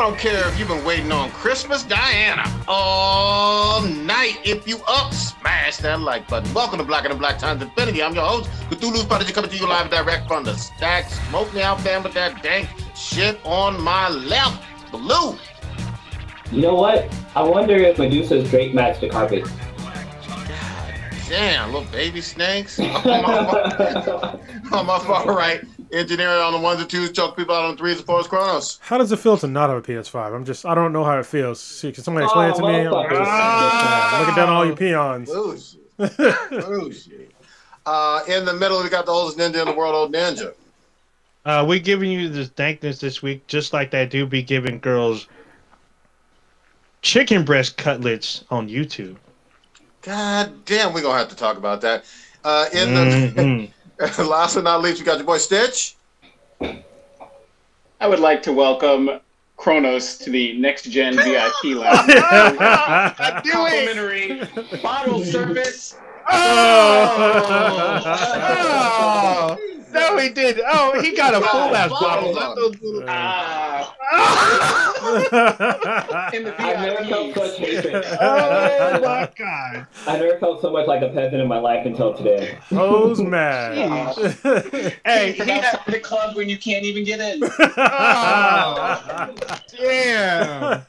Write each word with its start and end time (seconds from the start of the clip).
don't 0.00 0.18
care 0.18 0.48
if 0.48 0.58
you've 0.58 0.66
been 0.66 0.82
waiting 0.82 1.12
on 1.12 1.30
Christmas 1.30 1.82
Diana 1.82 2.50
all 2.66 3.82
night. 3.82 4.38
If 4.44 4.66
you 4.66 4.80
up, 4.88 5.12
smash 5.12 5.76
that 5.76 6.00
like 6.00 6.26
button. 6.26 6.54
Welcome 6.54 6.78
to 6.78 6.86
Black 6.86 7.04
and 7.04 7.12
the 7.12 7.18
Black 7.18 7.36
Times 7.36 7.60
Infinity. 7.60 8.02
I'm 8.02 8.14
your 8.14 8.24
host, 8.24 8.48
Cthulhu's 8.70 9.04
Prodigy, 9.04 9.34
coming 9.34 9.50
to 9.50 9.56
you 9.58 9.68
live 9.68 9.90
direct 9.90 10.26
from 10.26 10.44
the 10.44 10.54
stack. 10.56 11.10
Smoke 11.28 11.52
me 11.52 11.60
out, 11.60 11.82
fam, 11.82 12.02
with 12.02 12.14
that 12.14 12.42
dank 12.42 12.66
shit 12.96 13.38
on 13.44 13.78
my 13.82 14.08
left. 14.08 14.64
Blue. 14.90 15.36
You 16.50 16.62
know 16.62 16.76
what? 16.76 17.14
I 17.36 17.42
wonder 17.42 17.76
if 17.76 17.98
Medusa's 17.98 18.48
Drake 18.48 18.72
matched 18.72 19.02
the 19.02 19.10
carpet. 19.10 19.46
Damn, 21.28 21.74
little 21.74 21.88
baby 21.92 22.22
snakes. 22.22 22.80
on, 22.80 22.86
my, 22.86 22.88
on 23.12 24.40
oh, 24.72 24.82
my 24.82 24.98
far 24.98 25.26
right, 25.36 25.62
engineering 25.92 26.40
on 26.40 26.52
the 26.52 26.58
ones 26.58 26.80
and 26.80 26.88
twos, 26.90 27.10
choke 27.12 27.36
people 27.36 27.54
out 27.54 27.64
on 27.64 27.72
the 27.72 27.76
threes 27.76 27.98
and 27.98 28.06
fours, 28.06 28.26
Chronos. 28.26 28.78
How 28.82 28.98
does 28.98 29.10
it 29.12 29.18
feel 29.18 29.36
to 29.38 29.46
not 29.46 29.70
have 29.70 29.78
a 29.78 29.82
PS5? 29.82 30.34
I'm 30.34 30.44
just, 30.44 30.64
I 30.66 30.74
don't 30.74 30.92
know 30.92 31.04
how 31.04 31.18
it 31.18 31.26
feels. 31.26 31.60
See, 31.60 31.92
can 31.92 32.04
somebody 32.04 32.24
explain 32.24 32.50
it 32.50 32.56
to 32.56 32.62
me? 32.62 32.68
I'm 32.80 32.86
motherfucker. 32.92 33.24
Ah. 33.26 34.16
looking 34.20 34.34
down 34.36 34.48
on 34.48 34.54
all 34.56 34.66
your 34.66 34.76
peons. 34.76 35.30
Bullshit. 35.30 35.80
Bullshit. 36.50 37.30
Uh, 37.86 38.22
in 38.28 38.44
the 38.44 38.52
middle, 38.52 38.80
we 38.82 38.90
got 38.90 39.06
the 39.06 39.10
oldest 39.10 39.38
ninja 39.38 39.58
in 39.58 39.64
the 39.66 39.72
world, 39.72 39.94
old 39.94 40.12
ninja. 40.14 40.52
Uh, 41.46 41.64
we 41.66 41.80
giving 41.80 42.10
you 42.10 42.28
this 42.28 42.50
dankness 42.50 43.00
this 43.00 43.22
week, 43.22 43.44
just 43.46 43.72
like 43.72 43.90
that 43.90 44.10
dude 44.10 44.28
be 44.28 44.42
giving 44.42 44.78
girls 44.78 45.26
chicken 47.00 47.42
breast 47.42 47.78
cutlets 47.78 48.44
on 48.50 48.68
YouTube. 48.68 49.16
God 50.02 50.64
damn, 50.66 50.92
we're 50.92 51.00
gonna 51.02 51.18
have 51.18 51.30
to 51.30 51.36
talk 51.36 51.56
about 51.56 51.80
that. 51.80 52.04
Uh, 52.44 52.66
in 52.72 52.94
the 52.94 53.00
Mhm. 53.00 53.70
last 54.18 54.54
but 54.54 54.64
not 54.64 54.80
least, 54.80 54.98
we 54.98 55.04
got 55.04 55.18
your 55.18 55.26
boy 55.26 55.36
Stitch. 55.36 55.96
I 56.62 58.06
would 58.08 58.20
like 58.20 58.42
to 58.44 58.52
welcome 58.52 59.20
Kronos 59.58 60.16
to 60.18 60.30
the 60.30 60.58
next 60.58 60.84
gen 60.84 61.16
VIP 61.16 61.76
lounge. 61.76 62.10
I 62.16 63.42
do 63.44 63.50
Complimentary 63.50 64.40
bottle 64.82 65.22
service. 65.22 65.98
Oh, 66.30 67.16
oh! 69.58 69.79
No, 69.92 70.18
he 70.18 70.28
did. 70.30 70.60
Oh, 70.66 71.00
he 71.00 71.14
got 71.16 71.34
a 71.34 71.40
full 71.46 71.74
ass 71.74 71.90
bottle. 71.90 72.34
Not 72.34 72.56
those 72.56 72.80
little- 72.80 73.04
Ah, 73.08 73.96
in 76.34 76.44
the 76.44 76.54
I've 76.60 76.80
never 76.80 77.04
felt 77.04 77.34
VIP. 77.34 77.36
such 77.36 77.58
hatred. 77.58 78.04
Oh 78.20 79.00
my 79.02 79.28
god. 79.36 79.86
I 80.06 80.18
never 80.18 80.38
felt 80.38 80.60
so 80.60 80.70
much 80.70 80.86
like 80.86 81.02
a 81.02 81.08
peasant 81.08 81.40
in 81.40 81.48
my 81.48 81.58
life 81.58 81.86
until 81.86 82.12
today. 82.14 82.58
Who's 82.68 83.20
mad? 83.38 83.74
Hey, 85.04 85.32
From 85.34 85.46
he 85.46 85.52
had, 85.52 85.80
the 85.86 86.00
club 86.00 86.36
when 86.36 86.48
you 86.48 86.58
can't 86.58 86.84
even 86.84 87.04
get 87.04 87.20
in. 87.20 87.40
oh, 87.44 89.34
damn. 89.78 90.82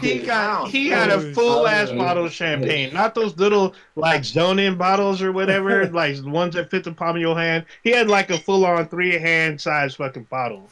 He 0.00 0.18
got 0.20 0.68
he 0.68 0.88
had 0.88 1.10
a 1.10 1.32
full 1.34 1.66
ass 1.68 1.90
bottle 1.90 2.24
of 2.26 2.32
champagne, 2.32 2.92
not 2.94 3.14
those 3.14 3.36
little 3.36 3.74
like 3.96 4.24
zone 4.24 4.58
in 4.58 4.76
bottles 4.76 5.20
or 5.22 5.30
whatever, 5.32 5.86
like 5.88 6.16
the 6.16 6.28
ones 6.28 6.54
that 6.54 6.70
fit 6.70 6.84
the 6.84 6.92
palm 6.92 7.16
of 7.16 7.22
your 7.22 7.36
hand. 7.38 7.64
He 7.84 7.90
had 7.90 8.08
like 8.08 8.17
a 8.30 8.38
full 8.38 8.64
on 8.66 8.88
three 8.88 9.18
hand 9.18 9.60
size 9.60 9.94
fucking 9.94 10.24
bottle. 10.24 10.68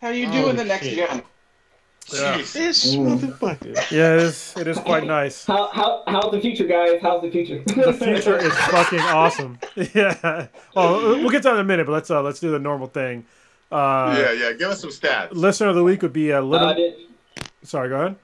How 0.00 0.08
you 0.10 0.26
Oh, 0.28 0.32
doing 0.32 0.56
the 0.56 0.64
next 0.64 0.86
shit. 0.86 0.96
gen? 1.08 1.22
Jeez. 2.06 2.52
This 2.54 2.96
Mm. 2.96 3.18
motherfucker. 3.20 3.74
yeah, 3.92 4.14
it 4.14 4.22
is, 4.22 4.54
it 4.58 4.66
is 4.66 4.78
quite 4.78 5.04
nice. 5.04 5.44
How, 5.46 5.68
how, 5.68 6.02
how's 6.08 6.32
the 6.32 6.40
future, 6.40 6.64
guys? 6.66 6.98
How's 7.00 7.22
the 7.22 7.30
future? 7.30 7.62
The 7.66 7.92
future 7.92 8.36
is 8.38 8.52
fucking 8.52 9.00
awesome. 9.00 9.58
Yeah. 9.94 10.46
Oh, 10.74 11.18
we'll 11.20 11.30
get 11.30 11.42
to 11.42 11.48
that 11.50 11.54
in 11.54 11.60
a 11.60 11.64
minute, 11.64 11.86
but 11.86 11.92
let's 11.92 12.10
uh, 12.10 12.22
let's 12.22 12.40
do 12.40 12.50
the 12.50 12.58
normal 12.58 12.88
thing. 12.88 13.26
Uh, 13.70 14.16
yeah, 14.18 14.32
yeah. 14.32 14.52
Give 14.54 14.70
us 14.70 14.80
some 14.80 14.90
stats. 14.90 15.28
Listener 15.32 15.68
of 15.68 15.76
the 15.76 15.84
week 15.84 16.02
would 16.02 16.12
be 16.12 16.30
a 16.30 16.40
little. 16.42 16.68
Uh, 16.68 16.74
did, 16.74 16.94
Sorry, 17.62 17.88
go 17.90 17.96
ahead. 18.00 18.16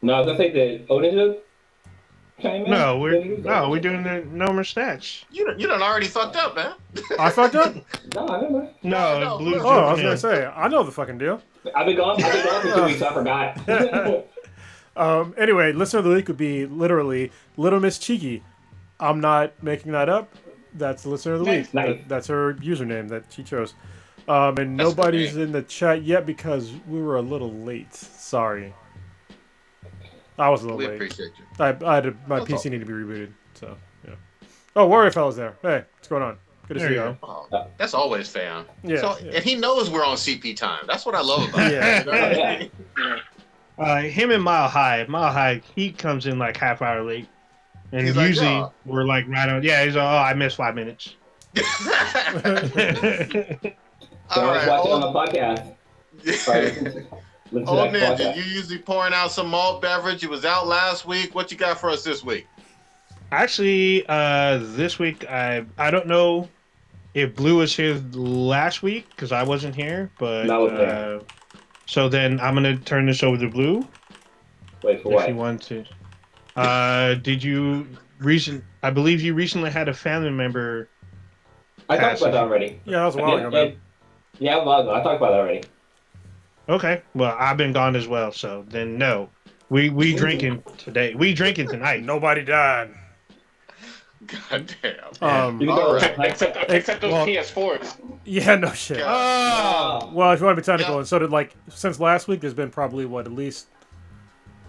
no, 0.00 0.14
I 0.14 0.18
was 0.20 0.26
gonna 0.26 0.38
say 0.38 0.50
the 0.52 0.84
Odin 0.88 1.14
chime 1.14 1.36
in? 2.44 2.70
No, 2.70 2.98
we're 2.98 3.12
Did 3.12 3.24
he- 3.24 3.36
no, 3.42 3.70
we're 3.70 3.80
doing 3.80 4.02
the 4.02 4.24
normal 4.30 4.64
stats. 4.64 5.24
You 5.30 5.46
done, 5.46 5.58
you 5.58 5.66
done 5.66 5.82
already 5.82 6.06
fucked 6.06 6.36
up, 6.36 6.54
man. 6.56 6.74
I 7.18 7.30
fucked 7.30 7.54
up. 7.54 7.74
No, 8.14 8.28
I 8.28 8.40
don't 8.40 8.52
know. 8.52 8.70
No, 8.82 9.20
no, 9.20 9.38
blue. 9.38 9.50
no. 9.56 9.60
Oh, 9.64 9.84
I 9.86 9.92
was 9.92 10.02
gonna 10.02 10.16
say 10.18 10.44
I 10.44 10.68
know 10.68 10.82
the 10.82 10.90
fucking 10.92 11.16
deal. 11.18 11.40
I've 11.74 11.86
been 11.86 11.96
gone. 11.96 12.22
I've 12.22 12.32
been 12.32 12.44
gone 12.44 12.62
for 12.62 12.74
two 12.74 12.84
weeks. 12.84 13.02
I 13.02 13.14
forgot. 13.14 14.26
Um, 14.94 15.34
anyway, 15.38 15.72
listener 15.72 16.00
of 16.00 16.04
the 16.04 16.10
week 16.10 16.28
would 16.28 16.36
be 16.36 16.66
literally 16.66 17.32
Little 17.56 17.80
Miss 17.80 17.96
Cheeky. 17.98 18.42
I'm 19.00 19.20
not 19.20 19.62
making 19.62 19.92
that 19.92 20.10
up. 20.10 20.28
That's 20.74 21.04
the 21.04 21.08
listener 21.08 21.32
of 21.34 21.40
the 21.40 21.46
Nice, 21.46 21.64
week. 21.66 21.74
nice. 21.74 21.86
That- 21.96 22.08
that's 22.10 22.26
her 22.26 22.52
username 22.54 23.08
that 23.08 23.24
she 23.30 23.42
chose. 23.42 23.72
Um, 24.28 24.58
and 24.58 24.78
That's 24.78 24.90
nobody's 24.90 25.36
in 25.36 25.50
the 25.50 25.62
chat 25.62 26.02
yet 26.02 26.26
because 26.26 26.70
we 26.86 27.00
were 27.02 27.16
a 27.16 27.22
little 27.22 27.50
late. 27.52 27.94
Sorry. 27.94 28.74
I 30.38 30.48
was 30.48 30.62
a 30.62 30.64
little 30.64 30.78
We 30.78 30.86
late. 30.86 30.94
appreciate 30.94 31.32
you. 31.38 31.44
I, 31.58 31.76
I 31.84 31.94
had 31.96 32.04
to, 32.04 32.16
my 32.26 32.38
That's 32.40 32.50
PC 32.50 32.54
all. 32.66 32.72
needed 32.72 32.80
to 32.80 32.86
be 32.86 32.92
rebooted. 32.92 33.32
So 33.54 33.76
yeah. 34.06 34.14
Oh, 34.76 34.86
Warrior 34.86 35.10
Fellow's 35.10 35.36
there. 35.36 35.56
Hey, 35.62 35.84
what's 35.96 36.08
going 36.08 36.22
on? 36.22 36.36
Good 36.68 36.74
to 36.74 36.80
There 36.80 36.88
see 36.90 36.94
you 36.94 37.00
you. 37.02 37.16
go. 37.22 37.46
Oh, 37.52 37.66
that's 37.76 37.92
always 37.94 38.28
fam. 38.28 38.64
Yeah, 38.82 39.00
So, 39.00 39.16
yeah. 39.22 39.32
and 39.34 39.44
he 39.44 39.54
knows 39.56 39.90
we're 39.90 40.04
on 40.04 40.16
CP 40.16 40.56
time. 40.56 40.84
That's 40.86 41.04
what 41.04 41.14
I 41.14 41.20
love 41.20 41.48
about 41.48 41.70
it. 41.70 41.74
Yeah. 41.74 41.98
You 41.98 42.04
know 42.04 42.12
what 42.12 42.46
I 42.46 42.58
mean? 42.58 42.70
Uh, 43.78 44.02
him 44.02 44.30
and 44.30 44.42
Mile 44.44 44.68
High. 44.68 45.04
Mile 45.08 45.32
High, 45.32 45.62
he 45.74 45.90
comes 45.90 46.26
in 46.26 46.38
like 46.38 46.56
half 46.58 46.82
hour 46.82 47.02
late, 47.02 47.26
and 47.90 48.06
He's 48.06 48.14
like, 48.16 48.28
usually 48.28 48.46
"Oh." 48.48 48.70
we're 48.84 49.04
like 49.04 49.26
right 49.26 49.48
on. 49.48 49.62
Yeah, 49.62 49.82
he's 49.84 49.96
like, 49.96 50.04
oh, 50.04 50.18
I 50.18 50.34
missed 50.34 50.56
five 50.58 50.74
minutes. 50.74 51.16
So 51.56 51.62
All 51.64 51.72
I 54.40 54.46
was 54.46 54.46
right, 54.66 54.68
watching 54.68 54.92
on 54.92 55.00
the 55.00 55.06
old, 55.06 55.16
podcast. 55.16 55.74
Sorry, 57.52 57.60
listen 57.64 57.76
to- 57.76 57.82
listen 57.82 58.00
to 58.00 58.10
old 58.10 58.18
that 58.18 58.34
ninja, 58.34 58.36
you 58.36 58.42
usually 58.42 58.78
pouring 58.78 59.12
out 59.14 59.30
some 59.32 59.48
malt 59.48 59.82
beverage. 59.82 60.22
It 60.24 60.30
was 60.30 60.44
out 60.44 60.66
last 60.66 61.06
week. 61.06 61.34
What 61.34 61.50
you 61.50 61.56
got 61.56 61.78
for 61.78 61.90
us 61.90 62.02
this 62.02 62.24
week? 62.24 62.46
Actually, 63.30 64.04
uh, 64.08 64.58
this 64.60 64.98
week 64.98 65.28
I 65.30 65.64
I 65.78 65.90
don't 65.90 66.06
know 66.06 66.48
if 67.14 67.34
Blue 67.34 67.58
was 67.58 67.74
here 67.76 68.00
last 68.12 68.82
week 68.82 69.08
because 69.10 69.32
I 69.32 69.42
wasn't 69.42 69.74
here, 69.74 70.10
but 70.18 70.46
No, 70.46 70.64
was 70.64 70.72
uh, 70.72 71.20
so 71.86 72.08
then 72.08 72.40
I'm 72.40 72.54
gonna 72.54 72.76
turn 72.76 73.06
this 73.06 73.22
over 73.22 73.36
to 73.38 73.48
Blue 73.48 73.86
Wait 74.82 75.02
for 75.02 75.20
if 75.22 75.28
you 75.28 75.36
want 75.36 75.62
to. 75.62 75.84
Uh, 76.56 77.14
did 77.14 77.42
you 77.42 77.86
recent? 78.18 78.64
I 78.82 78.90
believe 78.90 79.22
you 79.22 79.34
recently 79.34 79.70
had 79.70 79.88
a 79.88 79.94
family 79.94 80.30
member. 80.30 80.88
I 81.88 81.96
talked 81.96 82.20
about 82.20 82.32
that 82.32 82.42
already. 82.42 82.80
Yeah, 82.84 82.98
that 82.98 83.04
was 83.06 83.16
a 83.16 83.18
while 83.18 83.36
ago, 83.36 83.50
Yeah, 83.50 83.64
yeah, 83.64 83.72
yeah, 84.38 84.56
a 84.56 84.64
while 84.64 84.80
ago. 84.80 84.94
I 84.94 85.02
talked 85.02 85.16
about 85.16 85.30
that 85.30 85.40
already. 85.40 85.62
Okay, 86.72 87.02
well 87.14 87.36
I've 87.38 87.56
been 87.56 87.72
gone 87.72 87.94
as 87.96 88.08
well, 88.08 88.32
so 88.32 88.64
then 88.68 88.96
no, 88.98 89.28
we 89.68 89.90
we 89.90 90.14
drinking 90.14 90.62
today. 90.78 91.14
We 91.14 91.34
drinking 91.34 91.68
tonight. 91.68 92.02
Nobody 92.02 92.42
died. 92.44 92.90
God 94.50 94.74
damn. 94.82 94.94
Um, 95.20 95.60
You 95.60 95.66
can 95.66 95.76
go 95.76 95.82
All 95.88 95.92
with 95.94 96.02
right. 96.16 96.30
Except, 96.30 96.56
except 96.70 97.00
those 97.00 97.12
Well- 97.12 97.26
PS4s. 97.26 97.96
yeah, 98.24 98.54
no 98.54 98.70
shit. 98.72 98.98
Yeah. 98.98 99.04
Oh. 99.08 100.10
Well, 100.12 100.30
if 100.32 100.38
you 100.40 100.46
want 100.46 100.56
to 100.56 100.62
be 100.62 100.64
technical, 100.64 100.94
Yeah. 100.94 100.98
and 101.00 101.08
so 101.08 101.18
did 101.18 101.30
like 101.30 101.54
since 101.68 101.98
last 102.00 102.28
week, 102.28 102.40
there's 102.40 102.54
been 102.54 102.70
probably 102.70 103.04
what 103.04 103.26
at 103.26 103.32
least 103.32 103.66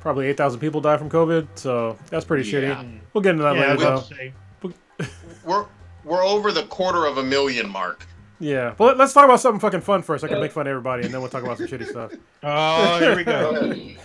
probably 0.01 0.27
eight 0.27 0.37
thousand 0.37 0.59
people 0.59 0.81
die 0.81 0.97
from 0.97 1.09
COVID. 1.09 1.47
So 1.55 1.97
that's 2.09 2.25
pretty 2.25 2.49
Yeah. 2.49 2.59
shitty. 2.75 2.99
We'll 3.13 3.21
get 3.21 3.31
into 3.31 3.43
that 3.43 3.55
Yeah, 3.55 3.61
later, 3.61 3.77
we'll 3.77 3.89
though. 3.97 4.01
say. 4.01 4.33
We're 5.45 5.65
we're 6.03 6.23
over 6.25 6.51
the 6.51 6.63
quarter 6.63 7.05
of 7.05 7.17
a 7.19 7.23
million 7.23 7.69
mark. 7.69 8.05
Yeah, 8.43 8.73
but 8.77 8.97
let's 8.97 9.13
talk 9.13 9.23
about 9.23 9.39
something 9.39 9.61
fucking 9.61 9.81
fun 9.81 10.01
first. 10.01 10.21
I 10.25 10.27
can 10.27 10.41
make 10.41 10.51
fun 10.51 10.67
of 10.67 10.71
everybody, 10.71 11.05
and 11.05 11.13
then 11.13 11.21
we'll 11.21 11.29
talk 11.29 11.43
about 11.43 11.59
some 11.59 11.67
shitty 11.67 11.87
stuff. 11.87 12.11
Oh, 12.43 12.99
here 12.99 13.15
we 13.15 13.23
go. 13.23 13.75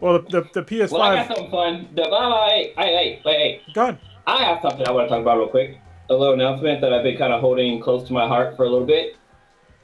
Well, 0.00 0.22
the 0.22 0.42
the, 0.52 0.60
the 0.60 0.62
PS5. 0.62 0.92
Well, 0.92 1.02
I 1.02 1.16
got 1.16 1.26
something 1.26 1.50
fun. 1.50 1.88
The, 1.96 2.02
wait, 2.02 2.72
wait, 2.76 2.94
wait, 2.94 3.22
wait, 3.24 3.36
wait. 3.64 3.74
God, 3.74 3.98
I 4.28 4.44
have 4.44 4.60
something 4.62 4.86
I 4.86 4.92
want 4.92 5.08
to 5.08 5.12
talk 5.12 5.20
about 5.20 5.38
real 5.38 5.48
quick. 5.48 5.78
A 6.08 6.14
little 6.14 6.34
announcement 6.34 6.80
that 6.82 6.92
I've 6.92 7.02
been 7.02 7.18
kind 7.18 7.32
of 7.32 7.40
holding 7.40 7.80
close 7.80 8.06
to 8.06 8.12
my 8.12 8.28
heart 8.28 8.56
for 8.56 8.64
a 8.64 8.70
little 8.70 8.86
bit. 8.86 9.16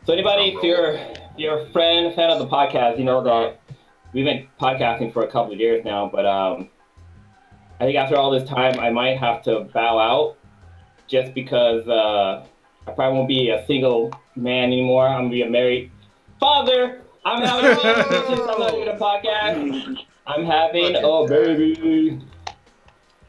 So 0.07 0.13
anybody, 0.13 0.55
if 0.55 0.63
you're 0.63 0.93
if 0.93 1.19
you're 1.37 1.59
a 1.59 1.71
friend, 1.73 2.15
fan 2.15 2.31
of 2.31 2.39
the 2.39 2.47
podcast, 2.47 2.97
you 2.97 3.05
know 3.05 3.25
that 3.25 3.59
we've 4.13 4.25
been 4.25 4.47
podcasting 4.61 5.13
for 5.13 5.25
a 5.25 5.27
couple 5.27 5.53
of 5.53 5.59
years 5.59 5.85
now. 5.85 6.09
But 6.13 6.27
um, 6.27 6.69
I 7.81 7.87
think 7.87 7.97
after 7.97 8.17
all 8.17 8.31
this 8.31 8.49
time, 8.49 8.79
I 8.79 8.91
might 8.91 9.19
have 9.19 9.43
to 9.45 9.63
bow 9.75 9.99
out, 9.99 10.37
just 11.09 11.35
because 11.35 11.89
uh, 11.89 12.47
I 12.87 12.93
probably 12.93 13.17
won't 13.19 13.29
be 13.29 13.51
a 13.51 13.65
single 13.67 14.13
man 14.37 14.65
anymore. 14.65 15.09
I'm 15.09 15.23
gonna 15.25 15.31
be 15.31 15.43
a 15.43 15.51
married 15.51 15.91
father. 16.41 17.01
I'm 17.25 17.43
having 17.43 17.71
a 17.71 17.75
baby 17.77 18.27
since 18.27 18.41
I'm 18.41 18.59
not 18.61 18.71
doing 18.73 18.89
a 18.89 18.97
podcast. 18.97 19.99
I'm 20.27 20.45
having 20.45 20.97
a 20.97 21.27
baby. 21.29 22.21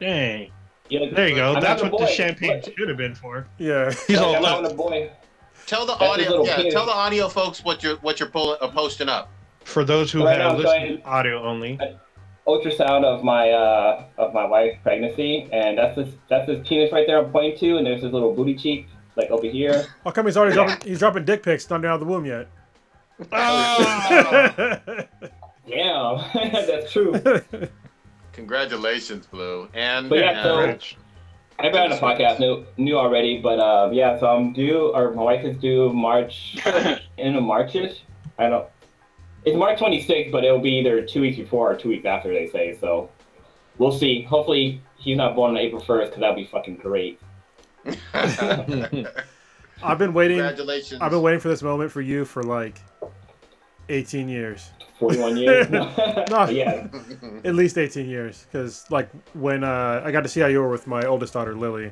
Dang. 0.00 0.50
Yeah, 0.88 1.10
There 1.12 1.28
you 1.28 1.34
go. 1.34 1.54
I'm 1.54 1.60
That's 1.62 1.82
what 1.82 1.98
the 1.98 2.06
champagne 2.06 2.60
Look, 2.64 2.76
should 2.78 2.88
have 2.88 2.96
been 2.98 3.14
for. 3.14 3.46
yeah. 3.58 3.92
He's 4.06 4.18
all 4.18 4.36
I'm 4.36 4.44
having 4.44 4.70
a 4.70 4.74
boy. 4.74 5.10
Tell 5.66 5.84
the 5.84 5.96
That's 5.96 6.02
audio. 6.12 6.44
Yeah, 6.44 6.56
penis. 6.56 6.74
tell 6.74 6.86
the 6.86 6.92
audio 6.92 7.28
folks 7.28 7.64
what 7.64 7.82
you're 7.82 7.96
what 7.96 8.20
you're 8.20 8.28
pulling, 8.28 8.58
uh, 8.60 8.68
posting 8.68 9.08
up. 9.08 9.30
For 9.64 9.84
those 9.84 10.12
who 10.12 10.24
Right 10.24 10.38
have 10.38 10.52
now, 10.52 10.58
I'm 10.58 10.64
listened 10.84 11.02
audio 11.04 11.42
only. 11.42 11.80
ultrasound 12.46 13.04
of 13.04 13.24
my 13.24 13.50
uh, 13.50 14.04
of 14.16 14.32
my 14.32 14.44
wife's 14.44 14.76
pregnancy, 14.84 15.48
and 15.52 15.76
that's 15.76 15.96
this 15.96 16.14
that's 16.28 16.48
his 16.48 16.64
penis 16.68 16.92
right 16.92 17.04
there 17.06 17.18
I'm 17.18 17.32
pointing 17.32 17.58
to, 17.58 17.76
and 17.78 17.86
there's 17.86 18.02
his 18.02 18.12
little 18.12 18.32
booty 18.32 18.54
cheek 18.54 18.86
like 19.16 19.30
over 19.30 19.46
here. 19.46 19.86
How 20.04 20.10
come 20.10 20.26
he's 20.26 20.36
already 20.36 20.54
dropping? 20.54 20.86
He's 20.88 20.98
dropping 20.98 21.24
dick 21.24 21.42
pics 21.42 21.68
not 21.70 21.84
out 21.84 21.94
of 21.94 22.00
the 22.00 22.06
womb 22.06 22.24
yet. 22.26 22.48
Oh, 23.32 24.78
Yeah, 25.66 26.30
that's 26.66 26.92
true. 26.92 27.20
Congratulations, 28.32 29.26
Blue. 29.26 29.68
And 29.74 30.08
But 30.08 30.18
yeah, 30.18 30.42
so- 30.42 30.58
uh, 30.60 30.78
I've 31.58 31.72
been 31.72 31.82
on 31.84 31.88
the 31.90 31.96
podcast, 31.96 32.38
knew, 32.38 32.66
knew 32.76 32.98
already, 32.98 33.38
but 33.40 33.58
uh, 33.58 33.88
yeah, 33.90 34.18
so 34.20 34.26
I'm 34.26 34.52
due, 34.52 34.88
or 34.94 35.12
my 35.14 35.22
wife 35.22 35.42
is 35.44 35.56
due 35.56 35.90
March, 35.90 36.58
end 37.18 37.34
of 37.36 37.42
Marchish. 37.42 38.00
I 38.38 38.50
don't. 38.50 38.68
It's 39.46 39.56
March 39.56 39.78
26th, 39.78 40.30
but 40.30 40.44
it'll 40.44 40.58
be 40.58 40.72
either 40.72 41.00
two 41.06 41.22
weeks 41.22 41.38
before 41.38 41.72
or 41.72 41.76
two 41.76 41.88
weeks 41.88 42.04
after, 42.04 42.28
they 42.30 42.46
say. 42.48 42.76
So 42.78 43.08
we'll 43.78 43.96
see. 43.96 44.20
Hopefully, 44.22 44.82
he's 44.98 45.16
not 45.16 45.34
born 45.34 45.52
on 45.52 45.56
April 45.56 45.80
1st, 45.80 46.04
because 46.06 46.20
that'd 46.20 46.36
be 46.36 46.44
fucking 46.44 46.76
great. 46.76 47.18
I've 49.82 49.98
been 49.98 50.12
waiting. 50.14 50.38
congratulations. 50.38 51.00
I've 51.00 51.10
been 51.10 51.22
waiting 51.22 51.40
for 51.40 51.48
this 51.48 51.62
moment 51.62 51.92
for 51.92 52.00
you 52.00 52.24
for 52.24 52.42
like 52.42 52.80
18 53.88 54.28
years. 54.28 54.70
41 54.98 55.36
years. 55.36 55.70
No. 55.70 55.88
yeah. 56.50 56.86
At 57.44 57.54
least 57.54 57.78
18 57.78 58.08
years. 58.08 58.46
Because, 58.50 58.90
like, 58.90 59.10
when 59.34 59.62
uh, 59.62 60.02
I 60.04 60.10
got 60.10 60.22
to 60.22 60.28
see 60.28 60.40
how 60.40 60.46
you 60.46 60.60
were 60.60 60.70
with 60.70 60.86
my 60.86 61.04
oldest 61.04 61.34
daughter, 61.34 61.54
Lily, 61.54 61.90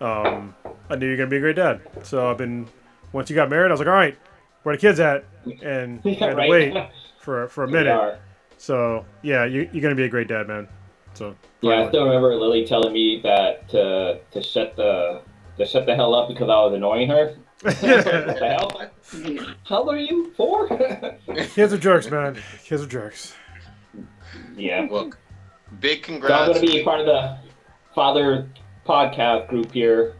um, 0.00 0.54
I 0.90 0.96
knew 0.96 1.06
you 1.06 1.12
were 1.12 1.16
going 1.16 1.30
to 1.30 1.34
be 1.34 1.38
a 1.38 1.40
great 1.40 1.56
dad. 1.56 1.80
So 2.04 2.30
I've 2.30 2.38
been, 2.38 2.68
once 3.12 3.30
you 3.30 3.36
got 3.36 3.48
married, 3.50 3.68
I 3.68 3.72
was 3.72 3.80
like, 3.80 3.88
all 3.88 3.94
right, 3.94 4.16
where 4.62 4.76
the 4.76 4.80
kids 4.80 5.00
at? 5.00 5.24
And 5.62 6.00
I 6.04 6.08
Yeah, 6.10 6.18
had 6.26 6.30
to 6.32 6.36
right. 6.36 6.50
wait 6.50 6.74
for, 7.20 7.48
for 7.48 7.64
a 7.64 7.68
minute. 7.68 8.20
So, 8.58 9.04
yeah, 9.22 9.44
you, 9.44 9.68
you're 9.72 9.82
going 9.82 9.94
to 9.94 9.96
be 9.96 10.04
a 10.04 10.08
great 10.08 10.28
dad, 10.28 10.46
man. 10.46 10.68
So, 11.14 11.34
Yeah, 11.62 11.84
I 11.84 11.88
still 11.88 12.04
remember 12.04 12.34
Lily 12.36 12.64
telling 12.66 12.92
me 12.92 13.20
that 13.22 13.68
to 13.70 14.20
to 14.30 14.42
shut 14.42 14.76
the 14.76 15.22
to 15.58 15.66
shut 15.66 15.86
the 15.86 15.94
hell 15.94 16.14
up 16.14 16.28
because 16.28 16.48
I 16.48 16.56
was 16.64 16.74
annoying 16.74 17.08
her. 17.08 17.36
what 17.62 17.80
the 17.80 18.56
hell? 18.58 19.54
How 19.64 19.78
old 19.78 19.94
are 19.94 19.98
you? 19.98 20.32
Four? 20.36 20.68
kids 21.54 21.72
are 21.72 21.78
jerks, 21.78 22.10
man. 22.10 22.38
Kids 22.64 22.82
are 22.82 22.86
jerks. 22.86 23.34
yeah. 24.56 24.86
Look, 24.90 25.18
big 25.80 26.04
So 26.04 26.14
I'm 26.14 26.20
going 26.20 26.54
to 26.54 26.60
be 26.60 26.82
part 26.82 27.00
of 27.00 27.06
the 27.06 27.38
father 27.94 28.48
podcast 28.86 29.48
group 29.48 29.70
here. 29.72 30.16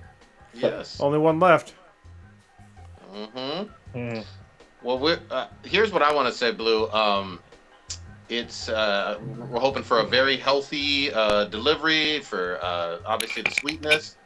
yes. 0.54 1.00
Only 1.00 1.18
one 1.18 1.40
left. 1.40 1.74
Mm-hmm. 3.12 3.98
Mm. 3.98 4.24
Well, 4.82 4.98
we're, 4.98 5.20
uh, 5.30 5.48
here's 5.64 5.92
what 5.92 6.02
I 6.02 6.12
want 6.12 6.28
to 6.28 6.34
say, 6.34 6.50
Blue. 6.52 6.90
Um, 6.90 7.40
it's 8.28 8.68
uh, 8.68 9.18
we're 9.50 9.60
hoping 9.60 9.82
for 9.82 10.00
a 10.00 10.06
very 10.06 10.36
healthy 10.36 11.12
uh, 11.12 11.44
delivery 11.46 12.20
for 12.20 12.58
uh, 12.62 12.98
obviously 13.04 13.42
the 13.42 13.50
sweetness. 13.50 14.16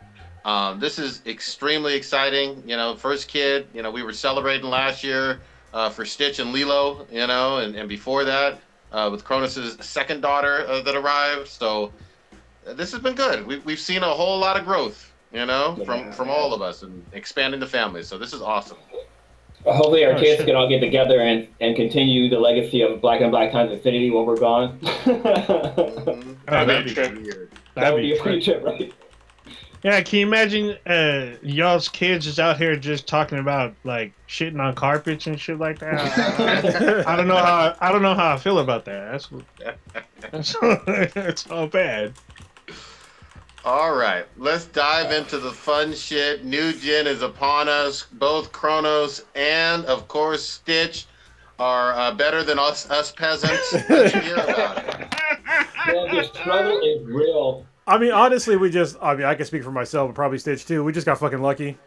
Um, 0.46 0.78
this 0.78 0.98
is 0.98 1.22
extremely 1.26 1.94
exciting. 1.94 2.62
You 2.66 2.76
know, 2.76 2.94
first 2.96 3.26
kid. 3.28 3.66
You 3.74 3.82
know, 3.82 3.90
we 3.90 4.02
were 4.04 4.12
celebrating 4.12 4.70
last 4.70 5.02
year 5.02 5.40
uh, 5.74 5.90
for 5.90 6.04
Stitch 6.04 6.38
and 6.38 6.52
Lilo. 6.52 7.06
You 7.10 7.26
know, 7.26 7.58
and, 7.58 7.74
and 7.74 7.88
before 7.88 8.24
that 8.24 8.60
uh, 8.92 9.08
with 9.10 9.24
Cronus's 9.24 9.76
second 9.84 10.20
daughter 10.20 10.64
uh, 10.68 10.80
that 10.82 10.94
arrived. 10.94 11.48
So 11.48 11.92
uh, 12.66 12.74
this 12.74 12.92
has 12.92 13.00
been 13.00 13.14
good. 13.16 13.44
We, 13.46 13.58
we've 13.58 13.80
seen 13.80 14.02
a 14.04 14.08
whole 14.08 14.38
lot 14.38 14.56
of 14.58 14.64
growth. 14.64 15.12
You 15.32 15.44
know, 15.44 15.74
from 15.84 15.98
Yeah. 16.00 16.10
from 16.12 16.30
all 16.30 16.54
of 16.54 16.62
us 16.62 16.82
and 16.84 17.04
expanding 17.12 17.58
the 17.60 17.66
family. 17.66 18.04
So 18.04 18.16
this 18.16 18.32
is 18.32 18.40
awesome. 18.40 18.78
Hopefully 19.64 20.04
our 20.04 20.12
Oh, 20.12 20.20
kids 20.20 20.36
shit. 20.38 20.46
can 20.46 20.54
all 20.54 20.68
get 20.68 20.78
together 20.78 21.20
and, 21.20 21.48
and 21.60 21.74
continue 21.74 22.30
the 22.30 22.38
legacy 22.38 22.82
of 22.82 23.00
Black 23.00 23.20
and 23.20 23.32
Black 23.32 23.50
Times 23.50 23.72
Infinity 23.72 24.10
when 24.12 24.24
we're 24.24 24.36
gone. 24.38 24.78
Mhm. 24.80 26.36
Oh, 26.48 26.64
that'd 26.64 26.88
that'd 26.94 27.14
be 27.16 27.22
be 27.22 27.22
Weird. 27.24 27.50
that 27.74 27.92
would 27.92 28.02
be 28.02 28.12
a 28.12 28.16
fun. 28.16 28.22
free 28.24 28.40
trip, 28.42 28.62
right? 28.64 28.92
Yeah, 29.86 30.00
can 30.00 30.18
you 30.18 30.26
imagine 30.26 30.76
uh, 30.84 31.36
y'all's 31.42 31.88
kids 31.88 32.26
is 32.26 32.40
out 32.40 32.58
here 32.58 32.74
just 32.74 33.06
talking 33.06 33.38
about 33.38 33.72
like 33.84 34.12
shitting 34.26 34.60
on 34.60 34.74
carpets 34.74 35.28
and 35.28 35.40
shit 35.40 35.60
like 35.60 35.78
that? 35.78 37.04
I 37.06 37.14
don't 37.14 37.28
know 37.28 37.36
how 37.36 37.76
I 37.80 37.92
don't 37.92 38.02
know 38.02 38.16
how 38.16 38.34
I 38.34 38.36
feel 38.36 38.58
about 38.58 38.84
that. 38.86 39.12
That's 39.12 39.28
that's, 40.32 40.56
that's 41.14 41.48
all 41.52 41.68
bad. 41.68 42.14
All 43.64 43.94
right, 43.94 44.26
let's 44.36 44.64
dive 44.64 45.12
into 45.12 45.38
the 45.38 45.52
fun 45.52 45.94
shit. 45.94 46.44
New 46.44 46.72
Gen 46.72 47.06
is 47.06 47.22
upon 47.22 47.68
us. 47.68 48.06
Both 48.14 48.50
Kronos 48.50 49.24
and, 49.36 49.84
of 49.84 50.08
course, 50.08 50.44
Stitch 50.44 51.06
are 51.60 51.92
uh, 51.92 52.12
better 52.12 52.42
than 52.42 52.58
us, 52.58 52.90
us 52.90 53.12
peasants. 53.12 53.72
Let's 53.88 54.14
hear 54.14 54.34
about 54.34 54.78
it. 54.78 55.14
Man, 55.86 56.12
the 56.12 56.24
struggle 56.24 56.80
is 56.80 57.06
real. 57.06 57.64
I 57.86 57.98
mean, 57.98 58.10
honestly, 58.12 58.56
we 58.56 58.70
just, 58.70 58.96
I 59.00 59.14
mean, 59.14 59.26
I 59.26 59.34
can 59.34 59.46
speak 59.46 59.62
for 59.62 59.70
myself, 59.70 60.08
but 60.08 60.14
probably 60.14 60.38
Stitch 60.38 60.66
too. 60.66 60.82
We 60.82 60.92
just 60.92 61.06
got 61.06 61.18
fucking 61.18 61.40
lucky. 61.40 61.78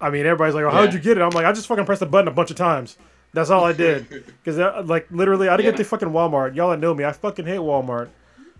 I 0.00 0.10
mean, 0.10 0.26
everybody's 0.26 0.54
like, 0.54 0.64
oh, 0.64 0.70
how'd 0.70 0.90
Yeah. 0.90 0.94
you 0.94 1.00
get 1.00 1.18
it? 1.18 1.22
I'm 1.22 1.30
like, 1.30 1.44
I 1.46 1.52
just 1.52 1.66
fucking 1.66 1.86
pressed 1.86 2.00
the 2.00 2.06
button 2.06 2.28
a 2.28 2.32
bunch 2.32 2.50
of 2.50 2.56
times. 2.56 2.98
That's 3.32 3.50
all 3.50 3.64
I 3.64 3.72
did. 3.86 4.08
Because, 4.08 4.58
uh, 4.58 4.82
like, 4.86 5.06
literally, 5.10 5.48
I 5.48 5.56
didn't 5.56 5.72
get 5.72 5.78
Yeah. 5.78 5.84
to 5.84 5.90
fucking 5.90 6.08
Walmart. 6.10 6.54
Y'all 6.54 6.70
that 6.70 6.78
know 6.80 6.94
me, 6.94 7.04
I 7.04 7.12
fucking 7.12 7.46
hate 7.46 7.58
Walmart. 7.58 8.08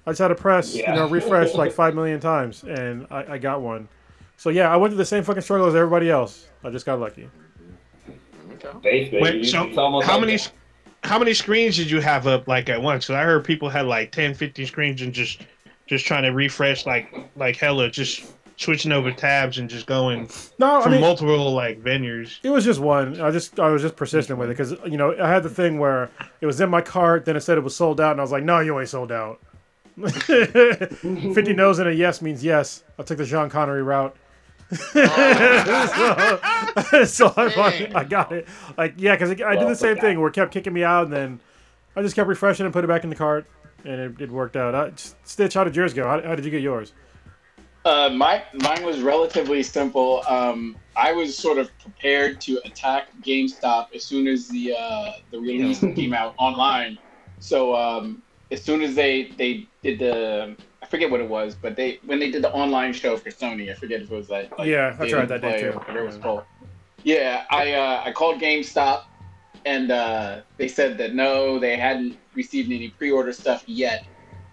I 0.06 0.10
just 0.10 0.20
had 0.20 0.28
to 0.28 0.34
press, 0.34 0.74
you 0.74 0.86
know, 0.86 1.08
refresh 1.08 1.54
like 1.54 1.72
five 1.82 1.94
million 1.94 2.20
times, 2.20 2.62
and 2.64 3.06
I, 3.10 3.34
I 3.34 3.38
got 3.38 3.62
one. 3.62 3.88
So, 4.36 4.50
yeah, 4.50 4.68
I 4.72 4.76
went 4.76 4.90
through 4.92 4.98
the 4.98 5.04
same 5.04 5.22
fucking 5.22 5.42
struggle 5.42 5.66
as 5.68 5.74
everybody 5.76 6.10
else. 6.10 6.46
I 6.64 6.70
just 6.70 6.84
got 6.86 6.98
lucky. 6.98 7.28
Basically, 8.82 9.20
Wait, 9.20 9.46
so 9.46 9.58
how 9.74 9.88
like 10.00 10.20
many 10.20 10.36
that. 10.36 10.50
how 11.04 11.18
many 11.18 11.34
screens 11.34 11.76
did 11.76 11.90
you 11.90 12.00
have 12.00 12.26
up 12.26 12.48
like 12.48 12.68
at 12.70 12.80
once? 12.80 13.06
'Cause 13.06 13.14
I 13.16 13.22
heard 13.22 13.44
people 13.44 13.68
had 13.68 13.84
like 13.86 14.10
10, 14.10 14.34
15 14.34 14.66
screens 14.66 15.02
and 15.02 15.12
just 15.12 15.42
just 15.86 16.06
trying 16.06 16.22
to 16.24 16.30
refresh 16.30 16.86
like 16.86 17.14
like 17.36 17.56
hella, 17.56 17.90
just 17.90 18.24
switching 18.56 18.92
over 18.92 19.10
tabs 19.10 19.58
and 19.58 19.68
just 19.68 19.84
going 19.86 20.28
No, 20.60 20.78
I 20.78 20.82
from 20.84 20.92
mean, 20.92 21.00
multiple 21.00 21.52
like 21.52 21.82
venues. 21.82 22.38
It 22.44 22.50
was 22.50 22.64
just 22.64 22.78
one. 22.80 23.20
I 23.20 23.30
just 23.30 23.58
I 23.58 23.68
was 23.70 23.82
just 23.82 23.96
persistent 23.96 24.38
with 24.38 24.50
it 24.50 24.56
because 24.56 24.72
you 24.90 24.96
know 24.96 25.14
I 25.20 25.28
had 25.28 25.42
the 25.42 25.50
thing 25.50 25.78
where 25.78 26.10
it 26.40 26.46
was 26.46 26.60
in 26.60 26.70
my 26.70 26.80
cart, 26.80 27.24
then 27.24 27.36
it 27.36 27.40
said 27.40 27.58
it 27.58 27.64
was 27.64 27.74
sold 27.76 28.00
out, 28.00 28.12
and 28.12 28.20
I 28.20 28.22
was 28.22 28.32
like, 28.32 28.44
no, 28.44 28.60
you 28.60 28.78
ain't 28.78 28.88
sold 28.88 29.12
out. 29.12 29.40
Fifty 30.00 31.52
no's 31.52 31.78
and 31.78 31.88
a 31.88 31.94
yes 31.94 32.22
means 32.22 32.42
yes. 32.44 32.84
I'll 32.98 33.04
take 33.04 33.18
the 33.18 33.26
Sean 33.26 33.50
Connery 33.50 33.82
route. 33.82 34.16
so, 34.74 35.04
so 37.04 37.32
I, 37.36 37.48
fucking- 37.50 37.94
I 37.94 38.04
got 38.04 38.32
it. 38.32 38.46
Like 38.76 38.94
yeah, 38.96 39.14
because 39.14 39.30
I 39.42 39.56
did 39.56 39.68
the 39.68 39.76
same 39.76 39.96
thing 39.98 40.18
where 40.18 40.28
it 40.28 40.34
kept 40.34 40.52
kicking 40.52 40.72
me 40.72 40.82
out, 40.84 41.04
and 41.04 41.12
then 41.12 41.40
I 41.96 42.02
just 42.02 42.16
kept 42.16 42.28
refreshing 42.28 42.66
and 42.66 42.72
put 42.72 42.84
it 42.84 42.88
back 42.88 43.04
in 43.04 43.10
the 43.10 43.16
cart, 43.16 43.46
and 43.84 44.00
it, 44.00 44.20
it 44.20 44.30
worked 44.30 44.56
out. 44.56 44.74
I, 44.74 44.92
Stitch, 45.24 45.54
how 45.54 45.64
did 45.64 45.76
yours 45.76 45.94
go? 45.94 46.04
How, 46.04 46.20
how 46.22 46.34
did 46.34 46.44
you 46.44 46.50
get 46.50 46.62
yours? 46.62 46.92
Uh, 47.84 48.08
my 48.08 48.42
mine 48.54 48.82
was 48.82 49.00
relatively 49.02 49.62
simple. 49.62 50.22
Um, 50.26 50.76
I 50.96 51.12
was 51.12 51.36
sort 51.36 51.58
of 51.58 51.70
prepared 51.78 52.40
to 52.42 52.58
attack 52.64 53.08
GameStop 53.22 53.94
as 53.94 54.04
soon 54.04 54.26
as 54.26 54.48
the 54.48 54.74
uh, 54.78 55.12
the 55.30 55.38
release 55.38 55.80
came 55.80 56.14
out 56.14 56.34
online. 56.38 56.98
So 57.40 57.74
um, 57.76 58.22
as 58.50 58.62
soon 58.62 58.80
as 58.80 58.94
they 58.94 59.32
they 59.36 59.66
did 59.82 59.98
the 59.98 60.56
I 60.82 60.86
forget 60.86 61.10
what 61.10 61.20
it 61.20 61.28
was, 61.28 61.54
but 61.54 61.76
they 61.76 61.98
when 62.06 62.18
they 62.18 62.30
did 62.30 62.42
the 62.42 62.52
online 62.52 62.94
show 62.94 63.18
for 63.18 63.28
Sony, 63.30 63.70
I 63.70 63.74
forget 63.74 64.00
if 64.00 64.10
it 64.10 64.14
was 64.14 64.30
like, 64.30 64.56
like 64.58 64.66
Yeah, 64.68 64.96
I 64.98 65.08
tried 65.08 65.28
that 65.28 65.42
day 65.42 65.60
too. 65.60 65.72
Whatever 65.72 65.98
it 66.00 66.06
was 66.06 66.16
Yeah. 66.16 66.22
called. 66.22 66.42
Yeah, 67.02 67.44
I 67.50 67.72
uh, 67.72 68.02
I 68.06 68.12
called 68.12 68.40
GameStop, 68.40 69.02
and 69.64 69.90
uh, 69.90 70.40
they 70.56 70.68
said 70.68 70.98
that 70.98 71.14
no, 71.14 71.58
they 71.58 71.76
hadn't 71.76 72.18
received 72.34 72.70
any 72.70 72.88
pre-order 72.90 73.32
stuff 73.32 73.64
yet, 73.66 74.06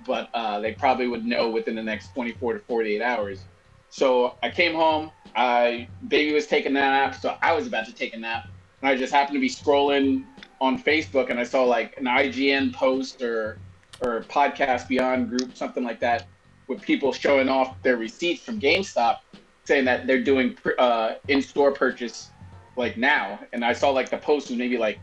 but 0.06 0.30
uh, 0.34 0.60
they 0.60 0.74
probably 0.74 1.08
would 1.08 1.26
know 1.26 1.50
within 1.50 1.76
the 1.76 1.84
next 1.84 2.14
24 2.14 2.54
to 2.54 2.60
48 2.60 3.02
hours. 3.02 3.44
So 3.90 4.36
I 4.42 4.50
came 4.50 4.74
home. 4.74 5.12
I 5.36 5.88
baby 6.08 6.34
was 6.34 6.48
taking 6.48 6.72
a 6.72 6.80
nap, 6.80 7.16
so 7.16 7.38
I 7.42 7.54
was 7.54 7.68
about 7.68 7.86
to 7.86 7.94
take 7.94 8.14
a 8.14 8.18
nap, 8.18 8.48
and 8.82 8.90
I 8.90 8.98
just 8.98 9.14
happened 9.14 9.36
to 9.36 9.40
be 9.40 9.50
scrolling 9.50 10.26
on 10.60 10.82
Facebook, 10.82 11.30
and 11.30 11.40
I 11.40 11.44
saw 11.44 11.64
like 11.64 11.98
an 11.98 12.06
IGN 12.06 12.74
post 12.74 13.22
or 13.22 13.58
or 14.02 14.22
podcast 14.24 14.88
Beyond 14.88 15.30
group, 15.30 15.56
something 15.56 15.84
like 15.84 16.00
that, 16.00 16.28
with 16.68 16.82
people 16.82 17.14
showing 17.14 17.50
off 17.50 17.82
their 17.84 17.98
receipts 17.98 18.44
from 18.44 18.60
GameStop, 18.60 19.20
saying 19.66 19.86
that 19.86 20.08
they're 20.08 20.24
doing 20.24 20.58
uh, 20.80 21.16
in-store 21.28 21.72
purchase 21.72 22.32
like 22.76 22.98
now, 22.98 23.40
and 23.54 23.64
I 23.64 23.74
saw 23.74 23.90
like 23.90 24.10
the 24.10 24.18
post 24.18 24.50
was 24.50 24.58
maybe 24.58 24.78
like 24.78 25.00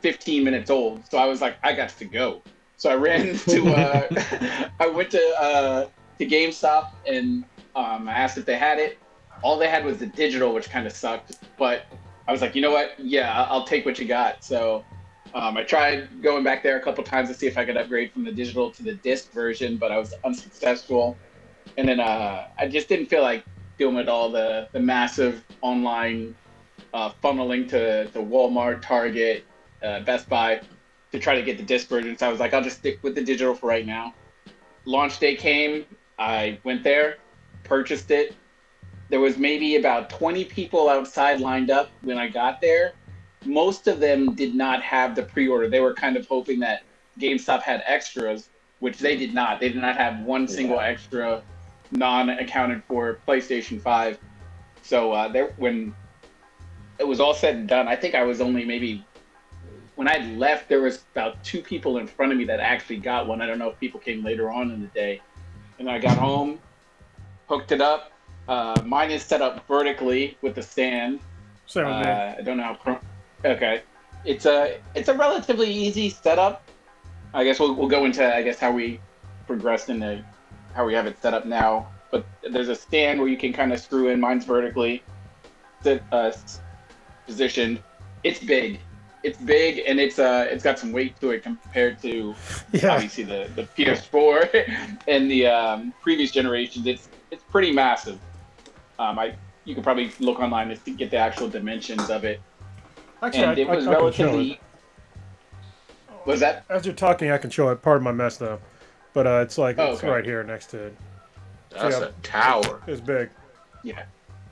15 0.00 0.44
minutes 0.44 0.70
old, 0.70 1.02
so 1.10 1.18
I 1.18 1.26
was 1.26 1.40
like, 1.40 1.56
I 1.62 1.72
got 1.72 1.90
to 1.90 2.04
go. 2.04 2.42
So 2.76 2.90
I 2.90 2.94
ran 2.94 3.36
to, 3.50 3.72
uh, 3.72 4.68
I 4.80 4.86
went 4.86 5.10
to 5.10 5.34
uh, 5.40 5.88
to 6.18 6.26
GameStop 6.26 6.90
and 7.06 7.44
um, 7.76 8.08
I 8.08 8.12
asked 8.12 8.38
if 8.38 8.44
they 8.44 8.56
had 8.58 8.78
it. 8.78 8.98
All 9.42 9.56
they 9.56 9.68
had 9.68 9.84
was 9.84 9.98
the 9.98 10.06
digital, 10.06 10.52
which 10.52 10.68
kind 10.68 10.86
of 10.86 10.92
sucked. 10.92 11.38
But 11.56 11.86
I 12.26 12.32
was 12.32 12.40
like, 12.40 12.54
you 12.54 12.62
know 12.62 12.72
what? 12.72 12.98
Yeah, 12.98 13.46
I'll 13.48 13.64
take 13.64 13.86
what 13.86 13.98
you 13.98 14.06
got. 14.06 14.42
So 14.44 14.84
um, 15.34 15.56
I 15.56 15.62
tried 15.62 16.22
going 16.22 16.42
back 16.42 16.62
there 16.62 16.76
a 16.76 16.82
couple 16.82 17.04
times 17.04 17.28
to 17.28 17.34
see 17.34 17.46
if 17.46 17.56
I 17.56 17.64
could 17.64 17.76
upgrade 17.76 18.12
from 18.12 18.24
the 18.24 18.32
digital 18.32 18.70
to 18.72 18.82
the 18.82 18.94
disc 18.94 19.32
version, 19.32 19.76
but 19.76 19.92
I 19.92 19.98
was 19.98 20.12
unsuccessful. 20.24 21.16
And 21.76 21.88
then 21.88 22.00
uh, 22.00 22.48
I 22.58 22.66
just 22.66 22.88
didn't 22.88 23.06
feel 23.06 23.22
like 23.22 23.44
dealing 23.78 23.94
with 23.94 24.08
all 24.08 24.30
the, 24.30 24.68
the 24.72 24.80
massive 24.80 25.44
online 25.60 26.34
uh, 26.94 27.10
funneling 27.22 27.68
to, 27.68 28.06
to 28.06 28.18
Walmart, 28.18 28.82
Target, 28.82 29.44
uh, 29.82 30.00
Best 30.00 30.28
Buy 30.28 30.60
to 31.12 31.18
try 31.18 31.34
to 31.34 31.42
get 31.42 31.56
the 31.56 31.62
disc 31.62 31.88
version. 31.88 32.16
So 32.16 32.26
I 32.26 32.30
was 32.30 32.40
like, 32.40 32.52
I'll 32.54 32.62
just 32.62 32.78
stick 32.78 32.98
with 33.02 33.14
the 33.14 33.22
digital 33.22 33.54
for 33.54 33.66
right 33.66 33.86
now. 33.86 34.14
Launch 34.84 35.18
day 35.18 35.36
came. 35.36 35.84
I 36.18 36.58
went 36.64 36.82
there, 36.82 37.18
purchased 37.64 38.10
it. 38.10 38.34
There 39.08 39.20
was 39.20 39.38
maybe 39.38 39.76
about 39.76 40.10
20 40.10 40.44
people 40.46 40.88
outside 40.88 41.40
lined 41.40 41.70
up 41.70 41.90
when 42.02 42.18
I 42.18 42.28
got 42.28 42.60
there. 42.60 42.92
most 43.44 43.86
of 43.86 44.00
them 44.00 44.34
did 44.34 44.54
not 44.54 44.82
have 44.82 45.14
the 45.14 45.22
pre-order. 45.22 45.68
They 45.68 45.80
were 45.80 45.94
kind 45.94 46.16
of 46.16 46.26
hoping 46.26 46.58
that 46.60 46.82
GameStop 47.20 47.62
had 47.62 47.82
extras, 47.86 48.48
which 48.80 48.98
they 48.98 49.16
did 49.16 49.32
not. 49.32 49.60
They 49.60 49.68
did 49.68 49.80
not 49.80 49.96
have 49.96 50.20
one 50.20 50.48
single 50.48 50.80
extra 50.80 51.42
non-accounted 51.90 52.82
for 52.84 53.18
PlayStation 53.26 53.80
Five. 53.80 54.18
So 54.82 55.12
uh, 55.12 55.28
there, 55.28 55.54
when 55.56 55.94
it 56.98 57.06
was 57.06 57.20
all 57.20 57.34
said 57.34 57.56
and 57.56 57.68
done, 57.68 57.88
I 57.88 57.96
think 57.96 58.14
I 58.14 58.22
was 58.24 58.40
only 58.40 58.64
maybe 58.64 59.04
when 59.94 60.08
I 60.08 60.18
left. 60.36 60.68
There 60.68 60.80
was 60.80 61.04
about 61.12 61.42
two 61.44 61.62
people 61.62 61.98
in 61.98 62.06
front 62.06 62.32
of 62.32 62.38
me 62.38 62.44
that 62.44 62.60
actually 62.60 62.98
got 62.98 63.26
one. 63.26 63.40
I 63.40 63.46
don't 63.46 63.58
know 63.58 63.70
if 63.70 63.78
people 63.80 64.00
came 64.00 64.24
later 64.24 64.50
on 64.50 64.70
in 64.70 64.80
the 64.80 64.88
day. 64.88 65.20
And 65.78 65.88
I 65.88 65.98
got 65.98 66.18
home, 66.18 66.58
hooked 67.48 67.72
it 67.72 67.80
up. 67.80 68.12
Uh, 68.48 68.80
mine 68.84 69.10
is 69.10 69.22
set 69.22 69.42
up 69.42 69.66
vertically 69.68 70.36
with 70.42 70.54
the 70.54 70.62
stand. 70.62 71.20
So. 71.66 71.86
Uh, 71.86 72.34
I 72.38 72.42
don't 72.42 72.56
know 72.56 72.76
how. 72.82 73.00
Okay, 73.44 73.82
it's 74.24 74.46
a 74.46 74.80
it's 74.96 75.08
a 75.08 75.14
relatively 75.14 75.70
easy 75.70 76.10
setup. 76.10 76.68
I 77.32 77.44
guess 77.44 77.60
we'll 77.60 77.74
we'll 77.74 77.88
go 77.88 78.04
into 78.04 78.34
I 78.34 78.42
guess 78.42 78.58
how 78.58 78.72
we 78.72 79.00
progressed 79.46 79.90
into 79.90 80.24
how 80.74 80.84
we 80.86 80.94
have 80.94 81.06
it 81.06 81.20
set 81.22 81.34
up 81.34 81.46
now. 81.46 81.86
But 82.10 82.24
there's 82.42 82.68
a 82.68 82.74
stand 82.74 83.20
where 83.20 83.28
you 83.28 83.36
can 83.36 83.52
kind 83.52 83.72
of 83.72 83.78
screw 83.78 84.08
in. 84.08 84.18
Mine's 84.18 84.44
vertically 84.44 85.02
sit, 85.82 86.02
uh, 86.10 86.32
positioned. 87.28 87.78
It's 88.24 88.40
big. 88.40 88.80
It's 89.22 89.38
big 89.38 89.82
and 89.86 89.98
it's 90.00 90.18
uh 90.18 90.46
it's 90.50 90.62
got 90.64 90.78
some 90.78 90.92
weight 90.92 91.20
to 91.20 91.30
it 91.30 91.42
compared 91.42 92.00
to 92.02 92.34
Yeah. 92.72 92.94
obviously 92.94 93.24
the, 93.24 93.48
the 93.56 93.64
PS4 93.76 94.98
and 95.08 95.30
the 95.30 95.46
um, 95.46 95.92
previous 96.02 96.30
generations. 96.32 96.86
It's 96.86 97.08
it's 97.30 97.44
pretty 97.44 97.70
massive. 97.72 98.18
Um, 98.98 99.18
I 99.18 99.34
you 99.64 99.74
could 99.74 99.84
probably 99.84 100.10
look 100.18 100.40
online 100.40 100.68
to 100.76 100.90
get 100.92 101.10
the 101.10 101.18
actual 101.18 101.48
dimensions 101.48 102.08
of 102.10 102.24
it, 102.24 102.40
Actually, 103.22 103.42
and 103.42 103.50
I, 103.50 103.60
it 103.60 103.68
was 103.68 103.86
I, 103.86 103.90
I 103.90 103.94
can 103.94 104.12
show 104.12 104.24
relatively. 104.24 104.52
it. 104.52 104.58
Was 106.26 106.40
that? 106.40 106.64
As 106.70 106.86
you're 106.86 106.94
talking, 106.94 107.30
I 107.30 107.38
can 107.38 107.50
show 107.50 107.68
it. 107.70 107.82
Pardon 107.82 108.04
my 108.04 108.12
mess, 108.12 108.36
though. 108.38 108.58
But 109.12 109.26
uh, 109.26 109.40
it's 109.42 109.58
like 109.58 109.78
Oh, 109.78 109.92
it's 109.92 109.98
okay. 109.98 110.08
right 110.08 110.24
here 110.24 110.42
next 110.42 110.66
to 110.70 110.78
it. 110.86 110.96
That's 111.70 111.98
Yeah. 111.98 112.06
a 112.06 112.10
tower. 112.22 112.80
It's 112.86 113.00
big. 113.00 113.28
Yeah, 113.82 114.04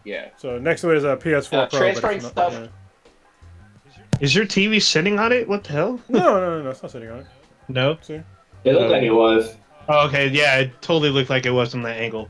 yeah. 0.06 0.28
So 0.38 0.58
next 0.58 0.80
to 0.82 0.90
it 0.92 0.96
is 0.96 1.04
a 1.04 1.16
PS4 1.16 1.52
Uh, 1.52 1.66
Pro. 1.66 1.78
transferring 1.78 2.20
but 2.20 2.26
it's 2.28 2.36
not, 2.36 2.52
stuff- 2.52 2.52
yeah. 2.52 4.02
Is 4.20 4.34
your 4.34 4.46
TV 4.46 4.80
sitting 4.80 5.18
on 5.18 5.30
it? 5.32 5.46
What 5.46 5.64
the 5.64 5.72
hell? 5.72 6.00
No, 6.08 6.18
no, 6.20 6.40
no, 6.40 6.62
no, 6.62 6.70
it's 6.70 6.82
not 6.82 6.90
sitting 6.92 7.10
on 7.10 7.18
it. 7.18 7.26
No. 7.68 7.98
See? 8.00 8.14
It 8.64 8.72
looked 8.72 8.90
like 8.90 9.02
it 9.02 9.10
was. 9.12 9.56
Oh, 9.88 10.06
okay, 10.08 10.28
yeah, 10.28 10.56
it 10.56 10.80
totally 10.80 11.10
looked 11.10 11.28
like 11.30 11.44
it 11.44 11.50
was 11.50 11.70
from 11.72 11.82
that 11.82 12.00
angle. 12.00 12.28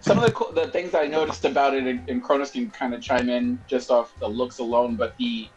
Some 0.00 0.16
of 0.18 0.24
the 0.24 0.32
co- 0.32 0.52
the 0.52 0.68
things 0.68 0.94
I 0.94 1.06
noticed 1.06 1.44
about 1.44 1.74
it, 1.74 1.84
and, 1.84 2.08
and 2.08 2.22
Cronus 2.22 2.52
can 2.52 2.70
kind 2.70 2.94
of 2.94 3.02
chime 3.02 3.28
in 3.28 3.58
just 3.66 3.90
off 3.90 4.12
the 4.18 4.26
looks 4.28 4.58
alone, 4.58 4.96
but 4.96 5.16
the 5.18 5.48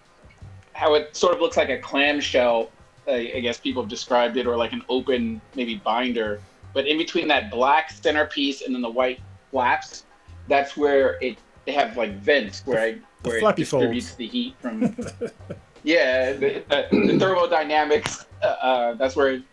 how 0.73 0.95
it 0.95 1.15
sort 1.15 1.33
of 1.35 1.39
looks 1.39 1.55
like 1.55 1.69
a 1.69 1.77
clamshell. 1.77 2.69
I, 3.07 3.31
I 3.35 3.39
guess 3.41 3.57
people 3.59 3.83
have 3.83 3.89
described 3.89 4.35
it, 4.37 4.47
or 4.47 4.57
like 4.57 4.73
an 4.73 4.81
open 4.89 5.39
maybe 5.55 5.75
binder. 5.75 6.41
But 6.73 6.87
in 6.87 6.97
between 6.97 7.27
that 7.27 7.51
black 7.51 7.91
centerpiece 7.91 8.63
and 8.63 8.73
then 8.73 8.81
the 8.81 8.89
white 8.89 9.19
flaps, 9.51 10.03
that's 10.47 10.75
where 10.77 11.17
it 11.21 11.37
they 11.65 11.71
have 11.71 11.95
like 11.97 12.15
vents 12.17 12.61
where 12.65 12.79
I 12.79 12.91
The 13.23 13.29
where 13.29 13.37
it 13.49 13.55
distributes 13.55 14.07
folds. 14.09 14.17
the 14.17 14.27
heat 14.27 14.55
from. 14.59 14.81
yeah, 15.83 16.33
the, 16.33 16.63
the, 16.69 16.87
the 17.07 17.19
thermodynamics. 17.19 18.25
Uh, 18.41 18.45
uh, 18.45 18.93
that's 18.95 19.15
where 19.15 19.31
it 19.35 19.43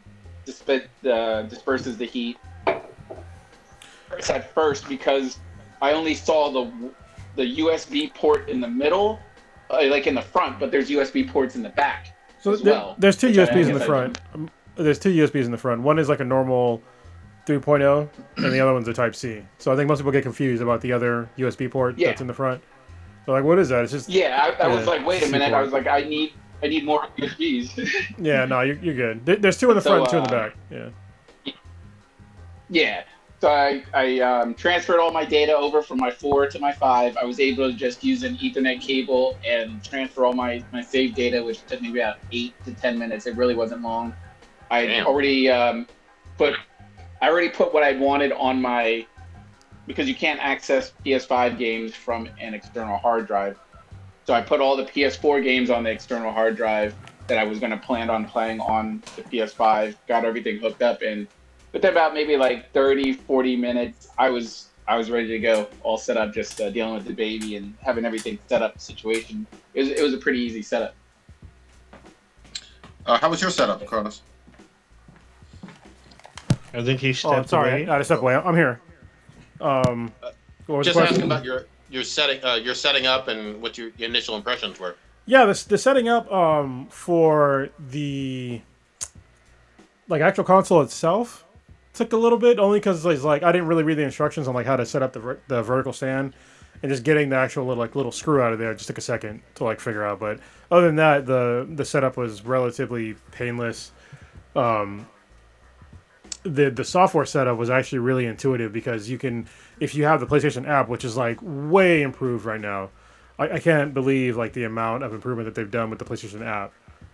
disp- 0.45 0.69
uh, 1.09 1.43
disperses 1.43 1.97
the 1.97 2.07
heat 2.07 2.37
at 4.29 4.53
first 4.55 4.89
because 4.89 5.39
I 5.81 5.93
only 5.93 6.15
saw 6.15 6.51
the 6.51 6.91
the 7.37 7.59
USB 7.61 8.13
port 8.13 8.49
in 8.49 8.61
the 8.61 8.69
middle, 8.69 9.21
uh, 9.71 9.85
like 9.87 10.07
in 10.09 10.15
the 10.17 10.23
front, 10.23 10.59
but 10.59 10.71
there's 10.73 10.91
USB 10.91 11.31
ports 11.31 11.55
in 11.55 11.63
the 11.63 11.69
back. 11.69 12.17
So 12.41 12.53
as 12.53 12.63
there- 12.63 12.75
well, 12.75 12.97
there's 12.99 13.17
two 13.17 13.29
USBs 13.29 13.69
in 13.69 13.75
the 13.75 13.81
front. 13.85 14.21
Um, 14.35 14.51
there's 14.77 14.99
two 14.99 15.11
USBs 15.11 15.45
in 15.45 15.51
the 15.53 15.59
front. 15.59 15.83
One 15.83 15.99
is 15.99 16.09
like 16.09 16.21
a 16.21 16.25
normal 16.25 16.83
3.0, 17.59 18.09
and 18.37 18.53
the 18.53 18.61
other 18.61 18.73
one's 18.73 18.87
a 18.89 18.93
Type 18.95 19.15
C. 19.17 19.43
So 19.59 19.73
I 19.73 19.77
think 19.77 19.89
most 19.89 19.99
people 19.99 20.13
get 20.13 20.23
confused 20.23 20.63
about 20.63 20.81
the 20.81 20.93
other 20.93 21.29
USB 21.37 21.71
port 21.71 21.99
Yeah. 21.99 22.09
that's 22.09 22.21
in 22.21 22.27
the 22.27 22.35
front. 22.35 22.63
They're 23.27 23.35
like, 23.35 23.45
"What 23.45 23.59
is 23.59 23.69
that?" 23.71 23.83
It's 23.83 23.93
just 23.93 24.09
Yeah, 24.09 24.55
I, 24.59 24.65
I 24.65 24.69
was 24.69 24.87
like, 24.87 25.05
wait 25.07 25.23
a 25.23 25.27
minute. 25.29 25.47
C-port. 25.47 25.61
I 25.61 25.63
was 25.63 25.73
like, 25.73 25.87
I 25.87 26.03
need 26.03 26.33
I 26.63 26.69
need 26.69 26.85
more 26.85 27.07
USBs. 27.19 28.15
yeah, 28.19 28.45
no, 28.45 28.61
you're, 28.61 28.77
you're 28.77 28.95
good. 28.95 29.25
There's 29.43 29.59
two 29.59 29.71
in 29.71 29.77
the 29.77 29.83
So, 29.83 29.91
front, 29.91 30.03
and 30.03 30.11
two 30.11 30.17
in 30.19 30.25
the 30.25 30.29
uh, 30.29 30.49
back. 30.49 30.57
Yeah. 31.45 31.53
yeah. 32.69 33.03
So 33.41 33.49
I, 33.51 33.83
I 33.95 34.19
um, 34.21 34.53
transferred 34.55 35.01
all 35.01 35.11
my 35.13 35.25
data 35.25 35.57
over 35.57 35.81
from 35.83 35.97
my 35.97 36.11
four 36.11 36.47
to 36.47 36.59
my 36.59 36.73
five. 36.73 37.17
I 37.17 37.25
was 37.25 37.41
able 37.41 37.71
to 37.71 37.75
just 37.75 38.05
use 38.05 38.23
an 38.23 38.37
Ethernet 38.37 38.83
cable 38.83 39.39
and 39.47 39.83
transfer 39.83 40.27
all 40.27 40.35
my, 40.35 40.63
my 40.73 40.83
saved 40.83 41.15
data, 41.15 41.43
which 41.43 41.65
took 41.67 41.81
me 41.81 41.91
about 41.99 42.19
eight 42.33 42.53
to 42.67 42.75
ten 42.75 42.99
minutes. 42.99 43.27
It 43.27 43.37
really 43.37 43.55
wasn't 43.55 43.81
long. 43.81 44.15
I 44.71 44.85
Damn. 44.85 45.07
already 45.07 45.49
um, 45.49 45.89
put 46.37 46.55
I 47.21 47.29
already 47.29 47.51
put 47.51 47.73
what 47.75 47.83
I 47.83 47.93
wanted 47.93 48.33
on 48.33 48.61
my 48.61 49.07
because 49.87 50.09
you 50.09 50.15
can't 50.15 50.41
access 50.41 50.93
PS5 51.05 51.59
games 51.59 51.95
from 51.95 52.29
an 52.41 52.55
external 52.55 52.97
hard 52.99 53.27
drive. 53.27 53.59
So 54.25 54.35
I 54.35 54.41
put 54.41 54.61
all 54.61 54.77
the 54.77 54.85
PS4 54.85 55.43
games 55.43 55.71
on 55.71 55.83
the 55.83 55.91
external 55.91 56.33
hard 56.33 56.57
drive 56.57 56.95
that 57.27 57.39
I 57.39 57.45
was 57.45 57.59
going 57.59 57.73
to 57.73 57.79
plan 57.79 58.11
on 58.11 58.25
playing 58.25 58.61
on 58.61 59.03
the 59.17 59.23
PS5. 59.23 59.97
Got 60.07 60.25
everything 60.25 60.59
hooked 60.59 60.83
up, 60.83 61.03
and 61.03 61.27
within 61.73 61.93
about 61.93 62.15
maybe 62.15 62.37
like 62.37 62.73
30, 62.73 63.15
40 63.15 63.57
minutes, 63.57 64.09
I 64.19 64.31
was 64.31 64.69
I 64.87 64.97
was 64.97 65.11
ready 65.11 65.29
to 65.29 65.39
go, 65.39 65.69
all 65.83 65.99
set 65.99 66.17
up, 66.17 66.33
just 66.33 66.61
uh, 66.61 66.71
dealing 66.71 66.95
with 66.95 67.05
the 67.05 67.13
baby 67.13 67.57
and 67.57 67.75
having 67.81 68.05
everything 68.05 68.39
set 68.49 68.63
up. 68.63 68.81
Situation. 68.81 69.47
It 69.75 69.81
was 69.81 69.91
it 69.91 70.03
was 70.03 70.15
a 70.15 70.19
pretty 70.19 70.41
easy 70.41 70.63
setup. 70.63 70.95
Uh, 73.07 73.19
how 73.19 73.31
was 73.31 73.41
your 73.41 73.51
setup, 73.51 73.85
Cronus? 73.87 74.23
I 76.73 76.83
think 76.83 77.01
he 77.01 77.13
stepped 77.13 77.35
Oh, 77.35 77.43
sorry, 77.47 77.85
away. 77.85 77.89
I 77.93 77.99
just 77.99 78.09
stepped 78.09 78.23
away. 78.23 78.35
I'm 78.35 78.57
here. 78.57 78.81
Um, 79.61 80.13
what 80.67 80.79
was 80.79 80.87
Just 80.87 80.99
the 80.99 81.05
asking 81.05 81.23
about 81.25 81.45
your 81.45 81.67
your 81.91 82.05
setting 82.05 82.43
uh, 82.45 82.55
your 82.55 82.75
setting 82.75 83.07
up 83.07 83.29
and 83.29 83.61
what 83.61 83.77
your, 83.77 83.91
your 83.99 84.09
initial 84.09 84.37
impressions 84.37 84.79
were. 84.79 84.97
Yeah, 85.27 85.45
the, 85.45 85.65
the 85.69 85.79
setting 85.79 86.09
up 86.09 86.31
um, 86.33 86.87
for 86.91 87.69
the 87.79 88.61
like 90.09 90.23
actual 90.23 90.45
console 90.45 90.81
itself 90.83 91.45
took 91.93 92.13
a 92.13 92.17
little 92.17 92.39
bit 92.39 92.59
only 92.59 92.79
because 92.79 93.05
it's 93.05 93.25
like 93.25 93.43
I 93.43 93.53
didn't 93.53 93.67
really 93.67 93.83
read 93.83 93.99
the 93.99 94.03
instructions 94.03 94.49
on 94.49 94.55
like 94.55 94.67
how 94.67 94.77
to 94.77 94.87
set 94.87 95.03
up 95.03 95.13
the, 95.13 95.21
ver- 95.21 95.41
the 95.49 95.63
vertical 95.63 95.93
stand 95.93 96.35
and 96.83 96.91
just 96.91 97.03
getting 97.05 97.29
the 97.29 97.37
actual 97.37 97.67
little 97.67 97.81
like 97.83 97.95
little 97.95 98.13
screw 98.13 98.41
out 98.41 98.53
of 98.53 98.59
there 98.59 98.73
just 98.75 98.87
took 98.87 98.99
a 98.99 99.03
second 99.03 99.43
to 99.57 99.65
like 99.65 99.81
figure 99.81 100.05
out. 100.05 100.19
But 100.21 100.41
other 100.71 100.87
than 100.87 100.97
that, 100.97 101.27
the 101.27 101.69
the 101.71 101.85
setup 101.85 102.17
was 102.17 102.45
relatively 102.45 103.17
painless. 103.33 103.93
Um, 104.57 105.07
the 106.43 106.71
the 106.71 106.85
software 106.85 107.25
setup 107.27 107.59
was 107.59 107.69
actually 107.71 107.99
really 107.99 108.27
intuitive 108.27 108.73
because 108.73 109.09
you 109.11 109.19
can 109.19 109.47
if 109.79 109.95
you 109.95 110.05
have 110.05 110.21
the 110.21 110.27
PlayStation 110.27 110.67
app, 110.67 110.89
which 110.89 111.05
is 111.05 111.17
like 111.17 111.39
way 111.43 112.03
improved 112.03 112.45
right 112.45 112.61
now. 112.61 112.91
I, 113.39 113.53
I 113.55 113.59
can't 113.59 113.93
believe 113.95 114.37
like 114.37 114.53
the 114.53 114.65
amount 114.65 115.03
of 115.03 115.13
improvement 115.15 115.47
that 115.47 115.55
they've 115.55 115.71
done 115.71 115.91
with 115.91 115.99
the 115.99 116.05
PlayStation 116.05 116.45
app 116.45 116.73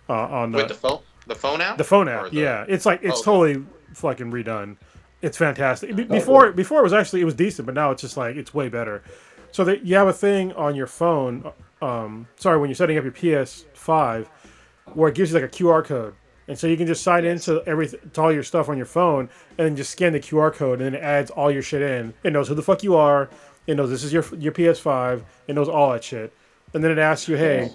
uh, 0.09 0.13
on 0.13 0.51
the, 0.51 0.57
With 0.59 0.67
the 0.69 0.73
phone, 0.73 0.99
the 1.25 1.35
phone 1.35 1.61
app, 1.61 1.77
the 1.77 1.83
phone 1.83 2.07
app. 2.09 2.31
the- 2.31 2.37
yeah, 2.37 2.65
it's 2.67 2.85
like 2.85 2.99
it's 3.03 3.19
Oh, 3.21 3.23
totally 3.23 3.65
fucking 3.93 4.31
redone. 4.31 4.77
It's 5.21 5.37
fantastic. 5.37 5.95
Be- 5.95 6.03
before 6.03 6.51
before 6.51 6.79
it 6.79 6.83
was 6.83 6.93
actually 6.93 7.21
it 7.21 7.25
was 7.25 7.33
decent, 7.33 7.65
but 7.65 7.75
now 7.75 7.91
it's 7.91 8.01
just 8.01 8.17
like 8.17 8.35
it's 8.35 8.53
way 8.53 8.69
better. 8.69 9.03
So 9.51 9.63
that 9.63 9.85
you 9.85 9.95
have 9.95 10.07
a 10.07 10.13
thing 10.13 10.53
on 10.53 10.75
your 10.75 10.87
phone. 10.87 11.51
Um, 11.81 12.27
sorry, 12.37 12.57
when 12.59 12.69
you're 12.69 12.75
setting 12.75 12.97
up 12.97 13.03
your 13.03 13.13
PS5, 13.13 14.27
where 14.93 15.09
it 15.09 15.15
gives 15.15 15.31
you 15.31 15.39
like 15.39 15.45
a 15.45 15.53
QR 15.53 15.83
code, 15.83 16.13
and 16.47 16.57
so 16.57 16.67
you 16.67 16.77
can 16.77 16.87
just 16.87 17.03
sign 17.03 17.25
into 17.25 17.61
everything 17.65 17.99
to 18.13 18.21
all 18.21 18.31
your 18.33 18.43
stuff 18.43 18.69
on 18.69 18.77
your 18.77 18.85
phone, 18.85 19.29
and 19.57 19.67
then 19.67 19.75
just 19.75 19.91
scan 19.91 20.13
the 20.13 20.19
QR 20.19 20.53
code, 20.53 20.79
and 20.81 20.85
then 20.93 20.95
it 21.01 21.03
adds 21.03 21.29
all 21.31 21.51
your 21.51 21.61
shit 21.61 21.81
in. 21.81 22.13
It 22.23 22.33
knows 22.33 22.47
who 22.47 22.55
the 22.55 22.61
fuck 22.63 22.83
you 22.83 22.95
are. 22.95 23.29
It 23.67 23.75
knows 23.75 23.89
this 23.89 24.03
is 24.03 24.13
your 24.13 24.23
your 24.37 24.51
PS5. 24.53 25.23
It 25.47 25.55
knows 25.55 25.67
all 25.69 25.91
that 25.91 26.03
shit, 26.03 26.33
and 26.73 26.83
then 26.83 26.91
it 26.91 26.97
asks 26.97 27.27
you, 27.27 27.35
hey, 27.35 27.71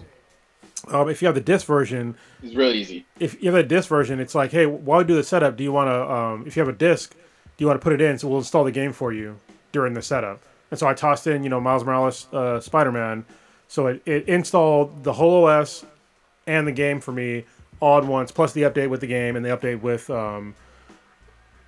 um, 0.88 1.08
if 1.08 1.22
you 1.22 1.26
have 1.26 1.34
the 1.34 1.40
disc 1.40 1.66
version, 1.66 2.16
It's 2.42 2.54
real 2.54 2.72
easy. 2.72 3.06
if 3.20 3.40
you 3.42 3.52
have 3.52 3.64
a 3.64 3.66
disc 3.66 3.88
version, 3.88 4.18
it's 4.20 4.34
like, 4.34 4.50
hey, 4.50 4.66
while 4.66 4.98
we 4.98 5.04
do 5.04 5.14
the 5.14 5.22
setup, 5.22 5.56
do 5.56 5.62
you 5.62 5.70
want 5.72 5.88
to, 5.88 6.12
um, 6.12 6.44
if 6.46 6.56
you 6.56 6.60
have 6.60 6.68
a 6.68 6.76
disc, 6.76 7.12
do 7.12 7.18
you 7.58 7.66
want 7.66 7.80
to 7.80 7.84
put 7.84 7.92
it 7.92 8.00
in? 8.00 8.18
So 8.18 8.26
we'll 8.28 8.38
install 8.38 8.64
the 8.64 8.72
game 8.72 8.92
for 8.92 9.12
you 9.12 9.38
during 9.70 9.94
the 9.94 10.02
setup. 10.02 10.40
And 10.70 10.80
so 10.80 10.88
I 10.88 10.94
tossed 10.94 11.26
in, 11.26 11.44
you 11.44 11.50
know, 11.50 11.60
Miles 11.60 11.84
Morales, 11.84 12.26
uh, 12.32 12.58
Spider 12.58 12.90
Man. 12.90 13.24
So 13.68 13.86
it, 13.88 14.02
it 14.06 14.26
installed 14.28 15.04
the 15.04 15.12
whole 15.12 15.44
OS 15.44 15.84
and 16.46 16.66
the 16.66 16.72
game 16.72 17.00
for 17.00 17.12
me 17.12 17.44
at 17.82 18.04
once, 18.04 18.30
plus 18.30 18.52
the 18.52 18.62
update 18.62 18.90
with 18.90 19.00
the 19.00 19.06
game 19.06 19.36
and 19.36 19.44
the 19.44 19.50
update 19.50 19.80
with 19.80 20.08
um, 20.10 20.54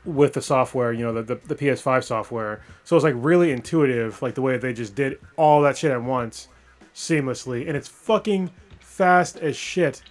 with 0.05 0.35
the 0.35 0.43
software, 0.43 0.93
you 0.93 1.05
know, 1.05 1.13
the, 1.13 1.23
the, 1.23 1.35
the 1.47 1.55
PS5 1.55 2.05
software. 2.05 2.61
So 2.85 2.95
it's 2.95 3.05
like 3.05 3.15
really 3.17 3.53
intuitive, 3.53 4.21
like 4.21 4.35
the 4.35 4.43
way 4.43 4.59
they 4.59 4.73
just 4.73 4.95
did 4.95 5.19
all 5.37 5.63
that 5.63 5.79
shit 5.79 5.91
at 5.91 6.03
once 6.03 6.49
seamlessly. 6.95 7.67
And 7.67 7.77
it's 7.77 7.89
fucking 7.89 8.51
fast 8.81 9.39
as 9.39 9.57
shit 9.57 10.03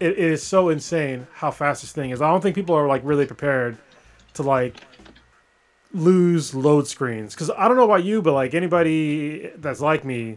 it, 0.00 0.12
it 0.12 0.18
is 0.18 0.42
so 0.42 0.68
insane 0.68 1.26
how 1.32 1.50
fast 1.50 1.82
this 1.82 1.92
thing 1.92 2.10
is. 2.10 2.20
I 2.20 2.30
don't 2.30 2.40
think 2.40 2.54
people 2.54 2.74
are 2.74 2.86
like 2.86 3.02
really 3.04 3.26
prepared 3.26 3.76
to 4.34 4.42
like 4.42 4.76
lose 5.92 6.54
load 6.54 6.86
screens 6.86 7.34
because 7.34 7.50
I 7.50 7.68
don't 7.68 7.76
know 7.76 7.84
about 7.84 8.04
you, 8.04 8.22
but 8.22 8.32
like 8.32 8.54
anybody 8.54 9.50
that's 9.56 9.80
like 9.80 10.04
me, 10.04 10.36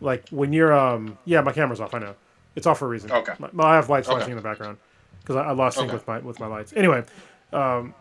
Like 0.00 0.28
when 0.30 0.52
you're 0.52 0.72
um 0.72 1.18
yeah, 1.24 1.40
my 1.40 1.52
camera's 1.52 1.80
off. 1.80 1.94
I 1.94 1.98
know 1.98 2.14
it's 2.58 2.66
all 2.66 2.74
for 2.74 2.84
a 2.84 2.88
reason. 2.88 3.10
Okay. 3.10 3.32
My, 3.52 3.64
I 3.64 3.74
have 3.76 3.88
lights 3.88 4.08
Okay. 4.08 4.16
flashing 4.16 4.32
in 4.32 4.36
the 4.36 4.42
background 4.42 4.76
because 5.20 5.36
I, 5.36 5.44
I 5.44 5.52
lost 5.52 5.76
sync 5.78 5.88
Okay. 5.88 5.94
with 5.96 6.06
my 6.06 6.18
with 6.18 6.38
my 6.40 6.46
lights. 6.46 6.72
Anyway, 6.76 7.02
um, 7.52 7.94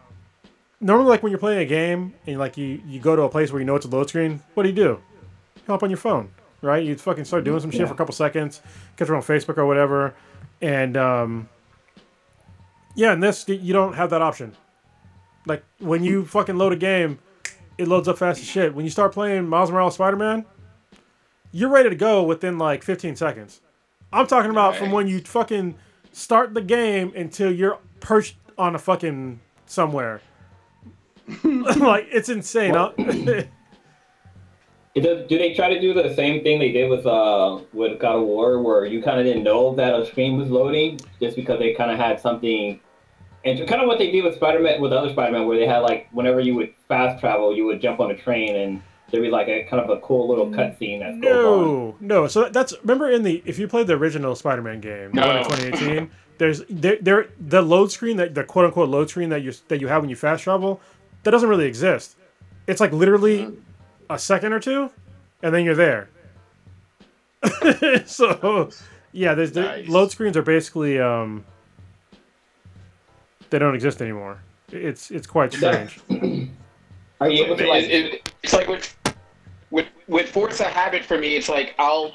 normally 0.82 1.08
like 1.10 1.24
when 1.24 1.32
you're 1.32 1.40
playing 1.40 1.60
a 1.60 1.66
game 1.66 2.14
and 2.26 2.38
like 2.40 2.58
you 2.58 2.82
you 2.86 3.00
go 3.00 3.16
to 3.16 3.22
a 3.22 3.30
place 3.30 3.52
where 3.52 3.60
you 3.62 3.66
know 3.66 3.76
it's 3.76 3.86
a 3.86 3.90
load 3.90 4.10
screen, 4.10 4.42
what 4.56 4.64
do 4.64 4.70
you 4.70 4.76
do? 4.76 5.00
You 5.56 5.62
hop 5.68 5.84
on 5.84 5.90
your 5.90 5.98
phone, 5.98 6.30
right? 6.62 6.84
You 6.84 6.96
fucking 6.98 7.26
start 7.26 7.44
doing 7.44 7.60
some 7.62 7.72
shit 7.72 7.82
Yeah. 7.82 7.88
for 7.88 7.94
a 7.94 7.98
couple 7.98 8.14
seconds, 8.14 8.62
catch 8.98 9.08
her 9.08 9.16
on 9.16 9.22
Facebook 9.22 9.58
or 9.58 9.66
whatever, 9.66 10.14
and 10.62 10.98
um, 10.98 11.50
yeah, 12.96 13.14
in 13.14 13.20
this 13.20 13.48
you 13.48 13.74
don't 13.74 13.94
have 13.94 14.10
that 14.10 14.22
option. 14.22 14.56
Like 15.46 15.64
when 15.80 16.04
you 16.04 16.26
fucking 16.26 16.58
load 16.58 16.74
a 16.74 16.78
game, 16.78 17.20
it 17.78 17.88
loads 17.88 18.08
up 18.08 18.18
fast 18.18 18.40
as 18.42 18.48
shit. 18.48 18.74
When 18.74 18.84
you 18.86 18.92
start 18.92 19.14
playing 19.14 19.48
Miles 19.48 19.72
Morales 19.72 19.94
Spider 19.94 20.18
Man, 20.18 20.46
you're 21.52 21.70
ready 21.70 21.90
to 21.90 21.96
go 21.96 22.24
within 22.24 22.58
like 22.58 22.84
15 22.84 23.16
seconds. 23.16 23.62
I'm 24.12 24.28
talking 24.28 24.52
about 24.52 24.76
from 24.76 24.92
when 24.92 25.08
you 25.08 25.20
fucking 25.20 25.76
start 26.12 26.54
the 26.54 26.62
game 26.62 27.12
until 27.16 27.52
you're 27.52 27.80
perched 28.00 28.38
on 28.58 28.76
a 28.76 28.80
fucking 28.80 29.40
somewhere. 29.66 30.22
like 31.44 32.08
it's 32.12 32.30
insane. 32.30 32.72
Well-? 32.74 32.94
Does, 34.96 35.28
do 35.28 35.38
they 35.38 35.54
try 35.54 35.72
to 35.72 35.80
do 35.80 35.94
the 35.94 36.16
same 36.16 36.42
thing 36.42 36.58
they 36.58 36.72
did 36.72 36.90
with 36.90 37.06
uh 37.06 37.60
with 37.72 38.00
God 38.00 38.16
of 38.16 38.24
War, 38.24 38.60
where 38.62 38.86
you 38.86 39.02
kind 39.04 39.20
of 39.20 39.26
didn't 39.28 39.44
know 39.44 39.76
that 39.76 39.94
a 39.94 40.06
screen 40.08 40.38
was 40.38 40.50
loading 40.50 41.00
just 41.22 41.36
because 41.36 41.60
they 41.60 41.74
kind 41.74 41.92
of 41.92 42.00
had 42.00 42.20
something, 42.20 42.80
and 43.46 43.68
kind 43.68 43.80
of 43.80 43.88
what 43.88 44.00
they 44.00 44.10
did 44.10 44.24
with 44.24 44.34
Spider-Man 44.36 44.82
with 44.82 44.92
other 44.92 45.10
Spider-Man, 45.10 45.46
where 45.46 45.56
they 45.56 45.68
had 45.68 45.80
like 45.80 46.08
whenever 46.14 46.40
you 46.40 46.56
would 46.56 46.74
fast 46.88 47.20
travel, 47.20 47.56
you 47.56 47.66
would 47.66 47.80
jump 47.80 48.00
on 48.00 48.10
a 48.10 48.16
train 48.18 48.56
and 48.56 48.82
there'd 49.12 49.24
be 49.24 49.30
like 49.30 49.48
a 49.48 49.64
kind 49.64 49.84
of 49.84 49.90
a 49.90 50.00
cool 50.02 50.28
little 50.28 50.48
cutscene 50.48 51.00
that's 51.00 51.20
going 51.20 51.26
on. 51.26 51.42
no, 51.42 51.96
no. 52.00 52.28
So 52.28 52.50
that's 52.50 52.74
remember 52.82 53.10
in 53.10 53.24
the 53.24 53.42
if 53.46 53.60
you 53.60 53.68
played 53.68 53.88
the 53.88 53.94
original 53.94 54.36
Spider-Man 54.36 54.82
game, 54.82 55.12
the 55.12 55.22
one 55.22 55.38
in 55.38 55.44
2018. 55.44 56.12
There's 56.38 56.64
there, 56.70 56.98
there 57.02 57.30
the 57.40 57.62
load 57.62 57.92
screen 57.92 58.18
that 58.18 58.36
the 58.36 58.44
quote 58.44 58.66
unquote 58.66 58.90
load 58.90 59.10
screen 59.10 59.30
that 59.30 59.42
you 59.42 59.54
that 59.70 59.82
you 59.82 59.88
have 59.88 60.04
when 60.04 60.10
you 60.10 60.16
fast 60.16 60.44
travel, 60.44 60.82
that 61.24 61.32
doesn't 61.32 61.50
really 61.50 61.66
exist. 61.66 62.16
It's 62.68 62.80
like 62.80 62.92
literally 62.92 63.58
a 64.10 64.20
second 64.20 64.54
or 64.54 64.60
two, 64.60 64.92
and 65.42 65.54
then 65.54 65.66
you're 65.66 65.76
there. 65.76 66.10
so, 68.06 68.70
yeah, 69.12 69.34
there's 69.34 69.52
the 69.54 69.86
load 69.88 70.12
screens 70.12 70.38
are 70.38 70.42
basically 70.42 71.00
um, 71.00 71.46
they 73.50 73.58
don't 73.58 73.76
exist 73.76 74.02
anymore. 74.02 74.40
It's 74.72 75.10
it's 75.12 75.28
quite 75.28 75.54
strange. 75.54 76.00
Are 77.20 77.30
you 77.30 77.46
able 77.46 77.58
to 77.58 77.68
like? 77.68 77.84
It- 77.86 77.92
it- 78.14 78.32
it's 78.44 78.54
like 78.54 78.68
with 78.68 78.96
with 79.72 79.88
with 80.08 80.30
Forza 80.30 80.66
Habit 80.66 81.04
for 81.04 81.18
me, 81.18 81.36
it's 81.36 81.50
like 81.50 81.76
I'll. 81.80 82.14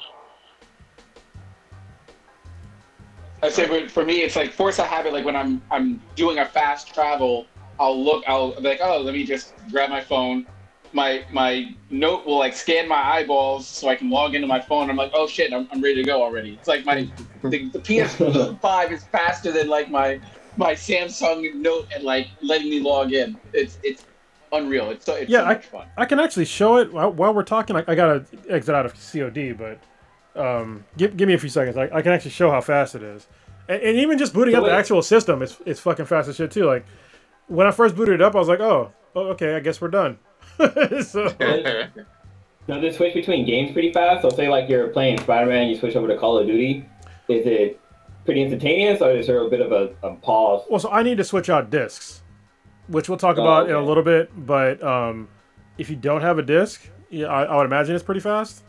I 3.41 3.49
say 3.49 3.87
for 3.87 4.05
me, 4.05 4.21
it's 4.21 4.35
like 4.37 4.53
Forza 4.53 4.83
Habit. 4.85 5.11
Like 5.13 5.25
when 5.25 5.35
I'm 5.35 5.61
I'm 5.69 6.01
doing 6.15 6.39
a 6.39 6.45
fast 6.45 6.93
travel, 6.93 7.45
I'll 7.79 8.01
look. 8.01 8.23
I'll 8.27 8.55
be 8.55 8.61
like, 8.69 8.79
oh, 8.81 8.99
let 9.01 9.13
me 9.13 9.25
just 9.25 9.53
grab 9.69 9.89
my 9.89 10.01
phone. 10.01 10.45
My 10.93 11.25
my 11.31 11.75
note 11.89 12.25
will 12.25 12.37
like 12.37 12.55
scan 12.55 12.87
my 12.87 12.95
eyeballs 13.03 13.67
so 13.67 13.89
I 13.89 13.95
can 13.95 14.09
log 14.09 14.35
into 14.35 14.47
my 14.47 14.61
phone. 14.61 14.89
I'm 14.89 14.95
like, 14.95 15.11
oh 15.13 15.27
shit, 15.27 15.51
I'm, 15.51 15.67
I'm 15.71 15.81
ready 15.81 15.95
to 15.95 16.03
go 16.03 16.21
already. 16.23 16.53
It's 16.53 16.67
like 16.69 16.85
my 16.85 17.09
the, 17.43 17.69
the 17.69 17.79
PS5 17.79 18.91
is 18.91 19.03
faster 19.05 19.51
than 19.51 19.67
like 19.67 19.89
my 19.91 20.21
my 20.55 20.73
Samsung 20.73 21.53
Note 21.55 21.87
and 21.93 22.03
like 22.03 22.27
letting 22.41 22.69
me 22.69 22.79
log 22.79 23.11
in. 23.11 23.37
It's 23.53 23.77
it's 23.83 24.05
unreal. 24.53 24.89
It's 24.91 25.05
so 25.05 25.15
it's 25.15 25.29
Yeah, 25.29 25.41
so 25.41 25.45
I- 25.47 25.55
fun. 25.59 25.87
I 25.97 26.05
can 26.05 26.19
actually 26.19 26.45
show 26.45 26.77
it 26.77 26.91
while, 26.93 27.11
while 27.11 27.33
we're 27.33 27.43
talking. 27.43 27.75
I, 27.75 27.83
I 27.87 27.95
gotta 27.95 28.25
exit 28.49 28.73
out 28.75 28.85
of 28.85 28.93
COD, 28.93 29.53
but 29.57 29.79
um, 30.39 30.83
give, 30.97 31.15
give 31.17 31.27
me 31.27 31.33
a 31.33 31.37
few 31.37 31.49
seconds. 31.49 31.77
I, 31.77 31.89
I 31.93 32.01
can 32.01 32.11
actually 32.11 32.31
show 32.31 32.49
how 32.49 32.61
fast 32.61 32.95
it 32.95 33.03
is, 33.03 33.27
and, 33.67 33.81
and 33.81 33.97
even 33.97 34.17
just 34.17 34.33
booting 34.33 34.53
So 34.55 34.61
up 34.61 34.65
the 34.65 34.71
actual 34.73 35.01
system, 35.01 35.41
it's 35.41 35.57
it's 35.65 35.79
fucking 35.79 36.05
fast 36.05 36.27
as 36.29 36.35
shit 36.37 36.51
too. 36.51 36.65
Like 36.65 36.85
when 37.47 37.67
I 37.67 37.71
first 37.71 37.95
booted 37.95 38.15
it 38.15 38.21
up, 38.21 38.35
I 38.35 38.39
was 38.39 38.47
like, 38.47 38.59
oh, 38.59 38.91
oh 39.15 39.27
okay, 39.29 39.55
I 39.55 39.59
guess 39.59 39.79
we're 39.81 39.89
done. 39.89 40.17
so 40.57 41.29
Does 42.67 42.81
it 42.83 42.95
switch 42.95 43.13
between 43.13 43.45
games 43.45 43.71
pretty 43.73 43.91
fast? 43.91 44.21
So 44.21 44.29
say 44.29 44.47
like 44.49 44.69
you're 44.69 44.87
playing 44.87 45.19
Spider-Man, 45.19 45.67
you 45.67 45.75
switch 45.77 45.95
over 45.95 46.07
to 46.07 46.17
Call 46.17 46.37
of 46.39 46.47
Duty. 46.47 46.85
Is 47.27 47.45
it 47.45 47.79
pretty 48.25 48.41
instantaneous, 48.41 49.01
or 49.01 49.11
is 49.11 49.27
there 49.27 49.45
a 49.45 49.49
bit 49.49 49.61
of 49.61 49.71
a, 49.71 49.93
a 50.07 50.15
pause? 50.15 50.65
well, 50.69 50.79
so 50.79 50.89
I 50.89 51.03
need 51.03 51.17
to 51.17 51.23
switch 51.23 51.49
out 51.49 51.69
discs, 51.69 52.22
which 52.87 53.09
we'll 53.09 53.17
talk 53.17 53.37
Oh, 53.37 53.41
about 53.41 53.69
in 53.69 53.75
a 53.75 53.81
little 53.83 54.03
bit. 54.03 54.31
But 54.45 54.81
um, 54.83 55.27
if 55.77 55.89
you 55.89 55.95
don't 55.95 56.21
have 56.21 56.37
a 56.37 56.43
disc, 56.43 56.87
yeah, 57.09 57.27
I, 57.27 57.43
I 57.43 57.55
would 57.57 57.65
imagine 57.65 57.95
it's 57.95 58.03
pretty 58.03 58.21
fast. 58.21 58.63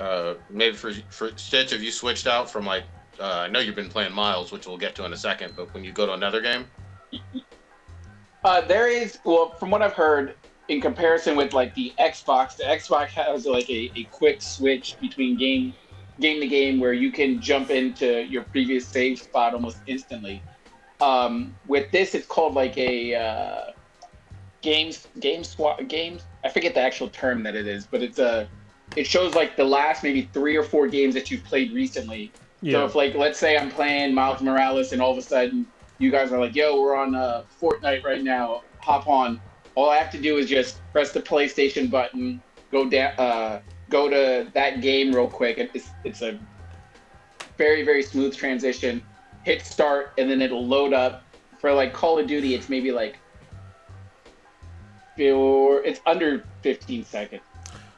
uh, 0.00 0.34
maybe 0.50 0.76
for 0.76 0.92
for 1.10 1.30
Stitch, 1.36 1.72
if 1.72 1.82
you 1.82 1.90
switched 1.90 2.26
out 2.26 2.50
from 2.50 2.64
like, 2.64 2.84
uh, 3.20 3.40
I 3.40 3.48
know 3.48 3.58
you've 3.60 3.74
been 3.74 3.88
playing 3.88 4.12
Miles, 4.12 4.52
which 4.52 4.66
we'll 4.66 4.78
get 4.78 4.94
to 4.96 5.04
in 5.04 5.12
a 5.12 5.16
second, 5.16 5.54
but 5.56 5.72
when 5.74 5.82
you 5.84 5.92
go 5.92 6.06
to 6.06 6.12
another 6.12 6.40
game, 6.40 6.66
Uh, 8.44 8.60
there 8.60 8.88
is 8.88 9.18
well, 9.24 9.50
from 9.50 9.70
what 9.70 9.82
I've 9.82 9.94
heard, 9.94 10.34
in 10.68 10.80
comparison 10.80 11.34
with 11.36 11.52
like 11.52 11.74
the 11.74 11.92
Xbox, 11.98 12.56
the 12.56 12.64
Xbox 12.64 13.08
has 13.08 13.46
like 13.46 13.68
a, 13.68 13.90
a 13.96 14.04
quick 14.04 14.40
switch 14.40 14.96
between 15.00 15.36
game 15.36 15.74
game 16.20 16.40
to 16.40 16.46
game 16.46 16.78
where 16.78 16.92
you 16.92 17.10
can 17.10 17.40
jump 17.40 17.70
into 17.70 18.24
your 18.26 18.42
previous 18.44 18.86
save 18.86 19.18
spot 19.18 19.54
almost 19.54 19.78
instantly. 19.86 20.42
Um, 21.00 21.54
with 21.66 21.90
this, 21.92 22.14
it's 22.14 22.26
called 22.26 22.54
like 22.54 22.76
a 22.76 23.14
uh, 23.14 23.60
games 24.62 25.06
game 25.20 25.44
swap 25.44 25.86
games. 25.88 26.22
I 26.44 26.48
forget 26.48 26.74
the 26.74 26.80
actual 26.80 27.08
term 27.08 27.42
that 27.44 27.54
it 27.54 27.66
is, 27.66 27.86
but 27.86 28.02
it's 28.02 28.18
a 28.18 28.48
it 28.96 29.06
shows 29.06 29.34
like 29.34 29.56
the 29.56 29.64
last 29.64 30.02
maybe 30.02 30.28
three 30.32 30.56
or 30.56 30.62
four 30.62 30.88
games 30.88 31.14
that 31.14 31.30
you've 31.30 31.44
played 31.44 31.72
recently. 31.72 32.32
Yeah. 32.62 32.72
So 32.78 32.84
if 32.86 32.94
like 32.94 33.14
let's 33.14 33.38
say 33.38 33.56
I'm 33.56 33.70
playing 33.70 34.14
Miles 34.14 34.40
Morales 34.40 34.92
and 34.92 35.00
all 35.00 35.12
of 35.12 35.18
a 35.18 35.22
sudden 35.22 35.66
you 35.98 36.10
guys 36.10 36.32
are 36.32 36.40
like, 36.40 36.54
"Yo, 36.54 36.80
we're 36.80 36.96
on 36.96 37.14
uh, 37.14 37.42
Fortnite 37.60 38.04
right 38.04 38.22
now. 38.22 38.62
Hop 38.80 39.06
on." 39.08 39.40
All 39.76 39.90
I 39.90 39.96
have 39.98 40.10
to 40.12 40.20
do 40.20 40.38
is 40.38 40.48
just 40.48 40.80
press 40.90 41.12
the 41.12 41.20
PlayStation 41.20 41.88
button, 41.88 42.42
go 42.72 42.88
down, 42.90 43.12
uh, 43.18 43.60
go 43.90 44.08
to 44.08 44.50
that 44.52 44.80
game 44.80 45.14
real 45.14 45.28
quick. 45.28 45.58
It- 45.58 45.70
It's 45.74 45.90
it's 46.04 46.22
a 46.22 46.36
very 47.56 47.84
very 47.84 48.02
smooth 48.02 48.36
transition. 48.36 49.02
Hit 49.48 49.64
start 49.64 50.12
and 50.18 50.30
then 50.30 50.42
it'll 50.42 50.66
load 50.66 50.92
up. 50.92 51.24
For 51.58 51.72
like 51.72 51.94
Call 51.94 52.18
of 52.18 52.26
Duty, 52.26 52.54
it's 52.54 52.68
maybe 52.68 52.92
like 52.92 53.18
or 55.18 55.82
it's 55.84 56.00
under 56.04 56.44
15 56.62 57.02
seconds, 57.04 57.42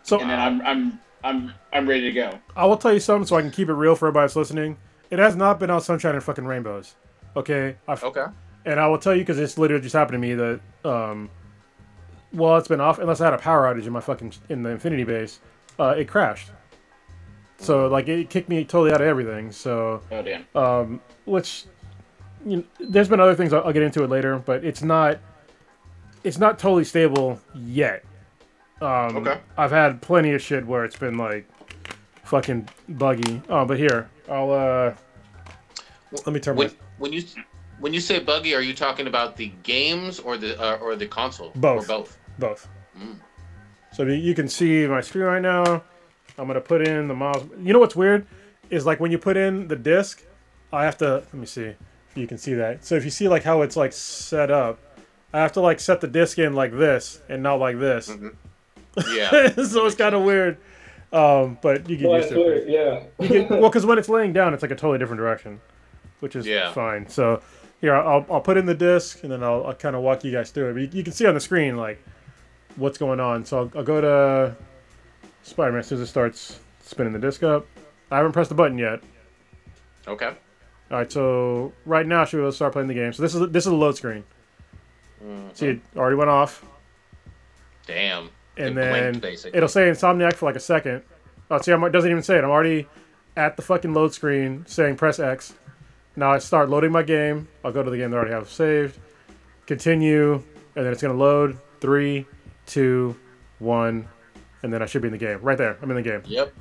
so 0.04 0.20
and 0.20 0.30
then 0.30 0.38
I'm 0.38 0.62
I'm 0.62 1.00
I'm 1.24 1.52
I'm 1.72 1.88
ready 1.88 2.02
to 2.02 2.12
go. 2.12 2.38
I 2.54 2.66
will 2.66 2.76
tell 2.76 2.94
you 2.94 3.00
something 3.00 3.26
so 3.26 3.36
I 3.36 3.42
can 3.42 3.50
keep 3.50 3.68
it 3.68 3.74
real 3.74 3.96
for 3.96 4.06
everybody 4.06 4.28
that's 4.28 4.36
listening. 4.36 4.78
It 5.10 5.18
has 5.18 5.34
not 5.34 5.58
been 5.58 5.70
on 5.70 5.80
sunshine 5.80 6.14
and 6.14 6.22
fucking 6.22 6.44
rainbows. 6.44 6.94
Okay, 7.34 7.76
I've, 7.88 8.02
okay, 8.04 8.26
and 8.64 8.78
I 8.78 8.86
will 8.86 8.98
tell 8.98 9.14
you 9.14 9.22
because 9.22 9.40
it's 9.40 9.58
literally 9.58 9.82
just 9.82 9.92
happened 9.92 10.14
to 10.14 10.18
me 10.18 10.34
that 10.34 10.60
um, 10.84 11.28
well, 12.32 12.56
it's 12.58 12.68
been 12.68 12.80
off 12.80 13.00
unless 13.00 13.20
I 13.20 13.24
had 13.24 13.34
a 13.34 13.38
power 13.38 13.62
outage 13.62 13.86
in 13.86 13.92
my 13.92 14.00
fucking 14.00 14.34
in 14.48 14.62
the 14.62 14.70
Infinity 14.70 15.04
base, 15.04 15.40
uh, 15.80 15.96
it 15.98 16.06
crashed. 16.06 16.52
So 17.60 17.88
like 17.88 18.08
it 18.08 18.30
kicked 18.30 18.48
me 18.48 18.64
totally 18.64 18.92
out 18.92 19.00
of 19.00 19.06
everything. 19.06 19.52
So 19.52 20.02
Oh 20.10 20.22
damn. 20.22 20.44
um, 20.54 21.00
which 21.26 21.64
you 22.46 22.56
know, 22.58 22.64
there's 22.80 23.08
been 23.08 23.20
other 23.20 23.34
things 23.34 23.52
I'll, 23.52 23.62
I'll 23.64 23.72
get 23.72 23.82
into 23.82 24.02
it 24.02 24.08
later, 24.10 24.38
but 24.38 24.64
it's 24.64 24.82
not 24.82 25.18
it's 26.24 26.38
not 26.38 26.58
totally 26.58 26.84
stable 26.84 27.40
yet. 27.54 28.04
Um, 28.80 29.16
Okay. 29.18 29.38
I've 29.58 29.70
had 29.70 30.00
plenty 30.00 30.32
of 30.32 30.40
shit 30.42 30.66
where 30.66 30.84
it's 30.84 30.96
been 30.96 31.18
like 31.18 31.46
fucking 32.24 32.68
buggy. 32.88 33.42
Oh, 33.48 33.64
but 33.66 33.78
here 33.78 34.08
I'll 34.28 34.50
uh 34.50 34.94
let 36.12 36.28
me 36.28 36.40
turn 36.40 36.56
my 36.56 36.64
when 36.64 36.72
when 36.98 37.12
you 37.12 37.22
when 37.78 37.92
you 37.94 38.00
say 38.00 38.18
buggy, 38.20 38.54
are 38.54 38.60
you 38.62 38.74
talking 38.74 39.06
about 39.06 39.36
the 39.36 39.48
games 39.62 40.18
or 40.18 40.36
the 40.36 40.58
uh, 40.60 40.76
or 40.76 40.96
the 40.96 41.06
console? 41.06 41.52
Both. 41.56 41.84
Or 41.84 41.98
both. 41.98 42.18
both. 42.38 42.68
Mm. 42.98 43.16
So 43.92 44.04
you 44.04 44.34
can 44.34 44.48
see 44.48 44.86
my 44.86 45.00
screen 45.00 45.24
right 45.24 45.42
now. 45.42 45.82
I'm 46.40 46.46
gonna 46.46 46.60
put 46.60 46.86
in 46.86 47.06
the 47.08 47.14
miles. 47.14 47.44
You 47.62 47.72
know 47.72 47.78
what's 47.78 47.96
weird 47.96 48.26
is 48.70 48.86
like 48.86 49.00
when 49.00 49.10
you 49.12 49.18
put 49.18 49.36
in 49.36 49.68
the 49.68 49.76
disc, 49.76 50.22
I 50.72 50.84
have 50.84 50.96
to 50.98 51.14
let 51.14 51.34
me 51.34 51.46
see 51.46 51.64
if 51.64 51.76
you 52.16 52.26
can 52.26 52.38
see 52.38 52.54
that. 52.54 52.84
So 52.84 52.94
if 52.94 53.04
you 53.04 53.10
see 53.10 53.28
like 53.28 53.42
how 53.44 53.62
it's 53.62 53.76
like 53.76 53.92
set 53.92 54.50
up, 54.50 54.78
I 55.32 55.38
have 55.40 55.52
to 55.52 55.60
like 55.60 55.80
set 55.80 56.00
the 56.00 56.06
disc 56.08 56.38
in 56.38 56.54
like 56.54 56.72
this 56.72 57.20
and 57.28 57.42
not 57.42 57.56
like 57.60 57.78
this. 57.78 58.08
Mhm. 58.10 58.34
Yeah. 59.14 59.50
so 59.64 59.86
it's 59.86 59.94
kind 59.94 60.14
of 60.14 60.22
weird. 60.22 60.56
Um, 61.12 61.58
but 61.62 61.88
you 61.88 61.96
get 61.96 62.08
Well, 62.08 62.18
used 62.18 62.30
to 62.30 62.48
it. 62.48 62.68
yeah. 62.68 63.02
You 63.18 63.28
get, 63.28 63.50
well, 63.50 63.68
because 63.70 63.84
when 63.86 63.98
it's 63.98 64.08
laying 64.08 64.32
down, 64.32 64.54
it's 64.54 64.62
like 64.62 64.70
a 64.70 64.76
totally 64.76 64.98
different 64.98 65.18
direction, 65.18 65.60
which 66.20 66.34
is 66.36 66.46
Yeah. 66.46 66.72
fine. 66.72 67.08
So 67.08 67.40
here, 67.80 67.94
I'll, 67.94 68.24
I'll 68.30 68.40
put 68.40 68.56
in 68.56 68.66
the 68.66 68.74
disc 68.74 69.22
and 69.24 69.32
then 69.32 69.42
I'll, 69.42 69.64
I'll 69.66 69.74
kind 69.74 69.94
of 69.96 70.02
walk 70.02 70.22
you 70.24 70.30
guys 70.32 70.50
through 70.50 70.70
it. 70.70 70.72
But 70.74 70.82
you, 70.82 70.88
you 70.98 71.04
can 71.04 71.12
see 71.12 71.26
on 71.26 71.34
the 71.34 71.40
screen 71.40 71.76
like 71.76 72.00
what's 72.76 72.98
going 72.98 73.18
on. 73.20 73.44
So 73.44 73.58
I'll, 73.58 73.70
I'll 73.78 73.84
go 73.84 74.00
to 74.00 74.56
Spider-Man 75.42 75.80
as 75.80 75.86
soon 75.86 75.98
as 75.98 76.08
it 76.08 76.10
starts 76.10 76.60
spinning 76.84 77.12
the 77.12 77.18
disc 77.18 77.42
up. 77.42 77.66
I 78.10 78.16
haven't 78.16 78.32
pressed 78.32 78.48
the 78.48 78.54
button 78.54 78.78
yet. 78.78 79.00
Okay. 80.06 80.26
All 80.90 80.98
right, 80.98 81.10
so 81.10 81.72
right 81.86 82.06
now 82.06 82.24
should 82.24 82.38
to 82.38 82.52
start 82.52 82.72
playing 82.72 82.88
the 82.88 82.94
game. 82.94 83.12
So 83.12 83.22
this 83.22 83.34
is 83.34 83.48
this 83.50 83.64
is 83.64 83.70
the 83.70 83.76
load 83.76 83.96
screen. 83.96 84.24
Mhm. 85.24 85.56
See, 85.56 85.66
it 85.68 85.80
already 85.96 86.16
went 86.16 86.30
off. 86.30 86.64
Damn. 87.86 88.30
and 88.56 88.70
It 88.70 88.74
then 88.74 89.18
blinked, 89.20 89.46
it'll 89.54 89.68
say 89.68 89.88
Insomniac 89.90 90.34
for 90.34 90.46
like 90.46 90.56
a 90.56 90.60
second. 90.60 91.02
Oh, 91.50 91.60
see, 91.60 91.72
I'm, 91.72 91.82
it 91.84 91.90
doesn't 91.90 92.10
even 92.10 92.22
say 92.22 92.36
it. 92.38 92.44
I'm 92.44 92.50
already 92.50 92.88
at 93.36 93.56
the 93.56 93.62
fucking 93.62 93.92
load 93.94 94.12
screen 94.12 94.64
saying 94.66 94.96
press 94.96 95.18
X. 95.18 95.54
Now 96.16 96.32
I 96.32 96.38
start 96.38 96.68
loading 96.68 96.92
my 96.92 97.02
game. 97.02 97.48
I'll 97.64 97.72
go 97.72 97.82
to 97.82 97.90
the 97.90 97.96
game 97.96 98.10
that 98.10 98.16
I 98.16 98.20
already 98.20 98.34
have 98.34 98.50
saved. 98.50 98.98
Continue, 99.66 100.34
and 100.34 100.84
then 100.84 100.88
it's 100.92 101.00
gonna 101.02 101.14
load. 101.14 101.58
Three, 101.80 102.26
two, 102.66 103.16
one, 103.60 104.08
and 104.62 104.72
then 104.72 104.82
I 104.82 104.86
should 104.86 105.02
be 105.02 105.08
in 105.08 105.12
the 105.12 105.18
game. 105.18 105.38
Right 105.42 105.58
there, 105.58 105.78
I'm 105.82 105.90
in 105.90 105.96
the 105.96 106.02
game. 106.02 106.22
Yep. 106.26 106.54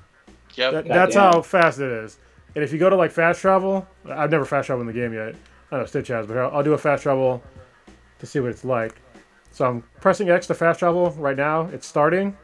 Yep. 0.55 0.73
That, 0.73 0.87
that's 0.87 1.15
Goddamn. 1.15 1.33
how 1.33 1.41
fast 1.41 1.79
it 1.79 1.91
is. 1.91 2.17
And 2.55 2.63
if 2.63 2.71
you 2.73 2.79
go 2.79 2.89
to 2.89 2.95
like 2.95 3.11
fast 3.11 3.39
travel, 3.41 3.87
I've 4.05 4.31
never 4.31 4.45
fast 4.45 4.67
traveled 4.67 4.87
in 4.87 4.93
the 4.93 4.99
game 4.99 5.13
yet. 5.13 5.35
I 5.71 5.77
know 5.77 5.85
Stitch 5.85 6.07
has, 6.07 6.25
but 6.25 6.37
I'll, 6.37 6.49
I'll 6.57 6.63
do 6.63 6.73
a 6.73 6.77
fast 6.77 7.03
travel 7.03 7.43
to 8.17 8.25
see 8.25 8.39
what 8.39 8.49
it's 8.49 8.65
like. 8.65 8.95
So 9.51 9.65
I'm 9.65 9.83
pressing 10.01 10.29
X 10.29 10.47
to 10.47 10.53
fast 10.55 10.79
travel 10.79 11.11
right 11.11 11.37
now. 11.37 11.67
It's 11.67 11.85
starting, 11.87 12.35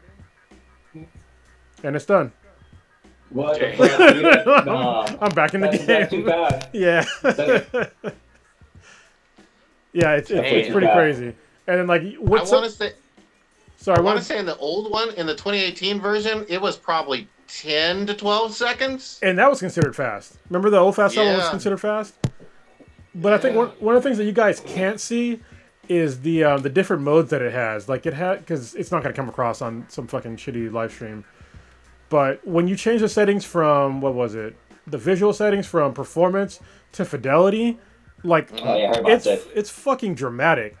and 0.94 1.96
it's 1.96 2.06
done. 2.06 2.32
What 3.30 3.58
the 3.58 3.72
fuck, 3.76 4.14
dude? 4.14 4.66
Nah. 4.66 5.06
I'm 5.20 5.34
back 5.34 5.54
in 5.54 5.60
the 5.60 5.68
That's, 5.68 5.84
that's 5.84 6.10
too 6.10 6.18
game. 6.18 6.26
fast. 6.50 6.68
Yeah, 6.72 7.04
yeah, 9.92 10.12
it's, 10.14 10.30
it's, 10.30 10.40
it's 10.40 10.66
Damn. 10.68 10.72
pretty 10.72 10.86
crazy. 10.92 11.34
And 11.66 11.78
then 11.80 11.86
like, 11.88 12.02
I 12.02 12.14
what's 12.20 12.52
want 12.52 12.64
to 12.66 12.70
say. 12.70 12.92
Sorry, 13.86 13.98
I 13.98 14.02
want 14.02 14.18
to 14.18 14.24
say 14.24 14.38
in 14.38 14.46
the 14.46 14.56
old 14.56 14.90
one, 14.90 15.14
in 15.14 15.26
the 15.26 15.34
2018 15.34 16.00
version, 16.00 16.44
it 16.48 16.60
was 16.60 16.76
probably 16.76 17.28
10 17.46 18.06
to 18.06 18.14
12 18.14 18.52
seconds. 18.52 19.20
and 19.22 19.38
that 19.38 19.48
was 19.48 19.60
considered 19.60 19.94
fast. 19.94 20.38
Remember 20.50 20.70
the 20.70 20.78
old 20.78 20.96
fast 20.96 21.14
travel 21.14 21.36
was 21.36 21.48
considered 21.48 21.80
fast. 21.80 22.14
But 23.14 23.32
I 23.32 23.38
think 23.38 23.54
one, 23.54 23.68
one 23.78 23.94
of 23.94 24.02
the 24.02 24.08
things 24.08 24.18
that 24.18 24.24
you 24.24 24.32
guys 24.32 24.58
can't 24.60 25.00
see 25.00 25.40
is 25.88 26.20
the 26.22 26.42
um, 26.42 26.62
the 26.62 26.68
different 26.68 27.02
modes 27.02 27.30
that 27.30 27.40
it 27.40 27.52
has. 27.52 27.88
Like 27.88 28.06
it 28.06 28.12
had 28.12 28.40
because 28.40 28.74
it's 28.74 28.90
not 28.90 29.02
gonna 29.02 29.14
come 29.14 29.28
across 29.28 29.62
on 29.62 29.86
some 29.88 30.08
fucking 30.08 30.36
shitty 30.36 30.70
live 30.72 30.92
stream. 30.92 31.24
But 32.08 32.44
when 32.46 32.66
you 32.66 32.74
change 32.74 33.00
the 33.00 33.08
settings 33.08 33.44
from 33.44 34.00
what 34.00 34.14
was 34.14 34.34
it, 34.34 34.56
the 34.86 34.98
visual 34.98 35.32
settings 35.32 35.66
from 35.66 35.94
performance 35.94 36.58
to 36.92 37.04
fidelity, 37.04 37.78
like 38.24 38.50
Oh 38.52 38.76
yeah, 38.76 38.84
I 38.84 38.86
heard 38.88 38.96
about 38.98 39.12
it's 39.12 39.24
this. 39.24 39.46
it's 39.54 39.70
fucking 39.70 40.16
dramatic 40.16 40.76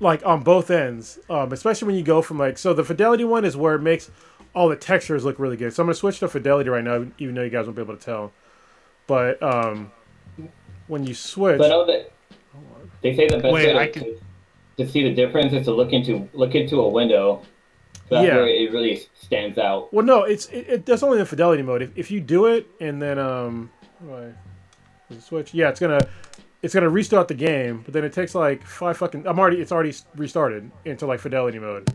like 0.00 0.24
on 0.26 0.42
both 0.42 0.70
ends 0.70 1.18
um, 1.30 1.52
especially 1.52 1.86
when 1.86 1.96
you 1.96 2.02
go 2.02 2.20
from 2.22 2.38
like 2.38 2.58
so 2.58 2.74
the 2.74 2.84
fidelity 2.84 3.24
one 3.24 3.44
is 3.44 3.56
where 3.56 3.74
it 3.74 3.80
makes 3.82 4.10
all 4.54 4.68
the 4.68 4.76
textures 4.76 5.24
look 5.24 5.38
really 5.38 5.56
good 5.56 5.72
so 5.72 5.82
i'm 5.82 5.86
gonna 5.86 5.94
switch 5.94 6.18
to 6.18 6.28
fidelity 6.28 6.68
right 6.68 6.84
now 6.84 7.06
even 7.18 7.34
though 7.34 7.42
you 7.42 7.50
guys 7.50 7.64
won't 7.66 7.76
be 7.76 7.82
able 7.82 7.96
to 7.96 8.04
tell 8.04 8.32
but 9.06 9.42
um 9.42 9.90
when 10.88 11.06
you 11.06 11.14
switch 11.14 11.58
So 11.60 11.64
I 11.64 11.68
know 11.68 12.04
they 13.02 13.14
say 13.16 13.26
the 13.28 13.38
best 13.38 13.52
Wait, 13.52 13.66
way 13.66 13.72
to, 13.72 13.78
I 13.78 13.86
can- 13.88 14.02
to, 14.04 14.18
to 14.84 14.88
see 14.88 15.02
the 15.02 15.14
difference 15.14 15.52
is 15.52 15.64
to 15.66 15.72
look 15.72 15.92
into 15.92 16.28
look 16.34 16.54
into 16.54 16.80
a 16.80 16.88
window. 16.88 17.40
So 18.08 18.14
that's 18.16 18.26
Yeah. 18.28 18.36
where 18.36 18.46
it 18.48 18.70
really 18.72 19.02
stands 19.14 19.58
out. 19.58 19.92
well 19.92 20.04
no 20.04 20.22
it's 20.24 20.46
it, 20.48 20.66
it 20.68 20.86
that's 20.86 21.02
only 21.02 21.18
the 21.18 21.26
fidelity 21.26 21.62
mode 21.62 21.82
if, 21.82 21.90
if 21.96 22.10
you 22.10 22.20
do 22.20 22.46
it 22.46 22.66
and 22.80 23.00
then 23.00 23.18
um 23.18 23.70
how 24.00 24.06
do 24.06 24.14
I- 24.14 24.32
does 25.08 25.18
it 25.18 25.22
switch 25.22 25.54
yeah 25.54 25.70
it's 25.70 25.80
gonna 25.80 26.06
it's 26.66 26.74
gonna 26.74 26.88
restart 26.90 27.28
the 27.28 27.34
game 27.34 27.80
but 27.84 27.94
then 27.94 28.04
it 28.04 28.12
takes 28.12 28.34
like 28.34 28.62
five 28.66 28.96
fucking 28.96 29.26
i'm 29.26 29.38
already 29.38 29.60
it's 29.60 29.70
already 29.72 29.94
restarted 30.16 30.70
into 30.84 31.06
like 31.06 31.20
fidelity 31.20 31.58
mode 31.58 31.86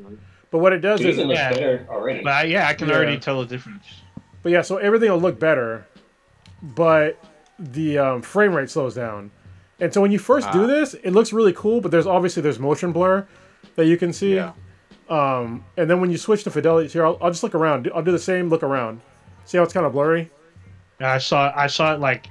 but 0.50 0.58
what 0.60 0.74
it 0.74 0.80
does 0.80 1.00
Dude, 1.02 1.10
is 1.12 1.18
it 1.20 1.28
Yeah. 1.28 1.52
better 1.54 1.88
already. 1.90 2.24
But 2.24 2.34
I, 2.34 2.44
yeah, 2.44 2.68
I 2.68 2.74
can 2.74 2.88
Yeah. 2.90 2.96
already 2.96 3.18
tell 3.18 3.40
the 3.40 3.46
difference. 3.48 3.86
But 4.44 4.52
yeah, 4.52 4.62
so 4.62 4.76
everything 4.78 5.10
will 5.10 5.20
look 5.22 5.40
better, 5.40 5.86
but 6.62 7.18
the 7.58 7.98
um, 7.98 8.22
frame 8.22 8.54
rate 8.54 8.70
slows 8.70 8.94
down. 8.96 9.32
And 9.80 9.94
so 9.94 10.02
when 10.02 10.12
you 10.12 10.20
first 10.20 10.52
do 10.52 10.64
Ah. 10.64 10.68
this, 10.68 10.94
it 10.94 11.12
looks 11.12 11.32
really 11.32 11.54
cool, 11.54 11.80
but 11.80 11.90
there's 11.92 12.06
obviously 12.08 12.42
there's 12.42 12.60
motion 12.60 12.92
blur 12.92 13.26
that 13.78 13.86
you 13.86 13.96
can 13.98 14.12
see. 14.12 14.36
Yeah. 14.36 14.52
Um, 15.10 15.64
and 15.78 15.90
then 15.90 16.02
when 16.02 16.12
you 16.12 16.18
switch 16.18 16.44
to 16.44 16.52
fidelity, 16.52 16.90
here 16.90 17.06
I'll, 17.06 17.18
I'll 17.22 17.32
just 17.32 17.44
look 17.44 17.56
around. 17.56 17.90
I'll 17.96 18.04
do 18.04 18.12
the 18.12 18.20
same 18.20 18.50
look 18.50 18.64
around. 18.64 19.00
See 19.46 19.58
how 19.58 19.64
it's 19.64 19.72
kind 19.74 19.86
of 19.86 19.94
blurry? 19.94 20.30
And 21.00 21.08
I 21.08 21.18
saw 21.18 21.52
I 21.56 21.68
saw 21.68 21.94
it 21.94 22.00
like 22.02 22.28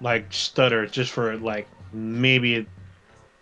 like 0.00 0.32
stutter 0.32 0.86
just 0.86 1.12
for 1.12 1.36
like 1.38 1.68
maybe 1.92 2.66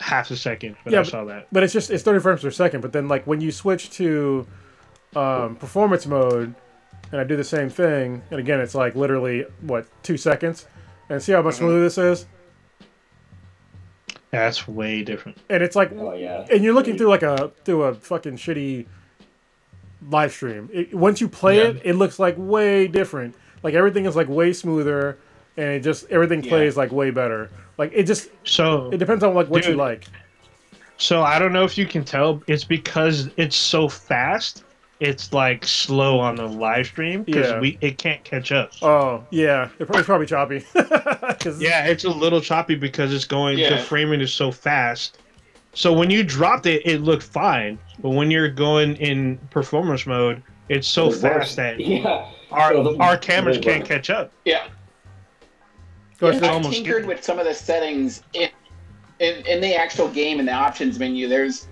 half 0.00 0.30
a 0.30 0.36
second, 0.36 0.76
but 0.84 0.92
Yeah, 0.92 1.00
I 1.00 1.02
but- 1.02 1.10
saw 1.10 1.24
that. 1.24 1.48
But 1.52 1.62
it's 1.62 1.72
just 1.72 1.90
it's 1.90 2.02
30 2.02 2.20
frames 2.20 2.42
per 2.42 2.50
second. 2.50 2.80
But 2.80 2.92
then 2.92 3.08
like 3.08 3.26
when 3.26 3.40
you 3.40 3.50
switch 3.52 3.90
to 3.92 4.46
um, 5.16 5.56
performance 5.56 6.06
mode, 6.06 6.54
and 7.10 7.20
I 7.20 7.24
do 7.24 7.36
the 7.36 7.44
same 7.44 7.70
thing, 7.70 8.22
and 8.30 8.38
again 8.40 8.60
it's 8.60 8.74
like 8.74 8.94
literally 8.94 9.46
what 9.62 9.86
two 10.02 10.16
seconds, 10.16 10.66
and 11.08 11.22
see 11.22 11.32
how 11.32 11.42
much 11.42 11.54
smoother 11.56 11.80
this 11.80 11.96
is. 11.98 12.26
Yeah, 14.32 14.40
that's 14.44 14.68
way 14.68 15.02
different. 15.02 15.38
And 15.48 15.62
it's 15.62 15.74
like 15.74 15.90
oh 15.92 16.12
yeah. 16.12 16.46
and 16.50 16.62
you're 16.62 16.74
looking 16.74 16.98
through 16.98 17.08
like 17.08 17.22
a 17.22 17.50
through 17.64 17.84
a 17.84 17.94
fucking 17.94 18.36
shitty 18.36 18.86
live 20.10 20.32
stream. 20.32 20.68
It, 20.72 20.94
once 20.94 21.20
you 21.20 21.28
play 21.28 21.56
Yeah. 21.58 21.68
it, 21.70 21.80
it 21.84 21.92
looks 21.94 22.18
like 22.18 22.34
way 22.36 22.86
different. 22.88 23.34
Like 23.62 23.74
everything 23.74 24.04
is 24.04 24.14
like 24.16 24.28
way 24.28 24.52
smoother, 24.52 25.18
and 25.58 25.66
it 25.68 25.80
just 25.82 26.08
everything 26.10 26.42
Yeah. 26.42 26.48
plays 26.50 26.76
like 26.76 26.90
way 26.92 27.10
better. 27.10 27.50
Like 27.76 27.92
it 27.94 28.04
just 28.04 28.30
So 28.44 28.88
it 28.90 28.96
depends 28.98 29.22
on 29.22 29.34
like 29.34 29.48
what 29.48 29.66
you 29.66 29.74
like. 29.74 30.04
so 30.96 31.22
I 31.22 31.38
don't 31.38 31.52
know 31.52 31.64
if 31.64 31.76
you 31.76 31.84
can 31.86 32.04
tell. 32.04 32.42
It's 32.46 32.64
because 32.64 33.28
it's 33.36 33.56
so 33.56 33.88
fast. 33.88 34.64
It's 35.00 35.32
like 35.32 35.64
slow 35.64 36.18
on 36.18 36.34
the 36.36 36.46
live 36.46 36.86
stream 36.86 37.22
because 37.22 37.50
Yeah. 37.50 37.60
we 37.60 37.78
it 37.80 37.98
can't 37.98 38.22
catch 38.24 38.50
up. 38.50 38.72
Oh 38.82 39.24
yeah, 39.30 39.68
it 39.78 39.86
probably, 39.86 39.98
it's 40.00 40.06
probably 40.06 40.26
choppy. 40.26 40.60
'Cause- 41.38 41.60
Yeah, 41.60 41.86
it's 41.86 42.04
a 42.04 42.10
little 42.10 42.40
choppy 42.40 42.74
because 42.74 43.12
it's 43.14 43.24
going. 43.26 43.58
The 43.58 43.78
framing 43.78 44.20
is 44.20 44.32
so 44.32 44.50
fast. 44.50 45.18
So 45.74 45.92
when 45.92 46.10
you 46.10 46.24
dropped 46.24 46.66
it, 46.66 46.82
it 46.84 47.02
looked 47.02 47.22
fine. 47.22 47.78
But 48.00 48.10
when 48.10 48.30
you're 48.30 48.48
going 48.48 48.96
in 48.96 49.38
performance 49.50 50.04
mode, 50.06 50.42
it's 50.68 50.88
so 50.88 51.08
It's 51.08 51.22
worse. 51.22 51.54
fast 51.54 51.56
that 51.56 51.78
Yeah. 51.86 52.26
our 52.50 52.72
So 52.72 52.82
the- 52.82 52.98
our 53.00 53.16
cameras 53.16 53.58
can't 53.58 53.80
worse. 53.80 53.88
catch 53.88 54.10
up. 54.10 54.32
Yeah. 54.44 54.64
Go 56.18 56.28
ahead, 56.28 56.42
It's 56.42 56.44
I 56.44 56.48
Stitch. 56.48 56.54
almost 56.54 56.72
tinkered 56.74 57.06
with 57.06 57.22
some 57.24 57.38
of 57.38 57.44
the 57.46 57.54
settings 57.54 58.22
in, 58.32 58.48
in 59.20 59.46
in 59.46 59.60
the 59.60 59.74
actual 59.74 60.08
game 60.08 60.40
in 60.40 60.46
the 60.46 60.52
options 60.52 60.98
menu. 60.98 61.28
There's 61.28 61.68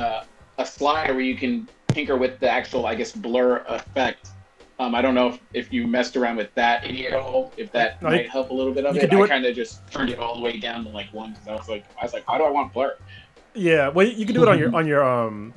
uh, 0.00 0.24
a 0.58 0.66
slider 0.66 1.12
where 1.12 1.22
you 1.22 1.36
can 1.36 1.68
tinker 1.88 2.16
with 2.16 2.40
the 2.40 2.50
actual, 2.50 2.86
I 2.86 2.94
guess, 2.94 3.12
blur 3.12 3.58
effect. 3.68 4.28
Um, 4.80 4.94
I 4.94 5.02
don't 5.02 5.14
know 5.14 5.28
if, 5.28 5.40
if 5.54 5.72
you 5.72 5.86
messed 5.88 6.16
around 6.16 6.36
with 6.36 6.54
that 6.54 6.84
any 6.84 7.06
at 7.08 7.12
all. 7.14 7.52
If 7.56 7.72
that 7.72 8.00
No, 8.00 8.10
might 8.10 8.24
you- 8.24 8.30
help 8.30 8.50
a 8.50 8.54
little 8.54 8.72
bit 8.72 8.86
of 8.86 8.96
it. 8.96 9.12
I 9.12 9.26
kind 9.28 9.44
of 9.44 9.54
just 9.54 9.86
turned 9.90 10.10
it 10.10 10.18
all 10.18 10.36
the 10.36 10.40
way 10.40 10.58
down 10.58 10.84
to 10.84 10.90
like 10.90 11.12
one 11.12 11.32
because 11.32 11.48
I 11.48 11.52
was 11.54 11.68
like, 11.68 11.84
I 12.00 12.04
was 12.04 12.12
like, 12.12 12.24
how 12.26 12.38
do 12.38 12.44
I 12.44 12.50
want 12.50 12.72
blur? 12.72 12.96
Yeah, 13.54 13.88
well 13.88 14.06
you 14.06 14.24
can 14.24 14.34
do 14.34 14.42
it 14.42 14.48
on 14.48 14.58
your 14.58 14.74
on 14.76 14.86
your 14.86 15.02
um 15.04 15.52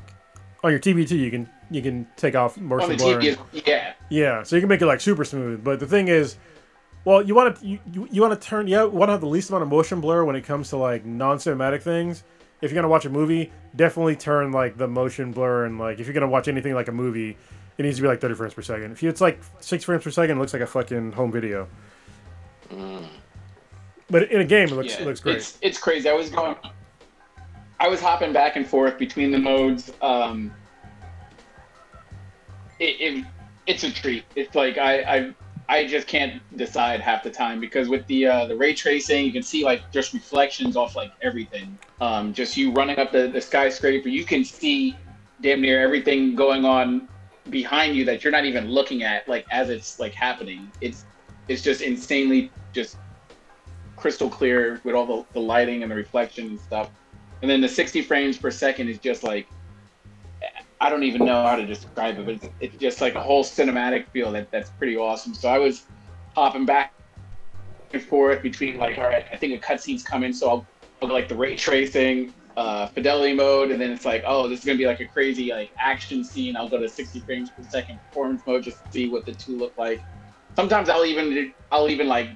on 0.63 0.71
your 0.71 0.80
TV 0.80 1.08
too. 1.08 1.17
You 1.17 1.30
can 1.32 1.47
you 1.69 1.82
can 1.82 2.08
take 2.17 2.36
off 2.36 2.58
On 2.58 2.65
motion 2.65 2.89
the 2.89 2.95
blur. 2.97 3.19
TV, 3.21 3.24
is, 3.54 3.63
yeah, 3.65 3.93
Yeah, 4.10 4.43
so 4.43 4.56
you 4.58 4.62
can 4.62 4.67
make 4.69 4.82
it 4.82 4.88
like 4.88 5.00
super 5.02 5.24
smooth. 5.24 5.63
But 5.63 5.80
the 5.80 5.88
thing 5.88 6.08
is, 6.10 6.36
well, 7.06 7.22
you 7.22 7.34
want 7.34 7.58
to 7.58 7.66
you, 7.66 7.80
you, 7.92 8.08
you 8.12 8.22
want 8.22 8.40
to 8.40 8.48
turn 8.48 8.68
yeah 8.68 8.84
want 8.84 9.10
to 9.10 9.14
have 9.14 9.22
the 9.22 9.28
least 9.28 9.50
amount 9.50 9.64
of 9.64 9.70
motion 9.70 10.02
blur 10.02 10.24
when 10.24 10.36
it 10.36 10.44
comes 10.44 10.70
to 10.70 10.78
like 10.78 11.06
non-cinematic 11.06 11.82
things. 11.82 12.24
If 12.62 12.72
you're 12.72 12.82
gonna 12.82 12.90
watch 12.90 13.06
a 13.06 13.10
movie, 13.10 13.52
definitely 13.76 14.16
turn 14.16 14.52
like 14.52 14.78
the 14.78 14.88
motion 14.88 15.32
blur 15.32 15.66
and 15.66 15.80
like 15.80 16.00
if 16.00 16.06
you're 16.06 16.14
gonna 16.14 16.28
watch 16.28 16.48
anything 16.48 16.74
like 16.74 16.88
a 16.90 16.92
movie, 16.92 17.38
it 17.78 17.84
needs 17.84 17.96
to 17.98 18.02
be 18.02 18.08
like 18.08 18.22
30 18.22 18.36
frames 18.36 18.54
per 18.54 18.62
second. 18.62 18.92
If 18.92 19.02
you, 19.02 19.10
it's 19.10 19.22
like 19.22 19.42
six 19.60 19.84
frames 19.84 20.04
per 20.04 20.12
second, 20.12 20.38
it 20.38 20.40
looks 20.40 20.54
like 20.54 20.62
a 20.62 20.68
fucking 20.68 21.14
home 21.14 21.32
video. 21.32 21.68
But 24.12 24.32
in 24.32 24.42
a 24.42 24.46
game, 24.46 24.68
it 24.68 24.74
looks 24.74 24.94
yeah. 24.94 25.02
it 25.02 25.08
looks 25.08 25.20
great. 25.22 25.38
It's 25.38 25.58
it's 25.62 25.80
crazy. 25.80 26.10
I 26.10 26.14
was 26.14 26.30
going, 26.30 26.56
I 27.80 27.88
was 27.88 28.02
hopping 28.02 28.34
back 28.34 28.58
and 28.58 28.68
forth 28.68 28.98
between 28.98 29.32
the 29.32 29.40
modes. 29.40 29.92
Um, 30.02 30.54
it, 32.80 33.00
it 33.00 33.26
it's 33.68 33.84
a 33.84 33.92
treat. 33.92 34.26
It's 34.36 34.54
like 34.54 34.78
I 34.78 35.02
I 35.02 35.34
I 35.71 35.88
just 35.88 36.05
can't 36.05 36.41
decide 36.57 36.99
half 36.99 37.23
the 37.23 37.29
time 37.29 37.62
because 37.62 37.88
with 37.88 38.05
the 38.07 38.27
uh, 38.27 38.45
the 38.45 38.57
ray 38.57 38.73
tracing, 38.73 39.23
you 39.25 39.31
can 39.31 39.41
see 39.41 39.63
like 39.63 39.89
just 39.89 40.13
reflections 40.13 40.75
off 40.75 40.97
like 40.97 41.13
everything. 41.21 41.79
Um, 42.01 42.34
just 42.34 42.57
you 42.57 42.73
running 42.73 42.99
up 42.99 43.13
the, 43.13 43.29
the 43.29 43.39
skyscraper, 43.39 44.10
you 44.10 44.25
can 44.25 44.43
see 44.43 44.97
damn 45.39 45.62
near 45.62 45.81
everything 45.81 46.36
going 46.36 46.65
on 46.65 47.07
behind 47.49 47.95
you 47.95 48.03
that 48.03 48.21
you're 48.21 48.34
not 48.34 48.43
even 48.43 48.67
looking 48.67 49.03
at 49.03 49.25
like 49.29 49.45
as 49.49 49.69
it's 49.69 49.97
like 49.97 50.13
happening. 50.13 50.69
It's 50.81 51.05
it's 51.47 51.62
just 51.62 51.79
insanely 51.79 52.51
just 52.73 52.97
crystal 53.95 54.29
clear 54.29 54.81
with 54.84 54.93
all 54.93 55.05
the, 55.05 55.25
the 55.31 55.39
lighting 55.39 55.84
and 55.84 55.91
the 55.91 55.95
reflection 55.95 56.47
and 56.47 56.60
stuff. 56.60 56.89
And 57.41 57.49
then 57.49 57.62
the 57.62 57.69
60 57.69 58.01
frames 58.01 58.38
per 58.38 58.51
second 58.51 58.89
is 58.89 58.99
just 58.99 59.23
like 59.23 59.47
I 60.82 60.89
don't 60.89 61.04
even 61.04 61.24
know 61.26 61.44
how 61.46 61.56
to 61.56 61.65
describe 61.65 62.17
it, 62.17 62.26
but 62.26 62.36
it's, 62.36 62.48
it's 62.60 62.78
just 62.78 63.02
like 63.02 63.13
a 63.13 63.22
whole 63.22 63.44
cinematic 63.44 64.08
feel 64.08 64.32
that 64.32 64.50
that's 64.52 64.72
pretty 64.72 64.98
awesome. 64.98 65.36
So 65.36 65.48
I 65.48 65.60
was 65.60 65.86
hopping 66.36 66.65
back 66.65 66.91
and 67.94 68.02
forth 68.02 68.41
between 68.41 68.78
like, 68.78 68.98
all 68.98 69.04
right, 69.04 69.26
I 69.32 69.38
think 69.38 69.54
a 69.54 69.65
cutscene's 69.65 70.04
coming, 70.04 70.34
so 70.34 70.50
I'll, 70.50 70.67
I'll 71.02 71.08
go 71.10 71.13
like 71.13 71.30
the 71.30 71.36
ray 71.36 71.56
tracing, 71.56 72.34
uh, 72.58 72.88
fidelity 72.88 73.34
mode, 73.34 73.70
and 73.70 73.80
then 73.80 73.91
it's 73.91 74.06
like, 74.06 74.24
oh, 74.26 74.48
this 74.48 74.60
is 74.60 74.65
gonna 74.65 74.78
be 74.78 74.88
like 74.88 75.00
a 75.00 75.06
crazy 75.08 75.52
like 75.52 75.72
action 75.80 76.24
scene. 76.24 76.58
I'll 76.58 76.70
go 76.70 76.80
to 76.80 76.89
60 76.89 77.20
frames 77.22 77.52
per 77.52 77.63
second 77.63 78.00
performance 78.08 78.41
mode 78.48 78.63
just 78.63 78.84
to 78.84 78.91
see 78.91 79.08
what 79.08 79.26
the 79.26 79.34
two 79.34 79.60
look 79.60 79.78
like. 79.78 80.02
Sometimes 80.56 80.89
I'll 80.89 81.06
even 81.06 81.54
I'll 81.72 81.89
even 81.89 82.08
like 82.08 82.30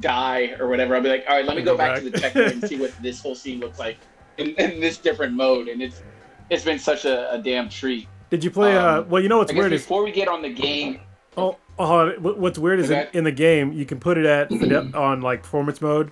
die 0.00 0.56
or 0.58 0.68
whatever. 0.68 0.96
I'll 0.96 1.02
be 1.02 1.10
like, 1.10 1.24
all 1.28 1.36
right, 1.36 1.44
let 1.44 1.56
me 1.56 1.62
Go 1.62 1.72
go 1.72 1.78
back, 1.78 1.94
back. 1.94 2.02
to 2.02 2.10
the 2.10 2.18
checkpoint 2.18 2.52
and 2.54 2.68
see 2.68 2.76
what 2.80 2.90
this 3.00 3.22
whole 3.22 3.36
scene 3.36 3.60
looks 3.60 3.78
like 3.78 3.98
in, 4.36 4.48
in 4.56 4.80
this 4.80 4.98
different 4.98 5.34
mode. 5.34 5.68
And 5.68 5.80
it's 5.80 6.02
it's 6.50 6.64
been 6.64 6.78
such 6.78 7.04
a, 7.04 7.32
a 7.32 7.38
damn 7.38 7.68
treat. 7.68 8.08
Did 8.30 8.42
you 8.44 8.50
play? 8.50 8.76
uh, 8.76 9.00
Um, 9.00 9.08
well, 9.08 9.22
you 9.22 9.28
know 9.28 9.38
what's 9.38 9.52
weird 9.52 9.72
is 9.72 9.82
before 9.82 10.02
we 10.04 10.12
get 10.12 10.28
on 10.28 10.42
the 10.42 10.52
game, 10.52 11.00
Oh, 11.36 11.56
oh, 11.78 12.10
what- 12.20 12.38
what's 12.38 12.58
weird 12.58 12.78
is 12.80 12.90
in, 12.90 12.98
Okay. 12.98 13.18
in 13.18 13.24
the 13.24 13.32
game 13.32 13.72
you 13.72 13.84
can 13.84 13.98
put 13.98 14.18
it 14.18 14.26
at 14.26 14.50
on 14.94 15.20
like 15.20 15.42
performance 15.42 15.80
mode, 15.80 16.10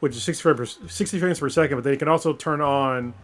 which 0.00 0.16
is 0.16 0.22
60 0.22 0.42
frames, 0.42 0.74
per, 0.74 0.88
60 0.88 1.18
frames 1.18 1.40
per 1.40 1.48
second, 1.48 1.76
but 1.76 1.84
then 1.84 1.92
you 1.92 1.98
can 1.98 2.08
also 2.08 2.32
turn 2.32 2.60
on 2.60 3.14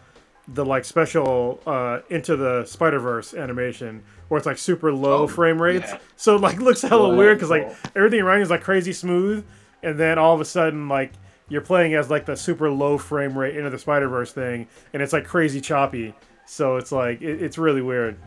the 0.47 0.65
like 0.65 0.85
special 0.85 1.61
uh, 1.67 1.99
into 2.09 2.35
the 2.35 2.65
Spider 2.65 2.99
Verse 2.99 3.33
animation 3.33 4.03
where 4.27 4.37
it's 4.37 4.45
like 4.47 4.57
super 4.57 4.91
low 4.91 5.23
Oh, 5.23 5.27
frame 5.27 5.61
rates. 5.61 5.89
yeah. 5.89 5.97
So 6.15 6.35
it, 6.35 6.41
like 6.41 6.59
looks 6.59 6.81
hella 6.81 7.09
Wow, 7.09 7.15
weird 7.15 7.37
because 7.37 7.49
like 7.51 7.67
cool. 7.67 7.75
everything 7.95 8.21
around 8.21 8.37
you 8.37 8.43
is 8.43 8.49
like 8.49 8.63
crazy 8.63 8.93
smooth, 8.93 9.45
and 9.83 9.99
then 9.99 10.17
all 10.17 10.33
of 10.33 10.41
a 10.41 10.45
sudden 10.45 10.87
like 10.89 11.13
you're 11.49 11.61
playing 11.61 11.93
as 11.95 12.09
like 12.09 12.25
the 12.25 12.35
super 12.35 12.69
low 12.71 12.97
frame 12.97 13.37
rate 13.37 13.55
into 13.55 13.69
the 13.69 13.77
Spider 13.79 14.07
Verse 14.07 14.31
thing, 14.31 14.67
and 14.93 15.01
it's 15.03 15.13
like 15.13 15.25
crazy 15.25 15.61
choppy. 15.61 16.13
So 16.51 16.75
it's 16.75 16.91
like 16.91 17.21
it, 17.21 17.41
it's 17.41 17.57
really 17.57 17.81
weird. 17.81 18.17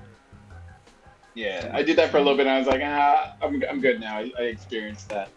yeah, 1.34 1.70
I 1.74 1.82
did 1.82 1.98
that 1.98 2.10
for 2.10 2.16
a 2.16 2.20
little 2.20 2.38
bit, 2.38 2.46
and 2.46 2.54
I 2.56 2.58
was 2.58 2.66
like, 2.66 2.80
ah, 2.82 3.34
I'm, 3.42 3.62
I'm 3.68 3.82
good 3.82 4.00
now. 4.00 4.16
I, 4.16 4.32
I 4.38 4.42
experienced 4.44 5.10
that. 5.10 5.28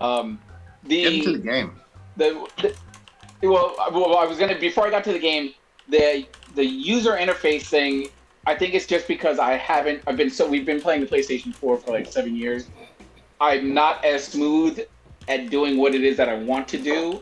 Um, 0.00 0.38
the 0.84 1.02
Get 1.02 1.12
into 1.14 1.32
the 1.32 1.38
game. 1.38 1.80
the, 2.16 2.48
the 2.62 3.48
well, 3.48 3.74
I- 3.80 3.88
well, 3.90 4.16
I 4.16 4.24
was 4.24 4.38
gonna 4.38 4.56
before 4.56 4.86
I 4.86 4.90
got 4.90 5.02
to 5.04 5.12
the 5.12 5.18
game, 5.18 5.52
the 5.88 6.26
the 6.54 6.64
user 6.64 7.14
interface 7.14 7.62
thing. 7.64 8.06
I 8.46 8.54
think 8.54 8.72
it's 8.72 8.86
just 8.86 9.08
because 9.08 9.40
I 9.40 9.54
haven't. 9.54 10.02
I've 10.06 10.16
been 10.16 10.30
so 10.30 10.48
we've 10.48 10.64
been 10.64 10.80
playing 10.80 11.00
the 11.00 11.08
PlayStation 11.08 11.52
4 11.52 11.76
for 11.78 11.90
like 11.90 12.06
seven 12.06 12.36
years. 12.36 12.68
I'm 13.40 13.74
not 13.74 14.04
as 14.04 14.22
smooth 14.24 14.78
at 15.26 15.50
doing 15.50 15.76
what 15.76 15.92
it 15.96 16.04
is 16.04 16.16
that 16.18 16.28
I 16.28 16.36
want 16.38 16.68
to 16.68 16.78
do 16.78 17.20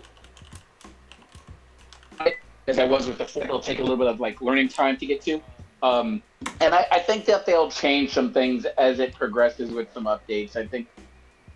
as 2.66 2.78
I 2.78 2.84
was 2.84 3.06
with 3.06 3.18
the 3.18 3.24
4. 3.26 3.44
It'll 3.44 3.60
take 3.60 3.78
a 3.78 3.82
little 3.82 3.96
bit 3.96 4.06
of 4.08 4.20
like 4.20 4.40
learning 4.40 4.68
time 4.68 4.96
to 4.98 5.06
get 5.06 5.20
to. 5.22 5.40
Um, 5.82 6.22
and 6.60 6.74
I, 6.74 6.86
I 6.90 6.98
think 7.00 7.24
that 7.26 7.46
they'll 7.46 7.70
change 7.70 8.12
some 8.12 8.32
things 8.32 8.64
as 8.78 8.98
it 8.98 9.14
progresses 9.14 9.70
with 9.70 9.92
some 9.92 10.04
updates. 10.04 10.56
I 10.56 10.66
think 10.66 10.88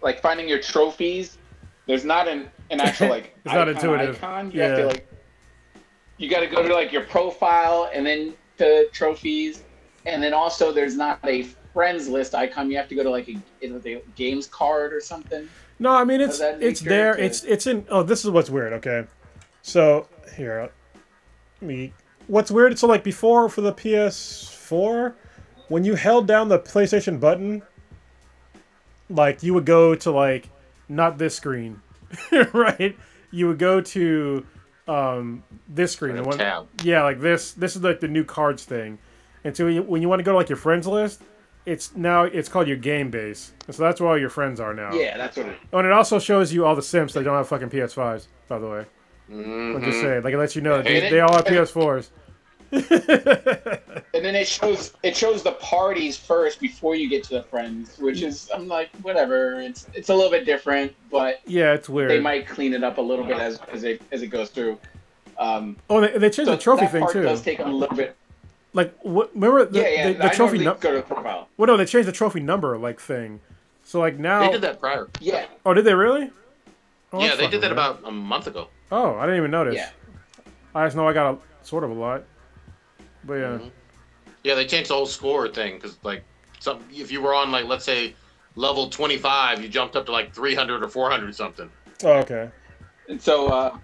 like 0.02 0.20
finding 0.20 0.48
your 0.48 0.60
trophies. 0.60 1.38
There's 1.86 2.04
not 2.04 2.28
an, 2.28 2.48
an 2.70 2.80
actual 2.80 3.08
like 3.08 3.36
It's 3.44 3.54
not 3.54 3.68
intuitive. 3.68 4.16
Icon. 4.16 4.50
You 4.52 4.60
have 4.62 4.76
to 4.76 4.82
Yeah. 4.82 4.86
like 4.88 5.06
you 6.18 6.28
got 6.28 6.40
to 6.40 6.46
go 6.46 6.66
to 6.66 6.74
like 6.74 6.92
your 6.92 7.04
profile 7.04 7.90
and 7.94 8.06
then 8.06 8.34
to 8.58 8.88
trophies, 8.92 9.62
and 10.04 10.22
then 10.22 10.34
also 10.34 10.70
there's 10.70 10.94
not 10.94 11.18
a 11.26 11.44
friends 11.72 12.08
list 12.08 12.34
icon. 12.34 12.70
You 12.70 12.76
have 12.76 12.88
to 12.88 12.94
go 12.94 13.02
to 13.02 13.10
like 13.10 13.26
a, 13.28 13.38
a 13.62 14.02
games 14.16 14.46
card 14.46 14.92
or 14.92 15.00
something. 15.00 15.48
No, 15.78 15.90
I 15.92 16.04
mean 16.04 16.20
it's 16.20 16.38
it's 16.40 16.80
there. 16.80 17.14
to- 17.16 17.24
It's 17.24 17.42
it's 17.44 17.66
in. 17.66 17.86
Oh, 17.88 18.02
this 18.02 18.22
is 18.24 18.30
what's 18.30 18.50
weird. 18.50 18.74
Okay, 18.74 19.04
so 19.62 20.06
here, 20.36 20.70
me. 21.62 21.92
What's 22.26 22.50
weird? 22.50 22.78
So 22.78 22.86
like 22.86 23.02
before 23.04 23.48
for 23.48 23.60
the 23.60 23.72
PS4, 23.72 25.14
when 25.68 25.84
you 25.84 25.94
held 25.94 26.26
down 26.26 26.48
the 26.48 26.58
PlayStation 26.58 27.18
button, 27.20 27.62
like 29.08 29.42
you 29.42 29.54
would 29.54 29.66
go 29.66 29.94
to 29.96 30.10
like 30.10 30.48
not 30.88 31.18
this 31.18 31.34
screen, 31.34 31.80
right? 32.52 32.96
You 33.30 33.48
would 33.48 33.58
go 33.58 33.80
to 33.80 34.46
um 34.88 35.42
this 35.68 35.92
screen. 35.92 36.16
the 36.16 36.22
one- 36.22 36.38
yeah, 36.82 37.02
like 37.02 37.20
this. 37.20 37.52
This 37.52 37.76
is 37.76 37.82
like 37.82 38.00
the 38.00 38.08
new 38.08 38.24
cards 38.24 38.64
thing. 38.64 38.98
And 39.44 39.56
so 39.56 39.64
when 39.64 39.74
you, 39.74 39.82
when 39.82 40.02
you 40.02 40.08
want 40.08 40.20
to 40.20 40.24
go 40.24 40.32
to 40.32 40.36
like 40.36 40.48
your 40.48 40.56
friends 40.58 40.86
list, 40.86 41.22
it's 41.66 41.94
now 41.96 42.24
it's 42.24 42.48
called 42.48 42.68
your 42.68 42.76
game 42.76 43.10
base. 43.10 43.52
And 43.66 43.74
so 43.74 43.82
that's 43.82 44.00
where 44.00 44.10
all 44.10 44.18
your 44.18 44.28
friends 44.30 44.60
are 44.60 44.74
now. 44.74 44.92
Yeah, 44.92 45.16
that's 45.16 45.36
what 45.36 45.46
it. 45.46 45.58
Oh, 45.72 45.78
and 45.78 45.86
it 45.86 45.92
also 45.92 46.18
shows 46.18 46.52
you 46.52 46.66
all 46.66 46.74
the 46.76 46.82
Sims 46.82 47.14
that 47.14 47.24
don't 47.24 47.36
have 47.36 47.48
fucking 47.48 47.70
PS5s, 47.70 48.26
by 48.48 48.58
the 48.58 48.68
way. 48.68 48.86
I'm 49.30 49.82
just 49.84 50.00
saying. 50.00 50.22
Like, 50.22 50.34
it 50.34 50.38
lets 50.38 50.56
you 50.56 50.62
know 50.62 50.82
they, 50.82 50.96
it- 50.96 51.10
they 51.10 51.20
all 51.20 51.32
have 51.34 51.44
PS4s. 51.44 52.08
And 52.72 54.24
then 54.24 54.34
it 54.36 54.46
shows 54.46 54.92
it 55.02 55.16
shows 55.16 55.42
the 55.42 55.52
parties 55.52 56.16
first 56.16 56.60
before 56.60 56.94
you 56.94 57.08
get 57.08 57.24
to 57.24 57.34
the 57.34 57.42
friends, 57.44 57.96
which 57.98 58.22
is 58.22 58.50
I'm 58.54 58.68
like 58.68 58.90
whatever. 59.02 59.60
It's 59.60 59.86
it's 59.94 60.08
a 60.08 60.14
little 60.14 60.30
bit 60.30 60.44
different, 60.44 60.92
but 61.10 61.40
yeah, 61.46 61.72
it's 61.72 61.88
weird. 61.88 62.10
they 62.10 62.20
might 62.20 62.46
clean 62.46 62.74
it 62.74 62.84
up 62.84 62.98
a 62.98 63.00
little 63.00 63.24
bit 63.24 63.38
as 63.38 63.60
as 63.72 63.84
it 63.84 64.02
as 64.12 64.22
it 64.22 64.28
goes 64.28 64.50
through. 64.50 64.78
Um, 65.38 65.76
oh, 65.88 66.00
they, 66.00 66.12
they 66.18 66.30
changed 66.30 66.48
so 66.48 66.52
the 66.52 66.58
trophy 66.58 66.82
that 66.82 66.92
thing, 66.92 67.00
part 67.00 67.12
too. 67.14 67.22
does 67.22 67.40
take 67.42 67.58
them 67.58 67.70
a 67.70 67.74
little 67.74 67.96
bit. 67.96 68.14
Like, 68.72 68.94
what, 69.02 69.34
remember 69.34 69.64
the, 69.64 69.80
yeah, 69.80 69.88
yeah. 69.88 70.08
the, 70.08 70.18
the 70.18 70.24
I 70.26 70.28
trophy 70.28 70.58
normally 70.58 70.64
number? 70.66 70.80
go 70.82 70.94
to 70.96 71.02
profile. 71.02 71.48
Well, 71.56 71.66
no, 71.66 71.76
they 71.76 71.86
changed 71.86 72.06
the 72.06 72.12
trophy 72.12 72.38
number, 72.40 72.76
like, 72.78 73.00
thing. 73.00 73.40
So, 73.84 73.98
like, 74.00 74.16
now. 74.18 74.42
They 74.46 74.52
did 74.52 74.60
that 74.60 74.78
prior. 74.80 75.08
Yeah, 75.18 75.46
Oh, 75.66 75.72
did 75.74 75.84
they 75.86 75.94
really? 75.94 76.30
Oh, 77.12 77.20
yeah, 77.20 77.34
they 77.36 77.48
did 77.48 77.62
that 77.62 77.68
weird. 77.70 77.72
about 77.72 78.00
a 78.04 78.12
month 78.12 78.46
ago. 78.46 78.68
Oh, 78.90 79.16
I 79.16 79.22
didn't 79.26 79.38
even 79.38 79.50
notice. 79.50 79.76
yeah. 79.76 79.90
I 80.74 80.86
just 80.86 80.96
know 80.96 81.06
I 81.08 81.12
got 81.12 81.34
a 81.34 81.38
sort 81.66 81.84
of 81.84 81.90
a 81.90 81.94
lot. 81.94 82.24
But 83.24 83.34
yeah. 83.34 83.58
Mhm. 83.58 83.70
Yeah, 84.42 84.54
they 84.54 84.66
changed 84.66 84.90
the 84.90 84.94
whole 84.94 85.06
score 85.06 85.48
thing 85.48 85.74
because, 85.76 85.98
like, 86.02 86.24
some 86.60 86.80
if 86.92 87.10
you 87.12 87.20
were 87.20 87.34
on 87.34 87.50
like 87.50 87.66
let's 87.66 87.84
say 87.84 88.14
level 88.56 88.88
25, 88.88 89.62
you 89.62 89.68
jumped 89.68 89.96
up 89.96 90.06
to 90.06 90.12
like 90.12 90.34
300 90.34 90.82
or 90.82 90.88
400 90.88 91.34
something. 91.34 91.70
Oh, 92.04 92.12
okay. 92.18 92.50
And 93.08 93.20
so, 93.20 93.48
uh, 93.48 93.78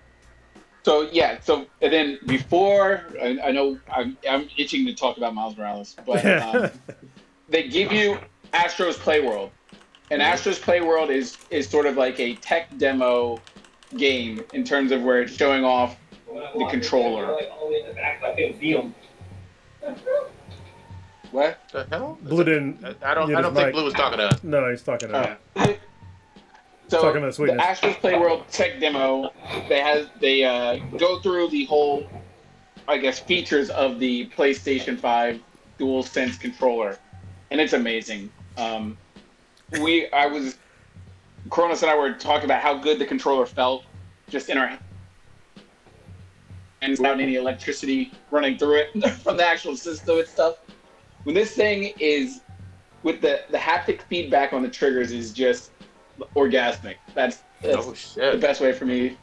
so 0.83 1.03
yeah. 1.12 1.40
So 1.40 1.66
and 1.83 1.92
then 1.92 2.19
before, 2.27 3.05
I, 3.21 3.38
I 3.45 3.51
know 3.51 3.79
I'm, 3.92 4.16
I'm 4.29 4.49
itching 4.57 4.87
to 4.87 4.95
talk 4.95 5.16
about 5.16 5.35
Miles 5.35 5.57
Morales, 5.57 5.97
but 6.07 6.25
um, 6.42 6.71
they 7.49 7.69
give 7.69 7.92
you 7.92 8.19
Astro's 8.53 8.97
Play 8.97 9.21
World, 9.21 9.51
and 10.11 10.23
Astro's 10.23 10.59
Playworld 10.59 11.11
is 11.11 11.37
is 11.51 11.69
sort 11.69 11.87
of 11.87 11.97
like 11.97 12.19
a 12.21 12.35
tech 12.37 12.77
demo 12.79 13.40
game 13.96 14.42
in 14.53 14.64
terms 14.64 14.92
of 14.92 15.03
where 15.03 15.22
it's 15.22 15.35
showing 15.35 15.64
off 15.64 15.96
the 16.27 16.66
controller. 16.70 17.37
What? 21.31 21.59
The 21.72 21.87
hell? 21.90 22.18
Blue 22.22 22.44
didn't. 22.44 22.85
I 23.03 23.14
don't. 23.14 23.35
I 23.35 23.42
don't 23.42 23.55
think 23.55 23.66
mic. 23.66 23.75
Blue 23.75 23.85
was 23.85 23.94
talking 23.94 24.18
to. 24.18 24.38
No, 24.42 24.70
he's 24.70 24.83
talking 24.83 25.09
to. 25.09 25.16
Uh, 25.16 25.37
so 26.88 27.03
Talking 27.03 27.18
about 27.18 27.27
the 27.27 27.33
sweetness. 27.33 27.62
Astro's 27.62 27.96
Playworld 27.96 28.49
tech 28.51 28.81
demo, 28.81 29.33
they 29.68 29.81
has 29.81 30.09
they 30.20 30.44
uh, 30.44 30.77
go 30.99 31.20
through 31.20 31.51
the 31.51 31.64
whole, 31.64 32.09
I 32.88 32.99
guess, 32.99 33.18
features 33.18 33.70
of 33.70 33.99
the 33.99 34.29
PlayStation 34.37 34.99
Five 34.99 35.40
DualSense 35.79 36.40
controller, 36.40 36.99
and 37.51 37.61
it's 37.61 37.72
amazing. 37.72 38.31
Um, 38.57 38.96
we 39.81 40.11
I 40.12 40.27
was, 40.27 40.57
Kronos 41.51 41.83
and 41.83 41.91
I 41.91 41.97
were 41.97 42.15
talking 42.15 42.45
about 42.45 42.63
how 42.63 42.79
good 42.79 42.99
the 42.99 43.07
controller 43.07 43.47
felt, 43.47 43.85
just 44.31 44.49
in 44.51 44.59
our 44.59 44.79
and 46.83 46.93
without 46.99 47.21
any 47.21 47.37
electricity 47.37 48.13
running 48.31 48.59
through 48.59 48.77
it 48.81 49.05
from 49.23 49.37
the 49.37 49.47
actual 49.47 49.77
system 49.77 50.19
and 50.19 50.29
stuff. 50.29 50.57
When 51.25 51.35
this 51.35 51.55
thing 51.55 51.93
is 51.99 52.43
with 53.03 53.21
the 53.21 53.41
the 53.51 53.59
haptic 53.59 54.03
feedback 54.03 54.53
on 54.53 54.63
the 54.63 54.69
triggers 54.69 55.13
is 55.13 55.33
just 55.33 55.73
orgasmic. 56.37 56.97
That's, 57.15 57.43
that's 57.63 57.87
Oh 58.19 58.33
the 58.33 58.39
best 58.39 58.61
way 58.61 58.73
for 58.73 58.85
me 58.87 59.19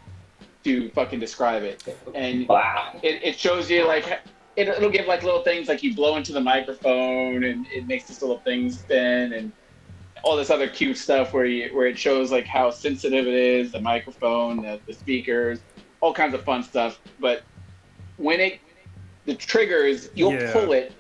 to 0.64 0.90
fucking 0.92 1.20
describe 1.20 1.64
it. 1.64 1.84
And 2.16 2.48
Wow. 2.48 3.00
it, 3.04 3.24
it 3.24 3.40
shows 3.40 3.70
you 3.70 3.86
like 3.88 4.08
it, 4.56 4.68
it'll 4.68 4.90
give 4.92 5.08
like 5.08 5.24
little 5.24 5.44
things 5.44 5.68
like 5.68 5.84
you 5.84 5.96
blow 5.96 6.16
into 6.18 6.32
the 6.34 6.42
microphone 6.42 7.44
and 7.44 7.66
it 7.68 7.88
makes 7.88 8.08
this 8.08 8.22
little 8.22 8.40
thing 8.40 8.70
spin 8.70 9.34
and 9.34 9.54
all 10.24 10.38
this 10.38 10.52
other 10.52 10.70
cute 10.70 10.98
stuff 10.98 11.34
where 11.34 11.46
you 11.46 11.76
where 11.76 11.88
it 11.88 12.00
shows 12.00 12.32
like 12.32 12.48
how 12.48 12.72
sensitive 12.72 13.28
it 13.28 13.36
is, 13.36 13.74
the 13.74 13.82
microphone, 13.82 14.62
the, 14.62 14.82
the 14.88 14.94
speakers, 14.94 15.62
all 16.02 16.14
kinds 16.14 16.36
of 16.36 16.44
fun 16.44 16.64
stuff. 16.64 17.02
But 17.20 17.44
when 18.18 18.40
it 18.42 18.62
the 19.26 19.36
triggers, 19.36 20.10
you'll 20.16 20.40
Yeah. 20.40 20.52
pull 20.52 20.74
it 20.74 20.94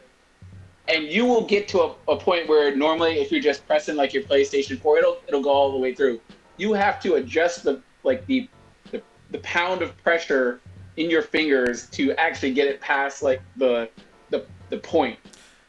and 0.87 1.05
you 1.05 1.25
will 1.25 1.47
get 1.47 1.67
to 1.69 1.81
a, 1.81 1.95
a 2.13 2.17
point 2.19 2.49
where 2.49 2.75
normally 2.75 3.13
if 3.21 3.31
you're 3.31 3.41
just 3.41 3.65
pressing 3.67 3.95
like 3.95 4.13
your 4.13 4.23
PlayStation 4.23 4.81
4, 4.81 4.99
it'll 4.99 5.17
it'll 5.27 5.43
go 5.43 5.51
all 5.51 5.71
the 5.73 5.79
way 5.79 5.95
through. 5.95 6.21
You 6.57 6.73
have 6.73 7.01
to 7.01 7.15
adjust 7.15 7.63
the 7.63 7.83
like 8.03 8.25
the 8.27 8.49
the, 8.91 9.03
the 9.29 9.39
pound 9.39 9.81
of 9.81 9.97
pressure 9.97 10.63
in 10.97 11.09
your 11.09 11.21
fingers 11.23 11.89
to 11.91 12.13
actually 12.13 12.53
get 12.53 12.67
it 12.67 12.81
past 12.81 13.23
like 13.23 13.43
the 13.55 13.89
the 14.29 14.47
the 14.69 14.79
point 14.79 15.19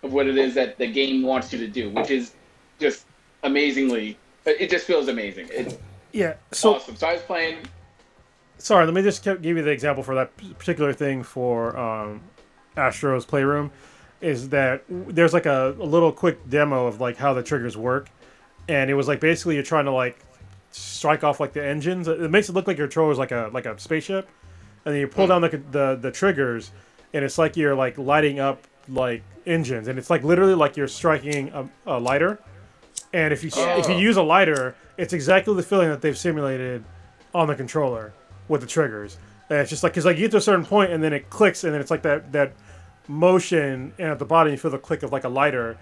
of 0.02 0.12
what 0.12 0.26
it 0.26 0.36
is 0.36 0.54
that 0.54 0.78
the 0.78 0.90
game 0.90 1.22
wants 1.22 1.52
you 1.52 1.58
to 1.60 1.68
do, 1.68 1.90
which 1.90 2.10
is 2.10 2.36
just 2.80 3.06
amazingly. 3.44 4.18
It 4.44 4.68
just 4.68 4.86
feels 4.86 5.08
amazing. 5.08 5.48
It's 5.52 5.76
Yeah. 6.12 6.34
So 6.52 6.74
awesome. 6.74 6.96
So 6.96 7.06
I 7.06 7.12
was 7.14 7.22
playing. 7.22 7.58
sorry, 8.58 8.84
let 8.84 8.94
me 8.94 9.02
just 9.02 9.22
give 9.24 9.44
you 9.44 9.62
the 9.62 9.70
example 9.70 10.02
for 10.02 10.14
that 10.16 10.36
particular 10.58 10.92
thing 10.92 11.22
for 11.22 11.76
um, 11.78 12.20
Astro's 12.76 13.24
Playroom. 13.24 13.70
Is 14.20 14.48
that 14.50 14.82
there's 14.88 15.32
like 15.34 15.46
a, 15.46 15.76
a 15.78 15.84
little 15.84 16.10
quick 16.12 16.48
demo 16.48 16.86
of 16.86 17.00
like 17.00 17.16
how 17.16 17.34
the 17.34 17.42
triggers 17.42 17.76
work, 17.76 18.08
and 18.68 18.90
it 18.90 18.94
was 18.94 19.06
like 19.06 19.20
basically 19.20 19.54
you're 19.54 19.64
trying 19.64 19.84
to 19.84 19.92
like 19.92 20.18
strike 20.70 21.22
off 21.24 21.40
like 21.40 21.52
the 21.52 21.64
engines. 21.64 22.08
It 22.08 22.30
makes 22.30 22.48
it 22.48 22.52
look 22.52 22.66
like 22.66 22.78
your 22.78 22.86
controller 22.86 23.12
is 23.12 23.18
like 23.18 23.32
a 23.32 23.50
like 23.52 23.66
a 23.66 23.78
spaceship, 23.78 24.28
and 24.84 24.94
then 24.94 25.00
you 25.00 25.08
pull 25.08 25.26
down 25.26 25.42
the 25.42 25.60
the, 25.70 25.98
the 26.00 26.10
triggers, 26.10 26.70
and 27.12 27.24
it's 27.24 27.38
like 27.38 27.56
you're 27.56 27.74
like 27.74 27.98
lighting 27.98 28.40
up 28.40 28.66
like 28.88 29.22
engines, 29.46 29.88
and 29.88 29.98
it's 29.98 30.10
like 30.10 30.22
literally 30.22 30.54
like 30.54 30.76
you're 30.76 30.88
striking 30.88 31.48
a, 31.50 31.68
a 31.86 31.98
lighter. 31.98 32.38
And 33.14 33.32
if 33.32 33.42
you 33.44 33.50
if 33.54 33.88
you 33.88 33.94
Oh. 33.94 33.98
use 33.98 34.16
a 34.18 34.22
lighter, 34.22 34.74
it's 34.98 35.12
exactly 35.14 35.54
the 35.54 35.62
feeling 35.62 35.88
that 35.88 36.02
they've 36.02 36.18
simulated 36.18 36.84
on 37.34 37.46
the 37.48 37.54
controller 37.54 38.12
with 38.48 38.60
the 38.60 38.66
triggers. 38.66 39.16
And 39.48 39.58
it's 39.60 39.70
just 39.70 39.82
like 39.82 39.92
because 39.92 40.04
like 40.04 40.16
you 40.16 40.24
get 40.24 40.32
to 40.32 40.36
a 40.38 40.40
certain 40.42 40.64
point 40.66 40.90
and 40.92 41.02
then 41.02 41.12
it 41.12 41.30
clicks 41.30 41.64
and 41.64 41.72
then 41.72 41.80
it's 41.80 41.90
like 41.90 42.02
that 42.02 42.32
that 42.32 42.52
motion, 43.08 43.92
and 43.98 44.08
at 44.10 44.18
the 44.18 44.24
bottom 44.24 44.52
you 44.52 44.58
feel 44.58 44.70
the 44.70 44.78
click 44.78 45.02
of 45.02 45.12
like 45.12 45.24
a 45.24 45.28
lighter, 45.28 45.78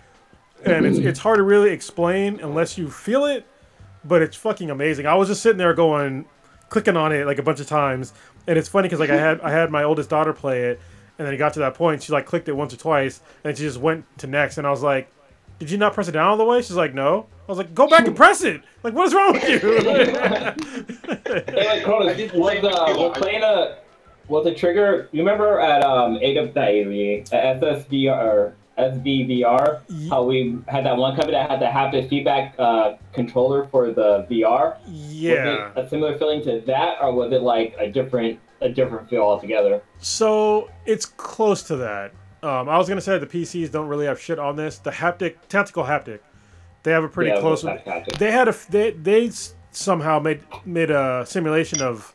and 0.65 0.85
it's 0.87 0.99
it's 0.99 1.19
hard 1.21 1.39
to 1.39 1.43
really 1.43 1.71
explain 1.71 2.39
unless 2.41 2.77
you 2.77 2.91
feel 2.91 3.25
it, 3.25 3.47
but 4.05 4.23
it's 4.23 4.37
fucking 4.37 4.71
amazing. 4.71 5.07
I 5.07 5.15
was 5.15 5.29
just 5.29 5.43
sitting 5.43 5.59
there 5.59 5.73
going, 5.75 6.27
clicking 6.69 6.97
on 6.97 7.13
it 7.13 7.27
like 7.27 7.39
a 7.39 7.43
bunch 7.43 7.61
of 7.61 7.67
times, 7.67 8.13
and 8.47 8.59
it's 8.59 8.69
funny 8.69 8.89
because 8.89 9.01
like 9.01 9.11
I 9.11 9.17
had 9.17 9.41
I 9.41 9.51
had 9.51 9.71
my 9.71 9.85
oldest 9.85 10.11
daughter 10.11 10.33
play 10.33 10.63
it, 10.65 10.81
and 11.19 11.27
then 11.27 11.33
it 11.33 11.39
got 11.39 11.53
to 11.55 11.61
that 11.61 11.75
point, 11.75 12.03
she 12.03 12.13
like 12.13 12.27
clicked 12.27 12.49
it 12.49 12.57
once 12.57 12.75
or 12.75 12.79
twice, 12.79 13.21
and 13.45 13.57
she 13.57 13.63
just 13.65 13.79
went 13.79 14.05
to 14.19 14.27
next, 14.27 14.59
and 14.59 14.67
I 14.67 14.71
was 14.71 14.83
like, 14.83 15.09
"Did 15.63 15.71
you 15.71 15.79
not 15.79 15.95
press 15.95 16.09
it 16.09 16.13
down 16.13 16.29
all 16.29 16.37
the 16.37 16.45
way?" 16.45 16.61
She's 16.61 16.73
like, 16.77 16.93
"No." 16.93 17.27
I 17.49 17.53
was 17.53 17.59
like, 17.59 17.73
"Go 17.73 17.87
back 17.89 18.05
and 18.07 18.17
press 18.17 18.43
it." 18.43 18.63
Like, 18.83 18.95
what 18.95 19.07
is 19.07 19.15
wrong 19.15 19.33
with 19.35 19.49
you? 19.49 19.59
Hey, 21.53 21.67
like, 21.67 21.85
Cronus, 21.85 22.15
I 22.15 22.27
the 22.27 22.39
was, 22.39 22.65
uh, 22.65 22.87
thing. 22.87 22.97
was 22.97 23.19
playing 23.19 23.43
a 23.43 23.79
was 24.29 24.47
a 24.47 24.55
trigger? 24.55 25.09
You 25.13 25.21
remember 25.21 25.61
at 25.61 25.83
um 25.85 26.17
AW, 26.17 26.21
AWE, 26.21 27.25
at 27.33 27.61
SSVR 27.61 28.17
or 28.25 28.55
SVVR, 28.79 30.09
how 30.09 30.25
we 30.25 30.59
had 30.67 30.85
that 30.87 30.97
one 30.97 31.15
company 31.15 31.33
that 31.37 31.51
had 31.51 31.61
the 31.61 31.67
haptic 31.67 32.09
feedback 32.09 32.55
uh, 32.59 32.95
controller 33.13 33.67
for 33.69 33.93
the 33.93 34.27
VR. 34.31 34.77
yeah. 34.89 35.69
Was 35.69 35.77
it 35.77 35.87
a 35.87 35.89
similar 35.89 36.19
feeling 36.19 36.43
to 36.45 36.61
that, 36.67 36.97
or 37.01 37.13
was 37.13 37.33
it 37.33 37.43
like 37.43 37.75
a 37.79 37.89
different 37.91 38.41
a 38.61 38.69
different 38.69 39.09
feel 39.11 39.23
altogether? 39.23 39.83
So 39.99 40.71
it's 40.87 41.05
close 41.07 41.63
to 41.65 41.77
that. 41.77 42.13
Um, 42.43 42.69
I 42.69 42.77
was 42.77 42.89
gonna 42.89 43.01
say 43.01 43.19
the 43.19 43.27
PCs 43.27 43.71
don't 43.71 43.89
really 43.89 44.07
have 44.07 44.21
shit 44.21 44.39
on 44.39 44.57
this. 44.57 44.79
The 44.79 44.91
haptic, 44.91 45.37
tactical 45.49 45.85
haptic, 45.85 46.21
they 46.83 46.91
have 46.91 47.05
a 47.05 47.09
pretty 47.09 47.31
Yeah, 47.31 47.41
close. 47.41 47.63
They 48.19 48.31
had 48.33 48.49
a 48.49 48.55
they 48.71 48.91
they 48.91 49.31
somehow 49.71 50.19
made 50.19 50.43
made 50.65 50.91
a 50.91 51.25
simulation 51.27 51.81
of 51.81 52.15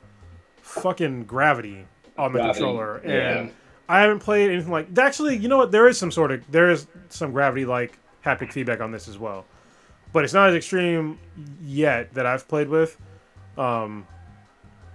fucking 0.62 1.24
gravity 1.24 1.86
on 2.18 2.34
the 2.34 2.40
Gravity, 2.40 2.60
controller, 2.60 2.98
and 2.98 3.48
yeah. 3.48 3.54
I 3.88 4.02
haven't 4.02 4.20
played 4.20 4.52
anything 4.52 4.72
like. 4.72 4.98
Actually, 4.98 5.38
you 5.38 5.48
know 5.48 5.58
what? 5.58 5.72
There 5.72 5.88
is 5.88 5.98
some 5.98 6.12
sort 6.12 6.32
of 6.32 6.50
there 6.52 6.70
is 6.70 6.88
some 7.10 7.32
gravity 7.32 7.66
like 7.66 7.98
haptic 8.26 8.52
feedback 8.52 8.82
on 8.82 8.92
this 8.92 9.08
as 9.08 9.18
well, 9.18 9.46
but 10.12 10.26
it's 10.26 10.34
not 10.34 10.50
as 10.50 10.56
extreme 10.56 11.20
yet 11.62 12.14
that 12.16 12.26
I've 12.26 12.48
played 12.50 12.68
with. 12.68 12.98
Um, 13.58 14.06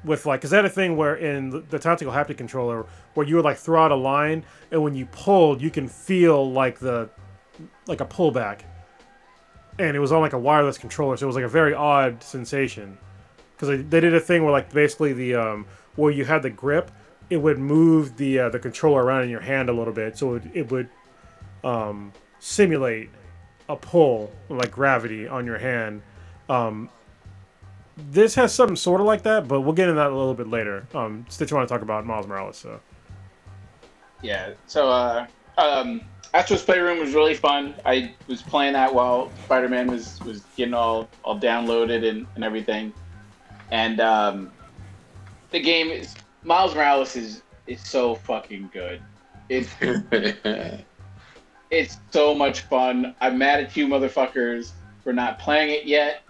with 0.04 0.26
like, 0.26 0.40
cause 0.42 0.50
that 0.50 0.64
a 0.64 0.68
thing 0.68 0.96
where 0.96 1.14
in 1.14 1.50
the- 1.50 1.60
the 1.60 1.78
tactical 1.78 2.12
haptic 2.12 2.36
controller, 2.36 2.86
where 3.14 3.27
you 3.27 3.37
would 3.37 3.44
like 3.44 3.57
throw 3.57 3.83
out 3.83 3.92
a 3.92 3.96
line, 3.96 4.44
and 4.70 4.83
when 4.83 4.94
you 4.94 5.07
pulled, 5.07 5.61
you 5.61 5.70
can 5.70 5.88
feel 5.88 6.51
like 6.51 6.79
the, 6.79 7.09
like 7.87 8.01
a 8.01 8.07
pullback, 8.07 8.61
and 9.79 9.96
it 9.96 10.01
was 10.01 10.12
on 10.12 10.20
like 10.20 10.33
a 10.33 10.38
wireless 10.38 10.79
controller, 10.79 11.16
so 11.16 11.25
it 11.25 11.27
was 11.27 11.37
like 11.37 11.44
a 11.44 11.48
very 11.48 11.75
odd 11.75 12.22
sensation, 12.22 12.96
because 13.55 13.68
they, 13.68 13.77
they 13.77 14.01
did 14.01 14.14
a 14.14 14.20
thing 14.20 14.42
where 14.42 14.53
like 14.53 14.72
basically 14.72 15.12
the 15.12 15.35
um 15.35 15.66
where 15.96 16.11
you 16.11 16.25
had 16.25 16.42
the 16.42 16.51
grip, 16.51 16.90
it 17.29 17.37
would 17.37 17.59
move 17.59 18.16
the 18.16 18.38
uh, 18.38 18.48
the 18.48 18.59
controller 18.59 19.05
around 19.05 19.22
in 19.22 19.31
your 19.31 19.40
hand 19.40 19.68
a 19.68 19.72
little 19.72 19.92
bit, 19.92 20.16
so 20.16 20.35
it, 20.35 20.42
it 20.55 20.70
would 20.70 20.88
um 21.64 22.12
simulate 22.38 23.11
a 23.68 23.77
pull 23.77 24.33
like 24.48 24.70
gravity 24.70 25.29
on 25.29 25.46
your 25.46 25.59
hand. 25.59 26.03
Um, 26.48 26.90
this 27.96 28.35
has 28.35 28.55
something 28.55 28.77
sort 28.77 29.01
of 29.01 29.07
like 29.07 29.22
that, 29.22 29.46
but 29.46 29.61
we'll 29.61 29.75
get 29.75 29.88
into 29.88 30.01
that 30.01 30.11
a 30.11 30.16
little 30.16 30.35
bit 30.35 30.48
later. 30.48 30.87
Um, 30.94 31.25
Stitch, 31.29 31.53
want 31.53 31.68
to 31.68 31.72
talk 31.72 31.83
about 31.83 32.05
Miles 32.05 32.27
Morales, 32.27 32.57
so 32.57 32.81
Yeah. 34.22 34.52
So, 34.66 34.88
uh, 34.90 35.26
um, 35.58 36.00
Astro's 36.35 36.62
Playroom 36.62 36.98
was 36.98 37.14
really 37.14 37.35
fun. 37.35 37.74
I 37.85 38.14
was 38.26 38.40
playing 38.40 38.72
that 38.72 38.94
while 38.94 39.30
Spider 39.44 39.68
Man 39.68 39.88
was, 39.88 40.18
was 40.20 40.42
getting 40.56 40.74
all, 40.74 41.08
all 41.24 41.38
downloaded 41.38 42.08
and, 42.08 42.26
and 42.35 42.44
everything. 42.44 42.92
And 43.70 44.00
um, 44.00 44.52
the 45.50 45.61
game 45.61 45.88
is 45.88 46.14
Miles 46.42 46.74
Morales 46.74 47.16
is 47.16 47.42
is 47.66 47.80
so 47.80 48.14
fucking 48.14 48.70
good. 48.72 49.00
It's 49.48 49.70
it's 51.70 51.98
so 52.11 52.35
much 52.35 52.61
fun. 52.61 53.14
I'm 53.20 53.38
mad 53.38 53.61
at 53.61 53.76
you 53.76 53.87
motherfuckers 53.87 54.72
for 55.02 55.12
not 55.12 55.38
playing 55.38 55.70
it 55.70 55.87
yet. 55.87 56.22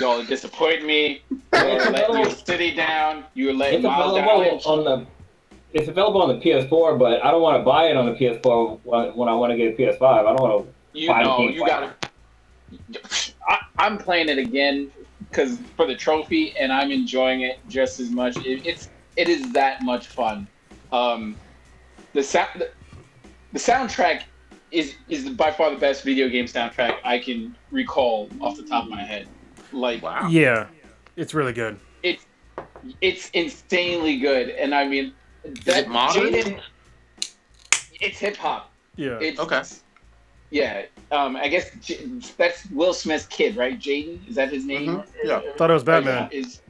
Y'all 0.00 0.24
disappoint 0.24 0.84
me. 0.84 1.22
You're 1.54 1.90
letting 1.90 2.18
your 2.18 2.30
city 2.30 2.74
down. 2.74 3.24
You're 3.34 3.54
letting 3.54 3.82
Miles 3.82 4.16
down. 4.16 4.28
on 4.28 4.84
the. 4.84 5.06
It's 5.72 5.88
available 5.88 6.22
on 6.22 6.28
the 6.28 6.42
PS4, 6.44 6.98
but 6.98 7.24
I 7.24 7.30
don't 7.30 7.42
want 7.42 7.58
to 7.60 7.64
buy 7.64 7.86
it 7.86 7.96
on 7.96 8.06
the 8.06 8.12
PS4 8.12 8.80
when, 8.84 9.14
when 9.16 9.28
I 9.28 9.34
want 9.34 9.50
to 9.52 9.56
get 9.56 9.74
a 9.74 9.76
PS5. 9.76 10.02
I 10.02 10.22
don't 10.22 10.40
want 10.40 10.66
to. 10.66 10.98
You 10.98 11.08
Fine, 11.08 11.24
know, 11.24 11.48
you 11.48 11.64
plan. 11.64 11.92
gotta. 12.70 13.32
I, 13.46 13.58
I'm 13.78 13.98
playing 13.98 14.28
it 14.28 14.38
again 14.38 14.90
because 15.28 15.58
for 15.76 15.86
the 15.86 15.94
trophy, 15.94 16.56
and 16.58 16.72
I'm 16.72 16.90
enjoying 16.90 17.42
it 17.42 17.58
just 17.68 18.00
as 18.00 18.10
much. 18.10 18.36
It, 18.38 18.66
it's 18.66 18.88
it 19.16 19.28
is 19.28 19.52
that 19.52 19.82
much 19.82 20.06
fun. 20.06 20.46
Um, 20.92 21.36
the 22.12 22.22
sound, 22.22 22.48
the, 22.60 22.70
the 23.52 23.58
soundtrack 23.58 24.22
is 24.70 24.94
is 25.08 25.28
by 25.30 25.50
far 25.50 25.70
the 25.70 25.76
best 25.76 26.02
video 26.02 26.28
game 26.28 26.46
soundtrack 26.46 26.96
I 27.04 27.18
can 27.18 27.56
recall 27.70 28.28
off 28.40 28.56
the 28.56 28.62
top 28.62 28.84
of 28.84 28.90
my 28.90 29.02
head. 29.02 29.28
Like 29.72 30.02
wow. 30.02 30.28
yeah, 30.28 30.66
it's 31.16 31.34
really 31.34 31.52
good. 31.52 31.78
it's 32.02 32.26
it's 33.00 33.30
insanely 33.30 34.18
good, 34.18 34.50
and 34.50 34.74
I 34.74 34.86
mean, 34.86 35.12
that 35.64 35.84
it 35.84 35.88
modern? 35.88 36.32
Jaden- 36.32 36.60
it's 38.00 38.18
hip 38.18 38.36
hop. 38.36 38.72
Yeah, 38.96 39.18
It's, 39.20 39.38
Okay. 39.38 39.62
Yeah. 40.50 40.84
Um, 41.10 41.36
I 41.36 41.48
guess 41.48 41.70
J- 41.80 42.08
that's 42.36 42.70
Will 42.70 42.92
Smith's 42.94 43.26
kid, 43.26 43.56
right? 43.56 43.78
Jaden, 43.78 44.26
is 44.28 44.36
that 44.36 44.52
his 44.52 44.64
name? 44.64 44.98
Mhm, 44.98 45.06
yeah. 45.24 45.40
Thought 45.56 45.70
it 45.70 45.74
was 45.74 45.84
Batman. 45.84 46.28
Is... 46.32 46.60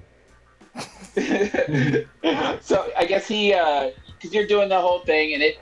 so 2.61 2.91
I 2.97 3.05
guess 3.07 3.27
he, 3.27 3.51
because 3.51 4.35
you're 4.35 4.47
doing 4.47 4.69
the 4.69 4.81
whole 4.81 5.01
thing, 5.01 5.35
and 5.35 5.43
it, 5.43 5.59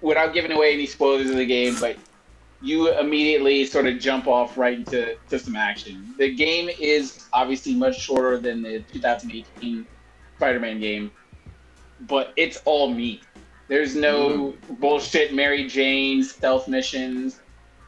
without 0.00 0.34
giving 0.34 0.52
away 0.52 0.74
any 0.74 0.86
spoilers 0.86 1.30
of 1.30 1.36
the 1.36 1.46
game, 1.46 1.76
but 1.80 1.96
you 2.60 2.92
immediately 2.98 3.64
sort 3.66 3.86
of 3.86 3.98
jump 3.98 4.26
off 4.28 4.56
right 4.56 4.78
into 4.78 5.16
to 5.30 5.38
some 5.38 5.56
action. 5.56 6.14
The 6.18 6.34
game 6.34 6.70
is 6.80 7.26
obviously 7.32 7.74
much 7.74 8.00
shorter 8.00 8.38
than 8.38 8.62
the 8.62 8.80
2018 8.92 9.86
Spider-Man 10.36 10.80
game, 10.80 11.10
but 12.06 12.32
it's 12.36 12.60
all 12.64 12.92
meat. 12.92 13.22
There's 13.68 13.94
no 13.96 14.54
bullshit 14.80 15.32
Mary 15.34 15.66
Jane 15.66 16.22
stealth 16.22 16.68
missions. 16.68 17.40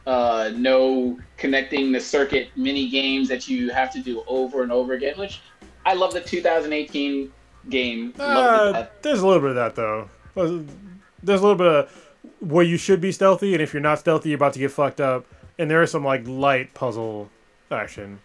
Uh, 0.07 0.51
no 0.55 1.19
connecting 1.37 1.91
the 1.91 1.99
circuit 1.99 2.49
mini 2.55 2.89
games 2.89 3.27
that 3.27 3.47
you 3.47 3.71
have 3.71 3.91
to 3.91 4.01
do 4.01 4.23
over 4.27 4.61
and 4.61 4.71
over 4.71 4.93
again. 4.93 5.17
Which 5.17 5.41
I 5.85 5.93
love 5.93 6.13
the 6.13 6.21
2018 6.21 7.31
game. 7.69 8.13
Uh, 8.19 8.85
there's 9.01 9.21
a 9.21 9.27
little 9.27 9.41
bit 9.41 9.51
of 9.51 9.55
that 9.55 9.75
though. 9.75 10.09
There's 10.35 11.41
a 11.41 11.43
little 11.43 11.55
bit 11.55 11.67
of 11.67 12.11
where 12.39 12.63
you 12.63 12.77
should 12.77 13.01
be 13.01 13.11
stealthy, 13.11 13.53
and 13.53 13.61
if 13.61 13.73
you're 13.73 13.81
not 13.81 13.99
stealthy, 13.99 14.29
you're 14.29 14.37
about 14.37 14.53
to 14.53 14.59
get 14.59 14.71
fucked 14.71 15.01
up. 15.01 15.25
And 15.57 15.71
there 15.71 15.81
is 15.81 15.91
some 15.91 16.03
like 16.03 16.27
light 16.27 16.73
puzzle 16.73 17.29
action. 17.71 18.19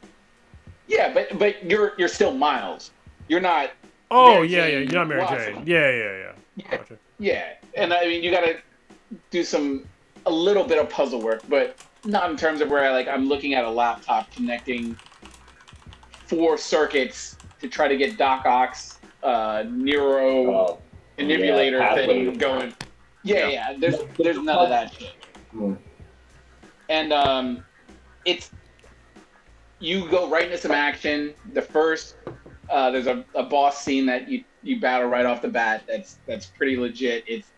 Yeah, 0.88 1.14
but 1.14 1.38
but 1.38 1.64
you're 1.64 1.92
you're 1.96 2.08
still 2.08 2.32
Miles. 2.32 2.90
You're 3.28 3.40
not. 3.40 3.70
Oh 4.10 4.34
Mary 4.34 4.48
yeah, 4.48 4.66
yeah, 4.66 4.78
you're 4.78 4.92
not 4.92 5.08
Mary 5.08 5.20
Watson. 5.20 5.54
Jane. 5.56 5.66
Yeah, 5.66 5.90
yeah, 5.90 6.18
yeah. 6.18 6.32
Yeah. 6.56 6.76
Gotcha. 6.76 6.98
Yeah, 7.18 7.52
and 7.76 7.92
I 7.92 8.04
mean 8.06 8.22
you 8.22 8.30
got 8.30 8.44
to 8.44 8.56
do 9.30 9.44
some 9.44 9.84
a 10.26 10.30
little 10.30 10.64
bit 10.64 10.78
of 10.78 10.88
puzzle 10.90 11.20
work, 11.20 11.42
but 11.48 11.76
not 12.04 12.30
in 12.30 12.36
terms 12.36 12.60
of 12.60 12.70
where 12.70 12.84
I 12.84 12.90
like 12.90 13.08
I'm 13.08 13.28
looking 13.28 13.54
at 13.54 13.64
a 13.64 13.70
laptop 13.70 14.30
connecting 14.32 14.96
four 16.26 16.56
circuits 16.58 17.36
to 17.60 17.68
try 17.68 17.88
to 17.88 17.96
get 17.96 18.16
Doc 18.16 18.46
Ock's 18.46 18.98
uh, 19.22 19.64
Nero 19.68 20.54
Oh, 20.54 20.78
manipulator 21.18 21.78
yeah, 21.78 21.94
thing 21.94 22.26
pathway. 22.26 22.36
going. 22.36 22.74
Yeah, 23.22 23.48
yeah. 23.48 23.76
There's 23.78 23.96
there's 24.18 24.38
none 24.38 24.58
of 24.58 24.68
that 24.70 24.92
shit. 24.94 25.14
Hmm. 25.52 25.74
And 26.88 27.12
um, 27.12 27.64
it's 28.24 28.50
you 29.78 30.08
go 30.10 30.28
right 30.28 30.44
into 30.46 30.58
some 30.58 30.72
action. 30.72 31.34
The 31.52 31.62
first 31.62 32.16
uh, 32.70 32.90
there's 32.90 33.06
a, 33.06 33.24
a 33.34 33.42
boss 33.42 33.82
scene 33.84 34.06
that 34.06 34.28
you 34.28 34.44
you 34.62 34.78
battle 34.80 35.08
right 35.08 35.26
off 35.26 35.42
the 35.42 35.48
bat. 35.48 35.84
That's 35.88 36.18
that's 36.26 36.46
pretty 36.46 36.76
legit. 36.76 37.24
It's 37.26 37.48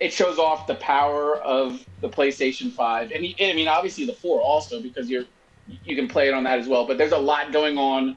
it 0.00 0.12
shows 0.12 0.38
off 0.38 0.66
the 0.66 0.74
power 0.76 1.36
of 1.38 1.84
the 2.00 2.08
PlayStation 2.08 2.70
Five, 2.72 3.10
and 3.12 3.24
you- 3.24 3.34
I 3.40 3.52
mean 3.54 3.68
obviously 3.68 4.04
the 4.06 4.12
four 4.14 4.40
also 4.40 4.80
because 4.82 5.08
you're 5.08 5.24
you 5.84 5.96
can 5.96 6.08
play 6.08 6.28
it 6.28 6.34
on 6.34 6.44
that 6.44 6.58
as 6.58 6.68
well. 6.68 6.86
But 6.86 6.98
there's 6.98 7.12
a 7.12 7.18
lot 7.18 7.52
going 7.52 7.78
on 7.78 8.16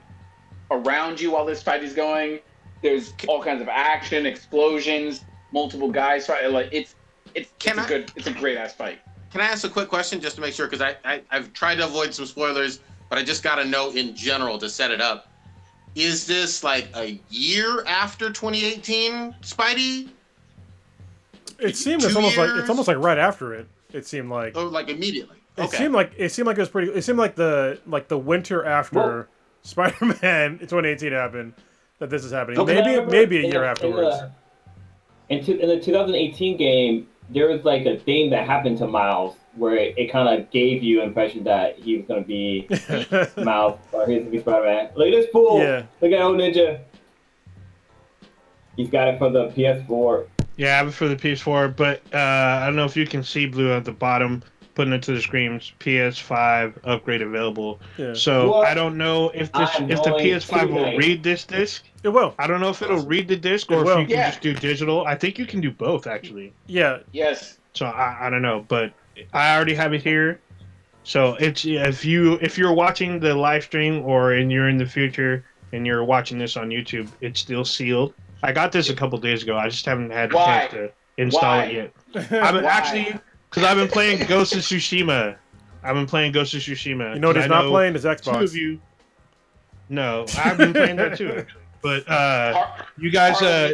around 0.71 1.19
you 1.21 1.31
while 1.31 1.45
this 1.45 1.63
fight 1.63 1.83
is 1.83 1.93
going. 1.93 2.39
There's 2.83 3.13
all 3.27 3.41
kinds 3.41 3.61
of 3.61 3.69
action, 3.69 4.25
explosions, 4.25 5.23
multiple 5.53 5.89
guys. 5.91 6.27
fight- 6.27 6.51
Like 6.51 6.69
it's 6.71 6.95
it's, 7.35 7.51
it's 7.65 7.77
a 7.77 7.81
I- 7.81 7.87
good 7.87 8.11
it's 8.15 8.27
a 8.27 8.33
great 8.33 8.57
ass 8.57 8.73
fight. 8.73 8.99
Can 9.31 9.41
I 9.41 9.45
ask 9.45 9.65
a 9.65 9.69
quick 9.69 9.89
question 9.89 10.19
just 10.21 10.35
to 10.35 10.41
make 10.41 10.53
sure? 10.53 10.67
Because 10.67 10.81
I, 10.81 10.95
I 11.05 11.21
I've 11.31 11.53
tried 11.53 11.75
to 11.75 11.85
avoid 11.85 12.13
some 12.13 12.25
spoilers, 12.25 12.79
but 13.09 13.17
I 13.17 13.23
just 13.23 13.43
got 13.43 13.55
to 13.55 13.65
know 13.65 13.91
in 13.91 14.15
general 14.15 14.57
to 14.57 14.69
set 14.69 14.89
it 14.91 15.01
up. 15.01 15.31
Is 15.97 16.27
this 16.27 16.63
like 16.63 16.87
a 16.95 17.19
year 17.31 17.83
after 17.87 18.27
2018 18.29 19.33
Spidey, 19.41 20.09
It 21.59 21.75
seemed 21.75 22.01
Two 22.01 22.07
it's 22.07 22.15
almost 22.15 22.37
like 22.37 22.51
it's 22.51 22.69
almost 22.69 22.87
like 22.87 22.97
right 22.97 23.17
after 23.17 23.53
it. 23.55 23.67
It 23.93 24.05
seemed 24.05 24.29
like 24.29 24.55
or 24.55 24.65
like 24.65 24.89
immediately? 24.89 25.37
it 25.57 25.61
Okay. 25.63 25.77
seemed 25.77 25.95
like 25.95 26.11
it 26.15 26.29
seemed 26.31 26.45
like 26.45 26.57
it 26.57 26.61
was 26.61 26.69
pretty. 26.69 26.91
It 26.91 27.01
seemed 27.01 27.17
like 27.17 27.33
the 27.35 27.79
like 27.87 28.07
the 28.09 28.17
winter 28.17 28.63
after 28.63 28.95
Well- 28.99 29.25
Spider-Man 29.63 30.59
2018 30.59 31.11
happened 31.13 31.53
that 31.97 32.11
this 32.11 32.23
is 32.23 32.31
happening. 32.31 32.59
Okay, 32.59 32.75
maybe 32.81 33.05
maybe 33.11 33.37
a 33.39 33.49
year 33.49 33.61
the- 33.61 33.67
afterwards. 33.67 34.17
In, 35.29 35.39
the, 35.39 35.39
in, 35.39 35.45
two, 35.45 35.53
in 35.63 35.67
the 35.67 35.79
2018 35.79 36.57
game, 36.57 37.07
there 37.29 37.47
was 37.49 37.63
like 37.63 37.85
a 37.85 37.97
thing 37.97 38.29
that 38.31 38.45
happened 38.45 38.77
to 38.79 38.87
Miles 38.87 39.35
where 39.55 39.75
it, 39.75 39.97
it 39.97 40.11
kind 40.11 40.39
of 40.39 40.49
gave 40.51 40.83
you 40.83 41.01
impression 41.01 41.43
that 41.45 41.77
he 41.77 41.97
was 41.97 42.05
gonna 42.05 42.21
be 42.21 42.67
Miles 43.43 43.79
or 43.91 44.07
he 44.07 44.15
was 44.15 44.23
gonna 44.23 44.31
be 44.31 44.39
Spider-Man. 44.39 44.89
Look 44.95 45.07
at 45.07 45.11
this 45.11 45.29
fool! 45.31 45.59
Yeah. 45.59 45.83
Look 46.01 46.11
at 46.11 46.21
old 46.21 46.37
ninja. 46.37 46.81
He's 48.75 48.89
got 48.89 49.07
it 49.07 49.17
for 49.17 49.31
the 49.31 49.47
PS4. 49.49 50.27
Yeah, 50.55 50.73
I 50.73 50.77
have 50.77 50.87
it 50.87 50.91
for 50.91 51.07
the 51.07 51.15
PS4, 51.15 51.75
but 51.75 52.01
uh, 52.13 52.17
I 52.17 52.65
don't 52.65 52.75
know 52.75 52.85
if 52.85 52.95
you 52.95 53.05
can 53.05 53.23
see 53.23 53.45
blue 53.45 53.71
at 53.71 53.85
the 53.85 53.91
bottom, 53.91 54.43
putting 54.77 54.93
it 54.93 55.01
to 55.01 55.11
the 55.11 55.19
screens. 55.21 55.73
PS5 55.79 56.75
upgrade 56.83 57.23
available. 57.23 57.79
yeah. 57.97 58.13
So 58.13 58.51
What? 58.51 58.67
I 58.67 58.75
don't 58.75 58.95
know 58.95 59.29
if 59.31 59.51
this 59.51 59.69
I'm 59.73 59.89
if 59.89 60.03
the 60.03 60.11
PS5 60.11 60.69
will 60.69 60.75
tonight. 60.83 60.97
read 60.97 61.23
this 61.23 61.43
disc. 61.45 61.83
It 62.03 62.09
will. 62.09 62.35
I 62.37 62.45
don't 62.45 62.61
know 62.61 62.69
if 62.69 62.81
it'll 62.83 63.03
read 63.03 63.27
the 63.27 63.35
disc 63.35 63.71
or 63.71 63.81
if 63.81 63.87
you 63.87 64.05
can 64.05 64.09
Yeah. 64.09 64.29
just 64.29 64.41
do 64.41 64.53
digital. 64.53 65.03
I 65.07 65.15
think 65.15 65.39
you 65.39 65.47
can 65.47 65.61
do 65.61 65.71
both 65.71 66.05
actually. 66.05 66.53
Yeah. 66.67 66.99
Yes. 67.11 67.57
So 67.73 67.87
I, 67.87 68.27
I 68.27 68.29
don't 68.29 68.43
know, 68.43 68.63
but 68.67 68.93
I 69.33 69.55
already 69.55 69.73
have 69.73 69.93
it 69.93 70.03
here. 70.03 70.39
So 71.03 71.33
it's 71.39 71.65
if 71.65 72.05
you 72.05 72.33
if 72.41 72.55
you're 72.57 72.73
watching 72.73 73.19
the 73.19 73.33
live 73.33 73.63
stream 73.63 74.03
or 74.05 74.33
and 74.33 74.51
you're 74.51 74.69
in 74.69 74.77
the 74.77 74.85
future 74.85 75.43
and 75.73 75.87
you're 75.87 76.03
watching 76.03 76.37
this 76.37 76.55
on 76.55 76.69
YouTube, 76.69 77.09
it's 77.19 77.39
still 77.39 77.65
sealed. 77.65 78.13
I 78.43 78.51
got 78.51 78.71
this 78.71 78.91
a 78.91 78.95
couple 78.95 79.17
days 79.17 79.41
ago. 79.41 79.57
I 79.57 79.69
just 79.69 79.85
haven't 79.87 80.11
had 80.11 80.29
the 80.29 80.35
Why? 80.35 80.45
chance 80.45 80.71
to 80.73 80.91
install 81.17 81.57
Why? 81.57 81.63
it 81.63 81.91
yet. 82.13 82.31
I've 82.31 82.63
actually 82.77 83.19
because 83.57 83.71
I've 83.71 83.77
been 83.77 83.87
playing 83.87 84.23
Ghost 84.27 84.53
of 84.53 84.59
Tsushima. 84.59 85.35
I've 85.81 85.95
been 85.95 86.05
playing 86.05 86.31
Ghost 86.31 86.53
of 86.53 86.59
Tsushima. 86.59 87.15
you 87.15 87.19
know 87.19 87.29
what 87.29 87.37
he's 87.37 87.47
not 87.47 87.63
know 87.63 87.71
playing 87.71 87.95
is 87.95 88.03
Two 88.03 88.09
Xbox. 88.09 88.43
of 88.43 88.55
you. 88.55 88.79
No, 89.89 90.27
I've 90.37 90.59
been 90.59 90.73
playing 90.73 90.95
that 90.97 91.17
too. 91.17 91.29
Actually. 91.29 91.61
But 91.81 92.07
uh, 92.07 92.67
you 92.99 93.09
guys, 93.09 93.41
uh, 93.41 93.73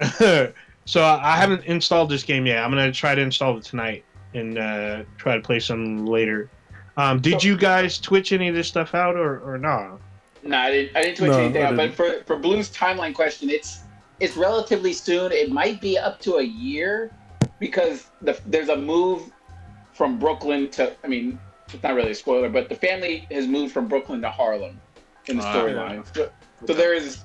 so 0.84 1.02
I 1.02 1.36
haven't 1.36 1.64
installed 1.64 2.10
this 2.10 2.22
game 2.22 2.46
yet. 2.46 2.62
I'm 2.62 2.70
gonna 2.70 2.92
try 2.92 3.16
to 3.16 3.20
install 3.20 3.58
it 3.58 3.64
tonight 3.64 4.04
and 4.34 4.56
uh, 4.56 5.02
try 5.16 5.34
to 5.34 5.40
play 5.40 5.58
some 5.58 6.06
later. 6.06 6.48
Um, 6.96 7.20
did 7.20 7.42
you 7.42 7.56
guys 7.56 7.98
twitch 7.98 8.30
any 8.32 8.46
of 8.48 8.54
this 8.54 8.68
stuff 8.68 8.94
out 8.94 9.16
or, 9.16 9.40
or 9.40 9.58
not? 9.58 9.98
No, 10.44 10.58
I 10.58 10.70
didn't. 10.70 10.96
I 10.96 11.02
didn't 11.02 11.16
twitch 11.16 11.30
No, 11.32 11.38
anything 11.40 11.62
I 11.62 11.66
out. 11.70 11.76
But 11.76 11.94
for 11.94 12.22
for 12.24 12.36
Blue's 12.36 12.70
timeline 12.70 13.14
question, 13.16 13.50
it's 13.50 13.80
it's 14.20 14.36
relatively 14.36 14.92
soon. 14.92 15.32
It 15.32 15.50
might 15.50 15.80
be 15.80 15.98
up 15.98 16.20
to 16.20 16.36
a 16.36 16.44
year 16.44 17.10
because 17.58 18.06
the, 18.22 18.38
there's 18.46 18.68
a 18.68 18.76
move 18.76 19.32
from 19.92 20.18
Brooklyn 20.18 20.68
to. 20.70 20.94
I 21.04 21.08
mean, 21.08 21.38
it's 21.72 21.82
not 21.82 21.94
really 21.94 22.12
a 22.12 22.14
spoiler, 22.14 22.48
but 22.48 22.68
the 22.68 22.74
family 22.74 23.26
has 23.30 23.46
moved 23.46 23.72
from 23.72 23.88
Brooklyn 23.88 24.20
to 24.22 24.30
Harlem 24.30 24.80
in 25.26 25.38
the 25.38 25.44
Ah, 25.44 25.54
storyline. 25.54 26.14
So, 26.14 26.30
so 26.66 26.74
there 26.74 26.94
is 26.94 27.24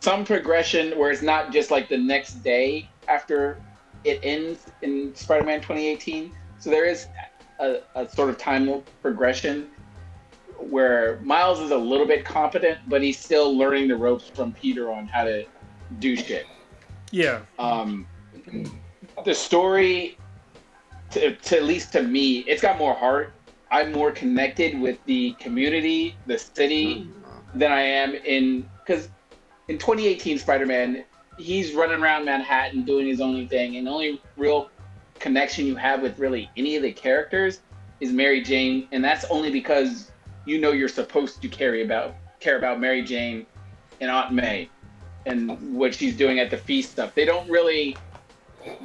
some 0.00 0.24
progression 0.24 0.98
where 0.98 1.10
it's 1.10 1.22
not 1.22 1.52
just 1.52 1.70
like 1.70 1.88
the 1.88 1.98
next 1.98 2.42
day 2.44 2.88
after 3.08 3.60
it 4.04 4.20
ends 4.22 4.66
in 4.82 5.14
Spider-Man 5.14 5.60
2018. 5.60 6.32
So 6.58 6.70
there 6.70 6.84
is 6.84 7.06
a, 7.58 7.80
a 7.94 8.08
sort 8.08 8.30
of 8.30 8.38
time 8.38 8.82
progression 9.02 9.68
where 10.58 11.20
Miles 11.22 11.60
is 11.60 11.70
a 11.70 11.76
little 11.76 12.06
bit 12.06 12.24
competent, 12.24 12.78
but 12.88 13.02
he's 13.02 13.18
still 13.18 13.56
learning 13.56 13.88
the 13.88 13.96
ropes 13.96 14.28
from 14.28 14.52
Peter 14.52 14.90
on 14.90 15.06
how 15.06 15.24
to 15.24 15.44
do 15.98 16.16
shit. 16.16 16.46
Yeah. 17.10 17.40
Um, 17.58 18.06
the 19.24 19.34
story, 19.34 20.18
to, 21.10 21.34
to 21.34 21.56
at 21.56 21.64
least 21.64 21.92
to 21.92 22.02
me, 22.02 22.38
it's 22.40 22.62
got 22.62 22.78
more 22.78 22.94
heart. 22.94 23.32
I'm 23.70 23.92
more 23.92 24.10
connected 24.10 24.80
with 24.80 24.98
the 25.04 25.32
community, 25.32 26.16
the 26.26 26.38
city, 26.38 26.96
mm. 26.96 27.10
than 27.54 27.70
I 27.70 27.82
am 27.82 28.14
in 28.14 28.68
because 28.84 29.08
in 29.68 29.76
2018 29.78 30.38
Spider-Man, 30.38 31.04
he's 31.38 31.74
running 31.74 32.02
around 32.02 32.24
Manhattan 32.24 32.84
doing 32.84 33.06
his 33.06 33.20
own 33.20 33.46
thing, 33.48 33.76
and 33.76 33.86
the 33.86 33.90
only 33.90 34.22
real 34.36 34.70
connection 35.18 35.66
you 35.66 35.76
have 35.76 36.00
with 36.00 36.18
really 36.18 36.50
any 36.56 36.76
of 36.76 36.82
the 36.82 36.92
characters 36.92 37.60
is 38.00 38.12
Mary 38.12 38.42
Jane, 38.42 38.88
and 38.92 39.04
that's 39.04 39.24
only 39.26 39.50
because 39.50 40.10
you 40.46 40.58
know 40.58 40.72
you're 40.72 40.88
supposed 40.88 41.42
to 41.42 41.48
care 41.48 41.82
about 41.82 42.14
care 42.40 42.56
about 42.56 42.80
Mary 42.80 43.02
Jane 43.02 43.44
and 44.00 44.10
Aunt 44.10 44.32
May 44.32 44.68
and 45.26 45.76
what 45.76 45.94
she's 45.94 46.16
doing 46.16 46.38
at 46.38 46.50
the 46.50 46.56
feast 46.56 46.92
stuff. 46.92 47.14
They 47.14 47.24
don't 47.24 47.48
really 47.50 47.96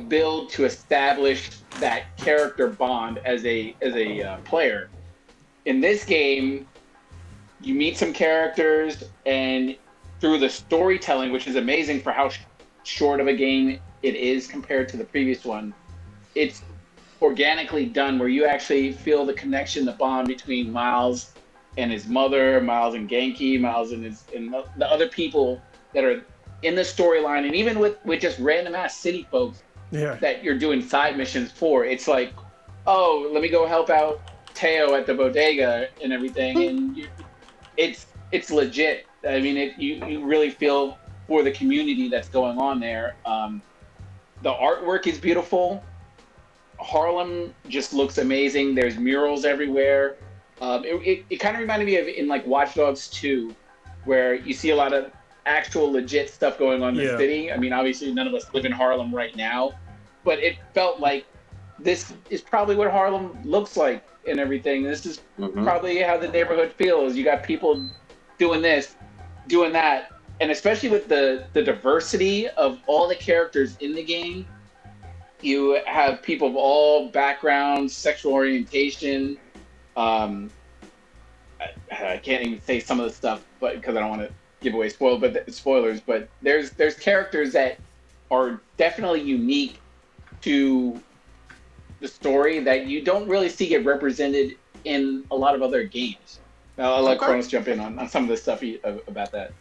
build 0.08 0.50
to 0.52 0.66
establish 0.66 1.50
that 1.80 2.16
character 2.18 2.68
bond 2.68 3.20
as 3.26 3.46
a 3.46 3.76
as 3.82 3.96
a 3.96 4.22
uh, 4.22 4.38
player. 4.40 4.90
In 5.66 5.82
this 5.82 6.04
game, 6.04 6.68
you 7.62 7.74
meet 7.74 7.98
some 7.98 8.14
characters 8.14 9.04
and 9.26 9.76
through 10.20 10.38
the 10.40 10.50
storytelling, 10.50 11.32
which 11.32 11.48
is 11.48 11.56
amazing 11.56 12.02
for 12.02 12.12
how 12.12 12.30
sh- 12.30 12.40
short 12.84 13.20
of 13.20 13.28
a 13.28 13.36
game 13.36 13.80
it 14.04 14.16
is 14.16 14.48
compared 14.48 14.88
to 14.90 14.98
the 14.98 15.04
previous 15.04 15.44
one, 15.46 15.74
it's 16.36 16.62
organically 17.22 17.86
done 17.86 18.20
where 18.20 18.28
you 18.28 18.46
actually 18.46 18.92
feel 18.92 19.26
the 19.26 19.34
connection, 19.34 19.86
the 19.86 19.94
bond 19.94 20.28
between 20.28 20.72
Miles 20.72 21.34
and 21.78 21.92
his 21.92 22.08
mother, 22.08 22.62
Miles 22.62 22.96
and 22.96 23.10
Ganke, 23.10 23.60
Miles 23.60 23.92
and 23.92 24.04
his 24.04 24.24
and 24.36 24.54
the- 24.54 24.66
the 24.78 24.90
other 24.90 25.08
people 25.08 25.62
that 25.94 26.04
are 26.04 26.24
in 26.64 26.76
the 26.76 26.82
storyline, 26.82 27.46
and 27.46 27.56
even 27.56 27.80
with 27.80 27.98
with 28.06 28.22
just 28.22 28.40
random 28.40 28.76
ass 28.76 28.98
city 28.98 29.28
folks 29.30 29.64
Yeah. 29.92 30.16
that 30.16 30.44
you're 30.44 30.58
doing 30.58 30.82
side 30.82 31.18
missions 31.18 31.52
for. 31.52 31.86
It's 31.86 32.08
like, 32.08 32.34
oh, 32.88 33.30
let 33.32 33.42
me 33.42 33.50
go 33.50 33.68
help 33.68 33.90
out 33.90 34.22
Teo 34.54 34.96
at 34.96 35.06
the 35.06 35.14
bodega 35.14 35.90
and 36.02 36.14
everything, 36.14 36.64
and 36.64 36.98
you, 36.98 37.08
it's 37.78 38.06
it's 38.32 38.50
legit. 38.52 39.06
I 39.28 39.40
mean, 39.40 39.58
it, 39.58 39.78
you 39.78 40.06
you 40.06 40.24
really 40.26 40.50
feel 40.50 40.98
for 41.28 41.44
the 41.44 41.52
community 41.52 42.10
that's 42.10 42.30
going 42.30 42.58
on 42.58 42.80
there. 42.80 43.16
Um, 43.26 43.62
the 44.42 44.52
artwork 44.54 45.08
is 45.08 45.18
beautiful. 45.18 45.84
Harlem 46.80 47.54
just 47.70 47.94
looks 47.94 48.18
amazing. 48.18 48.76
There's 48.76 48.98
murals 48.98 49.46
everywhere. 49.46 50.18
Um, 50.62 50.84
it 50.86 50.96
it, 51.08 51.26
it 51.30 51.38
kind 51.38 51.56
of 51.56 51.62
reminded 51.62 51.86
me 51.86 51.98
of 51.98 52.08
in 52.08 52.28
like 52.28 52.46
Watch 52.46 52.76
Dogs 52.76 53.08
2, 53.10 53.56
where 54.06 54.36
you 54.36 54.54
see 54.54 54.72
a 54.72 54.76
lot 54.76 54.94
of 54.94 55.12
actual 55.46 55.92
legit 55.92 56.30
stuff 56.30 56.58
going 56.58 56.84
on 56.84 56.96
in 56.96 57.02
Yeah. 57.06 57.12
the 57.12 57.18
city. 57.18 57.52
I 57.52 57.58
mean, 57.58 57.74
obviously, 57.74 58.14
none 58.14 58.28
of 58.28 58.34
us 58.34 58.46
live 58.54 58.66
in 58.66 58.72
Harlem 58.72 59.14
right 59.14 59.36
now, 59.36 59.74
but 60.24 60.40
it 60.40 60.58
felt 60.74 61.00
like 61.00 61.26
this 61.80 62.14
is 62.30 62.42
probably 62.42 62.76
what 62.76 62.90
Harlem 62.92 63.38
looks 63.44 63.76
like 63.76 64.04
and 64.28 64.40
everything. 64.40 64.84
This 64.84 65.06
is 65.06 65.22
Mhm. 65.40 65.64
probably 65.64 66.00
how 66.00 66.18
the 66.18 66.28
neighborhood 66.28 66.72
feels. 66.74 67.16
You 67.16 67.24
got 67.24 67.44
people 67.44 67.90
doing 68.38 68.62
this, 68.62 68.96
doing 69.48 69.74
that, 69.74 70.12
and 70.40 70.52
especially 70.52 70.90
with 70.90 71.08
the 71.08 71.44
the 71.54 71.62
diversity 71.62 72.48
of 72.50 72.80
all 72.88 73.08
the 73.08 73.16
characters 73.16 73.76
in 73.78 73.94
the 73.94 74.04
game. 74.04 74.46
You 75.42 75.82
have 75.86 76.22
people 76.22 76.48
of 76.48 76.56
all 76.56 77.10
backgrounds, 77.10 77.94
sexual 77.94 78.32
orientation. 78.32 79.38
Um, 79.98 80.50
I, 81.60 82.14
I 82.14 82.18
can't 82.18 82.44
even 82.44 82.62
say 82.62 82.80
some 82.80 83.00
of 83.00 83.08
the 83.08 83.14
stuff, 83.14 83.44
but 83.60 83.76
because 83.76 83.96
I 83.98 84.00
don't 84.00 84.10
want 84.10 84.22
to 84.22 84.32
give 84.64 84.74
away 84.74 84.90
spoil, 84.90 85.18
but 85.18 85.34
th- 85.34 85.52
spoilers. 85.52 86.00
But 86.00 86.30
there's 86.42 86.72
there's 86.72 86.96
characters 86.96 87.54
that 87.54 87.78
are 88.32 88.62
definitely 88.78 89.22
unique 89.22 89.80
to 90.42 91.00
the 92.00 92.08
story 92.08 92.60
that 92.60 92.88
you 92.88 93.02
don't 93.04 93.28
really 93.28 93.50
see 93.50 93.68
get 93.68 93.86
represented 93.86 94.58
in 94.84 95.24
a 95.32 95.36
lot 95.36 95.56
of 95.56 95.62
other 95.62 95.84
games. 95.84 96.40
I'll, 96.78 96.96
I'll 96.96 97.04
let 97.04 97.18
Okay. 97.18 97.26
Kronos 97.26 97.48
jump 97.48 97.68
in 97.68 97.80
on, 97.80 98.00
on 98.00 98.10
some 98.10 98.24
of 98.24 98.30
the 98.30 98.38
stuff 98.38 98.62
he, 98.62 98.80
uh, 98.84 98.98
about 99.08 99.32
that. 99.32 99.54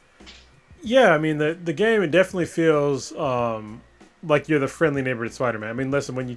Yeah, 0.83 1.15
I 1.15 1.19
mean 1.19 1.39
the 1.39 1.55
the 1.63 1.73
game 1.73 2.03
it 2.03 2.11
definitely 2.11 2.47
feels 2.47 3.15
um, 3.17 3.83
like 4.23 4.49
you're 4.49 4.59
the 4.59 4.69
friendly 4.69 5.03
neighborhood 5.03 5.33
Spider-Man. 5.33 5.71
I 5.71 5.73
mean, 5.75 5.91
listen, 5.91 6.15
when 6.15 6.29
you 6.29 6.37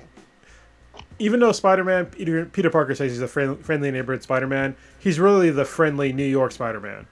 even 1.18 1.40
though 1.40 1.52
Spider-Man 1.52 2.08
Peter, 2.08 2.46
Peter 2.46 2.70
Parker 2.70 2.94
says 2.94 3.12
he's 3.12 3.22
a 3.22 3.28
friend, 3.28 3.64
friendly 3.66 3.90
neighborhood 3.90 4.22
Spider-Man, 4.22 4.76
he's 5.00 5.20
really 5.20 5.50
the 5.50 5.66
friendly 5.66 6.14
New 6.14 6.26
York 6.26 6.52
Spider-Man. 6.52 7.08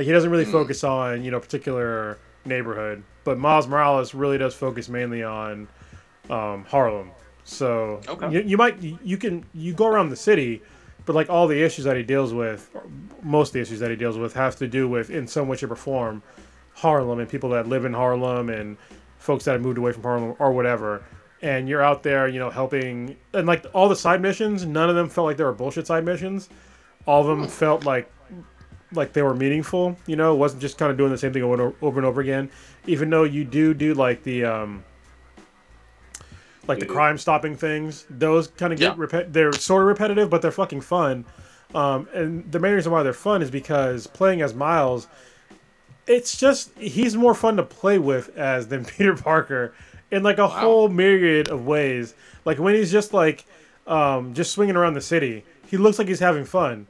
Like 0.00 0.06
he 0.06 0.12
doesn't 0.12 0.30
really 0.30 0.46
focus 0.46 0.82
on 0.82 1.22
you 1.22 1.30
know 1.30 1.38
particular 1.38 2.16
neighborhood, 2.46 3.02
but 3.22 3.36
Miles 3.36 3.68
Morales 3.68 4.14
really 4.14 4.38
does 4.38 4.54
focus 4.54 4.88
mainly 4.88 5.22
on 5.22 5.68
um, 6.30 6.64
Harlem. 6.64 7.10
So 7.44 8.00
Okay. 8.08 8.32
you, 8.32 8.40
you 8.40 8.56
might 8.56 8.80
you 8.82 9.18
can 9.18 9.44
you 9.52 9.74
go 9.74 9.86
around 9.86 10.08
the 10.08 10.16
city, 10.16 10.62
but 11.04 11.14
like 11.14 11.28
all 11.28 11.46
the 11.46 11.62
issues 11.62 11.84
that 11.84 11.98
he 11.98 12.02
deals 12.02 12.32
with, 12.32 12.74
most 13.22 13.48
of 13.48 13.52
the 13.52 13.60
issues 13.60 13.78
that 13.80 13.90
he 13.90 13.96
deals 13.96 14.16
with 14.16 14.32
have 14.32 14.56
to 14.56 14.66
do 14.66 14.88
with 14.88 15.10
in 15.10 15.26
some 15.26 15.48
way, 15.48 15.58
shape, 15.58 15.70
or 15.70 15.76
form 15.76 16.22
Harlem 16.72 17.18
and 17.18 17.28
people 17.28 17.50
that 17.50 17.68
live 17.68 17.84
in 17.84 17.92
Harlem 17.92 18.48
and 18.48 18.78
folks 19.18 19.44
that 19.44 19.52
have 19.52 19.60
moved 19.60 19.76
away 19.76 19.92
from 19.92 20.02
Harlem 20.02 20.34
or 20.38 20.50
whatever. 20.52 21.04
And 21.42 21.68
you're 21.68 21.82
out 21.82 22.02
there, 22.02 22.26
you 22.26 22.38
know, 22.38 22.48
helping 22.48 23.18
and 23.34 23.46
like 23.46 23.66
all 23.74 23.90
the 23.90 23.96
side 23.96 24.22
missions, 24.22 24.64
none 24.64 24.88
of 24.88 24.96
them 24.96 25.10
felt 25.10 25.26
like 25.26 25.36
they 25.36 25.44
were 25.44 25.52
bullshit 25.52 25.86
side 25.86 26.06
missions. 26.06 26.48
All 27.04 27.20
of 27.20 27.26
them 27.26 27.46
felt 27.46 27.84
like 27.84 28.10
like 28.92 29.12
they 29.12 29.22
were 29.22 29.34
meaningful, 29.34 29.96
you 30.06 30.16
know, 30.16 30.34
it 30.34 30.38
wasn't 30.38 30.60
just 30.62 30.78
kind 30.78 30.90
of 30.90 30.98
doing 30.98 31.10
the 31.10 31.18
same 31.18 31.32
thing 31.32 31.42
over, 31.42 31.72
over 31.80 31.98
and 31.98 32.06
over 32.06 32.20
again. 32.20 32.50
Even 32.86 33.10
though 33.10 33.24
you 33.24 33.44
do 33.44 33.72
do 33.74 33.94
like 33.94 34.22
the 34.24 34.44
um 34.44 34.84
like 36.66 36.78
the 36.78 36.86
crime 36.86 37.18
stopping 37.18 37.56
things, 37.56 38.06
those 38.10 38.48
kind 38.48 38.72
of 38.72 38.78
get 38.78 38.96
Yeah. 38.98 39.22
they're 39.28 39.52
sort 39.52 39.82
of 39.82 39.88
repetitive, 39.88 40.30
but 40.30 40.42
they're 40.42 40.50
fucking 40.50 40.82
fun. 40.82 41.24
Um, 41.74 42.08
and 42.12 42.50
the 42.50 42.58
main 42.58 42.74
reason 42.74 42.92
why 42.92 43.02
they're 43.02 43.12
fun 43.12 43.42
is 43.42 43.50
because 43.50 44.06
playing 44.06 44.42
as 44.42 44.54
Miles, 44.54 45.06
it's 46.06 46.36
just 46.38 46.76
he's 46.78 47.16
more 47.16 47.34
fun 47.34 47.56
to 47.56 47.62
play 47.62 47.98
with 47.98 48.36
as 48.36 48.68
than 48.68 48.84
Peter 48.96 49.14
Parker, 49.14 49.72
in 50.10 50.22
like 50.22 50.38
a 50.38 50.48
whole 50.48 50.88
myriad 50.88 51.48
of 51.48 51.66
ways. 51.66 52.14
Like 52.44 52.58
when 52.58 52.74
he's 52.74 52.90
just 52.90 53.12
like 53.14 53.44
um, 53.86 54.34
just 54.34 54.52
swinging 54.52 54.76
around 54.76 54.94
the 54.94 55.00
city, 55.00 55.44
he 55.66 55.76
looks 55.76 55.98
like 55.98 56.08
he's 56.08 56.20
having 56.20 56.44
fun. 56.44 56.86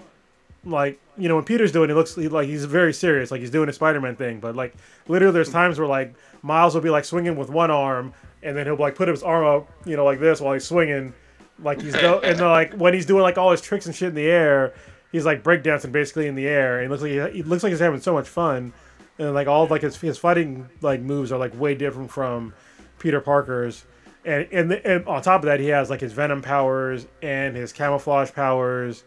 Like 0.64 0.98
you 1.20 1.28
know 1.28 1.36
when 1.36 1.44
Peter's 1.44 1.70
doing, 1.70 1.90
it 1.90 1.94
looks 1.94 2.16
like 2.16 2.48
he's 2.48 2.64
very 2.64 2.92
serious, 2.92 3.30
like 3.30 3.40
he's 3.40 3.50
doing 3.50 3.68
a 3.68 3.72
Spider-Man 3.72 4.16
thing. 4.16 4.40
But 4.40 4.56
like 4.56 4.74
literally, 5.06 5.34
there's 5.34 5.50
times 5.50 5.78
where 5.78 5.88
like 5.88 6.14
Miles 6.42 6.74
will 6.74 6.80
be 6.80 6.90
like 6.90 7.04
swinging 7.04 7.36
with 7.36 7.50
one 7.50 7.70
arm, 7.70 8.14
and 8.42 8.56
then 8.56 8.66
he'll 8.66 8.76
like 8.76 8.94
put 8.94 9.08
his 9.08 9.22
arm 9.22 9.44
up, 9.46 9.70
you 9.86 9.96
know, 9.96 10.04
like 10.04 10.18
this 10.18 10.40
while 10.40 10.54
he's 10.54 10.64
swinging, 10.64 11.12
like 11.62 11.80
he's 11.80 11.94
go- 11.94 12.20
and 12.20 12.40
like 12.40 12.74
when 12.74 12.94
he's 12.94 13.06
doing 13.06 13.22
like 13.22 13.38
all 13.38 13.50
his 13.50 13.60
tricks 13.60 13.86
and 13.86 13.94
shit 13.94 14.08
in 14.08 14.14
the 14.14 14.26
air, 14.26 14.74
he's 15.12 15.26
like 15.26 15.42
breakdancing 15.42 15.92
basically 15.92 16.26
in 16.26 16.34
the 16.34 16.48
air, 16.48 16.80
and 16.80 16.90
looks 16.90 17.02
like 17.02 17.12
he, 17.12 17.38
he 17.38 17.42
looks 17.42 17.62
like 17.62 17.70
he's 17.70 17.80
having 17.80 18.00
so 18.00 18.14
much 18.14 18.28
fun, 18.28 18.72
and 19.18 19.34
like 19.34 19.46
all 19.46 19.66
like 19.66 19.82
his 19.82 19.96
his 20.00 20.18
fighting 20.18 20.68
like 20.80 21.00
moves 21.00 21.30
are 21.32 21.38
like 21.38 21.58
way 21.58 21.74
different 21.74 22.10
from 22.10 22.54
Peter 22.98 23.20
Parker's, 23.20 23.84
and 24.24 24.48
and, 24.52 24.72
and 24.72 25.06
on 25.06 25.22
top 25.22 25.42
of 25.42 25.46
that 25.46 25.60
he 25.60 25.66
has 25.68 25.90
like 25.90 26.00
his 26.00 26.12
Venom 26.12 26.40
powers 26.40 27.06
and 27.22 27.54
his 27.56 27.72
camouflage 27.72 28.32
powers, 28.32 29.04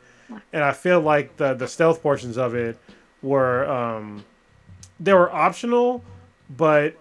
and 0.52 0.64
I 0.64 0.72
feel 0.72 1.02
like 1.02 1.38
the 1.38 1.54
the 1.54 1.68
stealth 1.68 2.02
portions 2.02 2.38
of 2.38 2.56
it 2.56 2.78
were 3.22 3.70
um 3.70 4.24
they 5.00 5.14
were 5.14 5.32
optional, 5.32 6.04
but 6.50 6.96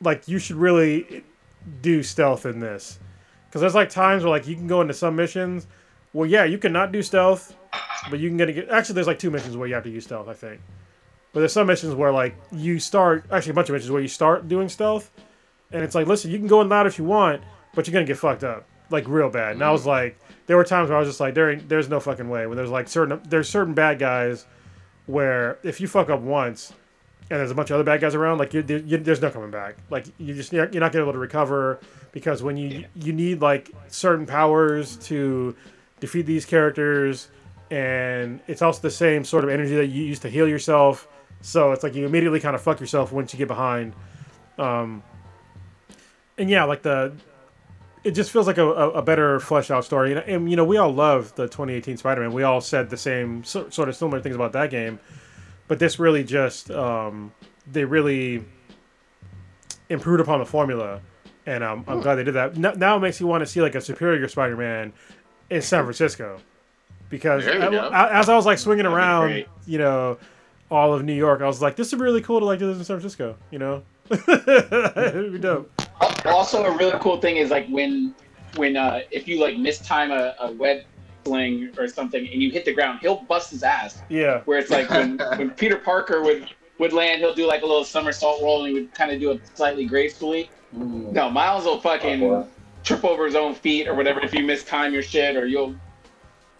like 0.00 0.28
you 0.28 0.38
should 0.38 0.56
really 0.56 1.24
do 1.80 2.02
stealth 2.02 2.46
in 2.46 2.60
this. 2.60 2.98
Because 3.48 3.60
there's 3.60 3.74
like 3.74 3.88
times 3.88 4.22
where 4.22 4.30
like 4.30 4.46
you 4.46 4.56
can 4.56 4.66
go 4.66 4.80
into 4.80 4.94
some 4.94 5.14
missions 5.14 5.66
well 6.14 6.28
yeah 6.28 6.44
you 6.44 6.56
cannot 6.56 6.92
do 6.92 7.02
stealth 7.02 7.54
but 8.08 8.18
you 8.18 8.28
can 8.28 8.38
get, 8.38 8.54
get 8.54 8.68
actually 8.70 8.94
there's 8.94 9.06
like 9.06 9.18
two 9.18 9.30
missions 9.30 9.56
where 9.56 9.68
you 9.68 9.74
have 9.74 9.84
to 9.84 9.90
use 9.90 10.04
stealth 10.04 10.28
i 10.28 10.32
think. 10.32 10.60
But 11.32 11.40
there's 11.40 11.52
some 11.52 11.66
missions 11.66 11.94
where 11.96 12.12
like 12.12 12.36
you 12.52 12.78
start 12.78 13.24
actually 13.30 13.50
a 13.50 13.54
bunch 13.54 13.68
of 13.68 13.74
missions 13.74 13.90
where 13.90 14.00
you 14.00 14.08
start 14.08 14.48
doing 14.48 14.68
stealth 14.68 15.10
and 15.72 15.82
it's 15.82 15.94
like 15.94 16.06
listen 16.06 16.30
you 16.30 16.38
can 16.38 16.46
go 16.46 16.60
in 16.62 16.68
loud 16.68 16.86
if 16.86 16.96
you 16.96 17.04
want 17.04 17.42
but 17.74 17.86
you're 17.86 17.92
gonna 17.92 18.06
get 18.06 18.16
fucked 18.16 18.44
up 18.44 18.66
like 18.90 19.06
real 19.08 19.28
bad. 19.28 19.52
And 19.52 19.62
i 19.62 19.70
was 19.70 19.84
like 19.84 20.18
there 20.46 20.56
were 20.56 20.64
times 20.64 20.88
where 20.88 20.96
i 20.96 21.00
was 21.00 21.08
just 21.08 21.20
like 21.20 21.34
there 21.34 21.52
ain't, 21.52 21.68
there's 21.68 21.88
no 21.88 22.00
fucking 22.00 22.28
way 22.28 22.46
when 22.46 22.56
there's 22.56 22.70
like 22.70 22.88
certain 22.88 23.20
there's 23.28 23.48
certain 23.48 23.74
bad 23.74 23.98
guys 23.98 24.46
where 25.06 25.58
if 25.62 25.80
you 25.80 25.88
fuck 25.88 26.10
up 26.10 26.20
once 26.20 26.72
and 27.30 27.40
there's 27.40 27.50
a 27.50 27.54
bunch 27.54 27.70
of 27.70 27.74
other 27.74 27.84
bad 27.84 28.00
guys 28.00 28.14
around, 28.14 28.38
like 28.38 28.52
you, 28.52 28.62
you, 28.68 28.98
there's 28.98 29.22
no 29.22 29.30
coming 29.30 29.50
back. 29.50 29.76
Like 29.90 30.06
you 30.18 30.34
just 30.34 30.52
you're 30.52 30.66
not 30.66 30.72
gonna 30.72 30.90
be 30.90 30.98
able 30.98 31.12
to 31.12 31.18
recover 31.18 31.80
because 32.12 32.42
when 32.42 32.56
you 32.56 32.84
you 32.94 33.12
need 33.12 33.40
like 33.40 33.70
certain 33.88 34.26
powers 34.26 34.96
to 35.08 35.56
defeat 36.00 36.26
these 36.26 36.44
characters, 36.44 37.28
and 37.70 38.40
it's 38.46 38.60
also 38.60 38.82
the 38.82 38.90
same 38.90 39.24
sort 39.24 39.44
of 39.44 39.50
energy 39.50 39.74
that 39.74 39.86
you 39.86 40.04
use 40.04 40.18
to 40.20 40.28
heal 40.28 40.46
yourself. 40.46 41.08
So 41.40 41.72
it's 41.72 41.82
like 41.82 41.94
you 41.94 42.04
immediately 42.04 42.40
kind 42.40 42.54
of 42.54 42.62
fuck 42.62 42.78
yourself 42.78 43.10
once 43.10 43.32
you 43.32 43.38
get 43.38 43.48
behind. 43.48 43.94
Um, 44.58 45.02
and 46.36 46.50
yeah, 46.50 46.64
like 46.64 46.82
the 46.82 47.14
it 48.04 48.12
just 48.12 48.30
feels 48.30 48.46
like 48.46 48.58
a, 48.58 48.66
a, 48.68 49.02
better 49.02 49.40
fleshed 49.40 49.70
out 49.70 49.84
story. 49.84 50.12
And, 50.12 50.20
and 50.20 50.50
you 50.50 50.56
know 50.56 50.64
we 50.64 50.76
all 50.76 50.92
love 50.92 51.34
the 51.34 51.44
2018 51.44 51.96
Spider-Man. 51.96 52.32
We 52.32 52.42
all 52.42 52.60
said 52.60 52.90
the 52.90 52.96
same 52.96 53.42
so, 53.44 53.68
sort 53.70 53.88
of 53.88 53.96
similar 53.96 54.20
things 54.20 54.36
about 54.36 54.52
that 54.52 54.70
game 54.70 54.98
but 55.68 55.78
this 55.78 55.98
really 55.98 56.24
just 56.24 56.70
um, 56.70 57.32
they 57.70 57.84
really 57.84 58.44
improved 59.88 60.20
upon 60.20 60.38
the 60.38 60.46
formula, 60.46 61.00
and 61.46 61.64
um, 61.64 61.84
I'm 61.86 62.00
glad 62.00 62.16
they 62.16 62.24
did 62.24 62.34
that. 62.34 62.56
Now, 62.56 62.72
now 62.72 62.96
it 62.96 63.00
makes 63.00 63.20
you 63.20 63.26
want 63.26 63.42
to 63.42 63.46
see 63.46 63.60
like 63.60 63.74
a 63.74 63.80
superior 63.80 64.26
Spider-Man 64.28 64.92
in 65.50 65.62
San 65.62 65.84
Francisco, 65.84 66.40
because 67.08 67.46
I- 67.46 67.66
I- 67.68 68.18
as 68.18 68.28
I 68.28 68.36
was 68.36 68.46
like 68.46 68.58
swinging 68.58 68.84
That'd 68.84 68.96
around, 68.96 69.46
you 69.66 69.78
know, 69.78 70.18
all 70.70 70.92
of 70.92 71.04
New 71.04 71.14
York, 71.14 71.40
I 71.40 71.46
was 71.46 71.62
like, 71.62 71.76
this 71.76 71.92
would 71.92 71.98
be 71.98 72.04
really 72.04 72.22
cool 72.22 72.40
to 72.40 72.46
like 72.46 72.58
do 72.58 72.66
this 72.66 72.78
in 72.78 72.84
San 72.84 72.96
Francisco, 72.98 73.36
you 73.50 73.58
know. 73.58 73.82
It'd 74.10 75.32
be 75.32 75.38
dope. 75.38 75.73
Also, 76.24 76.64
a 76.64 76.76
really 76.76 76.98
cool 77.00 77.20
thing 77.20 77.36
is 77.36 77.50
like 77.50 77.66
when 77.68 78.14
when 78.56 78.76
uh, 78.76 79.00
if 79.10 79.26
you 79.28 79.40
like 79.40 79.56
mistime 79.56 80.10
a, 80.10 80.34
a 80.44 80.52
web 80.52 80.84
sling 81.24 81.70
or 81.78 81.88
something 81.88 82.26
and 82.26 82.42
you 82.42 82.50
hit 82.50 82.64
the 82.64 82.72
ground, 82.72 83.00
he'll 83.00 83.22
bust 83.22 83.50
his 83.50 83.62
ass. 83.62 84.02
Yeah. 84.08 84.40
Where 84.44 84.58
it's 84.58 84.70
like 84.70 84.88
when, 84.90 85.18
when 85.36 85.50
Peter 85.50 85.76
Parker 85.76 86.22
would 86.22 86.48
would 86.78 86.92
land, 86.92 87.20
he'll 87.20 87.34
do 87.34 87.46
like 87.46 87.62
a 87.62 87.66
little 87.66 87.84
somersault 87.84 88.42
roll 88.42 88.64
and 88.64 88.74
he 88.74 88.80
would 88.80 88.94
kind 88.94 89.10
of 89.12 89.20
do 89.20 89.30
it 89.30 89.40
slightly 89.54 89.86
gracefully. 89.86 90.50
No, 90.72 91.30
Miles 91.30 91.64
will 91.64 91.80
fucking 91.80 92.22
Oh, 92.22 92.48
trip 92.82 93.04
over 93.04 93.24
his 93.24 93.34
own 93.36 93.54
feet 93.54 93.86
or 93.88 93.94
whatever 93.94 94.20
if 94.20 94.34
you 94.34 94.44
mistime 94.44 94.92
your 94.92 95.02
shit 95.02 95.36
or 95.36 95.46
you'll 95.46 95.74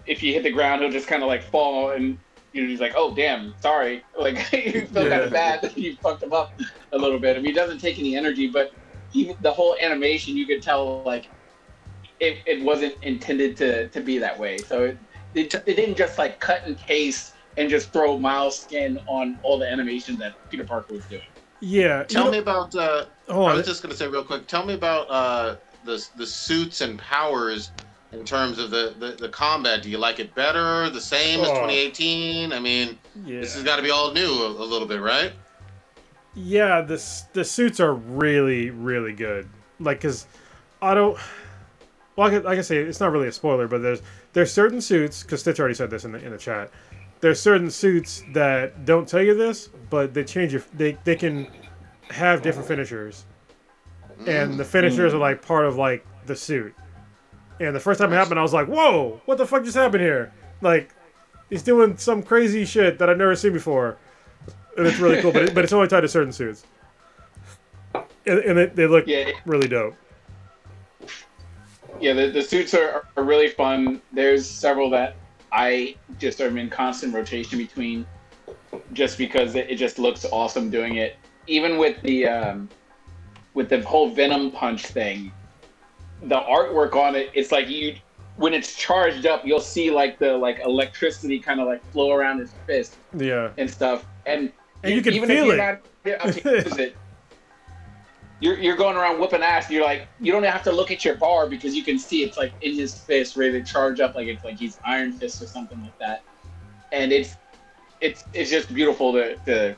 if 0.06 0.22
you 0.22 0.32
hit 0.32 0.42
the 0.42 0.50
ground 0.50 0.80
he'll 0.82 0.90
just 0.90 1.06
kind 1.08 1.22
of 1.22 1.28
like 1.28 1.42
fall 1.42 1.90
and 1.90 2.16
you 2.52 2.62
know 2.62 2.68
he's 2.68 2.80
like 2.80 2.94
oh 2.96 3.14
damn 3.14 3.52
sorry 3.60 4.02
like 4.18 4.36
you 4.52 4.86
feel 4.86 5.08
kind 5.08 5.22
of 5.22 5.30
bad 5.32 5.60
that 5.62 5.76
you 5.76 5.96
fucked 5.96 6.22
him 6.22 6.32
up 6.32 6.52
a 6.92 6.98
little 6.98 7.18
bit 7.18 7.36
I 7.36 7.40
mean 7.40 7.46
he 7.46 7.52
doesn't 7.52 7.78
take 7.78 7.98
any 7.98 8.16
energy 8.16 8.46
but 8.46 8.72
even 9.14 9.36
the 9.42 9.50
whole 9.50 9.76
animation 9.80 10.36
you 10.36 10.46
could 10.46 10.60
tell 10.62 11.02
like 11.04 11.28
it, 12.20 12.38
it 12.46 12.62
wasn't 12.62 12.94
intended 13.02 13.56
to, 13.56 13.88
to 13.88 14.00
be 14.00 14.18
that 14.18 14.38
way 14.38 14.58
so 14.58 14.84
it, 14.84 14.98
it, 15.34 15.54
it 15.54 15.74
didn't 15.74 15.96
just 15.96 16.18
like 16.18 16.38
cut 16.40 16.62
and 16.66 16.76
paste 16.78 17.34
and 17.56 17.70
just 17.70 17.92
throw 17.92 18.18
Miles 18.18 18.58
skin 18.58 19.00
on 19.06 19.38
all 19.42 19.58
the 19.58 19.66
animation 19.70 20.16
that 20.18 20.34
Peter 20.50 20.64
Parker 20.64 20.94
was 20.94 21.04
doing 21.06 21.22
Yeah. 21.60 22.00
you 22.00 22.04
Tell 22.06 22.24
know- 22.26 22.32
me 22.32 22.38
about. 22.38 22.74
Uh, 22.74 23.06
Hold 23.28 23.48
I 23.48 23.50
on. 23.52 23.56
was 23.58 23.66
just 23.66 23.82
gonna 23.82 23.94
say 23.94 24.06
real 24.06 24.22
quick. 24.24 24.46
Tell 24.46 24.66
me 24.66 24.74
about 24.74 25.08
uh, 25.10 25.56
the 25.84 26.04
the 26.16 26.26
suits 26.26 26.82
and 26.82 26.98
powers 26.98 27.70
in 28.12 28.24
terms 28.24 28.58
of 28.58 28.70
the, 28.70 28.94
the, 28.98 29.12
the 29.12 29.28
combat. 29.30 29.82
Do 29.82 29.88
you 29.90 29.96
like 29.98 30.20
it 30.20 30.34
better, 30.34 30.90
the 30.90 31.00
same 31.00 31.40
as 31.40 31.48
Oh. 31.48 31.54
2018? 31.54 32.52
I 32.52 32.58
mean, 32.60 32.98
yeah. 33.24 33.40
this 33.40 33.54
has 33.54 33.62
got 33.64 33.76
to 33.76 33.82
be 33.82 33.90
all 33.90 34.12
new 34.12 34.28
a, 34.30 34.48
a 34.50 34.66
little 34.66 34.86
bit, 34.86 35.00
right? 35.00 35.32
Yeah, 36.34 36.80
the 36.80 37.02
the 37.32 37.44
suits 37.44 37.80
are 37.80 37.94
really 37.94 38.70
really 38.70 39.12
good. 39.12 39.48
Like, 39.78 40.00
cause 40.00 40.26
I 40.82 40.94
don't. 40.94 41.18
Well, 42.16 42.28
I 42.28 42.30
can, 42.30 42.46
I 42.46 42.60
say 42.60 42.78
it's 42.78 43.00
not 43.00 43.10
really 43.12 43.28
a 43.28 43.32
spoiler, 43.32 43.66
but 43.66 43.82
there's 43.82 44.02
there's 44.32 44.52
certain 44.52 44.80
suits. 44.80 45.22
Cause 45.22 45.40
Stitch 45.40 45.58
already 45.58 45.74
said 45.74 45.90
this 45.90 46.04
in 46.04 46.12
the 46.12 46.24
in 46.24 46.30
the 46.32 46.38
chat. 46.38 46.70
There's 47.20 47.40
certain 47.40 47.70
suits 47.70 48.22
that 48.34 48.84
don't 48.84 49.08
tell 49.08 49.22
you 49.22 49.34
this, 49.34 49.68
but 49.90 50.12
they 50.12 50.24
change 50.24 50.52
your. 50.52 50.62
They 50.74 50.98
they 51.04 51.16
can 51.16 51.46
have 52.10 52.42
different 52.42 52.68
finishers, 52.68 53.24
and 54.26 54.58
the 54.58 54.64
finishers 54.64 55.14
are 55.14 55.18
like 55.18 55.40
part 55.40 55.64
of 55.64 55.76
like 55.76 56.06
the 56.26 56.36
suit. 56.36 56.74
And 57.60 57.74
the 57.74 57.80
first 57.80 58.00
time 58.00 58.12
it 58.12 58.16
happened, 58.16 58.38
I 58.38 58.42
was 58.42 58.52
like, 58.52 58.66
"Whoa! 58.66 59.20
What 59.24 59.38
the 59.38 59.46
fuck 59.46 59.64
just 59.64 59.76
happened 59.76 60.02
here?" 60.02 60.32
Like, 60.60 60.94
he's 61.48 61.62
doing 61.62 61.96
some 61.96 62.22
crazy 62.22 62.64
shit 62.64 62.98
that 62.98 63.08
I've 63.08 63.18
never 63.18 63.36
seen 63.36 63.52
before, 63.52 63.96
and 64.76 64.86
it's 64.86 64.98
really 64.98 65.20
cool. 65.20 65.32
But 65.32 65.44
it, 65.44 65.54
but 65.54 65.64
it's 65.64 65.72
only 65.72 65.88
tied 65.88 66.02
to 66.02 66.08
certain 66.08 66.32
suits, 66.32 66.64
and, 68.26 68.38
and 68.40 68.58
they, 68.58 68.66
they 68.66 68.86
look 68.86 69.06
yeah 69.06 69.30
really 69.46 69.68
dope. 69.68 69.94
yeah, 72.00 72.12
the, 72.12 72.30
the 72.30 72.42
suits 72.42 72.74
are, 72.74 73.06
are 73.16 73.22
really 73.24 73.48
fun. 73.48 74.02
There's 74.12 74.48
several 74.48 74.90
that 74.90 75.16
I 75.52 75.96
just 76.18 76.40
am 76.40 76.58
in 76.58 76.68
constant 76.68 77.14
rotation 77.14 77.58
between, 77.58 78.06
just 78.92 79.16
because 79.18 79.54
it, 79.54 79.70
it 79.70 79.76
just 79.76 79.98
looks 79.98 80.24
awesome 80.32 80.70
doing 80.70 80.96
it. 80.96 81.16
Even 81.46 81.78
with 81.78 82.00
the 82.02 82.26
um, 82.26 82.68
with 83.54 83.68
the 83.68 83.82
whole 83.82 84.10
Venom 84.10 84.50
punch 84.50 84.86
thing, 84.86 85.32
the 86.22 86.40
artwork 86.40 86.96
on 86.96 87.14
it, 87.14 87.30
it's 87.34 87.52
like 87.52 87.68
you 87.68 87.96
when 88.36 88.52
it's 88.52 88.74
charged 88.74 89.26
up, 89.26 89.46
you'll 89.46 89.60
see 89.60 89.90
like 89.92 90.18
the 90.18 90.36
like 90.36 90.58
electricity 90.64 91.38
kind 91.38 91.60
of 91.60 91.68
like 91.68 91.84
flow 91.92 92.12
around 92.12 92.38
his 92.40 92.52
fist 92.66 92.96
Yeah, 93.16 93.50
and 93.58 93.70
stuff. 93.70 94.04
And 94.26 94.52
And 94.84 94.94
you 94.94 95.02
can 95.02 95.14
even 95.14 95.28
feel 95.28 95.38
if 95.38 95.46
you're 95.46 95.54
it. 95.54 95.82
Not, 96.04 96.74
you 96.76 96.84
it. 96.84 96.96
You're, 98.40 98.58
you're 98.58 98.76
going 98.76 98.96
around 98.96 99.18
whooping 99.18 99.42
ass. 99.42 99.70
You're 99.70 99.84
like 99.84 100.08
you 100.20 100.30
don't 100.30 100.42
have 100.42 100.62
to 100.64 100.72
look 100.72 100.90
at 100.90 101.04
your 101.04 101.14
bar 101.14 101.48
because 101.48 101.74
you 101.74 101.82
can 101.82 101.98
see 101.98 102.22
it's 102.22 102.36
like 102.36 102.52
in 102.60 102.74
his 102.74 102.94
fist, 102.94 103.36
ready 103.36 103.52
to 103.52 103.62
charge 103.62 104.00
up, 104.00 104.14
like 104.14 104.26
it's 104.26 104.44
like 104.44 104.58
he's 104.58 104.78
Iron 104.84 105.12
Fist 105.12 105.40
or 105.42 105.46
something 105.46 105.80
like 105.80 105.98
that. 105.98 106.22
And 106.92 107.12
it's 107.12 107.36
it's 108.00 108.24
it's 108.34 108.50
just 108.50 108.72
beautiful 108.74 109.12
to 109.14 109.36
to 109.46 109.76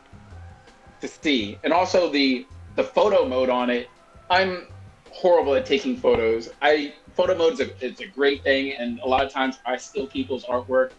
to 1.00 1.09
see. 1.09 1.59
And 1.62 1.72
also 1.72 2.11
the 2.11 2.46
the 2.74 2.82
photo 2.82 3.28
mode 3.28 3.50
on 3.50 3.70
it. 3.70 3.88
I'm 4.28 4.66
horrible 5.11 5.54
at 5.54 5.64
taking 5.64 5.96
photos. 5.96 6.50
I 6.61 6.94
photo 7.14 7.36
mode 7.36 7.54
is 7.54 7.61
a, 7.61 7.84
it's 7.86 8.00
a 8.00 8.07
great 8.07 8.42
thing, 8.42 8.72
and 8.72 8.98
a 9.00 9.07
lot 9.07 9.24
of 9.24 9.30
times 9.30 9.61
I 9.64 9.76
steal 9.76 10.09
people's 10.09 10.44
artwork 10.46 10.90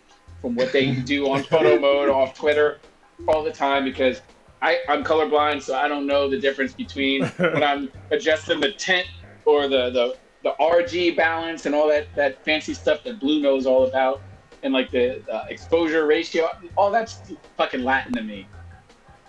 from 0.41 0.55
what 0.55 0.71
they 0.71 0.95
do 0.95 1.29
on 1.29 1.43
photo 1.43 1.77
mode 1.81 2.09
off 2.09 2.33
Twitter 2.33 2.79
all 3.27 3.43
the 3.43 3.51
time 3.51 3.83
because 3.83 4.21
I, 4.61 4.79
I'm 4.89 5.03
colorblind, 5.03 5.61
so 5.61 5.75
I 5.75 5.87
don't 5.87 6.07
know 6.07 6.29
the 6.29 6.39
difference 6.39 6.73
between 6.73 7.25
when 7.37 7.63
I'm 7.63 7.89
adjusting 8.11 8.59
the 8.59 8.71
tint 8.73 9.07
or 9.45 9.67
the, 9.67 9.89
the, 9.91 10.17
the 10.43 10.53
RG 10.59 11.15
balance 11.15 11.65
and 11.65 11.75
all 11.75 11.87
that, 11.89 12.07
that 12.15 12.43
fancy 12.43 12.73
stuff 12.73 13.03
that 13.03 13.19
Blue 13.19 13.41
knows 13.41 13.65
all 13.65 13.85
about, 13.85 14.23
and 14.63 14.73
like 14.73 14.91
the, 14.91 15.21
the 15.27 15.43
exposure 15.49 16.05
ratio. 16.05 16.49
All 16.75 16.91
that's 16.91 17.21
fucking 17.57 17.83
Latin 17.83 18.13
to 18.15 18.23
me. 18.23 18.49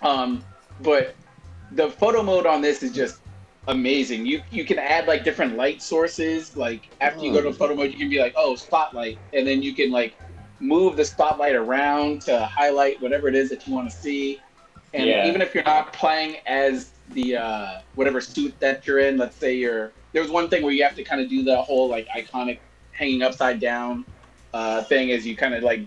Um, 0.02 0.44
but 0.80 1.14
the 1.72 1.90
photo 1.90 2.22
mode 2.22 2.46
on 2.46 2.60
this 2.62 2.82
is 2.82 2.92
just 2.92 3.20
amazing. 3.66 4.26
You 4.26 4.42
you 4.50 4.64
can 4.64 4.78
add 4.78 5.06
like 5.06 5.24
different 5.24 5.56
light 5.56 5.82
sources. 5.82 6.56
Like 6.56 6.90
after 7.00 7.24
you 7.24 7.32
go 7.32 7.42
to 7.42 7.52
photo 7.52 7.74
mode, 7.74 7.92
you 7.92 7.98
can 7.98 8.08
be 8.08 8.20
like, 8.20 8.34
oh, 8.36 8.56
spotlight, 8.56 9.20
and 9.32 9.46
then 9.46 9.62
you 9.62 9.74
can 9.74 9.90
like 9.90 10.16
move 10.60 10.96
the 10.96 11.04
spotlight 11.04 11.54
around 11.54 12.22
to 12.22 12.44
highlight 12.46 13.00
whatever 13.00 13.28
it 13.28 13.34
is 13.34 13.48
that 13.50 13.66
you 13.66 13.74
want 13.74 13.90
to 13.90 13.96
see. 13.96 14.40
And 14.94 15.06
Yeah. 15.06 15.26
even 15.26 15.42
if 15.42 15.54
you're 15.54 15.64
not 15.64 15.92
playing 15.92 16.36
as 16.46 16.92
the 17.12 17.36
uh, 17.36 17.80
whatever 17.94 18.20
suit 18.20 18.58
that 18.60 18.86
you're 18.86 18.98
in. 18.98 19.16
Let's 19.16 19.36
say 19.36 19.54
you're 19.54 19.92
there 20.12 20.22
was 20.22 20.30
one 20.30 20.48
thing 20.48 20.62
where 20.62 20.72
you 20.72 20.82
have 20.82 20.94
to 20.96 21.04
kind 21.04 21.20
of 21.20 21.28
do 21.28 21.42
the 21.42 21.60
whole 21.60 21.88
like 21.88 22.06
iconic 22.08 22.58
hanging 22.92 23.22
upside 23.22 23.60
down 23.60 24.04
uh, 24.54 24.82
thing 24.84 25.10
as 25.10 25.26
you 25.26 25.36
kind 25.36 25.54
of 25.54 25.62
like 25.62 25.80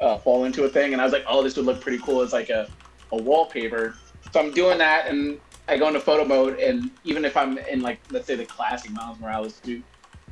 uh, 0.00 0.18
fall 0.18 0.44
into 0.44 0.64
a 0.64 0.68
thing, 0.68 0.92
and 0.92 1.00
I 1.00 1.04
was 1.04 1.12
like, 1.12 1.24
oh, 1.28 1.42
this 1.42 1.56
would 1.56 1.66
look 1.66 1.80
pretty 1.80 1.98
cool 1.98 2.22
as 2.22 2.32
like 2.32 2.50
a, 2.50 2.68
a 3.12 3.16
wallpaper. 3.16 3.94
So 4.32 4.40
I'm 4.40 4.52
doing 4.52 4.78
that, 4.78 5.06
and 5.06 5.38
I 5.68 5.78
go 5.78 5.86
into 5.88 6.00
photo 6.00 6.24
mode, 6.24 6.58
and 6.58 6.90
even 7.04 7.24
if 7.24 7.36
I'm 7.36 7.58
in 7.58 7.82
like 7.82 8.00
let's 8.10 8.26
say 8.26 8.34
the 8.34 8.44
classic 8.44 8.90
Miles 8.92 9.18
Morales 9.20 9.54
suit, 9.62 9.84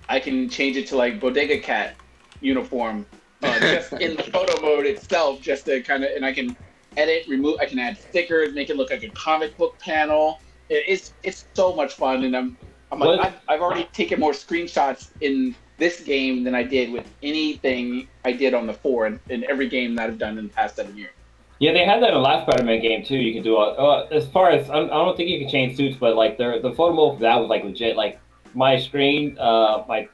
I 0.08 0.18
can 0.20 0.48
change 0.48 0.76
it 0.76 0.86
to 0.88 0.96
like 0.96 1.20
Bodega 1.20 1.58
Cat 1.58 1.96
uniform, 2.40 3.06
uh, 3.42 3.60
just 3.60 3.92
in 3.94 4.16
the 4.16 4.22
photo 4.24 4.60
mode 4.60 4.86
itself, 4.86 5.40
just 5.40 5.66
to 5.66 5.80
kind 5.82 6.04
of, 6.04 6.10
and 6.14 6.24
I 6.24 6.32
can 6.32 6.56
edit, 6.96 7.26
remove, 7.28 7.58
I 7.60 7.66
can 7.66 7.78
add 7.78 7.98
stickers, 7.98 8.54
make 8.54 8.70
it 8.70 8.76
look 8.76 8.90
like 8.90 9.02
a 9.02 9.08
comic 9.10 9.56
book 9.56 9.78
panel. 9.78 10.40
It, 10.68 10.84
it's 10.86 11.12
it's 11.22 11.44
so 11.54 11.74
much 11.74 11.94
fun, 11.94 12.24
and 12.24 12.36
I'm 12.36 12.56
I'm 12.92 12.98
like, 12.98 13.20
I've, 13.20 13.40
I've 13.48 13.60
already 13.60 13.84
taken 13.92 14.20
more 14.20 14.32
screenshots 14.32 15.08
in 15.20 15.54
this 15.78 16.00
game 16.00 16.44
than 16.44 16.54
I 16.54 16.62
did 16.62 16.92
with 16.92 17.06
anything 17.22 18.06
I 18.24 18.32
did 18.32 18.52
on 18.52 18.66
the 18.66 18.74
four 18.74 19.06
in, 19.06 19.18
in 19.30 19.44
every 19.44 19.68
game 19.68 19.94
that 19.94 20.10
I've 20.10 20.18
done 20.18 20.36
in 20.36 20.48
the 20.48 20.52
past 20.52 20.76
seven 20.76 20.96
years. 20.96 21.12
Yeah, 21.58 21.72
they 21.72 21.84
had 21.84 22.02
that 22.02 22.08
in 22.08 22.14
the 22.14 22.20
last 22.20 22.42
Spider-Man 22.48 22.80
game 22.80 23.04
too. 23.04 23.16
You 23.16 23.34
could 23.34 23.44
do 23.44 23.56
all, 23.56 23.74
uh, 23.78 24.06
as 24.06 24.26
far 24.28 24.50
as 24.50 24.68
I'm, 24.70 24.86
I 24.86 24.88
don't 24.88 25.16
think 25.16 25.28
you 25.28 25.38
can 25.38 25.48
change 25.48 25.76
suits, 25.76 25.96
but 25.98 26.16
like 26.16 26.38
the 26.38 26.58
the 26.62 26.72
photo 26.72 26.94
mode 26.94 27.16
for 27.16 27.22
that 27.22 27.36
was 27.36 27.48
like 27.48 27.64
legit. 27.64 27.96
Like 27.96 28.18
my 28.54 28.78
screen, 28.78 29.38
uh, 29.38 29.84
my 29.86 30.08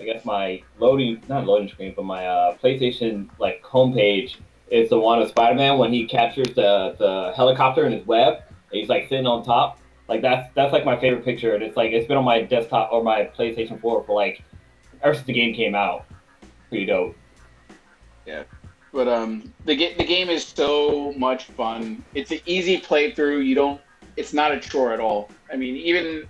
I 0.00 0.04
guess 0.04 0.24
my 0.24 0.62
loading 0.78 1.22
not 1.28 1.46
loading 1.46 1.68
screen, 1.68 1.92
but 1.94 2.04
my 2.04 2.26
uh, 2.26 2.56
PlayStation 2.58 3.28
like 3.38 3.62
homepage 3.62 4.36
is 4.70 4.90
the 4.90 4.98
one 4.98 5.20
of 5.20 5.28
Spider-Man 5.28 5.78
when 5.78 5.92
he 5.92 6.06
captures 6.06 6.48
the 6.54 6.94
the 6.98 7.32
helicopter 7.36 7.86
in 7.86 7.92
his 7.92 8.06
web. 8.06 8.42
He's 8.70 8.88
like 8.88 9.08
sitting 9.08 9.26
on 9.26 9.44
top. 9.44 9.78
Like 10.08 10.22
that's 10.22 10.52
that's 10.54 10.72
like 10.72 10.84
my 10.84 10.98
favorite 10.98 11.24
picture, 11.24 11.54
and 11.54 11.62
it's 11.62 11.76
like 11.76 11.92
it's 11.92 12.06
been 12.06 12.16
on 12.16 12.24
my 12.24 12.42
desktop 12.42 12.92
or 12.92 13.02
my 13.02 13.30
PlayStation 13.36 13.80
4 13.80 14.04
for 14.04 14.14
like 14.14 14.42
ever 15.02 15.14
since 15.14 15.26
the 15.26 15.32
game 15.32 15.54
came 15.54 15.74
out. 15.74 16.06
Pretty 16.68 16.86
dope. 16.86 17.16
Yeah, 18.26 18.44
but 18.92 19.08
um, 19.08 19.52
the 19.64 19.74
the 19.94 20.04
game 20.04 20.28
is 20.28 20.44
so 20.44 21.12
much 21.12 21.44
fun. 21.44 22.04
It's 22.14 22.30
an 22.30 22.40
easy 22.46 22.80
playthrough. 22.80 23.44
You 23.44 23.54
don't. 23.54 23.80
It's 24.16 24.32
not 24.32 24.52
a 24.52 24.58
chore 24.58 24.92
at 24.92 25.00
all. 25.00 25.30
I 25.52 25.56
mean, 25.56 25.76
even 25.76 26.26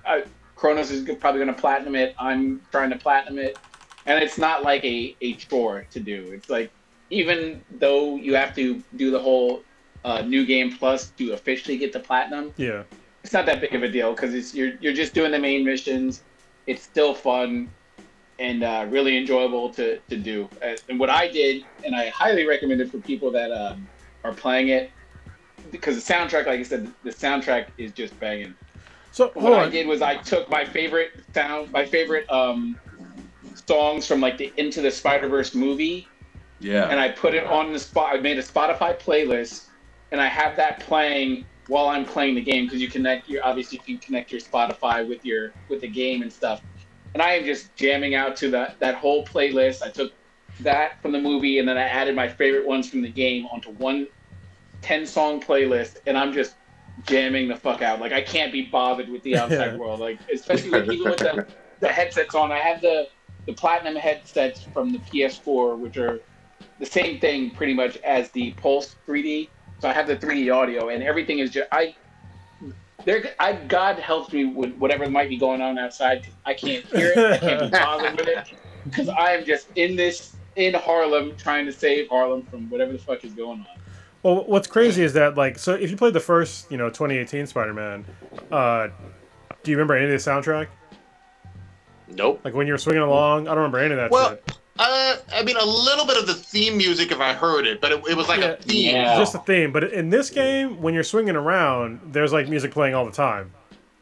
Kronos 0.58 0.90
is 0.90 1.04
probably 1.20 1.40
going 1.40 1.54
to 1.54 1.60
platinum 1.60 1.94
it. 1.94 2.14
I'm 2.18 2.60
trying 2.72 2.90
to 2.90 2.96
platinum 2.98 3.38
it, 3.38 3.56
and 4.06 4.22
it's 4.22 4.38
not 4.38 4.64
like 4.64 4.84
a 4.84 5.16
a 5.20 5.34
chore 5.34 5.86
to 5.90 6.00
do. 6.00 6.32
It's 6.32 6.50
like 6.50 6.70
even 7.10 7.62
though 7.78 8.16
you 8.16 8.34
have 8.34 8.54
to 8.56 8.82
do 8.96 9.10
the 9.10 9.18
whole 9.20 9.62
uh, 10.04 10.22
new 10.22 10.44
game 10.44 10.76
plus 10.76 11.10
to 11.18 11.32
officially 11.32 11.78
get 11.78 11.92
the 11.92 12.00
platinum, 12.00 12.52
Yeah. 12.56 12.82
it's 13.22 13.32
not 13.32 13.46
that 13.46 13.60
big 13.60 13.74
of 13.74 13.82
a 13.82 13.88
deal 13.90 14.12
because 14.14 14.34
it's 14.34 14.52
you're 14.54 14.72
you're 14.80 14.92
just 14.92 15.14
doing 15.14 15.30
the 15.30 15.38
main 15.38 15.64
missions. 15.64 16.22
It's 16.66 16.82
still 16.82 17.14
fun 17.14 17.70
and 18.40 18.62
uh, 18.62 18.86
really 18.90 19.16
enjoyable 19.16 19.70
to, 19.70 19.98
to 20.10 20.16
do. 20.16 20.48
Uh, 20.62 20.76
And 20.88 20.98
what 21.00 21.10
I 21.10 21.26
did, 21.28 21.64
and 21.84 21.94
I 21.96 22.08
highly 22.10 22.46
recommend 22.46 22.80
it 22.80 22.90
for 22.90 22.98
people 22.98 23.30
that 23.32 23.50
um, 23.50 23.88
are 24.22 24.32
playing 24.32 24.68
it, 24.68 24.90
because 25.72 25.94
the 25.96 26.12
soundtrack, 26.14 26.46
like 26.46 26.60
I 26.60 26.62
said, 26.62 26.92
the 27.02 27.10
soundtrack 27.10 27.66
is 27.78 27.90
just 27.92 28.18
banging. 28.20 28.54
So 29.18 29.32
What 29.34 29.46
hold 29.46 29.54
I 29.56 29.68
did 29.68 29.88
was 29.88 30.00
I 30.00 30.14
took 30.14 30.48
my 30.48 30.64
favorite 30.64 31.10
sound, 31.34 31.72
my 31.72 31.84
favorite 31.84 32.30
um, 32.30 32.78
songs 33.66 34.06
from 34.06 34.20
like 34.20 34.38
the 34.38 34.52
Into 34.56 34.80
the 34.80 34.92
Spider 34.92 35.26
Verse 35.26 35.56
movie, 35.56 36.06
Yeah. 36.60 36.88
and 36.88 37.00
I 37.00 37.08
put 37.08 37.34
it 37.34 37.44
on 37.44 37.72
the 37.72 37.80
spot. 37.80 38.14
I 38.14 38.20
made 38.20 38.38
a 38.38 38.42
Spotify 38.42 38.96
playlist, 38.96 39.70
and 40.12 40.20
I 40.20 40.28
have 40.28 40.54
that 40.54 40.78
playing 40.78 41.46
while 41.66 41.88
I'm 41.88 42.04
playing 42.04 42.36
the 42.36 42.40
game 42.40 42.66
because 42.66 42.80
you 42.80 42.86
connect. 42.86 43.28
You 43.28 43.40
obviously 43.42 43.80
you 43.86 43.98
can 43.98 44.06
connect 44.06 44.30
your 44.30 44.40
Spotify 44.40 45.04
with 45.04 45.24
your 45.24 45.50
with 45.68 45.80
the 45.80 45.88
game 45.88 46.22
and 46.22 46.32
stuff. 46.32 46.62
And 47.14 47.20
I 47.20 47.32
am 47.32 47.44
just 47.44 47.74
jamming 47.74 48.14
out 48.14 48.36
to 48.36 48.52
that 48.52 48.78
that 48.78 48.94
whole 48.94 49.26
playlist. 49.26 49.82
I 49.82 49.90
took 49.90 50.12
that 50.60 51.02
from 51.02 51.10
the 51.10 51.20
movie, 51.20 51.58
and 51.58 51.66
then 51.66 51.76
I 51.76 51.88
added 51.88 52.14
my 52.14 52.28
favorite 52.28 52.68
ones 52.68 52.88
from 52.88 53.02
the 53.02 53.10
game 53.10 53.46
onto 53.46 53.70
one 53.70 54.06
10 54.82 55.06
song 55.06 55.40
playlist, 55.42 55.96
and 56.06 56.16
I'm 56.16 56.32
just 56.32 56.54
jamming 57.06 57.48
the 57.48 57.56
fuck 57.56 57.82
out. 57.82 58.00
Like 58.00 58.12
I 58.12 58.22
can't 58.22 58.52
be 58.52 58.62
bothered 58.70 59.08
with 59.08 59.22
the 59.22 59.36
outside 59.38 59.72
Yeah. 59.72 59.76
world. 59.76 60.00
Like 60.00 60.20
especially 60.32 60.70
with, 60.70 60.90
even 60.90 61.08
with 61.10 61.18
the, 61.18 61.46
the 61.80 61.88
headsets 61.88 62.34
on. 62.34 62.52
I 62.52 62.58
have 62.58 62.80
the 62.80 63.08
the 63.46 63.54
platinum 63.54 63.96
headsets 63.96 64.62
from 64.74 64.92
the 64.92 64.98
PS4, 64.98 65.78
which 65.78 65.96
are 65.96 66.20
the 66.78 66.86
same 66.86 67.18
thing 67.18 67.50
pretty 67.50 67.72
much 67.74 67.96
as 67.98 68.30
the 68.32 68.52
Pulse 68.52 68.96
3D. 69.06 69.48
So 69.80 69.88
I 69.88 69.92
have 69.92 70.06
the 70.06 70.16
3D 70.16 70.54
audio, 70.54 70.88
and 70.90 71.02
everything 71.02 71.38
is 71.38 71.50
just 71.50 71.68
I. 71.72 71.94
There, 73.04 73.24
I 73.38 73.54
God 73.54 73.98
helps 73.98 74.32
me 74.32 74.44
with 74.44 74.74
whatever 74.76 75.08
might 75.08 75.28
be 75.30 75.38
going 75.38 75.62
on 75.62 75.78
outside. 75.78 76.26
I 76.44 76.52
can't 76.52 76.84
hear 76.84 77.12
it. 77.12 77.18
I 77.32 77.38
can't 77.38 77.60
be 77.60 77.68
bothered 77.78 78.18
with 78.18 78.28
it 78.28 78.48
because 78.84 79.08
I 79.08 79.32
am 79.32 79.44
just 79.44 79.68
in 79.76 79.96
this 79.96 80.36
in 80.56 80.74
Harlem 80.74 81.36
trying 81.36 81.64
to 81.66 81.72
save 81.72 82.08
Harlem 82.08 82.44
from 82.46 82.68
whatever 82.68 82.92
the 82.92 82.98
fuck 82.98 83.24
is 83.24 83.32
going 83.34 83.60
on. 83.60 83.77
Well, 84.22 84.44
what's 84.46 84.66
crazy 84.66 85.02
is 85.02 85.12
that 85.14 85.36
like, 85.36 85.58
so 85.58 85.74
if 85.74 85.90
you 85.90 85.96
played 85.96 86.12
the 86.14 86.20
first, 86.20 86.70
you 86.70 86.76
know, 86.76 86.88
2018 86.88 87.46
Spider-Man, 87.46 88.04
uh, 88.50 88.88
do 89.62 89.70
you 89.70 89.76
remember 89.76 89.94
any 89.96 90.04
of 90.06 90.10
the 90.10 90.30
soundtrack? 90.30 90.66
Nope. 92.08 92.40
Like 92.44 92.54
when 92.54 92.66
you 92.66 92.72
were 92.72 92.78
swinging 92.78 93.02
along, 93.02 93.42
I 93.48 93.50
don't 93.50 93.58
remember 93.58 93.78
any 93.78 93.92
of 93.92 93.98
that 93.98 94.10
Well. 94.10 94.38
Uh, 94.80 95.16
I 95.32 95.42
mean, 95.42 95.56
a 95.56 95.64
little 95.64 96.06
bit 96.06 96.16
of 96.16 96.28
the 96.28 96.34
theme 96.34 96.76
music 96.76 97.10
if 97.10 97.20
I 97.20 97.32
heard 97.32 97.66
it, 97.66 97.80
but 97.80 97.90
it, 97.90 98.02
it 98.08 98.16
was 98.16 98.28
like 98.28 98.40
Yeah. 98.40 98.46
a 98.50 98.56
theme. 98.56 98.94
Yeah. 98.94 99.10
It's 99.20 99.30
just 99.32 99.34
a 99.34 99.44
theme. 99.44 99.72
But 99.72 99.92
in 99.92 100.08
this 100.08 100.30
game, 100.30 100.80
when 100.80 100.94
you're 100.94 101.02
swinging 101.02 101.34
around, 101.34 102.00
there's 102.12 102.32
like 102.32 102.48
music 102.48 102.70
playing 102.70 102.94
all 102.94 103.04
the 103.04 103.10
time, 103.12 103.50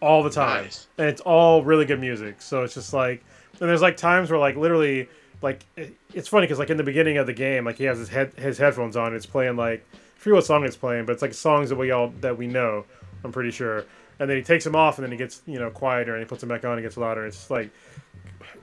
all 0.03 0.23
the 0.23 0.29
time, 0.31 0.65
Nice. 0.65 0.87
and 0.99 1.09
it's 1.09 1.23
all 1.23 1.65
really 1.65 1.87
good 1.87 1.99
music. 1.99 2.43
So 2.43 2.63
it's 2.63 2.75
just 2.75 2.93
like, 2.93 3.25
and 3.59 3.69
there's 3.71 3.81
like 3.81 3.97
times 3.97 4.31
where 4.31 4.39
like 4.39 4.57
literally, 4.57 5.09
like 5.41 5.65
it's 6.13 6.29
funny 6.29 6.45
because 6.47 6.59
like 6.59 6.69
in 6.71 6.77
the 6.77 6.83
beginning 6.85 7.17
of 7.17 7.27
the 7.27 7.33
game, 7.33 7.65
like 7.65 7.77
he 7.79 7.85
has 7.85 7.97
his 7.99 8.11
head 8.11 8.35
his 8.37 8.59
headphones 8.59 8.99
on, 8.99 9.15
it's 9.15 9.25
playing 9.27 9.57
like 9.57 9.83
I 9.95 9.99
forget 10.27 10.35
what 10.35 10.45
song 10.45 10.65
it's 10.65 10.77
playing, 10.77 11.07
but 11.07 11.13
it's 11.13 11.23
like 11.23 11.33
songs 11.33 11.69
that 11.69 11.77
we 11.77 11.93
all 11.93 12.13
that 12.21 12.37
we 12.37 12.49
know. 12.49 12.85
I'm 13.23 13.31
pretty 13.31 13.53
sure. 13.53 13.85
And 14.19 14.29
then 14.29 14.37
he 14.37 14.43
takes 14.43 14.65
them 14.65 14.75
off, 14.75 14.99
and 14.99 15.05
then 15.05 15.13
he 15.13 15.17
gets 15.17 15.43
you 15.47 15.61
know 15.61 15.71
quieter, 15.71 16.15
and 16.15 16.21
he 16.21 16.27
puts 16.29 16.41
them 16.41 16.49
back 16.49 16.65
on, 16.65 16.73
and 16.73 16.83
gets 16.83 16.97
louder. 16.97 17.25
It's 17.27 17.37
just 17.37 17.51
like 17.51 17.71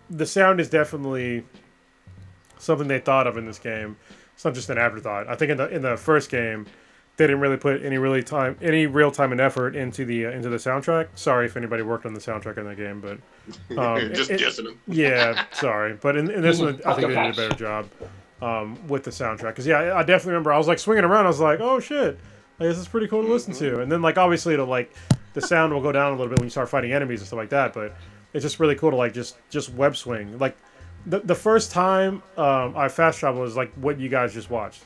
the 0.10 0.26
sound 0.26 0.60
is 0.60 0.70
definitely 0.70 1.46
something 2.58 2.88
they 2.90 3.00
thought 3.00 3.28
of 3.28 3.38
in 3.38 3.46
this 3.46 3.60
game. 3.60 3.96
It's 4.34 4.44
not 4.44 4.56
just 4.56 4.70
an 4.70 4.78
afterthought. 4.78 5.30
I 5.30 5.36
think 5.36 5.52
in 5.52 5.58
the 5.58 5.70
in 5.70 5.82
the 5.82 5.96
first 5.96 6.30
game, 6.30 6.66
they 7.16 7.28
didn't 7.28 7.40
really 7.40 7.56
put 7.56 7.82
any 7.86 7.98
really 7.98 8.24
time 8.24 8.58
any 8.62 8.86
real 8.88 9.10
time 9.12 9.32
and 9.32 9.40
effort 9.40 9.74
into 9.74 10.04
the 10.04 10.26
uh, 10.26 10.32
into 10.32 10.50
the 10.50 10.58
soundtrack. 10.58 11.08
Sorry 11.16 11.46
if 11.46 11.56
anybody 11.56 11.82
worked 11.84 12.06
on 12.06 12.14
the 12.14 12.20
soundtrack 12.20 12.58
in 12.58 12.66
that 12.66 12.76
game, 12.76 13.00
but 13.00 13.78
um, 13.78 14.14
just 14.14 14.32
it- 14.32 14.40
guessing 14.40 14.66
them. 14.66 14.80
yeah, 14.88 15.46
sorry. 15.54 15.94
But 15.94 16.18
in, 16.18 16.30
in 16.30 16.42
this 16.42 16.60
one, 16.60 16.82
I 16.86 16.94
think 16.96 17.08
they 17.08 17.14
did 17.24 17.34
a 17.34 17.48
better 17.48 17.56
job 17.56 17.90
um, 18.44 18.88
with 18.88 19.04
the 19.04 19.12
soundtrack. 19.12 19.50
Because 19.50 19.66
yeah, 19.68 19.96
I, 19.96 20.04
definitely 20.04 20.32
remember 20.34 20.52
I 20.54 20.58
was 20.58 20.68
like 20.68 20.80
swinging 20.80 21.04
around. 21.06 21.26
I 21.26 21.30
was 21.30 21.40
like, 21.40 21.60
oh 21.60 21.80
shit, 21.80 22.20
like, 22.60 22.70
this 22.70 22.78
is 22.78 22.88
pretty 22.88 23.08
cool 23.08 23.24
to 23.24 23.28
listen 23.32 23.54
to. 23.56 23.82
And 23.82 23.92
then 23.92 24.02
like 24.02 24.18
obviously 24.18 24.54
it'll 24.54 24.68
like 24.68 24.94
the 25.34 25.42
sound 25.42 25.74
will 25.74 25.82
go 25.82 25.92
down 25.92 26.10
a 26.14 26.16
little 26.16 26.28
bit 26.30 26.40
when 26.40 26.46
you 26.46 26.52
start 26.52 26.70
fighting 26.70 26.92
enemies 26.92 27.20
and 27.22 27.28
stuff 27.28 27.38
like 27.38 27.50
that. 27.50 27.74
But 27.74 27.96
it's 28.34 28.44
just 28.44 28.60
really 28.60 28.76
cool 28.76 28.92
to 28.92 28.98
like 28.98 29.14
just 29.14 29.38
just 29.50 29.74
web 29.74 29.96
swing. 29.96 30.38
Like 30.38 30.58
the 31.06 31.20
the 31.20 31.36
first 31.36 31.72
time 31.72 32.22
um, 32.38 32.76
I 32.76 32.90
fast 32.90 33.20
traveled 33.20 33.44
was 33.44 33.56
like 33.56 33.74
what 33.76 34.00
you 34.00 34.10
guys 34.10 34.34
just 34.34 34.50
watched. 34.50 34.84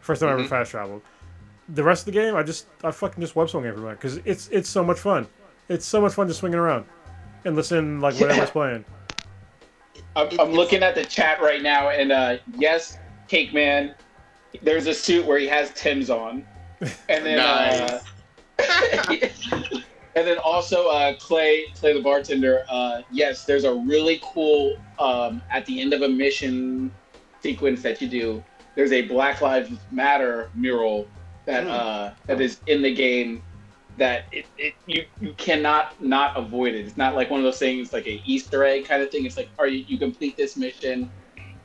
First 0.00 0.20
time 0.20 0.30
I 0.30 0.32
ever 0.34 0.44
fast 0.44 0.70
traveled. 0.70 1.02
The 1.68 1.84
rest 1.84 2.02
of 2.02 2.06
the 2.12 2.20
game, 2.20 2.34
I 2.34 2.42
just 2.42 2.66
I 2.82 2.90
fucking 2.90 3.20
just 3.20 3.36
web 3.36 3.48
swung 3.48 3.64
everywhere 3.66 3.94
because 3.94 4.16
it's 4.24 4.48
it's 4.48 4.68
so 4.68 4.82
much 4.84 4.98
fun. 4.98 5.26
It's 5.68 5.86
so 5.86 6.00
much 6.00 6.14
fun 6.14 6.26
just 6.26 6.40
swinging 6.40 6.58
around 6.58 6.84
and 7.44 7.54
listen 7.56 8.00
like 8.00 8.14
whatever's 8.14 8.36
Yeah. 8.48 8.50
playing. 8.50 8.84
I'm, 10.16 10.40
I'm 10.40 10.52
looking 10.52 10.82
at 10.82 10.94
the 10.94 11.04
chat 11.04 11.40
right 11.40 11.62
now, 11.62 11.90
and 11.90 12.10
uh, 12.12 12.38
yes, 12.56 12.98
Cake 13.28 13.54
Man, 13.54 13.94
there's 14.62 14.86
a 14.86 14.94
suit 14.94 15.24
where 15.26 15.38
he 15.38 15.46
has 15.46 15.72
Tim's 15.74 16.10
on, 16.10 16.44
and 17.08 17.24
then 17.24 17.38
uh, 17.38 18.00
and 20.16 20.26
then 20.26 20.38
also 20.38 20.88
uh, 20.88 21.14
Clay, 21.18 21.64
Clay 21.76 21.94
the 21.94 22.02
bartender. 22.02 22.64
Uh, 22.68 23.02
yes, 23.12 23.44
there's 23.44 23.64
a 23.64 23.72
really 23.72 24.20
cool 24.22 24.76
um, 24.98 25.40
at 25.50 25.64
the 25.66 25.80
end 25.80 25.92
of 25.92 26.02
a 26.02 26.08
mission 26.08 26.92
sequence 27.42 27.82
that 27.82 28.00
you 28.02 28.08
do. 28.08 28.44
There's 28.74 28.92
a 28.92 29.02
Black 29.02 29.40
Lives 29.40 29.70
Matter 29.90 30.50
mural 30.54 31.06
that 31.46 31.64
Hmm. 31.64 31.70
uh, 31.70 32.10
that 32.26 32.40
is 32.40 32.60
in 32.66 32.82
the 32.82 32.94
game 32.94 33.42
that 33.98 34.24
it, 34.32 34.46
it 34.56 34.74
you 34.86 35.04
you 35.20 35.34
cannot 35.34 36.00
not 36.02 36.36
avoid 36.36 36.74
it. 36.74 36.86
It's 36.86 36.96
not 36.96 37.14
like 37.14 37.30
one 37.30 37.40
of 37.40 37.44
those 37.44 37.58
things 37.58 37.92
like 37.92 38.06
a 38.06 38.22
Easter 38.24 38.64
egg 38.64 38.86
kind 38.86 39.02
of 39.02 39.10
thing. 39.10 39.24
It's 39.26 39.36
like, 39.36 39.48
are 39.58 39.66
you 39.66 39.84
you 39.86 39.98
complete 39.98 40.36
this 40.36 40.56
mission? 40.56 41.10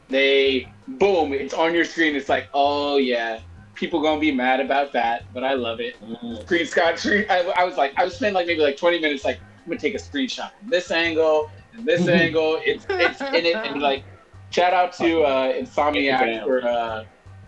They 0.09 0.67
boom, 0.87 1.33
it's 1.33 1.53
on 1.53 1.73
your 1.73 1.85
screen. 1.85 2.15
It's 2.15 2.29
like, 2.29 2.47
oh 2.53 2.97
yeah, 2.97 3.39
people 3.73 4.01
gonna 4.01 4.19
be 4.19 4.31
mad 4.31 4.59
about 4.59 4.93
that, 4.93 5.25
but 5.33 5.43
I 5.43 5.53
love 5.53 5.79
it. 5.79 5.95
Screen 6.41 6.65
Scott, 6.65 6.99
screen, 6.99 7.25
I, 7.29 7.41
I 7.57 7.63
was 7.63 7.77
like, 7.77 7.93
I 7.97 8.05
was 8.05 8.15
spending 8.15 8.35
like 8.35 8.47
maybe 8.47 8.61
like 8.61 8.77
20 8.77 8.99
minutes 8.99 9.25
like 9.25 9.39
I'm 9.39 9.69
gonna 9.69 9.79
take 9.79 9.95
a 9.95 9.99
screenshot 9.99 10.51
from 10.59 10.69
this 10.69 10.91
angle 10.91 11.49
and 11.73 11.85
this 11.85 12.07
angle. 12.07 12.59
It's 12.63 12.85
it's 12.89 13.21
in 13.21 13.45
it 13.45 13.55
and 13.55 13.81
like 13.81 14.03
shout 14.49 14.73
out 14.73 14.93
to 14.93 15.21
uh, 15.21 15.53
Insomniac 15.53 16.43
for 16.43 16.65
uh, 16.67 17.05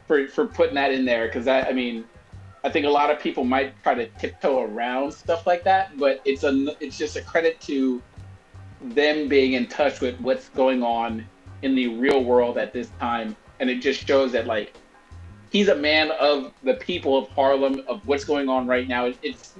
for 0.08 0.28
for 0.28 0.48
putting 0.48 0.76
that 0.76 0.92
in 0.92 1.06
there 1.06 1.28
because 1.28 1.46
that 1.46 1.68
I 1.68 1.74
mean. 1.74 2.06
I 2.68 2.70
think 2.70 2.86
a 2.86 2.90
lot 2.90 3.10
of 3.10 3.18
people 3.18 3.46
might 3.46 3.82
try 3.82 3.94
to 3.94 4.08
tiptoe 4.20 4.62
around 4.62 5.14
stuff 5.14 5.48
like 5.48 5.64
that, 5.64 5.98
but 5.98 6.20
it's 6.26 6.44
a 6.44 6.76
it's 6.82 6.98
just 6.98 7.16
a 7.16 7.22
credit 7.22 7.62
to 7.62 8.02
them 8.82 9.30
being 9.30 9.54
in 9.54 9.68
touch 9.68 10.02
with 10.02 10.20
what's 10.20 10.50
going 10.50 10.84
on 10.84 11.26
in 11.62 11.76
the 11.76 11.88
real 11.88 12.26
world 12.26 12.58
at 12.58 12.74
this 12.74 12.90
time, 13.00 13.38
and 13.62 13.70
it 13.70 13.80
just 13.80 14.06
shows 14.06 14.34
that 14.34 14.48
like 14.48 14.74
he's 15.50 15.70
a 15.70 15.76
man 15.76 16.12
of 16.20 16.52
the 16.62 16.74
people 16.74 17.18
of 17.18 17.30
Harlem, 17.30 17.84
of 17.88 18.06
what's 18.06 18.26
going 18.26 18.50
on 18.50 18.68
right 18.68 18.86
now. 18.86 19.14
It's 19.24 19.54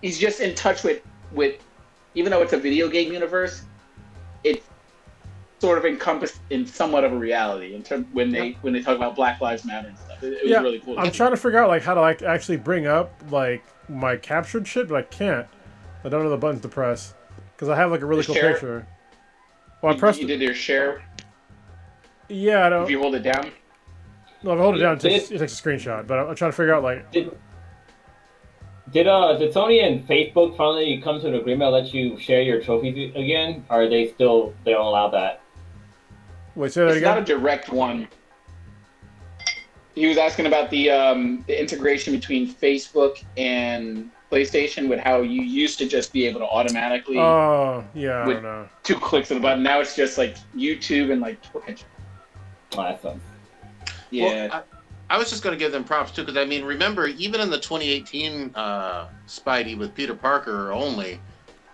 he's 0.00 0.16
just 0.16 0.38
in 0.38 0.54
touch 0.54 0.84
with 0.84 1.02
with 1.32 1.60
even 2.14 2.30
though 2.30 2.42
it's 2.42 2.52
a 2.52 2.56
video 2.56 2.88
game 2.88 3.12
universe, 3.12 3.64
it's 4.44 4.64
sort 5.58 5.76
of 5.76 5.84
encompassed 5.84 6.38
in 6.50 6.68
somewhat 6.68 7.02
of 7.02 7.12
a 7.12 7.18
reality 7.18 7.74
in 7.74 7.82
terms 7.82 8.06
when 8.12 8.30
they 8.30 8.52
when 8.60 8.72
they 8.72 8.80
talk 8.80 8.94
about 8.94 9.16
Black 9.16 9.40
Lives 9.40 9.64
Matter 9.64 9.88
and 9.88 9.98
stuff. 9.98 10.11
It, 10.22 10.42
was 10.42 10.50
Yeah, 10.50 10.60
really 10.60 10.78
cool. 10.80 10.98
I'm 10.98 11.10
trying 11.10 11.30
to 11.32 11.36
figure 11.36 11.58
out 11.58 11.68
like 11.68 11.82
how 11.82 11.94
to 11.94 12.00
like 12.00 12.22
actually 12.22 12.56
bring 12.58 12.86
up 12.86 13.12
like 13.30 13.64
my 13.88 14.16
captured 14.16 14.66
shit, 14.66 14.88
but 14.88 14.96
I 14.96 15.02
can't. 15.02 15.46
I 16.04 16.08
don't 16.08 16.24
know 16.24 16.30
the 16.30 16.36
buttons 16.36 16.62
to 16.62 16.68
press 16.68 17.14
because 17.54 17.68
I 17.68 17.76
have 17.76 17.90
like 17.90 18.02
a 18.02 18.06
really 18.06 18.24
cool 18.24 18.34
share- 18.34 18.52
picture. 18.52 18.86
Well, 19.80 19.94
I 19.94 19.98
pressed. 19.98 20.20
you 20.20 20.26
did 20.26 20.40
your 20.40 20.54
share. 20.54 21.02
Yeah, 22.28 22.66
I 22.66 22.68
don't. 22.68 22.84
If 22.84 22.90
you 22.90 23.00
hold 23.00 23.14
it 23.16 23.22
down, 23.22 23.50
No, 24.42 24.52
if 24.52 24.58
I 24.58 24.62
hold 24.62 24.76
it 24.76 24.78
down, 24.78 24.96
it 24.96 25.00
takes, 25.00 25.30
it 25.30 25.38
takes 25.38 25.58
a 25.58 25.62
screenshot. 25.62 26.06
But 26.06 26.20
I'm, 26.20 26.28
I'm 26.30 26.36
trying 26.36 26.52
to 26.52 26.56
figure 26.56 26.74
out 26.74 26.82
like. 26.82 27.10
Did, 27.10 27.36
did 28.92 29.06
uh 29.08 29.36
did 29.38 29.52
Sony 29.52 29.84
and 29.84 30.06
Facebook 30.06 30.56
finally 30.56 31.00
come 31.02 31.20
to 31.20 31.28
an 31.28 31.34
agreement 31.34 31.72
let 31.72 31.92
you 31.92 32.18
share 32.18 32.42
your 32.42 32.60
trophies 32.60 33.12
again? 33.16 33.64
Or 33.70 33.82
are 33.82 33.88
they 33.88 34.08
still 34.08 34.54
they 34.64 34.72
don't 34.72 34.86
allow 34.86 35.08
that? 35.10 35.40
Wait, 36.54 36.72
say 36.72 36.84
that 36.84 36.96
it's 36.96 37.02
not 37.02 37.18
a 37.18 37.24
direct 37.24 37.70
one. 37.70 38.06
He 39.94 40.06
was 40.06 40.16
asking 40.16 40.46
about 40.46 40.70
the 40.70 40.90
um, 40.90 41.44
the 41.46 41.60
integration 41.60 42.14
between 42.14 42.52
Facebook 42.52 43.22
and 43.36 44.10
PlayStation 44.30 44.88
with 44.88 44.98
how 45.00 45.20
you 45.20 45.42
used 45.42 45.78
to 45.78 45.86
just 45.86 46.12
be 46.12 46.26
able 46.26 46.40
to 46.40 46.46
automatically 46.46 47.18
Oh, 47.18 47.84
yeah, 47.94 48.12
I 48.22 48.26
With- 48.26 48.36
don't 48.36 48.42
know. 48.44 48.68
two 48.82 48.94
clicks 48.96 49.30
of 49.30 49.36
the 49.36 49.40
button. 49.42 49.62
Now 49.62 49.80
it's 49.80 49.94
just 49.94 50.16
like 50.16 50.36
YouTube 50.56 51.12
and 51.12 51.20
like 51.20 51.42
Twitch. 51.42 51.84
That 52.70 53.02
sucks. 53.02 53.18
Yeah. 54.10 54.24
Well, 54.48 54.64
I, 55.10 55.14
I 55.14 55.18
was 55.18 55.28
just 55.28 55.42
going 55.42 55.52
to 55.54 55.58
give 55.62 55.72
them 55.72 55.84
props 55.84 56.10
too, 56.12 56.22
because 56.22 56.38
I 56.38 56.46
mean, 56.46 56.64
remember, 56.64 57.06
even 57.08 57.42
in 57.42 57.50
the 57.50 57.58
2018 57.58 58.52
uh, 58.54 59.08
Spidey 59.26 59.76
with 59.76 59.94
Peter 59.94 60.14
Parker 60.14 60.72
only, 60.72 61.20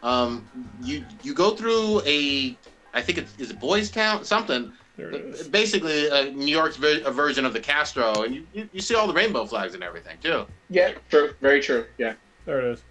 um, 0.03 0.49
you 0.83 1.05
you 1.23 1.35
go 1.35 1.51
through 1.55 2.01
a, 2.05 2.57
I 2.95 3.01
think 3.03 3.19
it's 3.19 3.33
is 3.39 3.51
it 3.53 3.61
Boys 3.61 3.91
Town 3.93 4.25
something, 4.25 4.73
There 4.99 5.11
it 5.11 5.14
is. 5.26 5.46
basically 5.49 6.11
uh, 6.11 6.24
New 6.24 6.46
York's 6.55 6.76
ver- 6.76 7.03
a 7.05 7.11
version 7.11 7.46
of 7.46 7.53
the 7.53 7.61
Castro, 7.61 8.24
and 8.24 8.34
you, 8.34 8.46
you, 8.53 8.68
you 8.72 8.80
see 8.80 8.96
all 8.96 9.07
the 9.07 9.12
rainbow 9.14 9.46
flags 9.46 9.74
and 9.74 9.82
everything 9.84 10.18
too. 10.22 10.44
yeah, 10.70 10.92
true. 11.09 11.34
Very 11.40 11.61
true. 11.61 11.86
Yeah. 11.99 12.14
There 12.44 12.59
it 12.61 12.64
is. 12.72 12.82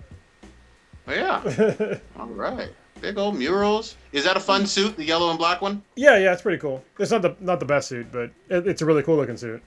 Oh, 1.10 1.14
yeah, 1.14 1.98
all 2.20 2.28
right, 2.28 2.70
big 3.02 3.18
old 3.18 3.36
murals. 3.38 3.96
Is 4.14 4.24
that 4.24 4.36
a 4.38 4.40
fun 4.40 4.66
suit, 4.66 4.96
the 4.98 5.04
yellow 5.04 5.30
and 5.30 5.38
black 5.38 5.62
one? 5.62 5.82
yeah, 5.96 6.18
yeah, 6.18 6.32
it's 6.34 6.42
pretty 6.42 6.58
cool. 6.60 6.84
It's 6.98 7.12
not 7.12 7.22
the 7.22 7.36
not 7.42 7.60
the 7.60 7.66
best 7.66 7.88
suit, 7.90 8.08
but 8.12 8.32
it, 8.50 8.66
it's 8.68 8.82
a 8.82 8.86
really 8.86 9.04
cool 9.04 9.18
looking 9.18 9.38
suit. 9.38 9.62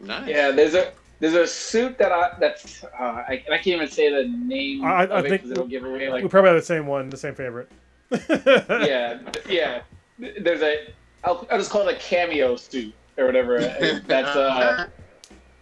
Nice. 0.00 0.28
Yeah. 0.28 0.50
There's 0.50 0.74
a 0.74 0.92
there's 1.20 1.34
a 1.34 1.46
suit 1.46 1.96
that 1.98 2.10
I 2.10 2.32
that's 2.40 2.82
uh, 2.84 2.88
I, 3.02 3.44
I 3.50 3.56
can't 3.56 3.68
even 3.68 3.88
say 3.88 4.10
the 4.12 4.28
name 4.28 4.84
I- 4.84 4.88
I 4.88 5.04
of 5.04 5.24
it 5.26 5.28
think- 5.30 5.42
'cause 5.42 5.50
it'll 5.52 5.66
give 5.68 5.84
away 5.84 6.08
like 6.10 6.22
we 6.24 6.28
probably 6.28 6.50
have 6.50 6.58
the 6.60 6.66
same 6.66 6.86
one, 6.88 7.08
the 7.08 7.16
same 7.16 7.34
favorite. 7.36 7.70
yeah, 8.28 9.20
yeah. 9.48 9.82
There's 10.18 10.62
a 10.62 10.92
I'll, 11.24 11.46
I'll 11.50 11.58
just 11.58 11.70
call 11.70 11.86
it 11.88 11.94
a 11.94 11.98
cameo 11.98 12.56
suit 12.56 12.94
or 13.18 13.26
whatever. 13.26 13.58
That's 14.06 14.36
uh, 14.36 14.88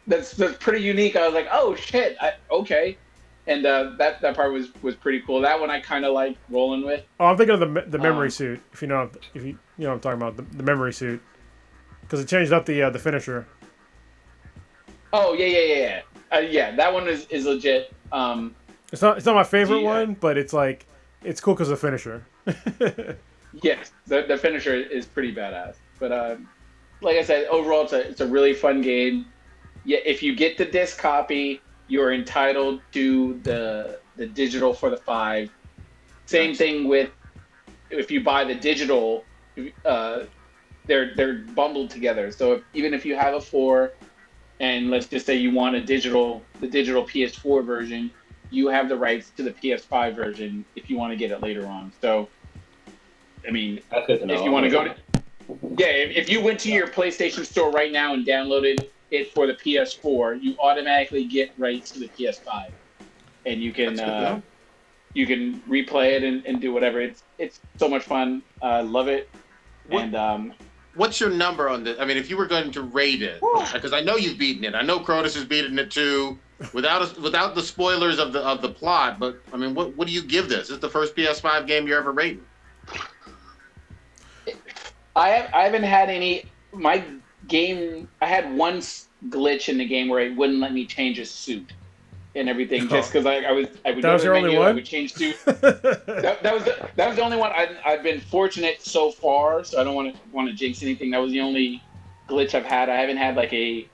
that's 0.06 0.32
that's 0.32 0.56
pretty 0.56 0.82
unique. 0.82 1.14
I 1.14 1.24
was 1.26 1.34
like, 1.34 1.48
oh 1.52 1.74
shit, 1.76 2.16
I, 2.20 2.32
okay, 2.50 2.96
and 3.46 3.64
uh, 3.66 3.92
that 3.98 4.20
that 4.22 4.34
part 4.34 4.52
was 4.52 4.68
was 4.82 4.96
pretty 4.96 5.20
cool. 5.20 5.40
That 5.42 5.60
one 5.60 5.70
I 5.70 5.80
kind 5.80 6.04
of 6.04 6.14
like 6.14 6.36
rolling 6.48 6.84
with. 6.84 7.04
Oh, 7.20 7.26
I'm 7.26 7.36
thinking 7.36 7.54
of 7.54 7.60
the 7.60 7.82
the 7.86 7.98
memory 7.98 8.26
Um, 8.26 8.30
suit. 8.30 8.60
If 8.72 8.82
you 8.82 8.88
know, 8.88 9.08
if 9.34 9.42
you 9.44 9.48
you 9.78 9.84
know, 9.84 9.90
what 9.90 9.94
I'm 9.94 10.00
talking 10.00 10.20
about 10.22 10.36
the, 10.36 10.56
the 10.56 10.62
memory 10.64 10.92
suit, 10.92 11.22
because 12.00 12.18
it 12.20 12.26
changed 12.28 12.52
up 12.52 12.66
the 12.66 12.82
uh, 12.82 12.90
the 12.90 12.98
finisher. 12.98 13.46
Oh 15.12 15.34
yeah, 15.34 15.46
yeah, 15.46 15.60
yeah, 15.60 15.74
yeah. 15.76 16.36
Uh, 16.36 16.40
yeah, 16.40 16.74
that 16.76 16.92
one 16.92 17.06
is, 17.08 17.26
is 17.26 17.44
legit. 17.44 17.92
Um, 18.10 18.54
It's 18.92 19.02
not 19.02 19.16
it's 19.18 19.26
not 19.26 19.34
my 19.36 19.44
favorite 19.44 19.80
Yeah. 19.82 19.88
one, 20.00 20.14
but 20.14 20.38
it's 20.38 20.52
like 20.52 20.86
it's 21.22 21.40
cool 21.40 21.54
because 21.54 21.68
of 21.70 21.78
the 21.80 21.86
finisher. 21.86 22.24
yes, 23.52 23.92
the, 24.06 24.22
the 24.22 24.36
finisher 24.36 24.74
is 24.74 25.06
pretty 25.06 25.34
badass. 25.34 25.76
But 25.98 26.12
um, 26.12 26.48
like 27.02 27.16
I 27.16 27.22
said, 27.22 27.46
overall, 27.46 27.82
it's 27.82 27.92
a 27.92 28.08
it's 28.08 28.20
a 28.20 28.26
really 28.26 28.54
fun 28.54 28.80
game. 28.80 29.26
Yeah, 29.84 29.98
if 30.04 30.22
you 30.22 30.34
get 30.36 30.58
the 30.58 30.64
disc 30.64 30.98
copy, 30.98 31.60
you're 31.88 32.12
entitled 32.12 32.80
to 32.92 33.40
the 33.42 34.00
the 34.16 34.26
digital 34.26 34.72
for 34.72 34.90
the 34.90 34.96
five. 34.96 35.50
Same 36.26 36.54
thing 36.54 36.88
with 36.88 37.10
if 37.90 38.10
you 38.10 38.22
buy 38.22 38.44
the 38.44 38.54
digital, 38.54 39.24
uh, 39.84 40.20
they're 40.86 41.14
they're 41.14 41.38
bundled 41.54 41.90
together. 41.90 42.30
So 42.30 42.54
if, 42.54 42.62
even 42.72 42.94
if 42.94 43.04
you 43.04 43.16
have 43.16 43.34
a 43.34 43.40
four, 43.40 43.92
and 44.60 44.90
let's 44.90 45.06
just 45.06 45.26
say 45.26 45.36
you 45.36 45.52
want 45.52 45.76
a 45.76 45.80
digital 45.80 46.42
the 46.60 46.68
digital 46.68 47.04
PS4 47.04 47.64
version, 47.64 48.10
you 48.50 48.68
have 48.68 48.88
the 48.88 48.96
rights 48.96 49.30
to 49.36 49.42
the 49.42 49.52
PS5 49.52 50.14
version 50.14 50.64
if 50.76 50.90
you 50.90 50.96
want 50.96 51.12
to 51.12 51.16
get 51.16 51.30
it 51.30 51.42
later 51.42 51.66
on. 51.66 51.92
So, 52.00 52.28
I 53.46 53.50
mean, 53.50 53.80
That's 53.90 54.06
good 54.06 54.20
to 54.20 54.26
know. 54.26 54.34
if 54.34 54.44
you 54.44 54.50
want 54.50 54.64
to 54.64 54.70
go 54.70 54.84
to 54.84 54.94
yeah 55.78 55.86
if, 55.86 56.16
if 56.16 56.28
you 56.30 56.40
went 56.40 56.60
to 56.60 56.70
your 56.70 56.86
playstation 56.86 57.44
store 57.44 57.70
right 57.72 57.90
now 57.90 58.14
and 58.14 58.24
downloaded 58.26 58.76
it 59.10 59.32
for 59.34 59.46
the 59.48 59.54
ps4 59.54 60.38
you 60.40 60.54
automatically 60.62 61.26
get 61.26 61.50
rights 61.58 61.90
to 61.92 61.98
the 61.98 62.08
ps5 62.08 62.66
and 63.46 63.60
you 63.60 63.72
can 63.72 63.96
That's 63.96 64.00
good 64.00 64.06
to 64.20 64.26
uh, 64.28 64.40
you 65.14 65.26
can 65.26 65.60
replay 65.68 66.12
it 66.12 66.22
and, 66.22 66.44
and 66.46 66.60
do 66.60 66.72
whatever 66.72 67.00
it's 67.00 67.24
it's 67.38 67.60
so 67.78 67.88
much 67.88 68.04
fun 68.04 68.42
uh, 68.62 68.84
love 68.84 69.08
it 69.08 69.28
What- 69.84 70.04
and 70.04 70.14
um 70.14 70.54
What's 70.94 71.20
your 71.20 71.30
number 71.30 71.68
on 71.68 71.84
this? 71.84 71.96
I 72.00 72.04
mean, 72.04 72.16
if 72.16 72.28
you 72.28 72.36
were 72.36 72.48
going 72.48 72.72
to 72.72 72.82
rate 72.82 73.22
it, 73.22 73.40
because 73.72 73.92
I 73.92 74.00
know 74.00 74.16
you've 74.16 74.38
beaten 74.38 74.64
it. 74.64 74.74
I 74.74 74.82
know 74.82 74.98
Cronus 74.98 75.36
has 75.36 75.44
beaten 75.44 75.78
it 75.78 75.88
too, 75.92 76.40
without 76.74 77.16
without 77.20 77.54
the 77.54 77.62
spoilers 77.62 78.18
of 78.18 78.32
the 78.32 78.40
of 78.40 78.60
the 78.60 78.70
plot. 78.70 79.20
But 79.20 79.36
I 79.52 79.56
mean, 79.56 79.72
what 79.72 79.96
what 79.96 80.08
do 80.08 80.12
you 80.12 80.20
give 80.20 80.48
this? 80.48 80.68
Is 80.68 80.78
it 80.78 80.80
the 80.80 80.90
first 80.90 81.14
PS5 81.14 81.68
game 81.68 81.86
you're 81.86 82.00
ever 82.00 82.10
rating? 82.10 82.42
I 85.16 85.28
have, 85.30 85.54
I 85.54 85.64
haven't 85.64 85.82
had 85.82 86.08
any 86.08 86.44
my 86.72 87.04
game 87.48 88.08
I 88.20 88.26
had 88.26 88.54
one 88.54 88.78
glitch 89.28 89.68
in 89.68 89.78
the 89.78 89.84
game 89.84 90.08
where 90.08 90.20
it 90.20 90.36
wouldn't 90.36 90.60
let 90.60 90.72
me 90.72 90.86
change 90.86 91.18
a 91.18 91.26
suit 91.26 91.72
and 92.34 92.48
everything 92.48 92.88
just 92.88 93.12
because 93.12 93.26
I, 93.26 93.38
I 93.38 93.52
was 93.52 93.66
I 93.84 93.90
would 93.90 94.04
That 94.04 94.12
was 94.12 94.24
your 94.24 94.36
only 94.36 94.50
menu, 94.50 94.62
I 94.62 94.72
would 94.72 94.84
change 94.84 95.14
suit 95.14 95.36
that, 95.44 96.38
that 96.42 96.54
was 96.54 96.64
the, 96.64 96.88
that 96.96 97.08
was 97.08 97.16
the 97.16 97.22
only 97.22 97.36
one 97.36 97.50
I, 97.50 97.76
I've 97.84 98.02
been 98.02 98.20
fortunate 98.20 98.82
so 98.82 99.10
far. 99.10 99.64
So 99.64 99.80
I 99.80 99.84
don't 99.84 99.94
want 99.94 100.14
to 100.14 100.20
want 100.32 100.48
to 100.48 100.54
jinx 100.54 100.82
anything. 100.82 101.10
That 101.10 101.18
was 101.18 101.32
the 101.32 101.40
only 101.40 101.82
glitch 102.28 102.54
I've 102.54 102.64
had. 102.64 102.88
I 102.88 102.96
haven't 102.96 103.16
had 103.16 103.36
like 103.36 103.52
a 103.52 103.88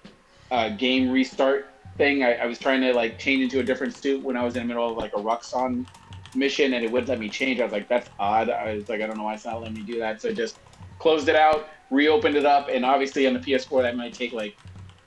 uh, 0.51 0.71
game 0.71 1.11
restart 1.11 1.71
thing. 1.97 2.23
I, 2.23 2.35
I 2.35 2.47
was 2.47 2.59
trying 2.59 2.83
to 2.83 2.93
like 2.93 3.19
change 3.19 3.43
into 3.43 3.61
a 3.61 3.63
different 3.63 3.95
suit 3.97 4.23
when 4.23 4.37
I 4.37 4.45
was 4.45 4.57
in 4.57 4.63
the 4.63 4.69
middle 4.69 4.91
of 4.91 4.97
like 4.97 5.15
a 5.15 5.21
Roxxon 5.21 5.87
mission, 6.35 6.75
and 6.75 6.85
it 6.85 6.93
wouldn't 6.93 7.09
let 7.09 7.19
me 7.19 7.31
change. 7.31 7.61
I 7.61 7.65
was 7.65 7.73
like, 7.73 7.89
that's 7.89 8.11
odd. 8.19 8.51
I 8.51 8.75
was 8.75 8.89
like, 8.89 9.01
I 9.01 9.07
don't 9.07 9.17
know 9.17 9.25
why 9.25 9.35
it's 9.35 9.47
not 9.47 9.61
letting 9.61 9.75
me 9.75 9.83
do 9.83 9.99
that. 9.99 10.21
So 10.21 10.33
just 10.33 10.59
closed 10.99 11.29
it 11.29 11.37
out, 11.37 11.69
reopened 11.91 12.37
it 12.37 12.47
up, 12.47 12.69
and 12.69 12.85
obviously 12.85 13.27
on 13.27 13.35
the 13.35 13.41
PS4 13.41 13.83
that 13.83 13.97
might 13.97 14.15
take 14.15 14.33
like 14.33 14.57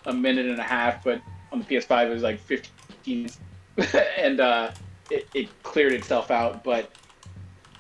a 0.06 0.14
minute 0.14 0.46
and 0.46 0.60
a 0.60 0.64
half, 0.64 1.04
but 1.04 1.22
on 1.52 1.60
the 1.60 1.66
PS5 1.66 2.08
it 2.08 2.14
was 2.14 2.24
like 2.24 2.40
15 2.40 2.70
minutes. 3.06 3.40
and 4.18 4.40
uh, 4.40 4.72
it, 5.10 5.28
it 5.34 5.64
cleared 5.64 5.94
itself 5.94 6.32
out. 6.32 6.64
But 6.64 6.92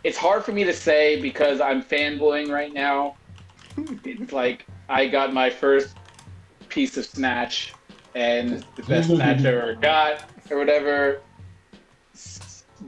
it's 0.03 0.18
hard 0.18 0.43
for 0.43 0.51
me 0.51 0.64
to 0.64 0.74
say 0.74 1.22
because 1.22 1.62
I'm 1.62 1.84
fanboying 1.84 2.49
right 2.49 2.74
now. 2.74 3.16
It's 4.03 4.32
like 4.32 4.66
I 4.88 5.07
got 5.07 5.34
my 5.34 5.49
first 5.49 5.95
piece 6.70 6.97
of 6.97 7.05
Snatch, 7.05 7.74
and 8.16 8.66
the 8.76 8.84
best 8.84 9.10
Snatch 9.16 9.45
I 9.45 9.49
ever 9.49 9.76
got, 9.76 10.24
or 10.49 10.57
whatever. 10.57 11.22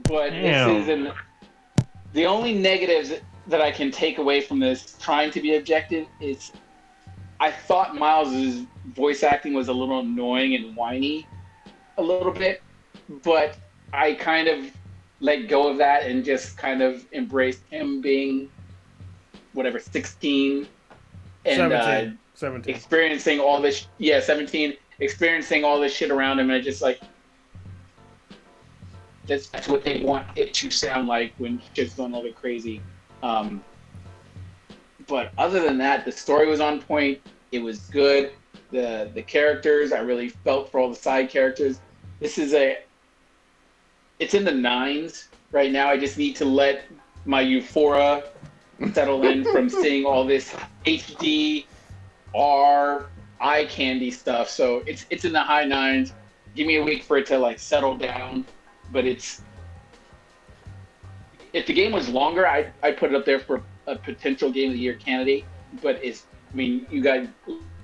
But 0.08 0.30
Damn. 0.30 0.74
this 0.74 0.82
isn't. 0.82 1.14
The 2.12 2.26
only 2.26 2.54
negatives 2.54 3.12
that 3.46 3.60
I 3.60 3.70
can 3.70 3.90
take 3.90 4.18
away 4.18 4.40
from 4.40 4.58
this, 4.60 4.96
trying 5.00 5.30
to 5.32 5.40
be 5.40 5.56
objective, 5.56 6.06
is 6.20 6.52
I 7.40 7.50
thought 7.50 7.96
Miles's 7.96 8.66
voice 8.94 9.22
acting 9.22 9.52
was 9.52 9.68
a 9.68 9.72
little 9.72 10.00
annoying 10.00 10.54
and 10.54 10.76
whiny, 10.76 11.26
a 11.98 12.02
little 12.02 12.32
bit, 12.32 12.62
but 13.24 13.56
I 13.92 14.14
kind 14.14 14.48
of 14.48 14.70
let 15.20 15.48
go 15.48 15.68
of 15.68 15.78
that 15.78 16.04
and 16.04 16.24
just 16.24 16.56
kind 16.56 16.82
of 16.82 17.04
embraced 17.12 17.62
him 17.70 18.00
being 18.00 18.50
whatever 19.52 19.78
16 19.78 20.66
and 21.44 21.72
uh, 21.72 21.84
17. 21.84 22.18
17. 22.34 22.74
experiencing 22.74 23.40
all 23.40 23.60
this 23.60 23.86
yeah 23.98 24.20
17 24.20 24.74
experiencing 25.00 25.64
all 25.64 25.80
this 25.80 25.92
shit 25.92 26.10
around 26.10 26.38
him 26.38 26.50
and 26.50 26.58
I 26.58 26.60
just 26.60 26.82
like 26.82 27.00
that's, 29.26 29.48
that's 29.48 29.68
what 29.68 29.84
they 29.84 30.02
want 30.02 30.26
it 30.34 30.52
to 30.54 30.70
sound 30.70 31.06
like 31.06 31.34
when 31.38 31.60
shit's 31.74 31.94
going 31.94 32.12
a 32.12 32.16
little 32.16 32.30
bit 32.30 32.36
crazy 32.36 32.80
um, 33.22 33.62
but 35.06 35.32
other 35.38 35.60
than 35.60 35.78
that 35.78 36.04
the 36.04 36.12
story 36.12 36.46
was 36.46 36.60
on 36.60 36.80
point 36.80 37.20
it 37.50 37.60
was 37.60 37.80
good 37.80 38.32
the 38.72 39.10
the 39.14 39.22
characters. 39.22 39.92
I 39.92 40.00
really 40.00 40.30
felt 40.30 40.70
for 40.70 40.80
all 40.80 40.88
the 40.88 40.96
side 40.96 41.30
characters. 41.30 41.78
This 42.18 42.38
is 42.38 42.54
a 42.54 42.78
it's 44.18 44.34
in 44.34 44.44
the 44.44 44.52
nines 44.52 45.28
right 45.52 45.70
now. 45.70 45.88
I 45.88 45.98
just 45.98 46.18
need 46.18 46.34
to 46.36 46.44
let 46.44 46.84
my 47.24 47.40
euphoria 47.40 48.24
settle 48.92 49.24
in 49.24 49.44
from 49.44 49.68
seeing 49.82 50.04
all 50.04 50.24
this 50.24 50.54
HD 50.84 51.66
R 52.34 53.06
eye 53.40 53.66
candy 53.66 54.10
stuff. 54.10 54.48
So 54.48 54.82
it's 54.86 55.06
it's 55.10 55.24
in 55.24 55.32
the 55.32 55.42
high 55.42 55.64
nines. 55.64 56.12
Give 56.56 56.66
me 56.66 56.76
a 56.76 56.82
week 56.82 57.04
for 57.04 57.18
it 57.18 57.26
to 57.26 57.38
like 57.38 57.58
settle 57.58 57.96
down, 57.96 58.44
but 58.90 59.06
it's 59.06 59.42
if 61.52 61.66
the 61.66 61.72
game 61.72 61.92
was 61.92 62.08
longer, 62.08 62.46
I 62.46 62.72
I 62.82 62.92
put 62.92 63.10
it 63.10 63.16
up 63.16 63.24
there 63.24 63.40
for 63.40 63.62
a 63.86 63.96
potential 63.96 64.50
game 64.50 64.68
of 64.68 64.74
the 64.74 64.80
year 64.80 64.94
candidate. 64.94 65.44
But 65.82 66.02
it's 66.02 66.26
I 66.52 66.56
mean 66.56 66.86
you 66.90 67.02
got 67.02 67.26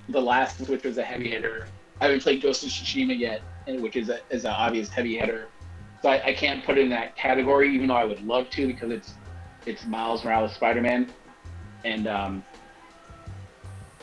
the 0.09 0.21
last 0.21 0.61
which 0.69 0.85
was 0.85 0.99
a 0.99 1.03
heavy 1.03 1.31
hitter. 1.31 1.69
I 2.01 2.05
haven't 2.05 2.23
played 2.23 2.43
Ghost 2.43 2.63
of 2.63 2.71
Tsushima 2.71 3.19
yet, 3.19 3.43
and 3.67 3.83
which 3.83 3.97
is 3.97 4.09
a 4.09 4.21
is 4.31 4.45
an 4.45 4.53
obvious 4.53 4.89
heavy 4.89 5.19
hitter. 5.19 5.49
So 6.03 6.09
I, 6.09 6.27
I 6.27 6.33
can't 6.35 6.65
put 6.65 6.79
it 6.79 6.83
in 6.83 6.91
that 6.91 7.17
category, 7.17 7.75
even 7.75 7.89
though 7.89 7.97
I 7.97 8.05
would 8.05 8.25
love 8.25 8.51
to 8.51 8.67
because 8.67 8.91
it's 8.91 9.15
it's 9.67 9.85
Miles 9.87 10.25
Morales 10.25 10.55
Spider 10.55 10.81
Man, 10.81 11.13
and 11.85 12.07
um, 12.07 12.45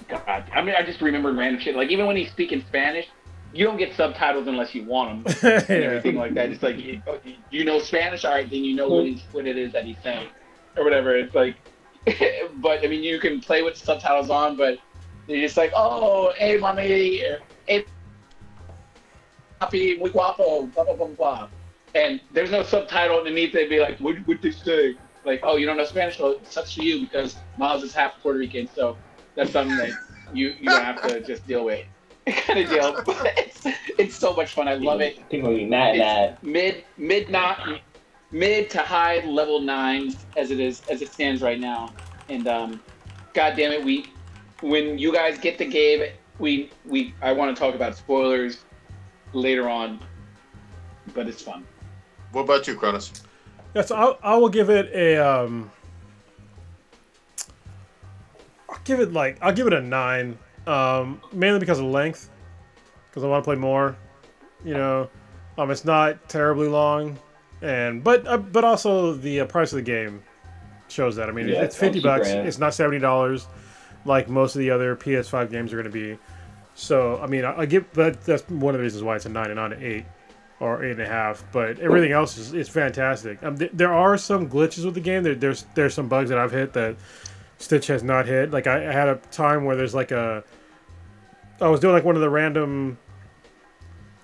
God, 0.07 0.43
I 0.53 0.61
mean 0.61 0.76
I 0.76 0.84
just 0.84 1.01
remember 1.01 1.32
random 1.34 1.61
shit. 1.61 1.76
Like 1.76 1.89
even 1.89 2.05
when 2.05 2.16
he's 2.16 2.30
speaking 2.30 2.63
Spanish, 2.68 3.07
you 3.56 3.66
don't 3.66 3.78
get 3.78 3.95
subtitles 3.95 4.47
unless 4.47 4.76
you 4.76 4.84
want 4.84 5.24
them 5.24 5.36
and 5.51 5.70
yeah. 5.70 5.76
everything 5.88 6.16
like 6.16 6.34
that. 6.34 6.49
It's 6.49 6.62
like 6.62 6.76
oh, 7.08 7.20
you, 7.24 7.36
you 7.51 7.64
know 7.64 7.80
Spanish, 7.80 8.26
all 8.26 8.34
right, 8.34 8.49
then 8.49 8.66
you 8.66 8.76
know 8.76 8.89
what, 8.89 9.06
he's, 9.06 9.22
what 9.32 9.47
it 9.47 9.58
is 9.58 9.72
that 9.72 9.86
he's 9.86 9.97
saying 10.03 10.28
or 10.76 10.84
whatever. 10.84 11.16
It's 11.16 11.34
like, 11.34 11.56
but 12.56 12.84
I 12.84 12.88
mean 12.88 13.01
you 13.01 13.18
can 13.18 13.39
play 13.39 13.62
with 13.62 13.78
subtitles 13.78 14.30
on, 14.30 14.58
but 14.58 14.78
you're 15.28 15.39
just 15.39 15.56
like, 15.56 15.72
oh, 15.74 16.34
hey, 16.38 16.58
mommy, 16.58 17.24
hey, 17.66 17.86
papi, 19.62 19.97
muy 19.99 20.10
guapo, 20.10 20.64
blah 20.68 20.84
blah 20.84 20.93
blah 20.93 21.08
blah. 21.08 21.47
And 21.95 22.20
there's 22.34 22.51
no 22.51 22.62
subtitle 22.62 23.20
underneath. 23.20 23.53
They'd 23.53 23.70
be 23.70 23.80
like, 23.80 23.97
what 23.99 24.18
what 24.28 24.41
they 24.41 24.51
say? 24.51 24.95
Like, 25.24 25.39
oh, 25.43 25.56
you 25.56 25.66
don't 25.66 25.78
know 25.78 25.86
Spanish? 25.86 26.20
Well, 26.20 26.32
it 26.32 26.45
sucks 26.45 26.74
for 26.74 26.84
you 26.84 27.06
because 27.06 27.38
Miles 27.58 27.84
is 27.84 27.93
half 27.93 28.20
Puerto 28.22 28.38
Rican, 28.38 28.68
so 28.76 28.97
that's 29.36 29.51
something 29.51 29.78
that 29.78 29.91
you 30.34 30.56
you 30.60 30.70
have 30.70 31.01
to 31.03 31.22
just 31.22 31.47
deal 31.47 31.64
with. 31.64 31.86
kind 32.32 32.59
of 32.59 32.69
deal. 32.69 33.01
But 33.05 33.34
it's 33.38 33.67
it's 33.99 34.15
so 34.15 34.34
much 34.34 34.53
fun. 34.53 34.67
I 34.67 34.76
love 34.76 35.01
it. 35.01 35.30
People 35.30 35.49
will 35.49 35.57
be 35.57 35.65
mad, 35.65 35.97
mad. 35.97 36.30
It's 36.32 36.43
mid 36.43 36.84
mid 36.97 37.30
not 37.30 37.82
mid 38.32 38.69
to 38.71 38.80
high 38.80 39.23
level 39.26 39.61
nines 39.61 40.26
as 40.36 40.51
it 40.51 40.59
is 40.59 40.82
as 40.89 41.01
it 41.01 41.11
stands 41.11 41.41
right 41.41 41.59
now. 41.59 41.93
And 42.30 42.47
um, 42.47 42.82
God 43.34 43.55
damn 43.55 43.71
it, 43.71 43.84
we 43.84 44.07
when 44.61 44.97
you 44.97 45.13
guys 45.13 45.38
get 45.38 45.57
the 45.57 45.65
game, 45.65 46.03
we 46.39 46.71
we 46.86 47.13
I 47.21 47.32
want 47.32 47.55
to 47.55 47.59
talk 47.59 47.76
about 47.76 47.95
spoilers 47.95 48.63
later 49.34 49.69
on, 49.69 49.99
but 51.13 51.28
it's 51.28 51.41
fun. 51.41 51.65
What 52.32 52.41
about 52.43 52.67
you, 52.67 52.76
Cronus? 52.76 53.11
Yes, 53.76 53.91
I 53.91 54.15
I 54.23 54.36
will 54.38 54.49
give 54.49 54.69
it 54.69 54.91
a 54.93 55.17
um. 55.17 55.71
I'll 58.69 58.80
give 58.84 58.99
it 58.99 59.13
like 59.13 59.38
I'll 59.41 59.53
give 59.53 59.67
it 59.67 59.73
a 59.73 59.82
nine, 59.82 60.38
um, 60.68 61.22
mainly 61.32 61.59
because 61.59 61.80
of 61.80 61.86
length, 61.86 62.30
because 63.09 63.24
I 63.24 63.28
want 63.28 63.43
to 63.43 63.47
play 63.47 63.55
more. 63.55 63.95
You 64.63 64.74
know, 64.74 65.09
um, 65.57 65.70
it's 65.72 65.86
not 65.86 66.28
terribly 66.30 66.68
long, 66.68 67.18
and 67.61 68.03
but 68.03 68.26
uh, 68.28 68.38
but 68.38 68.63
also 68.63 69.13
the 69.13 69.41
uh, 69.41 69.45
price 69.45 69.72
of 69.72 69.78
the 69.78 69.82
game 69.84 70.24
shows 70.88 71.16
that. 71.18 71.30
I 71.30 71.32
mean, 71.32 71.47
Yeah, 71.47 71.55
it's 71.61 71.76
it's 71.76 71.78
fifty 71.78 71.99
bucks. 71.99 72.30
right? 72.30 72.45
It's 72.45 72.57
not 72.57 72.74
seventy 72.74 72.99
dollars, 72.99 73.47
like 74.05 74.28
most 74.28 74.55
of 74.55 74.59
the 74.59 74.72
other 74.72 74.95
PS5 74.95 75.51
games 75.51 75.72
are 75.72 75.76
going 75.76 75.86
to 75.86 75.91
be. 75.91 76.18
So 76.74 77.20
I 77.22 77.28
mean, 77.28 77.45
I, 77.45 77.59
I 77.61 77.66
give 77.66 77.91
that. 77.93 78.22
That's 78.24 78.47
one 78.49 78.74
of 78.74 78.80
the 78.80 78.84
reasons 78.84 79.03
why 79.03 79.16
it's 79.18 79.26
a 79.26 79.30
nine 79.30 79.47
and 79.47 79.55
not 79.55 79.72
an 79.74 79.84
eight 79.84 80.05
or 80.59 80.84
eight 80.84 80.91
and 80.91 81.01
a 81.01 81.07
half. 81.07 81.43
But 81.51 81.80
everything 81.80 82.11
else 82.11 82.38
is, 82.38 82.53
is 82.53 82.68
fantastic. 82.70 83.43
Um, 83.43 83.57
th- 83.57 83.72
there 83.74 83.93
are 83.93 84.18
some 84.18 84.49
glitches 84.49 84.84
with 84.84 84.95
the 84.95 84.99
game. 85.01 85.22
There, 85.24 85.36
there's 85.36 85.66
there's 85.76 85.93
some 85.93 86.07
bugs 86.07 86.30
that 86.30 86.39
I've 86.39 86.51
hit 86.51 86.74
that 86.74 86.95
Stitch 87.58 87.88
has 87.88 88.03
not 88.03 88.26
hit. 88.28 88.51
Like 88.51 88.68
I, 88.68 88.89
I 88.89 88.91
had 88.91 89.08
a 89.08 89.16
time 89.32 89.66
where 89.66 89.76
there's 89.76 89.95
like 89.95 90.12
a 90.12 90.43
I 91.62 91.68
was 91.70 91.80
doing 91.80 91.93
like 91.93 92.03
one 92.03 92.16
of 92.16 92.22
the 92.22 92.30
random 92.30 92.97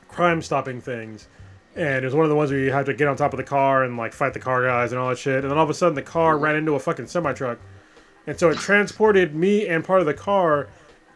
crime 0.07 0.41
stopping 0.41 0.81
things. 0.81 1.27
And 1.75 2.03
it 2.03 2.05
was 2.05 2.13
one 2.13 2.25
of 2.25 2.29
the 2.29 2.35
ones 2.35 2.51
where 2.51 2.59
you 2.59 2.71
had 2.71 2.85
to 2.87 2.93
get 2.93 3.07
on 3.07 3.15
top 3.15 3.31
of 3.33 3.37
the 3.37 3.43
car 3.45 3.83
and 3.85 3.95
like 3.95 4.11
fight 4.13 4.33
the 4.33 4.39
car 4.39 4.63
guys 4.65 4.91
and 4.91 4.99
all 4.99 5.07
that 5.09 5.17
shit. 5.17 5.43
And 5.43 5.49
then 5.51 5.57
all 5.57 5.63
of 5.63 5.69
a 5.69 5.73
sudden 5.73 5.95
the 5.95 6.01
car 6.01 6.37
ran 6.37 6.55
into 6.57 6.73
a 6.75 6.79
fucking 6.79 7.07
semi 7.07 7.31
truck. 7.33 7.59
And 8.27 8.37
so 8.37 8.49
it 8.49 8.57
transported 8.57 9.33
me 9.33 9.67
and 9.67 9.83
part 9.83 10.01
of 10.01 10.05
the 10.05 10.13
car 10.13 10.67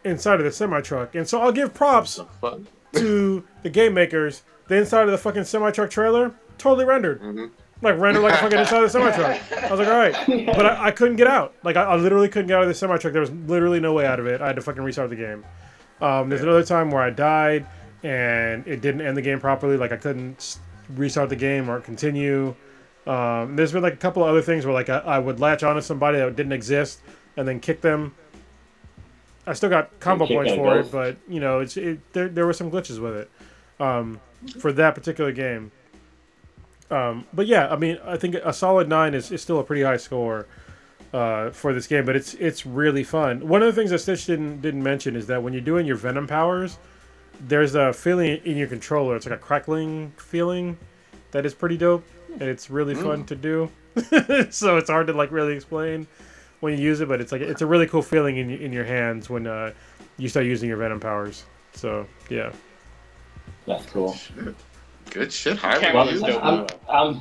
inside 0.04 0.38
of 0.40 0.44
the 0.44 0.52
semi 0.52 0.80
truck. 0.80 1.14
And 1.14 1.28
so 1.28 1.40
I'll 1.40 1.52
give 1.52 1.74
props 1.74 2.20
Fun. 2.40 2.66
to 2.94 3.44
the 3.62 3.68
game 3.70 3.92
makers. 3.92 4.42
The 4.68 4.76
inside 4.76 5.02
of 5.02 5.10
the 5.10 5.18
fucking 5.18 5.44
semi 5.44 5.70
truck 5.70 5.90
trailer, 5.90 6.34
totally 6.58 6.86
rendered. 6.86 7.20
Mhm. 7.20 7.50
Like 7.82 7.98
rendered 7.98 8.22
like 8.22 8.34
a 8.34 8.38
fucking 8.38 8.58
inside 8.58 8.82
of 8.82 8.84
the 8.84 8.88
semi 8.90 9.10
truck. 9.10 9.52
I 9.64 9.70
was 9.70 9.78
like, 9.78 9.88
all 9.88 9.98
right, 9.98 10.46
but 10.46 10.64
I, 10.64 10.86
I 10.86 10.90
couldn't 10.90 11.16
get 11.16 11.26
out. 11.26 11.54
Like 11.62 11.76
I, 11.76 11.82
I 11.82 11.96
literally 11.96 12.28
couldn't 12.28 12.48
get 12.48 12.56
out 12.56 12.62
of 12.62 12.68
the 12.68 12.74
semi 12.74 12.96
truck. 12.96 13.12
There 13.12 13.20
was 13.20 13.30
literally 13.30 13.80
no 13.80 13.92
way 13.92 14.06
out 14.06 14.18
of 14.18 14.26
it. 14.26 14.40
I 14.40 14.46
had 14.46 14.56
to 14.56 14.62
fucking 14.62 14.82
restart 14.82 15.10
the 15.10 15.16
game. 15.16 15.44
Um, 16.00 16.28
there's 16.28 16.42
another 16.42 16.64
time 16.64 16.90
where 16.90 17.02
I 17.02 17.10
died 17.10 17.66
and 18.02 18.66
it 18.66 18.80
didn't 18.80 19.00
end 19.02 19.16
the 19.16 19.22
game 19.22 19.40
properly. 19.40 19.76
Like 19.76 19.92
I 19.92 19.96
couldn't 19.96 20.58
restart 20.90 21.28
the 21.28 21.36
game 21.36 21.68
or 21.68 21.80
continue. 21.80 22.54
Um, 23.06 23.56
there's 23.56 23.72
been 23.72 23.82
like 23.82 23.94
a 23.94 23.98
couple 23.98 24.22
of 24.22 24.30
other 24.30 24.42
things 24.42 24.64
where 24.64 24.74
like 24.74 24.88
I, 24.88 24.98
I 24.98 25.18
would 25.18 25.38
latch 25.38 25.62
onto 25.62 25.80
somebody 25.80 26.18
that 26.18 26.34
didn't 26.34 26.52
exist 26.52 27.00
and 27.36 27.46
then 27.46 27.60
kick 27.60 27.80
them. 27.80 28.14
I 29.46 29.52
still 29.52 29.70
got 29.70 30.00
combo 30.00 30.26
points 30.26 30.52
for 30.54 30.78
it, 30.78 30.90
but 30.90 31.16
you 31.28 31.40
know, 31.40 31.60
it's 31.60 31.76
it, 31.76 32.00
there. 32.12 32.28
There 32.28 32.46
were 32.46 32.52
some 32.52 32.70
glitches 32.70 32.98
with 32.98 33.14
it 33.16 33.30
um, 33.78 34.20
for 34.58 34.72
that 34.72 34.94
particular 34.94 35.30
game. 35.30 35.70
Um, 36.90 37.26
but 37.32 37.46
yeah, 37.46 37.68
I 37.68 37.76
mean, 37.76 37.98
I 38.04 38.16
think 38.16 38.36
a 38.36 38.52
solid 38.52 38.88
nine 38.88 39.14
is, 39.14 39.32
is 39.32 39.42
still 39.42 39.58
a 39.58 39.64
pretty 39.64 39.82
high 39.82 39.96
score 39.96 40.46
uh, 41.12 41.50
for 41.50 41.72
this 41.72 41.86
game. 41.86 42.04
But 42.04 42.16
it's 42.16 42.34
it's 42.34 42.66
really 42.66 43.04
fun. 43.04 43.46
One 43.46 43.62
of 43.62 43.66
the 43.66 43.78
things 43.78 43.90
that 43.90 43.98
Stitch 44.00 44.26
didn't 44.26 44.60
didn't 44.60 44.82
mention 44.82 45.16
is 45.16 45.26
that 45.26 45.42
when 45.42 45.52
you're 45.52 45.62
doing 45.62 45.86
your 45.86 45.96
Venom 45.96 46.26
powers, 46.26 46.78
there's 47.40 47.74
a 47.74 47.92
feeling 47.92 48.40
in 48.44 48.56
your 48.56 48.68
controller. 48.68 49.16
It's 49.16 49.26
like 49.26 49.34
a 49.34 49.42
crackling 49.42 50.12
feeling 50.16 50.76
that 51.32 51.44
is 51.46 51.54
pretty 51.54 51.76
dope, 51.76 52.04
and 52.32 52.42
it's 52.42 52.70
really 52.70 52.94
fun 52.94 53.24
to 53.26 53.34
do. 53.34 53.70
so 54.50 54.76
it's 54.76 54.90
hard 54.90 55.06
to 55.06 55.12
like 55.12 55.30
really 55.32 55.54
explain 55.54 56.06
when 56.60 56.76
you 56.76 56.84
use 56.84 57.00
it, 57.00 57.08
but 57.08 57.20
it's 57.20 57.32
like 57.32 57.40
it's 57.40 57.62
a 57.62 57.66
really 57.66 57.86
cool 57.86 58.02
feeling 58.02 58.36
in 58.36 58.50
in 58.50 58.72
your 58.72 58.84
hands 58.84 59.30
when 59.30 59.46
uh, 59.46 59.72
you 60.18 60.28
start 60.28 60.46
using 60.46 60.68
your 60.68 60.78
Venom 60.78 61.00
powers. 61.00 61.44
So 61.72 62.06
yeah. 62.30 62.52
That's 63.66 63.86
cool. 63.86 64.16
Good 65.10 65.32
shit. 65.32 65.56
High 65.58 65.78
Well, 65.78 65.94
Well, 65.94 66.04
reviews. 66.06 66.22
dope. 66.22 66.42
I'm, 66.44 66.66
I'm, 66.88 67.20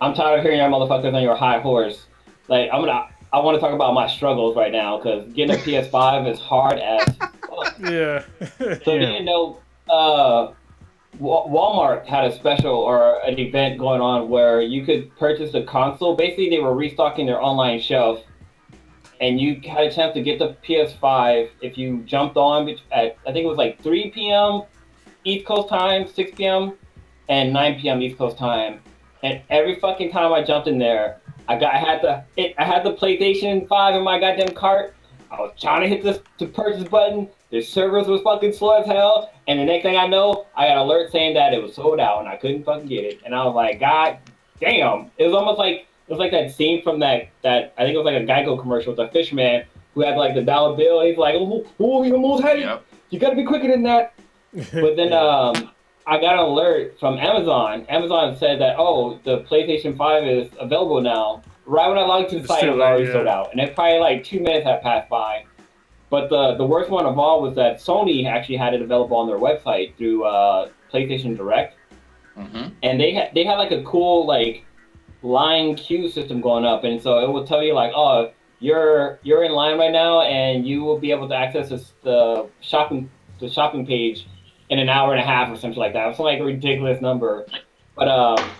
I'm 0.00 0.14
tired 0.14 0.38
of 0.38 0.44
hearing 0.44 0.58
y'all 0.58 0.70
motherfuckers 0.70 1.14
on 1.14 1.22
your 1.22 1.36
high 1.36 1.60
horse. 1.60 2.06
Like, 2.48 2.70
I'm 2.72 2.80
gonna, 2.80 3.08
I 3.32 3.38
want 3.40 3.54
to 3.56 3.60
talk 3.60 3.72
about 3.74 3.94
my 3.94 4.08
struggles 4.08 4.56
right 4.56 4.72
now 4.72 4.96
because 4.98 5.32
getting 5.32 5.54
a 5.54 5.58
PS5 5.62 6.28
is 6.30 6.38
hard 6.40 6.78
as 6.78 7.04
fuck. 7.16 7.30
Yeah. 7.80 8.24
So 8.58 8.92
you 8.94 9.00
didn't 9.00 9.24
know, 9.24 9.58
uh, 9.88 10.52
Walmart 11.20 12.06
had 12.06 12.24
a 12.24 12.34
special 12.34 12.72
or 12.74 13.18
an 13.26 13.38
event 13.38 13.78
going 13.78 14.00
on 14.00 14.28
where 14.28 14.60
you 14.62 14.84
could 14.84 15.14
purchase 15.18 15.52
a 15.54 15.62
console. 15.64 16.14
Basically, 16.16 16.48
they 16.50 16.58
were 16.60 16.74
restocking 16.74 17.26
their 17.26 17.42
online 17.42 17.80
shelf, 17.80 18.20
and 19.20 19.40
you 19.40 19.60
had 19.68 19.86
a 19.86 19.92
chance 19.92 20.14
to 20.14 20.22
get 20.22 20.38
the 20.38 20.56
PS5 20.66 21.50
if 21.60 21.76
you 21.76 21.98
jumped 22.04 22.36
on 22.36 22.68
at 22.92 23.16
I 23.26 23.32
think 23.32 23.44
it 23.44 23.48
was 23.48 23.58
like 23.58 23.82
3 23.82 24.10
p.m. 24.10 24.62
East 25.24 25.44
Coast 25.46 25.68
time, 25.68 26.06
6 26.08 26.30
p.m. 26.36 26.72
and 27.30 27.52
9 27.52 27.80
p.m. 27.80 28.02
East 28.02 28.18
Coast 28.18 28.36
time. 28.36 28.80
And 29.22 29.40
every 29.48 29.76
fucking 29.76 30.10
time 30.10 30.32
I 30.32 30.42
jumped 30.42 30.68
in 30.68 30.78
there, 30.78 31.20
I 31.48 31.58
got 31.58 31.74
I 31.74 31.78
had 31.78 32.02
the 32.02 32.24
it, 32.36 32.54
I 32.58 32.64
had 32.64 32.84
the 32.84 32.92
PlayStation 32.92 33.66
5 33.66 33.94
in 33.94 34.02
my 34.02 34.18
goddamn 34.18 34.54
cart. 34.54 34.94
I 35.30 35.40
was 35.40 35.52
trying 35.58 35.82
to 35.82 35.88
hit 35.88 36.02
the 36.02 36.22
to 36.38 36.46
purchase 36.52 36.84
button. 36.88 37.28
The 37.50 37.62
servers 37.62 38.06
was 38.06 38.20
fucking 38.22 38.52
slow 38.52 38.80
as 38.80 38.86
hell. 38.86 39.32
And 39.46 39.58
the 39.58 39.64
next 39.64 39.82
thing 39.82 39.96
I 39.96 40.06
know, 40.06 40.46
I 40.56 40.68
got 40.68 40.76
an 40.76 40.78
alert 40.78 41.10
saying 41.10 41.34
that 41.34 41.52
it 41.52 41.62
was 41.62 41.74
sold 41.74 42.00
out 42.00 42.20
and 42.20 42.28
I 42.28 42.36
couldn't 42.36 42.64
fucking 42.64 42.86
get 42.86 43.04
it. 43.04 43.20
And 43.24 43.34
I 43.34 43.44
was 43.44 43.54
like, 43.54 43.80
God 43.80 44.18
damn. 44.60 45.10
It 45.18 45.24
was 45.24 45.34
almost 45.34 45.58
like 45.58 45.86
it 46.08 46.10
was 46.10 46.18
like 46.18 46.32
that 46.32 46.52
scene 46.52 46.82
from 46.82 46.98
that 47.00 47.28
that 47.42 47.74
I 47.78 47.84
think 47.84 47.94
it 47.94 47.98
was 47.98 48.06
like 48.06 48.22
a 48.22 48.26
Geico 48.26 48.60
commercial 48.60 48.92
with 48.92 49.00
a 49.00 49.10
fisherman 49.12 49.64
who 49.94 50.02
had 50.02 50.16
like 50.16 50.34
the 50.34 50.42
dollar 50.42 50.76
bill. 50.76 51.02
He's 51.02 51.18
like, 51.18 51.34
oh, 51.38 51.66
oh 51.78 52.02
you 52.02 52.14
almost 52.14 52.42
had 52.42 52.58
it. 52.58 52.62
Yep. 52.62 52.84
You 53.10 53.18
gotta 53.20 53.36
be 53.36 53.44
quicker 53.44 53.68
than 53.68 53.84
that. 53.84 54.14
But 54.72 54.96
then 54.96 55.12
um, 55.12 55.70
I 56.10 56.20
got 56.20 56.34
an 56.34 56.40
alert 56.40 56.98
from 56.98 57.18
Amazon. 57.18 57.86
Amazon 57.88 58.36
said 58.36 58.60
that 58.60 58.74
oh, 58.78 59.20
the 59.24 59.42
PlayStation 59.42 59.96
5 59.96 60.26
is 60.26 60.50
available 60.58 61.00
now. 61.00 61.42
Right 61.66 61.88
when 61.88 61.98
I 61.98 62.02
logged 62.02 62.30
to 62.30 62.40
the 62.40 62.48
site, 62.48 62.64
it 62.64 62.70
was 62.70 62.80
already 62.80 63.06
sold 63.12 63.28
out, 63.28 63.52
and 63.52 63.60
it 63.60 63.76
probably 63.76 64.00
like 64.00 64.24
two 64.24 64.40
minutes 64.40 64.66
had 64.66 64.82
passed 64.82 65.08
by. 65.08 65.44
But 66.10 66.28
the 66.28 66.56
the 66.56 66.66
worst 66.66 66.90
one 66.90 67.06
of 67.06 67.16
all 67.16 67.40
was 67.40 67.54
that 67.54 67.76
Sony 67.76 68.26
actually 68.26 68.56
had 68.56 68.74
it 68.74 68.82
available 68.82 69.16
on 69.16 69.28
their 69.28 69.38
website 69.38 69.96
through 69.96 70.24
uh, 70.24 70.68
PlayStation 70.92 71.36
Direct, 71.36 71.76
Mm-hmm. 72.36 72.68
and 72.82 73.00
they 73.00 73.12
had 73.12 73.30
they 73.34 73.44
had 73.44 73.56
like 73.56 73.70
a 73.70 73.82
cool 73.82 74.26
like 74.26 74.64
line 75.22 75.74
queue 75.76 76.08
system 76.08 76.40
going 76.40 76.64
up, 76.64 76.84
and 76.84 77.00
so 77.00 77.18
it 77.18 77.28
will 77.28 77.46
tell 77.46 77.62
you 77.62 77.74
like 77.74 77.92
oh 77.94 78.32
you're 78.60 79.18
you're 79.22 79.44
in 79.44 79.52
line 79.52 79.78
right 79.78 79.92
now, 79.92 80.22
and 80.22 80.66
you 80.66 80.82
will 80.82 80.98
be 80.98 81.10
able 81.12 81.28
to 81.28 81.34
access 81.34 81.68
this, 81.68 81.92
the 82.02 82.48
shopping 82.60 83.10
the 83.40 83.48
shopping 83.48 83.86
page 83.86 84.26
in 84.70 84.78
an 84.78 84.88
hour 84.88 85.12
and 85.12 85.20
a 85.20 85.26
half 85.26 85.50
or 85.50 85.56
something 85.56 85.78
like 85.78 85.92
that. 85.92 86.06
It 86.06 86.08
was 86.08 86.18
like 86.18 86.40
a 86.40 86.44
ridiculous 86.44 87.00
number. 87.02 87.44
But 87.96 88.08
um, 88.08 88.50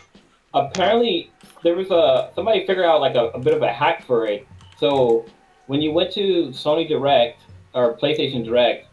apparently 0.53 1.31
there 1.63 1.75
was 1.75 1.91
a 1.91 2.31
somebody 2.35 2.67
figured 2.67 2.85
out 2.85 3.01
like 3.01 3.15
a, 3.15 3.27
a 3.29 3.39
bit 3.39 3.55
of 3.55 3.63
a 3.63 3.73
hack 3.73 4.05
for 4.05 4.27
it. 4.27 4.47
So 4.79 5.25
when 5.67 5.81
you 5.81 5.93
went 5.93 6.13
to 6.15 6.49
Sony 6.49 6.89
Direct 6.89 7.43
or 7.75 7.97
PlayStation 7.97 8.45
Direct, 8.45 8.87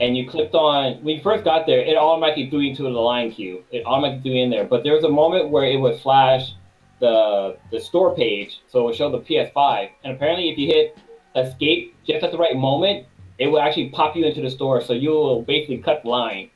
and 0.00 0.16
you 0.16 0.28
clicked 0.28 0.54
on 0.54 1.02
when 1.04 1.16
you 1.16 1.22
first 1.22 1.44
got 1.44 1.66
there, 1.66 1.80
it 1.80 1.96
automatically 1.96 2.50
threw 2.50 2.60
you 2.60 2.70
into 2.70 2.82
the 2.82 2.88
line 2.88 3.30
queue. 3.30 3.64
It 3.70 3.86
automatically 3.86 4.22
threw 4.22 4.38
you 4.38 4.44
in 4.44 4.50
there. 4.50 4.64
But 4.64 4.82
there 4.82 4.92
was 4.92 5.04
a 5.04 5.08
moment 5.08 5.50
where 5.50 5.64
it 5.64 5.76
would 5.76 6.00
flash 6.00 6.52
the 7.00 7.56
the 7.70 7.80
store 7.80 8.14
page, 8.14 8.60
so 8.68 8.80
it 8.80 8.84
would 8.84 8.96
show 8.96 9.10
the 9.10 9.20
PS5. 9.20 9.90
And 10.02 10.14
apparently, 10.14 10.50
if 10.50 10.58
you 10.58 10.66
hit 10.66 10.98
escape 11.36 11.96
just 12.06 12.22
at 12.22 12.30
the 12.32 12.38
right 12.38 12.56
moment, 12.56 13.06
it 13.38 13.48
will 13.48 13.60
actually 13.60 13.88
pop 13.90 14.16
you 14.16 14.24
into 14.24 14.40
the 14.40 14.50
store. 14.50 14.80
So 14.80 14.92
you 14.92 15.10
will 15.10 15.42
basically 15.42 15.78
cut 15.78 16.04
line. 16.04 16.50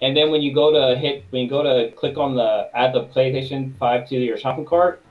And 0.00 0.16
then 0.16 0.30
when 0.30 0.42
you 0.42 0.52
go 0.52 0.72
to 0.72 0.98
hit, 0.98 1.24
when 1.30 1.42
you 1.42 1.48
go 1.48 1.62
to 1.62 1.92
click 1.92 2.18
on 2.18 2.34
the 2.34 2.68
add 2.74 2.92
the 2.92 3.04
PlayStation 3.04 3.76
5 3.78 4.08
to 4.08 4.16
your 4.16 4.36
shopping 4.36 4.64
cart, 4.64 5.02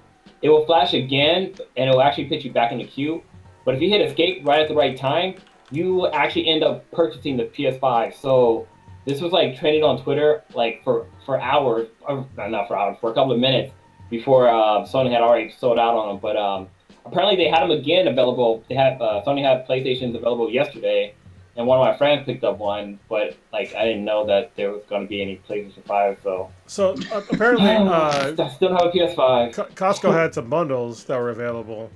it 0.41 0.49
will 0.49 0.66
flash 0.66 0.93
again, 0.93 1.53
and 1.78 1.89
it 1.89 1.93
will 1.93 2.01
actually 2.01 2.26
put 2.26 2.43
you 2.43 2.51
back 2.51 2.72
in 2.72 2.80
the 2.80 2.84
queue. 2.86 3.24
But 3.64 3.76
if 3.76 3.82
you 3.82 3.89
hit 3.89 4.01
escape 4.01 4.45
right 4.45 4.59
at 4.59 4.68
the 4.68 4.76
right 4.76 4.97
time, 4.97 5.36
you 5.70 5.93
will 5.95 6.14
actually 6.14 6.47
end 6.47 6.64
up 6.64 6.89
purchasing 6.91 7.38
the 7.38 7.45
PS5. 7.45 8.16
So 8.16 8.68
this 9.05 9.22
was 9.22 9.32
like 9.32 9.57
trending 9.57 9.84
on 9.84 10.01
Twitter 10.01 10.43
like 10.53 10.84
for 10.84 11.07
for 11.26 11.39
hours, 11.39 11.88
or 12.01 12.28
not 12.36 12.68
for 12.68 12.78
hours, 12.78 12.97
for 12.99 13.12
a 13.12 13.14
couple 13.14 13.32
of 13.32 13.39
minutes 13.39 13.72
before 14.09 14.49
uh, 14.49 14.86
Sony 14.86 15.12
had 15.12 15.22
already 15.22 15.51
sold 15.51 15.80
out 15.80 15.95
on 15.95 16.09
them. 16.09 16.20
But 16.20 16.36
um, 16.36 16.68
apparently 17.06 17.36
they 17.36 17.49
had 17.49 17.62
them 17.62 17.72
again 17.72 18.08
available. 18.08 18.64
They 18.70 18.76
had 18.76 19.02
uh, 19.02 19.24
Sony 19.26 19.43
had 19.43 19.68
PlayStations 19.68 20.16
available 20.16 20.49
yesterday, 20.49 21.14
and 21.56 21.68
one 21.68 21.80
of 21.80 21.86
my 21.86 21.97
friends 21.97 22.26
picked 22.26 22.43
up 22.43 22.58
one. 22.58 22.99
But 23.10 23.36
like 23.52 23.74
I 23.76 23.86
didn't 23.86 24.06
know 24.06 24.26
that 24.28 24.56
there 24.56 24.72
was 24.72 24.84
going 24.89 25.04
to 25.04 25.08
be 25.08 25.22
any 25.22 25.41
PlayStation 25.47 25.84
Five. 25.86 26.18
So 26.24 26.52
So 26.68 26.95
uh, 27.14 27.22
apparently, 27.32 27.70
uh, 27.70 28.36
I 28.38 28.49
still 28.49 28.72
have 28.72 28.88
a 28.88 28.91
PS5. 28.91 29.54
Co- 29.54 29.66
Costco 29.66 30.14
had 30.14 30.34
some 30.34 30.49
bundles 30.49 31.04
that 31.06 31.18
were 31.18 31.30
available. 31.30 31.89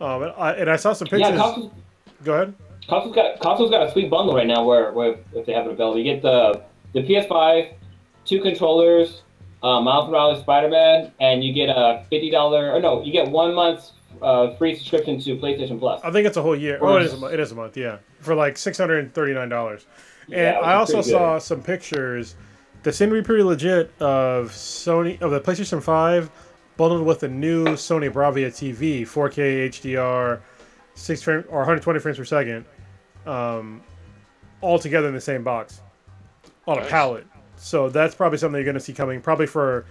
Um, 0.00 0.22
and 0.24 0.32
I, 0.36 0.52
and 0.52 0.70
I 0.70 0.76
saw 0.76 0.92
some 0.92 1.08
pictures. 1.08 1.30
Yeah, 1.30 1.36
Costco, 1.38 1.70
Go 2.24 2.34
ahead. 2.34 2.54
Costco's 2.88 3.14
got 3.14 3.40
Costco's 3.40 3.70
got 3.70 3.86
a 3.86 3.92
sweet 3.92 4.10
bundle 4.10 4.34
right 4.34 4.46
now 4.46 4.64
where, 4.64 4.92
where 4.92 5.16
if 5.34 5.46
they 5.46 5.52
have 5.52 5.66
it 5.66 5.72
available, 5.72 5.98
you 5.98 6.04
get 6.04 6.22
the 6.22 6.62
the 6.92 7.00
PS5, 7.02 7.72
two 8.24 8.40
controllers, 8.40 9.22
uh, 9.62 9.80
Miles 9.80 10.08
Morales 10.08 10.40
Spider-Man, 10.40 11.12
and 11.20 11.42
you 11.42 11.52
get 11.52 11.68
a 11.68 12.04
fifty 12.10 12.30
dollar 12.30 12.72
or 12.72 12.80
no, 12.80 13.02
you 13.02 13.12
get 13.12 13.28
one 13.28 13.54
month's 13.54 13.92
uh, 14.22 14.54
free 14.56 14.76
subscription 14.76 15.20
to 15.20 15.36
PlayStation 15.36 15.78
Plus. 15.78 16.00
I 16.04 16.10
think 16.10 16.26
it's 16.26 16.36
a 16.36 16.42
whole 16.42 16.56
year. 16.56 16.78
Oh, 16.80 16.96
it 16.96 17.02
is 17.02 17.12
a 17.12 17.16
month. 17.16 17.34
It 17.34 17.40
is 17.40 17.52
a 17.52 17.54
month. 17.54 17.76
Yeah, 17.76 17.98
for 18.20 18.34
like 18.34 18.56
six 18.58 18.78
hundred 18.78 19.04
and 19.04 19.14
thirty 19.14 19.34
nine 19.34 19.48
dollars. 19.48 19.86
And 20.26 20.34
Yeah, 20.34 20.60
I 20.60 20.74
also 20.74 21.02
saw 21.02 21.38
some 21.38 21.62
pictures 21.62 22.34
that 22.82 22.94
seem 22.94 23.10
to 23.10 23.14
be 23.14 23.22
pretty 23.22 23.42
legit 23.42 23.90
of 24.00 24.50
Sony 24.50 25.20
of 25.20 25.30
the 25.30 25.40
PlayStation 25.40 25.82
Five 25.82 26.30
bundled 26.76 27.06
with 27.06 27.20
the 27.20 27.28
new 27.28 27.64
Sony 27.68 28.10
Bravia 28.10 28.48
TV, 28.48 29.02
4K 29.02 29.68
HDR, 29.68 30.40
six 30.94 31.22
frame 31.22 31.44
or 31.48 31.58
120 31.58 31.98
frames 32.00 32.18
per 32.18 32.24
second, 32.24 32.64
um, 33.26 33.82
all 34.60 34.78
together 34.78 35.08
in 35.08 35.14
the 35.14 35.20
same 35.20 35.42
box 35.42 35.80
on 36.66 36.78
a 36.78 36.84
pallet. 36.86 37.26
So 37.56 37.88
that's 37.88 38.14
probably 38.14 38.38
something 38.38 38.56
you're 38.56 38.64
going 38.64 38.74
to 38.74 38.80
see 38.80 38.92
coming, 38.92 39.20
probably 39.20 39.46
for, 39.46 39.86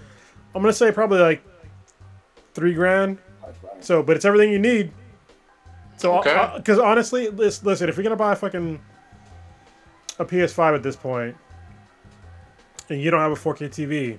I'm 0.54 0.62
going 0.62 0.72
to 0.72 0.78
say 0.78 0.92
probably 0.92 1.20
like 1.20 1.44
three 2.54 2.74
grand. 2.74 3.18
So, 3.86 4.02
but 4.02 4.16
it's 4.16 4.26
everything 4.26 4.52
you 4.52 4.60
need. 4.60 4.92
So, 5.98 6.18
Okay. 6.20 6.52
because 6.58 6.80
honestly, 6.80 7.30
listen, 7.30 7.88
if 7.88 7.96
you're 7.96 8.04
gonna 8.04 8.16
buy 8.16 8.34
a 8.34 8.36
fucking 8.36 8.82
a 10.20 10.26
PS5 10.26 10.76
at 10.76 10.84
this 10.84 10.96
point, 10.96 11.36
and 12.90 13.00
you 13.00 13.12
don't 13.12 13.20
have 13.22 13.32
a 13.32 13.36
4K 13.36 13.70
TV, 13.70 14.18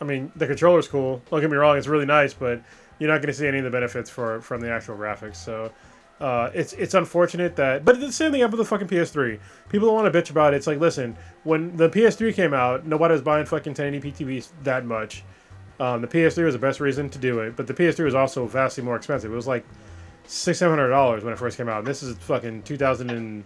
I 0.00 0.04
mean, 0.04 0.30
the 0.36 0.46
controller's 0.46 0.88
cool. 0.88 1.22
Don't 1.30 1.40
get 1.40 1.50
me 1.50 1.56
wrong; 1.56 1.76
it's 1.76 1.86
really 1.88 2.06
nice, 2.06 2.32
but 2.34 2.62
you're 2.98 3.10
not 3.10 3.20
gonna 3.20 3.32
see 3.32 3.46
any 3.46 3.58
of 3.58 3.64
the 3.64 3.70
benefits 3.70 4.08
for 4.10 4.40
from 4.40 4.60
the 4.60 4.70
actual 4.70 4.96
graphics. 4.96 5.36
So, 5.36 5.72
uh, 6.20 6.50
it's 6.54 6.72
it's 6.74 6.94
unfortunate 6.94 7.56
that, 7.56 7.84
but 7.84 8.00
the 8.00 8.12
same 8.12 8.30
thing 8.30 8.40
happened 8.42 8.58
with 8.58 8.68
the 8.68 8.70
fucking 8.70 8.88
PS3. 8.88 9.38
People 9.68 9.88
don't 9.88 9.96
want 10.02 10.12
to 10.12 10.22
bitch 10.22 10.30
about 10.30 10.54
it. 10.54 10.58
It's 10.58 10.66
like, 10.68 10.78
listen, 10.80 11.16
when 11.42 11.76
the 11.76 11.88
PS3 11.88 12.32
came 12.32 12.54
out, 12.54 12.86
nobody 12.86 13.12
was 13.12 13.22
buying 13.22 13.44
fucking 13.46 13.74
1080p 13.74 14.14
TVs 14.16 14.48
that 14.62 14.84
much. 14.86 15.24
Um, 15.80 16.00
the 16.02 16.06
PS3 16.06 16.44
was 16.44 16.54
the 16.54 16.60
best 16.60 16.80
reason 16.80 17.10
to 17.10 17.18
do 17.18 17.40
it, 17.40 17.56
but 17.56 17.66
the 17.66 17.74
PS3 17.74 18.04
was 18.04 18.14
also 18.14 18.46
vastly 18.46 18.84
more 18.84 18.96
expensive. 18.96 19.32
It 19.32 19.34
was 19.34 19.46
like 19.46 19.64
six, 20.26 20.58
seven 20.58 20.78
hundred 20.78 20.90
dollars 20.90 21.24
when 21.24 21.32
it 21.32 21.38
first 21.38 21.56
came 21.56 21.68
out. 21.68 21.78
And 21.78 21.86
this 21.86 22.02
is 22.02 22.16
fucking 22.18 22.62
two 22.62 22.76
thousand 22.76 23.10
and 23.10 23.44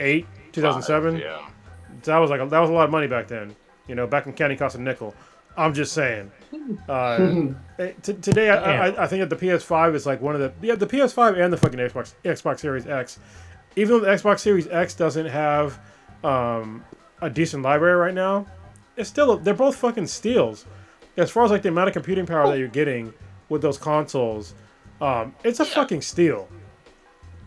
eight, 0.00 0.26
two 0.52 0.62
thousand 0.62 0.82
seven. 0.82 1.16
Yeah. 1.18 1.46
That 2.04 2.18
was 2.18 2.30
like 2.30 2.40
a, 2.40 2.46
that 2.46 2.60
was 2.60 2.70
a 2.70 2.72
lot 2.72 2.84
of 2.84 2.90
money 2.90 3.06
back 3.06 3.28
then. 3.28 3.54
You 3.86 3.94
know, 3.94 4.06
back 4.06 4.26
when 4.26 4.34
candy 4.34 4.56
cost 4.56 4.76
a 4.76 4.80
nickel. 4.80 5.14
I'm 5.56 5.74
just 5.74 5.92
saying. 5.92 6.30
Uh, 6.86 7.54
eh, 7.78 7.92
t- 8.02 8.12
today, 8.12 8.50
I, 8.50 8.88
I, 8.88 9.04
I 9.04 9.06
think 9.06 9.26
that 9.26 9.30
the 9.30 9.46
PS5 9.46 9.94
is 9.94 10.04
like 10.04 10.20
one 10.20 10.34
of 10.34 10.40
the 10.42 10.52
yeah 10.60 10.74
the 10.74 10.86
PS5 10.86 11.42
and 11.42 11.50
the 11.50 11.56
fucking 11.56 11.78
Xbox 11.78 12.12
Xbox 12.24 12.60
Series 12.60 12.86
X. 12.86 13.18
Even 13.74 13.94
though 13.94 14.00
the 14.04 14.10
Xbox 14.10 14.40
Series 14.40 14.68
X 14.68 14.94
doesn't 14.94 15.26
have 15.26 15.80
um, 16.22 16.84
a 17.22 17.30
decent 17.30 17.62
library 17.62 17.96
right 17.96 18.12
now, 18.12 18.46
it's 18.98 19.08
still 19.08 19.38
they're 19.38 19.54
both 19.54 19.76
fucking 19.76 20.06
steals. 20.06 20.66
As 21.18 21.30
far 21.30 21.44
as 21.44 21.50
like 21.50 21.62
the 21.62 21.68
amount 21.68 21.88
of 21.88 21.92
computing 21.92 22.26
power 22.26 22.48
that 22.48 22.58
you're 22.58 22.68
getting 22.68 23.12
with 23.48 23.60
those 23.60 23.76
consoles, 23.76 24.54
um, 25.00 25.34
it's 25.44 25.60
a 25.60 25.64
fucking 25.64 26.00
steal. 26.00 26.48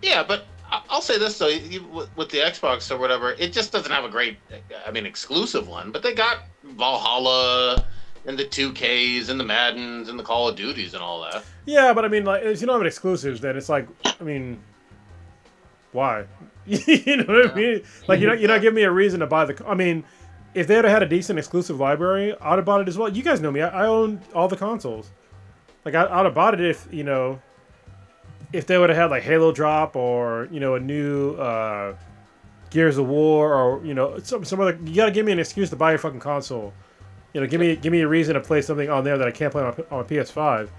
Yeah, 0.01 0.23
but 0.23 0.45
I'll 0.89 1.01
say 1.01 1.17
this 1.17 1.37
though, 1.37 1.47
you- 1.47 2.07
with, 2.15 2.29
the 2.29 2.39
Xbox 2.39 2.91
or 2.91 2.97
whatever, 2.97 3.31
it 3.33 3.53
just 3.53 3.71
doesn't 3.71 3.91
have 3.91 4.03
a 4.05 4.09
great, 4.09 4.37
I 4.85 4.91
mean, 4.91 5.05
exclusive 5.05 5.67
one. 5.67 5.91
But 5.91 6.03
they 6.03 6.13
got 6.13 6.39
Valhalla 6.63 7.85
and 8.25 8.37
the 8.37 8.45
2Ks 8.45 9.29
and 9.29 9.39
the 9.39 9.43
Maddens 9.43 10.09
and 10.09 10.19
the 10.19 10.23
Call 10.23 10.47
of 10.47 10.55
Duties 10.55 10.93
and 10.93 11.01
all 11.01 11.21
that. 11.23 11.43
Yeah, 11.65 11.93
but 11.93 12.05
I 12.05 12.07
mean, 12.07 12.25
like, 12.25 12.43
if 12.43 12.61
you 12.61 12.67
don't 12.67 12.77
have 12.77 12.85
exclusives, 12.85 13.41
then 13.41 13.57
it's 13.57 13.69
like, 13.69 13.87
I 14.19 14.23
mean, 14.23 14.59
why? 15.91 16.25
you 16.65 17.17
know 17.17 17.25
what 17.25 17.51
I 17.51 17.55
mean? 17.55 17.83
Like, 18.07 18.19
you're 18.19 18.29
not, 18.29 18.39
you're 18.39 18.49
not 18.49 18.61
giving 18.61 18.75
me 18.75 18.83
a 18.83 18.91
reason 18.91 19.19
to 19.21 19.27
buy 19.27 19.45
the. 19.45 19.65
I 19.67 19.73
mean, 19.73 20.03
if 20.53 20.67
they 20.67 20.75
had 20.75 20.85
had 20.85 21.03
a 21.03 21.07
decent 21.07 21.39
exclusive 21.39 21.79
library, 21.79 22.35
I'd 22.41 22.57
have 22.57 22.65
bought 22.65 22.81
it 22.81 22.87
as 22.87 22.97
well. 22.97 23.09
You 23.09 23.23
guys 23.23 23.41
know 23.41 23.51
me; 23.51 23.61
I, 23.61 23.83
I 23.83 23.87
own 23.87 24.21
all 24.33 24.47
the 24.47 24.57
consoles. 24.57 25.11
Like, 25.85 25.95
I, 25.95 26.05
I'd 26.05 26.25
have 26.25 26.33
bought 26.33 26.53
it 26.53 26.61
if 26.61 26.87
you 26.91 27.03
know, 27.03 27.41
if 28.53 28.67
they 28.67 28.77
would 28.77 28.89
have 28.89 28.97
had 28.97 29.11
like 29.11 29.23
Halo 29.23 29.51
drop 29.51 29.95
or 29.95 30.47
you 30.51 30.59
know 30.59 30.75
a 30.75 30.79
new 30.79 31.33
uh, 31.35 31.95
Gears 32.69 32.97
of 32.97 33.07
War 33.07 33.53
or 33.53 33.85
you 33.85 33.93
know 33.93 34.19
some 34.19 34.43
some 34.43 34.59
other. 34.59 34.77
You 34.83 34.95
gotta 34.95 35.11
give 35.11 35.25
me 35.25 35.31
an 35.31 35.39
excuse 35.39 35.69
to 35.69 35.75
buy 35.75 35.91
your 35.91 35.99
fucking 35.99 36.19
console. 36.19 36.73
You 37.33 37.41
know, 37.41 37.47
give 37.47 37.61
me 37.61 37.75
give 37.75 37.91
me 37.91 38.01
a 38.01 38.07
reason 38.07 38.33
to 38.35 38.41
play 38.41 38.61
something 38.61 38.89
on 38.89 39.03
there 39.03 39.17
that 39.17 39.27
I 39.27 39.31
can't 39.31 39.51
play 39.51 39.63
on 39.63 39.73
a, 39.77 39.93
on 39.93 40.01
a 40.01 40.03
PS5. 40.03 40.69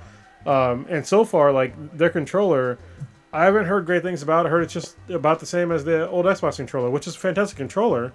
Um, 0.45 0.87
and 0.91 1.07
so 1.07 1.25
far, 1.25 1.53
like 1.53 1.97
their 1.97 2.11
controller, 2.11 2.79
I 3.33 3.45
haven't 3.45 3.65
heard 3.67 3.87
great 3.87 4.03
things 4.03 4.23
about. 4.23 4.45
it. 4.45 4.49
I 4.49 4.51
heard 4.51 4.65
it's 4.65 4.73
just 4.73 4.97
about 5.09 5.41
the 5.41 5.47
same 5.47 5.73
as 5.73 5.85
the 5.85 6.09
old 6.09 6.27
Xbox 6.27 6.57
controller, 6.57 6.91
which 6.91 7.07
is 7.07 7.15
a 7.15 7.19
fantastic 7.19 7.57
controller. 7.57 8.13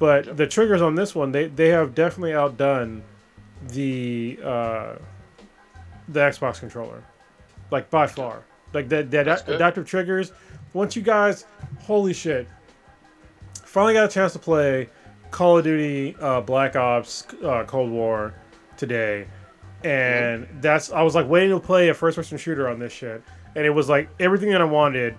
But 0.00 0.38
the 0.38 0.46
triggers 0.46 0.80
on 0.80 0.94
this 0.94 1.14
one, 1.14 1.30
they, 1.30 1.46
they 1.46 1.68
have 1.68 1.94
definitely 1.94 2.32
outdone 2.32 3.02
the 3.68 4.38
uh, 4.42 4.94
the 6.08 6.20
Xbox 6.20 6.58
controller, 6.58 7.04
like 7.70 7.90
by 7.90 8.06
far. 8.06 8.42
Like 8.72 8.88
the, 8.88 9.02
the 9.02 9.20
adaptive 9.46 9.86
triggers. 9.86 10.32
Once 10.72 10.96
you 10.96 11.02
guys, 11.02 11.44
holy 11.80 12.14
shit! 12.14 12.48
Finally 13.62 13.92
got 13.92 14.06
a 14.06 14.08
chance 14.08 14.32
to 14.32 14.38
play 14.38 14.88
Call 15.30 15.58
of 15.58 15.64
Duty 15.64 16.16
uh, 16.18 16.40
Black 16.40 16.76
Ops 16.76 17.26
uh, 17.44 17.64
Cold 17.64 17.90
War 17.90 18.32
today, 18.78 19.26
and 19.84 20.48
that's 20.62 20.90
I 20.90 21.02
was 21.02 21.14
like 21.14 21.28
waiting 21.28 21.50
to 21.50 21.60
play 21.60 21.90
a 21.90 21.94
first 21.94 22.16
person 22.16 22.38
shooter 22.38 22.68
on 22.70 22.78
this 22.78 22.92
shit, 22.92 23.22
and 23.54 23.66
it 23.66 23.70
was 23.70 23.90
like 23.90 24.08
everything 24.18 24.50
that 24.52 24.62
I 24.62 24.64
wanted 24.64 25.14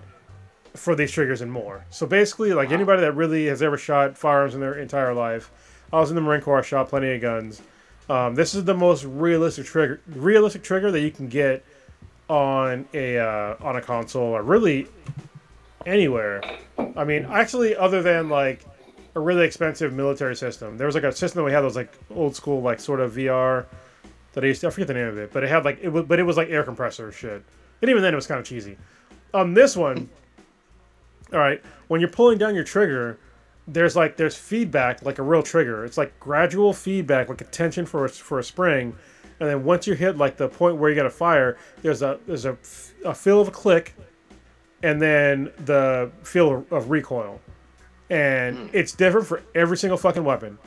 for 0.74 0.94
these 0.94 1.12
triggers 1.12 1.40
and 1.40 1.52
more. 1.52 1.84
So 1.90 2.06
basically, 2.06 2.52
like 2.52 2.70
anybody 2.70 3.02
that 3.02 3.12
really 3.12 3.46
has 3.46 3.62
ever 3.62 3.76
shot 3.76 4.16
firearms 4.16 4.54
in 4.54 4.60
their 4.60 4.74
entire 4.74 5.14
life, 5.14 5.50
I 5.92 6.00
was 6.00 6.10
in 6.10 6.14
the 6.14 6.22
Marine 6.22 6.40
Corps, 6.40 6.58
I 6.58 6.62
shot 6.62 6.88
plenty 6.88 7.12
of 7.12 7.20
guns. 7.20 7.60
Um, 8.08 8.34
this 8.34 8.54
is 8.54 8.64
the 8.64 8.74
most 8.74 9.04
realistic 9.04 9.66
trigger, 9.66 10.00
realistic 10.06 10.62
trigger 10.62 10.90
that 10.90 11.00
you 11.00 11.10
can 11.10 11.28
get 11.28 11.64
on 12.28 12.86
a 12.94 13.18
uh, 13.18 13.56
on 13.60 13.76
a 13.76 13.82
console 13.82 14.34
or 14.34 14.42
really 14.42 14.86
anywhere. 15.86 16.42
I 16.96 17.04
mean, 17.04 17.26
actually, 17.30 17.76
other 17.76 18.02
than 18.02 18.28
like 18.28 18.64
a 19.14 19.20
really 19.20 19.44
expensive 19.44 19.92
military 19.92 20.34
system, 20.34 20.78
there 20.78 20.86
was 20.86 20.94
like 20.94 21.04
a 21.04 21.12
system 21.12 21.40
that 21.40 21.44
we 21.44 21.52
had 21.52 21.60
that 21.60 21.66
was 21.66 21.76
like 21.76 21.92
old 22.10 22.34
school, 22.34 22.62
like 22.62 22.80
sort 22.80 23.00
of 23.00 23.12
VR 23.12 23.66
that 24.32 24.42
I 24.42 24.46
used 24.46 24.62
to, 24.62 24.68
I 24.68 24.70
forget 24.70 24.88
the 24.88 24.94
name 24.94 25.08
of 25.08 25.18
it, 25.18 25.32
but 25.32 25.44
it 25.44 25.50
had 25.50 25.64
like 25.64 25.78
it 25.82 25.90
was, 25.90 26.04
but 26.06 26.18
it 26.18 26.22
was 26.22 26.36
like 26.36 26.48
air 26.48 26.62
compressor 26.62 27.12
shit, 27.12 27.42
and 27.82 27.90
even 27.90 28.02
then 28.02 28.14
it 28.14 28.16
was 28.16 28.26
kind 28.26 28.40
of 28.40 28.46
cheesy. 28.46 28.78
On 29.34 29.54
this 29.54 29.76
one, 29.76 30.08
all 31.32 31.38
right, 31.40 31.62
when 31.88 32.00
you're 32.00 32.10
pulling 32.10 32.38
down 32.38 32.54
your 32.54 32.64
trigger, 32.64 33.18
there's 33.66 33.94
like 33.96 34.16
there's 34.16 34.36
feedback 34.36 35.02
like 35.02 35.18
a 35.18 35.22
real 35.22 35.42
trigger. 35.42 35.84
It's 35.84 35.96
like 35.98 36.18
gradual 36.20 36.72
feedback, 36.72 37.28
like 37.28 37.40
a 37.40 37.44
tension 37.44 37.86
for 37.86 38.04
a, 38.04 38.08
for 38.08 38.38
a 38.38 38.44
spring, 38.44 38.96
and 39.40 39.48
then 39.48 39.64
once 39.64 39.86
you 39.86 39.94
hit 39.94 40.16
like 40.16 40.36
the 40.36 40.48
point 40.48 40.76
where 40.76 40.90
you 40.90 40.96
got 40.96 41.04
to 41.04 41.10
fire, 41.10 41.56
there's 41.82 42.02
a 42.02 42.18
there's 42.26 42.44
a, 42.44 42.56
a 43.04 43.14
feel 43.14 43.40
of 43.40 43.48
a 43.48 43.52
click, 43.52 43.94
and 44.82 45.00
then 45.00 45.52
the 45.64 46.10
feel 46.24 46.52
of, 46.58 46.72
of 46.72 46.90
recoil, 46.90 47.40
and 48.10 48.56
Hmm. 48.58 48.66
it's 48.72 48.92
different 48.92 49.26
for 49.26 49.42
every 49.54 49.76
single 49.76 49.96
fucking 49.98 50.24
weapon. 50.24 50.58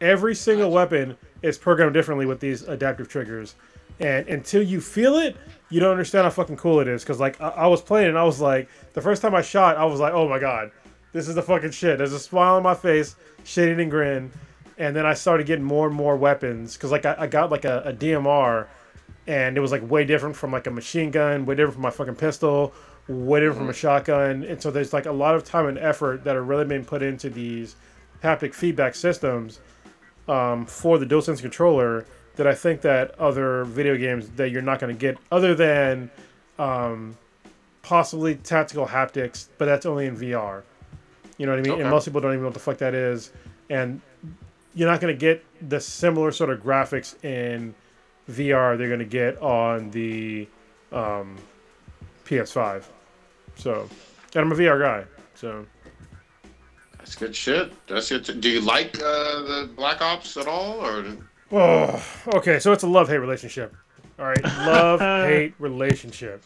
Every 0.00 0.34
single 0.34 0.70
weapon 0.70 1.16
is 1.40 1.56
programmed 1.56 1.94
differently 1.94 2.26
with 2.26 2.40
these 2.40 2.62
adaptive 2.62 3.08
triggers, 3.08 3.54
and 4.00 4.26
until 4.28 4.62
you 4.62 4.80
feel 4.80 5.16
it, 5.16 5.36
you 5.70 5.80
don't 5.80 5.90
understand 5.90 6.24
how 6.24 6.30
fucking 6.30 6.56
cool 6.56 6.80
it 6.80 6.88
is. 6.88 7.02
Because 7.02 7.20
like 7.20 7.40
I, 7.40 7.48
I 7.48 7.66
was 7.66 7.80
playing, 7.82 8.08
and 8.08 8.18
I 8.18 8.24
was 8.24 8.40
like, 8.40 8.68
the 8.92 9.00
first 9.00 9.22
time 9.22 9.34
I 9.34 9.42
shot, 9.42 9.76
I 9.76 9.84
was 9.84 10.00
like, 10.00 10.12
oh 10.12 10.28
my 10.28 10.38
god, 10.38 10.70
this 11.12 11.28
is 11.28 11.34
the 11.34 11.42
fucking 11.42 11.70
shit. 11.70 11.98
There's 11.98 12.12
a 12.12 12.18
smile 12.18 12.56
on 12.56 12.62
my 12.62 12.74
face, 12.74 13.16
shit 13.44 13.78
and 13.78 13.90
grin, 13.90 14.30
and 14.78 14.94
then 14.94 15.06
I 15.06 15.14
started 15.14 15.46
getting 15.46 15.64
more 15.64 15.86
and 15.86 15.96
more 15.96 16.16
weapons. 16.16 16.74
Because 16.74 16.90
like 16.90 17.06
I, 17.06 17.16
I 17.18 17.26
got 17.26 17.50
like 17.50 17.64
a, 17.64 17.82
a 17.86 17.92
DMR, 17.92 18.66
and 19.26 19.56
it 19.56 19.60
was 19.60 19.72
like 19.72 19.88
way 19.88 20.04
different 20.04 20.36
from 20.36 20.52
like 20.52 20.66
a 20.66 20.70
machine 20.70 21.10
gun, 21.10 21.46
way 21.46 21.54
different 21.54 21.74
from 21.74 21.82
my 21.82 21.90
fucking 21.90 22.16
pistol, 22.16 22.72
way 23.08 23.40
different 23.40 23.58
from 23.58 23.70
a 23.70 23.74
shotgun, 23.74 24.42
and 24.44 24.60
so 24.60 24.70
there's 24.70 24.92
like 24.92 25.06
a 25.06 25.12
lot 25.12 25.34
of 25.34 25.44
time 25.44 25.66
and 25.66 25.78
effort 25.78 26.24
that 26.24 26.36
are 26.36 26.42
really 26.42 26.64
being 26.64 26.84
put 26.84 27.02
into 27.02 27.30
these 27.30 27.76
haptic 28.22 28.54
feedback 28.54 28.94
systems 28.94 29.60
um, 30.28 30.64
for 30.64 30.98
the 30.98 31.06
DualSense 31.06 31.40
controller 31.40 32.06
that 32.36 32.46
I 32.46 32.54
think 32.54 32.80
that 32.82 33.18
other 33.18 33.64
video 33.64 33.96
games 33.96 34.28
that 34.30 34.50
you're 34.50 34.62
not 34.62 34.80
going 34.80 34.94
to 34.94 34.98
get 34.98 35.18
other 35.30 35.54
than 35.54 36.10
um, 36.58 37.16
possibly 37.82 38.34
tactical 38.36 38.86
haptics, 38.86 39.48
but 39.58 39.66
that's 39.66 39.86
only 39.86 40.06
in 40.06 40.16
VR. 40.16 40.62
You 41.38 41.46
know 41.46 41.52
what 41.52 41.58
I 41.58 41.62
mean? 41.62 41.72
Okay. 41.72 41.82
And 41.82 41.90
most 41.90 42.04
people 42.04 42.20
don't 42.20 42.32
even 42.32 42.42
know 42.42 42.48
what 42.48 42.54
the 42.54 42.60
fuck 42.60 42.78
that 42.78 42.94
is, 42.94 43.32
and 43.70 44.00
you're 44.74 44.90
not 44.90 45.00
going 45.00 45.14
to 45.14 45.18
get 45.18 45.44
the 45.68 45.80
similar 45.80 46.32
sort 46.32 46.50
of 46.50 46.60
graphics 46.60 47.22
in 47.24 47.74
VR 48.30 48.76
they're 48.76 48.88
going 48.88 48.98
to 49.00 49.04
get 49.04 49.40
on 49.40 49.90
the 49.90 50.48
um, 50.92 51.36
PS5. 52.24 52.84
So, 53.56 53.88
and 54.34 54.44
I'm 54.44 54.52
a 54.52 54.54
VR 54.54 54.80
guy, 54.80 55.04
so. 55.34 55.66
That's 56.98 57.14
good 57.14 57.36
shit. 57.36 57.72
That's 57.86 58.08
good. 58.08 58.40
Do 58.40 58.48
you 58.48 58.62
like 58.62 58.96
uh, 58.96 59.42
the 59.42 59.70
Black 59.76 60.00
Ops 60.00 60.38
at 60.38 60.46
all, 60.48 60.84
or 60.84 61.04
Oh, 61.52 62.02
okay. 62.28 62.58
So 62.58 62.72
it's 62.72 62.82
a 62.82 62.88
love 62.88 63.08
hate 63.08 63.18
relationship. 63.18 63.74
All 64.18 64.26
right, 64.26 64.42
love 64.44 65.00
hate 65.00 65.54
relationship. 65.58 66.44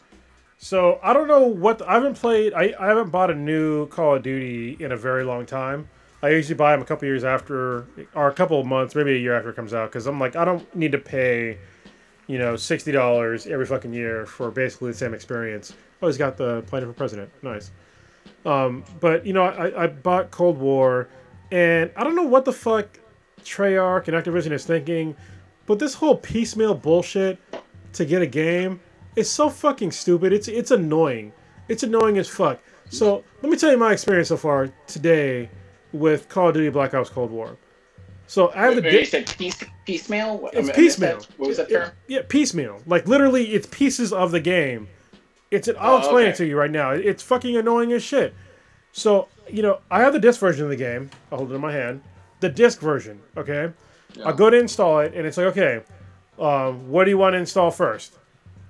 So 0.57 0.99
I 1.01 1.13
don't 1.13 1.27
know 1.27 1.47
what 1.47 1.81
I 1.81 1.93
haven't 1.93 2.15
played. 2.15 2.53
I, 2.53 2.73
I 2.79 2.87
haven't 2.87 3.11
bought 3.11 3.31
a 3.31 3.35
new 3.35 3.87
Call 3.87 4.15
of 4.15 4.23
Duty 4.23 4.75
in 4.83 4.91
a 4.91 4.97
very 4.97 5.23
long 5.23 5.45
time. 5.45 5.87
I 6.21 6.29
usually 6.29 6.55
buy 6.55 6.73
them 6.73 6.81
a 6.81 6.85
couple 6.85 7.07
years 7.07 7.23
after, 7.23 7.87
or 8.13 8.27
a 8.27 8.33
couple 8.33 8.59
of 8.59 8.65
months, 8.65 8.93
maybe 8.93 9.13
a 9.13 9.17
year 9.17 9.37
after 9.37 9.51
it 9.51 9.55
comes 9.55 9.73
out, 9.73 9.89
because 9.89 10.05
I'm 10.05 10.19
like 10.19 10.35
I 10.35 10.43
don't 10.43 10.75
need 10.75 10.91
to 10.91 10.97
pay, 10.97 11.57
you 12.27 12.37
know, 12.37 12.57
sixty 12.57 12.91
dollars 12.91 13.47
every 13.47 13.65
fucking 13.65 13.93
year 13.93 14.25
for 14.25 14.51
basically 14.51 14.91
the 14.91 14.97
same 14.97 15.13
experience. 15.13 15.73
Oh, 16.01 16.07
he's 16.07 16.17
got 16.17 16.35
the 16.35 16.61
Planet 16.63 16.89
for 16.89 16.93
President. 16.93 17.31
Nice. 17.41 17.71
Um, 18.45 18.83
but 18.99 19.25
you 19.25 19.31
know, 19.31 19.43
I, 19.43 19.83
I 19.83 19.87
bought 19.87 20.29
Cold 20.31 20.57
War, 20.57 21.07
and 21.51 21.89
I 21.95 22.03
don't 22.03 22.15
know 22.17 22.23
what 22.23 22.43
the 22.43 22.53
fuck 22.53 22.98
Treyarch 23.43 24.07
and 24.07 24.15
Activision 24.15 24.51
is 24.51 24.65
thinking, 24.65 25.15
but 25.65 25.79
this 25.79 25.93
whole 25.93 26.15
piecemeal 26.15 26.73
bullshit 26.75 27.37
to 27.93 28.05
get 28.05 28.21
a 28.21 28.27
game 28.27 28.79
is 29.15 29.29
so 29.29 29.49
fucking 29.49 29.91
stupid. 29.91 30.31
It's 30.33 30.47
it's 30.47 30.71
annoying. 30.71 31.31
It's 31.67 31.83
annoying 31.83 32.17
as 32.17 32.27
fuck. 32.29 32.59
So 32.89 33.23
let 33.41 33.51
me 33.51 33.57
tell 33.57 33.71
you 33.71 33.77
my 33.77 33.91
experience 33.93 34.29
so 34.29 34.37
far 34.37 34.69
today 34.87 35.49
with 35.93 36.27
Call 36.29 36.47
of 36.49 36.53
Duty 36.55 36.69
Black 36.69 36.93
Ops 36.93 37.09
Cold 37.09 37.31
War. 37.31 37.57
So 38.27 38.51
I 38.55 38.61
have 38.65 38.75
the 38.75 38.83
you 38.83 38.91
di- 38.91 39.05
said 39.05 39.25
piece, 39.37 39.63
piecemeal. 39.85 40.49
It's 40.53 40.69
I 40.69 40.73
piecemeal. 40.73 41.17
that. 41.17 41.27
What 41.37 41.47
was 41.47 41.57
that 41.57 41.69
Yeah, 41.69 41.79
term? 41.79 41.91
Yeah, 42.07 42.21
piecemeal. 42.27 42.81
Like 42.85 43.07
literally, 43.07 43.53
it's 43.53 43.67
pieces 43.67 44.13
of 44.13 44.31
the 44.31 44.39
game. 44.39 44.87
It's 45.51 45.67
an, 45.67 45.75
I'll 45.79 45.95
Oh, 45.95 45.97
explain 45.97 46.23
okay. 46.25 46.29
it 46.29 46.35
to 46.37 46.45
you 46.45 46.57
right 46.57 46.69
now. 46.69 46.91
It's 46.91 47.23
fucking 47.23 47.57
annoying 47.57 47.91
as 47.93 48.03
shit. 48.03 48.33
So 48.91 49.27
you 49.49 49.63
know, 49.63 49.79
I 49.89 50.01
have 50.01 50.13
the 50.13 50.19
disc 50.19 50.39
version 50.39 50.63
of 50.63 50.69
the 50.69 50.75
game. 50.75 51.09
I'll 51.31 51.39
hold 51.39 51.51
it 51.51 51.55
in 51.55 51.61
my 51.61 51.71
hand. 51.71 52.01
The 52.39 52.49
disc 52.49 52.79
version. 52.79 53.21
Okay. 53.35 53.71
I 54.25 54.31
go 54.31 54.49
to 54.49 54.57
install 54.57 54.99
it, 54.99 55.13
and 55.13 55.25
it's 55.27 55.37
like, 55.37 55.47
okay, 55.47 55.81
um, 56.39 56.89
what 56.89 57.03
do 57.03 57.11
you 57.11 57.17
want 57.17 57.33
to 57.33 57.37
install 57.37 57.69
first? 57.69 58.17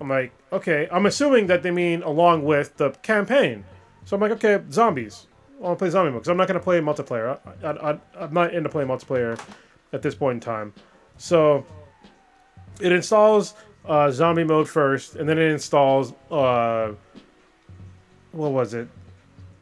I'm 0.00 0.08
like, 0.08 0.32
okay. 0.52 0.88
I'm 0.90 1.06
assuming 1.06 1.46
that 1.46 1.62
they 1.62 1.70
mean 1.70 2.02
along 2.02 2.44
with 2.44 2.76
the 2.76 2.90
campaign. 2.90 3.64
So 4.04 4.16
I'm 4.16 4.20
like, 4.20 4.32
okay, 4.32 4.62
zombies. 4.70 5.26
I 5.58 5.64
want 5.64 5.78
to 5.78 5.82
play 5.82 5.90
zombie 5.90 6.10
mode 6.10 6.20
because 6.20 6.30
I'm 6.30 6.36
not 6.36 6.48
going 6.48 6.58
to 6.58 6.64
play 6.64 6.80
multiplayer. 6.80 7.38
I, 7.62 7.66
I, 7.66 7.92
I, 7.92 7.98
I'm 8.18 8.32
not 8.32 8.54
into 8.54 8.68
playing 8.68 8.88
multiplayer 8.88 9.38
at 9.92 10.02
this 10.02 10.14
point 10.14 10.36
in 10.36 10.40
time. 10.40 10.72
So 11.18 11.66
it 12.80 12.92
installs 12.92 13.54
uh, 13.86 14.10
zombie 14.10 14.44
mode 14.44 14.68
first, 14.68 15.16
and 15.16 15.28
then 15.28 15.38
it 15.38 15.50
installs 15.50 16.14
uh, 16.30 16.92
what 18.32 18.52
was 18.52 18.74
it? 18.74 18.88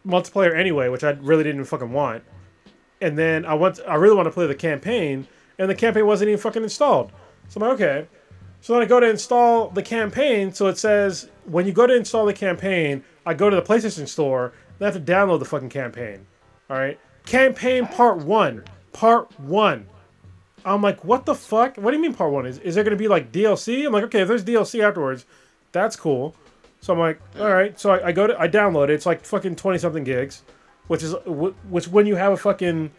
Multiplayer 0.06 0.56
anyway, 0.56 0.88
which 0.88 1.04
I 1.04 1.10
really 1.10 1.44
didn't 1.44 1.64
fucking 1.64 1.92
want. 1.92 2.22
And 3.00 3.16
then 3.16 3.44
I 3.44 3.54
want, 3.54 3.80
I 3.86 3.94
really 3.94 4.16
want 4.16 4.26
to 4.26 4.32
play 4.32 4.46
the 4.46 4.54
campaign, 4.54 5.26
and 5.58 5.70
the 5.70 5.74
campaign 5.74 6.06
wasn't 6.06 6.28
even 6.28 6.40
fucking 6.40 6.62
installed. 6.62 7.12
So 7.48 7.60
I'm 7.60 7.68
like, 7.68 7.80
okay. 7.80 8.08
So 8.60 8.72
then 8.72 8.82
I 8.82 8.86
go 8.86 8.98
to 9.00 9.08
install 9.08 9.70
the 9.70 9.82
campaign. 9.82 10.52
So 10.52 10.66
it 10.66 10.78
says 10.78 11.28
when 11.44 11.66
you 11.66 11.72
go 11.72 11.86
to 11.86 11.94
install 11.94 12.26
the 12.26 12.32
campaign, 12.32 13.04
I 13.24 13.34
go 13.34 13.48
to 13.48 13.56
the 13.56 13.62
PlayStation 13.62 14.08
Store. 14.08 14.52
And 14.78 14.86
I 14.86 14.90
have 14.92 14.94
to 14.94 15.12
download 15.12 15.38
the 15.38 15.44
fucking 15.44 15.70
campaign. 15.70 16.26
All 16.70 16.76
right, 16.76 16.98
campaign 17.24 17.86
part 17.86 18.18
one, 18.18 18.64
part 18.92 19.38
one. 19.40 19.86
I'm 20.64 20.82
like, 20.82 21.04
what 21.04 21.24
the 21.24 21.34
fuck? 21.34 21.76
What 21.76 21.92
do 21.92 21.96
you 21.96 22.02
mean 22.02 22.14
part 22.14 22.32
one? 22.32 22.44
Is, 22.44 22.58
is 22.58 22.74
there 22.74 22.84
going 22.84 22.96
to 22.96 22.98
be 22.98 23.08
like 23.08 23.32
DLC? 23.32 23.86
I'm 23.86 23.92
like, 23.92 24.04
okay, 24.04 24.20
if 24.22 24.28
there's 24.28 24.44
DLC 24.44 24.82
afterwards, 24.82 25.24
that's 25.72 25.96
cool. 25.96 26.34
So 26.80 26.92
I'm 26.92 26.98
like, 26.98 27.20
all 27.38 27.52
right. 27.52 27.78
So 27.78 27.90
I, 27.92 28.08
I 28.08 28.12
go 28.12 28.26
to, 28.26 28.38
I 28.38 28.48
download 28.48 28.84
it. 28.84 28.90
It's 28.90 29.06
like 29.06 29.24
fucking 29.24 29.56
20 29.56 29.78
something 29.78 30.04
gigs, 30.04 30.42
which 30.88 31.02
is, 31.02 31.14
which 31.26 31.88
when 31.88 32.06
you 32.06 32.16
have 32.16 32.32
a 32.32 32.36
fucking, 32.36 32.90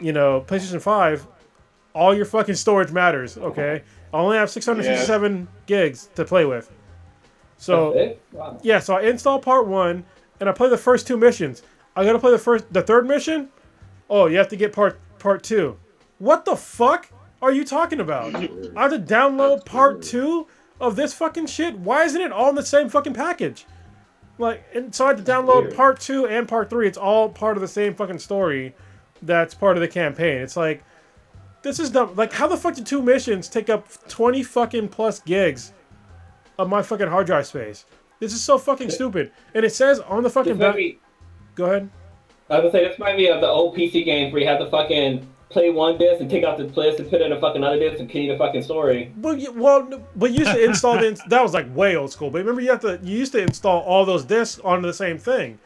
you 0.00 0.12
know, 0.12 0.40
PlayStation 0.46 0.80
5, 0.80 1.26
all 1.94 2.14
your 2.14 2.24
fucking 2.24 2.54
storage 2.54 2.90
matters, 2.90 3.36
okay? 3.36 3.82
I 4.12 4.16
only 4.16 4.36
have 4.38 4.50
667 4.50 5.46
gigs 5.66 6.08
to 6.14 6.24
play 6.24 6.44
with. 6.44 6.70
So, 7.58 7.94
oh, 7.98 8.16
Wow. 8.32 8.58
yeah, 8.62 8.78
so 8.80 8.96
I 8.96 9.02
install 9.02 9.38
part 9.38 9.66
one 9.66 10.04
and 10.40 10.48
I 10.48 10.52
play 10.52 10.68
the 10.68 10.78
first 10.78 11.06
two 11.06 11.16
missions. 11.16 11.62
I 11.94 12.04
gotta 12.04 12.18
play 12.18 12.30
the 12.32 12.38
first, 12.38 12.64
the 12.72 12.82
third 12.82 13.06
mission. 13.06 13.50
Oh, 14.10 14.26
you 14.26 14.36
have 14.38 14.48
to 14.48 14.56
get 14.56 14.72
part 14.72 14.98
part 15.18 15.42
two. 15.42 15.76
What 16.18 16.44
the 16.44 16.56
fuck 16.56 17.08
are 17.40 17.52
you 17.52 17.64
talking 17.64 18.00
about? 18.00 18.34
I 18.34 18.82
have 18.82 18.90
to 18.90 18.98
download 18.98 19.64
part 19.64 20.02
two 20.02 20.46
of 20.80 20.96
this 20.96 21.14
fucking 21.14 21.46
shit. 21.46 21.78
Why 21.78 22.02
isn't 22.04 22.20
it 22.20 22.32
all 22.32 22.48
in 22.48 22.54
the 22.56 22.64
same 22.64 22.88
fucking 22.88 23.14
package? 23.14 23.66
Like, 24.42 24.62
and 24.74 24.94
so 24.94 25.04
I 25.06 25.08
had 25.08 25.16
to 25.18 25.22
download 25.22 25.62
weird. 25.62 25.74
part 25.76 26.00
two 26.00 26.26
and 26.26 26.46
part 26.46 26.68
three. 26.68 26.86
It's 26.86 26.98
all 26.98 27.28
part 27.28 27.56
of 27.56 27.60
the 27.60 27.68
same 27.68 27.94
fucking 27.94 28.18
story. 28.18 28.74
That's 29.22 29.54
part 29.54 29.76
of 29.76 29.80
the 29.80 29.88
campaign. 29.88 30.38
It's 30.42 30.56
like, 30.56 30.82
this 31.62 31.78
is 31.78 31.90
dumb. 31.90 32.14
Like, 32.16 32.32
how 32.32 32.48
the 32.48 32.56
fuck 32.56 32.74
did 32.74 32.84
two 32.84 33.00
missions 33.00 33.48
take 33.48 33.70
up 33.70 33.86
twenty 34.08 34.42
fucking 34.42 34.88
plus 34.88 35.20
gigs 35.20 35.72
of 36.58 36.68
my 36.68 36.82
fucking 36.82 37.06
hard 37.08 37.26
drive 37.26 37.46
space? 37.46 37.86
This 38.18 38.32
is 38.34 38.42
so 38.42 38.58
fucking 38.58 38.90
stupid. 38.90 39.32
And 39.54 39.64
it 39.64 39.72
says 39.72 40.00
on 40.00 40.22
the 40.22 40.30
fucking 40.30 40.52
This 40.54 40.60
back. 40.60 40.74
might 40.74 40.76
be, 40.76 40.98
Go 41.54 41.64
ahead. 41.66 41.88
I 42.50 42.58
was 42.58 42.72
gonna 42.72 42.84
say 42.84 42.88
this 42.88 42.98
might 42.98 43.16
be 43.16 43.28
of 43.28 43.40
the 43.40 43.48
old 43.48 43.76
PC 43.76 44.04
games 44.04 44.32
where 44.32 44.42
you 44.42 44.48
had 44.48 44.60
the 44.60 44.68
fucking 44.70 45.26
play 45.52 45.70
one 45.70 45.98
disc 45.98 46.20
and 46.20 46.30
take 46.30 46.44
out 46.44 46.58
the 46.58 46.64
disc 46.64 46.98
and 46.98 47.08
put 47.10 47.20
in 47.20 47.30
a 47.32 47.40
fucking 47.40 47.62
other 47.62 47.78
disc 47.78 47.98
and 48.00 48.08
continue 48.08 48.32
the 48.32 48.38
fucking 48.38 48.62
story. 48.62 49.12
Well, 49.18 49.36
you, 49.36 49.52
well, 49.52 49.88
but 50.16 50.30
you 50.32 50.40
used 50.40 50.52
to 50.52 50.64
install 50.64 50.98
the. 50.98 51.20
That 51.28 51.42
was 51.42 51.54
like 51.54 51.74
way 51.76 51.96
old 51.96 52.10
school. 52.10 52.30
But 52.30 52.38
remember, 52.38 52.60
you 52.60 52.70
have 52.70 52.80
to. 52.80 52.98
You 53.02 53.16
used 53.18 53.32
to 53.32 53.42
install 53.42 53.82
all 53.82 54.04
those 54.04 54.24
discs 54.24 54.58
onto 54.60 54.86
the 54.86 54.94
same 54.94 55.18
thing. 55.18 55.58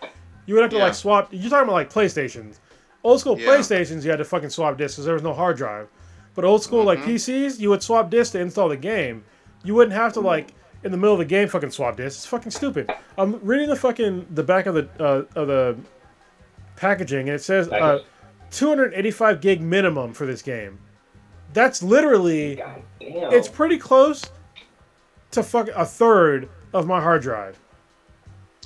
You 0.46 0.54
would 0.54 0.62
have 0.62 0.70
to 0.72 0.76
Yeah. 0.76 0.84
like 0.84 0.94
swap. 0.94 1.28
You're 1.32 1.50
talking 1.50 1.64
about 1.64 1.72
like 1.74 1.92
PlayStations. 1.92 2.58
Old 3.04 3.20
school 3.20 3.38
Yeah. 3.38 3.48
PlayStations, 3.48 4.04
you 4.04 4.10
had 4.10 4.16
to 4.18 4.24
fucking 4.24 4.50
swap 4.50 4.76
discs 4.76 4.96
because 4.96 5.04
there 5.04 5.14
was 5.14 5.22
no 5.22 5.32
hard 5.32 5.56
drive. 5.56 5.88
But 6.34 6.44
old 6.44 6.62
school 6.62 6.84
like 6.84 6.98
Mm-hmm. 7.00 7.10
PCs, 7.10 7.60
you 7.60 7.70
would 7.70 7.82
swap 7.82 8.10
discs 8.10 8.32
to 8.32 8.40
install 8.40 8.68
the 8.68 8.76
game. 8.76 9.24
You 9.64 9.74
wouldn't 9.74 9.94
have 9.96 10.12
to 10.14 10.20
like 10.20 10.52
in 10.84 10.90
the 10.92 10.96
middle 10.98 11.14
of 11.14 11.18
the 11.18 11.24
game 11.24 11.48
fucking 11.48 11.70
swap 11.70 11.96
discs. 11.96 12.18
It's 12.20 12.26
fucking 12.26 12.50
stupid. 12.52 12.92
I'm 13.16 13.40
reading 13.44 13.68
the 13.68 13.76
fucking 13.76 14.26
the 14.32 14.42
back 14.42 14.66
of 14.66 14.74
the 14.74 14.88
uh, 15.00 15.24
of 15.40 15.46
the 15.48 15.76
packaging 16.76 17.28
and 17.28 17.36
it 17.36 17.42
says 17.42 17.68
uh, 17.68 17.70
Package. 17.70 18.06
285 18.56 19.40
gig 19.42 19.60
minimum 19.60 20.14
for 20.14 20.24
this 20.24 20.40
game. 20.40 20.78
That's 21.52 21.82
literally 21.82 22.56
God 22.56 22.82
damn. 22.98 23.32
it's 23.32 23.48
pretty 23.48 23.76
close 23.76 24.24
to 25.32 25.42
fuck 25.42 25.68
a 25.68 25.84
third 25.84 26.48
of 26.72 26.86
my 26.86 27.00
hard 27.00 27.20
drive. 27.20 27.58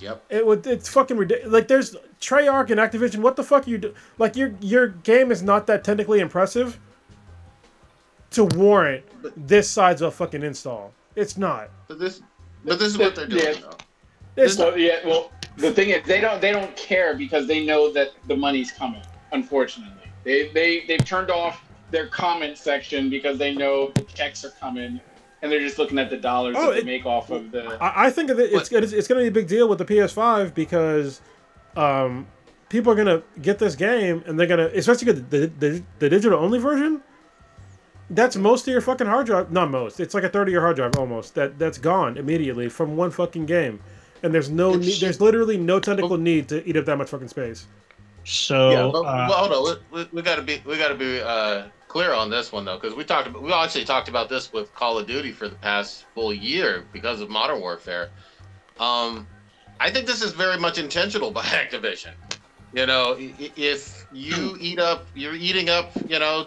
Yep. 0.00 0.24
It 0.30 0.46
would 0.46 0.66
it's 0.66 0.88
fucking 0.88 1.16
ridiculous. 1.16 1.52
Like 1.52 1.66
there's 1.66 1.96
Treyarch 2.20 2.70
and 2.70 2.78
Activision. 2.78 3.16
What 3.18 3.34
the 3.34 3.42
fuck 3.42 3.66
are 3.66 3.70
you 3.70 3.78
do? 3.78 3.94
Like 4.16 4.36
your 4.36 4.54
your 4.60 4.86
game 4.88 5.32
is 5.32 5.42
not 5.42 5.66
that 5.66 5.82
technically 5.82 6.20
impressive 6.20 6.78
to 8.30 8.44
warrant 8.44 9.04
this 9.36 9.68
size 9.68 10.00
of 10.02 10.08
a 10.08 10.10
fucking 10.12 10.44
install. 10.44 10.92
It's 11.16 11.36
not. 11.36 11.68
But 11.88 11.98
this, 11.98 12.22
but 12.64 12.78
this 12.78 12.88
is 12.88 12.98
what 12.98 13.16
they're 13.16 13.26
doing. 13.26 13.42
Yeah. 13.42 13.60
Though. 13.60 13.76
It's 14.36 14.54
So 14.54 14.76
yeah, 14.76 15.00
well, 15.04 15.32
the 15.56 15.72
thing 15.72 15.90
is, 15.90 16.06
they 16.06 16.20
don't 16.20 16.40
they 16.40 16.52
don't 16.52 16.74
care 16.76 17.16
because 17.16 17.48
they 17.48 17.66
know 17.66 17.92
that 17.92 18.10
the 18.28 18.36
money's 18.36 18.70
coming. 18.70 19.02
Unfortunately, 19.32 20.11
they 20.24 20.48
they 20.48 20.85
they've 20.86 21.05
turned 21.05 21.31
off 21.31 21.62
their 21.90 22.07
comment 22.07 22.57
section 22.57 23.11
because 23.11 23.39
they 23.39 23.55
know 23.55 23.90
the 23.94 24.02
checks 24.02 24.44
are 24.44 24.51
coming, 24.51 25.01
and 25.43 25.51
they're 25.52 25.61
just 25.61 25.78
looking 25.78 25.98
at 25.98 26.11
the 26.11 26.16
dollars 26.16 26.57
Oh, 26.59 26.66
that 26.66 26.73
they 26.73 26.78
it- 26.81 26.86
make 26.86 27.07
off 27.07 27.31
of 27.31 27.51
the. 27.51 27.77
I, 27.82 28.07
I 28.07 28.11
think 28.11 28.28
that 28.28 28.39
it's, 28.39 28.70
it's 28.73 28.93
it's 28.93 29.09
going 29.09 29.24
to 29.24 29.24
be 29.24 29.28
a 29.28 29.43
big 29.43 29.48
deal 29.48 29.69
with 29.69 29.78
the 29.78 29.85
PS5 29.85 30.55
because 30.55 31.20
um, 31.77 32.27
people 32.69 32.93
are 32.93 32.97
gonna 32.97 33.23
get 33.43 33.59
this 33.59 33.74
game 33.77 34.23
and 34.27 34.39
they're 34.39 34.47
gonna, 34.47 34.70
especially 34.74 35.12
the 35.12 35.20
the, 35.20 35.47
the, 35.59 35.82
the 35.98 36.09
digital 36.09 36.39
only 36.39 36.59
version. 36.59 37.02
That's 38.12 38.35
most 38.35 38.66
of 38.66 38.73
your 38.73 38.81
fucking 38.81 39.07
hard 39.07 39.27
drive. 39.27 39.52
Not 39.52 39.70
most. 39.70 40.01
It's 40.01 40.15
like 40.15 40.24
a 40.24 40.28
thirty 40.28 40.51
year 40.51 40.61
hard 40.61 40.74
drive 40.77 40.97
almost. 40.97 41.36
That 41.36 41.59
that's 41.61 41.78
gone 41.78 42.16
immediately 42.16 42.69
from 42.69 42.97
one 42.97 43.12
fucking 43.12 43.47
game, 43.47 43.78
and 44.24 44.35
there's 44.35 44.51
no 44.51 44.74
need. 44.74 45.01
There's 45.01 45.20
literally 45.20 45.57
no 45.57 45.78
technical 45.78 46.16
need 46.16 46.48
to 46.48 46.66
eat 46.69 46.77
up 46.77 46.86
that 46.86 46.97
much 46.98 47.11
fucking 47.11 47.28
space. 47.28 47.66
So 48.31 48.70
yeah, 48.70 48.90
but, 48.93 49.01
uh, 49.01 49.27
well, 49.28 49.48
hold 49.48 49.66
on. 49.66 49.85
We, 49.90 50.02
we, 50.02 50.09
we 50.12 50.23
got 50.23 50.36
to 50.36 50.43
be 50.43 50.62
we 50.65 50.78
got 50.78 50.89
to 50.89 50.94
be 50.94 51.20
uh, 51.20 51.69
clear 51.89 52.12
on 52.12 52.31
this 52.31 52.52
one 52.52 52.65
though, 52.65 52.78
because 52.78 52.94
we 52.94 53.05
talked 53.05 53.27
about 53.27 53.43
we 53.43 53.52
actually 53.52 53.85
talked 53.85 54.09
about 54.09 54.28
this 54.28 54.52
with 54.52 54.73
Call 54.73 54.98
of 54.98 55.07
Duty 55.09 55.32
for 55.32 55.48
the 55.48 55.57
past 55.57 56.07
full 56.15 56.32
year 56.32 56.85
because 56.93 57.20
of 57.20 57.28
Modern 57.28 57.61
Warfare. 57.61 58.11
Um, 58.78 59.27
I 59.81 59.90
think 59.90 60.07
this 60.07 60.23
is 60.23 60.32
very 60.32 60.59
much 60.59 60.78
intentional 60.78 61.32
by 61.32 61.43
Activision. 61.44 62.12
You 62.73 62.86
know, 62.86 63.16
if 63.19 64.07
you 64.12 64.57
eat 64.61 64.78
up, 64.78 65.09
you're 65.15 65.35
eating 65.35 65.69
up, 65.69 65.93
you 66.07 66.20
know, 66.20 66.47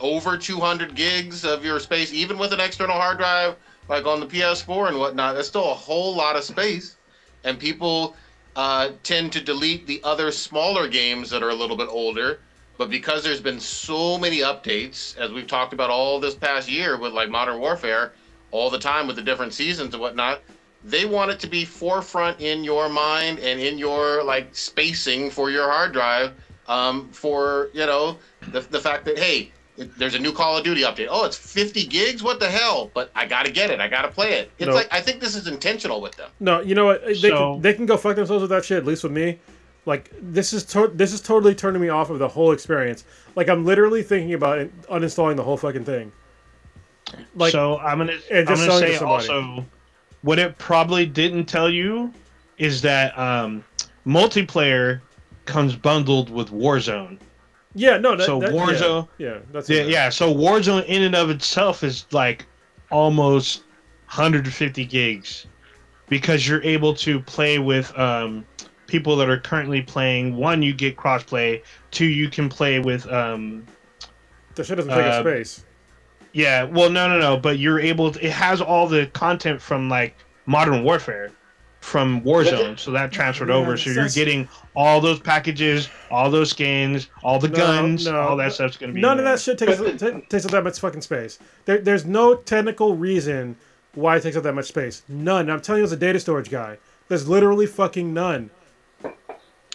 over 0.00 0.36
200 0.36 0.94
gigs 0.94 1.46
of 1.46 1.64
your 1.64 1.80
space, 1.80 2.12
even 2.12 2.36
with 2.36 2.52
an 2.52 2.60
external 2.60 2.96
hard 2.96 3.16
drive, 3.16 3.56
like 3.88 4.04
on 4.04 4.20
the 4.20 4.26
PS4 4.26 4.88
and 4.88 4.98
whatnot. 4.98 5.34
That's 5.34 5.48
still 5.48 5.70
a 5.70 5.74
whole 5.74 6.14
lot 6.14 6.36
of 6.36 6.44
space, 6.44 6.96
and 7.42 7.58
people 7.58 8.16
uh, 8.56 8.90
tend 9.02 9.32
to 9.32 9.40
delete 9.40 9.86
the 9.86 10.00
other 10.04 10.30
smaller 10.30 10.88
games 10.88 11.30
that 11.30 11.42
are 11.42 11.50
a 11.50 11.54
little 11.54 11.76
bit 11.76 11.88
older. 11.88 12.40
But 12.78 12.90
because 12.90 13.22
there's 13.22 13.40
been 13.40 13.60
so 13.60 14.18
many 14.18 14.38
updates, 14.38 15.16
as 15.16 15.30
we've 15.30 15.46
talked 15.46 15.72
about 15.72 15.90
all 15.90 16.18
this 16.18 16.34
past 16.34 16.68
year 16.68 16.96
with 16.98 17.12
like 17.12 17.28
Modern 17.28 17.58
Warfare, 17.58 18.12
all 18.50 18.70
the 18.70 18.78
time 18.78 19.06
with 19.06 19.16
the 19.16 19.22
different 19.22 19.54
seasons 19.54 19.94
and 19.94 20.00
whatnot, 20.00 20.40
they 20.84 21.04
want 21.04 21.30
it 21.30 21.38
to 21.40 21.46
be 21.46 21.64
forefront 21.64 22.40
in 22.40 22.64
your 22.64 22.88
mind 22.88 23.38
and 23.38 23.60
in 23.60 23.78
your 23.78 24.22
like 24.24 24.54
spacing 24.54 25.30
for 25.30 25.50
your 25.50 25.70
hard 25.70 25.92
drive. 25.92 26.32
Um, 26.68 27.08
for 27.10 27.70
you 27.72 27.86
know 27.86 28.18
the, 28.52 28.60
the 28.60 28.80
fact 28.80 29.04
that 29.06 29.18
hey, 29.18 29.52
it- 29.76 29.98
there's 29.98 30.14
a 30.14 30.18
new 30.18 30.32
Call 30.32 30.56
of 30.56 30.64
Duty 30.64 30.82
update. 30.82 31.08
Oh, 31.10 31.24
it's 31.24 31.36
50 31.36 31.86
gigs. 31.86 32.22
What 32.22 32.40
the 32.40 32.48
hell? 32.50 32.90
But 32.94 33.10
I 33.14 33.26
gotta 33.26 33.50
get 33.50 33.70
it. 33.70 33.80
I 33.80 33.88
gotta 33.88 34.08
play 34.08 34.34
it. 34.34 34.50
It's 34.58 34.68
No. 34.68 34.74
like 34.74 34.88
I 34.90 35.00
think 35.00 35.20
this 35.20 35.34
is 35.34 35.46
intentional 35.46 36.00
with 36.00 36.16
them. 36.16 36.30
No, 36.40 36.60
you 36.60 36.74
know 36.74 36.86
what? 36.86 37.04
They 37.06 37.14
So- 37.14 37.54
can, 37.54 37.62
they 37.62 37.72
can 37.74 37.86
go 37.86 37.96
fuck 37.96 38.16
themselves 38.16 38.42
with 38.42 38.50
that 38.50 38.64
shit. 38.64 38.78
At 38.78 38.86
least 38.86 39.02
with 39.02 39.12
me, 39.12 39.38
like 39.86 40.10
this 40.20 40.52
is 40.52 40.64
to- 40.66 40.90
this 40.94 41.12
is 41.12 41.20
totally 41.20 41.54
turning 41.54 41.80
me 41.82 41.88
off 41.88 42.10
of 42.10 42.18
the 42.18 42.28
whole 42.28 42.52
experience. 42.52 43.04
Like 43.34 43.48
I'm 43.48 43.64
literally 43.64 44.02
thinking 44.02 44.34
about 44.34 44.58
it, 44.58 44.82
uninstalling 44.88 45.36
the 45.36 45.42
whole 45.42 45.56
fucking 45.56 45.84
thing. 45.84 46.12
Like 47.34 47.52
so 47.52 47.78
I'm 47.78 47.98
gonna 47.98 48.12
and 48.30 48.48
I'm 48.48 48.56
just 48.56 48.66
gonna 48.66 48.80
selling 48.80 48.92
to 48.92 48.98
say 48.98 49.04
also 49.04 49.66
what 50.22 50.38
it 50.38 50.56
probably 50.58 51.04
didn't 51.06 51.46
tell 51.46 51.68
you 51.68 52.12
is 52.58 52.80
that 52.82 53.18
um, 53.18 53.64
multiplayer 54.06 55.00
comes 55.46 55.74
bundled 55.74 56.30
with 56.30 56.50
Warzone. 56.50 57.18
Yeah, 57.74 57.98
no. 57.98 58.16
That, 58.16 58.26
so 58.26 58.40
that, 58.40 58.52
Warzone- 58.52 59.08
Yeah, 59.18 59.28
yeah 59.28 59.38
that's 59.52 59.68
Yeah, 59.68 59.82
yeah. 59.82 60.08
So 60.08 60.32
Warzone 60.32 60.84
in 60.86 61.02
and 61.02 61.14
of 61.14 61.30
itself 61.30 61.82
is 61.82 62.06
like 62.12 62.46
almost 62.90 63.64
150 64.06 64.84
gigs 64.84 65.46
because 66.08 66.46
you're 66.46 66.62
able 66.62 66.94
to 66.94 67.20
play 67.20 67.58
with 67.58 67.96
um, 67.98 68.44
people 68.86 69.16
that 69.16 69.30
are 69.30 69.38
currently 69.38 69.80
playing. 69.80 70.36
One, 70.36 70.62
you 70.62 70.74
get 70.74 70.96
crossplay. 70.96 71.62
Two, 71.90 72.04
you 72.04 72.28
can 72.28 72.48
play 72.48 72.78
with. 72.78 73.10
Um, 73.10 73.66
That 74.54 74.64
shit 74.66 74.76
doesn't 74.76 74.92
take 74.92 75.04
uh, 75.04 75.08
up 75.08 75.24
space. 75.24 75.64
yeah, 76.32 76.64
well, 76.64 76.90
no, 76.90 77.08
no, 77.08 77.18
no. 77.18 77.36
But 77.36 77.58
you're 77.58 77.80
able. 77.80 78.12
To, 78.12 78.24
it 78.24 78.32
has 78.32 78.60
all 78.60 78.86
the 78.86 79.06
content 79.06 79.60
from 79.60 79.88
like 79.88 80.14
Modern 80.46 80.84
Warfare, 80.84 81.32
from 81.82 82.20
Warzone. 82.22 82.78
So 82.78 82.92
that 82.92 83.10
transferred 83.12 83.48
Yeah, 83.48 83.56
over. 83.56 83.76
So 83.76 83.90
you're 83.90 84.08
getting 84.08 84.48
all 84.74 85.00
those 85.00 85.18
packages, 85.20 85.88
all 86.10 86.30
those 86.30 86.50
skins, 86.50 87.08
all 87.24 87.38
the 87.38 87.48
No, 87.48 87.56
guns, 87.56 88.06
no. 88.06 88.18
all 88.20 88.36
that 88.36 88.52
stuff's 88.52 88.76
gonna 88.76 88.92
be. 88.92 89.00
None 89.00 89.18
in 89.18 89.26
of 89.26 89.32
that 89.32 89.40
shit 89.40 89.58
takes 89.58 89.78
But 90.00 90.30
takes 90.30 90.44
up 90.44 90.52
that 90.52 90.64
much 90.64 90.78
fucking 90.78 91.02
space. 91.02 91.38
There, 91.64 91.78
there's 91.78 92.04
no 92.06 92.36
technical 92.36 92.94
reason 92.96 93.56
why 93.94 94.16
it 94.16 94.22
takes 94.22 94.36
up 94.36 94.44
that 94.44 94.54
much 94.54 94.66
space. 94.66 95.02
None. 95.08 95.50
I'm 95.50 95.60
telling 95.60 95.80
you, 95.80 95.84
as 95.84 95.92
a 95.92 95.96
data 95.96 96.20
storage 96.20 96.50
guy, 96.50 96.78
there's 97.08 97.28
literally 97.28 97.66
fucking 97.66 98.14
none. 98.14 98.48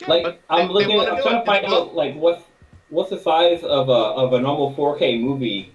Like 0.08 0.24
but 0.24 0.40
I'm 0.50 0.68
they- 0.70 0.74
looking, 0.74 0.90
they 0.90 0.96
wanna 0.96 1.12
I'm 1.12 1.22
trying 1.22 1.40
to 1.42 1.46
find 1.46 1.66
out 1.66 1.94
like 1.94 2.16
what's 2.16 2.44
what's 2.90 3.10
the 3.10 3.20
size 3.20 3.64
of 3.64 3.90
a 3.90 3.92
of 3.92 4.32
a 4.34 4.40
normal 4.40 4.74
4K 4.76 5.20
movie, 5.22 5.74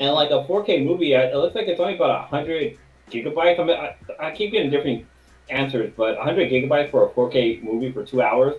and 0.00 0.14
like 0.14 0.30
a 0.30 0.42
4K 0.44 0.84
movie, 0.86 1.14
uh, 1.14 1.20
it 1.20 1.34
looks 1.36 1.54
like 1.54 1.66
it's 1.68 1.80
only 1.80 1.96
about 1.96 2.28
hundred 2.30 2.78
gigabytes. 3.10 3.60
I 3.60 3.64
mean, 3.64 3.76
I, 3.76 3.94
I 4.28 4.30
keep 4.30 4.52
getting 4.52 4.70
different 4.70 5.04
answers, 5.48 5.92
but 5.96 6.16
100 6.16 6.50
gigabytes 6.50 6.90
for 6.90 7.06
a 7.06 7.10
4K 7.10 7.62
movie 7.62 7.92
for 7.92 8.04
two 8.04 8.22
hours, 8.22 8.54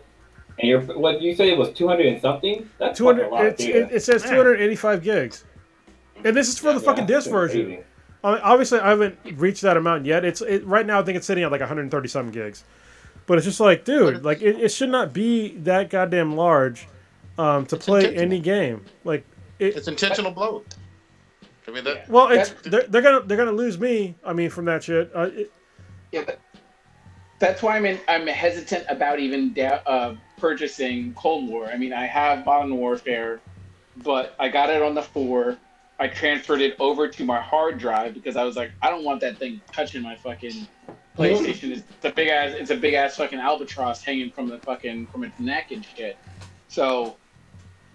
and 0.59 0.68
you're 0.69 0.81
what 0.81 1.22
you 1.22 1.35
say 1.35 1.49
it 1.49 1.57
was 1.57 1.72
200 1.73 2.05
and 2.05 2.22
something. 2.22 2.69
That's 2.80 2.97
200. 2.97 3.26
a 3.26 3.30
lot 3.30 3.45
of 3.45 3.57
data. 3.57 3.80
it, 3.81 3.91
it 3.93 3.99
says 4.01 4.23
Yeah. 4.23 4.31
285 4.31 5.03
gigs, 5.03 5.43
and 6.23 6.35
this 6.35 6.49
is 6.49 6.57
for 6.59 6.73
the 6.73 6.80
Yeah, 6.80 6.85
fucking 6.85 7.05
disc 7.05 7.30
version. 7.30 7.84
I 8.23 8.31
mean, 8.31 8.41
obviously, 8.43 8.80
I 8.80 8.89
haven't 8.89 9.18
reached 9.35 9.61
that 9.61 9.77
amount 9.77 10.05
yet. 10.05 10.26
It's 10.26 10.41
it, 10.41 10.65
right 10.65 10.85
now. 10.85 10.99
I 10.99 11.03
think 11.03 11.18
it's 11.18 11.27
sitting 11.27 11.43
at 11.43 11.51
like 11.51 11.61
130 11.61 12.07
something 12.07 12.31
gigs, 12.34 12.64
but 13.27 13.38
it's 13.38 13.45
just 13.45 13.59
like, 13.59 13.85
dude, 13.85 14.23
like 14.26 14.41
it, 14.41 14.59
it 14.59 14.69
should 14.69 14.89
not 14.89 15.14
be 15.14 15.49
that 15.59 15.89
goddamn 15.89 16.35
large 16.35 16.88
um, 17.38 17.65
to 17.68 17.77
play 17.77 18.15
any 18.15 18.39
game. 18.39 18.84
Like, 19.03 19.23
it, 19.59 19.76
It's 19.77 19.88
intentional 19.88 20.31
bloat. 20.31 20.65
I 21.68 21.72
mean 21.72 21.84
that. 21.84 22.09
well, 22.09 22.30
it's 22.30 22.49
That- 22.49 22.72
they're, 22.72 22.84
they're 22.88 23.01
gonna 23.01 23.22
they're 23.26 23.38
gonna 23.38 23.51
lose 23.51 23.77
me. 23.80 24.15
I 24.26 24.34
mean, 24.34 24.49
from 24.49 24.65
that 24.65 24.84
shit. 24.84 25.11
Uh, 25.14 25.30
it, 25.34 25.51
Yeah, 26.11 26.23
but 26.26 26.39
that's 27.39 27.61
why 27.61 27.76
I'm 27.76 27.85
in, 27.85 27.99
I'm 28.07 28.27
hesitant 28.27 28.85
about 28.89 29.19
even 29.19 29.53
da- 29.53 29.81
uh, 29.85 30.15
purchasing 30.38 31.14
Cold 31.14 31.49
War. 31.49 31.68
I 31.68 31.77
mean, 31.77 31.93
I 31.93 32.05
have 32.05 32.45
Modern 32.45 32.76
Warfare, 32.77 33.41
but 34.03 34.35
I 34.39 34.49
got 34.49 34.69
it 34.69 34.81
on 34.81 34.95
the 34.95 35.03
four. 35.03 35.57
I 35.99 36.07
transferred 36.07 36.61
it 36.61 36.76
over 36.80 37.07
to 37.07 37.26
my 37.26 37.39
hard 37.39 37.80
drive 37.80 38.14
because 38.14 38.35
I 38.35 38.43
was 38.43 38.55
like, 38.55 38.72
I 38.81 38.89
don't 38.89 39.03
want 39.03 39.22
that 39.22 39.38
thing 39.38 39.61
touching 39.72 40.01
my 40.01 40.15
fucking 40.15 40.68
PlayStation. 41.18 41.72
It's 41.72 42.05
a 42.05 42.11
big 42.11 42.27
ass. 42.27 42.53
It's 42.55 42.69
a 42.69 42.76
big 42.76 42.93
ass 42.93 43.18
fucking 43.18 43.39
albatross 43.39 44.03
hanging 44.03 44.31
from 44.31 44.47
the 44.47 44.59
fucking 44.59 45.07
from 45.07 45.23
its 45.23 45.39
neck 45.39 45.72
and 45.72 45.84
shit. 45.84 46.18
So, 46.68 47.18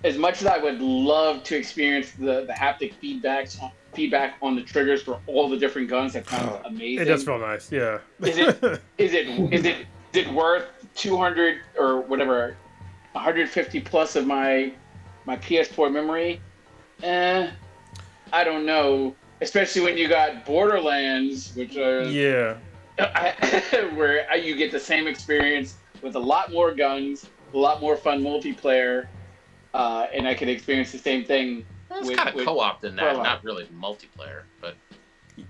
as 0.02 0.18
much 0.18 0.40
as 0.40 0.48
I 0.48 0.58
would 0.58 0.80
love 0.80 1.44
to 1.44 1.56
experience 1.56 2.10
the 2.12 2.44
the 2.44 2.52
haptic 2.52 2.94
feedbacks 3.00 3.60
feedback 3.92 4.34
on 4.42 4.56
the 4.56 4.62
triggers 4.62 5.02
for 5.02 5.20
all 5.26 5.48
the 5.48 5.56
different 5.56 5.88
guns, 5.88 6.14
that 6.14 6.26
sounds 6.28 6.60
amazing 6.64 7.02
it 7.02 7.04
does 7.10 7.24
feel 7.24 7.38
nice. 7.38 7.70
Yeah. 7.70 7.98
Is 8.20 8.38
it- 8.38 8.62
is 8.98 9.12
it 9.14 9.28
is 9.52 9.64
it 9.64 9.86
is 10.12 10.26
it 10.26 10.32
worth 10.32 10.66
200 10.94 11.60
or 11.78 12.00
whatever 12.02 12.56
150 13.12 13.80
plus 13.80 14.16
of 14.16 14.26
my 14.26 14.72
my 15.24 15.36
PS4 15.36 15.92
memory? 15.92 16.40
Eh, 17.02 17.50
I 18.32 18.44
don't 18.44 18.66
know. 18.66 19.14
Especially 19.40 19.82
when 19.82 19.96
you 19.98 20.08
got 20.08 20.44
Borderlands, 20.44 21.54
which 21.56 21.76
are 21.76 22.04
yeah. 22.04 22.56
where 23.94 24.36
you 24.36 24.54
get 24.54 24.70
the 24.70 24.78
same 24.78 25.06
experience 25.06 25.76
with 26.02 26.14
a 26.14 26.18
lot 26.18 26.52
more 26.52 26.72
guns, 26.74 27.28
a 27.52 27.56
lot 27.56 27.80
more 27.80 27.96
fun 27.96 28.22
multiplayer, 28.22 29.06
uh, 29.74 30.06
and 30.14 30.28
I 30.28 30.34
could 30.34 30.48
experience 30.48 30.92
the 30.92 30.98
same 30.98 31.24
thing. 31.24 31.64
It's 31.98 32.08
with- 32.08 32.16
kind 32.16 32.28
of 32.28 32.34
with- 32.34 32.44
co-op 32.46 32.84
in 32.84 32.96
that, 32.96 33.14
co-op. 33.14 33.24
not 33.24 33.44
really 33.44 33.64
multiplayer, 33.66 34.42
but 34.60 34.74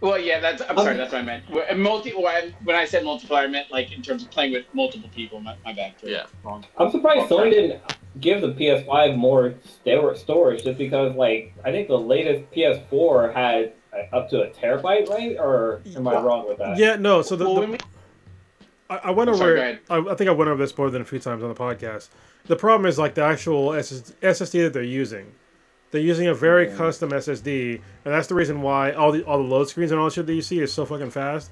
Well, 0.00 0.18
yeah, 0.18 0.38
that's. 0.40 0.62
I'm 0.68 0.76
sorry, 0.76 0.96
that's 0.96 1.12
what 1.12 1.22
I 1.22 1.24
meant. 1.24 1.76
Multi. 1.78 2.10
When 2.12 2.54
when 2.64 2.76
I 2.76 2.84
said 2.84 3.02
multiplayer, 3.04 3.44
I 3.44 3.46
meant 3.48 3.70
like 3.72 3.92
in 3.92 4.00
terms 4.02 4.22
of 4.22 4.30
playing 4.30 4.52
with 4.52 4.64
multiple 4.72 5.08
people. 5.14 5.40
My, 5.40 5.56
my 5.64 5.72
bad. 5.72 5.94
Yeah. 6.02 6.26
Wrong. 6.44 6.64
I'm 6.78 6.90
surprised 6.90 7.28
Sony 7.28 7.50
didn't 7.50 7.80
give 8.20 8.42
the 8.42 8.52
PS5 8.52 9.16
more 9.16 9.54
storage, 10.14 10.62
just 10.62 10.78
because 10.78 11.14
like 11.16 11.54
I 11.64 11.72
think 11.72 11.88
the 11.88 11.98
latest 11.98 12.50
PS4 12.52 13.34
had 13.34 13.72
uh, 13.92 14.16
up 14.16 14.30
to 14.30 14.42
a 14.42 14.50
terabyte, 14.50 15.08
right? 15.08 15.36
Or 15.38 15.82
am 15.96 16.06
I 16.06 16.14
wrong 16.20 16.46
with 16.48 16.58
that? 16.58 16.76
Yeah. 16.78 16.94
No. 16.96 17.22
So 17.22 17.34
the, 17.36 17.44
Well, 17.44 17.54
the 17.56 17.60
when 17.62 17.70
we- 17.72 17.78
I, 18.88 18.96
I 19.04 19.10
went 19.10 19.30
I'm 19.30 19.34
over. 19.34 19.56
sorry. 19.56 19.78
I, 19.90 19.98
I 20.12 20.14
think 20.14 20.28
I 20.28 20.32
went 20.32 20.48
over 20.50 20.62
this 20.62 20.76
more 20.78 20.90
than 20.90 21.02
a 21.02 21.04
few 21.04 21.18
times 21.18 21.42
on 21.42 21.48
the 21.48 21.54
podcast. 21.56 22.08
The 22.44 22.56
problem 22.56 22.86
is 22.86 22.98
like 22.98 23.14
the 23.14 23.22
actual 23.24 23.72
SS, 23.74 24.12
SSD 24.22 24.62
that 24.64 24.72
they're 24.74 24.82
using. 24.82 25.32
They're 25.92 26.00
using 26.00 26.26
a 26.26 26.34
very 26.34 26.66
custom 26.74 27.10
SSD, 27.10 27.74
and 28.04 28.14
that's 28.14 28.26
the 28.26 28.34
reason 28.34 28.62
why 28.62 28.90
all 28.92 29.12
the 29.12 29.22
all 29.22 29.38
the 29.38 29.44
load 29.48 29.68
screens 29.68 29.92
and 29.92 30.00
all 30.00 30.06
the 30.08 30.14
shit 30.14 30.26
that 30.26 30.34
you 30.34 30.42
see 30.42 30.58
is 30.58 30.72
so 30.72 30.84
fucking 30.84 31.10
fast. 31.10 31.50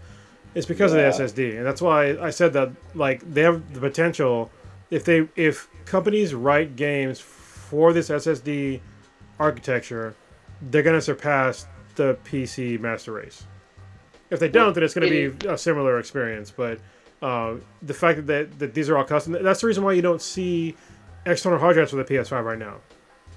It's 0.54 0.66
because 0.66 0.92
Yeah. 0.92 1.00
of 1.00 1.16
the 1.16 1.22
SSD, 1.24 1.56
and 1.58 1.64
that's 1.64 1.80
why 1.80 2.16
I 2.20 2.30
said 2.30 2.52
that 2.54 2.70
like 2.94 3.20
they 3.32 3.42
have 3.42 3.72
the 3.72 3.80
potential 3.80 4.50
if 4.90 5.04
they 5.04 5.28
if 5.36 5.68
companies 5.84 6.34
write 6.34 6.74
games 6.74 7.20
for 7.20 7.92
this 7.92 8.08
SSD 8.10 8.80
architecture, 9.38 10.14
they're 10.60 10.82
gonna 10.82 11.00
surpass 11.00 11.66
the 11.96 12.16
PC 12.24 12.80
master 12.80 13.12
race. 13.12 13.44
If 14.30 14.40
they 14.40 14.48
don't, 14.48 14.74
then 14.74 14.84
it's 14.84 14.94
going 14.94 15.10
to 15.10 15.30
be 15.36 15.48
a 15.48 15.58
similar 15.58 15.98
experience. 15.98 16.52
But 16.52 16.78
uh, 17.20 17.56
the 17.82 17.92
fact 17.92 18.28
that, 18.28 18.60
that 18.60 18.74
these 18.74 18.88
are 18.88 18.96
all 18.96 19.02
custom, 19.02 19.36
that's 19.42 19.60
the 19.60 19.66
reason 19.66 19.82
why 19.82 19.92
you 19.92 20.02
don't 20.02 20.22
see 20.22 20.76
external 21.26 21.58
hard 21.58 21.74
drives 21.74 21.90
for 21.90 21.96
the 21.96 22.04
PS5 22.04 22.44
right 22.44 22.58
now. 22.58 22.76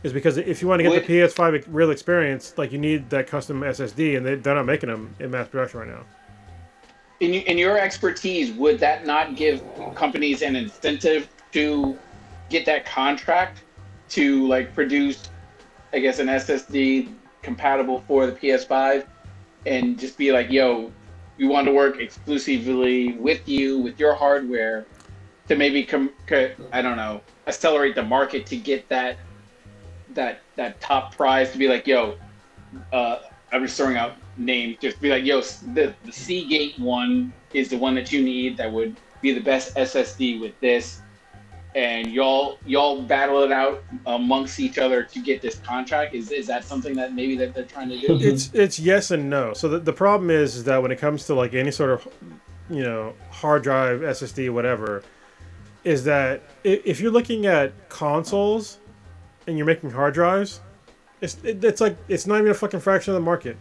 Is 0.04 0.12
because 0.12 0.36
if 0.38 0.62
you 0.62 0.68
want 0.68 0.80
to 0.80 0.84
get 0.84 0.92
Would- 0.92 1.08
the 1.08 1.22
PS5 1.22 1.66
real 1.70 1.90
experience, 1.90 2.54
like 2.58 2.72
you 2.74 2.78
need 2.78 3.10
that 3.10 3.28
custom 3.28 3.62
SSD, 3.62 4.18
and 4.18 4.26
they, 4.26 4.36
they're 4.36 4.56
not 4.56 4.66
making 4.66 4.90
them 4.90 5.16
in 5.20 5.32
mass 5.32 5.48
production 5.48 5.80
right 5.80 5.90
now. 5.90 6.04
in, 7.22 7.34
in 7.34 7.58
your 7.58 7.80
expertise, 7.80 8.52
would 8.54 8.80
that 8.80 9.06
not 9.06 9.38
give 9.38 9.64
companies 9.96 10.42
an 10.42 10.58
incentive 10.58 11.30
to 11.54 11.98
get 12.50 12.66
that 12.66 12.86
contract 12.86 13.64
to 14.10 14.46
like 14.48 14.74
produce, 14.76 15.30
I 15.94 16.00
guess, 16.00 16.20
an 16.20 16.28
SSD 16.28 17.14
compatible 17.42 18.04
for 18.08 18.26
the 18.26 18.34
PS5, 18.34 19.06
and 19.66 19.98
just 19.98 20.18
be 20.18 20.34
like, 20.34 20.52
yo, 20.52 20.92
we 21.38 21.48
want 21.48 21.66
to 21.68 21.74
work 21.74 22.00
exclusively 22.02 23.14
with 23.14 23.48
you 23.48 23.80
with 23.80 23.98
your 24.00 24.14
hardware 24.14 24.86
to 25.48 25.56
maybe 25.56 25.84
com- 25.84 26.12
co- 26.28 26.52
I 26.74 26.82
don't 26.82 26.98
know 26.98 27.22
accelerate 27.48 27.96
the 27.96 28.04
market 28.04 28.46
to 28.48 28.58
get 28.58 28.88
that 28.90 29.18
that 30.16 30.42
that 30.56 30.80
top 30.82 31.16
prize 31.16 31.52
to 31.52 31.58
be 31.58 31.68
like, 31.68 31.88
yo, 31.88 32.18
uh, 32.92 33.20
I'm 33.52 33.64
just 33.64 33.78
throwing 33.78 33.98
out 33.98 34.14
names. 34.38 34.78
Just 34.82 35.00
be 35.00 35.10
like, 35.10 35.24
yo, 35.24 35.42
the 35.42 35.94
the 36.06 36.12
Seagate 36.12 36.78
one 36.80 37.34
is 37.54 37.70
the 37.70 37.78
one 37.78 37.96
that 37.96 38.12
you 38.12 38.22
need. 38.24 38.58
That 38.58 38.72
would 38.72 38.98
be 39.22 39.34
the 39.34 39.42
best 39.42 39.76
SSD 39.76 40.40
with 40.40 40.60
this, 40.60 41.02
and 41.76 42.08
y'all 42.08 42.58
y'all 42.66 43.02
battle 43.02 43.44
it 43.44 43.52
out 43.52 43.84
amongst 44.06 44.60
each 44.60 44.78
other 44.78 45.04
to 45.04 45.20
get 45.20 45.42
this 45.42 45.60
contract. 45.60 46.14
Is 46.14 46.32
is 46.32 46.48
that 46.48 46.64
something 46.66 46.96
that 46.96 47.14
maybe 47.14 47.36
that 47.38 47.54
they're 47.54 47.66
trying 47.66 47.90
to 47.90 48.00
do? 48.00 48.18
it's 48.20 48.52
it's 48.54 48.80
yes 48.80 49.12
and 49.12 49.30
no. 49.30 49.54
So 49.54 49.70
the, 49.70 49.80
the 49.80 49.94
problem 49.94 50.30
is, 50.30 50.56
is 50.56 50.64
that 50.66 50.82
when 50.82 50.92
it 50.92 50.98
comes 51.00 51.26
to 51.28 51.36
like 51.36 51.54
any 51.54 51.72
sort 51.72 51.92
of 51.92 52.08
you 52.70 52.84
know 52.84 53.14
hard 53.30 53.64
drive, 53.64 54.02
SSD, 54.02 54.52
whatever, 54.52 55.04
is 55.84 56.04
that 56.06 56.44
if 56.64 57.00
you're 57.00 57.12
looking 57.12 57.46
at 57.46 57.90
consoles 57.90 58.80
and 59.48 59.58
you're 59.58 59.68
making 59.68 59.92
hard 59.92 60.14
drives, 60.14 60.62
it's 61.22 61.38
it, 61.44 61.64
it's 61.64 61.82
like 61.82 61.98
it's 62.08 62.28
not 62.28 62.40
even 62.40 62.52
a 62.52 62.54
fucking 62.54 62.80
fraction 62.80 63.14
of 63.14 63.16
the 63.16 63.26
market. 63.26 63.58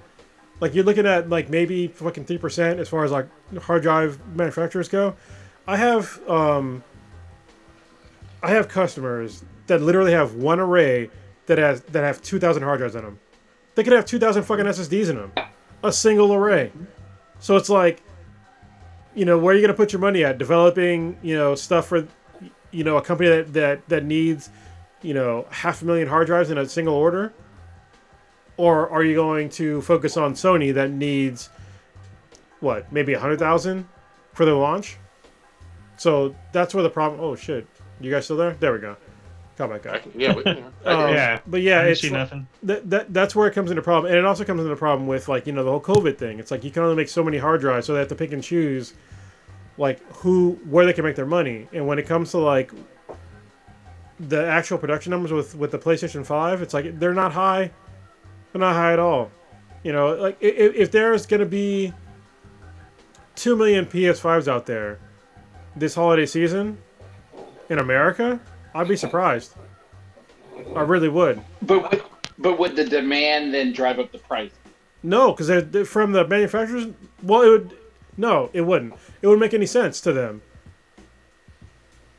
Like 0.60 0.74
you're 0.74 0.84
looking 0.84 1.06
at 1.06 1.28
like 1.28 1.48
maybe 1.48 1.88
fucking 1.88 2.24
three 2.24 2.38
percent 2.38 2.80
as 2.80 2.88
far 2.88 3.04
as 3.04 3.10
like 3.10 3.26
hard 3.60 3.82
drive 3.82 4.18
manufacturers 4.36 4.88
go. 4.88 5.16
I 5.66 5.76
have 5.76 6.20
um 6.28 6.82
I 8.42 8.50
have 8.50 8.68
customers 8.68 9.44
that 9.68 9.80
literally 9.80 10.12
have 10.12 10.34
one 10.34 10.59
array 10.60 11.10
that 11.46 11.59
has 11.59 11.82
that 11.82 12.02
have 12.02 12.20
two 12.22 12.38
thousand 12.38 12.62
hard 12.62 12.78
drives 12.78 12.94
in 12.94 13.04
them. 13.04 13.18
They 13.74 13.84
could 13.84 13.92
have 13.92 14.06
two 14.06 14.18
thousand 14.18 14.42
fucking 14.44 14.66
SSDs 14.66 15.10
in 15.10 15.16
them, 15.16 15.32
a 15.82 15.92
single 15.92 16.34
array. 16.34 16.72
So 17.38 17.56
it's 17.56 17.68
like, 17.68 18.02
you 19.14 19.24
know, 19.24 19.38
where 19.38 19.54
are 19.54 19.56
you 19.56 19.62
gonna 19.62 19.74
put 19.74 19.92
your 19.92 20.00
money 20.00 20.24
at? 20.24 20.38
Developing, 20.38 21.18
you 21.22 21.36
know, 21.36 21.54
stuff 21.54 21.86
for, 21.86 22.06
you 22.70 22.84
know, 22.84 22.96
a 22.96 23.02
company 23.02 23.28
that 23.28 23.52
that 23.52 23.88
that 23.88 24.04
needs, 24.04 24.50
you 25.02 25.14
know, 25.14 25.46
half 25.50 25.82
a 25.82 25.84
million 25.84 26.08
hard 26.08 26.26
drives 26.26 26.50
in 26.50 26.58
a 26.58 26.68
single 26.68 26.94
order, 26.94 27.32
or 28.56 28.88
are 28.90 29.02
you 29.04 29.14
going 29.14 29.48
to 29.50 29.80
focus 29.82 30.16
on 30.16 30.34
Sony 30.34 30.72
that 30.74 30.90
needs, 30.90 31.48
what, 32.60 32.92
maybe 32.92 33.12
a 33.14 33.18
hundred 33.20 33.38
thousand 33.38 33.88
for 34.34 34.44
their 34.44 34.54
launch? 34.54 34.96
So 35.96 36.34
that's 36.52 36.74
where 36.74 36.82
the 36.82 36.90
problem. 36.90 37.20
Oh 37.20 37.34
shit, 37.36 37.66
you 38.00 38.10
guys 38.10 38.24
still 38.24 38.36
there? 38.36 38.54
There 38.54 38.72
we 38.72 38.78
go. 38.78 38.96
Come 39.58 39.70
back 39.70 39.86
I 39.86 39.90
up. 39.96 40.02
yeah, 40.14 40.34
we, 40.34 40.42
Um. 40.44 40.64
Yeah. 40.84 41.40
but 41.46 41.60
yeah, 41.62 41.82
it's 41.82 42.00
see 42.00 42.08
like- 42.08 42.18
nothing. 42.20 42.46
that, 42.62 42.88
that 42.90 43.12
that's 43.14 43.36
where 43.36 43.46
it 43.46 43.52
comes 43.54 43.70
into 43.70 43.82
problem, 43.82 44.10
and 44.10 44.18
it 44.18 44.24
also 44.24 44.44
comes 44.44 44.62
into 44.62 44.74
problem 44.76 45.06
with 45.06 45.28
like 45.28 45.46
you 45.46 45.52
know 45.52 45.62
the 45.64 45.70
whole 45.70 45.80
COVID 45.80 46.16
thing. 46.18 46.38
It's 46.38 46.50
like 46.50 46.64
you 46.64 46.70
can 46.70 46.82
only 46.82 46.96
make 46.96 47.08
so 47.08 47.22
many 47.22 47.38
hard 47.38 47.60
drives, 47.60 47.86
so 47.86 47.92
they 47.92 47.98
have 48.00 48.08
to 48.08 48.14
pick 48.14 48.32
and 48.32 48.42
choose, 48.42 48.94
like 49.78 50.00
who 50.14 50.52
where 50.68 50.86
they 50.86 50.92
can 50.92 51.04
make 51.04 51.16
their 51.16 51.26
money. 51.26 51.68
And 51.72 51.86
when 51.86 51.98
it 51.98 52.06
comes 52.06 52.30
to 52.32 52.38
like 52.38 52.72
the 54.28 54.47
actual 54.47 54.78
production 54.78 55.11
numbers 55.11 55.32
with 55.32 55.55
with 55.55 55.70
the 55.70 55.78
PlayStation 55.78 56.24
Five, 56.24 56.62
it's 56.62 56.74
like 56.74 56.99
they're 56.99 57.15
not 57.15 57.32
high, 57.32 57.70
they're 58.53 58.61
not 58.61 58.74
high 58.74 58.93
at 58.93 58.99
all. 58.99 59.31
You 59.82 59.93
know, 59.93 60.15
like 60.15 60.36
if, 60.40 60.74
if 60.74 60.90
there's 60.90 61.27
gonna 61.27 61.47
be 61.47 61.93
two 63.35 63.57
million 63.57 63.86
PS5s 63.86 64.49
out 64.49 64.66
there 64.66 64.99
this 65.74 65.94
holiday 65.94 66.27
season 66.27 66.78
in 67.69 67.78
America, 67.78 68.40
I'd 68.74 68.89
be 68.89 68.97
surprised. 68.97 69.55
I 70.77 70.82
really 70.82 71.09
would. 71.09 71.43
But 71.62 71.90
would, 71.90 72.03
but 72.39 72.59
would 72.59 72.77
the 72.77 72.85
demand 72.85 73.53
then 73.53 73.73
drive 73.73 73.99
up 73.99 74.12
the 74.12 74.19
price? 74.19 74.53
No, 75.03 75.32
because 75.32 75.89
from 75.89 76.12
the 76.12 76.27
manufacturers. 76.27 76.86
Well, 77.23 77.43
it 77.43 77.49
would. 77.49 77.78
No, 78.16 78.51
it 78.53 78.61
wouldn't. 78.61 78.94
It 79.23 79.27
wouldn't 79.27 79.40
make 79.40 79.55
any 79.55 79.66
sense 79.66 80.01
to 80.03 80.12
them. 80.12 80.43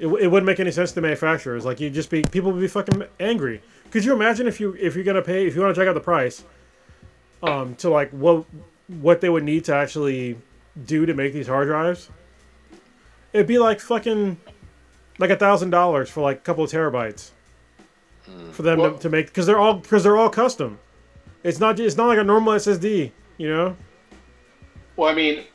It, 0.04 0.08
it 0.08 0.28
wouldn't 0.28 0.46
make 0.46 0.60
any 0.60 0.72
sense 0.72 0.92
to 0.92 1.02
manufacturers. 1.02 1.64
Like 1.64 1.80
you 1.80 1.90
just 1.90 2.10
be 2.10 2.24
people 2.24 2.52
would 2.52 2.60
be 2.60 2.68
fucking 2.68 3.04
angry. 3.22 3.62
Could 3.90 4.04
you 4.04 4.12
imagine 4.12 4.48
if 4.48 4.60
you 4.60 4.76
if 4.78 4.96
you're 4.96 5.06
gonna 5.06 5.22
pay 5.22 5.48
if 5.48 5.56
you 5.56 5.62
want 5.62 5.74
to 5.74 5.80
check 5.80 5.88
out 5.88 5.94
the 5.94 6.02
price, 6.02 6.44
um, 7.42 7.76
to 7.76 7.90
like 7.90 8.10
what 8.12 8.44
what 8.88 9.22
they 9.22 9.30
would 9.30 9.46
need 9.46 9.64
to 9.66 9.74
actually 9.74 10.38
do 10.86 11.06
to 11.06 11.14
make 11.14 11.32
these 11.32 11.48
hard 11.48 11.68
drives? 11.70 12.10
It'd 13.32 13.48
be 13.48 13.60
like 13.60 13.80
fucking 13.80 14.36
like 15.20 15.30
a 15.30 15.38
thousand 15.38 15.70
dollars 15.70 16.10
for 16.10 16.20
like 16.20 16.38
a 16.38 16.42
couple 16.42 16.66
of 16.66 16.70
terabytes 16.70 17.32
for 18.52 18.62
them 18.64 18.80
Well- 18.80 18.94
to, 18.96 19.00
to 19.04 19.10
make 19.10 19.28
because 19.28 19.46
they're 19.46 19.60
all 19.60 19.76
because 19.76 20.04
they're 20.04 20.18
all 20.18 20.30
custom. 20.30 20.80
It's 21.46 21.62
not 21.62 21.80
it's 21.80 21.96
not 21.96 22.08
like 22.08 22.20
a 22.20 22.26
normal 22.26 22.54
SSD, 22.56 23.10
you 23.38 23.48
know. 23.48 23.78
Well, 24.98 25.10
I 25.10 25.16
mean, 25.16 25.46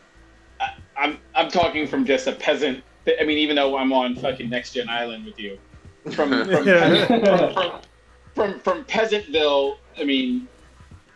I, 0.59 0.71
I'm 0.97 1.19
I'm 1.35 1.51
talking 1.51 1.87
from 1.87 2.07
just 2.07 2.27
a 2.27 2.33
peasant. 2.33 2.83
I 3.21 3.25
mean, 3.25 3.39
even 3.39 3.57
though 3.57 3.77
I'm 3.77 3.93
on 3.93 4.17
fucking 4.17 4.49
Next 4.51 4.73
Gen 4.73 4.89
Island 4.89 5.25
with 5.25 5.39
you, 5.39 5.59
from 6.13 6.31
from, 6.47 6.67
Yeah. 6.67 7.07
from, 7.07 7.23
from, 7.55 7.81
from 8.35 8.61
from 8.61 8.85
Peasantville. 8.85 9.79
I 9.99 10.05
mean, 10.05 10.47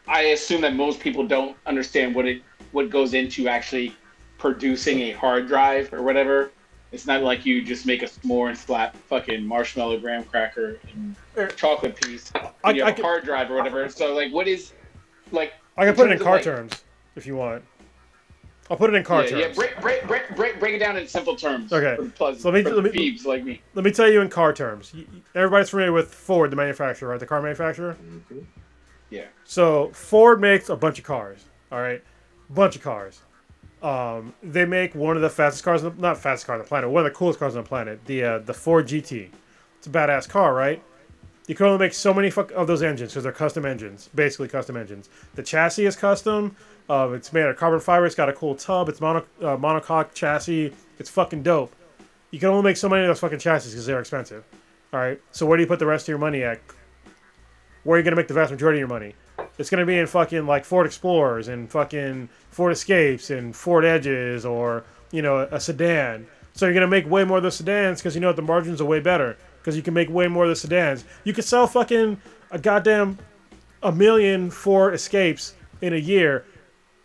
I 0.09 0.23
assume 0.37 0.61
that 0.63 0.75
most 0.75 1.01
people 1.01 1.27
don't 1.27 1.57
understand 1.67 2.15
what 2.15 2.27
it 2.27 2.43
what 2.73 2.91
goes 2.91 3.15
into 3.15 3.49
actually 3.49 3.95
producing 4.39 5.01
a 5.03 5.13
hard 5.13 5.47
drive 5.47 5.93
or 5.93 6.03
whatever. 6.03 6.51
It's 6.91 7.07
not 7.07 7.23
like 7.23 7.47
you 7.47 7.63
just 7.63 7.87
make 7.87 8.03
a 8.03 8.07
s'more 8.07 8.49
and 8.51 8.59
slap 8.59 8.95
fucking 9.09 9.47
marshmallow 9.47 9.99
graham 10.01 10.25
cracker 10.25 10.79
and 10.93 11.17
chocolate 11.57 11.97
piece 12.01 12.31
I- 12.65 12.71
in 12.71 12.77
your 12.77 12.87
I 12.87 12.93
can- 12.93 13.05
hard 13.05 13.25
drive 13.25 13.51
or 13.51 13.55
whatever. 13.57 13.89
So 13.89 14.15
like, 14.15 14.33
what 14.33 14.47
is 14.49 14.73
like? 15.31 15.53
I 15.79 15.87
can 15.87 15.95
put 15.95 16.09
it 16.09 16.13
in 16.13 16.19
terms 16.19 16.23
car 16.25 16.35
like- 16.37 16.45
terms 16.45 16.85
if 17.17 17.27
you 17.27 17.37
want. 17.37 17.63
I'll 18.71 18.77
put 18.77 18.91
it 18.91 18.97
in 18.97 19.05
car 19.05 19.25
yeah, 19.25 19.37
yeah. 19.37 19.45
terms. 19.47 19.57
Break, 19.57 19.81
break, 19.81 20.07
break, 20.07 20.37
break, 20.37 20.61
break 20.61 20.75
it 20.75 20.79
down 20.79 20.97
in 20.97 21.07
simple 21.07 21.37
terms. 21.37 21.73
Okay. 21.73 21.97
Plus, 22.15 22.41
So 22.41 22.51
let 22.51 22.65
me- 22.65 22.71
let 22.71 22.95
me- 22.95 23.19
like 23.25 23.45
me. 23.45 23.61
Let 23.75 23.85
me 23.85 23.91
tell 23.91 24.11
you 24.11 24.21
in 24.21 24.29
car 24.29 24.53
terms. 24.53 24.95
Everybody's 25.35 25.69
familiar 25.71 25.93
with 25.93 26.13
Ford, 26.15 26.51
the 26.51 26.57
manufacturer, 26.57 27.09
right? 27.11 27.21
The 27.21 27.27
car 27.27 27.43
manufacturer. 27.43 27.97
Yeah. 29.11 29.25
So 29.45 29.91
Ford 29.93 30.41
makes 30.41 30.69
a 30.69 30.77
bunch 30.77 30.99
of 30.99 31.05
cars. 31.05 31.45
All 31.71 31.81
right, 31.81 32.03
bunch 32.51 32.77
of 32.77 32.83
cars. 32.83 33.21
Um, 33.83 34.33
they 34.43 34.65
make 34.65 34.95
one 34.95 35.17
of 35.17 35.23
the 35.23 35.31
fastest 35.31 35.65
cars, 35.65 35.83
the, 35.83 35.91
not 35.99 36.17
fastest 36.19 36.47
car 36.47 36.55
on 36.57 36.63
the 36.63 36.69
planet, 36.69 36.89
one 36.91 37.05
of 37.05 37.13
the 37.13 37.17
coolest 37.17 37.39
cars 37.39 37.57
on 37.57 37.63
the 37.65 37.69
planet. 37.69 38.01
The 38.07 38.25
uh, 38.25 38.39
the 38.39 38.55
Ford 38.55 38.87
GT. 38.87 39.29
It's 39.79 39.87
a 39.87 39.91
badass 39.91 40.29
car, 40.29 40.55
right? 40.55 40.83
You 41.49 41.57
can 41.57 41.67
only 41.67 41.79
make 41.79 41.93
so 41.93 42.15
many 42.15 42.31
fuck 42.31 42.53
of 42.53 42.69
those 42.69 42.83
engines 42.83 43.11
because 43.11 43.25
they're 43.25 43.33
custom 43.33 43.67
engines, 43.67 44.09
basically 44.15 44.47
custom 44.49 44.77
engines. 44.77 45.09
The 45.35 45.43
chassis 45.43 45.85
is 45.87 45.97
custom. 45.97 46.55
Uh, 46.89 47.11
it's 47.13 47.33
made 47.33 47.45
of 47.45 47.57
carbon 47.57 47.81
fiber. 47.81 48.07
It's 48.07 48.15
got 48.15 48.29
a 48.29 48.33
cool 48.33 48.55
tub. 48.55 48.89
It's 48.89 49.01
mono, 49.01 49.25
uh, 49.41 49.57
monocoque 49.57 50.15
chassis. 50.15 50.73
It's 50.99 51.11
fucking 51.11 51.43
dope. 51.43 51.75
You 52.31 52.39
can 52.39 52.49
only 52.49 52.63
make 52.63 52.77
so 52.77 52.89
many 52.89 53.03
of 53.03 53.09
those 53.09 53.21
fucking 53.21 53.39
chassis 53.39 53.71
because 53.71 53.87
they're 53.87 54.01
expensive. 54.01 54.45
All 54.93 55.01
right. 55.01 55.21
So 55.31 55.47
where 55.47 55.57
do 55.57 55.63
you 55.63 55.67
put 55.67 55.79
the 55.79 55.87
rest 55.87 56.05
of 56.05 56.09
your 56.09 56.19
money 56.19 56.43
at? 56.43 56.61
Where 57.85 57.97
are 57.97 57.99
you 57.99 58.05
gonna 58.05 58.17
make 58.17 58.29
the 58.29 58.35
vast 58.35 58.51
majority 58.51 58.79
of 58.79 58.89
your 58.89 58.89
money? 58.89 59.15
It's 59.59 59.71
gonna 59.71 59.87
be 59.87 59.99
in 59.99 60.07
fucking 60.07 60.47
like 60.47 60.65
Ford 60.65 60.87
Explorers 60.87 61.49
and 61.49 61.71
fucking 61.71 62.29
Ford 62.51 62.73
Escapes 62.73 63.31
and 63.31 63.55
Ford 63.55 63.85
Edges 63.85 64.45
or 64.45 64.85
you 65.11 65.23
know 65.23 65.41
a 65.51 65.59
sedan. 65.59 66.27
So 66.55 66.67
you're 66.67 66.75
gonna 66.75 66.87
make 66.87 67.09
way 67.09 67.25
more 67.25 67.39
of 67.39 67.43
the 67.43 67.51
sedans 67.51 68.01
because 68.01 68.15
you 68.15 68.21
know 68.21 68.33
the 68.33 68.43
margins 68.43 68.81
are 68.81 68.85
way 68.85 69.01
better 69.01 69.37
because 69.59 69.77
you 69.77 69.83
can 69.83 69.95
make 69.95 70.11
way 70.11 70.29
more 70.29 70.45
of 70.45 70.51
the 70.51 70.57
sedans. 70.57 71.05
You 71.25 71.33
could 71.33 71.45
sell 71.45 71.67
fucking 71.67 72.21
a 72.51 72.59
goddamn 72.59 73.19
a 73.83 73.93
million 73.93 74.51
Ford 74.51 74.95
Escapes 74.95 75.55
in 75.81 75.93
a 75.93 75.97
year, 75.97 76.45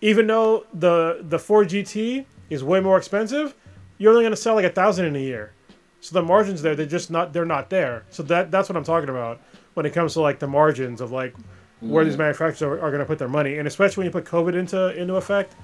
even 0.02 0.28
though 0.28 0.66
the 0.74 1.24
the 1.28 1.40
Ford 1.40 1.70
GT 1.70 2.26
is 2.50 2.64
way 2.64 2.80
more 2.80 2.98
expensive. 2.98 3.56
You're 3.98 4.12
only 4.12 4.26
gonna 4.26 4.36
sell 4.36 4.56
like 4.56 4.66
a 4.66 4.70
thousand 4.70 5.06
in 5.06 5.16
a 5.16 5.20
year. 5.20 5.54
So 6.02 6.14
the 6.14 6.22
margins 6.22 6.62
there, 6.62 6.76
they're 6.76 6.86
just 6.86 7.10
not 7.10 7.34
they're 7.34 7.46
not 7.46 7.70
there. 7.70 8.06
So 8.10 8.24
that 8.24 8.52
that's 8.52 8.70
what 8.70 8.76
I'm 8.76 8.84
talking 8.84 9.10
about 9.10 9.42
when 9.74 9.86
it 9.86 9.94
comes 9.94 10.14
to 10.14 10.22
like 10.22 10.40
the 10.40 10.48
margins 10.48 11.02
of 11.02 11.12
like 11.12 11.36
where 11.80 12.04
these 12.04 12.14
mm-hmm. 12.14 12.24
manufacturers 12.24 12.62
are, 12.64 12.80
are 12.80 12.90
going 12.90 13.00
to 13.00 13.06
put 13.06 13.20
their 13.20 13.28
money, 13.28 13.58
and 13.58 13.68
especially 13.68 14.02
when 14.02 14.06
you 14.06 14.12
put 14.12 14.26
COVID 14.26 14.56
into 14.56 15.00
into 15.00 15.16
effect, 15.16 15.56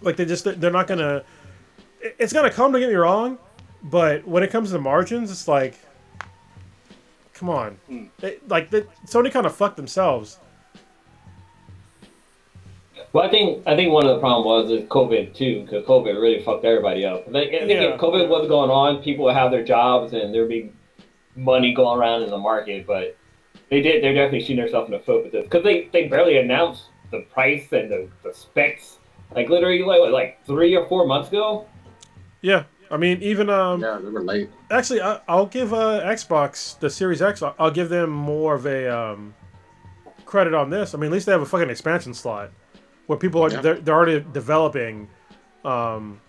like 0.00 0.16
they 0.16 0.24
just 0.24 0.44
they're 0.60 0.70
not 0.70 0.86
going 0.86 0.98
to. 0.98 1.24
It's 2.18 2.32
going 2.32 2.48
to 2.48 2.54
come. 2.54 2.72
Don't 2.72 2.80
get 2.80 2.90
me 2.90 2.96
wrong, 2.96 3.38
but 3.82 4.26
when 4.26 4.42
it 4.42 4.50
comes 4.50 4.68
to 4.68 4.74
the 4.74 4.80
margins, 4.80 5.30
it's 5.30 5.48
like, 5.48 5.78
come 7.32 7.48
on, 7.48 7.78
mm. 7.90 8.08
It- 8.22 8.46
like 8.48 8.70
the, 8.70 8.86
Sony 9.06 9.30
kind 9.32 9.46
of 9.46 9.54
fucked 9.54 9.76
themselves. 9.76 10.38
Well, 13.16 13.24
I 13.24 13.30
think 13.30 13.66
I 13.66 13.74
think 13.74 13.94
one 13.94 14.06
of 14.06 14.14
the 14.14 14.20
problems 14.20 14.44
was 14.44 14.70
is 14.70 14.86
COVID 14.90 15.34
too, 15.34 15.62
because 15.62 15.86
COVID 15.86 16.20
really 16.20 16.42
fucked 16.42 16.66
everybody 16.66 17.06
up. 17.06 17.26
I 17.26 17.32
think, 17.32 17.54
I 17.54 17.58
think 17.60 17.70
Yeah. 17.70 17.94
if 17.94 17.98
COVID 17.98 18.28
wasn't 18.28 18.50
going 18.50 18.68
on, 18.68 19.02
people 19.02 19.24
would 19.24 19.34
have 19.34 19.50
their 19.50 19.64
jobs 19.64 20.12
and 20.12 20.34
there'd 20.34 20.50
be 20.50 20.70
money 21.34 21.72
going 21.72 21.98
around 21.98 22.24
in 22.24 22.28
the 22.28 22.36
market. 22.36 22.86
But 22.86 23.16
they 23.70 23.80
did. 23.80 24.04
They're 24.04 24.12
definitely 24.12 24.40
shooting 24.40 24.56
themselves 24.56 24.88
in 24.88 24.92
the 24.92 24.98
foot 24.98 25.22
with 25.22 25.32
this 25.32 25.44
because 25.44 25.64
they, 25.64 25.88
they 25.94 26.08
barely 26.08 26.36
announced 26.36 26.90
the 27.10 27.20
price 27.32 27.72
and 27.72 27.90
the, 27.90 28.06
the 28.22 28.34
specs. 28.34 28.98
Like 29.34 29.48
literally, 29.48 29.82
like 29.82 30.00
what, 30.00 30.12
like 30.12 30.44
three 30.44 30.76
or 30.76 30.86
four 30.86 31.06
months 31.06 31.30
ago. 31.30 31.66
Yeah, 32.42 32.64
I 32.90 32.98
mean, 32.98 33.22
even 33.22 33.48
um, 33.48 33.80
Yeah, 33.80 33.96
they 33.96 34.10
were 34.10 34.24
late. 34.24 34.50
actually, 34.70 35.00
I, 35.00 35.20
I'll 35.26 35.46
give 35.46 35.72
uh, 35.72 36.02
Xbox 36.04 36.78
the 36.80 36.90
Series 36.90 37.22
X. 37.22 37.40
I'll, 37.40 37.54
I'll 37.58 37.70
give 37.70 37.88
them 37.88 38.10
more 38.10 38.54
of 38.54 38.66
a 38.66 38.94
um, 38.94 39.32
credit 40.26 40.52
on 40.52 40.68
this. 40.68 40.92
I 40.92 40.98
mean, 40.98 41.06
at 41.06 41.12
least 41.14 41.24
they 41.24 41.32
have 41.32 41.40
a 41.40 41.46
fucking 41.46 41.70
expansion 41.70 42.12
slot 42.12 42.50
where 43.06 43.18
people 43.18 43.42
are 43.44 43.50
Yeah. 43.50 43.60
they're, 43.60 43.74
they're 43.80 43.94
already 43.94 44.24
developing 44.32 45.08
um, 45.64 46.20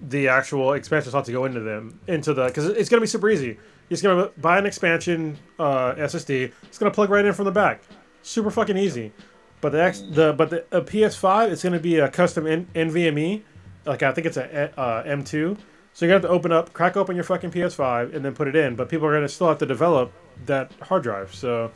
the 0.00 0.28
actual 0.28 0.72
expansion 0.72 1.10
slot 1.10 1.24
to 1.26 1.32
go 1.32 1.44
into 1.44 1.60
them 1.60 2.00
into 2.08 2.34
the 2.34 2.46
because 2.46 2.66
it's 2.66 2.88
gonna 2.88 3.00
be 3.00 3.06
super 3.06 3.30
easy. 3.30 3.46
You're 3.88 3.96
just 3.96 4.02
gonna 4.02 4.30
buy 4.38 4.58
an 4.58 4.66
expansion 4.66 5.38
uh, 5.58 5.94
SSD. 5.94 6.52
It's 6.64 6.78
gonna 6.78 6.90
plug 6.90 7.10
right 7.10 7.24
in 7.24 7.32
from 7.32 7.44
the 7.44 7.52
back. 7.52 7.82
Super 8.22 8.50
fucking 8.50 8.76
easy. 8.76 9.12
But 9.60 9.70
the 9.72 9.82
X, 9.82 10.00
the 10.10 10.32
but 10.32 10.50
the 10.50 10.64
a 10.72 10.80
PS5 10.80 11.50
it's 11.52 11.62
gonna 11.62 11.78
be 11.78 11.98
a 11.98 12.08
custom 12.08 12.46
N- 12.46 12.66
NVMe. 12.74 13.42
Like 13.84 14.02
I 14.02 14.12
think 14.12 14.26
it's 14.26 14.36
a 14.36 14.78
uh, 14.78 15.04
M2. 15.04 15.56
So 15.94 16.06
you're 16.06 16.08
gonna 16.08 16.22
have 16.22 16.22
to 16.22 16.28
open 16.36 16.52
up, 16.52 16.72
crack 16.72 16.96
open 16.96 17.14
your 17.14 17.24
fucking 17.24 17.50
PS5, 17.50 18.14
and 18.14 18.24
then 18.24 18.34
put 18.34 18.48
it 18.48 18.56
in. 18.56 18.74
But 18.76 18.88
people 18.88 19.06
are 19.06 19.12
gonna 19.14 19.28
still 19.28 19.48
have 19.48 19.58
to 19.58 19.66
develop 19.66 20.10
that 20.46 20.72
hard 20.82 21.02
drive. 21.02 21.34
So, 21.34 21.70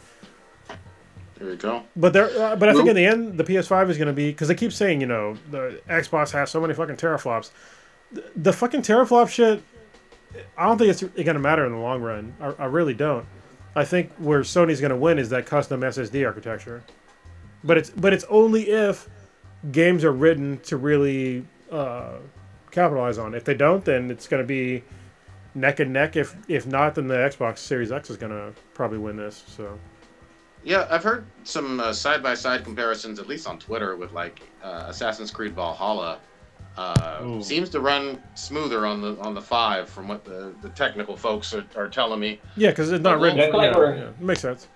There 1.39 1.51
you 1.51 1.57
go. 1.57 1.85
but 1.95 2.13
there, 2.13 2.31
uh, 2.41 2.57
but 2.57 2.69
I 2.69 2.73
think 2.73 2.89
in 2.89 2.97
the 2.97 3.05
end, 3.05 3.39
the 3.39 3.45
PS5 3.45 3.91
is 3.91 3.99
gonna 3.99 4.13
be 4.13 4.31
because 4.31 4.49
they 4.49 4.55
keep 4.55 4.73
saying, 4.73 5.01
you 5.01 5.07
know, 5.07 5.37
the 5.51 5.81
Xbox 5.89 6.31
has 6.33 6.51
so 6.51 6.61
many 6.61 6.75
fucking 6.75 6.97
teraflops. 6.97 7.51
The, 8.13 8.25
the 8.37 8.53
fucking 8.53 8.83
teraflop 8.83 9.29
shit, 9.29 9.63
I 10.57 10.67
don't 10.67 10.79
think 10.79 10.91
it's 10.91 11.03
gonna 11.25 11.39
matter 11.39 11.67
in 11.67 11.73
the 11.73 11.79
long 11.79 12.01
run. 12.01 12.35
I, 12.41 12.47
I 12.59 12.65
really 12.67 12.95
don't. 12.95 13.27
I 13.75 13.85
think 13.85 14.13
where 14.19 14.41
Sony's 14.41 14.81
gonna 14.81 14.97
win 14.97 15.19
is 15.19 15.29
that 15.31 15.47
custom 15.47 15.81
SSD 15.83 16.27
architecture. 16.27 16.83
But 17.63 17.79
it's 17.79 17.91
but 17.91 18.13
it's 18.13 18.25
only 18.31 18.71
if 18.71 19.09
games 19.73 20.05
are 20.05 20.13
written 20.13 20.59
to 20.61 20.77
really 20.77 21.45
uh, 21.71 22.19
capitalize 22.71 23.19
on. 23.19 23.35
If 23.35 23.45
they 23.45 23.55
don't, 23.55 23.85
then 23.85 24.11
it's 24.11 24.29
going 24.29 24.43
to 24.43 24.47
be 24.47 24.85
neck 25.55 25.81
and 25.81 25.93
neck. 25.93 26.17
If 26.17 26.37
if 26.49 26.67
not, 26.67 26.95
then 26.95 27.09
the 27.09 27.15
Xbox 27.17 27.59
Series 27.59 27.91
X 27.91 28.11
is 28.11 28.17
going 28.17 28.33
to 28.33 28.53
probably 28.75 28.99
win 28.99 29.17
this. 29.17 29.45
So 29.49 29.79
Yeah, 30.67 30.89
I've 30.91 31.05
heard 31.05 31.27
some 31.45 31.79
uh, 31.79 31.93
side-by-side 31.93 32.65
comparisons, 32.65 33.21
at 33.21 33.29
least 33.29 33.47
on 33.47 33.57
Twitter, 33.57 33.95
with 33.95 34.11
like 34.13 34.41
uh, 34.65 34.87
Assassin's 34.89 35.31
Creed 35.31 35.55
Valhalla. 35.55 36.19
Uh, 36.77 37.41
seems 37.41 37.71
to 37.71 37.79
run 37.81 38.21
smoother 38.35 38.85
on 38.85 39.01
the 39.01 39.17
on 39.21 39.33
the 39.33 39.41
five, 39.41 39.89
from 39.89 40.09
what 40.09 40.25
the, 40.25 40.53
the 40.63 40.69
technical 40.71 41.17
folks 41.17 41.55
are, 41.55 41.65
are 41.77 41.89
telling 41.89 42.19
me. 42.19 42.41
yeah, 42.57 42.71
because 42.71 42.91
it's 42.91 43.03
not 43.03 43.21
written. 43.21 43.39
I 43.39 43.47
feel 43.47 43.57
like 43.57 43.75
yeah, 43.75 43.95
yeah, 43.95 44.09
it 44.09 44.21
makes 44.21 44.41
sense. 44.41 44.67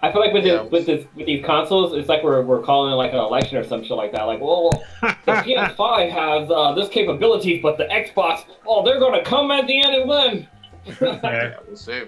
I 0.00 0.12
feel 0.12 0.20
like 0.20 0.32
with 0.32 0.46
Yeah. 0.46 0.62
this, 0.62 0.70
with 0.70 0.86
this 0.86 1.06
with 1.16 1.26
these 1.26 1.44
consoles, 1.44 1.92
it's 1.98 2.08
like 2.08 2.22
we're, 2.22 2.42
we're 2.42 2.62
calling 2.62 2.92
it 2.92 2.96
like 2.96 3.12
an 3.12 3.18
election 3.18 3.56
or 3.58 3.64
some 3.64 3.82
shit 3.82 3.96
like 3.96 4.12
that. 4.12 4.22
Like, 4.22 4.40
well, 4.40 4.70
the 5.02 5.08
PS5 5.26 6.10
has 6.10 6.50
uh, 6.50 6.72
this 6.74 6.88
capability, 6.88 7.60
but 7.60 7.76
the 7.78 7.84
Xbox, 7.86 8.44
oh, 8.64 8.84
they're 8.84 9.00
gonna 9.00 9.24
come 9.24 9.50
at 9.50 9.66
the 9.66 9.82
end 9.82 9.94
and 9.96 10.08
win. 10.08 10.48
Yeah. 10.86 11.18
Yeah, 11.22 11.54
we'll 11.66 11.76
see. 11.76 12.02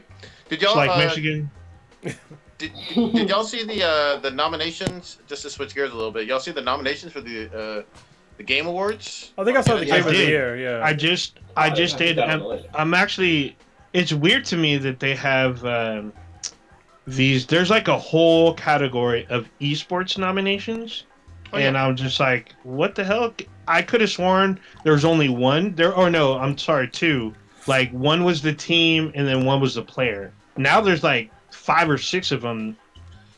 Did 0.48 0.62
y'all 0.62 0.76
like 0.76 0.90
uh, 0.90 0.98
Michigan. 0.98 1.50
Did, 2.58 2.72
did, 2.94 3.12
did 3.14 3.28
y'all 3.28 3.44
see 3.44 3.64
the 3.64 3.82
uh, 3.84 4.16
the 4.18 4.30
nominations? 4.30 5.18
Just 5.26 5.42
to 5.42 5.50
switch 5.50 5.74
gears 5.74 5.92
a 5.92 5.94
little 5.96 6.12
bit, 6.12 6.26
y'all 6.26 6.40
see 6.40 6.52
the 6.52 6.60
nominations 6.62 7.12
for 7.12 7.20
the 7.20 7.46
uh, 7.46 7.82
the 8.36 8.42
Game 8.42 8.66
Awards? 8.66 9.32
I 9.38 9.44
think 9.44 9.56
I 9.56 9.60
saw 9.60 9.76
the 9.76 9.84
game 9.84 9.94
I 9.94 9.98
of 9.98 10.04
the 10.06 10.16
year. 10.16 10.56
Yeah. 10.56 10.84
I 10.84 10.92
just 10.92 11.40
I 11.56 11.70
Oh, 11.70 11.74
just 11.74 11.98
yeah, 12.00 12.06
did. 12.06 12.16
that 12.18 12.30
I'm. 12.30 12.60
I'm 12.74 12.94
actually. 12.94 13.56
It's 13.92 14.12
weird 14.12 14.44
to 14.46 14.56
me 14.56 14.76
that 14.78 14.98
they 15.00 15.14
have 15.14 15.64
um, 15.64 16.12
these. 17.06 17.46
There's 17.46 17.70
like 17.70 17.88
a 17.88 17.98
whole 17.98 18.54
category 18.54 19.26
of 19.30 19.48
esports 19.60 20.18
nominations, 20.18 21.04
Oh, 21.52 21.58
and 21.58 21.74
yeah. 21.74 21.86
I'm 21.86 21.96
just 21.96 22.18
like, 22.20 22.54
what 22.62 22.94
the 22.94 23.04
hell? 23.04 23.34
I 23.66 23.82
could 23.82 24.00
have 24.00 24.10
sworn 24.10 24.60
there 24.84 24.92
was 24.92 25.04
only 25.04 25.28
one. 25.28 25.74
There, 25.74 25.94
or 25.94 26.10
no, 26.10 26.38
I'm 26.38 26.58
sorry, 26.58 26.88
two. 26.88 27.34
Like 27.66 27.90
one 27.92 28.24
was 28.24 28.42
the 28.42 28.52
team, 28.52 29.10
and 29.14 29.26
then 29.26 29.44
one 29.44 29.60
was 29.60 29.74
the 29.76 29.82
player. 29.82 30.32
Now 30.56 30.80
there's 30.80 31.02
like 31.02 31.30
five 31.64 31.88
or 31.88 31.96
six 31.96 32.30
of 32.30 32.42
them. 32.42 32.76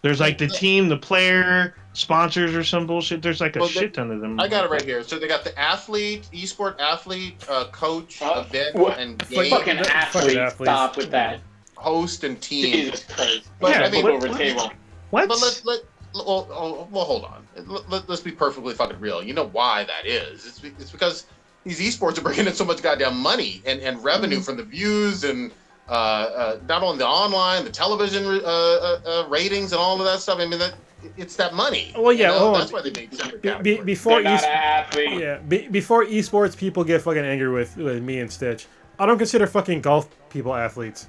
There's 0.03 0.19
like 0.21 0.37
the 0.39 0.49
team, 0.49 0.89
the 0.89 0.97
player, 0.97 1.75
sponsors, 1.93 2.55
or 2.55 2.65
some 2.65 2.87
bullshit. 2.87 3.23
There's 3.23 3.41
like 3.41 3.55
a 3.57 3.61
Well, 3.61 3.69
they- 3.69 3.75
shit 3.75 3.95
ton 3.95 4.11
of 4.11 4.21
them. 4.21 4.39
I 4.41 4.49
got 4.49 4.65
it 4.65 4.71
right 4.71 4.83
here. 4.83 5.03
So 5.05 5.19
they 5.19 5.29
got 5.29 5.45
the 5.45 5.57
athlete, 5.59 6.29
esport 6.33 6.79
athlete, 6.81 7.45
uh, 7.49 7.67
coach, 7.67 8.21
Uh, 8.21 8.45
event, 8.47 8.75
what- 8.75 8.99
and 8.99 9.21
Fuck- 9.23 9.31
game 9.31 9.51
Fucking 9.51 9.77
Fucking 9.79 9.93
athlete, 9.93 10.37
athletes. 10.39 10.71
stop 10.71 10.97
with 10.97 11.11
that. 11.13 11.41
host 11.77 12.25
and 12.25 12.41
team. 12.41 12.73
Jesus 12.73 13.05
Christ. 13.05 13.49
But 13.61 13.71
Yeah, 13.73 13.83
I 13.87 13.91
mean, 13.91 14.03
Flip 14.03 14.15
over 14.15 14.29
table. 14.37 14.73
what? 15.11 15.29
But 15.29 15.41
let 15.41 15.61
let 15.65 15.81
well, 16.15 16.49
oh, 16.51 16.89
well 16.91 17.05
hold 17.05 17.25
on. 17.25 17.47
Let, 17.67 17.91
let, 17.91 18.11
us 18.11 18.21
be 18.21 18.33
perfectly 18.33 18.73
fucking 18.75 18.99
real. 18.99 19.23
You 19.23 19.35
know 19.35 19.47
why 19.49 19.85
that 19.85 20.07
is? 20.07 20.47
It's, 20.47 20.63
it's 20.81 20.91
because 20.91 21.27
these 21.65 21.79
esports 21.81 22.17
are 22.17 22.23
bringing 22.23 22.47
in 22.47 22.55
so 22.55 22.65
much 22.65 22.81
goddamn 22.83 23.19
money 23.19 23.61
and, 23.67 23.81
and 23.81 24.03
revenue 24.03 24.41
from 24.41 24.57
the 24.57 24.63
views 24.63 25.25
and 25.25 25.53
uh, 25.89 25.93
uh, 25.93 26.59
not 26.69 26.83
only 26.83 26.99
the 26.99 27.07
online, 27.07 27.65
the 27.65 27.71
television 27.71 28.25
uh, 28.25 28.31
uh, 28.47 29.01
uh, 29.07 29.27
ratings 29.29 29.73
and 29.73 29.81
all 29.81 29.99
of 29.99 30.05
that 30.07 30.21
stuff. 30.21 30.39
I 30.41 30.47
mean, 30.47 30.59
that 30.59 30.75
it's 31.17 31.37
that 31.37 31.55
money. 31.55 31.93
Well, 31.97 32.13
yeah, 32.13 32.29
You 32.29 32.33
know? 32.33 32.39
hold 32.39 32.55
on. 32.55 32.61
that's 32.61 32.73
why 32.73 32.83
they 32.83 32.91
made 32.91 33.15
separate 33.15 33.43
Be, 33.63 33.77
be, 33.77 33.83
before 33.83 34.15
They're 34.15 34.25
not 34.25 34.35
es- 34.41 34.45
an 34.45 34.51
athlete. 34.51 35.21
yeah, 35.21 35.39
be, 35.39 35.69
before 35.69 36.05
esports, 36.05 36.57
people 36.57 36.83
get 36.85 37.03
fucking 37.03 37.25
angry 37.25 37.49
with, 37.51 37.77
with 37.77 38.03
me 38.03 38.19
and 38.21 38.31
Stitch. 38.33 38.67
I 38.99 39.07
don't 39.07 39.19
consider 39.19 39.47
fucking 39.47 39.83
golf 39.83 40.09
people 40.31 40.55
athletes. 40.55 41.09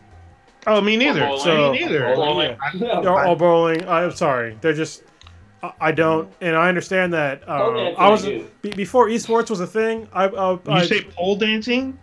Oh, 0.68 0.82
me 0.82 0.98
neither. 0.98 1.22
bowling. 1.22 1.41
So- 1.41 1.72
me 1.72 1.80
neither. 1.80 2.14
Bowling. 2.16 2.58
Or, 2.82 3.26
or 3.28 3.36
bowling. 3.36 3.88
I'm 3.88 4.12
sorry. 4.12 4.58
They're 4.62 4.74
just. 4.74 5.04
I, 5.64 5.72
I 5.80 5.91
don't, 5.91 6.32
and 6.41 6.56
I 6.56 6.70
understand 6.70 7.14
that. 7.14 7.44
Pole 7.48 7.88
Um, 7.88 7.95
I 7.98 8.10
was 8.10 8.26
I 8.28 8.44
be, 8.62 8.70
before 8.72 9.08
esports 9.08 9.49
was 9.49 9.60
a 9.62 9.66
thing. 9.66 10.08
I, 10.14 10.26
I, 10.26 10.60
You 10.82 10.86
say 10.86 11.02
pole 11.04 11.36
dancing? 11.38 11.98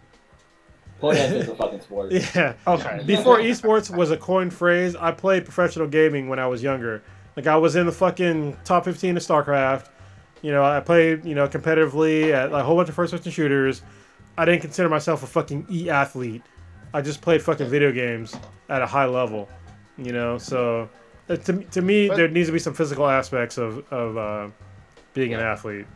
Pole 1.04 1.12
dance 1.14 1.32
is 1.34 1.48
a 1.48 1.54
fucking 1.54 1.80
sport. 1.80 2.12
yeah. 2.34 2.54
Okay. 2.66 3.02
Before 3.04 3.38
esports 3.38 3.94
was 3.94 4.10
a 4.10 4.16
coined 4.16 4.54
phrase, 4.54 4.96
I 4.96 5.12
played 5.12 5.44
professional 5.44 5.86
gaming 5.86 6.28
when 6.28 6.38
I 6.38 6.46
was 6.46 6.62
younger. 6.62 7.02
Like 7.36 7.46
I 7.46 7.56
was 7.56 7.76
in 7.76 7.86
the 7.86 7.92
fucking 7.92 8.56
top 8.64 8.84
15 8.84 9.16
of 9.16 9.22
StarCraft. 9.22 9.88
You 10.42 10.52
know, 10.52 10.64
I 10.64 10.80
played, 10.80 11.24
you 11.24 11.34
know, 11.34 11.48
competitively 11.48 12.32
at 12.32 12.52
like, 12.52 12.62
a 12.62 12.64
whole 12.66 12.76
bunch 12.76 12.88
of 12.88 12.94
first-person 12.94 13.32
shooters. 13.32 13.82
I 14.36 14.44
didn't 14.44 14.62
consider 14.62 14.88
myself 14.88 15.22
a 15.22 15.26
fucking 15.26 15.66
e-athlete. 15.70 16.42
I 16.92 17.00
just 17.00 17.20
played 17.20 17.42
fucking 17.42 17.68
video 17.68 17.92
games 17.92 18.34
at 18.68 18.82
a 18.82 18.86
high 18.86 19.06
level. 19.06 19.48
You 19.96 20.12
know, 20.12 20.38
so 20.38 20.88
uh, 21.28 21.36
to, 21.36 21.52
to 21.62 21.82
me, 21.82 22.08
But- 22.08 22.16
there 22.16 22.28
needs 22.28 22.48
to 22.48 22.52
be 22.52 22.58
some 22.58 22.74
physical 22.74 23.08
aspects 23.08 23.58
of 23.58 23.84
of 23.92 24.16
uh, 24.16 24.48
being 25.12 25.34
an 25.34 25.40
athlete. 25.40 25.86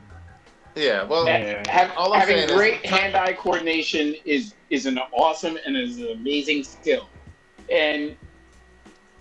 Yeah, 0.78 1.02
well, 1.04 1.26
Yeah. 1.26 1.68
Have, 1.70 1.92
All 1.96 2.12
I'm 2.12 2.20
having 2.20 2.36
saying 2.36 2.48
is- 2.50 2.54
great 2.56 2.86
hand-eye 2.86 3.34
coordination 3.34 4.14
is 4.24 4.54
is 4.70 4.86
an 4.86 4.98
awesome 5.12 5.58
and 5.64 5.76
is 5.76 5.98
an 5.98 6.08
amazing 6.12 6.62
skill, 6.62 7.08
and 7.70 8.16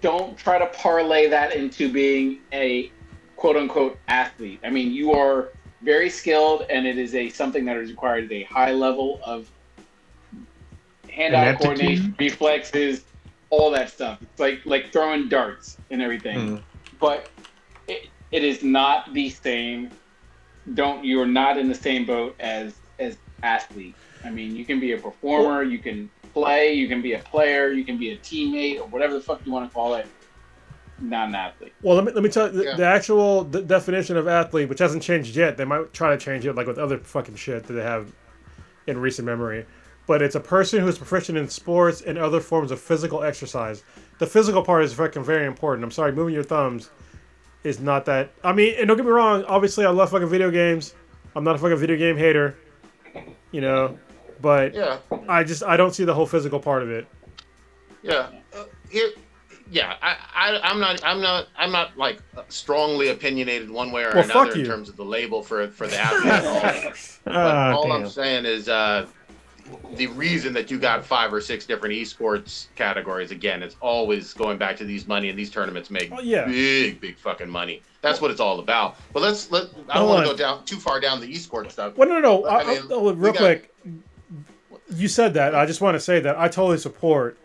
don't 0.01 0.37
try 0.37 0.57
to 0.59 0.65
parlay 0.67 1.27
that 1.27 1.55
into 1.55 1.91
being 1.91 2.39
a 2.53 2.91
quote-unquote 3.37 3.97
athlete. 4.07 4.59
I 4.63 4.69
mean, 4.69 4.91
you 4.91 5.13
are 5.13 5.49
very 5.81 6.09
skilled, 6.09 6.65
and 6.69 6.85
it 6.85 6.97
is 6.97 7.15
a 7.15 7.29
something 7.29 7.63
that 7.65 7.77
is 7.77 7.89
required 7.91 8.25
at 8.25 8.31
a 8.31 8.43
high 8.43 8.71
level 8.73 9.19
of 9.23 9.49
hand-eye 11.09 11.53
coordination, 11.53 12.15
reflexes, 12.19 13.05
all 13.49 13.71
that 13.71 13.89
stuff. 13.89 14.19
It's 14.21 14.39
like 14.39 14.59
like 14.65 14.91
throwing 14.91 15.29
darts 15.29 15.77
and 15.89 16.01
everything 16.01 16.57
Hmm. 16.57 16.57
but 16.99 17.29
it, 17.87 18.07
it 18.31 18.43
is 18.43 18.61
not 18.63 19.13
the 19.13 19.29
same. 19.29 19.89
Don't 20.73 21.03
you're 21.05 21.25
not 21.25 21.57
in 21.57 21.67
the 21.69 21.75
same 21.75 22.05
boat 22.05 22.35
as 22.39 22.75
as 22.99 23.17
athlete. 23.43 23.95
I 24.23 24.29
mean, 24.29 24.55
you 24.55 24.65
can 24.65 24.79
be 24.79 24.91
a 24.93 24.97
performer, 24.97 25.63
you 25.63 25.77
can 25.79 26.09
play, 26.33 26.73
you 26.73 26.87
can 26.87 27.01
be 27.01 27.13
a 27.13 27.19
player, 27.19 27.71
you 27.71 27.85
can 27.85 27.97
be 27.97 28.11
a 28.11 28.17
teammate, 28.17 28.79
or 28.81 28.87
whatever 28.87 29.13
the 29.13 29.21
fuck 29.21 29.45
you 29.45 29.51
want 29.51 29.69
to 29.69 29.73
call 29.73 29.95
it. 29.95 30.07
Not 30.99 31.29
an 31.29 31.35
athlete. 31.35 31.73
Well, 31.83 31.95
let 31.95 32.05
me 32.05 32.11
let 32.11 32.23
me 32.23 32.29
tell 32.29 32.47
you 32.47 32.53
the, 32.57 32.63
Yeah. 32.65 32.75
the 32.75 32.85
actual 32.85 33.43
d- 33.43 33.61
definition 33.61 34.17
of 34.17 34.27
athlete, 34.27 34.67
which 34.67 34.79
hasn't 34.79 35.03
changed 35.03 35.35
yet. 35.35 35.55
They 35.57 35.65
might 35.65 35.93
try 35.93 36.09
to 36.09 36.17
change 36.17 36.45
it, 36.45 36.53
like 36.53 36.65
with 36.67 36.79
other 36.79 36.97
fucking 36.97 37.35
shit 37.35 37.65
that 37.67 37.73
they 37.73 37.83
have 37.83 38.11
in 38.87 38.97
recent 38.99 39.25
memory. 39.25 39.65
But 40.07 40.21
it's 40.21 40.35
a 40.35 40.39
person 40.39 40.79
who 40.79 40.87
is 40.87 40.97
proficient 40.97 41.37
in 41.37 41.49
sports 41.49 42.01
and 42.01 42.17
other 42.17 42.39
forms 42.39 42.71
of 42.71 42.79
physical 42.79 43.23
exercise. 43.23 43.83
The 44.19 44.25
physical 44.25 44.63
part 44.63 44.83
is 44.85 44.93
fucking 44.93 45.23
very 45.23 45.45
important. 45.45 45.83
I'm 45.83 45.91
sorry, 45.91 46.13
moving 46.13 46.33
your 46.33 46.43
thumbs 46.43 46.89
is 47.67 47.79
not 47.79 48.05
that. 48.05 48.31
I 48.43 48.53
mean, 48.53 48.75
and 48.77 48.87
don't 48.87 48.97
get 48.97 49.05
me 49.05 49.11
wrong. 49.11 49.43
Obviously, 49.45 49.85
I 49.85 49.89
love 49.89 50.09
fucking 50.11 50.29
video 50.29 50.49
games. 50.49 50.93
I'm 51.35 51.43
not 51.43 51.55
a 51.55 51.59
fucking 51.59 51.77
video 51.77 51.97
game 51.97 52.17
hater, 52.17 52.57
you 53.51 53.61
know. 53.61 53.97
But 54.41 54.73
yeah, 54.73 54.99
I 55.27 55.43
just 55.43 55.63
I 55.63 55.77
don't 55.77 55.93
see 55.93 56.05
the 56.05 56.13
whole 56.13 56.25
physical 56.27 56.59
part 56.59 56.83
of 56.83 56.89
it. 56.91 57.07
yeah. 58.03 58.29
Uh, 58.55 58.65
here, 58.89 59.09
yeah. 59.69 59.95
I, 60.01 60.15
I, 60.33 60.59
I'm 60.63 60.79
not, 60.79 61.03
I'm 61.03 61.19
not, 61.21 61.47
I'm 61.57 61.71
not 61.71 61.97
like 61.97 62.21
strongly 62.49 63.09
opinionated 63.09 63.69
one 63.69 63.91
way 63.91 64.03
or 64.03 64.11
Well, 64.13 64.23
another 64.23 64.51
in 64.59 64.65
terms 64.65 64.89
of 64.89 64.95
the 64.95 65.03
label 65.05 65.41
for 65.43 65.67
for 65.67 65.87
the 65.87 65.97
athlete. 65.99 66.93
But 67.25 67.35
Ah, 67.35 67.73
all. 67.73 67.91
I'm 67.91 68.07
saying 68.07 68.45
is 68.45 68.69
uh, 68.69 69.07
the 69.95 70.07
reason 70.07 70.53
that 70.53 70.69
you 70.69 70.77
got 70.79 71.05
five 71.05 71.33
or 71.33 71.41
six 71.41 71.65
different 71.65 71.93
esports 71.95 72.67
categories 72.75 73.31
again, 73.31 73.63
it's 73.63 73.75
always 73.81 74.33
going 74.33 74.57
back 74.57 74.77
to 74.77 74.83
these 74.85 75.07
money 75.07 75.29
and 75.29 75.37
these 75.37 75.49
tournaments 75.49 75.89
make 75.89 76.11
Oh, 76.11 76.19
yeah. 76.21 76.45
big, 76.45 76.99
big 77.01 77.17
fucking 77.17 77.49
money. 77.49 77.81
That's 78.01 78.21
what 78.21 78.31
it's 78.31 78.39
all 78.39 78.59
about. 78.59 78.97
But 79.13 79.23
let's 79.23 79.51
let. 79.51 79.65
I 79.89 79.95
don't 79.95 80.07
want 80.09 80.25
to 80.25 80.31
go 80.31 80.37
down 80.37 80.65
too 80.65 80.77
far 80.77 80.99
down 80.99 81.19
the 81.19 81.31
esports 81.33 81.71
stuff. 81.71 81.97
Well, 81.97 82.07
no, 82.07 82.19
no, 82.19 82.41
no. 82.41 82.45
I 82.45 82.61
I, 82.61 82.79
mean, 82.79 82.91
I, 82.91 83.11
real 83.11 83.33
quick. 83.33 83.73
you 84.93 85.07
said 85.07 85.33
that. 85.33 85.55
I 85.55 85.65
just 85.65 85.81
want 85.81 85.95
to 85.95 85.99
say 85.99 86.19
that 86.19 86.37
I 86.37 86.47
totally 86.47 86.77
support 86.77 87.37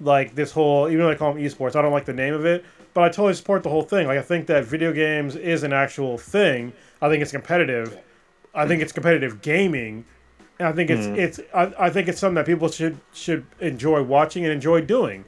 like 0.00 0.34
this 0.34 0.50
whole 0.50 0.88
even 0.88 1.00
though 1.00 1.08
they 1.08 1.16
call 1.16 1.32
them 1.34 1.42
esports. 1.42 1.76
I 1.76 1.82
don't 1.82 1.92
like 1.92 2.04
the 2.04 2.12
name 2.12 2.34
of 2.34 2.44
it, 2.44 2.64
but 2.92 3.04
I 3.04 3.08
totally 3.08 3.34
support 3.34 3.62
the 3.62 3.70
whole 3.70 3.82
thing. 3.82 4.06
Like 4.06 4.18
I 4.18 4.22
think 4.22 4.46
that 4.48 4.64
video 4.64 4.92
games 4.92 5.36
is 5.36 5.62
an 5.62 5.72
actual 5.72 6.18
thing. 6.18 6.72
I 7.00 7.08
think 7.08 7.22
it's 7.22 7.32
competitive. 7.32 7.96
I 8.54 8.66
think 8.66 8.82
it's 8.82 8.92
competitive 8.92 9.40
gaming. 9.42 10.04
And 10.58 10.68
I 10.68 10.72
think 10.72 10.90
it's 10.90 11.06
it's 11.06 11.40
I, 11.52 11.72
I 11.78 11.90
think 11.90 12.08
it's 12.08 12.18
something 12.20 12.36
that 12.36 12.46
people 12.46 12.68
should 12.68 12.98
should 13.12 13.44
enjoy 13.60 14.02
watching 14.02 14.44
and 14.44 14.52
enjoy 14.52 14.80
doing. 14.82 15.24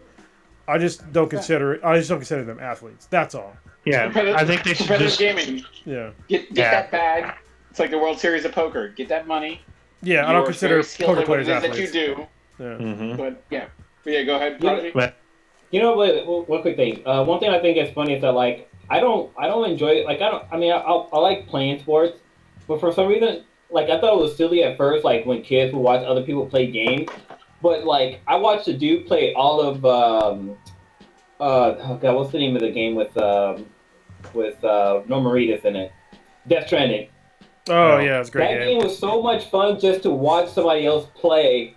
I 0.69 0.79
just 0.79 1.13
don't 1.13 1.29
consider 1.29 1.75
it. 1.75 1.85
I 1.85 1.97
just 1.97 2.09
don't 2.09 2.19
consider 2.19 2.45
them 2.45 2.59
athletes. 2.61 3.07
That's 3.07 3.35
all. 3.35 3.57
Yeah, 3.85 4.11
I 4.15 4.45
think 4.45 4.65
they 4.65 4.71
should 4.75 4.87
competitive 4.89 5.07
just. 5.09 5.19
gaming. 5.19 5.65
Yeah. 5.85 6.11
Get 6.29 6.49
get 6.55 6.57
Yeah. 6.57 6.71
that 6.71 6.91
bag. 6.91 7.35
It's 7.71 7.79
like 7.79 7.91
the 7.91 7.99
World 7.99 8.19
Series 8.19 8.45
of 8.45 8.53
Poker. 8.53 8.89
Get 8.89 9.09
that 9.09 9.27
money. 9.27 9.61
Yeah, 10.03 10.23
I 10.23 10.31
You're 10.31 10.33
don't 10.41 10.45
consider 10.47 10.75
very 10.75 10.85
skilled 10.85 11.09
poker 11.11 11.21
at 11.21 11.27
players 11.27 11.49
athletes. 11.49 11.77
that 11.77 11.99
you 11.99 12.15
do. 12.17 12.27
Yeah. 12.59 12.65
Mhm. 12.79 13.17
But 13.17 13.43
yeah, 13.51 13.67
but 14.05 14.13
yeah. 14.13 14.23
Go 14.23 14.37
ahead, 14.37 14.53
Yeah. 14.61 14.91
Prodigy. 14.93 15.15
You 15.73 15.81
know, 15.81 15.97
wait, 15.97 16.27
wait, 16.27 16.49
one 16.49 16.63
quick 16.63 16.77
thing. 16.77 17.03
Uh, 17.07 17.25
one 17.25 17.41
thing 17.41 17.51
I 17.51 17.59
think 17.61 17.77
is 17.77 17.93
funny 17.93 18.15
is 18.15 18.23
that 18.23 18.33
like 18.33 18.71
I 18.89 19.01
don't, 19.01 19.33
I 19.37 19.49
don't 19.49 19.69
enjoy 19.69 19.89
it. 19.89 20.07
Like 20.07 20.21
I 20.23 20.31
don't, 20.31 20.45
I 20.53 20.57
mean, 20.57 20.73
I, 20.73 20.77
I, 20.77 20.93
I 21.13 21.19
like 21.19 21.49
playing 21.49 21.81
sports, 21.81 22.17
but 22.69 22.79
for 22.81 22.93
some 22.93 23.09
reason, 23.09 23.43
like 23.71 23.89
I 23.91 24.01
thought 24.01 24.15
it 24.15 24.21
was 24.21 24.37
silly 24.37 24.63
at 24.63 24.77
first, 24.77 25.05
like 25.05 25.27
when 25.27 25.43
kids 25.43 25.73
would 25.75 25.81
watch 25.81 26.05
other 26.05 26.23
people 26.23 26.47
play 26.47 26.71
games. 26.71 27.09
But 27.63 27.85
like 27.85 28.21
I 28.27 28.37
watched 28.37 28.69
a 28.69 28.77
dude 28.77 29.07
play 29.07 29.35
all 29.35 29.61
of, 29.61 29.85
um, 29.85 30.57
uh, 31.41 31.75
oh 31.79 31.99
god, 32.01 32.15
what's 32.17 32.33
the 32.33 32.39
name 32.39 32.55
of 32.57 32.63
the 32.63 32.71
game 32.71 32.95
with, 32.95 33.17
um, 33.17 33.67
with 34.35 34.63
uh, 34.65 35.03
Norman 35.09 35.33
Reedus 35.33 35.65
in 35.65 35.77
it? 35.77 35.93
Death 36.49 36.67
Stranding. 36.69 37.09
Oh 37.69 37.97
No. 37.97 37.99
yeah, 37.99 38.21
it's 38.21 38.29
a 38.29 38.33
great 38.33 38.45
that 38.59 38.59
game. 38.65 38.79
game 38.79 38.87
was 38.89 38.97
so 38.99 39.21
much 39.23 39.51
fun 39.51 39.81
just 39.81 40.03
to 40.05 40.11
watch 40.11 40.49
somebody 40.51 40.87
else 40.87 41.07
play. 41.15 41.75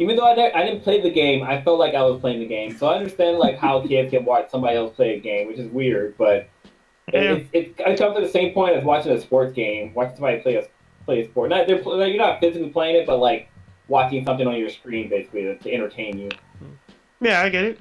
Even 0.00 0.16
though 0.16 0.26
I, 0.30 0.34
ne- 0.34 0.52
I 0.52 0.64
didn't 0.64 0.82
play 0.82 1.00
the 1.00 1.10
game, 1.10 1.42
I 1.42 1.60
felt 1.62 1.78
like 1.78 1.94
I 1.94 2.02
was 2.02 2.20
playing 2.20 2.38
the 2.40 2.46
game. 2.46 2.76
So 2.76 2.86
I 2.88 2.96
understand 2.96 3.38
like 3.38 3.58
how 3.58 3.80
kids 3.86 4.10
can 4.10 4.24
watch 4.24 4.50
somebody 4.50 4.76
else 4.76 4.94
play 4.96 5.14
a 5.16 5.20
game, 5.20 5.46
which 5.46 5.58
is 5.58 5.70
weird, 5.70 6.16
but 6.18 6.48
Yeah. 7.12 7.20
it, 7.34 7.46
it, 7.52 7.74
it 7.78 7.98
comes 7.98 8.16
to 8.16 8.20
the 8.22 8.28
same 8.28 8.52
point 8.54 8.76
as 8.76 8.84
watching 8.84 9.12
a 9.12 9.20
sports 9.20 9.52
game, 9.52 9.94
watching 9.94 10.16
somebody 10.16 10.40
play 10.40 10.56
a 10.56 10.64
play 11.08 11.22
a 11.22 11.24
sport. 11.24 11.48
Not 11.48 11.66
they're, 11.66 11.82
like, 11.82 12.12
you're 12.12 12.22
not 12.22 12.38
physically 12.38 12.68
playing 12.68 12.96
it, 12.96 13.06
but 13.06 13.16
like 13.16 13.48
watching 13.88 14.24
something 14.26 14.46
on 14.46 14.56
your 14.56 14.68
screen 14.68 15.08
basically 15.08 15.42
to, 15.42 15.56
to 15.56 15.72
entertain 15.72 16.18
you. 16.18 16.28
yeah, 17.20 17.40
I 17.40 17.48
get 17.48 17.64
it. 17.64 17.80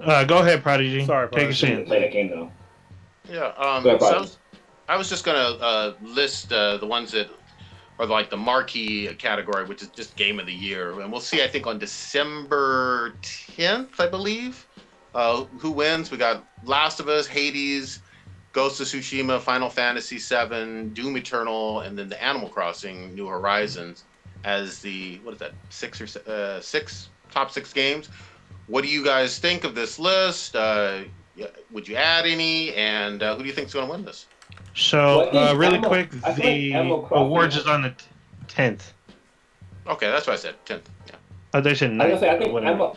Uh, 0.00 0.24
go 0.24 0.38
ahead, 0.38 0.62
Prodigy. 0.62 1.04
Sorry, 1.04 1.28
Take 1.28 1.32
a 1.32 1.36
Prodigy. 1.36 1.66
To 1.66 1.76
chance. 1.76 1.88
play 1.88 2.00
that 2.00 2.12
game 2.12 2.30
though. 2.30 2.50
Yeah. 3.30 3.52
Um, 3.58 3.84
Go 3.84 3.90
ahead, 3.90 4.00
so 4.00 4.38
I 4.88 4.96
was, 4.96 5.08
just 5.08 5.24
gonna 5.24 5.38
uh, 5.38 5.94
list 6.02 6.52
uh, 6.52 6.78
the 6.78 6.86
ones 6.86 7.12
that 7.12 7.28
are 7.98 8.06
like 8.06 8.30
the 8.30 8.36
marquee 8.36 9.14
category, 9.14 9.66
which 9.66 9.82
is 9.82 9.88
just 9.88 10.16
game 10.16 10.40
of 10.40 10.46
the 10.46 10.52
year, 10.52 10.98
and 11.00 11.12
we'll 11.12 11.20
see. 11.20 11.42
I 11.42 11.48
think 11.48 11.66
on 11.66 11.78
December 11.78 13.14
10th, 13.22 14.00
I 14.00 14.08
believe, 14.08 14.66
uh, 15.14 15.44
who 15.58 15.70
wins. 15.70 16.10
We 16.10 16.16
got 16.16 16.44
Last 16.64 16.98
of 16.98 17.08
Us, 17.08 17.26
Hades, 17.26 18.00
Ghost 18.52 18.80
of 18.80 18.86
Tsushima, 18.86 19.40
Final 19.40 19.70
Fantasy 19.70 20.18
VII, 20.18 20.90
Doom 20.92 21.16
Eternal, 21.16 21.80
and 21.80 21.98
then 21.98 22.08
the 22.08 22.22
Animal 22.22 22.48
Crossing: 22.48 23.14
New 23.14 23.26
Horizons 23.26 24.04
as 24.44 24.80
the 24.80 25.18
what 25.22 25.34
is 25.34 25.40
that 25.40 25.52
six 25.70 26.00
or 26.00 26.30
uh, 26.30 26.60
six 26.60 27.08
top 27.30 27.50
six 27.50 27.72
games. 27.72 28.08
What 28.66 28.84
do 28.84 28.90
you 28.90 29.04
guys 29.04 29.38
think 29.38 29.64
of 29.64 29.74
this 29.74 29.98
list? 29.98 30.54
Uh, 30.56 31.00
would 31.70 31.88
you 31.88 31.96
add 31.96 32.26
any? 32.26 32.74
And 32.74 33.22
uh, 33.22 33.34
who 33.36 33.42
do 33.42 33.48
you 33.48 33.54
think 33.54 33.68
is 33.68 33.74
going 33.74 33.86
to 33.86 33.92
win 33.92 34.04
this? 34.04 34.26
So, 34.74 35.30
uh, 35.30 35.54
really 35.56 35.76
Animal- 35.76 35.90
quick, 35.90 36.10
I 36.24 36.28
like 36.28 36.36
the 36.36 36.72
awards 37.12 37.56
is 37.56 37.66
on 37.66 37.82
the 37.82 37.94
tenth. 38.48 38.92
Okay, 39.86 40.10
that's 40.10 40.26
what 40.26 40.34
I 40.34 40.36
said. 40.36 40.54
Tenth. 40.64 40.88
Yeah. 41.08 41.14
Oh, 41.54 41.60
they 41.60 41.74
said 41.74 41.90
I 41.90 41.94
ninth. 41.94 42.08
gonna 42.10 42.20
say 42.20 42.30
I 42.30 42.38
think. 42.38 42.54
Animal, 42.54 42.96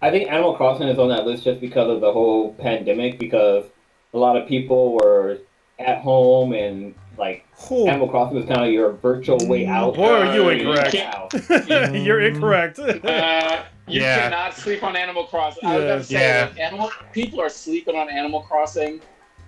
I 0.00 0.10
think 0.10 0.30
Animal 0.30 0.54
Crossing 0.54 0.88
is 0.88 0.98
on 0.98 1.08
that 1.08 1.26
list 1.26 1.44
just 1.44 1.60
because 1.60 1.90
of 1.90 2.00
the 2.00 2.12
whole 2.12 2.54
pandemic. 2.54 3.18
Because 3.18 3.64
a 4.14 4.18
lot 4.18 4.36
of 4.36 4.48
people 4.48 4.92
were 4.94 5.38
at 5.78 5.98
home 6.00 6.52
and 6.52 6.94
like 7.16 7.44
Animal 7.70 8.08
Crossing 8.08 8.36
was 8.36 8.46
kind 8.46 8.64
of 8.64 8.72
your 8.72 8.92
virtual 8.92 9.44
way 9.46 9.66
out. 9.66 9.94
Boy, 9.96 10.08
are 10.08 10.34
you 10.34 10.44
Uh, 10.46 10.50
incorrect. 10.50 10.94
Out. 10.96 11.94
You're 11.94 12.20
incorrect. 12.20 12.78
Uh, 13.04 13.64
you 13.86 14.00
Yeah. 14.02 14.20
cannot 14.22 14.54
sleep 14.54 14.82
on 14.82 14.96
Animal 14.96 15.24
Crossing. 15.24 15.64
I 15.68 15.76
was 15.76 15.84
gonna 15.86 16.02
say 16.04 16.14
Yeah. 16.20 16.48
animal 16.66 16.90
people 17.12 17.40
are 17.40 17.48
sleeping 17.48 17.96
on 17.96 18.08
Animal 18.08 18.42
Crossing. 18.42 19.00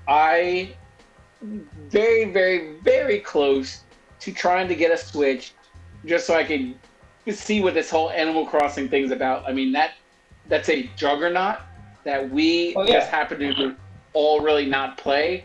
I 0.08 0.74
very, 1.90 2.26
very, 2.32 2.74
very 2.82 3.18
close 3.20 3.82
to 4.20 4.32
trying 4.32 4.68
to 4.68 4.74
get 4.74 4.90
a 4.90 4.96
Switch 4.96 5.52
just 6.04 6.26
so 6.26 6.34
I 6.34 6.44
can 6.44 6.74
see 7.30 7.60
what 7.62 7.74
this 7.74 7.88
whole 7.90 8.10
Animal 8.10 8.46
Crossing 8.46 8.88
thing's 8.88 9.10
about. 9.10 9.48
I 9.48 9.52
mean 9.52 9.72
that 9.72 9.92
that's 10.48 10.68
a 10.68 10.90
juggernaut 10.96 11.58
that 12.04 12.28
we 12.30 12.74
Oh, 12.76 12.82
yeah. 12.82 12.94
just 12.94 13.10
happen 13.10 13.38
to 13.40 13.76
all 14.12 14.40
really 14.40 14.66
not 14.66 14.96
play. 14.98 15.44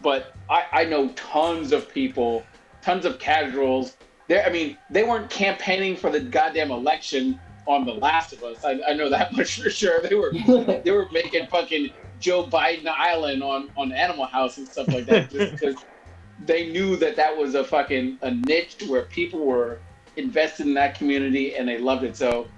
But 0.00 0.34
I, 0.50 0.64
I 0.72 0.84
know 0.84 1.08
tons 1.10 1.72
of 1.72 1.88
people, 1.92 2.44
tons 2.82 3.04
of 3.04 3.18
casuals. 3.18 3.96
There, 4.28 4.44
I 4.44 4.50
mean, 4.50 4.76
they 4.90 5.04
weren't 5.04 5.30
campaigning 5.30 5.96
for 5.96 6.10
the 6.10 6.20
goddamn 6.20 6.70
election 6.70 7.40
on 7.66 7.84
The 7.84 7.94
Last 7.94 8.32
of 8.32 8.42
Us. 8.42 8.64
I, 8.64 8.80
I 8.88 8.92
know 8.94 9.08
that 9.08 9.32
much 9.36 9.62
for 9.62 9.70
sure. 9.70 10.00
They 10.00 10.14
were 10.14 10.32
they 10.84 10.90
were 10.90 11.08
making 11.12 11.46
fucking 11.46 11.90
Joe 12.20 12.44
Biden 12.44 12.86
Island 12.86 13.42
on 13.42 13.70
on 13.76 13.92
Animal 13.92 14.26
House 14.26 14.58
and 14.58 14.66
stuff 14.66 14.88
like 14.88 15.06
that 15.06 15.30
just 15.30 15.52
because 15.52 15.76
they 16.46 16.70
knew 16.70 16.96
that 16.96 17.16
that 17.16 17.36
was 17.36 17.54
a 17.54 17.64
fucking 17.64 18.18
a 18.22 18.30
niche 18.32 18.76
where 18.88 19.02
people 19.02 19.44
were 19.44 19.78
invested 20.16 20.66
in 20.66 20.74
that 20.74 20.96
community 20.96 21.54
and 21.54 21.68
they 21.68 21.78
loved 21.78 22.04
it. 22.04 22.16
So 22.16 22.48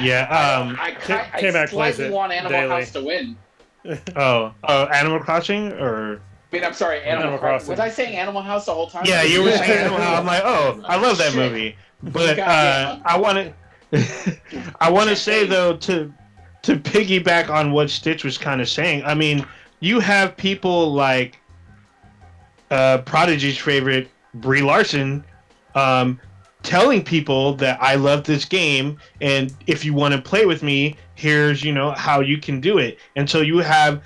Yeah. 0.00 0.22
Um. 0.22 0.76
I, 0.80 0.92
K- 0.92 1.14
I, 1.14 1.30
I 1.34 1.40
K-Mac 1.40 1.70
plays 1.70 1.96
slightly 1.96 2.04
it 2.06 2.12
want 2.12 2.32
Animal 2.32 2.50
daily. 2.50 2.68
House 2.68 2.92
to 2.92 3.04
win. 3.04 3.36
Oh. 4.16 4.52
Oh. 4.64 4.84
Animal 4.86 5.20
Crossing 5.20 5.72
or. 5.72 6.16
I 6.52 6.56
mean, 6.56 6.64
I'm 6.64 6.72
sorry, 6.72 7.00
Animal, 7.00 7.22
Animal 7.22 7.38
Crossing. 7.38 7.66
Crossing. 7.66 7.70
Was 7.70 7.80
I 7.80 7.88
saying 7.90 8.16
Animal 8.16 8.42
House 8.42 8.66
the 8.66 8.72
whole 8.72 8.88
time? 8.88 9.04
Yeah, 9.06 9.22
you 9.22 9.42
were 9.42 9.50
saying 9.52 9.70
Animal 9.70 9.98
House. 9.98 10.20
I'm 10.20 10.26
like, 10.26 10.42
oh, 10.44 10.80
I 10.86 10.96
love 10.96 11.18
that 11.18 11.32
Shit. 11.32 11.36
movie. 11.52 11.76
But 12.02 12.38
uh, 12.38 13.00
I 13.04 13.18
want 13.18 13.52
to. 13.92 14.38
I 14.80 14.90
want 14.90 15.10
to 15.10 15.16
say 15.16 15.46
though 15.46 15.76
to 15.78 16.12
to 16.62 16.76
piggyback 16.76 17.50
on 17.50 17.72
what 17.72 17.90
Stitch 17.90 18.24
was 18.24 18.38
kind 18.38 18.60
of 18.60 18.68
saying. 18.68 19.04
I 19.04 19.14
mean, 19.14 19.44
you 19.80 20.00
have 20.00 20.36
people 20.36 20.92
like 20.92 21.38
uh, 22.70 22.98
Prodigy's 22.98 23.58
favorite 23.58 24.08
Brie 24.34 24.62
Larson 24.62 25.24
um, 25.74 26.18
telling 26.62 27.04
people 27.04 27.54
that 27.56 27.78
I 27.82 27.96
love 27.96 28.24
this 28.24 28.44
game, 28.44 28.98
and 29.20 29.54
if 29.66 29.84
you 29.84 29.92
want 29.92 30.14
to 30.14 30.20
play 30.22 30.46
with 30.46 30.62
me, 30.62 30.96
here's 31.14 31.62
you 31.62 31.72
know 31.72 31.92
how 31.92 32.20
you 32.20 32.38
can 32.38 32.60
do 32.60 32.78
it. 32.78 32.98
And 33.16 33.28
so 33.28 33.40
you 33.40 33.58
have 33.58 34.02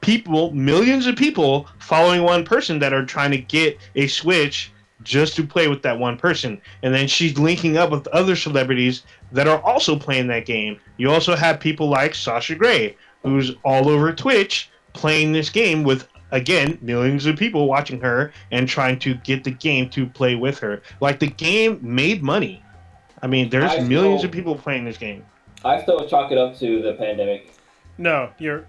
people, 0.00 0.52
millions 0.52 1.06
of 1.06 1.16
people 1.16 1.66
following 1.78 2.22
one 2.22 2.44
person 2.44 2.78
that 2.80 2.92
are 2.92 3.04
trying 3.04 3.30
to 3.32 3.38
get 3.38 3.78
a 3.94 4.06
Switch 4.06 4.72
just 5.02 5.34
to 5.36 5.46
play 5.46 5.68
with 5.68 5.82
that 5.82 5.98
one 5.98 6.16
person. 6.16 6.60
And 6.82 6.94
then 6.94 7.08
she's 7.08 7.38
linking 7.38 7.76
up 7.76 7.90
with 7.90 8.06
other 8.08 8.36
celebrities 8.36 9.04
that 9.32 9.48
are 9.48 9.60
also 9.62 9.98
playing 9.98 10.26
that 10.28 10.46
game. 10.46 10.78
You 10.98 11.10
also 11.10 11.34
have 11.34 11.60
people 11.60 11.88
like 11.88 12.14
Sasha 12.14 12.54
Grey, 12.54 12.96
who's 13.22 13.52
all 13.64 13.88
over 13.88 14.12
Twitch 14.12 14.70
playing 14.92 15.32
this 15.32 15.50
game 15.50 15.82
with 15.84 16.08
again 16.32 16.78
millions 16.80 17.26
of 17.26 17.36
people 17.36 17.66
watching 17.66 18.00
her 18.00 18.32
and 18.50 18.68
trying 18.68 18.98
to 19.00 19.14
get 19.14 19.44
the 19.44 19.50
game 19.50 19.88
to 19.90 20.06
play 20.06 20.34
with 20.34 20.58
her. 20.58 20.82
Like 21.00 21.18
the 21.18 21.28
game 21.28 21.78
made 21.82 22.22
money. 22.22 22.62
I 23.22 23.26
mean, 23.26 23.50
there's 23.50 23.70
I 23.70 23.80
millions 23.80 24.22
know. 24.22 24.28
of 24.28 24.32
people 24.32 24.54
playing 24.54 24.84
this 24.84 24.96
game. 24.96 25.24
I 25.64 25.80
still 25.82 26.06
chalk 26.08 26.32
it 26.32 26.38
up 26.38 26.56
to 26.58 26.82
the 26.82 26.94
pandemic. 26.94 27.52
no, 27.98 28.30
you're 28.38 28.66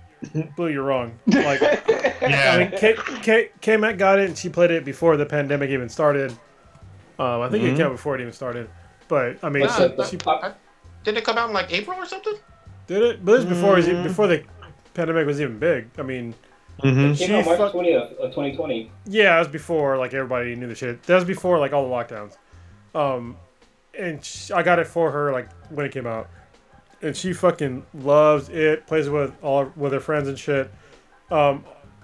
Blue. 0.55 0.67
You're 0.67 0.83
wrong. 0.83 1.17
Like 1.25 1.61
Yeah. 2.21 2.53
I 2.53 2.57
mean, 2.59 2.71
K 2.79 2.95
K 3.23 3.49
K 3.59 3.77
Mac 3.77 3.97
got 3.97 4.19
it, 4.19 4.27
and 4.29 4.37
she 4.37 4.49
played 4.49 4.69
it 4.69 4.85
before 4.85 5.17
the 5.17 5.25
pandemic 5.25 5.71
even 5.71 5.89
started. 5.89 6.31
Um, 7.17 7.41
I 7.41 7.49
think 7.49 7.63
Mhm. 7.63 7.73
it 7.73 7.77
came 7.77 7.85
out 7.87 7.91
before 7.93 8.15
it 8.15 8.21
even 8.21 8.33
started. 8.33 8.69
But 9.07 9.37
I 9.43 9.49
mean, 9.49 9.61
What's 9.63 9.77
she, 9.77 9.83
she 10.11 10.17
the- 10.17 10.53
Did 11.03 11.17
it 11.17 11.23
come 11.23 11.37
out 11.39 11.47
in 11.49 11.53
like 11.55 11.71
April 11.73 11.97
or 11.97 12.05
something? 12.05 12.35
did 12.87 13.01
it, 13.01 13.25
but 13.25 13.31
this 13.31 13.45
was 13.45 13.53
before 13.57 13.73
it 13.73 13.77
was 13.77 13.87
Mhm. 13.87 14.03
before 14.03 14.27
the 14.27 14.43
pandemic 14.93 15.25
was 15.25 15.41
even 15.41 15.57
big. 15.57 15.87
I 15.97 16.03
mean, 16.03 16.35
hmm 16.81 16.87
It 16.87 17.17
came 17.17 17.35
out 17.35 17.43
She 17.43 17.49
March 17.49 17.57
fuck- 17.57 17.73
20th 17.73 18.11
of 18.19 18.29
2020. 18.31 18.91
yeah, 19.05 19.35
it 19.37 19.39
was 19.39 19.47
before 19.47 19.97
like 19.97 20.13
everybody 20.13 20.55
knew 20.55 20.67
the 20.67 20.75
shit. 20.75 21.01
That 21.03 21.15
was 21.15 21.23
before 21.25 21.57
like 21.57 21.73
all 21.73 21.87
the 21.89 21.93
lockdowns. 21.95 22.37
Um, 22.93 23.37
and 23.97 24.23
sh 24.23 24.51
I 24.51 24.61
got 24.61 24.77
it 24.77 24.85
for 24.87 25.09
her 25.11 25.31
like 25.31 25.49
when 25.69 25.85
it 25.87 25.91
came 25.91 26.05
out, 26.05 26.29
and 27.01 27.15
she 27.15 27.33
fucking 27.33 27.85
loves 27.93 28.49
it. 28.49 28.85
Plays 28.87 29.07
it 29.07 29.11
with 29.11 29.33
all 29.41 29.71
with 29.75 29.93
her 29.93 29.99
friends 29.99 30.27
and 30.27 30.37
shit. 30.37 30.71
Um, 31.29 31.63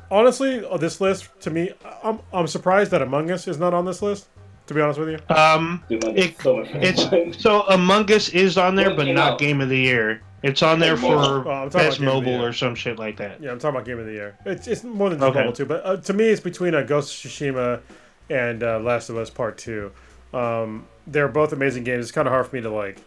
honestly, 0.09 0.65
uh, 0.65 0.77
this 0.77 1.01
list 1.01 1.29
to 1.41 1.49
me, 1.49 1.71
I'm 2.03 2.19
I'm 2.33 2.47
surprised 2.47 2.91
that 2.91 3.01
Among 3.01 3.31
Us 3.31 3.47
is 3.47 3.57
not 3.57 3.73
on 3.73 3.85
this 3.85 4.01
list. 4.01 4.27
To 4.67 4.73
be 4.73 4.81
honest 4.81 4.99
with 4.99 5.09
you. 5.09 5.19
Um, 5.33 5.81
Dude, 5.87 6.03
It- 6.03 6.41
so 6.41 6.59
it's 6.67 7.41
so 7.41 7.61
Among 7.69 8.11
Us 8.11 8.27
is 8.29 8.57
on 8.57 8.75
there, 8.75 8.93
but 8.93 9.07
not 9.07 9.33
out. 9.33 9.39
Game 9.39 9.61
of 9.61 9.69
the 9.69 9.77
Year. 9.77 10.21
It's 10.43 10.61
on 10.61 10.79
there 10.79 10.97
for 10.97 11.15
Oh, 11.15 11.69
Best 11.69 11.73
about 11.73 11.73
Game 11.73 11.85
of 11.85 11.97
the 11.97 12.05
Mobile 12.31 12.43
or 12.45 12.51
some 12.53 12.75
shit 12.75 12.99
like 12.99 13.15
that. 13.17 13.41
Yeah, 13.41 13.51
I'm 13.51 13.59
talking 13.59 13.75
about 13.77 13.85
Game 13.85 13.97
of 13.97 14.05
the 14.05 14.11
Year. 14.11 14.37
It's, 14.45 14.67
it's 14.67 14.83
more 14.83 15.09
than 15.09 15.19
just 15.19 15.29
Okay. 15.29 15.39
Mobile 15.39 15.53
2, 15.53 15.65
but 15.65 15.85
uh, 15.85 15.97
to 15.97 16.13
me, 16.13 16.25
it's 16.25 16.41
between 16.41 16.75
uh, 16.75 16.83
Ghost 16.83 17.25
of 17.25 17.31
Tsushima 17.31 17.79
and 18.29 18.61
uh, 18.61 18.79
Last 18.79 19.09
of 19.09 19.17
Us 19.17 19.29
Part 19.29 19.57
2. 19.57 19.89
Um, 20.33 20.85
they're 21.07 21.27
both 21.29 21.53
amazing 21.53 21.85
games. 21.85 22.03
It's 22.03 22.11
kind 22.11 22.27
of 22.27 22.33
hard 22.33 22.45
for 22.47 22.55
me 22.57 22.61
to 22.61 22.69
like. 22.69 23.01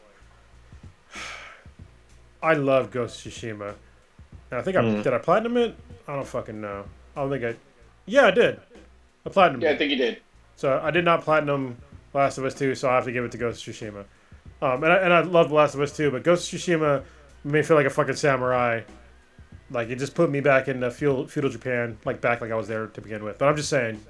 I 2.42 2.54
love 2.54 2.90
Ghost 2.90 3.24
of 3.26 3.32
Tsushima. 3.32 3.74
And 4.50 4.58
I 4.60 4.62
think 4.62 4.76
I 4.76 4.82
Mm. 4.82 5.02
did 5.02 5.12
I 5.12 5.18
platinum 5.18 5.56
it. 5.56 5.76
I 6.08 6.14
don't 6.16 6.26
fucking 6.26 6.60
know. 6.60 6.84
I 7.16 7.20
don't 7.20 7.30
think 7.30 7.44
I. 7.44 7.54
Yeah, 8.06 8.26
I 8.26 8.30
did. 8.30 8.60
I 9.26 9.28
platinum. 9.28 9.60
Yeah, 9.60 9.70
I 9.70 9.76
think 9.76 9.90
you 9.90 9.96
did. 9.98 10.18
So 10.56 10.80
I 10.82 10.90
did 10.90 11.04
not 11.04 11.22
platinum 11.22 11.76
Last 12.14 12.38
of 12.38 12.44
Us 12.44 12.54
2, 12.54 12.74
so 12.74 12.88
I 12.88 12.94
have 12.96 13.04
to 13.04 13.12
give 13.12 13.24
it 13.24 13.32
to 13.32 13.38
Ghost 13.38 13.66
of 13.66 13.74
Tsushima. 13.74 14.04
Um, 14.62 14.82
and 14.84 14.92
I, 14.92 14.96
and 14.96 15.12
I 15.12 15.20
love 15.20 15.52
Last 15.52 15.74
of 15.74 15.80
Us 15.80 15.96
2, 15.96 16.10
but 16.10 16.22
Ghost 16.24 16.52
of 16.52 16.58
Tsushima 16.58 17.02
made 17.44 17.52
me 17.52 17.62
feel 17.62 17.76
like 17.76 17.86
a 17.86 17.90
fucking 17.90 18.16
samurai. 18.16 18.82
Like 19.70 19.88
it 19.88 19.96
just 19.96 20.14
put 20.14 20.30
me 20.30 20.40
back 20.40 20.66
in 20.68 20.80
the 20.80 20.90
feudal, 20.90 21.26
feudal 21.28 21.50
Japan, 21.50 21.96
like 22.04 22.20
back 22.20 22.40
like 22.40 22.50
I 22.50 22.56
was 22.56 22.66
there 22.66 22.88
to 22.88 23.00
begin 23.00 23.22
with. 23.22 23.38
But 23.38 23.48
I'm 23.48 23.56
just 23.56 23.68
saying, 23.68 24.00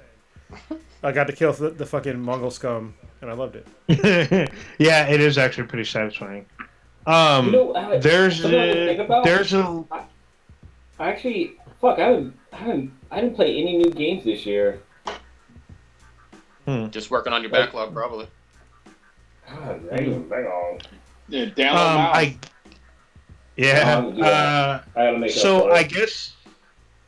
I 1.03 1.11
got 1.11 1.27
to 1.27 1.33
kill 1.33 1.53
the, 1.53 1.69
the 1.69 1.85
fucking 1.85 2.19
Mongol 2.19 2.49
scum, 2.51 2.95
and 3.21 3.29
I 3.29 3.33
loved 3.33 3.55
it. 3.57 3.67
yeah, 4.79 5.05
it 5.07 5.21
is 5.21 5.37
actually 5.37 5.67
pretty 5.67 5.85
satisfying. 5.85 6.45
Um, 7.05 7.45
You 7.47 7.51
know, 7.51 7.75
I- 7.75 7.97
there's 7.97 8.41
something 8.41 8.59
I 8.59 8.63
a, 8.65 9.23
there's 9.23 9.53
a 9.53 9.83
Actually, 10.99 11.53
fuck, 11.79 11.97
I 11.97 12.09
haven't, 12.09 12.37
I 12.53 12.55
haven't, 12.57 12.91
I 13.09 13.21
didn't 13.21 13.35
play 13.35 13.57
any 13.57 13.77
new 13.77 13.89
games 13.89 14.23
this 14.23 14.45
year. 14.45 14.81
Hmm. 16.65 16.89
Just 16.89 17.09
working 17.09 17.33
on 17.33 17.41
your 17.41 17.49
backlog, 17.51 17.91
probably. 17.93 18.27
God, 19.49 19.89
dang, 19.89 20.29
hang 20.29 20.45
on. 20.45 20.79
Yeah, 21.27 21.45
download 21.45 21.75
um 21.75 21.95
Miles. 21.95 22.17
I 22.17 22.37
yeah 23.57 23.97
Um, 23.97 24.15
yeah. 24.15 24.25
uh 24.25 24.81
I 24.99 25.11
make 25.17 25.31
so 25.31 25.71
I 25.71 25.83
guess 25.83 26.33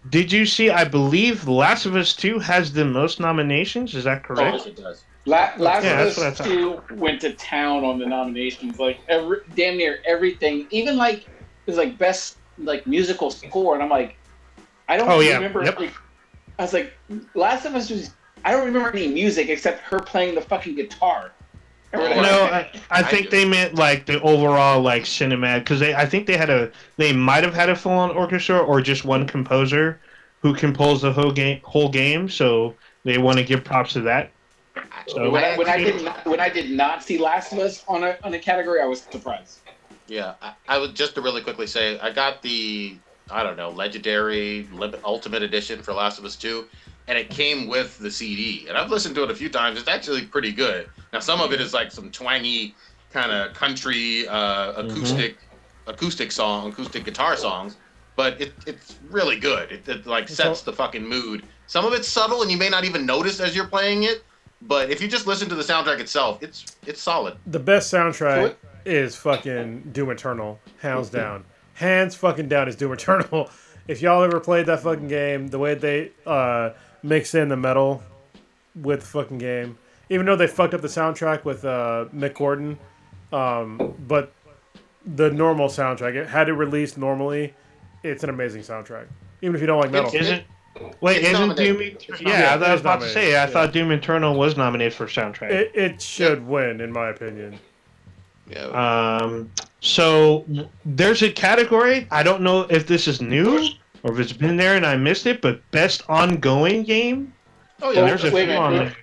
did 0.10 0.32
you 0.32 0.46
see 0.46 0.70
I 0.70 0.84
believe 0.86 1.48
Last 1.48 1.86
of 1.86 1.96
Us 1.96 2.14
2 2.16 2.40
has 2.40 2.74
the 2.74 2.84
most 2.86 3.20
nominations 3.20 3.96
is 3.96 4.04
that 4.06 4.24
correct? 4.24 4.42
Oh, 4.42 4.64
correct? 4.64 4.66
yes, 4.66 4.80
it 4.80 4.82
does. 4.82 5.04
La- 5.26 5.54
Last 5.58 5.84
Yeah, 5.86 6.04
that's 6.04 6.18
of 6.18 6.24
Us 6.40 6.48
2 6.48 6.82
went 6.96 7.22
to 7.22 7.34
town 7.34 7.84
on 7.86 7.98
the 7.98 8.06
nominations. 8.06 8.78
Like 8.80 9.00
every 9.08 9.38
damn 9.56 9.78
near 9.78 10.00
everything. 10.06 10.68
Even 10.70 10.98
like 10.98 11.20
it 11.20 11.28
was 11.68 11.78
like 11.78 11.98
best 11.98 12.38
like 12.58 12.86
musical 12.86 13.32
score, 13.32 13.74
and 13.76 13.84
I'm 13.84 13.90
like, 13.90 14.18
I 14.90 14.98
don't 14.98 15.10
Oh, 15.10 15.20
yeah. 15.22 15.36
remember. 15.36 15.64
Yep. 15.64 15.80
like, 15.80 15.94
I 16.60 16.64
was 16.64 16.74
like, 16.74 16.94
Last 17.36 17.66
of 17.66 17.76
Us 17.76 17.90
was. 17.90 18.12
I 18.46 18.52
don't 18.52 18.66
remember 18.66 18.90
any 18.90 19.08
music 19.08 19.48
except 19.48 19.80
her 19.84 20.00
playing 20.02 20.36
the 20.36 20.42
fucking 20.42 20.76
guitar. 20.76 21.32
Or. 21.94 22.00
No, 22.00 22.44
I, 22.52 22.70
I 22.92 23.00
I 23.00 23.04
think 23.04 23.30
do. 23.30 23.38
they 23.38 23.46
meant 23.46 23.76
like 23.76 24.06
the 24.06 24.20
overall 24.22 24.82
like 24.82 25.04
cinematic 25.04 25.60
because 25.60 25.80
they 25.80 25.94
I 25.96 26.06
think 26.06 26.26
they 26.28 26.36
had 26.36 26.50
a 26.50 26.70
they 26.98 27.14
might 27.14 27.44
have 27.46 27.54
had 27.54 27.70
a 27.70 27.76
full 27.76 27.92
on 27.94 28.10
orchestra 28.12 28.58
or 28.58 28.82
just 28.82 29.06
one 29.06 29.26
composer 29.28 30.02
who 30.42 30.54
composed 30.54 31.04
the 31.04 31.14
whole 31.14 31.32
game 31.32 31.62
whole 31.64 31.88
game 31.90 32.28
so 32.28 32.76
they 33.06 33.18
want 33.20 33.38
to 33.38 33.44
give 33.46 33.64
props 33.64 33.94
to 33.94 34.02
that. 34.02 34.32
So- 35.08 35.30
when, 35.30 35.44
I, 35.44 35.58
when 35.58 35.70
I 35.70 35.78
did 35.78 36.04
not, 36.04 36.26
when 36.26 36.40
I 36.40 36.50
did 36.50 36.72
not 36.72 37.04
see 37.04 37.18
Last 37.18 37.52
of 37.54 37.60
Us 37.60 37.84
on 37.88 38.04
a 38.04 38.18
on 38.24 38.34
a 38.34 38.40
category, 38.40 38.82
I 38.82 38.86
was 38.86 39.02
surprised. 39.02 39.60
Yeah, 40.08 40.34
I, 40.42 40.54
I 40.68 40.78
would 40.78 40.96
just 40.96 41.16
to 41.16 41.22
really 41.22 41.42
quickly 41.42 41.68
say 41.68 42.00
I 42.00 42.12
got 42.12 42.42
the 42.42 42.98
I 43.30 43.44
don't 43.44 43.58
know 43.58 43.70
legendary 43.70 44.68
ultimate 45.04 45.44
edition 45.44 45.82
for 45.82 45.94
Last 45.94 46.20
of 46.20 46.26
Us 46.26 46.36
Two, 46.36 46.68
and 47.08 47.18
it 47.18 47.30
came 47.30 47.68
with 47.68 47.98
the 48.00 48.12
CD, 48.12 48.66
and 48.68 48.78
I've 48.78 48.90
listened 48.90 49.16
to 49.16 49.24
it 49.24 49.32
a 49.32 49.36
few 49.36 49.50
times. 49.50 49.80
It's 49.80 49.88
actually 49.88 50.26
pretty 50.26 50.52
good. 50.52 50.90
Now 51.12 51.20
some 51.20 51.42
of 51.42 51.54
it 51.54 51.62
is 51.62 51.74
like 51.74 51.92
some 51.92 52.12
twangy 52.12 52.76
kind 53.12 53.32
of 53.32 53.54
country 53.54 54.28
uh, 54.28 54.74
acoustic 54.74 55.38
acoustic 55.88 56.32
song, 56.32 56.72
acoustic 56.72 57.04
guitar 57.06 57.36
songs, 57.36 57.78
but 58.16 58.40
it, 58.42 58.54
it's 58.66 58.96
really 59.10 59.38
good. 59.40 59.72
It, 59.72 59.88
it 59.88 60.06
like 60.06 60.28
sets 60.30 60.62
the 60.62 60.74
fucking 60.74 61.06
mood. 61.06 61.44
Some 61.68 61.86
of 61.86 61.94
it's 61.94 62.08
subtle, 62.08 62.42
and 62.42 62.52
you 62.52 62.58
may 62.58 62.70
not 62.70 62.84
even 62.84 63.06
notice 63.06 63.40
as 63.40 63.56
you're 63.56 63.68
playing 63.68 64.04
it. 64.04 64.24
But 64.68 64.90
if 64.90 65.02
you 65.02 65.08
just 65.08 65.28
listen 65.28 65.50
to 65.50 65.56
the 65.56 65.64
soundtrack 65.64 66.00
itself, 66.00 66.42
it's 66.42 66.66
it's 66.86 67.02
solid. 67.02 67.38
The 67.48 67.60
best 67.60 67.94
soundtrack 67.94 68.56
is 68.86 69.16
fucking 69.16 69.90
Doom 69.92 70.12
Eternal, 70.12 70.60
hands 70.82 71.10
down. 71.10 71.46
Hands 71.74 72.14
fucking 72.16 72.48
down 72.48 72.68
is 72.68 72.76
Doom 72.76 72.94
Eternal. 72.94 73.50
If 73.86 74.02
y'all 74.02 74.24
ever 74.24 74.40
played 74.40 74.68
that 74.68 74.80
fucking 74.80 75.10
game, 75.10 75.50
the 75.50 75.60
way 75.60 75.74
they 75.74 76.12
uh, 76.26 76.70
mix 77.04 77.36
in 77.36 77.50
the 77.50 77.58
metal 77.58 78.02
with 78.82 79.02
the 79.02 79.06
fucking 79.06 79.40
game, 79.40 79.78
even 80.10 80.26
though 80.26 80.38
they 80.38 80.48
fucked 80.48 80.74
up 80.74 80.80
the 80.80 80.88
soundtrack 80.88 81.44
with 81.44 81.66
uh, 81.66 82.06
Mick 82.16 82.36
Gordon, 82.36 82.80
um, 83.34 83.94
but 84.08 84.32
the 85.06 85.32
normal 85.32 85.68
soundtrack, 85.68 86.16
it 86.16 86.30
had 86.30 86.48
it 86.48 86.54
released 86.54 86.98
normally, 86.98 87.54
it's 88.04 88.24
an 88.24 88.30
amazing 88.30 88.62
soundtrack. 88.62 89.08
Even 89.42 89.54
if 89.54 89.60
you 89.60 89.68
don't 89.68 89.82
like 89.82 89.92
metal. 89.92 90.16
Isn't 90.16 90.46
wait 91.02 91.18
It's 91.18 91.28
isn't 91.30 91.48
nominated. 91.48 91.78
Doom? 91.78 91.98
It's 92.10 92.22
Yeah, 92.22 92.28
nominated. 92.30 92.48
I 92.52 92.56
was 92.56 92.72
It's 92.72 92.82
about 92.82 93.02
to 93.02 93.10
say. 93.10 93.28
I 93.28 93.32
nominated, 93.32 93.54
thought 93.54 93.74
Doom 93.74 93.92
Eternal 93.92 94.38
was 94.38 94.58
nominated 94.58 94.94
for 94.94 95.06
soundtrack. 95.08 95.52
It, 95.52 95.72
it 95.76 96.02
should 96.02 96.46
win, 96.46 96.82
in 96.82 96.92
my 96.92 97.10
opinion. 97.10 97.60
Yeah. 98.50 98.66
Um, 99.22 99.52
so 99.80 100.46
there's 100.86 101.22
a 101.22 101.32
category. 101.32 102.08
I 102.12 102.24
don't 102.24 102.42
know 102.42 102.62
if 102.70 102.88
this 102.88 103.08
is 103.08 103.22
new 103.22 103.68
or 104.04 104.14
if 104.14 104.20
it's 104.20 104.34
been 104.34 104.58
there 104.58 104.76
and 104.76 104.86
I 104.86 104.96
missed 104.98 105.26
it, 105.26 105.42
but 105.42 105.60
best 105.72 106.04
ongoing 106.10 106.84
game. 106.84 107.34
oh 107.82 107.92
yeah. 107.92 108.06
there's 108.06 108.24
a 108.24 108.32
wait 108.32 108.50
a 108.50 108.54
few 108.54 108.60
minute, 108.60 108.60
on 108.60 108.76
there. 108.76 108.96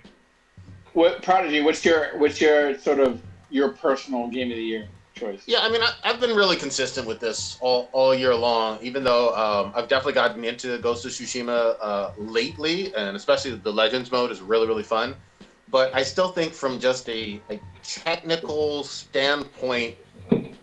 What 0.93 1.23
Prodigy? 1.23 1.61
What's 1.61 1.83
your 1.85 2.17
what's 2.19 2.39
your 2.41 2.77
sort 2.77 2.99
of 2.99 3.21
your 3.49 3.69
personal 3.69 4.27
game 4.27 4.51
of 4.51 4.57
the 4.57 4.63
year 4.63 4.87
choice? 5.21 5.43
Yeah, 5.45 5.59
I 5.61 5.69
mean, 5.69 5.81
I, 5.81 5.93
I've 6.03 6.19
been 6.19 6.35
really 6.35 6.55
consistent 6.57 7.07
with 7.07 7.19
this 7.19 7.57
all, 7.61 7.89
all 7.93 8.13
year 8.13 8.35
long, 8.35 8.79
even 8.81 9.03
though 9.03 9.33
um, 9.35 9.71
I've 9.75 9.87
definitely 9.87 10.13
gotten 10.13 10.43
into 10.43 10.77
Ghost 10.79 11.05
of 11.05 11.11
Tsushima 11.11 11.75
uh, 11.79 12.11
lately, 12.17 12.93
and 12.95 13.15
especially 13.15 13.55
the 13.55 13.71
Legends 13.71 14.11
mode 14.11 14.31
is 14.31 14.41
really, 14.41 14.67
really 14.67 14.83
fun. 14.83 15.15
But 15.69 15.95
I 15.95 16.03
still 16.03 16.31
think, 16.31 16.53
from 16.53 16.79
just 16.79 17.07
a, 17.07 17.39
a 17.49 17.59
technical 17.83 18.83
standpoint, 18.83 19.95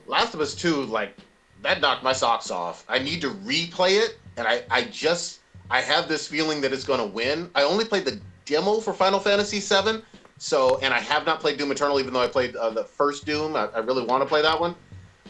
Last 0.07 0.35
of 0.35 0.41
Us 0.41 0.55
2, 0.55 0.85
like, 0.85 1.17
that 1.63 1.81
knocked 1.81 2.03
my 2.03 2.13
socks 2.13 2.51
off. 2.51 2.85
I 2.89 2.99
need 2.99 3.21
to 3.23 3.31
replay 3.31 4.05
it, 4.05 4.19
and 4.37 4.47
I, 4.47 4.63
I 4.71 4.83
just, 4.85 5.41
I 5.71 5.81
have 5.81 6.09
this 6.09 6.29
feeling 6.29 6.61
that 6.61 6.73
it's 6.73 6.85
going 6.85 7.01
to 7.01 7.07
win. 7.07 7.51
I 7.55 7.63
only 7.63 7.85
played 7.85 8.05
the 8.05 8.21
demo 8.45 8.81
for 8.81 8.93
Final 8.93 9.19
Fantasy 9.19 9.61
VII, 9.61 10.03
so, 10.39 10.79
and 10.79 10.95
I 10.95 11.01
have 11.01 11.27
not 11.27 11.41
played 11.41 11.59
Doom 11.59 11.73
Eternal, 11.73 12.01
even 12.01 12.13
though 12.13 12.23
I 12.23 12.29
played 12.29 12.57
uh, 12.57 12.71
the 12.71 12.85
first 12.85 13.27
Doom. 13.27 13.57
I, 13.57 13.67
I 13.67 13.79
really 13.79 14.05
want 14.05 14.23
to 14.23 14.29
play 14.29 14.41
that 14.43 14.59
one. 14.59 14.75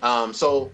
Um, 0.03 0.33
so, 0.33 0.71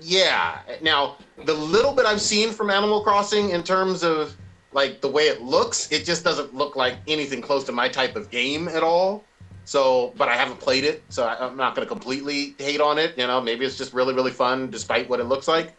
yeah. 0.00 0.60
Now, 0.82 1.16
the 1.44 1.54
little 1.54 1.92
bit 1.92 2.06
I've 2.06 2.20
seen 2.20 2.50
from 2.50 2.70
Animal 2.70 3.02
Crossing 3.02 3.50
in 3.50 3.62
terms 3.62 4.02
of 4.02 4.34
like 4.72 5.00
the 5.00 5.08
way 5.08 5.24
it 5.24 5.42
looks, 5.42 5.90
it 5.92 6.04
just 6.04 6.24
doesn't 6.24 6.54
look 6.54 6.76
like 6.76 6.96
anything 7.06 7.40
close 7.40 7.64
to 7.64 7.72
my 7.72 7.88
type 7.88 8.16
of 8.16 8.30
game 8.30 8.68
at 8.68 8.82
all. 8.82 9.24
So, 9.64 10.14
but 10.16 10.28
I 10.28 10.36
haven't 10.36 10.60
played 10.60 10.84
it, 10.84 11.02
so 11.08 11.24
I, 11.24 11.44
I'm 11.44 11.56
not 11.56 11.74
going 11.74 11.86
to 11.86 11.92
completely 11.92 12.54
hate 12.58 12.80
on 12.80 12.98
it. 12.98 13.18
You 13.18 13.26
know, 13.26 13.40
maybe 13.40 13.64
it's 13.64 13.76
just 13.76 13.92
really, 13.92 14.14
really 14.14 14.30
fun 14.30 14.70
despite 14.70 15.08
what 15.08 15.18
it 15.18 15.24
looks 15.24 15.48
like. 15.48 15.74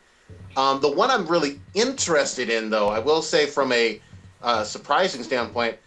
Um, 0.58 0.82
the 0.82 0.92
one 0.92 1.10
I'm 1.10 1.26
really 1.26 1.62
interested 1.74 2.50
in, 2.50 2.70
though, 2.70 2.90
I 2.90 3.00
will 3.00 3.22
say 3.22 3.46
from 3.46 3.72
a 3.72 4.02
uh, 4.42 4.64
surprising 4.64 5.24
standpoint, 5.24 5.78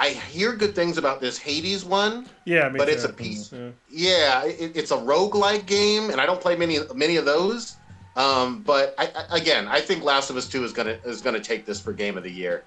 I 0.00 0.08
hear 0.08 0.54
good 0.56 0.74
things 0.74 0.96
about 0.96 1.20
this 1.20 1.36
Hades 1.36 1.84
one. 1.84 2.26
Yeah, 2.46 2.68
me 2.70 2.78
But 2.78 2.86
too. 2.86 2.92
it's 2.92 3.04
a 3.04 3.12
piece. 3.12 3.52
Yeah. 3.52 3.68
Yeah, 3.90 4.44
it, 4.46 4.72
it's 4.74 4.92
a 4.92 4.96
roguelike 4.96 5.66
game, 5.66 6.08
and 6.08 6.18
I 6.20 6.24
don't 6.24 6.40
play 6.40 6.56
many 6.56 6.78
many 6.94 7.16
of 7.16 7.26
those. 7.26 7.76
Um, 8.16 8.62
but 8.62 8.94
I, 8.98 9.10
I, 9.14 9.36
again, 9.36 9.68
I 9.68 9.80
think 9.80 10.02
Last 10.02 10.30
of 10.30 10.36
Us 10.36 10.48
Two 10.48 10.64
is 10.64 10.72
gonna 10.72 10.98
is 11.04 11.20
gonna 11.20 11.38
take 11.38 11.66
this 11.66 11.78
for 11.80 11.92
Game 11.92 12.16
of 12.16 12.22
the 12.24 12.30
Year. 12.30 12.64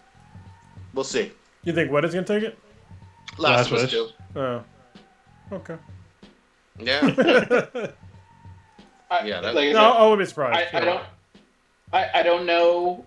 We'll 0.93 1.03
see. 1.03 1.31
You 1.64 1.73
think 1.73 1.91
what 1.91 2.05
is 2.05 2.14
gonna 2.14 2.26
take 2.27 2.43
it? 2.43 2.57
Last, 3.39 3.72
Last 3.72 3.72
of 3.72 3.77
Us. 3.85 3.91
Two. 3.91 4.10
Oh. 4.35 4.64
Okay. 5.51 5.76
Yeah, 6.80 6.99
I, 9.10 9.26
Yeah, 9.26 9.41
that- 9.41 9.55
like 9.55 9.69
no, 9.69 9.73
said, 9.73 9.77
I 9.80 10.03
wouldn't 10.03 10.19
be 10.19 10.26
surprised. 10.26 10.76
I, 10.76 10.77
I 10.77 10.85
don't 10.85 11.03
I, 11.93 12.10
I 12.19 12.23
don't 12.23 12.45
know 12.45 13.05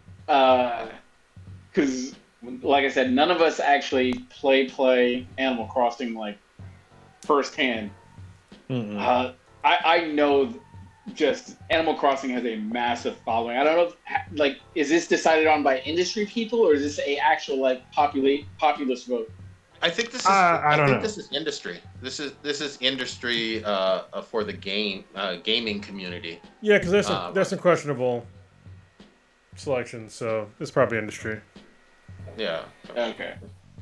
because 1.73 2.15
like 2.63 2.85
I 2.85 2.89
said, 2.89 3.13
none 3.13 3.31
of 3.31 3.41
us 3.41 3.61
actually 3.61 4.13
play 4.31 4.69
play 4.69 5.27
Animal 5.39 5.67
Crossing 5.67 6.15
like 6.15 6.39
firsthand. 7.23 7.91
Mm-mm. 8.71 8.99
Uh, 8.99 9.33
I 9.65 9.79
I 9.85 10.05
know 10.07 10.55
just 11.15 11.57
Animal 11.71 11.95
Crossing 11.95 12.31
has 12.31 12.45
a 12.45 12.57
massive 12.57 13.17
following. 13.25 13.57
I 13.57 13.65
don't 13.65 13.77
know, 13.77 13.85
if, 13.85 14.39
like, 14.39 14.59
is 14.75 14.89
this 14.89 15.07
decided 15.07 15.47
on 15.47 15.63
by 15.63 15.79
industry 15.81 16.27
people 16.27 16.61
or 16.61 16.75
is 16.75 16.83
this 16.83 16.99
a 17.07 17.17
actual 17.19 17.61
like 17.61 17.89
populate 17.93 18.47
populist 18.59 19.07
vote? 19.07 19.31
I 19.83 19.91
think 19.91 20.11
this 20.11 20.23
is. 20.23 20.27
Uh, 20.27 20.63
I 20.65 20.77
don't 20.77 20.87
think 20.87 20.99
know. 20.99 21.03
this 21.03 21.19
is 21.19 21.31
industry. 21.33 21.81
This 22.01 22.19
is 22.19 22.33
this 22.43 22.61
is 22.61 22.79
industry 22.81 23.63
uh, 23.65 24.03
uh, 24.13 24.23
for 24.23 24.43
the 24.43 24.53
game 24.53 25.05
uh, 25.15 25.37
gaming 25.37 25.81
community. 25.81 26.41
Yeah, 26.61 26.79
because 26.79 26.91
there's 26.91 27.07
some 27.07 27.17
Uh, 27.17 27.31
there's 27.33 27.49
some 27.49 27.59
questionable 27.59 28.27
selections, 29.57 30.15
so 30.15 30.49
it's 30.61 30.71
probably 30.71 30.99
industry. 30.99 31.41
Yeah, 32.37 32.63
Okay. 32.97 33.35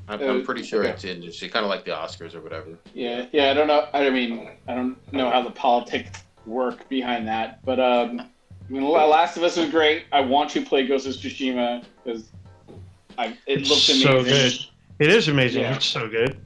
I'm, 0.06 0.20
Uh, 0.20 0.24
I'm 0.26 0.44
pretty 0.44 0.62
sure 0.62 0.82
okay. 0.82 0.90
it's 0.90 1.04
industry, 1.04 1.48
kind 1.48 1.64
of 1.64 1.70
like 1.70 1.84
the 1.84 1.90
Oscars 1.92 2.34
or 2.34 2.40
whatever. 2.42 2.76
Yeah, 2.92 3.26
yeah. 3.32 3.50
I 3.50 3.54
don't 3.54 3.66
know. 3.68 3.88
I 3.94 4.10
mean, 4.10 4.50
I 4.68 4.74
don't 4.74 4.96
know 5.12 5.30
how 5.30 5.40
the 5.42 5.50
politics 5.50 6.22
work 6.46 6.86
behind 6.90 7.26
that, 7.28 7.64
but 7.64 7.80
um, 7.80 8.20
I 8.20 8.72
mean, 8.72 8.84
Last 8.84 9.36
of 9.38 9.42
Us 9.44 9.56
was 9.56 9.70
great. 9.70 10.04
I 10.12 10.20
want 10.20 10.50
to 10.50 10.60
play 10.64 10.86
Ghost 10.86 11.06
of 11.06 11.14
Tsushima 11.14 11.84
because 12.04 12.28
I 13.16 13.28
it 13.46 13.60
It's 13.60 13.70
looks 13.70 13.88
amazing. 13.88 14.06
so 14.08 14.22
good. 14.24 14.52
It 14.98 15.10
is 15.10 15.28
amazing. 15.28 15.62
Yeah. 15.62 15.74
It's 15.76 15.86
so 15.86 16.06
good. 16.08 16.36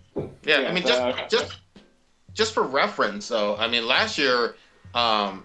Yeah, 0.44 0.60
Yeah, 0.60 0.68
I 0.68 0.72
mean, 0.72 0.85
but, 0.85 0.89
just 0.90 1.02
okay. 1.02 1.26
just 1.28 1.60
just 2.35 2.55
for 2.55 2.62
reference, 2.62 3.26
though. 3.26 3.56
I 3.56 3.66
mean, 3.66 3.86
last 3.89 4.16
year, 4.18 4.55
um, 4.94 5.44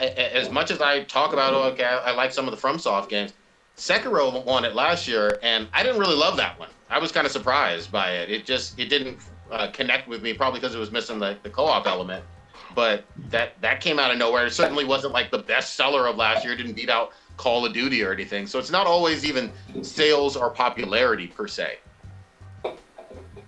a- 0.00 0.04
a- 0.06 0.34
as 0.36 0.50
much 0.50 0.72
as 0.72 0.80
I 0.80 1.04
talk 1.04 1.32
about, 1.32 1.54
oh, 1.54 1.62
okay, 1.72 1.84
I, 1.84 1.98
I 1.98 2.10
like 2.10 2.32
some 2.32 2.48
of 2.48 2.50
the 2.60 2.60
FromSoft 2.60 3.08
games. 3.08 3.32
Sekiro 3.76 4.44
won 4.44 4.64
it 4.64 4.74
last 4.74 5.08
year, 5.08 5.38
and 5.42 5.68
I 5.72 5.82
didn't 5.82 6.00
really 6.00 6.16
love 6.16 6.36
that 6.36 6.58
one. 6.58 6.68
I 6.90 6.98
was 6.98 7.10
kind 7.10 7.26
of 7.26 7.32
surprised 7.32 7.90
by 7.90 8.12
it. 8.12 8.30
It 8.30 8.44
just 8.46 8.78
it 8.78 8.86
didn't 8.88 9.18
uh, 9.50 9.68
connect 9.72 10.08
with 10.08 10.22
me, 10.22 10.32
probably 10.32 10.60
because 10.60 10.74
it 10.74 10.78
was 10.78 10.90
missing 10.90 11.18
the, 11.18 11.36
the 11.42 11.50
co-op 11.50 11.86
element. 11.86 12.24
But 12.74 13.04
that 13.30 13.60
that 13.60 13.80
came 13.80 13.98
out 13.98 14.10
of 14.10 14.18
nowhere. 14.18 14.46
It 14.46 14.52
certainly 14.52 14.84
wasn't 14.84 15.12
like 15.12 15.30
the 15.30 15.38
best 15.38 15.74
seller 15.74 16.06
of 16.06 16.16
last 16.16 16.44
year. 16.44 16.54
It 16.54 16.56
didn't 16.56 16.74
beat 16.74 16.90
out 16.90 17.12
Call 17.36 17.66
of 17.66 17.72
Duty 17.72 18.02
or 18.02 18.12
anything. 18.12 18.46
So 18.46 18.58
it's 18.58 18.70
not 18.70 18.86
always 18.86 19.24
even 19.24 19.52
sales 19.82 20.36
or 20.36 20.50
popularity 20.50 21.26
per 21.26 21.48
se. 21.48 21.78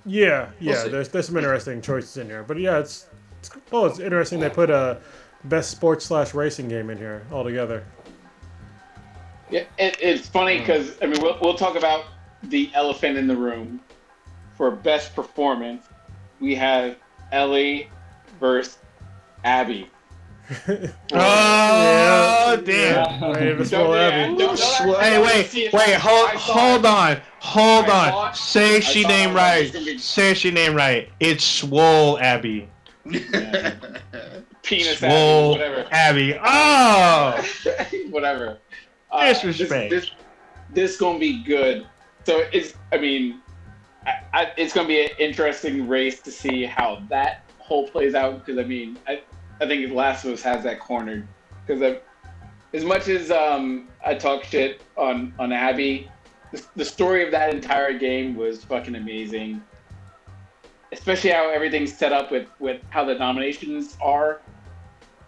Yeah, 0.05 0.51
We'll 0.61 0.75
yeah. 0.75 0.89
there's 0.89 1.09
there's 1.09 1.27
some 1.27 1.37
interesting 1.37 1.81
choices 1.83 2.17
in 2.17 2.29
here, 2.29 2.45
but 2.45 2.59
yeah, 2.59 2.79
it's, 2.79 3.07
it's 3.41 3.51
oh, 3.73 3.87
it's 3.87 3.99
interesting 3.99 4.39
they 4.39 4.49
put 4.49 4.71
a 4.71 5.01
best 5.45 5.71
sports 5.71 6.05
slash 6.05 6.33
racing 6.33 6.69
game 6.69 6.91
in 6.91 6.99
here 6.99 7.27
altogether. 7.33 7.85
Yeah, 9.51 9.65
it, 9.79 9.97
it's 10.01 10.29
funny 10.29 10.57
hmm. 10.57 10.63
because 10.63 10.97
I 11.03 11.07
mean 11.07 11.21
we'll, 11.23 11.39
we'll 11.41 11.55
talk 11.55 11.77
about 11.77 12.05
the 12.43 12.71
elephant 12.75 13.17
in 13.17 13.27
the 13.27 13.37
room 13.37 13.81
for 14.57 14.71
best 14.71 15.15
performance. 15.15 15.87
We 16.41 16.55
have 16.57 16.97
Ellie 17.33 17.91
versus 18.41 18.79
Abby. 19.45 19.91
Oh, 21.13 22.47
oh 22.53 22.57
damn! 22.63 22.67
Yeah, 22.67 23.31
right, 23.33 23.59
Miss 23.59 23.71
Don't- 23.71 23.91
yeah, 23.91 24.27
don't- 24.27 24.39
don't- 24.39 25.01
Hey, 25.01 25.11
don't 25.17 25.27
wait, 25.27 25.73
wait, 25.73 25.95
hold, 25.95 26.29
hold 26.31 26.87
on, 26.87 27.21
hold 27.41 27.87
I 27.87 28.11
on. 28.11 28.31
it. 28.31 28.37
Say 28.37 28.77
I 28.77 28.81
she 28.81 29.03
saw 29.03 29.09
name 29.09 29.31
it. 29.31 29.35
right. 29.35 29.65
It's 29.65 29.73
gonna 29.73 29.85
be- 29.87 29.99
Say 29.99 30.35
she 30.35 30.51
name 30.53 30.75
right. 30.77 31.09
It's 31.19 31.43
Swole 31.45 32.19
Abby. 32.21 32.69
Penis 34.63 34.99
Swole 34.99 35.55
Abby, 35.57 35.59
whatever. 35.59 35.87
Abby. 35.91 36.39
Oh, 36.45 37.45
whatever. 38.11 38.59
Uh, 39.17 39.33
Disrespect. 39.33 39.91
This, 39.91 40.05
this, 40.05 40.11
this 40.73 40.97
gonna 40.97 41.19
be 41.19 41.43
good. 41.43 41.87
So 42.25 42.45
it's. 42.53 42.75
I 42.93 42.99
mean, 42.99 43.41
I, 44.05 44.13
I, 44.33 44.53
it's 44.57 44.73
gonna 44.73 44.89
be 44.89 45.05
an 45.05 45.11
interesting 45.19 45.89
race 45.89 46.21
to 46.21 46.31
see 46.31 46.65
how 46.65 47.03
that 47.09 47.45
whole 47.59 47.89
plays 47.89 48.15
out. 48.15 48.45
Because 48.45 48.59
I 48.59 48.67
mean, 48.67 48.99
I, 49.07 49.23
I 49.61 49.67
think 49.67 49.93
Last 49.93 50.25
of 50.25 50.33
Us 50.33 50.43
has 50.43 50.65
that 50.65 50.81
cornered. 50.81 51.27
Because 51.67 51.99
as 52.75 52.85
much 52.85 53.09
as 53.09 53.31
um, 53.31 53.89
I 54.05 54.15
talk 54.15 54.45
shit 54.45 54.83
on 54.97 55.33
on 55.39 55.53
Abby, 55.53 56.11
the, 56.53 56.65
the 56.77 56.85
story 56.85 57.25
of 57.25 57.31
that 57.31 57.53
entire 57.55 57.99
game 57.99 58.37
was 58.37 58.65
fucking 58.65 58.95
amazing. 58.95 59.63
Especially 60.93 61.31
how 61.31 61.51
everything's 61.51 61.97
set 61.97 62.13
up 62.13 62.31
with 62.31 62.49
with 62.59 62.81
how 62.91 63.05
the 63.05 63.15
nominations 63.15 63.97
are. 64.01 64.41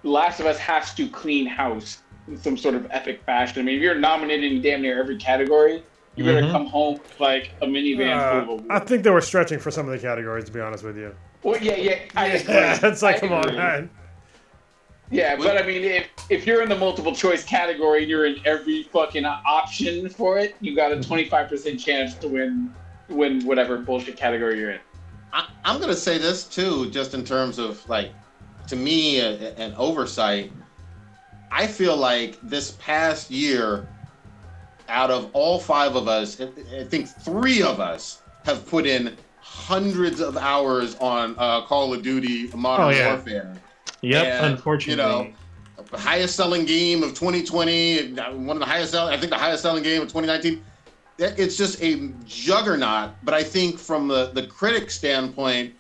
Last 0.05 0.39
of 0.39 0.47
Us 0.47 0.59
has 0.59 0.95
to 0.95 1.09
clean 1.09 1.47
house 1.47 2.03
in 2.29 2.37
some 2.37 2.57
sort 2.57 2.75
of 2.75 2.87
epic 2.91 3.23
fashion. 3.25 3.61
I 3.61 3.65
mean, 3.65 3.77
if 3.77 3.83
you're 3.83 3.95
nominated 3.95 4.53
in 4.53 4.63
damn 4.63 4.83
near 4.83 4.99
every 5.01 5.17
category, 5.17 5.83
you 6.15 6.25
better 6.25 6.43
Mhm. 6.43 6.53
come 6.53 6.67
home 6.67 6.95
with 6.99 7.21
like 7.21 7.51
a 7.63 7.67
minivan 7.67 8.19
full 8.31 8.39
of 8.39 8.49
Uh, 8.49 8.53
awards. 8.53 8.67
I 8.71 8.79
think 8.81 9.03
they 9.03 9.11
were 9.11 9.21
stretching 9.21 9.59
for 9.59 9.71
some 9.71 9.87
of 9.89 9.93
the 9.93 9.99
categories, 10.07 10.45
to 10.45 10.53
be 10.53 10.61
honest 10.61 10.85
with 10.85 10.97
you. 10.97 11.15
Well, 11.43 11.59
yeah, 11.63 11.77
yeah, 11.77 11.99
I 12.17 12.27
agree. 12.27 12.55
Yeah, 12.55 12.79
it's 12.83 13.03
like, 13.03 13.17
I 13.17 13.21
come 13.21 13.33
on, 13.33 13.55
man. 13.55 13.91
Yeah, 15.11 15.37
but 15.37 15.57
I 15.57 15.67
mean, 15.67 15.85
if 15.85 16.07
if 16.29 16.47
you're 16.47 16.63
in 16.63 16.69
the 16.69 16.77
multiple 16.77 17.15
choice 17.15 17.43
category 17.45 18.01
and 18.03 18.11
you're 18.11 18.27
in 18.27 18.37
every 18.45 18.83
fucking 18.93 19.25
option 19.25 20.11
for 20.11 20.39
it, 20.39 20.55
you 20.61 20.77
got 20.77 20.93
a 20.93 20.97
25% 20.97 21.83
chance 21.83 22.15
to 22.17 22.29
win 22.29 22.75
win 23.09 23.43
whatever 23.47 23.79
bullshit 23.79 24.19
category 24.19 24.59
you're 24.59 24.73
in. 24.73 24.81
I, 25.33 25.47
I'm 25.65 25.81
gonna 25.81 25.95
say 25.95 26.19
this 26.19 26.45
too, 26.45 26.91
just 26.91 27.15
in 27.15 27.25
terms 27.25 27.59
of 27.59 27.89
like, 27.89 28.11
to 28.67 28.77
me, 28.77 29.21
a, 29.21 29.55
an 29.55 29.73
oversight. 29.79 30.53
I 31.51 31.67
feel 31.67 31.97
like 31.97 32.39
this 32.43 32.73
past 32.73 33.31
year, 33.31 33.89
out 34.89 35.11
of 35.11 35.31
all 35.33 35.59
five 35.59 35.97
of 35.97 36.09
us, 36.09 36.41
I 36.41 36.85
think 36.85 37.09
three 37.09 37.63
of 37.63 37.81
us 37.81 38.23
have 38.45 38.67
put 38.67 38.87
in 38.87 39.17
hundreds 39.41 40.21
of 40.21 40.37
hours 40.37 40.95
on 40.97 41.35
uh, 41.39 41.63
Call 41.63 41.93
of 41.95 42.03
Duty 42.03 42.49
Modern 42.55 42.87
Oh, 42.87 42.91
yeah. 42.91 43.15
Warfare. 43.15 43.55
yep. 44.03 44.27
And, 44.27 44.55
unfortunately, 44.55 45.03
you 45.03 45.33
know, 45.83 45.97
highest 45.99 46.37
selling 46.37 46.65
game 46.67 47.03
of 47.03 47.11
2020, 47.15 48.13
one 48.13 48.51
of 48.51 48.59
the 48.61 48.67
highest 48.67 48.93
selling, 48.93 49.15
I 49.15 49.17
think 49.17 49.31
the 49.31 49.39
highest 49.39 49.63
selling 49.63 49.83
game 49.83 50.03
of 50.03 50.09
2019. 50.09 50.63
It's 51.19 51.57
just 51.57 51.83
a 51.83 52.11
juggernaut. 52.27 53.11
But 53.25 53.35
I 53.35 53.43
think 53.43 53.79
from 53.79 54.07
the, 54.07 54.31
the 54.35 54.47
critic 54.47 54.91
standpoint, 54.91 55.75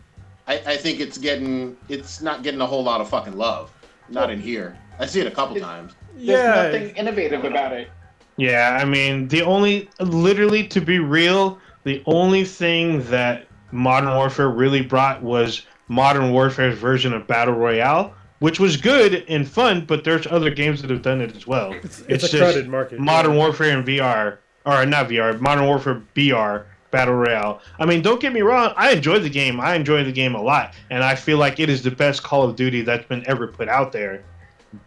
I, 0.48 0.54
I 0.66 0.76
think 0.76 0.98
it's 1.00 1.18
getting, 1.18 1.76
it's 1.88 2.20
not 2.20 2.42
getting 2.42 2.60
a 2.60 2.66
whole 2.66 2.82
lot 2.82 3.00
of 3.00 3.08
fucking 3.08 3.36
love. 3.36 3.72
Not 4.08 4.30
in 4.30 4.40
here. 4.40 4.78
I 4.98 5.06
see 5.06 5.20
it 5.20 5.26
a 5.26 5.30
couple 5.30 5.56
It- 5.56 5.60
times. 5.60 5.94
There's 6.14 6.28
Yeah, 6.40 6.62
nothing 6.62 6.96
innovative 6.96 7.44
about 7.44 7.72
it. 7.72 7.90
Yeah, 8.36 8.78
I 8.80 8.84
mean, 8.84 9.28
the 9.28 9.42
only, 9.42 9.88
literally, 10.00 10.64
to 10.68 10.80
be 10.80 10.98
real, 10.98 11.58
the 11.84 12.02
only 12.06 12.44
thing 12.44 13.02
that 13.10 13.46
Modern 13.72 14.10
Warfare 14.14 14.48
really 14.48 14.80
brought 14.82 15.22
was 15.22 15.62
Modern 15.88 16.32
Warfare's 16.32 16.78
version 16.78 17.12
of 17.12 17.26
Battle 17.26 17.54
Royale, 17.54 18.12
which 18.40 18.58
was 18.60 18.76
good 18.76 19.24
and 19.28 19.46
fun, 19.46 19.84
but 19.86 20.04
there's 20.04 20.26
other 20.26 20.50
games 20.50 20.80
that 20.82 20.90
have 20.90 21.02
done 21.02 21.20
it 21.20 21.34
as 21.36 21.46
well. 21.46 21.72
it's, 21.72 22.00
it's 22.00 22.08
it's, 22.08 22.24
a 22.24 22.28
just 22.28 22.42
crowded 22.42 22.68
market. 22.68 22.98
Modern 23.00 23.36
Warfare 23.36 23.76
and 23.76 23.86
VR, 23.86 24.38
or 24.64 24.86
not 24.86 25.08
VR, 25.08 25.38
Modern 25.40 25.66
Warfare 25.66 26.02
BR 26.14 26.66
Battle 26.90 27.14
Royale. 27.14 27.60
I 27.78 27.86
mean, 27.86 28.02
don't 28.02 28.20
get 28.20 28.32
me 28.32 28.40
wrong, 28.42 28.72
I 28.76 28.92
enjoy 28.92 29.18
the 29.18 29.30
game. 29.30 29.60
I 29.60 29.74
enjoy 29.74 30.04
the 30.04 30.12
game 30.12 30.34
a 30.34 30.42
lot, 30.42 30.74
and 30.90 31.02
I 31.04 31.14
feel 31.14 31.38
like 31.38 31.58
it 31.60 31.68
is 31.68 31.82
the 31.82 31.90
best 31.90 32.22
Call 32.22 32.44
of 32.48 32.56
Duty 32.56 32.82
that's 32.82 33.06
been 33.06 33.24
ever 33.28 33.46
put 33.48 33.68
out 33.68 33.92
there. 33.92 34.24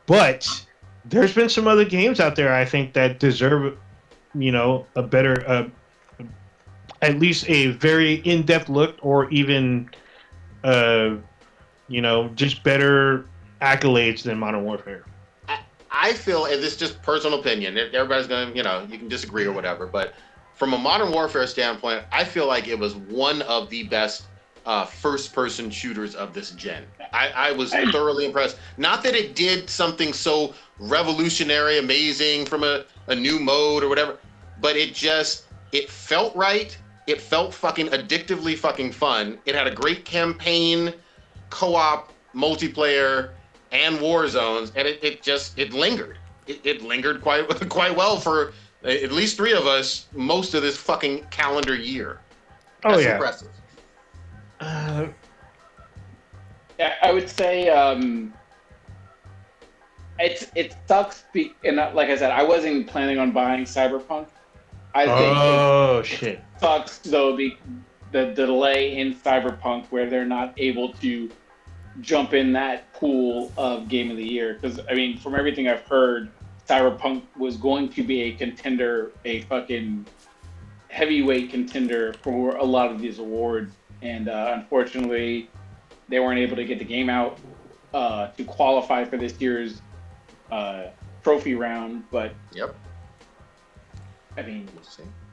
But 0.05 0.65
there's 1.05 1.33
been 1.33 1.49
some 1.49 1.67
other 1.67 1.85
games 1.85 2.19
out 2.19 2.35
there 2.35 2.53
I 2.53 2.65
think 2.65 2.93
that 2.93 3.19
deserve, 3.19 3.77
you 4.35 4.51
know, 4.51 4.85
a 4.95 5.03
better, 5.03 5.43
uh, 5.47 5.67
at 7.01 7.19
least 7.19 7.49
a 7.49 7.67
very 7.71 8.15
in-depth 8.15 8.69
look, 8.69 8.97
or 9.01 9.29
even, 9.31 9.89
uh, 10.63 11.15
you 11.87 12.01
know, 12.01 12.29
just 12.29 12.63
better 12.63 13.25
accolades 13.61 14.23
than 14.23 14.37
Modern 14.37 14.63
Warfare. 14.63 15.05
I 15.93 16.13
feel, 16.13 16.45
and 16.45 16.63
this 16.63 16.73
is 16.73 16.77
just 16.77 17.01
personal 17.01 17.39
opinion. 17.39 17.77
Everybody's 17.77 18.27
gonna, 18.27 18.51
you 18.55 18.63
know, 18.63 18.87
you 18.89 18.97
can 18.97 19.07
disagree 19.07 19.45
or 19.45 19.51
whatever, 19.51 19.85
but 19.85 20.13
from 20.55 20.73
a 20.73 20.77
modern 20.77 21.11
warfare 21.11 21.45
standpoint, 21.47 22.03
I 22.11 22.23
feel 22.23 22.47
like 22.47 22.67
it 22.67 22.79
was 22.79 22.95
one 22.95 23.41
of 23.43 23.69
the 23.69 23.83
best 23.83 24.23
uh, 24.65 24.85
first-person 24.85 25.69
shooters 25.69 26.15
of 26.15 26.33
this 26.33 26.51
gen. 26.51 26.85
I, 27.13 27.29
I 27.29 27.51
was 27.51 27.73
thoroughly 27.91 28.25
impressed. 28.25 28.57
Not 28.77 29.03
that 29.03 29.15
it 29.15 29.35
did 29.35 29.69
something 29.69 30.13
so 30.13 30.53
revolutionary, 30.79 31.79
amazing 31.79 32.45
from 32.45 32.63
a, 32.63 32.85
a 33.07 33.15
new 33.15 33.39
mode 33.39 33.83
or 33.83 33.89
whatever, 33.89 34.17
but 34.59 34.75
it 34.75 34.93
just 34.93 35.45
it 35.71 35.89
felt 35.89 36.35
right. 36.35 36.77
It 37.07 37.19
felt 37.21 37.53
fucking 37.53 37.87
addictively 37.87 38.57
fucking 38.57 38.91
fun. 38.91 39.39
It 39.45 39.55
had 39.55 39.67
a 39.67 39.71
great 39.71 40.05
campaign, 40.05 40.93
co-op, 41.49 42.13
multiplayer, 42.35 43.31
and 43.71 43.99
war 43.99 44.27
zones, 44.27 44.71
and 44.75 44.87
it, 44.87 45.03
it 45.03 45.21
just 45.23 45.57
it 45.57 45.73
lingered. 45.73 46.17
It, 46.47 46.61
it 46.63 46.81
lingered 46.81 47.21
quite 47.21 47.47
quite 47.69 47.95
well 47.95 48.17
for 48.17 48.53
at 48.83 49.11
least 49.11 49.37
three 49.37 49.53
of 49.53 49.67
us 49.67 50.07
most 50.13 50.53
of 50.53 50.61
this 50.61 50.77
fucking 50.77 51.25
calendar 51.29 51.75
year. 51.75 52.19
Oh 52.83 52.91
That's 52.91 53.03
yeah. 53.03 53.13
impressive. 53.13 53.49
Uh, 54.61 55.07
I 57.01 57.11
would 57.11 57.29
say 57.29 57.69
um, 57.69 58.33
it's 60.19 60.51
it 60.55 60.75
sucks. 60.87 61.23
Be, 61.33 61.53
and 61.63 61.79
uh, 61.79 61.91
like 61.93 62.09
I 62.09 62.17
said, 62.17 62.31
I 62.31 62.43
wasn't 62.43 62.87
planning 62.87 63.17
on 63.17 63.31
buying 63.31 63.65
Cyberpunk. 63.65 64.27
I 64.93 65.05
think 65.05 65.19
it 65.19 65.37
oh 65.37 66.01
shit. 66.03 66.43
sucks 66.59 66.99
though 66.99 67.35
the 67.35 67.57
the 68.11 68.33
delay 68.33 68.97
in 68.97 69.15
Cyberpunk 69.15 69.87
where 69.87 70.09
they're 70.09 70.25
not 70.25 70.53
able 70.57 70.93
to 70.93 71.29
jump 72.01 72.33
in 72.33 72.53
that 72.53 72.93
pool 72.93 73.51
of 73.57 73.87
game 73.87 74.11
of 74.11 74.17
the 74.17 74.27
year 74.27 74.55
because 74.55 74.79
I 74.89 74.93
mean 74.93 75.17
from 75.17 75.35
everything 75.35 75.67
I've 75.67 75.85
heard 75.87 76.29
Cyberpunk 76.67 77.23
was 77.37 77.57
going 77.57 77.89
to 77.89 78.03
be 78.03 78.21
a 78.23 78.33
contender 78.33 79.11
a 79.25 79.41
fucking 79.43 80.05
heavyweight 80.89 81.51
contender 81.51 82.13
for 82.21 82.57
a 82.57 82.63
lot 82.63 82.91
of 82.91 82.99
these 82.99 83.19
awards 83.19 83.73
and 84.01 84.29
uh, 84.29 84.51
unfortunately 84.55 85.49
they 86.09 86.19
weren't 86.19 86.39
able 86.39 86.55
to 86.55 86.65
get 86.65 86.79
the 86.79 86.85
game 86.85 87.09
out 87.09 87.39
uh, 87.93 88.27
to 88.27 88.43
qualify 88.43 89.03
for 89.03 89.17
this 89.17 89.39
year's 89.39 89.81
uh, 90.51 90.85
trophy 91.23 91.55
round 91.55 92.03
but 92.11 92.33
Yep. 92.53 92.75
I 94.37 94.41
mean 94.43 94.69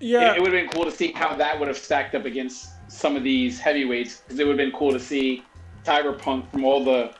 Yeah, 0.00 0.34
it, 0.34 0.40
would 0.40 0.52
have 0.52 0.62
been 0.62 0.70
cool 0.70 0.84
to 0.84 0.90
see 0.90 1.12
how 1.12 1.34
that 1.36 1.58
would 1.58 1.68
have 1.68 1.78
stacked 1.78 2.14
up 2.14 2.24
against 2.24 2.70
some 2.90 3.16
of 3.16 3.22
these 3.22 3.60
heavyweights 3.60 4.22
because 4.22 4.38
it 4.38 4.46
would 4.46 4.58
have 4.58 4.66
been 4.66 4.76
cool 4.76 4.92
to 4.92 5.00
see 5.00 5.44
Cyberpunk 5.84 6.50
from 6.50 6.64
all 6.64 6.84
the 6.84 7.14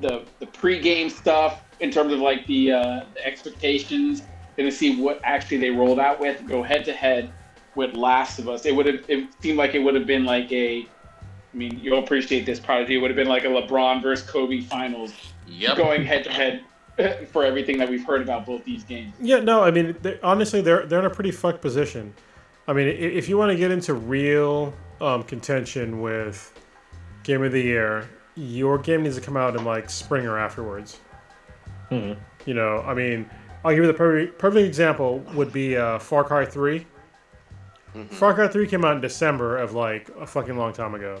the 0.00 0.24
the 0.40 0.46
pre-game 0.46 1.08
stuff 1.08 1.62
in 1.80 1.90
terms 1.90 2.12
of 2.12 2.18
like 2.20 2.46
the, 2.46 2.72
uh, 2.72 3.04
the 3.14 3.26
expectations 3.26 4.22
and 4.58 4.70
to 4.70 4.72
see 4.72 5.00
what 5.00 5.20
actually 5.24 5.58
they 5.58 5.70
rolled 5.70 5.98
out 5.98 6.20
with 6.20 6.46
go 6.46 6.62
head 6.62 6.84
to 6.84 6.92
head 6.92 7.32
with 7.76 7.94
Last 7.94 8.38
of 8.38 8.48
Us. 8.48 8.66
It 8.66 8.74
would 8.74 8.86
have 8.86 9.04
it 9.08 9.28
seemed 9.40 9.58
like 9.58 9.74
it 9.74 9.80
would 9.80 9.94
have 9.94 10.06
been 10.06 10.24
like 10.24 10.50
a 10.52 10.80
I 10.82 11.56
mean, 11.56 11.78
you'll 11.80 12.00
appreciate 12.02 12.46
this 12.46 12.58
prodigy. 12.58 12.96
It 12.96 12.98
would 12.98 13.10
have 13.10 13.16
been 13.16 13.28
like 13.28 13.44
a 13.44 13.48
LeBron 13.48 14.02
versus 14.02 14.28
Kobe 14.28 14.60
finals, 14.60 15.12
Yep. 15.46 15.76
going 15.76 16.04
head 16.04 16.24
to 16.24 16.30
head 16.30 16.64
for 17.32 17.44
everything 17.44 17.78
that 17.78 17.88
we've 17.88 18.04
heard 18.04 18.22
about 18.22 18.44
both 18.44 18.64
these 18.64 18.82
games. 18.84 19.14
Yeah, 19.20 19.38
no, 19.38 19.62
I 19.62 19.70
mean, 19.70 19.96
they, 20.02 20.18
honestly, 20.20 20.60
they're 20.60 20.86
they're 20.86 20.98
in 20.98 21.04
a 21.04 21.10
pretty 21.10 21.30
fucked 21.30 21.60
position. 21.60 22.14
I 22.66 22.72
mean, 22.72 22.88
if 22.88 23.28
you 23.28 23.36
want 23.36 23.52
to 23.52 23.56
get 23.56 23.70
into 23.70 23.94
real 23.94 24.72
um, 25.00 25.22
contention 25.24 26.00
with 26.00 26.52
game 27.22 27.42
of 27.42 27.52
the 27.52 27.60
year, 27.60 28.08
your 28.36 28.78
game 28.78 29.02
needs 29.02 29.16
to 29.16 29.20
come 29.20 29.36
out 29.36 29.54
in 29.54 29.64
like 29.64 29.90
spring 29.90 30.26
or 30.26 30.38
afterwards. 30.38 30.98
Hmm. 31.90 32.14
You 32.46 32.54
know, 32.54 32.80
I 32.80 32.94
mean, 32.94 33.28
I'll 33.64 33.72
give 33.74 33.84
you 33.84 33.86
the 33.86 33.94
perfect, 33.94 34.38
perfect 34.38 34.66
example 34.66 35.18
would 35.34 35.52
be 35.52 35.76
uh, 35.76 35.98
Far 35.98 36.24
Cry 36.24 36.44
3. 37.94 38.04
Far 38.16 38.34
Cry 38.34 38.48
3 38.48 38.66
came 38.66 38.84
out 38.84 38.94
in 38.96 39.00
December 39.00 39.56
of 39.56 39.72
like 39.72 40.10
a 40.20 40.26
fucking 40.26 40.56
long 40.56 40.72
time 40.72 40.94
ago. 40.94 41.20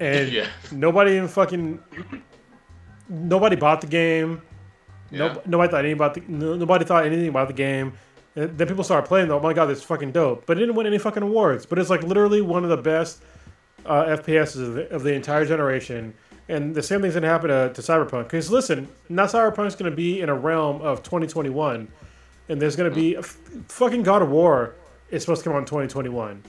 And 0.00 0.28
Yeah. 0.30 0.46
nobody 0.70 1.12
even 1.12 1.28
fucking 1.28 1.78
nobody 3.08 3.56
bought 3.56 3.80
the 3.80 3.86
game. 3.86 4.42
Yeah. 5.10 5.18
No, 5.18 5.42
nobody 5.46 5.70
thought 5.70 5.78
anything 5.80 5.96
about 5.96 6.14
the 6.14 6.22
no, 6.28 6.54
nobody 6.54 6.84
thought 6.84 7.06
anything 7.06 7.28
about 7.28 7.48
the 7.48 7.54
game. 7.54 7.94
And 8.36 8.56
then 8.58 8.68
people 8.68 8.84
started 8.84 9.06
playing. 9.08 9.28
Though. 9.28 9.38
Oh 9.38 9.42
my 9.42 9.52
god, 9.54 9.66
this 9.66 9.78
is 9.78 9.84
fucking 9.84 10.12
dope! 10.12 10.44
But 10.46 10.58
it 10.58 10.60
didn't 10.60 10.74
win 10.76 10.86
any 10.86 10.98
fucking 10.98 11.22
awards. 11.22 11.66
But 11.66 11.78
it's 11.78 11.90
like 11.90 12.02
literally 12.02 12.40
one 12.42 12.62
of 12.62 12.70
the 12.70 12.76
best 12.76 13.22
uh, 13.86 14.04
FPSs 14.16 14.60
of 14.62 14.74
the, 14.74 14.90
of 14.90 15.02
the 15.02 15.14
entire 15.14 15.44
generation. 15.44 16.14
And 16.50 16.74
the 16.74 16.82
same 16.82 17.00
thing's 17.02 17.14
gonna 17.14 17.26
happen 17.26 17.48
to, 17.50 17.72
to 17.72 17.80
Cyberpunk. 17.82 18.24
Because 18.24 18.50
listen, 18.50 18.88
now 19.08 19.24
Cyberpunk's 19.26 19.74
gonna 19.74 19.90
be 19.90 20.20
in 20.20 20.28
a 20.28 20.34
realm 20.34 20.80
of 20.82 21.02
2021, 21.02 21.88
and 22.48 22.60
there's 22.62 22.76
gonna 22.76 22.90
be 22.90 23.14
a 23.14 23.20
f- 23.20 23.36
fucking 23.68 24.02
God 24.02 24.22
of 24.22 24.30
War 24.30 24.74
is 25.10 25.22
supposed 25.22 25.42
to 25.42 25.48
come 25.50 25.54
out 25.54 25.60
in 25.60 25.64
2021. 25.66 26.42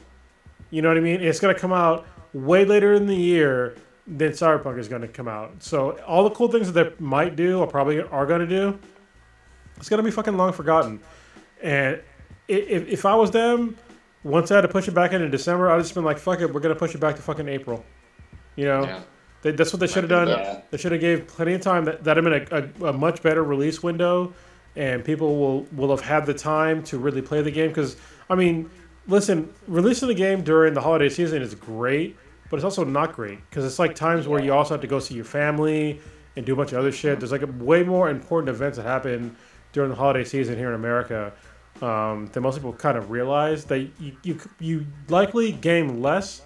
You 0.72 0.81
know 0.81 0.88
what 0.90 0.98
I 0.98 1.02
mean? 1.02 1.22
It's 1.22 1.40
gonna 1.40 1.56
come 1.56 1.73
out 1.73 2.06
way 2.34 2.65
later 2.65 2.94
in 2.94 3.07
the 3.07 3.15
year 3.15 3.76
than 4.07 4.31
Cyberpunk 4.31 4.77
is 4.77 4.88
gonna 4.88 5.07
come 5.07 5.27
out. 5.27 5.52
So 5.64 5.91
all 6.07 6.23
the 6.23 6.31
cool 6.31 6.48
things 6.49 6.72
that 6.72 6.98
they 6.98 7.03
might 7.03 7.36
do, 7.36 7.60
or 7.60 7.68
probably 7.68 8.02
are 8.02 8.26
gonna 8.26 8.48
do, 8.48 8.77
it's 9.77 9.90
gonna 9.90 10.03
be 10.03 10.11
fucking 10.11 10.36
long 10.38 10.53
forgotten. 10.53 10.99
And 11.61 12.02
if, 12.48 12.88
if 12.88 13.06
I 13.06 13.15
was 13.15 13.31
them, 13.31 13.77
once 14.23 14.52
I 14.52 14.56
had 14.56 14.61
to 14.61 14.68
push 14.68 14.88
it 14.88 14.91
back 14.94 15.14
into 15.14 15.30
December, 15.30 15.72
I'd 15.72 15.80
just 15.81 15.94
been 15.95 16.03
like, 16.03 16.18
fuck 16.18 16.41
it, 16.41 16.53
we're 16.53 16.60
gonna 16.60 16.76
push 16.76 16.94
it 16.95 16.99
back 16.99 17.15
to 17.15 17.22
fucking 17.22 17.48
April. 17.48 17.84
You 18.56 18.65
know, 18.65 18.84
Yeah. 18.84 19.02
they, 19.41 19.52
that's 19.52 19.72
what 19.72 19.80
they 19.80 19.88
should 19.88 20.03
have 20.03 20.10
done. 20.10 20.27
that. 20.27 20.69
They 20.72 20.77
should 20.77 20.91
have 20.91 21.02
gave 21.02 21.27
plenty 21.27 21.53
of 21.53 21.61
time. 21.61 21.86
That 21.86 22.03
that 22.03 22.18
have 22.18 22.23
been 22.26 22.48
a, 22.52 22.86
a, 22.86 22.90
a 22.90 22.94
much 22.94 23.23
better 23.23 23.44
release 23.44 23.81
window, 23.81 24.34
and 24.76 25.03
people 25.03 25.38
will 25.40 25.61
will 25.72 25.90
have 25.95 26.02
had 26.06 26.26
the 26.26 26.34
time 26.34 26.84
to 26.84 26.98
really 26.98 27.22
play 27.22 27.41
the 27.41 27.52
game. 27.52 27.69
Because 27.69 27.95
I 28.30 28.36
mean, 28.36 28.70
listen, 29.08 29.52
releasing 29.68 30.08
the 30.08 30.14
game 30.14 30.44
during 30.44 30.74
the 30.74 30.82
holiday 30.82 31.10
season 31.10 31.42
is 31.42 31.56
great, 31.56 32.16
but 32.50 32.58
it's 32.58 32.64
also 32.64 32.84
not 32.84 33.14
great 33.14 33.40
because 33.50 33.66
it's 33.66 33.80
like 33.80 33.96
times 33.96 34.28
where 34.28 34.42
you 34.42 34.54
also 34.54 34.76
have 34.76 34.82
to 34.82 34.88
go 34.88 35.00
see 35.00 35.16
your 35.16 35.26
family 35.26 36.00
and 36.36 36.46
do 36.46 36.54
a 36.54 36.56
bunch 36.56 36.72
of 36.72 36.80
other 36.80 36.92
shit. 36.92 37.20
There's 37.20 37.32
like 37.32 37.44
way 37.60 37.84
more 37.84 38.10
important 38.10 38.50
events 38.50 38.78
that 38.78 38.84
happen 38.84 39.36
during 39.72 39.90
the 39.90 39.96
holiday 39.96 40.24
season 40.24 40.58
here 40.58 40.70
in 40.70 40.76
America 40.76 41.34
um, 41.82 42.28
that 42.34 42.42
most 42.42 42.56
people 42.56 42.74
kind 42.74 42.98
of 42.98 43.12
realize 43.12 43.66
that 43.66 43.80
you, 43.80 44.16
you 44.24 44.40
you 44.60 44.86
likely 45.08 45.52
game 45.52 46.02
less 46.02 46.42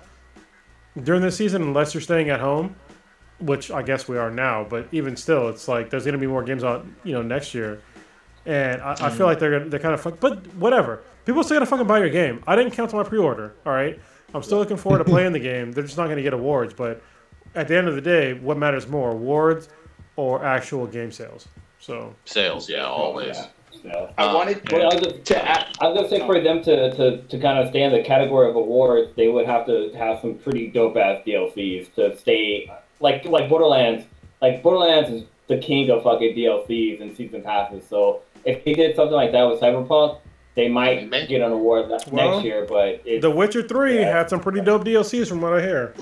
during 1.02 1.22
this 1.22 1.36
season 1.36 1.62
unless 1.64 1.94
you're 1.94 2.02
staying 2.02 2.30
at 2.30 2.40
home, 2.40 2.76
which 3.40 3.72
I 3.72 3.82
guess 3.82 4.08
we 4.08 4.18
are 4.18 4.30
now. 4.30 4.66
But 4.70 4.88
even 4.92 5.16
still, 5.16 5.50
it's 5.50 5.68
like 5.68 5.90
there's 5.90 6.04
going 6.04 6.14
to 6.14 6.20
be 6.20 6.28
more 6.28 6.44
games 6.44 6.64
out, 6.64 6.86
you 7.04 7.14
know, 7.14 7.22
next 7.22 7.54
year, 7.54 7.82
and 8.46 8.82
I, 8.82 8.96
I 9.00 9.10
feel 9.10 9.26
like 9.26 9.40
they're 9.40 9.68
they're 9.68 9.80
kind 9.80 9.94
of 9.94 10.02
fuck. 10.02 10.20
But 10.20 10.46
whatever, 10.56 11.02
people 11.26 11.44
still 11.44 11.56
gonna 11.56 11.66
fucking 11.66 11.88
buy 11.88 12.00
your 12.00 12.10
game. 12.10 12.44
I 12.48 12.56
didn't 12.56 12.72
cancel 12.74 12.98
my 12.98 13.04
pre-order. 13.08 13.54
All 13.66 13.74
right, 13.74 14.00
I'm 14.34 14.44
still 14.44 14.58
looking 14.58 14.78
forward 14.78 15.00
to 15.00 15.06
playing 15.06 15.34
the 15.34 15.40
game. 15.40 15.72
They're 15.72 15.84
just 15.84 15.98
not 15.98 16.06
going 16.06 16.18
to 16.18 16.24
get 16.24 16.34
awards, 16.34 16.74
but 16.74 17.02
at 17.56 17.68
the 17.68 17.78
end 17.78 17.88
of 17.88 17.95
the 17.95 18.02
day, 18.02 18.34
what 18.34 18.58
matters 18.58 18.88
more, 18.88 19.12
awards 19.12 19.70
or 20.16 20.44
actual 20.44 20.88
game 20.88 21.12
sales? 21.12 21.48
So 21.80 22.16
Sales, 22.26 22.70
yeah, 22.70 22.86
always. 22.86 23.36
Yeah. 23.38 23.48
So, 23.91 24.14
I 24.18 24.24
Uh, 24.26 24.34
wanted 24.36 24.72
well, 24.72 24.91
I 24.91 24.95
was 24.95 25.14
to 25.26 25.50
add, 25.50 25.76
I 25.82 25.88
was 25.88 25.98
gonna 25.98 26.10
say 26.10 26.20
for 26.26 26.40
them 26.40 26.64
to, 26.64 26.94
to, 26.95 27.18
to 27.24 27.40
kind 27.40 27.60
of 27.60 27.70
stay 27.70 27.84
in 27.84 27.91
the 27.91 28.02
category 28.04 28.50
of 28.50 28.56
awards, 28.56 29.12
they 29.16 29.28
would 29.28 29.45
have 29.45 29.66
to 29.66 29.91
have 29.98 30.20
some 30.22 30.36
pretty 30.36 30.68
dope 30.68 30.95
ass 30.95 31.22
DLCs 31.28 31.94
to 31.95 32.16
stay 32.18 32.72
like 33.00 33.26
like 33.26 33.50
Borderlands. 33.50 34.06
Like 34.41 34.64
Borderlands 34.64 35.10
is 35.10 35.24
the 35.48 35.58
king 35.58 35.90
of 35.90 36.04
fucking 36.04 36.36
DLCs 36.36 37.02
and 37.02 37.16
season 37.18 37.41
passes. 37.41 37.86
So 37.88 38.22
if 38.45 38.64
they 38.64 38.74
did 38.74 38.95
something 38.95 39.16
like 39.16 39.32
that 39.34 39.44
with 39.44 39.60
Cyberpunk, 39.60 40.20
they 40.56 40.70
might 40.70 41.10
Maybe. 41.10 41.28
get 41.28 41.42
an 41.42 41.52
award 41.52 41.90
ne- 41.90 41.98
Well, 42.12 42.32
next 42.36 42.46
year. 42.46 42.66
But 42.68 43.02
it, 43.06 43.22
The 43.22 43.30
Witcher 43.32 43.68
Three 43.68 44.00
Yeah. 44.00 44.18
had 44.18 44.30
some 44.30 44.40
pretty 44.40 44.62
dope 44.62 44.84
DLCs 44.86 45.28
from 45.28 45.42
what 45.42 45.54
I 45.54 45.62
hear. 45.62 45.94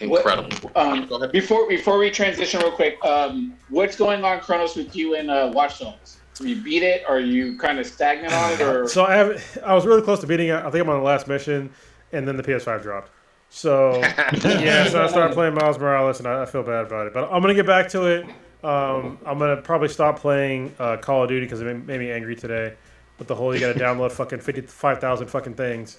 Incredible. 0.00 0.70
Um, 0.74 1.08
before 1.30 1.68
before 1.68 1.98
we 1.98 2.10
transition 2.10 2.60
real 2.60 2.72
quick, 2.72 3.02
um, 3.04 3.54
what's 3.68 3.96
going 3.96 4.24
on, 4.24 4.40
Cronus, 4.40 4.74
with 4.74 4.94
you 4.96 5.14
and 5.14 5.30
uh, 5.30 5.50
Watch 5.54 5.78
Dogs? 5.78 6.18
Have 6.38 6.48
you 6.48 6.56
beat 6.56 6.82
it? 6.82 7.04
Are 7.08 7.20
you 7.20 7.56
kind 7.58 7.78
of 7.78 7.86
stagnant 7.86 8.32
on 8.34 8.52
it, 8.52 8.60
or 8.60 8.88
So 8.88 9.04
I 9.04 9.14
have 9.14 9.60
I 9.64 9.72
was 9.72 9.86
really 9.86 10.02
close 10.02 10.20
to 10.20 10.26
beating 10.26 10.48
it. 10.48 10.56
I 10.56 10.68
think 10.70 10.82
I'm 10.82 10.90
on 10.90 10.98
the 10.98 11.04
last 11.04 11.28
mission, 11.28 11.70
and 12.12 12.26
then 12.26 12.36
the 12.36 12.42
PS5 12.42 12.82
dropped. 12.82 13.10
So 13.50 13.98
yeah, 14.42 14.88
so 14.88 15.04
I 15.04 15.06
started 15.06 15.32
playing 15.32 15.54
Miles 15.54 15.78
Morales, 15.78 16.18
and 16.18 16.26
I, 16.26 16.42
I 16.42 16.46
feel 16.46 16.64
bad 16.64 16.86
about 16.86 17.06
it. 17.06 17.14
But 17.14 17.30
I'm 17.30 17.40
gonna 17.40 17.54
get 17.54 17.66
back 17.66 17.88
to 17.90 18.06
it. 18.06 18.24
Um, 18.64 19.16
I'm 19.24 19.38
gonna 19.38 19.58
probably 19.62 19.88
stop 19.88 20.18
playing 20.18 20.74
uh, 20.80 20.96
Call 20.96 21.22
of 21.22 21.28
Duty 21.28 21.46
because 21.46 21.60
it 21.60 21.66
made, 21.66 21.86
made 21.86 22.00
me 22.00 22.10
angry 22.10 22.34
today. 22.34 22.74
With 23.18 23.28
the 23.28 23.34
whole 23.34 23.54
you 23.54 23.60
gotta 23.60 23.78
download 23.78 24.12
fucking 24.12 24.40
55,000 24.40 25.26
fucking 25.28 25.54
things. 25.54 25.98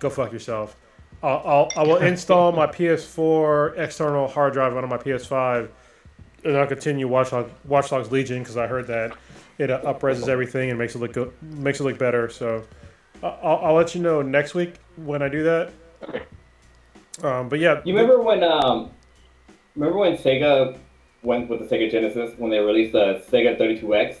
Go 0.00 0.08
fuck 0.10 0.32
yourself. 0.32 0.76
I'll, 1.22 1.42
I'll 1.44 1.68
I 1.76 1.86
will 1.86 1.96
install 1.98 2.52
my 2.52 2.66
PS4 2.66 3.78
external 3.78 4.28
hard 4.28 4.52
drive 4.52 4.74
onto 4.76 4.88
my 4.88 4.96
PS5, 4.98 5.68
and 6.44 6.56
I'll 6.56 6.66
continue 6.66 7.06
Watch, 7.08 7.30
Dog, 7.30 7.50
Watch 7.64 7.90
Dogs 7.90 8.10
Legion 8.10 8.40
because 8.40 8.56
I 8.56 8.66
heard 8.66 8.86
that 8.88 9.16
it 9.58 9.70
uh, 9.70 9.80
upreses 9.82 10.28
everything 10.28 10.70
and 10.70 10.78
makes 10.78 10.94
it 10.94 10.98
look 10.98 11.12
good, 11.12 11.32
makes 11.42 11.80
it 11.80 11.84
look 11.84 11.98
better. 11.98 12.28
So 12.28 12.64
I- 13.22 13.26
I'll, 13.28 13.56
I'll 13.66 13.74
let 13.74 13.94
you 13.94 14.02
know 14.02 14.22
next 14.22 14.54
week 14.54 14.74
when 14.96 15.22
I 15.22 15.28
do 15.28 15.42
that. 15.44 15.72
Okay. 16.08 16.22
Um, 17.22 17.48
but 17.48 17.60
yeah, 17.60 17.80
You 17.84 17.94
remember 17.94 18.20
when 18.20 18.42
um, 18.42 18.90
remember 19.76 19.98
when 19.98 20.16
Sega 20.16 20.76
went 21.22 21.48
with 21.48 21.60
the 21.60 21.66
Sega 21.74 21.90
Genesis 21.90 22.34
when 22.38 22.50
they 22.50 22.58
released 22.58 22.92
the 22.92 23.22
Sega 23.30 23.58
32X, 23.58 24.16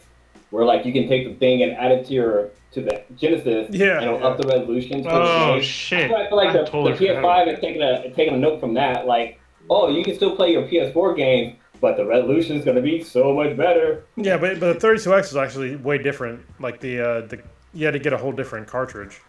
where 0.54 0.64
like 0.64 0.86
you 0.86 0.92
can 0.92 1.08
take 1.08 1.26
the 1.26 1.34
thing 1.34 1.62
and 1.64 1.72
add 1.72 1.90
it 1.90 2.06
to 2.06 2.12
your 2.14 2.50
to 2.70 2.80
the 2.80 3.02
Genesis, 3.16 3.68
Yeah, 3.74 3.96
and 3.96 4.04
it'll 4.04 4.20
yeah. 4.20 4.26
up 4.26 4.38
the 4.40 4.46
resolution. 4.48 4.98
to 4.98 5.02
the 5.02 5.10
Oh 5.10 5.54
game. 5.54 5.62
shit! 5.62 6.10
I 6.12 6.28
feel 6.28 6.36
like 6.36 6.52
the, 6.52 6.60
totally 6.64 6.92
the 6.92 7.04
PS5 7.06 7.18
about 7.18 7.48
is 7.48 7.58
taking 7.60 7.82
a 7.82 8.10
taking 8.14 8.34
a 8.34 8.38
note 8.38 8.60
from 8.60 8.74
that. 8.74 9.04
Like, 9.06 9.40
oh, 9.68 9.88
you 9.88 10.04
can 10.04 10.14
still 10.14 10.34
play 10.36 10.52
your 10.52 10.62
PS4 10.62 11.16
games, 11.16 11.56
but 11.80 11.96
the 11.96 12.04
resolution 12.06 12.56
is 12.56 12.64
going 12.64 12.76
to 12.76 12.82
be 12.82 13.02
so 13.02 13.32
much 13.34 13.56
better. 13.56 14.04
yeah, 14.16 14.36
but 14.36 14.60
but 14.60 14.78
the 14.80 14.86
32X 14.86 15.24
is 15.24 15.36
actually 15.36 15.74
way 15.76 15.98
different. 15.98 16.40
Like 16.60 16.78
the 16.80 17.00
uh, 17.00 17.20
the 17.26 17.42
you 17.72 17.84
had 17.86 17.94
to 17.94 17.98
get 18.00 18.12
a 18.12 18.16
whole 18.16 18.32
different 18.32 18.68
cartridge. 18.68 19.20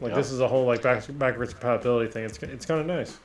Like 0.00 0.14
this 0.14 0.30
is 0.30 0.40
a 0.40 0.48
whole 0.48 0.64
like 0.64 0.80
back, 0.80 1.04
backwards 1.18 1.52
compatibility 1.52 2.10
thing. 2.10 2.24
It's 2.24 2.38
it's 2.38 2.64
kind 2.64 2.80
of 2.80 2.86
nice. 2.86 3.18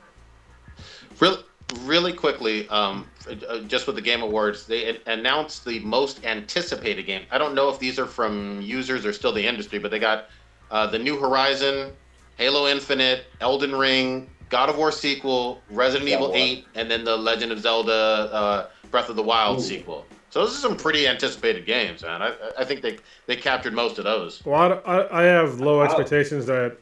Really, 1.20 1.38
really 1.82 2.12
quickly, 2.12 2.68
um, 2.68 3.10
uh, 3.28 3.60
just 3.60 3.86
with 3.86 3.96
the 3.96 4.02
Game 4.02 4.22
Awards, 4.22 4.66
they 4.66 4.98
announced 5.06 5.64
the 5.64 5.80
most 5.80 6.24
anticipated 6.24 7.04
game. 7.04 7.26
I 7.30 7.38
don't 7.38 7.54
know 7.54 7.68
if 7.70 7.78
these 7.78 7.98
are 7.98 8.06
from 8.06 8.60
users 8.60 9.04
or 9.06 9.12
still 9.12 9.32
the 9.32 9.46
industry, 9.46 9.78
but 9.78 9.90
they 9.90 9.98
got 9.98 10.26
uh, 10.70 10.86
the 10.86 10.98
New 10.98 11.18
Horizon, 11.18 11.92
Halo 12.36 12.66
Infinite, 12.68 13.26
Elden 13.40 13.74
Ring, 13.74 14.30
God 14.48 14.68
of 14.68 14.76
War 14.76 14.92
sequel, 14.92 15.64
Resident 15.68 16.08
Yeah, 16.08 16.16
Evil 16.16 16.28
what? 16.30 16.36
8, 16.36 16.70
and 16.74 16.90
then 16.90 17.04
the 17.04 17.16
Legend 17.16 17.52
of 17.52 17.60
Zelda 17.60 17.92
uh, 17.92 18.68
Breath 18.90 19.08
of 19.08 19.16
the 19.16 19.22
Wild 19.22 19.58
Ooh. 19.58 19.62
sequel. 19.62 20.10
So 20.30 20.40
those 20.40 20.56
are 20.56 20.60
some 20.60 20.76
pretty 20.76 21.06
anticipated 21.06 21.64
games, 21.66 22.02
man. 22.02 22.20
I, 22.22 22.34
I 22.58 22.64
think 22.64 22.82
they 22.82 22.98
they 23.26 23.36
captured 23.36 23.72
most 23.72 23.98
of 23.98 24.04
those. 24.04 24.42
Well, 24.44 24.82
I, 24.84 24.92
I, 24.96 25.20
I 25.20 25.24
have 25.24 25.60
low 25.60 25.78
Wow. 25.78 25.84
expectations 25.84 26.46
that 26.46 26.78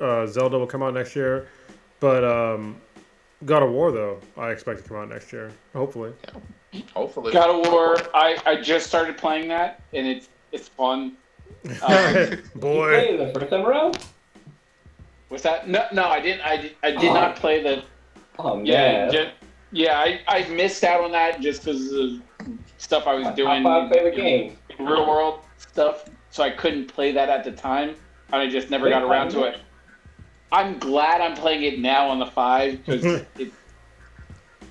uh, 0.00 0.26
Zelda 0.26 0.58
will 0.58 0.66
come 0.66 0.82
out 0.82 0.94
next 0.94 1.14
year, 1.14 1.48
but 2.00 2.24
um, 2.24 2.82
God 3.44 3.62
of 3.62 3.70
War 3.70 3.92
though 3.92 4.18
I 4.36 4.50
expect 4.50 4.82
to 4.82 4.88
come 4.88 4.96
out 4.98 5.08
next 5.08 5.32
year. 5.32 5.52
Hopefully. 5.74 6.12
Yeah. 6.72 6.82
Hopefully. 6.94 7.32
God 7.32 7.50
of 7.66 7.72
War? 7.72 7.96
I, 8.14 8.36
I 8.44 8.60
just 8.60 8.86
started 8.86 9.16
playing 9.16 9.48
that, 9.48 9.80
and 9.92 10.06
it's 10.06 10.28
it's 10.52 10.68
fun. 10.68 11.16
Um, 11.82 12.14
You 12.14 12.38
Boy. 12.56 12.88
played 12.90 13.20
it 13.20 13.32
the 13.34 13.38
first 13.40 13.50
time 13.50 13.66
around? 13.66 13.98
what's 15.28 15.42
that? 15.42 15.68
No, 15.68 15.84
no, 15.92 16.04
I 16.08 16.20
didn't. 16.20 16.42
I, 16.42 16.56
did, 16.56 16.76
I 16.82 16.90
did 16.92 17.12
not 17.12 17.36
play 17.36 17.62
the. 17.62 17.82
Oh 18.38 18.56
man, 18.56 18.66
Yeah, 18.66 19.08
ju- 19.10 19.30
yeah. 19.72 19.98
I, 19.98 20.20
I 20.28 20.48
missed 20.48 20.84
out 20.84 21.02
on 21.02 21.12
that 21.12 21.40
just 21.40 21.64
because 21.64 21.92
of 21.92 22.20
stuff 22.78 23.06
I 23.06 23.14
was 23.14 23.24
my 23.24 23.30
top 23.30 23.36
doing. 23.36 23.62
five 23.62 23.90
favorite 23.90 24.14
in 24.14 24.20
games. 24.20 24.58
Real 24.78 25.06
world 25.08 25.40
stuff, 25.56 26.04
so 26.30 26.42
I 26.42 26.50
couldn't 26.50 26.86
play 26.86 27.12
that 27.12 27.28
at 27.28 27.42
the 27.44 27.52
time, 27.52 27.90
and 28.32 28.42
I 28.42 28.48
just 28.48 28.70
never 28.70 28.88
got 28.90 29.02
around 29.02 29.30
to 29.30 29.44
it. 29.44 29.60
I'm 30.52 30.78
glad 30.78 31.20
I'm 31.20 31.34
playing 31.36 31.62
it 31.64 31.80
now 31.80 32.08
on 32.10 32.18
the 32.18 32.26
five 32.26 32.78
because 32.84 33.04
it, 33.38 33.54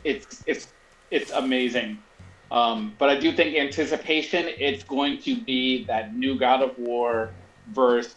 it's 0.03 0.43
it's 0.45 0.73
it's 1.11 1.31
amazing. 1.31 2.03
Um, 2.51 2.95
but 2.99 3.09
I 3.09 3.17
do 3.19 3.31
think 3.33 3.55
anticipation, 3.57 4.45
it's 4.47 4.83
going 4.83 5.19
to 5.23 5.43
be 5.43 5.85
that 5.87 6.15
new 6.15 6.37
God 6.39 6.61
of 6.61 6.77
War 6.77 7.35
versus 7.67 8.15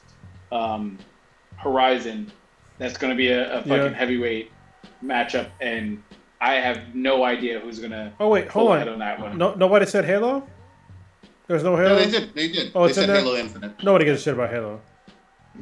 um, 0.53 1.01
Horizon. 1.57 2.35
That's 2.79 2.99
going 2.99 3.11
to 3.13 3.17
be 3.17 3.29
a, 3.29 3.59
a 3.59 3.63
fucking 3.63 3.73
Yeah. 3.77 3.89
heavyweight. 3.95 4.55
matchup, 5.03 5.53
and 5.61 6.05
I 6.41 6.55
have 6.55 6.95
no 6.95 7.25
idea 7.25 7.59
who's 7.61 7.79
gonna 7.81 8.15
Oh 8.21 8.29
wait, 8.29 8.49
pull 8.49 8.69
hold 8.69 8.83
on. 8.83 8.89
on 8.89 8.99
that 9.01 9.21
one. 9.21 9.39
No, 9.39 9.55
nobody 9.55 9.87
said 9.87 10.05
Halo. 10.05 10.49
There's 11.49 11.65
no 11.65 11.77
Halo. 11.77 11.91
No, 11.91 11.97
they 11.97 12.11
did. 12.11 12.35
They 12.35 12.49
did. 12.53 12.73
Oh, 12.75 12.85
they 12.85 12.91
it's 12.91 12.99
in 12.99 13.07
said 13.07 13.15
there? 13.15 13.23
Halo 13.23 13.37
Infinite. 13.37 13.83
Nobody 13.83 14.05
gives 14.05 14.21
a 14.21 14.25
shit 14.25 14.35
about 14.35 14.51
Halo. 14.51 14.81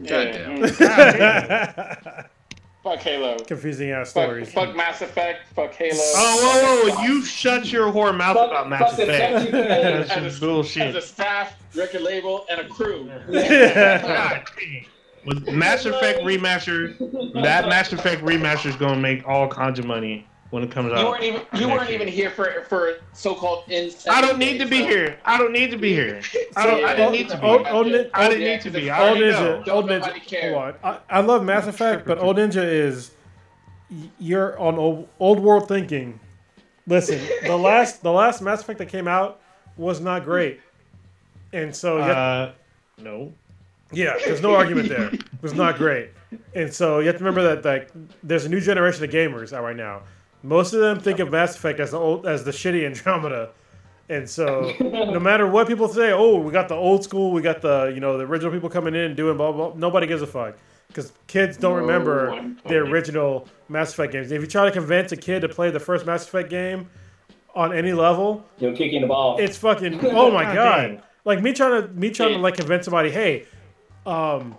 Goddamn. 0.03 0.63
Mm, 0.63 2.27
Fuck 2.83 2.99
Halo. 3.01 3.37
Confusing 3.39 3.91
ass 3.91 4.13
Fuck, 4.13 4.25
stories. 4.27 4.53
fuck 4.53 4.77
Mass 4.77 5.03
Effect. 5.03 5.49
Fuck 5.55 5.75
Halo. 5.75 5.99
Oh, 5.99 6.85
whoa, 6.87 6.93
whoa, 6.95 7.03
you 7.03 7.25
shut 7.25 7.73
your 7.73 7.91
whore 7.93 8.17
mouth 8.17 8.37
Fuck- 8.37 8.51
about 8.51 8.69
Mass 8.69 8.97
Effect. 8.99 9.09
sexy 9.09 9.51
face. 9.51 10.09
That's 10.09 10.39
just 10.39 10.77
As 10.77 10.95
a 10.95 11.01
staff, 11.01 11.55
record 11.75 12.03
label, 12.03 12.47
and 12.49 12.61
a 12.61 12.69
crew. 12.69 13.11
God. 13.33 14.45
With 15.25 15.49
Mass 15.49 15.85
Effect 15.85 16.21
remaster, 16.21 16.97
that 17.43 17.67
Mass 17.69 17.93
Effect 17.93 18.23
remaster 18.23 18.67
is 18.67 18.77
gonna 18.77 19.01
make 19.01 19.27
all 19.27 19.49
kinds 19.49 19.81
of 19.81 19.85
money 19.85 20.25
when 20.51 20.63
it 20.63 20.71
comes 20.71 20.91
You 20.91 20.97
out. 20.97 21.11
weren't 21.11 21.23
even 21.25 21.43
you 21.55 21.69
weren't 21.69 21.91
even 21.91 22.07
here 22.09 22.31
for 22.31 22.65
for 22.69 22.95
so-called 23.13 23.65
insect. 23.69 24.09
I 24.15 24.21
don't 24.21 24.39
need 24.39 24.59
to 24.59 24.67
be 24.67 24.79
here. 24.79 25.19
I 25.25 25.39
don't 25.39 25.53
need 25.53 25.71
to 25.73 25.77
be 25.77 25.93
here. 25.93 26.21
I 26.57 26.67
don't. 26.67 26.85
I 26.85 26.95
didn't 26.95 27.13
need 27.13 27.29
to 27.31 27.37
be. 27.39 27.47
Old, 27.47 27.67
old, 27.67 27.87
Nin- 27.89 28.11
I 28.15 28.29
didn't 28.29 28.45
need 28.45 28.61
to 28.63 28.71
be. 28.71 28.91
Old 28.91 29.19
Ninja. 29.19 29.69
Old 29.69 29.87
Ninja. 29.89 30.51
Hold 30.53 30.55
on. 30.55 30.75
I, 31.11 31.19
I 31.19 31.21
love 31.21 31.45
Mass 31.45 31.67
Effect, 31.67 32.07
but 32.07 32.19
Old 32.19 32.37
Ninja 32.37 32.63
is 32.65 33.11
you're 34.19 34.59
on 34.59 34.77
old, 34.77 35.09
old 35.21 35.41
world 35.41 35.69
thinking. 35.69 36.19
Listen, 36.87 37.21
the 37.45 37.57
last 37.71 38.03
the 38.03 38.13
last 38.13 38.41
Mass 38.43 38.61
Effect 38.63 38.79
that 38.79 38.89
came 38.89 39.09
out 39.09 39.41
was 39.77 40.01
not 40.01 40.25
great, 40.25 40.61
and 41.53 41.75
so 41.75 41.97
you 41.99 42.03
have- 42.05 42.17
Uh, 42.17 42.53
no. 42.99 43.33
yeah, 43.93 44.15
there's 44.25 44.41
no 44.41 44.55
argument 44.55 44.89
there. 44.89 45.09
It 45.13 45.23
was 45.43 45.53
not 45.55 45.77
great, 45.77 46.11
and 46.55 46.73
so 46.73 47.01
you 47.01 47.09
have 47.09 47.19
to 47.19 47.25
remember 47.25 47.43
that 47.55 47.65
like 47.65 47.91
there's 48.23 48.45
a 48.45 48.49
new 48.49 48.61
generation 48.61 49.05
of 49.05 49.11
gamers 49.11 49.53
out 49.53 49.63
right 49.65 49.77
now. 49.77 50.03
Most 50.47 50.73
of 50.75 50.81
them 50.81 51.01
think 51.01 51.19
of 51.19 51.31
Mass 51.33 51.57
Effect 51.57 51.81
as 51.81 51.91
the 51.91 51.99
old 51.99 52.25
as 52.27 52.45
the 52.45 52.53
shitty 52.53 52.87
Andromeda. 52.87 53.51
And 54.09 54.31
so, 54.31 54.73
no 54.81 55.19
matter 55.19 55.49
what 55.49 55.67
people 55.67 55.89
say, 55.89 56.13
oh, 56.13 56.37
we 56.39 56.53
got 56.53 56.69
the 56.69 56.77
old 56.77 57.03
school, 57.03 57.33
we 57.33 57.43
got 57.43 57.61
the 57.61 57.91
you 57.93 57.99
know 58.01 58.17
the 58.17 58.25
original 58.25 58.53
people 58.53 58.69
coming 58.71 58.95
in 58.95 59.01
and 59.01 59.17
doing 59.17 59.37
blah 59.37 59.51
blah. 59.51 59.71
blah. 59.71 59.79
Nobody 59.79 60.07
gives 60.07 60.23
a 60.23 60.27
fuck 60.27 60.57
because 60.87 61.13
kids 61.27 61.57
don't 61.57 61.75
remember 61.77 62.55
the 62.67 62.77
original 62.77 63.49
Mass 63.69 63.93
Effect 63.93 64.13
games. 64.13 64.31
If 64.31 64.41
you 64.41 64.47
try 64.47 64.65
to 64.67 64.71
convince 64.71 65.11
a 65.11 65.17
kid 65.17 65.41
to 65.41 65.49
play 65.49 65.71
the 65.71 65.81
first 65.81 66.07
Mass 66.07 66.25
Effect 66.25 66.49
game 66.49 66.89
on 67.57 67.77
any 67.77 67.93
level, 67.93 68.45
You're 68.59 68.77
kicking 68.77 69.01
the 69.01 69.09
ball. 69.09 69.39
it's 69.39 69.57
fucking 69.57 69.99
oh 70.07 70.31
my 70.31 70.45
God 70.45 70.55
god. 70.55 71.03
Like 71.25 71.43
me 71.43 71.53
trying 71.53 71.83
to 71.83 71.89
me 71.89 72.11
trying 72.11 72.35
to 72.35 72.39
like 72.39 72.55
convince 72.55 72.85
somebody, 72.85 73.11
hey, 73.11 73.47
um, 74.07 74.55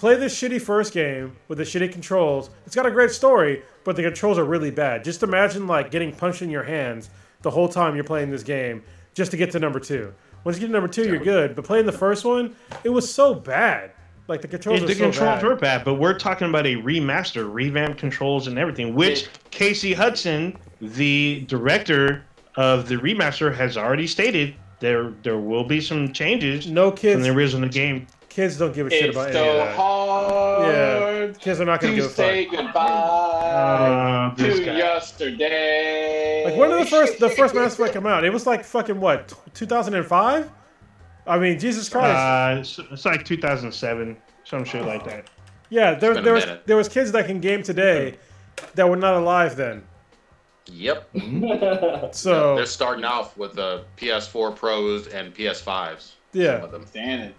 play 0.00 0.16
this 0.16 0.34
shitty 0.34 0.58
first 0.60 0.94
game 0.94 1.36
with 1.48 1.58
the 1.58 1.64
shitty 1.64 1.92
controls. 1.92 2.48
It's 2.64 2.74
got 2.74 2.86
a 2.86 2.90
great 2.90 3.10
story, 3.10 3.62
but 3.84 3.96
the 3.96 4.02
controls 4.02 4.38
are 4.38 4.44
really 4.46 4.70
bad. 4.70 5.04
Just 5.04 5.22
imagine 5.22 5.66
like 5.66 5.90
getting 5.90 6.10
punched 6.10 6.40
in 6.40 6.48
your 6.48 6.62
hands 6.62 7.10
the 7.42 7.50
whole 7.50 7.68
time 7.68 7.94
you're 7.94 8.02
playing 8.04 8.30
this 8.30 8.42
game 8.42 8.82
just 9.12 9.30
to 9.32 9.36
get 9.36 9.50
to 9.50 9.58
number 9.58 9.78
two. 9.78 10.10
Once 10.42 10.56
you 10.56 10.60
get 10.62 10.68
to 10.68 10.72
number 10.72 10.88
two, 10.88 11.04
you're 11.04 11.18
good. 11.18 11.54
But 11.54 11.66
playing 11.66 11.84
the 11.84 11.92
first 11.92 12.24
one, 12.24 12.56
it 12.82 12.88
was 12.88 13.12
so 13.12 13.34
bad. 13.34 13.92
Like 14.26 14.40
the 14.40 14.48
controls 14.48 14.78
Yeah, 14.78 14.84
are 14.84 14.88
the 14.88 14.94
so 14.94 15.00
controls 15.04 15.34
bad. 15.34 15.42
were 15.44 15.56
bad, 15.56 15.84
but 15.84 15.94
we're 15.96 16.18
talking 16.18 16.48
about 16.48 16.64
a 16.66 16.76
remaster, 16.76 17.52
revamped 17.52 17.98
controls 17.98 18.46
and 18.46 18.58
everything. 18.58 18.94
Which 18.94 19.28
Casey 19.50 19.92
Hudson, 19.92 20.56
the 20.80 21.44
director 21.46 22.24
of 22.56 22.88
the 22.88 22.94
remaster, 22.96 23.54
has 23.54 23.76
already 23.76 24.06
stated 24.06 24.54
there 24.78 25.12
there 25.22 25.36
will 25.36 25.64
be 25.64 25.78
some 25.78 26.10
changes 26.14 26.68
no 26.70 26.90
kids. 26.90 27.16
from 27.16 27.22
the 27.22 27.30
original 27.38 27.68
game. 27.68 28.06
Kids 28.30 28.56
don't 28.56 28.72
give 28.72 28.86
a 28.86 28.90
shit 28.90 29.06
It's 29.06 29.16
about 29.16 29.34
any 29.34 29.38
of 29.48 29.56
that. 29.56 29.76
hard 29.76 31.38
Kids 31.40 31.60
are 31.60 31.64
not 31.64 31.80
gonna 31.80 31.92
to 31.94 31.96
give 31.96 32.04
a 32.06 32.08
fuck. 32.08 32.16
say 32.16 32.44
goodbye 32.46 32.80
Uh, 32.80 34.34
to 34.36 34.62
yesterday. 34.64 36.44
Like 36.46 36.56
when 36.56 36.70
did 36.70 36.80
the 36.82 36.86
first 36.86 37.18
the 37.18 37.28
first 37.28 37.54
Mass 37.54 37.74
Effect 37.74 37.92
come 37.94 38.06
out? 38.06 38.24
It 38.24 38.32
was 38.32 38.46
like 38.46 38.64
fucking 38.64 38.98
what, 39.00 39.32
2005? 39.54 40.50
I 41.26 41.38
mean, 41.38 41.58
Jesus 41.58 41.88
Christ. 41.88 42.16
Uh, 42.16 42.60
it's, 42.60 42.78
it's 42.92 43.04
like 43.04 43.24
2007, 43.24 44.16
some 44.44 44.64
shit 44.64 44.84
like 44.86 45.04
that. 45.04 45.26
yeah, 45.68 45.94
there, 45.94 46.10
been 46.14 46.20
a 46.20 46.24
there 46.24 46.32
was 46.34 46.46
minute. 46.46 46.66
there 46.66 46.76
was 46.76 46.88
kids 46.88 47.12
that 47.12 47.26
can 47.26 47.40
game 47.40 47.62
today 47.62 48.14
that 48.74 48.88
were 48.88 48.96
not 48.96 49.14
alive 49.14 49.56
then. 49.56 49.82
Yep. 50.66 51.08
So 52.12 52.56
They're 52.56 52.66
starting 52.66 53.04
off 53.04 53.36
with 53.36 53.54
the 53.54 53.84
PS4 53.96 54.54
Pros 54.56 55.06
and 55.08 55.34
PS5s. 55.34 55.98
Some 56.32 56.40
yeah, 56.40 56.62
of 56.62 56.70
them. 56.72 56.86
Standing. 56.86 57.34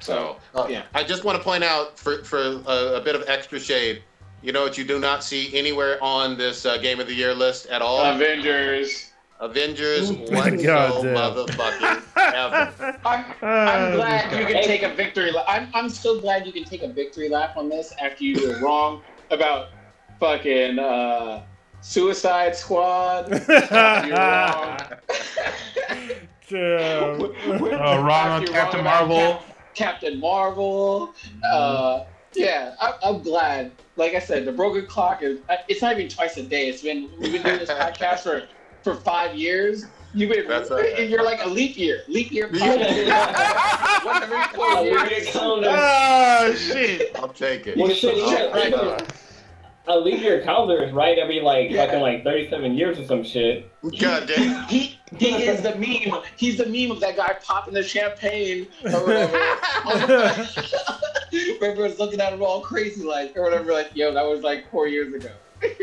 So 0.00 0.36
Oh 0.54 0.68
yeah. 0.68 0.84
I 0.94 1.04
just 1.04 1.24
want 1.24 1.38
to 1.38 1.44
point 1.44 1.64
out 1.64 1.98
for 1.98 2.24
for 2.24 2.38
a, 2.38 2.94
a 2.96 3.00
bit 3.00 3.14
of 3.14 3.24
extra 3.28 3.60
shade. 3.60 4.02
You 4.42 4.52
know 4.52 4.62
what 4.62 4.78
you 4.78 4.84
do 4.84 4.98
not 4.98 5.22
see 5.22 5.56
anywhere 5.56 6.02
on 6.02 6.38
this 6.38 6.64
uh, 6.64 6.78
Game 6.78 6.98
of 6.98 7.06
the 7.06 7.14
Year 7.14 7.34
list 7.34 7.66
at 7.66 7.82
all? 7.82 8.00
Avengers. 8.02 9.10
Avengers 9.38 10.10
God 10.10 10.30
one 10.30 10.58
so 10.58 11.04
motherfucking 11.04 12.02
ever. 12.34 12.98
I'm, 13.04 13.24
I'm 13.42 13.94
glad 13.96 14.38
you 14.38 14.46
can 14.46 14.62
take 14.64 14.82
a 14.82 14.94
victory 14.94 15.32
lap. 15.32 15.46
I'm, 15.48 15.68
I'm 15.72 15.88
still 15.88 16.20
glad 16.20 16.46
you 16.46 16.52
can 16.52 16.64
take 16.64 16.82
a 16.82 16.88
victory 16.88 17.30
lap 17.30 17.56
on 17.56 17.70
this 17.70 17.94
after 18.02 18.22
you 18.24 18.46
were 18.46 18.58
wrong 18.60 19.02
about 19.30 19.68
fucking 20.18 20.78
uh, 20.78 21.42
Suicide 21.80 22.54
Squad. 22.54 23.30
You're 23.48 24.16
wrong. 24.16 24.78
Damn. 26.48 27.20
Uh, 27.50 28.02
wrong 28.02 28.28
on 28.28 28.42
You're 28.42 28.52
Captain 28.52 28.80
about 28.80 29.08
Marvel. 29.08 29.42
Cap- 29.74 30.00
Captain 30.00 30.18
Marvel. 30.20 31.14
Uh, 31.44 32.04
yeah, 32.34 32.74
I, 32.80 32.94
I'm 33.02 33.22
glad. 33.22 33.72
Like 33.96 34.14
I 34.14 34.18
said, 34.20 34.44
the 34.44 34.52
broken 34.52 34.86
clock 34.86 35.22
is. 35.22 35.38
uh, 35.48 35.56
It's 35.68 35.82
not 35.82 35.92
even 35.98 36.08
twice 36.08 36.36
a 36.36 36.42
day. 36.42 36.68
It's 36.68 36.82
been 36.82 37.08
we've 37.18 37.32
been 37.32 37.42
doing 37.42 37.58
this 37.58 37.70
podcast 37.82 38.20
for 38.20 38.44
for 38.82 38.94
five 38.94 39.34
years. 39.34 39.84
You've 40.14 40.30
been. 40.30 40.46
That's 40.48 40.70
right. 40.70 41.08
You're 41.08 41.22
like 41.24 41.44
a 41.44 41.48
leap 41.48 41.76
year. 41.76 42.02
Leap 42.08 42.30
year. 42.32 42.48
Yeah. 42.52 44.04
Once 44.04 44.24
every 44.24 44.42
four 44.56 44.64
Oh, 44.66 44.82
years. 44.82 45.02
leap 45.02 45.10
year 45.10 45.32
calendar. 45.32 45.68
Oh 45.72 46.54
shit! 46.54 47.16
I'll 47.16 47.28
take 47.28 47.66
it. 47.66 47.76
Well, 47.76 47.88
shit, 47.90 48.16
Shit, 48.16 48.28
yeah. 48.28 48.46
right. 48.52 49.12
A 49.92 49.98
leap 49.98 50.20
year 50.22 50.40
calendar 50.42 50.80
is 50.84 50.92
right 50.92 51.18
every 51.18 51.40
like 51.40 51.68
Yeah. 51.68 51.84
fucking 51.86 52.00
like 52.00 52.22
37 52.22 52.74
years 52.74 52.96
or 52.98 53.04
some 53.06 53.24
shit. 53.24 53.68
God 53.98 54.28
damn. 54.28 54.64
He 54.68 54.96
he 55.18 55.34
is 55.44 55.62
the 55.62 55.74
meme. 55.74 56.22
He's 56.36 56.56
the 56.58 56.66
meme 56.66 56.92
of 56.92 57.00
that 57.00 57.16
guy 57.16 57.36
popping 57.42 57.74
the 57.74 57.82
champagne 57.82 58.68
or 58.84 59.04
whatever. 59.04 59.36
Everyone's 61.62 61.98
looking 61.98 62.20
at 62.20 62.32
him 62.32 62.40
all 62.42 62.60
crazy 62.60 63.02
like 63.02 63.36
or 63.36 63.42
whatever. 63.42 63.72
Like, 63.72 63.90
yo, 63.94 64.12
that 64.14 64.24
was 64.24 64.42
like 64.42 64.70
four 64.70 64.86
years 64.86 65.12
ago. 65.12 65.30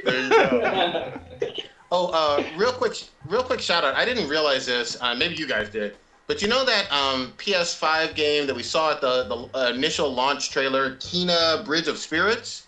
There 0.05 0.23
you 0.23 0.29
go. 0.29 1.19
Oh, 1.89 2.07
uh, 2.07 2.43
real 2.57 2.73
quick, 2.73 3.01
real 3.29 3.43
quick 3.43 3.61
shout 3.61 3.85
out. 3.85 3.95
I 3.95 4.03
didn't 4.03 4.27
realize 4.27 4.65
this. 4.65 4.97
Uh, 4.99 5.15
maybe 5.15 5.35
you 5.35 5.47
guys 5.47 5.69
did, 5.69 5.95
but 6.27 6.41
you 6.41 6.49
know 6.49 6.65
that 6.65 6.91
um, 6.91 7.31
PS5 7.37 8.13
game 8.13 8.45
that 8.45 8.53
we 8.53 8.61
saw 8.61 8.91
at 8.91 8.99
the 8.99 9.23
the 9.23 9.57
uh, 9.57 9.69
initial 9.71 10.13
launch 10.13 10.51
trailer, 10.51 10.95
Kena 10.97 11.63
Bridge 11.63 11.87
of 11.87 11.97
Spirits. 11.97 12.66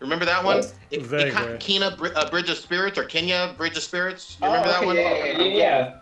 Remember 0.00 0.24
that 0.24 0.44
one? 0.44 0.58
What? 0.58 0.74
It, 0.90 1.00
it, 1.00 1.06
Vaguely. 1.06 1.58
Kena 1.58 2.16
uh, 2.16 2.30
Bridge 2.30 2.48
of 2.50 2.56
Spirits 2.56 2.96
or 2.98 3.04
Kenya 3.04 3.54
Bridge 3.56 3.76
of 3.76 3.82
Spirits. 3.82 4.36
You 4.40 4.46
remember 4.46 4.68
Oh, 4.68 4.72
that 4.72 4.86
one? 4.86 4.96
yeah, 4.96 5.24
yeah, 5.24 5.42
yeah. 5.44 5.94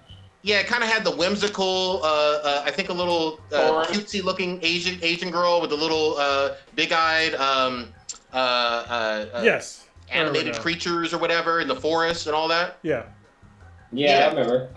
Yeah, 0.43 0.60
it 0.60 0.66
kind 0.66 0.85
of 0.85 0.89
had 0.89 1.02
the 1.02 1.10
whimsical, 1.10 2.01
uh, 2.05 2.06
uh, 2.06 2.62
I 2.64 2.70
think 2.70 2.89
a 2.89 2.93
little 2.93 3.40
uh, 3.52 3.85
cutesy-looking 3.86 4.60
Asian 4.62 4.98
Asian 5.02 5.31
girl 5.32 5.60
with 5.60 5.70
the 5.70 5.77
little 5.77 6.16
uh, 6.18 6.55
big-eyed 6.77 7.35
um, 7.35 7.93
uh, 8.32 8.36
uh, 8.36 9.27
uh, 9.35 9.43
yes. 9.43 9.86
Animated 10.12 10.55
creatures 10.59 11.12
or 11.12 11.18
whatever 11.18 11.59
in 11.60 11.66
the 11.66 11.74
forest 11.74 12.27
and 12.28 12.36
all 12.36 12.47
that. 12.48 12.78
Yeah. 12.82 13.06
Yeah, 13.93 14.18
Yeah. 14.20 14.27
I 14.27 14.28
remember. 14.28 14.68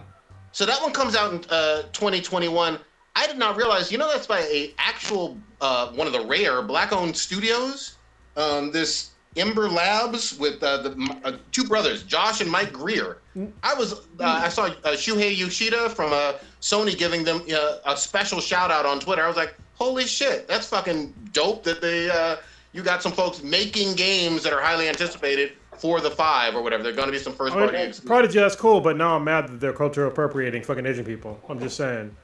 So 0.54 0.66
that 0.66 0.82
one 0.82 0.92
comes 0.92 1.16
out 1.16 1.34
in 1.34 1.44
uh, 1.52 1.84
2021. 1.94 2.80
I 3.16 3.28
did 3.28 3.38
not 3.38 3.56
realize. 3.56 3.92
You 3.92 4.00
know, 4.00 4.12
that's 4.12 4.26
by 4.26 4.40
a 4.40 4.74
actual 4.80 5.38
uh, 5.62 5.92
one 5.92 6.08
of 6.08 6.14
the 6.14 6.26
rare 6.26 6.64
black-owned 6.64 7.16
studios. 7.16 7.98
Um, 8.36 8.72
this 8.72 9.12
Ember 9.36 9.70
Labs 9.70 10.38
with 10.40 10.62
uh, 10.64 10.82
the 10.82 11.18
uh, 11.24 11.38
two 11.52 11.64
brothers, 11.64 12.04
Josh 12.04 12.42
and 12.42 12.50
Mike 12.50 12.74
Grier. 12.74 13.18
I 13.64 13.74
was 13.74 13.94
uh, 13.94 13.98
I 14.20 14.50
saw 14.50 14.66
uh, 14.66 14.96
Shuhei 14.96 15.38
Yoshida 15.38 15.90
from 15.90 16.12
uh, 16.12 16.34
Sony 16.62 16.98
giving 16.98 17.24
them 17.24 17.42
uh, 17.54 17.78
a 17.86 17.96
special 17.96 18.42
shout 18.42 18.72
out 18.72 18.86
on 18.86 19.00
Twitter. 19.00 19.24
I 19.24 19.28
was 19.28 19.38
like, 19.38 19.56
holy 19.76 20.06
shit, 20.06 20.48
that's 20.48 20.68
fucking 20.68 21.14
dope 21.32 21.64
that 21.64 21.80
they 21.80 22.10
uh, 22.10 22.38
you 22.74 22.84
got 22.84 23.02
some 23.04 23.12
folks 23.12 23.44
making 23.44 23.96
games 23.96 24.44
that 24.44 24.54
are 24.54 24.62
highly 24.62 24.90
anticipated 24.90 25.54
for 25.78 26.02
the 26.02 26.12
five 26.12 26.56
or 26.56 26.62
whatever. 26.62 26.84
They're 26.84 26.92
going 26.92 27.08
to 27.08 27.12
be 27.12 27.20
some 27.20 27.34
first 27.34 27.54
I 27.54 27.60
party 27.60 27.74
mean, 27.74 27.86
games. 27.86 28.00
Prodigy, 28.00 28.40
that's 28.40 28.56
cool, 28.56 28.82
but 28.82 28.98
now 28.98 29.16
I'm 29.16 29.24
mad 29.24 29.48
that 29.48 29.60
they're 29.60 29.74
culture 29.74 30.06
appropriating 30.06 30.64
fucking 30.64 30.86
Asian 30.86 31.06
people. 31.06 31.40
I'm 31.48 31.60
just 31.60 31.78
saying. 31.78 32.16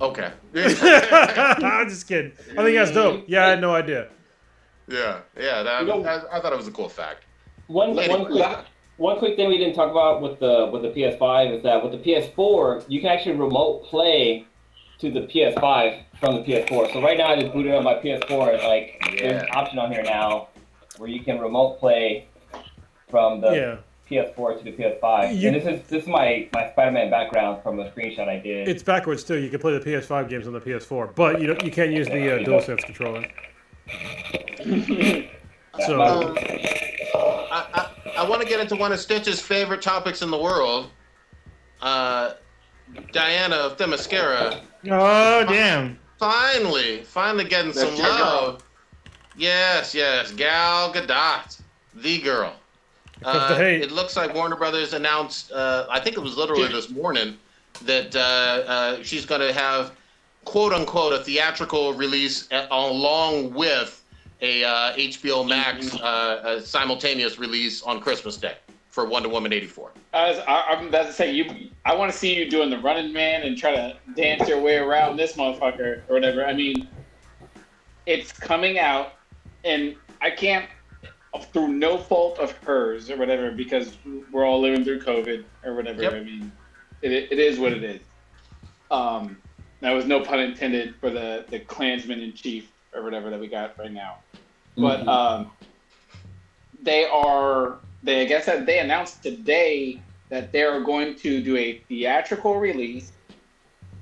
Okay. 0.00 0.32
I'm 0.56 1.88
just 1.88 2.08
kidding. 2.08 2.32
I 2.58 2.64
think 2.64 2.76
that's 2.76 2.90
dope. 2.90 3.24
Yeah, 3.28 3.46
I 3.46 3.50
had 3.50 3.60
no 3.60 3.74
idea. 3.74 4.08
Yeah, 4.88 5.20
yeah. 5.38 5.62
That, 5.62 5.82
You 5.82 5.88
know- 5.88 6.04
I, 6.04 6.36
I 6.38 6.40
thought 6.40 6.52
it 6.52 6.56
was 6.56 6.68
a 6.68 6.72
cool 6.72 6.88
fact. 6.88 7.24
One 7.66 7.94
Lady, 7.94 8.10
one 8.10 8.26
quick 8.26 8.58
one 8.96 9.18
quick 9.18 9.36
thing 9.36 9.48
we 9.48 9.58
didn't 9.58 9.74
talk 9.74 9.90
about 9.90 10.20
with 10.20 10.38
the 10.38 10.68
with 10.72 10.82
the 10.82 10.88
PS5 10.88 11.56
is 11.56 11.62
that 11.62 11.82
with 11.82 11.92
the 11.92 11.98
PS4 11.98 12.84
you 12.88 13.00
can 13.00 13.08
actually 13.10 13.36
remote 13.36 13.84
play 13.84 14.46
to 14.98 15.10
the 15.10 15.20
PS5 15.20 16.02
from 16.20 16.36
the 16.36 16.42
PS4. 16.42 16.92
So 16.92 17.02
right 17.02 17.18
now 17.18 17.28
I 17.28 17.40
just 17.40 17.52
booted 17.52 17.72
up 17.72 17.82
my 17.82 17.94
PS4 17.94 18.54
and 18.54 18.62
like 18.62 19.02
there's 19.18 19.42
an 19.42 19.48
option 19.52 19.78
on 19.78 19.90
here 19.90 20.02
now 20.02 20.48
where 20.98 21.08
you 21.08 21.20
can 21.24 21.40
remote 21.40 21.80
play 21.80 22.28
from 23.08 23.40
the 23.40 23.50
yeah, 24.10 24.22
PS4 24.22 24.58
to 24.58 24.64
the 24.64 24.72
PS5. 24.72 25.36
You- 25.40 25.48
and 25.48 25.56
this 25.56 25.66
is 25.66 25.88
this 25.88 26.02
is 26.02 26.08
my, 26.08 26.48
my 26.52 26.70
Spider-Man 26.72 27.10
background 27.10 27.62
from 27.62 27.80
a 27.80 27.90
screenshot 27.90 28.28
I 28.28 28.38
did. 28.38 28.68
it's 28.68 28.82
backwards 28.82 29.24
too. 29.24 29.38
You 29.38 29.48
can 29.48 29.58
play 29.58 29.76
the 29.76 29.84
PS5 29.84 30.28
games 30.28 30.46
on 30.46 30.52
the 30.52 30.60
PS4, 30.60 31.14
but 31.14 31.40
you 31.40 31.46
don't, 31.46 31.64
you 31.64 31.70
can't 31.70 31.92
use 31.92 32.06
the 32.06 32.34
uh, 32.34 32.38
DualSense 32.44 32.84
controller. 32.84 33.26
So 35.86 36.00
Um, 36.00 36.36
I, 37.50 37.66
I, 37.74 37.90
I 38.18 38.28
want 38.28 38.42
to 38.42 38.48
get 38.48 38.60
into 38.60 38.76
one 38.76 38.92
of 38.92 38.98
Stitch's 39.00 39.40
favorite 39.40 39.82
topics 39.82 40.22
in 40.22 40.30
the 40.30 40.38
world. 40.38 40.90
Uh, 41.82 42.34
Diana 43.12 43.56
of 43.56 43.76
Themyscira 43.76 44.60
Oh 44.88 45.44
damn! 45.46 45.98
finally, 46.18 47.02
finally 47.02 47.44
getting 47.44 47.72
That's 47.72 47.80
some 47.88 47.96
your 47.96 48.06
girl. 48.06 48.16
love. 48.16 48.64
Yes, 49.36 49.94
yes, 49.94 50.30
Gal 50.32 50.92
Gadot, 50.92 51.60
the 51.94 52.20
girl. 52.20 52.54
comes 53.22 53.36
Uh, 53.50 53.54
the 53.58 53.82
it 53.82 53.90
looks 53.92 54.16
like 54.16 54.34
Warner 54.34 54.56
Brothers 54.56 54.92
announced, 54.92 55.50
uh, 55.52 55.86
I 55.90 55.98
think 56.00 56.16
it 56.16 56.20
was 56.20 56.36
literally 56.36 56.68
this 56.68 56.90
morning, 56.90 57.36
that 57.82 58.14
uh, 58.14 58.18
uh, 58.18 59.02
she's 59.02 59.26
going 59.26 59.40
to 59.40 59.52
have, 59.52 59.92
quote 60.44 60.72
unquote, 60.72 61.12
a 61.12 61.18
theatrical 61.18 61.94
release 61.94 62.48
along 62.70 63.52
with 63.54 64.04
a 64.40 64.64
uh, 64.64 64.92
HBO 64.94 65.48
Max 65.48 65.94
uh, 65.94 66.42
a 66.44 66.60
simultaneous 66.60 67.38
release 67.38 67.82
on 67.82 68.00
Christmas 68.00 68.36
Day 68.36 68.56
for 68.88 69.06
Wonder 69.06 69.28
Woman 69.28 69.52
84. 69.52 69.92
I 70.12 70.30
was, 70.30 70.38
I, 70.46 70.62
I'm 70.68 70.88
about 70.88 71.06
to 71.06 71.12
say 71.12 71.32
you. 71.32 71.70
I 71.84 71.94
want 71.94 72.12
to 72.12 72.16
see 72.16 72.36
you 72.36 72.48
doing 72.48 72.70
the 72.70 72.78
running 72.78 73.12
man 73.12 73.42
and 73.42 73.58
try 73.58 73.72
to 73.72 73.96
dance 74.14 74.48
your 74.48 74.60
way 74.60 74.76
around 74.76 75.16
this 75.16 75.32
motherfucker 75.32 76.02
or 76.08 76.14
whatever. 76.14 76.46
I 76.46 76.52
mean, 76.52 76.86
it's 78.06 78.30
coming 78.30 78.78
out, 78.78 79.14
and 79.64 79.96
I 80.20 80.30
can't, 80.30 80.66
through 81.52 81.68
no 81.68 81.98
fault 81.98 82.38
of 82.38 82.52
hers 82.58 83.10
or 83.10 83.16
whatever, 83.16 83.50
because 83.50 83.96
we're 84.30 84.44
all 84.44 84.60
living 84.60 84.84
through 84.84 85.00
COVID 85.00 85.42
or 85.64 85.74
whatever. 85.74 86.02
Yep. 86.02 86.12
I 86.12 86.20
mean, 86.20 86.52
it, 87.02 87.12
it 87.12 87.38
is 87.40 87.58
what 87.58 87.72
it 87.72 87.82
is. 87.82 88.00
Um, 88.92 89.36
that 89.84 89.92
was 89.92 90.06
no 90.06 90.20
pun 90.20 90.40
intended 90.40 90.94
for 90.98 91.10
the 91.10 91.44
the 91.50 91.60
Klansman 91.60 92.20
in 92.20 92.32
chief 92.32 92.72
or 92.94 93.02
whatever 93.02 93.28
that 93.28 93.38
we 93.38 93.48
got 93.48 93.78
right 93.78 93.92
now. 93.92 94.16
But 94.76 95.00
Mhm. 95.04 95.08
um, 95.08 95.50
they 96.82 97.04
are 97.04 97.80
they 98.02 98.22
I 98.22 98.24
guess 98.24 98.46
that 98.46 98.64
they 98.64 98.78
announced 98.78 99.22
today 99.22 100.00
that 100.30 100.52
they 100.52 100.62
are 100.62 100.80
going 100.80 101.16
to 101.16 101.42
do 101.42 101.58
a 101.58 101.80
theatrical 101.86 102.56
release 102.56 103.12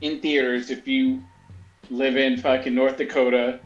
in 0.01 0.21
theaters 0.21 0.71
if 0.71 0.87
you 0.87 1.21
live 1.91 2.17
in 2.17 2.37
fucking 2.37 2.75
North 2.75 2.97
Dakota 2.97 3.59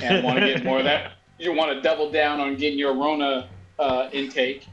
and 0.00 0.24
want 0.24 0.38
to 0.38 0.46
get 0.46 0.64
more 0.64 0.78
of 0.78 0.84
that 0.84 1.12
you 1.38 1.52
want 1.52 1.72
to 1.72 1.80
double 1.80 2.10
down 2.12 2.40
on 2.40 2.54
getting 2.56 2.78
your 2.78 2.94
Rona 2.94 3.50
uh, 3.80 4.08
intake. 4.12 4.68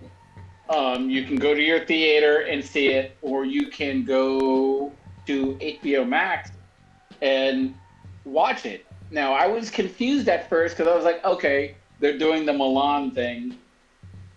Um, 0.69 1.09
you 1.09 1.25
can 1.25 1.37
go 1.37 1.55
to 1.55 1.61
your 1.61 1.83
theater 1.85 2.41
and 2.41 2.63
see 2.63 2.89
it, 2.89 3.17
or 3.23 3.43
you 3.43 3.67
can 3.67 4.05
go 4.05 4.93
to 5.25 5.55
HBO 5.55 6.07
Max 6.07 6.51
and 7.21 7.75
watch 8.25 8.65
it. 8.65 8.85
Now, 9.11 9.33
I 9.33 9.47
was 9.47 9.69
confused 9.69 10.27
at 10.29 10.47
first 10.49 10.75
because 10.77 10.91
I 10.91 10.95
was 10.95 11.03
like, 11.05 11.23
okay, 11.25 11.75
they're 11.99 12.17
doing 12.17 12.45
the 12.45 12.53
Milan 12.53 13.11
thing. 13.11 13.57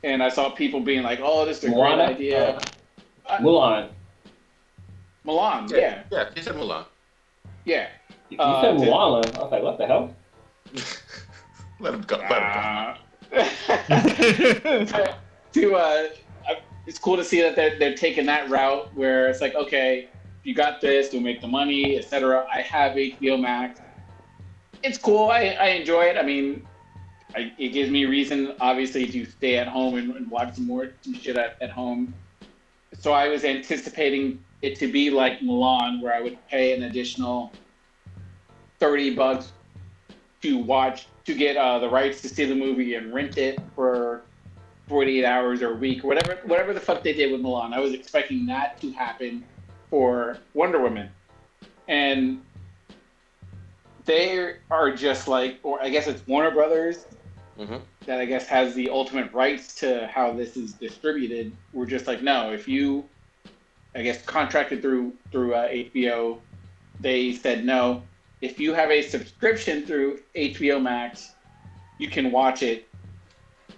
And 0.03 0.23
I 0.23 0.29
saw 0.29 0.51
people 0.51 0.81
being 0.81 1.03
like, 1.03 1.21
oh, 1.23 1.45
this 1.47 1.59
is 1.59 1.65
a 1.65 1.69
great 1.75 1.99
idea. 1.99 2.59
Mulan. 3.41 3.89
Milan, 5.25 5.69
yeah, 5.71 6.03
Yeah, 6.13 6.29
he 6.35 6.43
said 6.43 6.57
Milan. 6.57 6.85
yeah. 7.65 7.89
You 8.29 8.37
Uh, 8.39 8.61
said 8.61 8.79
to- 8.79 8.85
Mulan. 8.85 9.37
I 9.39 9.43
was 9.43 9.51
like, 9.53 9.63
what 9.63 9.79
the 9.79 9.87
hell? 9.87 10.15
Let 11.81 11.95
him 11.95 12.03
go. 12.03 12.17
Let 12.19 12.31
him 12.43 12.99
Uh, 13.33 13.35
to 15.53 15.75
uh, 15.75 16.09
it's 16.87 16.99
cool 16.99 17.17
to 17.17 17.25
see 17.25 17.41
that 17.41 17.57
they're, 17.57 17.79
they're 17.79 17.95
taking 17.97 18.27
that 18.27 18.51
route 18.51 18.95
where 18.95 19.29
it's 19.29 19.41
like, 19.41 19.55
okay, 19.55 20.09
you 20.45 20.55
got 20.55 20.81
this, 20.81 21.13
you'll 21.13 21.23
make 21.23 21.41
the 21.41 21.49
money, 21.49 21.97
etc. 21.97 22.47
I 22.53 22.61
have 22.61 22.93
HBO 22.93 23.41
Max. 23.41 23.81
It's 24.83 24.99
cool. 24.99 25.31
I, 25.31 25.57
I 25.59 25.67
enjoy 25.69 26.03
it. 26.03 26.19
I 26.19 26.23
mean, 26.23 26.67
I, 27.35 27.53
it 27.59 27.71
gives 27.71 27.91
me 27.91 28.05
reason, 28.05 28.55
obviously, 28.61 29.07
to 29.07 29.25
stay 29.25 29.57
at 29.57 29.67
home 29.67 29.97
and, 29.97 30.15
and 30.15 30.31
watch 30.31 30.55
some 30.55 30.67
more 30.67 30.91
some 31.01 31.15
shit 31.15 31.37
at, 31.37 31.57
at 31.63 31.71
home. 31.71 32.15
So 33.01 33.13
I 33.13 33.29
was 33.29 33.45
anticipating 33.45 34.45
it 34.61 34.79
to 34.79 34.93
be 34.93 35.11
like 35.11 35.43
Milan, 35.43 36.01
where 36.01 36.15
I 36.15 36.21
would 36.21 36.39
pay 36.49 36.77
an 36.77 36.85
additional 36.85 37.51
thirty 38.79 39.15
bucks 39.15 39.53
to 40.43 40.59
watch 40.59 41.07
to 41.25 41.35
get 41.35 41.57
uh, 41.57 41.79
the 41.79 41.89
rights 41.89 42.21
to 42.21 42.29
see 42.29 42.45
the 42.45 42.55
movie 42.55 42.95
and 42.95 43.15
rent 43.15 43.39
it 43.39 43.59
for 43.75 44.23
48 44.89 45.25
hours 45.25 45.63
or 45.63 45.73
a 45.73 45.77
week 45.77 46.05
whatever 46.05 46.39
whatever 46.45 46.75
the 46.75 46.81
fuck 46.81 47.03
they 47.03 47.15
did 47.15 47.33
with 47.33 47.41
Milan. 47.41 47.73
I 47.73 47.81
was 47.81 47.95
expecting 47.95 48.45
that 48.47 48.79
to 48.83 48.93
happen 48.93 49.43
for 49.95 50.39
Wonder 50.55 50.81
Woman. 50.81 51.09
And 51.87 52.43
they 54.07 54.57
are 54.69 54.91
just 54.91 55.29
like 55.29 55.61
or 55.63 55.81
I 55.81 55.89
guess 55.89 56.09
it's 56.09 56.27
Warner 56.27 56.51
Brothers 56.51 57.07
Mhm. 57.57 57.81
that 58.07 58.19
I 58.19 58.25
guess 58.25 58.49
has 58.49 58.75
the 58.75 58.91
ultimate 58.91 59.33
rights 59.33 59.77
to 59.77 60.09
how 60.09 60.33
this 60.33 60.57
is 60.57 60.73
distributed. 60.73 61.53
We're 61.73 61.87
just 61.87 62.09
like 62.09 62.23
no, 62.23 62.53
if 62.53 62.67
you 62.67 63.09
I 63.95 64.03
guess 64.03 64.21
contracted 64.23 64.83
through 64.83 65.13
through 65.31 65.55
uh, 65.55 65.69
HBO, 65.69 66.41
they 66.99 67.33
said 67.33 67.65
no. 67.65 68.03
If 68.41 68.59
you 68.59 68.75
have 68.75 68.91
a 68.91 69.01
subscription 69.01 69.87
through 69.87 70.19
HBO 70.35 70.81
Max, 70.83 71.35
you 72.01 72.09
can 72.09 72.33
watch 72.33 72.65
it 72.65 72.89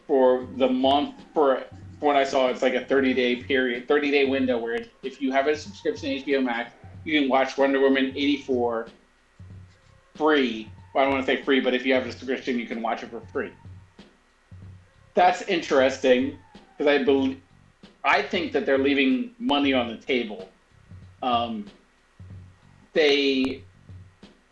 for 0.06 0.48
the 0.56 0.68
month. 0.68 1.14
For 1.34 1.62
for 1.98 2.06
what 2.06 2.16
I 2.16 2.24
saw, 2.24 2.48
it's 2.48 2.62
like 2.62 2.74
a 2.74 2.84
30 2.84 3.14
day 3.14 3.36
period, 3.36 3.88
30 3.88 4.10
day 4.10 4.24
window 4.26 4.58
where 4.58 4.78
if 5.02 5.20
you 5.20 5.32
have 5.32 5.46
a 5.46 5.56
subscription 5.56 6.10
to 6.10 6.22
HBO 6.22 6.44
Max, 6.44 6.72
you 7.04 7.20
can 7.20 7.28
watch 7.28 7.56
Wonder 7.56 7.80
Woman 7.80 8.12
84 8.14 8.88
free. 10.14 10.70
Well, 10.94 11.02
I 11.02 11.06
don't 11.06 11.14
want 11.14 11.26
to 11.26 11.36
say 11.36 11.42
free, 11.42 11.60
but 11.60 11.74
if 11.74 11.86
you 11.86 11.94
have 11.94 12.06
a 12.06 12.12
subscription, 12.12 12.58
you 12.58 12.66
can 12.66 12.82
watch 12.82 13.02
it 13.02 13.10
for 13.10 13.20
free. 13.32 13.52
That's 15.14 15.42
interesting 15.42 16.38
because 16.76 16.90
I 16.90 17.02
believe 17.02 17.40
I 18.04 18.22
think 18.22 18.52
that 18.52 18.66
they're 18.66 18.78
leaving 18.78 19.34
money 19.38 19.72
on 19.72 19.88
the 19.88 19.96
table. 19.96 20.48
Um, 21.22 21.66
they, 22.92 23.62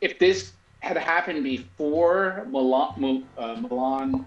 if 0.01 0.19
this 0.19 0.53
had 0.81 0.97
happened 0.97 1.45
before 1.45 2.47
Milan, 2.51 3.25
uh, 3.39 3.57
Milan 3.61 4.27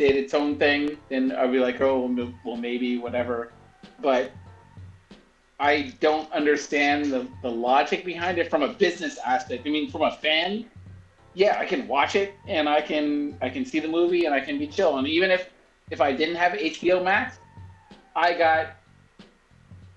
did 0.00 0.16
its 0.16 0.32
own 0.32 0.56
thing, 0.56 0.96
then 1.10 1.30
I'd 1.30 1.52
be 1.52 1.58
like, 1.58 1.80
oh, 1.82 2.32
well, 2.42 2.56
maybe 2.56 2.96
whatever. 2.96 3.52
But 4.00 4.32
I 5.60 5.92
don't 6.00 6.32
understand 6.32 7.12
the, 7.12 7.28
the 7.42 7.50
logic 7.50 8.06
behind 8.06 8.38
it 8.38 8.48
from 8.48 8.62
a 8.62 8.68
business 8.68 9.18
aspect. 9.18 9.66
I 9.66 9.70
mean, 9.70 9.90
from 9.90 10.00
a 10.00 10.10
fan, 10.10 10.64
yeah, 11.34 11.58
I 11.58 11.66
can 11.66 11.86
watch 11.86 12.16
it 12.16 12.32
and 12.48 12.66
I 12.66 12.80
can 12.80 13.36
I 13.42 13.50
can 13.50 13.66
see 13.66 13.78
the 13.78 13.88
movie 13.88 14.24
and 14.24 14.34
I 14.34 14.40
can 14.40 14.58
be 14.58 14.66
chill. 14.66 14.96
And 14.96 15.06
even 15.06 15.30
if 15.30 15.50
if 15.90 16.00
I 16.00 16.12
didn't 16.12 16.36
have 16.36 16.52
HBO 16.52 17.04
Max, 17.04 17.38
I 18.16 18.32
got 18.32 18.76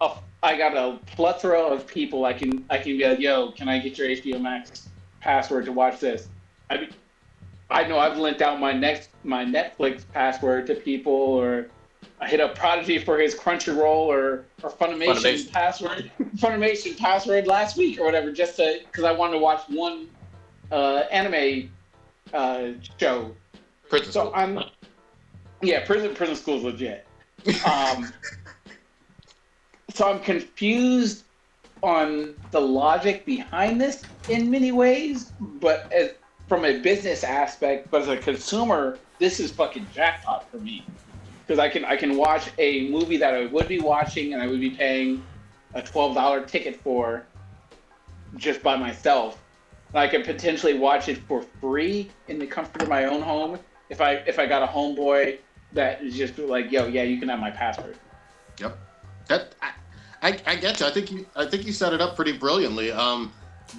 a 0.01 0.17
I 0.43 0.57
got 0.57 0.75
a 0.75 0.99
plethora 1.15 1.61
of 1.61 1.87
people 1.87 2.25
I 2.25 2.33
can 2.33 2.65
I 2.69 2.77
can 2.77 2.97
be 2.97 3.07
like, 3.07 3.19
yo, 3.19 3.51
can 3.53 3.69
I 3.69 3.79
get 3.79 3.97
your 3.97 4.09
HBO 4.09 4.41
Max 4.41 4.89
password 5.21 5.63
to 5.65 5.71
watch 5.71 6.01
this? 6.01 6.27
I 6.69 6.77
mean, 6.77 6.89
I 7.69 7.87
know 7.87 7.99
I've 7.99 8.17
lent 8.17 8.41
out 8.41 8.59
my 8.59 8.73
next 8.73 9.12
my 9.23 9.45
Netflix 9.45 10.03
password 10.13 10.67
to 10.67 10.75
people, 10.75 11.13
or 11.13 11.67
I 12.19 12.27
hit 12.27 12.39
up 12.39 12.55
Prodigy 12.55 12.99
for 12.99 13.19
his 13.19 13.35
Crunchyroll 13.35 14.07
or 14.07 14.45
or 14.61 14.69
Funimation, 14.69 15.15
Funimation. 15.15 15.51
password 15.51 16.11
Funimation 16.37 16.97
password 16.97 17.47
last 17.47 17.77
week 17.77 17.99
or 17.99 18.05
whatever, 18.05 18.31
just 18.31 18.57
to 18.57 18.79
because 18.85 19.03
I 19.03 19.11
wanted 19.11 19.33
to 19.33 19.39
watch 19.39 19.61
one 19.69 20.07
uh, 20.71 21.03
anime 21.11 21.69
uh, 22.33 22.69
show 22.99 23.35
Prison 23.89 24.11
so 24.11 24.21
School. 24.21 24.31
I'm, 24.35 24.63
yeah, 25.61 25.85
prison 25.85 26.15
prison 26.15 26.35
school's 26.35 26.63
legit. 26.63 27.05
Um, 27.65 28.13
so 29.93 30.09
I'm 30.09 30.19
confused 30.21 31.23
on 31.83 32.33
the 32.51 32.61
logic 32.61 33.25
behind 33.25 33.79
this 33.79 34.03
in 34.29 34.49
many 34.49 34.71
ways, 34.71 35.33
but 35.39 35.91
as, 35.91 36.11
from 36.47 36.65
a 36.65 36.79
business 36.79 37.23
aspect, 37.23 37.91
but 37.91 38.01
as 38.01 38.07
a 38.07 38.17
consumer, 38.17 38.97
this 39.19 39.39
is 39.39 39.51
fucking 39.51 39.87
jackpot 39.93 40.49
for 40.49 40.57
me 40.57 40.85
because 41.45 41.59
I 41.59 41.69
can 41.69 41.85
I 41.85 41.95
can 41.95 42.17
watch 42.17 42.49
a 42.57 42.89
movie 42.89 43.17
that 43.17 43.33
I 43.33 43.45
would 43.45 43.67
be 43.67 43.79
watching 43.79 44.33
and 44.33 44.41
I 44.41 44.47
would 44.47 44.59
be 44.59 44.71
paying 44.71 45.23
a 45.73 45.81
twelve 45.81 46.15
dollar 46.15 46.45
ticket 46.45 46.81
for 46.81 47.25
just 48.37 48.63
by 48.63 48.75
myself. 48.75 49.39
And 49.89 49.99
I 49.99 50.07
could 50.07 50.23
potentially 50.23 50.77
watch 50.77 51.07
it 51.09 51.17
for 51.27 51.43
free 51.61 52.09
in 52.27 52.39
the 52.39 52.47
comfort 52.47 52.81
of 52.81 52.89
my 52.89 53.05
own 53.05 53.21
home 53.21 53.59
if 53.89 54.01
I 54.01 54.13
if 54.27 54.39
I 54.39 54.45
got 54.45 54.63
a 54.63 54.67
homeboy 54.67 55.37
that 55.73 56.03
is 56.03 56.15
just 56.15 56.37
like, 56.37 56.71
yo, 56.71 56.87
yeah, 56.87 57.03
you 57.03 57.19
can 57.19 57.29
have 57.29 57.39
my 57.39 57.51
password. 57.51 57.97
Yep. 58.59 58.77
That 59.27 59.55
I, 59.61 59.71
I, 60.21 60.39
I 60.45 60.55
get 60.55 60.79
you. 60.79 60.85
I 60.85 60.91
think 60.91 61.11
you 61.11 61.25
I 61.35 61.45
think 61.45 61.65
you 61.65 61.73
set 61.73 61.93
it 61.93 62.01
up 62.01 62.15
pretty 62.15 62.33
brilliantly. 62.33 62.91
Um, 62.91 63.31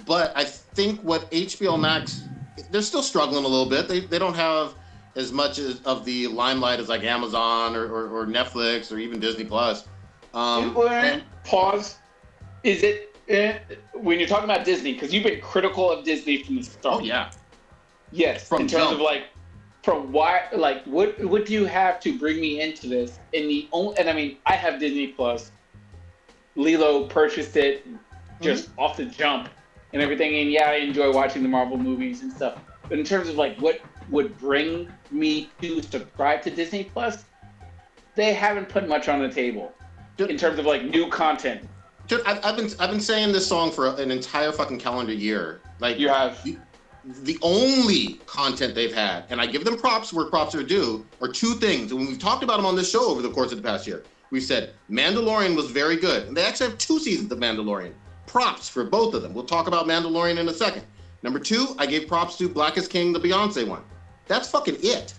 but 0.05 0.31
I 0.35 0.43
think 0.43 1.01
what 1.01 1.29
HBO 1.31 1.79
Max 1.79 2.23
they're 2.71 2.81
still 2.81 3.03
struggling 3.03 3.43
a 3.43 3.47
little 3.47 3.69
bit. 3.69 3.87
They, 3.87 4.01
they 4.01 4.19
don't 4.19 4.35
have 4.35 4.75
as 5.15 5.31
much 5.31 5.57
as 5.59 5.81
of 5.83 6.03
the 6.05 6.27
limelight 6.27 6.79
as 6.79 6.89
like 6.89 7.03
Amazon 7.03 7.75
or, 7.75 7.85
or, 7.85 8.09
or 8.09 8.25
Netflix 8.25 8.91
or 8.91 8.97
even 8.99 9.19
Disney 9.19 9.45
Plus. 9.45 9.87
Um, 10.33 10.75
and- 10.77 11.23
Pause. 11.43 11.97
Is 12.63 12.81
it 12.83 13.15
eh, 13.27 13.59
when 13.93 14.19
you're 14.19 14.27
talking 14.27 14.45
about 14.49 14.65
Disney? 14.65 14.93
Because 14.93 15.13
you've 15.13 15.23
been 15.23 15.39
critical 15.41 15.91
of 15.91 16.03
Disney 16.03 16.43
from 16.43 16.55
the 16.57 16.63
start. 16.63 17.01
oh 17.01 17.03
yeah, 17.05 17.29
Yes, 18.11 18.47
From 18.47 18.61
in 18.61 18.67
terms 18.67 18.91
of 18.93 18.99
like, 18.99 19.25
from 19.83 20.11
why, 20.11 20.41
like, 20.55 20.83
what, 20.85 21.23
what 21.23 21.45
do 21.45 21.53
you 21.53 21.65
have 21.65 21.99
to 21.99 22.17
bring 22.17 22.41
me 22.41 22.59
into 22.61 22.87
this? 22.87 23.19
And 23.33 23.47
the 23.49 23.69
only, 23.71 23.95
and 23.99 24.09
I 24.09 24.13
mean, 24.13 24.37
I 24.47 24.53
have 24.55 24.79
Disney 24.79 25.07
Plus. 25.07 25.51
Lilo 26.55 27.07
purchased 27.07 27.55
it 27.57 27.85
just 28.41 28.69
Mm-hmm. 28.71 28.79
off 28.79 28.97
the 28.97 29.05
jump 29.05 29.49
and 29.93 30.01
everything. 30.01 30.35
And 30.35 30.51
yeah, 30.51 30.69
I 30.69 30.75
enjoy 30.75 31.11
watching 31.13 31.43
the 31.43 31.49
Marvel 31.49 31.77
movies 31.77 32.21
and 32.21 32.31
stuff. 32.33 32.59
But 32.89 32.97
in 32.99 33.05
terms 33.05 33.29
of 33.29 33.35
like 33.35 33.57
what 33.59 33.79
would 34.09 34.37
bring 34.37 34.91
me 35.11 35.49
to 35.61 35.81
subscribe 35.81 36.41
to 36.43 36.49
Disney 36.49 36.85
Plus, 36.85 37.25
they 38.15 38.33
haven't 38.33 38.69
put 38.69 38.87
much 38.87 39.07
on 39.07 39.19
the 39.19 39.29
table 39.29 39.73
Dude. 40.17 40.29
in 40.29 40.37
terms 40.37 40.59
of 40.59 40.65
like 40.65 40.83
new 40.83 41.09
content. 41.09 41.67
Dude, 42.07 42.21
I've, 42.25 42.43
I've 42.45 42.55
been 42.55 42.69
I've 42.79 42.91
been 42.91 42.99
saying 42.99 43.31
this 43.31 43.47
song 43.47 43.71
for 43.71 43.87
an 43.95 44.11
entire 44.11 44.51
fucking 44.51 44.79
calendar 44.79 45.13
year. 45.13 45.61
Like 45.79 45.99
You 45.99 46.09
have 46.09 46.41
the, 46.43 46.57
the 47.23 47.37
only 47.41 48.19
content 48.25 48.75
they've 48.75 48.93
had, 48.93 49.25
and 49.29 49.41
I 49.41 49.47
give 49.47 49.65
them 49.65 49.77
props 49.77 50.13
where 50.13 50.25
props 50.25 50.55
are 50.55 50.63
due, 50.63 51.05
are 51.21 51.27
two 51.27 51.53
things. 51.55 51.91
And 51.91 51.99
we've 51.99 52.19
talked 52.19 52.43
about 52.43 52.57
them 52.57 52.65
on 52.65 52.75
this 52.75 52.89
show 52.89 53.09
over 53.09 53.21
the 53.21 53.31
course 53.31 53.51
of 53.51 53.57
the 53.57 53.67
past 53.67 53.87
year. 53.87 54.03
We 54.31 54.39
said 54.39 54.73
Mandalorian 54.89 55.55
was 55.55 55.71
very 55.71 55.95
good, 55.95 56.27
and 56.27 56.37
they 56.37 56.43
actually 56.43 56.69
have 56.69 56.77
two 56.77 56.99
seasons 56.99 57.31
of 57.31 57.39
Mandalorian. 57.39 57.93
Props 58.27 58.67
for 58.67 58.83
both 58.83 59.13
of 59.13 59.21
them. 59.21 59.33
We'll 59.33 59.45
talk 59.45 59.67
about 59.67 59.87
Mandalorian 59.87 60.37
in 60.37 60.47
a 60.49 60.53
second. 60.53 60.83
Number 61.23 61.39
two, 61.39 61.75
I 61.79 61.85
gave 61.85 62.07
props 62.07 62.37
to 62.37 62.47
Black 62.49 62.77
is 62.77 62.87
King, 62.87 63.13
the 63.13 63.19
Beyonce 63.19 63.67
one. 63.67 63.81
That's 64.27 64.49
fucking 64.49 64.77
it. 64.81 65.13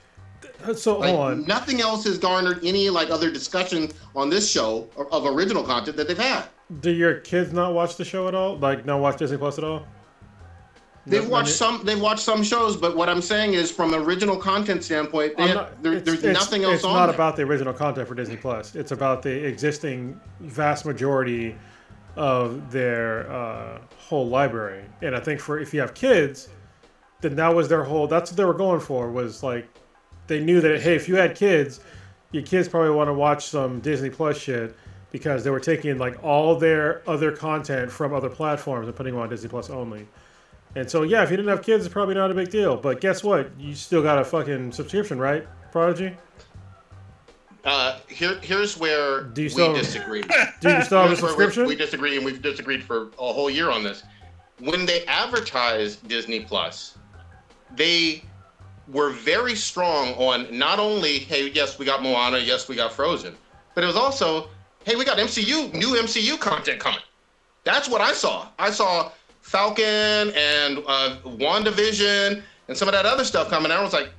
So 0.75 0.99
Like 0.99 1.11
hold 1.11 1.21
on. 1.21 1.47
nothing 1.47 1.81
else 1.81 2.05
has 2.05 2.19
garnered 2.19 2.65
any 2.65 2.91
like 2.91 3.11
other 3.11 3.31
discussion 3.31 3.91
on 4.15 4.31
this 4.31 4.51
show 4.51 4.89
of, 4.97 5.07
of 5.13 5.27
original 5.27 5.63
content 5.63 5.97
that 5.97 6.09
they've 6.09 6.19
had. 6.19 6.45
Do 6.81 6.91
your 6.91 7.15
kids 7.21 7.53
not 7.53 7.75
watch 7.75 7.97
the 7.97 8.05
show 8.05 8.27
at 8.27 8.35
all? 8.35 8.57
Like, 8.59 8.85
not 8.85 9.01
watch 9.01 9.19
Disney 9.19 9.37
Plus 9.39 9.59
at 9.59 9.65
all? 9.65 9.87
They've 11.09 11.29
watched 11.29 11.51
some. 11.53 11.85
They've 11.85 12.01
watched 12.01 12.23
some 12.25 12.43
shows, 12.43 12.77
but 12.77 12.97
what 12.97 13.09
I'm 13.09 13.23
saying 13.23 13.53
is, 13.55 13.71
from 13.71 13.95
an 13.95 14.01
original 14.03 14.37
content 14.37 14.83
standpoint, 14.83 15.37
they 15.37 15.45
I'm 15.45 15.49
have, 15.51 15.57
not- 15.57 15.83
there, 15.85 15.93
it's- 15.93 16.05
there's 16.05 16.19
it's- 16.25 16.35
nothing 16.35 16.65
else 16.65 16.77
It's 16.77 16.85
on. 16.85 16.95
not 16.95 17.07
there. 17.07 17.15
about 17.15 17.37
the 17.37 17.43
original 17.45 17.73
content 17.73 18.09
for 18.09 18.17
Disney 18.17 18.37
Plus. 18.37 18.75
It's 18.75 18.91
about 18.91 19.23
the 19.23 19.31
existing 19.47 20.21
vast 20.41 20.85
majority 20.85 21.55
of 22.17 22.73
their 22.73 23.31
uh, 23.31 23.79
whole 23.99 24.27
library. 24.27 24.83
And 25.01 25.15
I 25.15 25.21
think 25.21 25.39
for 25.39 25.61
if 25.61 25.73
you 25.73 25.79
have 25.81 25.95
kids, 25.95 26.49
then 27.21 27.37
that 27.37 27.55
was 27.55 27.69
their 27.69 27.85
whole. 27.85 28.07
That's 28.07 28.31
what 28.31 28.37
they 28.37 28.45
were 28.45 28.55
going 28.55 28.81
for. 28.81 29.11
Was 29.11 29.43
like 29.43 29.69
they 30.27 30.41
knew 30.41 30.61
that 30.61 30.81
hey, 30.81 30.95
if 30.95 31.09
you 31.09 31.17
had 31.17 31.35
kids, 31.37 31.81
your 32.33 32.43
kids 32.43 32.69
probably 32.69 32.91
want 32.91 33.09
to 33.09 33.15
watch 33.15 33.47
some 33.47 33.81
Disney 33.81 34.11
Plus 34.11 34.37
shit 34.39 34.77
because 35.13 35.45
they 35.45 35.51
were 35.51 35.61
taking 35.61 35.99
like 35.99 36.23
all 36.23 36.57
their 36.57 37.03
other 37.09 37.33
content 37.33 37.91
from 37.91 38.13
other 38.13 38.29
platforms 38.29 38.87
and 38.87 38.97
putting 38.97 39.15
them 39.15 39.23
on 39.23 39.29
Disney 39.29 39.49
Plus 39.49 39.71
only. 39.71 40.07
And 40.75 40.91
so 40.91 41.05
yeah, 41.05 41.23
if 41.23 41.31
you 41.31 41.37
didn't 41.37 41.49
have 41.49 41.63
kids, 41.63 41.87
it's 41.87 41.93
probably 41.93 42.15
not 42.15 42.31
a 42.31 42.35
big 42.35 42.51
deal. 42.51 42.77
But 42.77 43.01
guess 43.01 43.25
what? 43.25 43.51
You 43.59 43.75
still 43.75 44.03
got 44.03 44.19
a 44.19 44.25
fucking 44.25 44.73
subscription, 44.73 45.19
right, 45.19 45.47
Prodigy? 45.73 46.15
Uh, 47.65 47.99
here, 48.09 48.39
here's 48.43 48.77
where 48.77 49.25
Do 49.25 49.43
you 49.43 49.51
we 49.57 49.73
disagree. 49.75 50.23
Do 50.61 50.71
you 50.71 50.83
still 50.83 51.01
have 51.01 51.07
a 51.07 51.11
we- 51.11 51.17
subscription? 51.17 51.67
We, 51.67 51.75
disagree, 51.75 52.17
and 52.17 52.25
we've 52.25 52.41
disagreed 52.41 52.85
for 52.85 53.09
a 53.19 53.33
whole 53.33 53.51
year 53.51 53.71
on 53.71 53.83
this. 53.83 54.05
When 54.61 54.87
they 54.87 55.05
advertised 55.07 56.07
Disney 56.07 56.41
Plus, 56.41 56.96
they 57.75 58.23
were 58.89 59.11
very 59.11 59.55
strong 59.55 60.15
on 60.15 60.57
not 60.57 60.79
only, 60.79 61.19
hey, 61.19 61.51
yes, 61.51 61.79
we 61.79 61.85
got 61.85 62.03
Moana, 62.03 62.39
yes, 62.39 62.69
we 62.69 62.77
got 62.77 62.93
Frozen, 62.93 63.35
but 63.75 63.83
it 63.83 63.87
was 63.87 63.97
also, 63.97 64.49
hey, 64.85 64.97
we 64.97 65.05
got 65.05 65.19
MCU, 65.19 65.73
new 65.75 65.97
MCU 65.97 66.39
content 66.39 66.81
coming. 66.81 67.01
That's 67.65 67.89
what 67.89 68.01
I 68.01 68.13
saw. 68.13 68.49
I 68.59 68.71
saw 68.71 69.11
Falcon 69.41 69.85
and 69.85 70.79
uh, 70.87 71.17
WandaVision 71.25 72.43
and 72.69 72.77
some 72.77 72.89
of 72.89 72.95
that 72.95 73.07
other 73.07 73.25
stuff 73.25 73.49
coming. 73.51 73.73
I 73.73 73.83
was 73.83 73.93
like, 73.93 74.11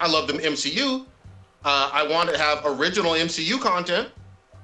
I 0.00 0.08
love 0.08 0.26
the 0.26 0.34
MCU. 0.34 1.04
Uh, 1.64 1.90
I 1.92 2.06
wanted 2.06 2.32
to 2.32 2.38
have 2.38 2.62
original 2.64 3.12
MCU 3.12 3.60
content. 3.60 4.08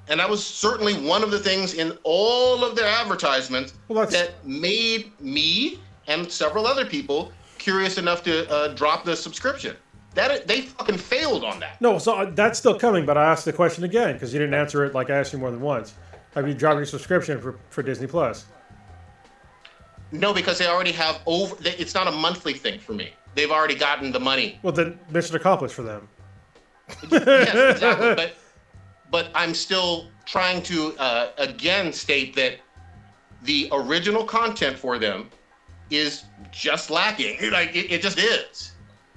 And 0.08 0.18
that 0.18 0.28
was 0.28 0.44
certainly 0.44 0.94
one 0.94 1.22
of 1.22 1.30
the 1.30 1.38
things 1.38 1.74
in 1.74 1.96
all 2.02 2.64
of 2.64 2.74
their 2.74 2.86
advertisements 2.86 3.74
Well, 3.88 4.06
that 4.06 4.44
made 4.44 5.12
me 5.20 5.78
and 6.08 6.30
several 6.30 6.66
other 6.66 6.84
people 6.84 7.32
curious 7.60 7.98
enough 7.98 8.24
to 8.24 8.50
uh, 8.50 8.68
drop 8.74 9.04
the 9.04 9.14
subscription. 9.14 9.76
That 10.14 10.48
they 10.48 10.62
fucking 10.62 10.98
failed 10.98 11.44
on 11.44 11.60
that. 11.60 11.80
no. 11.80 11.98
So 11.98 12.14
uh, 12.16 12.30
that's 12.30 12.58
still 12.58 12.76
coming. 12.76 13.06
But 13.06 13.16
I 13.16 13.30
asked 13.30 13.44
the 13.44 13.52
question 13.52 13.84
again 13.84 14.14
because 14.14 14.32
you 14.32 14.40
didn't 14.40 14.54
answer 14.54 14.84
it 14.84 14.92
like 14.92 15.08
I 15.08 15.16
asked 15.16 15.32
you 15.32 15.38
more 15.38 15.52
than 15.52 15.60
once. 15.60 15.94
Have 16.34 16.48
you 16.48 16.54
dropped 16.54 16.78
your 16.78 16.86
subscription 16.86 17.40
for, 17.40 17.60
for 17.68 17.84
Disney 17.84 18.08
Plus? 18.08 18.46
No, 20.10 20.34
because 20.34 20.58
they 20.58 20.66
already 20.66 20.90
have 20.92 21.20
over. 21.26 21.54
They, 21.56 21.70
it's 21.76 21.94
not 21.94 22.08
a 22.08 22.10
monthly 22.10 22.54
thing 22.54 22.80
for 22.80 22.92
me. 22.92 23.10
They've 23.36 23.52
already 23.52 23.76
gotten 23.76 24.10
the 24.10 24.18
money. 24.18 24.58
Well, 24.62 24.72
then 24.72 24.98
mission 25.10 25.36
accomplished 25.36 25.76
for 25.76 25.82
them. 25.82 26.08
yes, 27.08 27.72
exactly. 27.76 28.14
But 28.16 28.34
but 29.12 29.30
I'm 29.32 29.54
still 29.54 30.08
trying 30.24 30.62
to 30.64 30.96
uh, 30.98 31.30
again 31.38 31.92
state 31.92 32.34
that 32.34 32.58
the 33.42 33.68
original 33.70 34.24
content 34.24 34.76
for 34.76 34.98
them 34.98 35.30
is 35.90 36.24
just 36.52 36.90
lacking. 36.90 37.50
Like 37.50 37.74
it, 37.74 37.90
it 37.92 38.02
just 38.02 38.18
is. 38.18 38.72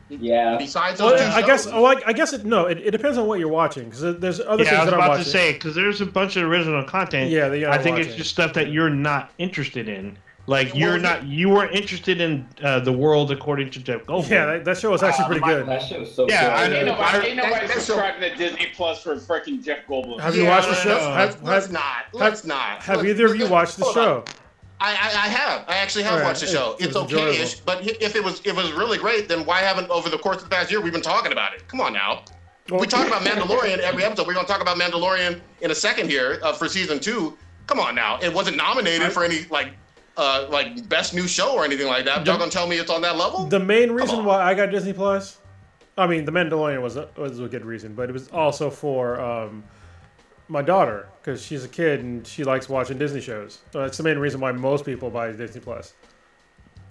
Yeah. 0.10 0.58
Besides 0.58 1.02
Well, 1.02 1.18
two 1.18 1.24
I 1.24 1.42
guess. 1.42 1.64
shows. 1.64 1.74
Oh, 1.74 1.86
I, 1.86 1.96
I 2.06 2.14
guess 2.14 2.34
it. 2.34 2.46
No, 2.46 2.66
it, 2.66 2.78
it 2.80 2.92
depends 2.92 3.18
on 3.18 3.26
what 3.26 3.40
you're 3.40 3.48
watching 3.48 3.86
because 3.86 4.20
there's 4.20 4.40
other 4.42 4.64
Yeah, 4.64 4.70
I 4.70 4.76
things 4.76 4.80
was 4.82 4.86
that 4.86 4.94
I'm 4.94 5.00
about 5.00 5.10
watching. 5.10 5.24
to 5.24 5.30
say 5.30 5.54
because 5.54 5.74
there's 5.76 6.02
a 6.02 6.06
bunch 6.06 6.36
of 6.36 6.44
original 6.44 6.84
content. 6.84 7.32
Yeah, 7.32 7.50
that 7.50 7.58
you're 7.58 7.70
I 7.72 7.78
think 7.78 7.96
watching. 7.98 8.10
it's 8.10 8.18
just 8.18 8.30
stuff 8.30 8.54
that 8.54 8.72
you're 8.72 8.90
not 8.92 9.32
interested 9.38 9.88
in. 9.90 10.18
Like 10.46 10.72
Well, 10.74 10.78
you're 10.82 10.96
yeah. 10.98 11.02
not, 11.02 11.24
you 11.26 11.50
weren't 11.50 11.74
interested 11.74 12.20
in 12.20 12.46
uh, 12.62 12.82
the 12.82 12.92
world 12.92 13.32
according 13.32 13.72
to 13.72 13.80
Jeff 13.80 14.04
Goldblum. 14.04 14.30
Yeah, 14.30 14.46
that, 14.46 14.66
that 14.66 14.78
show 14.78 14.92
was 14.92 15.02
actually 15.02 15.24
Uh, 15.24 15.28
pretty 15.28 15.42
my- 15.42 15.54
good. 15.54 15.66
That 15.68 15.82
show 15.82 16.00
was 16.02 16.14
so 16.14 16.28
Yeah, 16.28 16.42
good. 16.44 16.52
I 16.52 16.64
Ain't 16.78 16.86
know. 16.86 16.92
nobody, 16.96 17.28
ain't 17.30 17.38
that- 17.38 17.46
nobody 17.48 17.68
that's 17.68 17.74
so- 17.86 17.94
subscribing 17.96 18.30
to 18.30 18.36
Disney 18.36 18.68
Plus 18.76 19.02
for 19.02 19.16
freaking 19.16 19.64
Jeff 19.64 19.88
Goldblum. 19.88 20.20
Have 20.20 20.36
you 20.36 20.46
watched 20.46 20.68
the 20.68 20.74
no, 20.74 20.80
show? 20.80 20.90
no, 20.98 21.14
Have- 21.14 21.30
let's, 21.30 21.44
let's 21.44 21.66
have- 21.68 21.74
not. 21.74 22.04
Let's 22.12 22.44
not. 22.46 22.84
Have 22.84 22.98
Let's- 22.98 23.10
either 23.10 23.26
of 23.28 23.36
you 23.38 23.48
watched 23.48 23.78
the 23.78 23.90
show? 23.94 24.18
on. 24.18 24.24
I, 24.84 24.90
I, 24.92 25.08
I 25.08 25.28
have. 25.30 25.66
I 25.68 25.78
actually 25.78 26.04
have 26.04 26.14
Alright, 26.14 26.28
watched 26.28 26.42
the 26.42 26.48
show. 26.48 26.76
it- 26.78 26.88
It's 26.88 26.96
it 26.96 27.00
okay-ish, 27.00 27.56
but 27.62 27.86
if 27.88 28.16
it 28.16 28.24
was 28.24 28.40
if 28.42 28.48
it 28.48 28.56
was 28.56 28.72
really 28.74 28.98
great, 28.98 29.28
then 29.30 29.46
why 29.46 29.60
haven't 29.62 29.90
over 29.90 30.10
the 30.10 30.18
course 30.18 30.38
of 30.38 30.44
the 30.44 30.50
past 30.50 30.70
year 30.70 30.82
we've 30.82 30.92
been 30.94 31.02
talking 31.02 31.32
about 31.32 31.54
it? 31.56 31.68
Come 31.70 31.80
on 31.82 31.94
now. 31.94 32.24
we 32.70 32.86
talk 32.86 33.08
about 33.08 33.22
Mandalorian 33.22 33.80
every 33.80 34.04
episode. 34.04 34.28
We're 34.28 34.34
gonna 34.34 34.48
talk 34.48 34.62
about 34.62 34.78
Mandalorian 34.78 35.40
in 35.62 35.72
a 35.72 35.76
second 35.76 36.10
here 36.10 36.40
uh, 36.44 36.54
for 36.54 36.68
season 36.68 37.00
two. 37.00 37.38
Come 37.68 37.80
on 37.80 37.96
now. 37.96 38.20
It 38.22 38.34
wasn't 38.34 38.58
nominated 38.58 39.12
for 39.14 39.24
any 39.24 39.46
like 39.50 39.70
uh 40.18 40.48
like 40.50 40.88
best 40.90 41.14
new 41.14 41.28
show 41.28 41.54
or 41.56 41.64
anything 41.64 41.88
like 41.88 42.04
that. 42.06 42.26
Y'all 42.26 42.38
gonna 42.38 42.52
tell 42.52 42.68
me 42.68 42.78
it's 42.78 42.92
on 42.92 43.02
that 43.04 43.16
level? 43.16 43.46
The 43.46 43.60
main 43.60 43.92
reason 43.92 44.26
why 44.26 44.42
I 44.44 44.54
got 44.54 44.70
Disney 44.70 44.92
Plus, 44.94 45.40
I 45.98 46.08
mean, 46.08 46.26
The 46.26 46.32
Mandalorian 46.34 46.82
was 46.82 46.98
a, 46.98 47.08
was 47.16 47.40
a 47.40 47.48
good 47.48 47.64
reason, 47.66 47.96
but 47.96 48.10
it 48.10 48.14
was 48.14 48.28
also 48.30 48.70
for 48.70 49.20
um, 49.22 49.64
my 50.48 50.62
daughter 50.62 51.08
because 51.22 51.44
she's 51.44 51.64
a 51.64 51.68
kid 51.70 52.02
and 52.02 52.26
she 52.28 52.44
likes 52.44 52.68
watching 52.70 52.98
Disney 52.98 53.22
shows. 53.22 53.60
So 53.72 53.82
that's 53.82 53.98
the 53.98 54.04
main 54.04 54.18
reason 54.18 54.40
why 54.42 54.52
most 54.52 54.86
people 54.86 55.10
buy 55.10 55.32
Disney 55.32 55.62
Plus. 55.62 55.94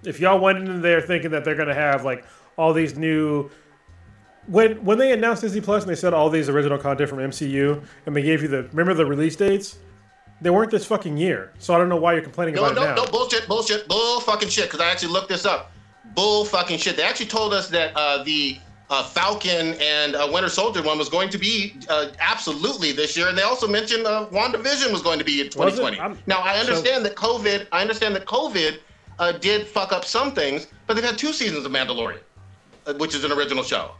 If 0.03 0.19
y'all 0.19 0.39
went 0.39 0.57
in 0.57 0.81
there 0.81 1.01
thinking 1.01 1.31
that 1.31 1.45
they're 1.45 1.55
gonna 1.55 1.73
have 1.73 2.03
like 2.03 2.25
all 2.57 2.73
these 2.73 2.97
new 2.97 3.49
when 4.47 4.83
when 4.83 4.97
they 4.97 5.13
announced 5.13 5.41
Disney 5.41 5.61
Plus 5.61 5.83
and 5.83 5.91
they 5.91 5.95
said 5.95 6.13
all 6.13 6.29
these 6.29 6.49
original 6.49 6.77
content 6.77 7.09
from 7.09 7.19
MCU 7.19 7.81
and 8.05 8.15
they 8.15 8.21
gave 8.21 8.41
you 8.41 8.47
the 8.49 8.63
remember 8.73 8.93
the 8.93 9.05
release 9.05 9.35
dates, 9.35 9.77
they 10.41 10.49
weren't 10.49 10.71
this 10.71 10.85
fucking 10.85 11.15
year. 11.15 11.53
So 11.59 11.73
I 11.73 11.77
don't 11.77 11.89
know 11.89 11.95
why 11.97 12.13
you're 12.13 12.21
complaining 12.21 12.55
No, 12.55 12.65
about 12.65 12.75
no, 12.75 12.83
it 12.83 12.85
now. 12.87 12.95
no, 12.95 13.05
bullshit, 13.11 13.47
bullshit, 13.47 13.87
bull 13.87 14.19
fucking 14.19 14.49
shit. 14.49 14.65
Because 14.65 14.81
I 14.81 14.91
actually 14.91 15.13
looked 15.13 15.29
this 15.29 15.45
up. 15.45 15.71
Bull 16.15 16.43
fucking 16.43 16.77
shit. 16.79 16.97
They 16.97 17.03
actually 17.03 17.27
told 17.27 17.53
us 17.53 17.69
that 17.69 17.95
uh, 17.95 18.23
the 18.23 18.57
uh, 18.89 19.03
Falcon 19.03 19.75
and 19.81 20.15
uh, 20.15 20.29
Winter 20.31 20.49
Soldier 20.49 20.81
one 20.83 20.97
was 20.97 21.09
going 21.09 21.29
to 21.29 21.37
be 21.37 21.75
uh, 21.89 22.09
absolutely 22.19 22.91
this 22.91 23.15
year, 23.17 23.27
and 23.27 23.37
they 23.37 23.41
also 23.41 23.67
mentioned 23.67 24.05
uh, 24.05 24.27
WandaVision 24.31 24.91
was 24.91 25.01
going 25.01 25.19
to 25.19 25.25
be 25.25 25.41
in 25.41 25.49
2020. 25.49 26.21
Now 26.27 26.39
I 26.39 26.57
understand 26.57 27.05
that 27.05 27.15
COVID. 27.15 27.67
I 27.71 27.81
understand 27.81 28.15
that 28.15 28.25
COVID 28.25 28.79
uh, 29.19 29.31
did 29.33 29.67
fuck 29.67 29.91
up 29.93 30.05
some 30.05 30.33
things, 30.33 30.67
but 30.87 30.95
they've 30.95 31.03
had 31.03 31.17
two 31.17 31.33
seasons 31.33 31.65
of 31.65 31.71
Mandalorian, 31.71 32.19
uh, 32.85 32.93
which 32.95 33.15
is 33.15 33.23
an 33.23 33.31
original 33.31 33.63
show. 33.63 33.91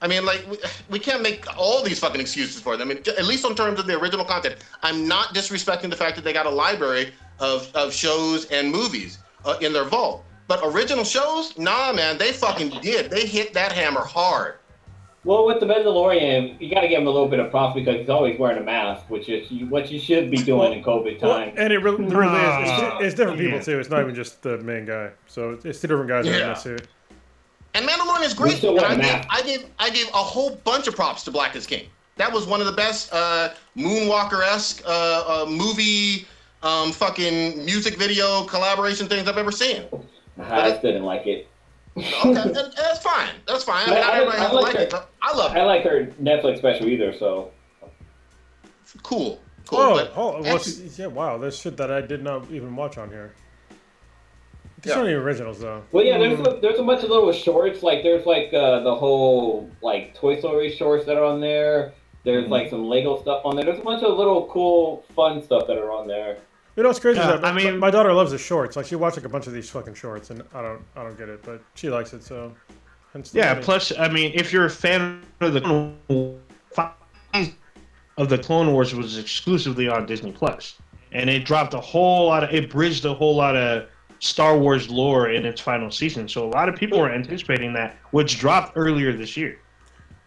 I 0.00 0.06
mean, 0.06 0.24
like, 0.24 0.44
we, 0.50 0.58
we 0.90 0.98
can't 0.98 1.22
make 1.22 1.44
all 1.56 1.82
these 1.82 1.98
fucking 1.98 2.20
excuses 2.20 2.60
for 2.60 2.76
them. 2.76 2.90
I 2.90 2.94
mean, 2.94 3.02
at 3.06 3.24
least 3.24 3.44
in 3.44 3.54
terms 3.54 3.78
of 3.78 3.86
the 3.86 3.98
original 3.98 4.24
content. 4.24 4.56
I'm 4.82 5.06
not 5.06 5.34
disrespecting 5.34 5.90
the 5.90 5.96
fact 5.96 6.16
that 6.16 6.24
they 6.24 6.32
got 6.32 6.46
a 6.46 6.50
library 6.50 7.12
of, 7.38 7.70
of 7.74 7.92
shows 7.92 8.46
and 8.46 8.70
movies 8.70 9.18
uh, 9.44 9.56
in 9.60 9.72
their 9.72 9.84
vault. 9.84 10.24
But 10.48 10.60
original 10.64 11.04
shows, 11.04 11.56
nah, 11.58 11.92
man, 11.92 12.16
they 12.18 12.32
fucking 12.32 12.70
did. 12.80 13.10
They 13.10 13.26
hit 13.26 13.52
that 13.52 13.70
hammer 13.72 14.00
hard. 14.00 14.54
Well, 15.24 15.44
with 15.44 15.60
the 15.60 15.66
Mandalorian, 15.66 16.58
you 16.58 16.70
got 16.74 16.80
to 16.80 16.88
give 16.88 17.00
him 17.02 17.06
a 17.06 17.10
little 17.10 17.28
bit 17.28 17.38
of 17.38 17.50
props 17.50 17.74
because 17.74 17.96
he's 17.96 18.08
always 18.08 18.38
wearing 18.38 18.56
a 18.56 18.62
mask, 18.64 19.10
which 19.10 19.28
is 19.28 19.50
what 19.68 19.90
you 19.90 20.00
should 20.00 20.30
be 20.30 20.38
doing 20.38 20.72
in 20.72 20.82
COVID 20.82 21.20
Well, 21.20 21.34
time. 21.38 21.52
and 21.58 21.70
it 21.70 21.80
really, 21.80 22.02
really 22.04 22.38
is. 22.38 22.70
It's, 22.70 23.04
it's 23.04 23.14
different 23.14 23.38
people 23.38 23.58
Yeah. 23.58 23.62
too. 23.64 23.78
It's 23.78 23.90
not 23.90 24.00
even 24.00 24.14
just 24.14 24.42
the 24.42 24.56
main 24.58 24.86
guy. 24.86 25.10
So 25.26 25.58
it's 25.62 25.80
two 25.80 25.88
different 25.88 26.08
guys 26.08 26.24
in 26.26 26.32
that 26.32 26.58
suit. 26.58 26.86
And 27.74 27.86
Mandalorian 27.86 28.24
is 28.24 28.32
great. 28.32 28.62
And 28.64 28.74
want 28.74 28.86
I, 28.86 28.94
a 28.94 28.96
gave. 28.96 29.26
I 29.28 29.42
gave 29.42 29.66
I 29.78 29.90
gave 29.90 30.08
a 30.08 30.12
whole 30.12 30.56
bunch 30.64 30.88
of 30.88 30.96
props 30.96 31.24
to 31.24 31.30
Black 31.30 31.54
is 31.56 31.66
King. 31.66 31.88
That 32.16 32.32
was 32.32 32.46
one 32.46 32.60
of 32.60 32.66
the 32.66 32.72
best 32.72 33.12
uh, 33.12 33.50
Moonwalker 33.76 34.42
esque 34.46 34.82
uh, 34.86 34.88
uh, 35.44 35.46
movie, 35.50 36.26
um, 36.62 36.90
fucking 36.92 37.64
music 37.66 37.98
video 37.98 38.44
collaboration 38.44 39.06
things 39.08 39.28
I've 39.28 39.36
ever 39.36 39.52
seen. 39.52 39.82
I 40.38 40.70
just 40.70 40.82
didn't 40.82 41.04
like 41.04 41.26
it. 41.26 41.48
Okay, 41.96 42.32
that- 42.32 42.74
that's 42.76 43.02
fine. 43.02 43.30
That's 43.46 43.64
fine. 43.64 43.88
I 43.88 43.94
mean, 43.94 43.98
I- 44.04 44.24
not 44.24 44.34
I- 44.34 44.44
I 44.46 44.52
like 44.52 44.64
like 44.64 44.76
her. 44.76 44.82
it, 44.82 44.94
I 45.22 45.36
love 45.36 45.52
I 45.56 45.62
like 45.64 45.82
her 45.84 46.06
Netflix 46.20 46.58
special 46.58 46.86
either, 46.88 47.12
so 47.12 47.50
Cool, 49.02 49.40
cool. 49.66 49.78
Oh, 49.78 50.08
oh 50.16 50.42
well, 50.42 50.56
actually- 50.56 50.88
yeah, 50.96 51.06
wow, 51.06 51.38
there's 51.38 51.58
shit 51.58 51.76
that 51.76 51.90
I 51.90 52.00
did 52.00 52.22
not 52.22 52.50
even 52.50 52.74
watch 52.74 52.98
on 52.98 53.10
here. 53.10 53.34
There's 54.82 54.94
Yeah. 54.96 55.02
aren't 55.02 55.12
originals 55.14 55.60
though. 55.60 55.82
Well, 55.92 56.04
yeah, 56.04 56.18
there's 56.18 56.38
a, 56.40 56.58
there's 56.62 56.78
a 56.78 56.82
bunch 56.84 57.02
of 57.02 57.10
little 57.10 57.32
shorts. 57.32 57.82
Like 57.82 58.02
there's 58.02 58.24
like 58.26 58.52
uh, 58.54 58.80
the 58.80 58.94
whole 58.94 59.68
like 59.82 60.14
Toy 60.14 60.38
Story 60.38 60.70
shorts 60.74 61.04
that 61.06 61.16
are 61.16 61.24
on 61.24 61.40
there. 61.40 61.92
There's 62.24 62.44
Mm-hmm. 62.44 62.52
like 62.52 62.70
some 62.70 62.84
Lego 62.88 63.20
stuff 63.20 63.42
on 63.44 63.56
there. 63.56 63.64
There's 63.64 63.78
a 63.80 63.82
bunch 63.82 64.02
of 64.02 64.16
little 64.16 64.46
cool, 64.46 65.04
fun 65.16 65.42
stuff 65.42 65.66
that 65.66 65.78
are 65.78 65.90
on 65.90 66.06
there. 66.06 66.38
You 66.78 66.84
know 66.84 66.90
what's 66.90 67.00
crazy? 67.00 67.18
Yeah, 67.18 67.34
is 67.34 67.40
that 67.40 67.44
I 67.44 67.50
my- 67.50 67.60
mean- 67.64 67.78
my 67.80 67.90
daughter 67.90 68.12
loves 68.12 68.30
the 68.30 68.38
shorts. 68.38 68.76
Like 68.76 68.86
she 68.86 68.94
watched 68.94 69.16
like 69.16 69.26
a 69.26 69.28
bunch 69.28 69.48
of 69.48 69.52
these 69.52 69.68
fucking 69.68 69.94
shorts, 69.94 70.30
and 70.30 70.44
I 70.54 70.62
don't, 70.62 70.80
I 70.94 71.02
don't 71.02 71.18
get 71.18 71.28
it, 71.28 71.42
but 71.42 71.60
she 71.74 71.90
likes 71.90 72.12
it. 72.12 72.22
So, 72.22 72.54
hence 73.12 73.32
the 73.32 73.40
Yeah. 73.40 73.54
money. 73.54 73.64
Plus, 73.64 73.90
I 73.98 74.06
mean, 74.08 74.30
if 74.36 74.52
you're 74.52 74.66
a 74.66 74.70
fan 74.70 75.22
of 75.40 75.54
the 75.54 76.36
of 78.16 78.28
the 78.28 78.38
Clone 78.38 78.72
Wars, 78.72 78.94
was 78.94 79.18
exclusively 79.18 79.88
on 79.88 80.06
Disney 80.06 80.30
Plus, 80.30 80.76
and 81.10 81.28
it 81.28 81.44
dropped 81.44 81.74
a 81.74 81.80
whole 81.80 82.28
lot 82.28 82.44
of, 82.44 82.54
it 82.54 82.70
bridged 82.70 83.04
a 83.06 83.12
whole 83.12 83.34
lot 83.34 83.56
of 83.56 83.88
Star 84.20 84.56
Wars 84.56 84.88
lore 84.88 85.30
in 85.30 85.44
its 85.46 85.60
final 85.60 85.90
season. 85.90 86.28
So 86.28 86.46
a 86.46 86.50
lot 86.50 86.68
of 86.68 86.76
people 86.76 87.00
were 87.00 87.10
anticipating 87.10 87.72
that, 87.72 87.96
which 88.12 88.38
dropped 88.38 88.76
earlier 88.76 89.12
this 89.12 89.36
year. 89.36 89.58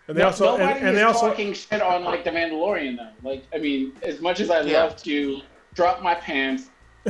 and 0.10 0.18
they 0.18 0.22
No- 0.24 0.28
also, 0.28 0.58
nobody 0.58 0.64
and, 0.80 0.80
and 0.80 0.90
is 0.90 0.96
they 0.96 1.04
also, 1.04 1.30
talking 1.30 1.54
shit 1.54 1.82
on 1.82 2.04
like 2.04 2.26
the 2.26 2.30
Mandalorian 2.32 2.98
though. 2.98 3.30
Like, 3.30 3.44
I 3.56 3.58
mean, 3.58 3.94
as 4.04 4.20
much 4.20 4.42
as 4.42 4.50
I 4.50 4.60
Yeah. 4.64 4.84
love 4.84 4.98
to 5.04 5.42
drop 5.74 6.02
my 6.02 6.16
pants 6.16 6.66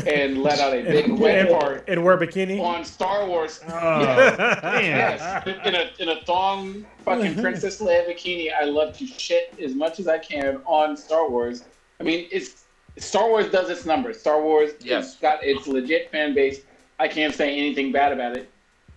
and 0.07 0.41
let 0.41 0.59
out 0.59 0.73
a 0.73 0.77
and, 0.79 0.87
big 0.87 1.11
wet 1.11 1.39
and, 1.39 1.49
fart 1.49 1.83
and 1.87 2.03
wear 2.03 2.15
a 2.15 2.17
bikini. 2.27 2.61
on 2.61 2.85
Star 2.85 3.25
Wars, 3.25 3.59
Oh, 3.67 4.01
yes, 4.79 5.45
in 5.65 5.75
a 5.75 5.91
in 5.99 6.09
a 6.09 6.23
thong 6.25 6.85
fucking 7.03 7.35
Princess 7.41 7.81
Leia 7.81 8.07
bikini, 8.07 8.51
I 8.53 8.65
love 8.65 8.97
to 8.97 9.05
shit 9.07 9.53
as 9.61 9.73
much 9.75 9.99
as 9.99 10.07
I 10.07 10.17
can 10.17 10.61
on 10.65 10.95
Star 10.95 11.29
Wars. 11.29 11.63
I 11.99 12.03
mean, 12.03 12.27
it's 12.31 12.63
Star 12.97 13.27
Wars 13.29 13.49
does 13.51 13.69
its 13.69 13.85
numbers. 13.85 14.19
Star 14.19 14.41
Wars 14.41 14.71
Yes. 14.81 15.13
has 15.13 15.15
got 15.15 15.43
its 15.43 15.67
legit 15.67 16.11
fan 16.11 16.33
base. 16.33 16.61
I 16.99 17.07
can't 17.07 17.33
say 17.33 17.55
anything 17.57 17.91
bad 17.91 18.11
about 18.11 18.37
it, 18.37 18.49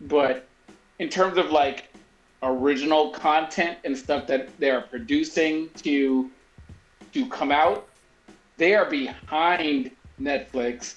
but 0.03 0.47
in 0.99 1.09
terms 1.09 1.39
of 1.39 1.51
like 1.51 1.89
original 2.43 3.11
content 3.11 3.78
and 3.85 3.97
stuff 3.97 4.27
that 4.27 4.49
they 4.61 4.70
are 4.70 4.82
producing 4.82 5.70
to 5.82 6.31
to 7.12 7.27
come 7.31 7.51
out, 7.51 7.89
they 8.56 8.74
are 8.74 8.89
behind 8.89 9.90
Netflix. 10.20 10.97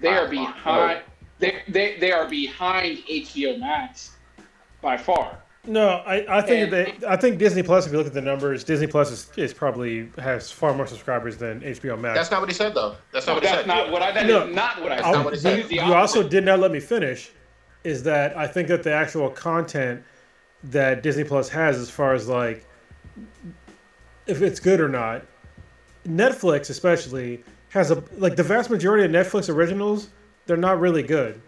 They 0.00 0.08
are 0.08 0.28
behind. 0.28 1.02
They, 1.38 1.62
they, 1.68 1.98
they 1.98 2.12
are 2.12 2.28
behind 2.28 2.98
HBO 3.10 3.58
Max 3.58 4.16
by 4.80 4.96
far. 4.96 5.38
No, 5.66 5.88
I, 6.06 6.38
I 6.38 6.42
think 6.42 6.64
And- 6.64 6.72
that 6.72 7.00
they, 7.00 7.06
I 7.06 7.16
think 7.16 7.38
Disney 7.38 7.62
Plus. 7.62 7.86
If 7.86 7.92
you 7.92 7.98
look 7.98 8.06
at 8.06 8.12
the 8.12 8.20
numbers, 8.20 8.64
Disney 8.64 8.86
Plus 8.86 9.10
is, 9.10 9.30
is 9.36 9.54
probably 9.54 10.10
has 10.18 10.50
far 10.50 10.74
more 10.74 10.86
subscribers 10.86 11.38
than 11.38 11.60
HBO 11.62 11.98
Max. 11.98 12.18
That's 12.18 12.30
not 12.30 12.40
what 12.40 12.50
he 12.50 12.54
said, 12.54 12.74
though. 12.74 12.96
That's 13.12 13.26
not 13.26 13.36
what 13.36 13.42
he 13.44 13.48
That's 13.48 13.60
said. 13.62 13.66
not 13.66 13.90
what 13.90 14.02
I. 14.02 14.12
That 14.12 14.26
is 14.26 14.30
No. 14.30 14.46
not 14.46 14.82
what 14.82 14.92
I 14.92 14.96
That's 14.96 15.06
said. 15.06 15.12
not 15.12 15.24
what 15.24 15.34
he 15.34 15.38
you, 15.56 15.62
said. 15.62 15.70
You 15.88 15.94
also 15.94 16.26
did 16.28 16.44
not 16.44 16.58
let 16.60 16.70
me 16.70 16.80
finish. 16.80 17.30
Is 17.82 18.02
that 18.04 18.36
I 18.36 18.46
think 18.46 18.68
that 18.68 18.82
the 18.82 18.92
actual 18.92 19.30
content 19.30 20.02
that 20.64 21.02
Disney 21.02 21.24
Plus 21.24 21.48
has, 21.50 21.78
as 21.78 21.88
far 21.90 22.12
as 22.14 22.28
like 22.28 22.66
if 24.26 24.42
it's 24.42 24.60
good 24.60 24.80
or 24.80 24.88
not, 24.88 25.22
Netflix 26.06 26.70
especially 26.70 27.42
has 27.70 27.90
a 27.90 28.02
like 28.18 28.36
the 28.36 28.42
vast 28.42 28.70
majority 28.70 29.04
of 29.04 29.10
Netflix 29.10 29.48
originals. 29.52 30.08
They're 30.46 30.56
not 30.56 30.78
really 30.80 31.02
good. 31.02 31.40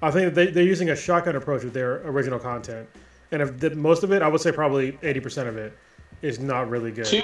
I 0.00 0.10
think 0.10 0.34
they, 0.34 0.46
they're 0.46 0.64
using 0.64 0.90
a 0.90 0.96
shotgun 0.96 1.36
approach 1.36 1.62
with 1.64 1.74
their 1.74 1.96
original 2.08 2.38
content, 2.38 2.88
and 3.30 3.40
if 3.42 3.58
the, 3.60 3.70
most 3.76 4.02
of 4.02 4.10
it, 4.12 4.22
I 4.22 4.28
would 4.28 4.40
say 4.40 4.50
probably 4.50 4.98
eighty 5.02 5.20
percent 5.20 5.48
of 5.48 5.56
it 5.56 5.76
is 6.22 6.40
not 6.40 6.68
really 6.70 6.90
good. 6.90 7.04
two 7.06 7.22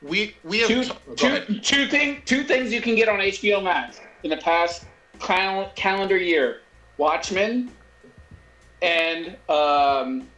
We 0.00 0.34
we 0.44 0.60
have 0.60 0.68
two 0.68 0.84
t- 0.84 0.90
two 1.16 1.60
two 1.60 1.86
thing 1.88 2.22
two 2.24 2.44
things 2.44 2.72
you 2.72 2.80
can 2.80 2.94
get 2.94 3.08
on 3.08 3.18
HBO 3.18 3.62
Max 3.62 4.00
in 4.22 4.30
the 4.30 4.36
past 4.38 4.84
cal- 5.20 5.70
calendar 5.74 6.16
year: 6.16 6.60
Watchmen 6.96 7.70
and 8.80 9.36
um 9.50 10.28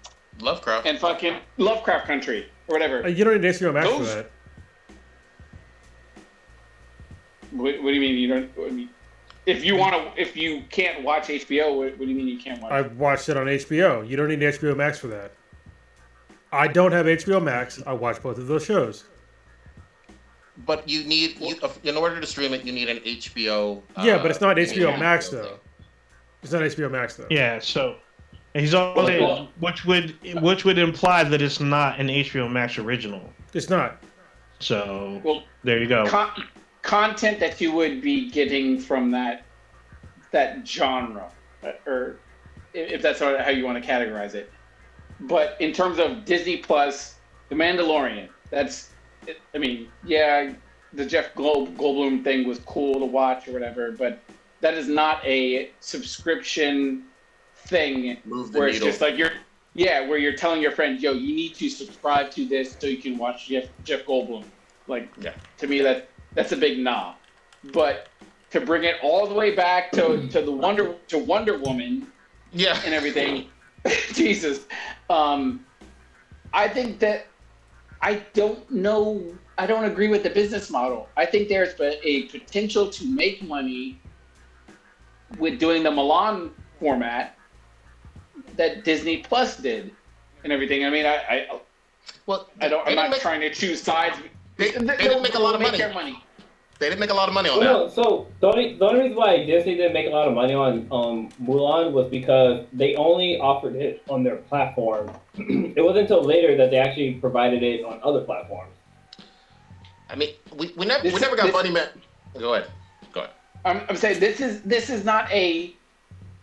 Lovecraft. 0.40 0.86
and 0.86 0.98
fucking 0.98 1.36
Lovecraft 1.58 2.06
Country 2.06 2.48
or 2.66 2.72
whatever. 2.72 3.04
Uh, 3.04 3.08
You 3.08 3.24
don't 3.24 3.40
need 3.40 3.48
HBO 3.54 3.74
Max 3.74 3.88
for 3.90 4.02
that. 4.04 4.30
What, 7.52 7.82
what 7.82 7.90
do 7.90 7.94
you 7.94 8.00
mean 8.00 8.16
you 8.16 8.28
don't? 8.28 8.50
I 8.58 8.70
mean, 8.70 8.88
if 9.46 9.64
you 9.64 9.76
want 9.76 9.94
to, 9.94 10.20
if 10.20 10.36
you 10.36 10.62
can't 10.70 11.02
watch 11.02 11.28
HBO, 11.28 11.76
what, 11.76 11.90
what 11.98 12.00
do 12.00 12.06
you 12.06 12.14
mean 12.14 12.28
you 12.28 12.38
can't 12.38 12.60
watch? 12.60 12.72
I 12.72 12.82
watched 12.82 13.28
it 13.28 13.36
on 13.36 13.46
HBO. 13.46 14.08
You 14.08 14.16
don't 14.16 14.28
need 14.28 14.40
HBO 14.40 14.76
Max 14.76 14.98
for 14.98 15.08
that. 15.08 15.32
I 16.52 16.66
don't 16.66 16.92
have 16.92 17.06
HBO 17.06 17.42
Max. 17.42 17.82
I 17.86 17.92
watch 17.92 18.22
both 18.22 18.38
of 18.38 18.46
those 18.46 18.64
shows. 18.64 19.04
But 20.66 20.88
you 20.88 21.04
need, 21.04 21.40
you, 21.40 21.56
in 21.84 21.96
order 21.96 22.20
to 22.20 22.26
stream 22.26 22.52
it, 22.52 22.64
you 22.64 22.72
need 22.72 22.88
an 22.88 22.98
HBO. 22.98 23.82
yeah, 24.02 24.16
uh, 24.16 24.22
but 24.22 24.30
it's 24.30 24.40
not 24.40 24.56
HBO 24.56 24.90
yeah. 24.90 24.96
Max 24.98 25.28
thing. 25.28 25.42
though. 25.42 25.58
It's 26.42 26.52
not 26.52 26.62
HBO 26.62 26.90
Max 26.90 27.16
though. 27.16 27.26
Yeah, 27.30 27.58
so 27.58 27.96
he's 28.54 28.74
all 28.74 29.06
saying, 29.06 29.48
which 29.60 29.84
would 29.84 30.16
which 30.42 30.64
would 30.64 30.78
imply 30.78 31.24
that 31.24 31.40
it's 31.40 31.60
not 31.60 32.00
an 32.00 32.08
HBO 32.08 32.50
Max 32.50 32.78
original. 32.78 33.22
It's 33.54 33.70
not. 33.70 34.02
So 34.58 35.20
Well, 35.24 35.44
there 35.64 35.78
you 35.78 35.86
go. 35.88 36.06
Con- 36.06 36.30
content 36.82 37.40
that 37.40 37.60
you 37.60 37.72
would 37.72 38.00
be 38.00 38.30
getting 38.30 38.80
from 38.80 39.10
that 39.12 39.48
that 40.32 40.66
genre, 40.66 41.32
or 41.86 42.22
if 42.72 42.92
if 42.92 43.02
that's 43.02 43.20
how 43.20 43.50
you 43.50 43.64
want 43.64 43.82
to 43.82 43.88
categorize 43.90 44.34
it. 44.34 44.54
But 45.20 45.56
in 45.60 45.72
terms 45.72 45.98
of 45.98 46.24
Disney 46.24 46.58
Plus, 46.58 47.20
The 47.50 47.56
Mandalorian, 47.56 48.30
that's, 48.50 48.94
I 49.54 49.58
mean, 49.58 49.92
yeah, 50.02 50.54
the 50.92 51.04
Jeff 51.06 51.34
Gold, 51.34 51.76
Goldblum 51.76 52.24
thing 52.24 52.46
was 52.48 52.60
cool 52.60 53.00
to 53.00 53.06
watch 53.06 53.46
or 53.48 53.52
whatever, 53.52 53.92
but 53.92 54.24
that 54.60 54.74
is 54.74 54.88
not 54.88 55.24
a 55.26 55.72
subscription 55.80 57.08
thing 57.54 58.18
Move 58.24 58.52
the 58.52 58.58
where 58.58 58.68
it's 58.68 58.80
just 58.80 59.00
like 59.00 59.16
you're 59.16 59.30
yeah 59.74 60.06
where 60.06 60.18
you're 60.18 60.34
telling 60.34 60.62
your 60.62 60.72
friend 60.72 61.00
yo 61.00 61.12
you 61.12 61.34
need 61.34 61.54
to 61.54 61.68
subscribe 61.68 62.30
to 62.30 62.46
this 62.48 62.76
so 62.80 62.86
you 62.86 63.00
can 63.02 63.18
watch 63.18 63.48
jeff, 63.48 63.64
jeff 63.84 64.04
goldblum 64.06 64.50
like 64.86 65.12
Yeah. 65.18 65.34
to 65.58 65.66
me 65.66 65.80
that 65.82 66.09
that's 66.34 66.52
a 66.52 66.56
big 66.56 66.78
nah 66.78 67.14
but 67.72 68.08
to 68.50 68.60
bring 68.60 68.84
it 68.84 68.96
all 69.02 69.26
the 69.26 69.34
way 69.34 69.54
back 69.54 69.92
to, 69.92 70.26
to 70.28 70.42
the 70.42 70.50
wonder 70.50 70.94
to 71.08 71.18
wonder 71.18 71.58
woman 71.58 72.06
yeah. 72.52 72.80
and 72.84 72.94
everything 72.94 73.48
jesus 74.12 74.66
um 75.08 75.64
i 76.52 76.66
think 76.66 76.98
that 76.98 77.26
i 78.02 78.14
don't 78.34 78.70
know 78.70 79.22
i 79.60 79.66
don't 79.66 79.84
agree 79.84 80.08
with 80.08 80.22
the 80.22 80.30
business 80.30 80.70
model. 80.70 81.08
I 81.16 81.26
think 81.26 81.48
there's 81.48 81.78
a 81.80 82.08
a 82.08 82.22
potential 82.24 82.88
to 82.88 83.04
make 83.06 83.42
money 83.42 84.00
with 85.38 85.58
doing 85.58 85.82
the 85.82 85.90
Mulan 85.90 86.50
format 86.80 87.36
that 88.56 88.84
disney 88.84 89.18
plus 89.18 89.56
did 89.56 89.92
and 90.44 90.52
everything. 90.52 90.84
I 90.84 90.90
mean 90.90 91.04
i 91.04 91.16
i, 91.34 91.60
Well, 92.26 92.48
I 92.60 92.68
don't 92.68 92.88
i'm 92.88 92.96
not 92.96 93.10
make, 93.10 93.20
trying 93.20 93.42
to 93.42 93.50
choose 93.50 93.82
sides 93.82 94.16
They- 94.60 94.70
they 94.72 94.84
They'll- 94.84 94.96
didn't 94.98 95.22
make 95.22 95.34
a 95.34 95.38
lot 95.38 95.54
of 95.54 95.60
money. 95.62 95.78
money 95.94 96.22
They 96.78 96.88
didn't 96.88 97.00
make 97.00 97.10
a 97.10 97.14
lot 97.14 97.28
of 97.28 97.34
money 97.34 97.48
on 97.50 97.58
Well, 97.58 97.88
that. 97.88 97.96
no, 97.96 98.02
so 98.02 98.26
the 98.40 98.46
only, 98.48 98.74
the 98.74 98.86
only 98.86 99.00
reason 99.02 99.16
why 99.16 99.44
Disney 99.44 99.74
didn't 99.74 99.92
make 99.92 100.06
a 100.06 100.10
lot 100.10 100.26
of 100.28 100.34
money 100.34 100.54
on 100.54 100.86
um, 100.90 101.28
Mulan 101.42 101.92
was 101.92 102.06
because 102.08 102.64
they 102.72 102.94
only 102.96 103.38
offered 103.38 103.76
it 103.76 104.02
on 104.08 104.22
their 104.24 104.36
platform. 104.36 105.10
it 105.36 105.82
wasn't 105.84 106.02
until 106.10 106.22
later 106.22 106.56
that 106.56 106.70
they 106.70 106.78
actually 106.78 107.14
provided 107.14 107.62
it 107.62 107.84
on 107.84 108.00
other 108.02 108.20
platforms. 108.22 108.72
I 110.08 110.14
mean, 110.16 110.30
we, 110.56 110.72
we 110.76 110.86
never 110.86 111.02
This 111.02 111.12
we 111.12 111.16
is- 111.16 111.22
never 111.22 111.36
got 111.36 111.44
this- 111.46 111.52
money, 111.52 111.70
man. 111.70 111.88
Go 112.38 112.54
ahead. 112.54 112.70
Go 113.12 113.20
ahead. 113.20 113.32
I'm, 113.64 113.82
I'm 113.88 113.96
saying 113.96 114.20
this 114.20 114.40
is 114.40 114.62
this 114.62 114.88
is 114.88 115.04
not 115.04 115.30
a 115.30 115.74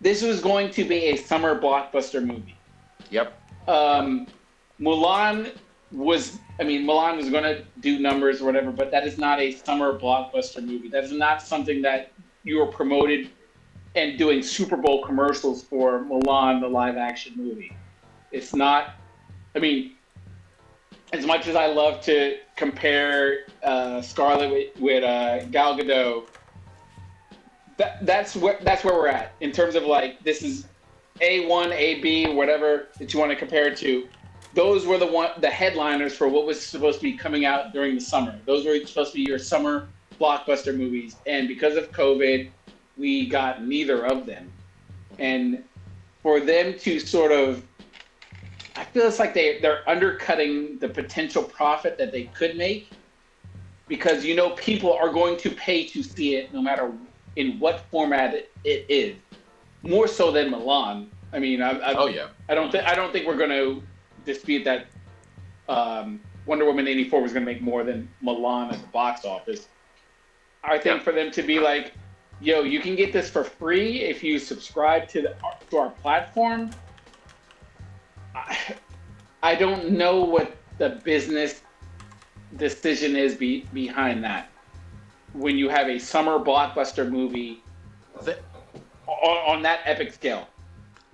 this 0.02 0.22
was 0.22 0.40
going 0.40 0.70
to 0.72 0.84
be 0.84 1.06
a 1.06 1.16
summer 1.16 1.60
blockbuster 1.60 2.24
movie. 2.24 2.56
Yep. 3.10 3.34
Um, 3.68 4.28
Mulan 4.80 5.52
was 5.92 6.38
I 6.60 6.64
mean 6.64 6.86
Mulan 6.86 7.18
was 7.18 7.30
going 7.30 7.44
to 7.44 7.64
do 7.80 8.00
numbers 8.00 8.42
or 8.42 8.46
whatever, 8.46 8.72
but 8.72 8.92
that 8.92 9.06
is 9.06 9.18
not 9.18 9.40
a 9.40 9.54
summer 9.54 9.98
blockbuster 9.98 10.64
movie. 10.64 10.90
That 10.90 11.04
is 11.04 11.12
not 11.12 11.42
something 11.42 11.82
that 11.84 12.12
you 12.44 12.62
are 12.62 12.68
promoted 12.68 13.30
and 13.96 14.18
doing 14.18 14.42
Super 14.42 14.78
Bowl 14.78 15.04
commercials 15.04 15.64
for 15.64 16.00
Mulan, 16.02 16.62
the 16.62 16.68
live 16.68 16.98
action 16.98 17.34
movie. 17.36 17.76
It's 18.32 18.54
not. 18.54 18.96
I 19.56 19.60
mean, 19.60 19.94
as 21.14 21.26
much 21.26 21.48
as 21.48 21.56
I 21.56 21.68
love 21.68 22.02
to 22.02 22.38
compare 22.56 23.46
uh, 23.64 24.02
Scarlett 24.02 24.52
with, 24.52 24.80
with 24.80 25.04
uh, 25.04 25.46
Gal 25.46 25.78
Gadot, 25.78 26.28
that, 27.78 28.06
that's 28.06 28.36
where 28.36 28.60
that's 28.62 28.84
where 28.84 28.96
we're 28.96 29.08
at 29.08 29.34
in 29.40 29.52
terms 29.52 29.76
of 29.76 29.84
like 29.84 30.24
this 30.24 30.42
is 30.42 30.68
A1, 31.22 31.72
AB, 31.72 32.34
whatever 32.34 32.88
that 33.00 33.14
you 33.14 33.20
want 33.20 33.32
to 33.32 33.38
compare 33.38 33.68
it 33.68 33.78
to, 33.78 34.08
those 34.54 34.86
were 34.86 34.98
the 34.98 35.08
one 35.08 35.30
the 35.40 35.50
headliners 35.50 36.16
for 36.16 36.28
what 36.28 36.46
was 36.46 36.64
supposed 36.64 37.00
to 37.00 37.04
be 37.04 37.18
coming 37.18 37.46
out 37.46 37.74
during 37.74 37.96
the 37.96 38.02
summer. 38.02 38.40
Those 38.46 38.66
were 38.66 38.78
supposed 38.86 39.12
to 39.12 39.18
be 39.18 39.24
your 39.24 39.40
summer 39.40 39.88
blockbuster 40.20 40.76
movies, 40.76 41.16
and 41.26 41.48
because 41.48 41.76
of 41.76 41.92
COVID, 41.92 42.50
we 42.98 43.28
got 43.28 43.64
neither 43.66 44.06
of 44.06 44.26
them. 44.26 44.52
And 45.20 45.64
for 46.24 46.40
them 46.40 46.78
to 46.80 47.00
sort 47.00 47.32
of, 47.32 47.64
I 48.76 48.84
feel 48.86 49.08
it's 49.08 49.20
like 49.20 49.34
they 49.34 49.60
they're 49.60 49.88
undercutting 49.88 50.78
the 50.80 50.90
potential 50.90 51.44
profit 51.44 51.98
that 51.98 52.12
they 52.12 52.26
could 52.26 52.58
make, 52.58 52.90
because 53.88 54.26
you 54.26 54.36
know 54.36 54.52
people 54.52 54.94
are 54.94 55.10
going 55.10 55.38
to 55.38 55.50
pay 55.52 55.86
to 55.86 56.04
see 56.04 56.36
it 56.36 56.54
no 56.54 56.62
matter 56.62 56.92
in 57.36 57.60
what 57.60 57.86
format 57.92 58.34
it, 58.34 58.52
it 58.64 58.86
is. 58.90 59.16
More 59.84 60.08
so 60.08 60.32
than 60.32 60.52
Mulan. 60.52 61.08
I 61.32 61.40
mean, 61.40 61.62
I, 61.62 61.72
I, 61.72 61.94
Oh 61.96 62.08
yeah. 62.08 62.28
I 62.50 62.56
don't 62.56 62.72
think 62.72 62.86
I 62.86 62.96
don't 62.96 63.12
think 63.12 63.28
we're 63.28 63.38
going 63.38 63.52
to 63.52 63.84
dispute 64.28 64.64
that 64.66 64.86
um, 65.68 66.20
Wonder 66.46 66.66
Woman 66.66 66.88
eighty 66.88 67.10
four 67.10 67.22
was 67.22 67.34
going 67.34 67.44
to 67.46 67.52
make 67.52 67.62
more 67.62 67.84
than 67.84 68.08
Mulan 68.24 68.72
at 68.72 68.80
the 68.80 68.88
box 68.88 69.26
office. 69.26 69.68
I 70.64 70.78
think 70.78 70.98
Yeah. 70.98 71.04
for 71.04 71.14
them 71.14 71.32
to 71.32 71.42
be 71.42 71.60
like, 71.60 71.94
"Yo, 72.42 72.62
you 72.62 72.80
can 72.80 72.96
get 72.96 73.12
this 73.12 73.30
for 73.30 73.44
free 73.44 74.02
if 74.02 74.24
you 74.24 74.38
subscribe 74.38 75.08
to 75.10 75.22
the 75.24 75.36
to 75.72 75.78
our 75.78 75.90
platform." 75.90 76.70
I, 78.36 78.76
I 79.42 79.56
don't 79.56 79.92
know 79.92 80.22
what 80.22 80.56
the 80.78 80.90
business 81.04 81.62
decision 82.58 83.16
is 83.16 83.36
be, 83.36 83.62
behind 83.74 84.24
that. 84.24 84.52
When 85.34 85.58
you 85.58 85.70
have 85.70 85.88
a 85.88 85.98
summer 86.00 86.38
blockbuster 86.40 87.10
movie 87.10 87.64
on, 89.08 89.38
on 89.56 89.62
that 89.64 89.80
epic 89.86 90.14
scale. 90.14 90.48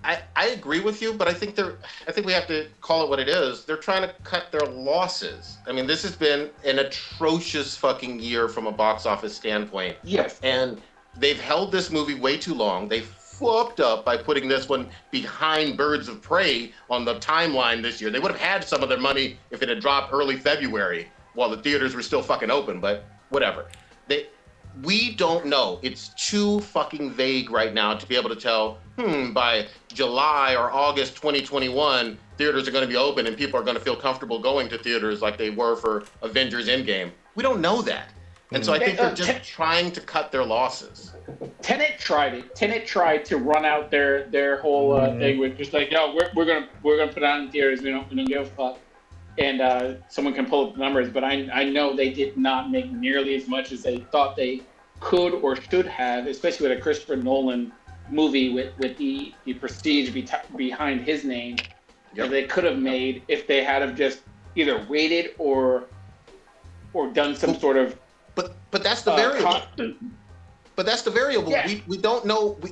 I, 0.04 0.20
I 0.36 0.48
agree 0.48 0.80
with 0.80 1.00
you, 1.00 1.14
but 1.14 1.26
I 1.26 1.32
think 1.32 1.54
they're 1.54 1.78
I 2.06 2.12
think 2.12 2.26
we 2.26 2.32
have 2.32 2.46
to 2.48 2.68
call 2.80 3.02
it 3.02 3.08
what 3.08 3.18
it 3.18 3.28
is. 3.28 3.64
They're 3.64 3.76
trying 3.76 4.02
to 4.02 4.14
cut 4.22 4.52
their 4.52 4.66
losses. 4.66 5.56
I 5.66 5.72
mean, 5.72 5.86
this 5.86 6.02
has 6.02 6.14
been 6.14 6.50
an 6.64 6.78
atrocious 6.78 7.76
fucking 7.76 8.20
year 8.20 8.48
from 8.48 8.66
a 8.66 8.72
box 8.72 9.06
office 9.06 9.34
standpoint. 9.34 9.96
Yes. 10.04 10.38
And 10.42 10.80
they've 11.16 11.40
held 11.40 11.72
this 11.72 11.90
movie 11.90 12.14
way 12.14 12.36
too 12.36 12.54
long. 12.54 12.88
They 12.88 13.00
fucked 13.00 13.80
up 13.80 14.04
by 14.04 14.16
putting 14.16 14.46
this 14.46 14.68
one 14.68 14.88
behind 15.10 15.76
Birds 15.76 16.08
of 16.08 16.22
Prey 16.22 16.72
on 16.90 17.04
the 17.04 17.16
timeline 17.16 17.82
this 17.82 18.00
year. 18.00 18.10
They 18.10 18.20
would 18.20 18.30
have 18.30 18.40
had 18.40 18.62
some 18.62 18.82
of 18.82 18.88
their 18.88 19.00
money 19.00 19.38
if 19.50 19.62
it 19.62 19.68
had 19.68 19.80
dropped 19.80 20.12
early 20.12 20.36
February 20.36 21.10
while 21.34 21.48
the 21.48 21.56
theaters 21.56 21.94
were 21.94 22.02
still 22.02 22.22
fucking 22.22 22.50
open, 22.50 22.78
but 22.78 23.04
whatever. 23.30 23.66
They 24.06 24.26
we 24.82 25.14
don't 25.14 25.46
know. 25.46 25.78
It's 25.82 26.08
too 26.16 26.60
fucking 26.60 27.12
vague 27.12 27.50
right 27.50 27.72
now 27.72 27.94
to 27.94 28.06
be 28.06 28.16
able 28.16 28.30
to 28.30 28.36
tell, 28.36 28.78
hmm, 28.98 29.32
by 29.32 29.66
July 29.92 30.56
or 30.56 30.70
August 30.72 31.14
2021, 31.16 32.18
theaters 32.36 32.66
are 32.66 32.72
going 32.72 32.82
to 32.82 32.88
be 32.88 32.96
open 32.96 33.26
and 33.26 33.36
people 33.36 33.58
are 33.58 33.62
going 33.62 33.76
to 33.76 33.82
feel 33.82 33.96
comfortable 33.96 34.40
going 34.40 34.68
to 34.68 34.78
theaters 34.78 35.22
like 35.22 35.38
they 35.38 35.50
were 35.50 35.76
for 35.76 36.04
Avengers 36.22 36.68
Endgame. 36.68 37.10
We 37.36 37.42
don't 37.42 37.60
know 37.60 37.82
that. 37.82 38.08
And 38.52 38.64
so 38.64 38.72
I 38.72 38.78
think 38.78 38.98
Uh, 39.00 39.06
they're 39.06 39.14
just 39.14 39.44
trying 39.48 39.90
to 39.92 40.00
cut 40.00 40.30
their 40.30 40.44
losses. 40.44 41.12
Tenet 41.62 41.98
tried 41.98 42.34
it. 42.34 42.54
Tenet 42.54 42.86
tried 42.86 43.24
to 43.26 43.38
run 43.38 43.64
out 43.64 43.90
their 43.90 44.24
their 44.24 44.58
whole 44.58 44.92
uh, 44.94 45.08
Mhm. 45.08 45.18
thing 45.18 45.38
with 45.38 45.56
just 45.56 45.72
like, 45.72 45.90
yo, 45.90 46.14
we're, 46.14 46.30
we're 46.36 46.44
gonna 46.44 46.68
we're 46.82 46.96
gonna 46.98 47.12
put 47.12 47.22
it 47.22 47.26
out 47.26 47.40
in 47.40 47.50
theaters. 47.50 47.80
We 47.82 47.90
don't 47.90 48.08
we 48.10 48.16
don't 48.16 48.26
give 48.26 48.42
a 48.42 48.44
fuck. 48.50 48.78
And 49.38 49.60
uh, 49.60 49.94
someone 50.08 50.32
can 50.34 50.46
pull 50.46 50.68
up 50.68 50.74
the 50.74 50.80
numbers, 50.80 51.08
but 51.10 51.24
I 51.24 51.48
I 51.52 51.64
know 51.64 51.94
they 51.96 52.10
did 52.12 52.36
not 52.36 52.70
make 52.70 52.90
nearly 52.92 53.34
as 53.34 53.48
much 53.48 53.72
as 53.72 53.82
they 53.82 53.98
thought 54.12 54.36
they 54.36 54.62
could 55.00 55.34
or 55.34 55.56
should 55.56 55.86
have, 55.86 56.26
especially 56.28 56.68
with 56.68 56.78
a 56.78 56.80
Christopher 56.80 57.16
Nolan 57.16 57.72
movie 58.10 58.52
with 58.52 58.76
with 58.78 58.96
the 58.96 59.34
the 59.44 59.54
prestige 59.54 60.10
be 60.10 60.26
behind 60.56 61.00
his 61.00 61.24
name 61.24 61.56
Yep. 62.14 62.26
that 62.26 62.30
they 62.30 62.44
could 62.44 62.62
have 62.62 62.78
made 62.78 63.22
if 63.26 63.48
they 63.48 63.64
had 63.64 63.82
have 63.82 63.96
just 63.96 64.20
either 64.54 64.86
waited 64.88 65.34
or 65.38 65.86
or 66.92 67.08
done 67.10 67.34
some 67.34 67.50
Well, 67.50 67.60
sort 67.60 67.76
of 67.76 67.98
But 68.36 68.54
but 68.70 68.84
that's 68.84 69.02
the 69.02 69.12
uh, 69.12 69.16
variable. 69.16 69.62
con- 69.76 70.16
but 70.76 70.86
that's 70.86 71.02
the 71.02 71.10
variable. 71.10 71.50
Yeah. 71.50 71.66
We, 71.66 71.82
we 71.88 71.96
don't 71.96 72.24
know. 72.24 72.56
We, 72.62 72.70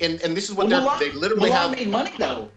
and, 0.00 0.20
and 0.22 0.36
this 0.36 0.48
is 0.48 0.54
what 0.54 0.68
Well, 0.68 0.80
they're, 0.80 0.88
Mulan- 0.88 0.98
they 1.00 1.10
literally 1.18 1.50
Mulan 1.50 1.54
have. 1.54 1.70
made 1.72 1.88
money 1.88 2.12
though. 2.18 2.50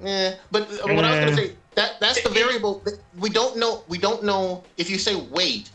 Yeah, 0.00 0.34
but 0.52 0.62
uh, 0.70 0.94
what 0.94 1.04
I 1.04 1.10
was 1.10 1.18
Eh. 1.18 1.24
gonna 1.24 1.36
say 1.36 1.52
that 1.74 2.00
that's 2.00 2.22
the 2.22 2.28
variable. 2.30 2.82
We 3.18 3.30
don't 3.30 3.56
know. 3.56 3.84
We 3.88 3.98
don't 3.98 4.24
know 4.24 4.64
if 4.76 4.90
you 4.90 4.98
say 4.98 5.16
wait. 5.16 5.70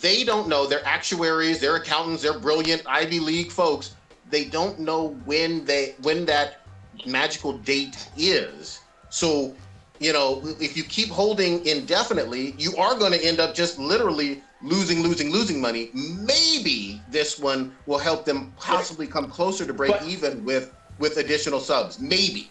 They 0.00 0.24
don't 0.24 0.48
know. 0.48 0.66
They're 0.66 0.84
actuaries, 0.86 1.58
they're 1.60 1.76
accountants, 1.76 2.22
they're 2.22 2.38
brilliant 2.38 2.82
Ivy 2.86 3.18
League 3.20 3.50
folks. 3.50 3.94
They 4.30 4.44
don't 4.44 4.78
know 4.78 5.08
when 5.24 5.64
they 5.64 5.94
when 6.02 6.24
that 6.26 6.60
magical 7.06 7.58
date 7.58 8.08
is. 8.16 8.80
So, 9.10 9.54
you 9.98 10.12
know, 10.12 10.40
if 10.60 10.76
you 10.76 10.84
keep 10.84 11.08
holding 11.08 11.64
indefinitely, 11.66 12.54
you 12.58 12.76
are 12.76 12.96
going 12.96 13.12
to 13.12 13.22
end 13.24 13.40
up 13.40 13.54
just 13.54 13.78
literally 13.78 14.42
losing, 14.62 15.02
losing, 15.02 15.30
losing 15.30 15.60
money. 15.60 15.90
Maybe 15.92 17.00
this 17.10 17.38
one 17.38 17.74
will 17.86 17.98
help 17.98 18.24
them 18.24 18.52
possibly 18.58 19.06
come 19.06 19.28
closer 19.28 19.66
to 19.66 19.72
break 19.74 19.92
But- 19.92 20.04
even 20.04 20.44
with 20.44 20.72
with 20.98 21.16
additional 21.16 21.58
subs. 21.60 21.98
Maybe. 21.98 22.50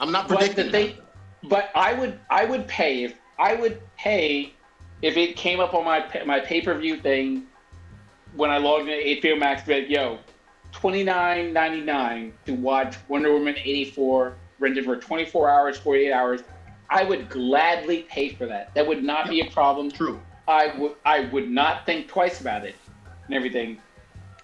I'm 0.00 0.12
not 0.12 0.28
But 0.28 0.38
predicting. 0.38 0.66
the 0.66 0.70
thing, 0.72 0.94
but 1.44 1.70
I 1.74 1.92
would 1.94 2.18
I 2.30 2.44
would 2.44 2.66
pay 2.66 3.04
if 3.04 3.14
I 3.38 3.54
would 3.54 3.80
pay 3.96 4.52
if 5.02 5.16
it 5.16 5.36
came 5.36 5.60
up 5.60 5.74
on 5.74 5.84
my 5.84 6.04
my 6.26 6.40
pay 6.40 6.60
per 6.60 6.76
view 6.78 6.98
thing 7.00 7.46
when 8.34 8.50
I 8.50 8.58
logged 8.58 8.88
into 8.88 9.28
HBO 9.28 9.38
Max. 9.38 9.66
Like, 9.68 9.88
yo, 9.88 10.18
twenty 10.72 11.04
nine 11.04 11.52
ninety 11.52 11.80
nine 11.80 12.32
to 12.46 12.54
watch 12.54 12.96
Wonder 13.08 13.32
Woman 13.32 13.56
eighty 13.56 13.84
four 13.84 14.34
rented 14.58 14.84
for 14.84 14.96
twenty 14.96 15.24
four 15.24 15.48
hours, 15.48 15.78
forty 15.78 16.06
eight 16.06 16.12
hours. 16.12 16.42
I 16.90 17.04
would 17.04 17.28
gladly 17.28 18.02
pay 18.08 18.30
for 18.30 18.46
that. 18.46 18.74
That 18.74 18.86
would 18.86 19.04
not 19.04 19.28
be 19.28 19.40
a 19.40 19.50
problem. 19.50 19.90
True. 19.90 20.20
I 20.46 20.74
would 20.78 20.94
I 21.04 21.26
would 21.26 21.50
not 21.50 21.86
think 21.86 22.08
twice 22.08 22.40
about 22.40 22.64
it 22.64 22.74
and 23.26 23.34
everything. 23.34 23.80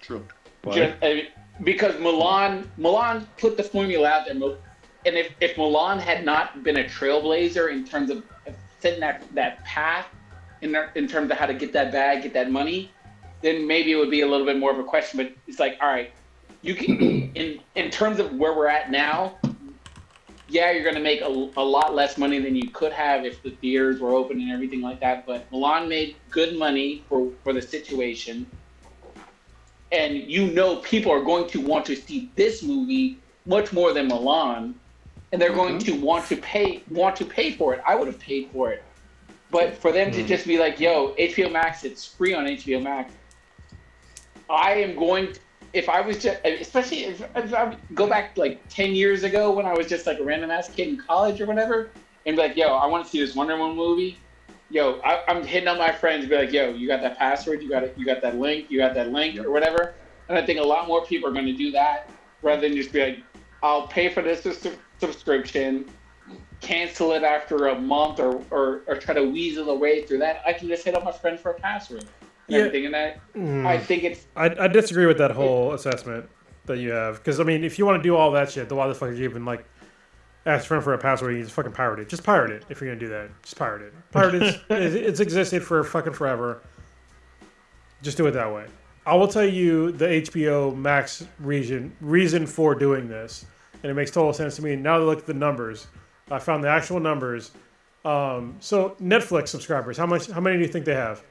True. 0.01 0.25
Just, 0.71 1.03
uh, 1.03 1.15
because 1.63 1.95
Mulan 1.95 2.67
Mulan 2.79 3.25
put 3.37 3.57
the 3.57 3.63
formula 3.63 4.07
out 4.07 4.25
there, 4.25 4.57
and 5.05 5.15
if, 5.15 5.31
if 5.39 5.55
Mulan 5.55 5.99
had 5.99 6.25
not 6.25 6.63
been 6.63 6.77
a 6.77 6.83
trailblazer 6.83 7.71
in 7.71 7.85
terms 7.85 8.09
of 8.09 8.23
setting 8.79 8.99
that, 8.99 9.23
that 9.33 9.63
path, 9.63 10.07
in 10.61 10.75
in 10.95 11.07
terms 11.07 11.29
of 11.31 11.37
how 11.37 11.45
to 11.45 11.53
get 11.53 11.73
that 11.73 11.91
bag, 11.91 12.23
get 12.23 12.33
that 12.33 12.49
money, 12.51 12.91
then 13.41 13.67
maybe 13.67 13.91
it 13.91 13.95
would 13.95 14.09
be 14.09 14.21
a 14.21 14.27
little 14.27 14.45
bit 14.45 14.57
more 14.57 14.71
of 14.71 14.79
a 14.79 14.83
question. 14.83 15.17
But 15.17 15.33
it's 15.47 15.59
like, 15.59 15.77
all 15.81 15.89
right, 15.89 16.11
you 16.61 16.75
can 16.75 17.31
in 17.35 17.59
in 17.75 17.89
terms 17.91 18.19
of 18.19 18.33
where 18.33 18.53
we're 18.53 18.67
at 18.67 18.91
now. 18.91 19.37
Yeah, 20.47 20.71
you're 20.71 20.83
going 20.83 20.95
to 20.95 21.01
make 21.01 21.21
a, 21.21 21.25
a 21.25 21.65
lot 21.65 21.95
less 21.95 22.19
money 22.19 22.37
than 22.37 22.55
you 22.55 22.69
could 22.69 22.93
have 22.93 23.25
if 23.25 23.41
the 23.41 23.49
theaters 23.49 23.99
were 23.99 24.13
open 24.13 24.39
and 24.39 24.51
everything 24.51 24.79
like 24.79 24.99
that. 24.99 25.25
But 25.25 25.49
Mulan 25.51 25.87
made 25.87 26.17
good 26.29 26.55
money 26.55 27.03
for, 27.09 27.31
for 27.43 27.51
the 27.51 27.61
situation 27.63 28.45
and 29.91 30.15
you 30.15 30.51
know 30.51 30.77
people 30.77 31.11
are 31.11 31.23
going 31.23 31.47
to 31.49 31.61
want 31.61 31.85
to 31.85 31.95
see 31.95 32.29
this 32.35 32.63
movie 32.63 33.17
much 33.45 33.71
more 33.71 33.93
than 33.93 34.09
Mulan, 34.09 34.73
and 35.35 35.41
they're 35.41 35.51
going 35.51 35.77
mm-hmm. 35.77 35.99
to 35.99 36.05
want 36.05 36.25
to 36.27 36.37
pay 36.37 36.81
want 36.89 37.13
to 37.17 37.25
pay 37.25 37.51
for 37.51 37.73
it. 37.73 37.81
I 37.85 37.93
would 37.93 38.07
have 38.07 38.17
paid 38.19 38.49
for 38.53 38.71
it, 38.71 38.81
but 39.51 39.75
for 39.75 39.91
them 39.91 40.09
to 40.13 40.23
mm. 40.23 40.27
just 40.27 40.47
be 40.47 40.57
like, 40.57 40.79
"Yo, 40.79 41.13
HBO 41.15 41.51
Max, 41.51 41.83
it's 41.83 42.07
free 42.07 42.33
on 42.33 42.45
HBO 42.45 42.81
Max," 42.81 43.11
I 44.49 44.75
am 44.75 44.95
going. 44.95 45.33
To, 45.33 45.39
if 45.73 45.89
I 45.89 45.99
was 45.99 46.23
just, 46.23 46.39
especially 46.45 47.03
if, 47.03 47.21
if 47.35 47.53
I 47.53 47.75
go 47.93 48.07
back 48.07 48.37
like 48.37 48.65
ten 48.69 48.93
years 48.93 49.23
ago 49.23 49.51
when 49.51 49.65
I 49.65 49.73
was 49.73 49.87
just 49.87 50.07
like 50.07 50.19
a 50.19 50.23
random 50.23 50.51
ass 50.51 50.69
kid 50.69 50.87
in 50.87 50.97
college 50.97 51.41
or 51.41 51.47
whatever, 51.47 51.89
and 52.25 52.37
be 52.37 52.41
like, 52.41 52.55
"Yo, 52.55 52.67
I 52.67 52.85
want 52.85 53.03
to 53.03 53.11
see 53.11 53.19
this 53.19 53.35
Wonder 53.35 53.57
Woman 53.57 53.75
movie." 53.75 54.17
Yo, 54.69 55.01
I, 55.03 55.21
I'm 55.27 55.45
hitting 55.45 55.67
up 55.67 55.77
my 55.77 55.91
friends, 55.91 56.21
and 56.21 56.29
be 56.29 56.37
like, 56.37 56.53
"Yo, 56.53 56.69
you 56.69 56.87
got 56.87 57.01
that 57.01 57.17
password? 57.17 57.61
You 57.61 57.67
got 57.67 57.83
it? 57.83 57.93
You 57.97 58.05
got 58.05 58.21
that 58.21 58.37
link? 58.37 58.71
You 58.71 58.77
got 58.79 58.93
that 58.93 59.11
link 59.11 59.37
or 59.37 59.51
whatever?" 59.51 59.95
And 60.29 60.37
I 60.37 60.45
think 60.45 60.61
a 60.61 60.63
lot 60.63 60.87
more 60.87 61.05
people 61.05 61.27
are 61.27 61.33
going 61.33 61.45
to 61.45 61.53
do 61.53 61.71
that 61.71 62.09
rather 62.41 62.61
than 62.61 62.73
just 62.73 62.93
be 62.93 63.03
like, 63.03 63.19
"I'll 63.63 63.87
pay 63.87 64.09
for 64.09 64.21
this 64.21 64.43
sus- 64.43 64.75
subscription, 64.99 65.85
cancel 66.61 67.13
it 67.13 67.23
after 67.23 67.67
a 67.67 67.79
month, 67.79 68.19
or, 68.19 68.41
or 68.51 68.81
or 68.87 68.95
try 68.97 69.13
to 69.13 69.23
weasel 69.23 69.69
away 69.69 70.03
through 70.03 70.19
that." 70.19 70.41
I 70.45 70.53
can 70.53 70.67
just 70.67 70.83
hit 70.85 70.95
up 70.95 71.03
my 71.03 71.11
friend 71.11 71.39
for 71.39 71.51
a 71.51 71.53
password 71.59 72.01
and 72.03 72.09
Yeah. 72.47 72.59
everything, 72.59 72.85
and 72.85 72.93
that 72.93 73.19
Mm. 73.35 73.65
I 73.65 73.77
think 73.77 74.03
it's 74.03 74.25
I, 74.35 74.45
I 74.59 74.67
disagree 74.67 75.05
with 75.05 75.17
that 75.17 75.31
whole 75.31 75.73
assessment 75.73 76.29
that 76.65 76.77
you 76.79 76.91
have 76.91 77.17
because 77.17 77.39
I 77.39 77.43
mean, 77.43 77.63
if 77.63 77.77
you 77.79 77.85
want 77.85 78.01
to 78.01 78.07
do 78.07 78.15
all 78.15 78.31
that 78.31 78.51
shit, 78.51 78.69
then 78.69 78.77
why 78.77 78.87
the 78.87 78.95
fuck 78.95 79.09
are 79.09 79.13
you 79.13 79.25
even 79.25 79.45
like 79.45 79.65
ask 80.47 80.65
friend 80.67 80.83
for 80.83 80.93
a 80.93 80.97
password? 80.97 81.35
You 81.35 81.43
just 81.43 81.53
fucking 81.55 81.71
pirate 81.73 81.99
it. 81.99 82.09
Just 82.09 82.23
pirate 82.23 82.51
it 82.51 82.65
if 82.69 82.81
you're 82.81 82.89
gonna 82.89 82.99
do 82.99 83.09
that. 83.09 83.29
Just 83.43 83.55
pirate 83.57 83.81
it. 83.83 83.93
Pirate 84.11 84.35
it. 84.35 84.61
it's, 84.69 84.95
it's 84.95 85.19
existed 85.19 85.63
for 85.63 85.83
fucking 85.83 86.13
forever. 86.13 86.61
Just 88.01 88.17
do 88.17 88.25
it 88.27 88.31
that 88.31 88.53
way. 88.53 88.65
I 89.05 89.13
will 89.15 89.27
tell 89.27 89.45
you 89.45 89.91
the 89.91 90.05
HBO 90.05 90.75
Max 90.75 91.25
reason 91.39 91.95
reason 92.01 92.47
for 92.47 92.73
doing 92.75 93.07
this, 93.07 93.45
and 93.83 93.91
it 93.91 93.93
makes 93.95 94.11
total 94.11 94.33
sense 94.33 94.55
to 94.57 94.61
me. 94.63 94.75
Now 94.75 94.97
that 94.97 95.03
I 95.03 95.07
look 95.07 95.19
at 95.19 95.25
the 95.27 95.33
numbers, 95.33 95.87
I 96.31 96.39
found 96.39 96.63
the 96.63 96.69
actual 96.69 96.99
numbers. 96.99 97.51
Um, 98.03 98.55
so 98.59 98.95
Netflix 99.01 99.49
subscribers, 99.49 99.97
how 99.97 100.05
much? 100.05 100.27
How 100.29 100.41
many 100.41 100.57
do 100.57 100.61
you 100.63 100.67
think 100.67 100.85
they 100.85 100.95
have? 100.95 101.23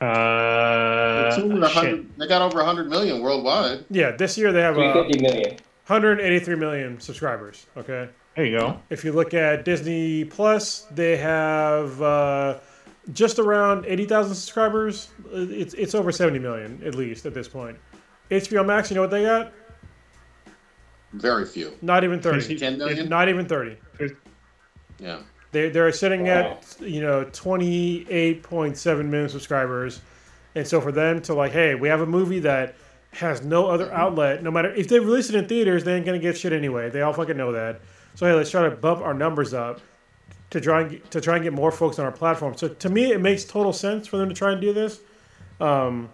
Uh, 0.00 1.28
It's 1.28 1.38
over 1.38 1.64
a 1.64 1.68
shit. 1.68 2.18
they 2.18 2.26
got 2.26 2.42
over 2.42 2.58
100 2.58 2.88
million 2.88 3.20
worldwide. 3.22 3.84
Yeah, 3.90 4.10
this 4.12 4.36
year 4.36 4.52
they 4.52 4.60
have 4.60 4.76
uh, 4.78 4.92
350 4.92 5.22
million. 5.22 5.50
183 5.86 6.56
million 6.56 7.00
subscribers. 7.00 7.66
Okay. 7.76 8.08
There 8.36 8.44
you 8.44 8.58
go. 8.58 8.80
If 8.90 9.04
you 9.04 9.12
look 9.12 9.32
at 9.32 9.64
Disney 9.64 10.24
Plus, 10.24 10.86
they 10.90 11.16
have 11.18 12.00
uh, 12.02 12.58
just 13.12 13.38
around 13.38 13.84
80,000 13.86 14.34
subscribers. 14.34 15.08
It's 15.32 15.74
it's 15.74 15.94
over 15.94 16.10
70 16.10 16.38
million 16.38 16.82
at 16.84 16.94
least 16.94 17.26
at 17.26 17.34
this 17.34 17.48
point. 17.48 17.76
HBO 18.30 18.64
Max, 18.64 18.90
you 18.90 18.94
know 18.94 19.02
what 19.02 19.10
they 19.10 19.24
got? 19.24 19.52
Very 21.12 21.44
few. 21.46 21.72
Not 21.82 22.02
even 22.04 22.20
30. 22.20 22.56
10 22.58 22.78
million? 22.78 23.08
Not 23.08 23.28
even 23.28 23.46
30. 23.46 23.76
Yeah. 24.98 25.20
They 25.52 25.68
they're 25.68 25.92
sitting 25.92 26.24
Wow. 26.24 26.58
at 26.58 26.76
you 26.80 27.00
know 27.00 27.24
28.7 27.26 29.04
million 29.08 29.28
subscribers, 29.28 30.00
and 30.56 30.66
so 30.66 30.80
for 30.80 30.90
them 30.90 31.22
to 31.22 31.34
like, 31.34 31.52
hey, 31.52 31.74
we 31.76 31.88
have 31.88 32.00
a 32.00 32.06
movie 32.06 32.40
that 32.40 32.74
has 33.12 33.42
no 33.44 33.68
other 33.68 33.92
outlet. 33.92 34.42
No 34.42 34.50
matter 34.50 34.74
if 34.74 34.88
they 34.88 34.98
release 34.98 35.28
it 35.28 35.36
in 35.36 35.46
theaters, 35.46 35.84
they 35.84 35.94
ain't 35.94 36.04
gonna 36.04 36.18
get 36.18 36.36
shit 36.36 36.52
anyway. 36.52 36.90
They 36.90 37.02
all 37.02 37.12
fucking 37.12 37.36
know 37.36 37.52
that. 37.52 37.80
So 38.16 38.26
hey, 38.26 38.32
let's 38.32 38.50
try 38.50 38.68
to 38.68 38.70
bump 38.74 39.00
our 39.00 39.14
numbers 39.14 39.54
up 39.54 39.80
to 40.54 40.60
try 40.60 40.82
and 40.82 40.90
get, 40.92 41.10
to 41.10 41.20
try 41.20 41.34
and 41.34 41.42
get 41.42 41.52
more 41.52 41.72
folks 41.72 41.98
on 41.98 42.04
our 42.04 42.12
platform. 42.12 42.56
So 42.56 42.68
to 42.68 42.88
me, 42.88 43.10
it 43.10 43.20
makes 43.20 43.44
total 43.44 43.72
sense 43.72 44.06
for 44.06 44.18
them 44.18 44.28
to 44.28 44.34
try 44.36 44.52
and 44.52 44.60
do 44.60 44.72
this. 44.72 45.00
Um, 45.60 46.08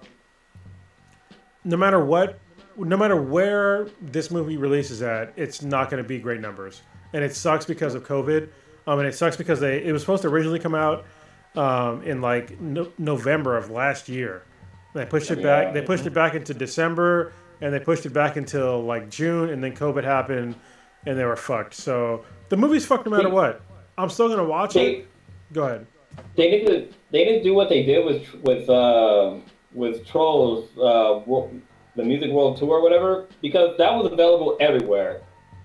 no 1.63 1.77
matter 1.77 2.03
what, 2.03 2.39
no 2.79 2.97
matter 2.97 3.21
where 3.21 3.89
this 4.01 4.31
movie 4.31 4.57
releases 4.57 5.03
at, 5.03 5.35
it's 5.37 5.61
not 5.61 5.91
going 5.91 6.03
to 6.03 6.09
be 6.09 6.19
great 6.19 6.41
numbers, 6.41 6.81
and 7.13 7.23
it 7.23 7.37
sucks 7.37 7.67
because 7.67 7.95
of 7.95 8.03
COVID. 8.07 8.49
Um, 8.87 8.99
and 8.99 9.07
it 9.07 9.15
sucks 9.15 9.37
because 9.37 9.61
they 9.61 9.85
it 9.85 9.93
was 9.93 10.01
supposed 10.01 10.23
to 10.23 10.29
originally 10.29 10.59
come 10.59 10.75
out 10.75 11.05
um, 11.55 12.03
in 12.03 12.23
like 12.23 12.59
no, 12.59 12.91
November 12.97 13.59
of 13.59 13.71
last 13.71 14.09
year. 14.09 14.45
They 14.95 15.05
pushed 15.05 15.31
it 15.31 15.43
back. 15.43 15.75
They 15.75 15.83
pushed 15.83 16.07
it 16.07 16.15
back 16.15 16.35
into 16.35 16.55
December, 16.55 17.35
and 17.61 17.75
they 17.75 17.79
pushed 17.79 18.07
it 18.07 18.15
back 18.15 18.37
until 18.37 18.83
like 18.83 19.11
June, 19.11 19.51
and 19.51 19.63
then 19.63 19.77
COVID 19.77 20.03
happened, 20.03 20.55
and 21.05 21.19
they 21.19 21.27
were 21.27 21.37
fucked. 21.37 21.75
So 21.75 22.25
the 22.49 22.57
movie's 22.57 22.87
fucked 22.87 23.05
no 23.05 23.15
matter 23.15 23.29
what. 23.29 23.61
I'm 24.03 24.11
still 24.11 24.29
gonna 24.29 24.45
watch 24.45 24.75
They, 24.75 24.87
it. 24.97 25.09
Go 25.53 25.65
ahead. 25.65 25.87
they 26.37 26.51
didn't 26.51 26.95
they 27.11 27.25
didn't 27.25 27.43
do 27.45 27.55
what 27.55 27.69
they 27.69 27.83
did 27.83 28.05
with 28.05 28.33
with 28.43 28.69
uh, 28.69 29.37
with 29.73 30.07
Trolls 30.07 30.69
uh, 30.79 31.21
the 31.97 32.05
Music 32.05 32.31
World 32.31 32.57
Tour 32.57 32.79
or 32.79 32.83
whatever 32.83 33.27
because 33.43 33.77
that 33.79 33.93
was 33.93 34.11
available 34.13 34.57
everywhere, 34.61 35.23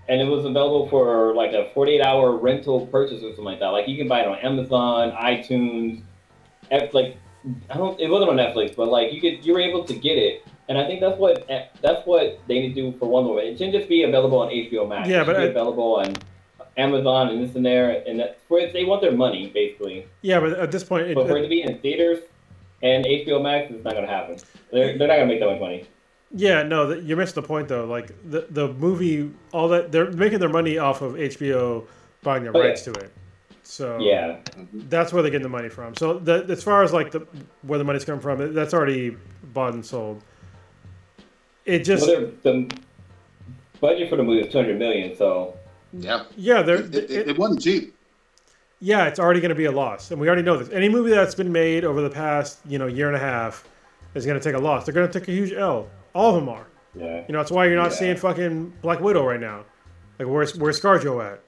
and 0.08 0.20
it 0.20 0.24
was 0.24 0.44
available 0.44 0.88
for 0.88 1.34
like 1.34 1.52
a 1.52 1.70
48 1.72 2.00
hour 2.02 2.36
rental 2.36 2.86
purchase 2.86 3.22
or 3.22 3.30
something 3.30 3.44
like 3.44 3.60
that. 3.60 3.68
Like 3.68 3.88
you 3.88 3.96
can 3.96 4.08
buy 4.08 4.20
it 4.20 4.28
on 4.28 4.38
Amazon, 4.38 5.12
iTunes, 5.12 6.02
F, 6.70 6.92
like 6.92 7.16
I 7.70 7.76
don't 7.76 7.98
it 8.00 8.08
wasn't 8.10 8.30
on 8.30 8.36
Netflix, 8.36 8.74
but 8.76 8.88
like 8.88 9.12
you 9.12 9.20
could 9.20 9.44
you 9.44 9.52
were 9.54 9.60
able 9.60 9.84
to 9.84 9.94
get 9.94 10.18
it. 10.18 10.44
And 10.68 10.76
I 10.76 10.84
think 10.86 11.00
that's 11.00 11.16
what 11.16 11.46
that's 11.80 12.04
what 12.06 12.40
they 12.48 12.58
need 12.60 12.74
to 12.74 12.90
do 12.90 12.98
for 12.98 13.08
Wonder 13.08 13.30
Woman. 13.30 13.46
It 13.46 13.52
shouldn't 13.56 13.74
just 13.74 13.88
be 13.88 14.02
available 14.02 14.40
on 14.40 14.48
HBO 14.48 14.88
Max. 14.88 15.08
Yeah, 15.08 15.22
it 15.22 15.26
should 15.26 15.34
but 15.34 15.40
be 15.42 15.46
available 15.46 15.96
on 15.96 16.16
Amazon 16.76 17.28
and 17.28 17.42
this 17.42 17.56
and 17.56 17.64
there, 17.64 18.02
and 18.06 18.18
that, 18.20 18.40
for 18.48 18.58
it, 18.58 18.72
they 18.72 18.84
want 18.84 19.00
their 19.00 19.12
money 19.12 19.50
basically. 19.52 20.06
Yeah, 20.22 20.40
but 20.40 20.52
at 20.52 20.70
this 20.70 20.84
point, 20.84 21.08
it, 21.08 21.14
But 21.14 21.26
for 21.26 21.38
it 21.38 21.42
to 21.42 21.48
be 21.48 21.62
in 21.62 21.78
theaters 21.78 22.18
and 22.82 23.04
HBO 23.04 23.42
Max, 23.42 23.70
it's 23.70 23.84
not 23.84 23.94
gonna 23.94 24.06
happen. 24.06 24.36
They're, 24.70 24.98
they're 24.98 25.08
not 25.08 25.14
gonna 25.16 25.26
make 25.26 25.40
that 25.40 25.46
much 25.50 25.60
money. 25.60 25.86
Yeah, 26.32 26.62
no, 26.64 26.92
you're 26.92 27.16
missing 27.16 27.40
the 27.40 27.46
point 27.46 27.68
though. 27.68 27.84
Like 27.86 28.08
the 28.30 28.46
the 28.50 28.68
movie, 28.74 29.32
all 29.52 29.68
that 29.68 29.92
they're 29.92 30.10
making 30.10 30.40
their 30.40 30.48
money 30.48 30.76
off 30.76 31.00
of 31.00 31.14
HBO 31.14 31.86
buying 32.22 32.44
the 32.44 32.50
Oh, 32.50 32.60
yeah. 32.60 32.68
rights 32.68 32.82
to 32.82 32.90
it. 32.92 33.12
So 33.62 33.98
Yeah, 33.98 34.38
that's 34.72 35.12
where 35.12 35.22
they're 35.22 35.30
getting 35.30 35.44
the 35.44 35.48
money 35.48 35.68
from. 35.68 35.94
So 35.96 36.18
the, 36.18 36.44
as 36.48 36.62
far 36.62 36.82
as 36.82 36.92
like 36.92 37.10
the 37.10 37.20
where 37.62 37.78
the 37.78 37.84
money's 37.84 38.04
coming 38.04 38.20
from, 38.20 38.52
that's 38.54 38.74
already 38.74 39.16
bought 39.54 39.74
and 39.74 39.84
sold. 39.84 40.22
It 41.64 41.80
just 41.80 42.06
well, 42.06 42.30
the 42.42 42.70
budget 43.80 44.08
for 44.08 44.16
the 44.16 44.22
movie 44.22 44.46
is 44.46 44.52
200 44.52 44.78
million, 44.78 45.16
so 45.16 45.54
Yeah. 45.92 46.24
yeah, 46.36 46.62
they're 46.62 46.76
It, 46.76 46.94
it, 46.94 47.10
it- 47.10 47.28
it 47.30 47.38
wasn't 47.38 47.62
cheap. 47.62 47.94
yeah, 48.80 49.06
it's 49.06 49.18
already 49.18 49.40
going 49.40 49.48
to 49.50 49.54
be 49.54 49.64
a 49.66 49.72
loss, 49.72 50.10
and 50.10 50.20
we 50.20 50.26
already 50.28 50.42
know 50.42 50.56
this. 50.56 50.68
Any 50.70 50.88
movie 50.88 51.10
that's 51.10 51.34
been 51.34 51.52
made 51.52 51.84
over 51.84 52.00
the 52.02 52.10
past 52.10 52.58
you 52.66 52.78
know 52.78 52.86
year 52.86 53.06
and 53.06 53.16
a 53.16 53.20
half 53.20 53.66
is 54.14 54.26
going 54.26 54.38
to 54.38 54.44
take 54.44 54.54
a 54.54 54.62
loss. 54.62 54.84
They're 54.84 54.94
going 54.94 55.08
to 55.10 55.18
take 55.20 55.28
a 55.28 55.32
huge 55.32 55.52
L. 55.52 55.88
All 56.14 56.30
of 56.30 56.36
them 56.36 56.48
are. 56.48 56.66
yeah. 56.94 57.24
You 57.26 57.32
know, 57.32 57.38
that's 57.38 57.50
why 57.50 57.66
you're 57.66 57.76
not 57.76 57.90
Yeah. 57.92 57.96
seeing 57.98 58.16
fucking 58.16 58.72
Black 58.82 59.00
Widow 59.00 59.26
right 59.26 59.40
now. 59.40 59.64
Like, 60.18 60.28
where's 60.28 60.56
where's 60.58 60.80
ScarJo 60.80 61.24
at? 61.32 61.40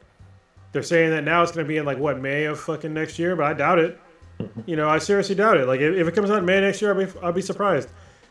They're 0.72 0.82
saying 0.82 1.10
that 1.10 1.24
now 1.24 1.42
it's 1.42 1.52
going 1.52 1.64
to 1.64 1.68
be 1.68 1.78
in 1.78 1.84
like 1.86 1.98
what 1.98 2.20
May 2.20 2.44
of 2.44 2.60
fucking 2.60 2.92
next 2.92 3.18
year, 3.18 3.34
but 3.36 3.46
I 3.46 3.54
doubt 3.54 3.78
it. 3.78 3.98
You 4.66 4.76
know, 4.76 4.88
I 4.88 4.98
seriously 4.98 5.34
doubt 5.34 5.56
it. 5.56 5.66
Like, 5.66 5.80
if, 5.80 5.96
if 5.96 6.06
it 6.06 6.14
comes 6.14 6.30
out 6.30 6.38
in 6.38 6.44
May 6.44 6.60
next 6.60 6.80
year, 6.80 6.92
I'll 6.92 7.04
be 7.06 7.12
I'll 7.22 7.32
be 7.32 7.42
surprised. 7.42 7.88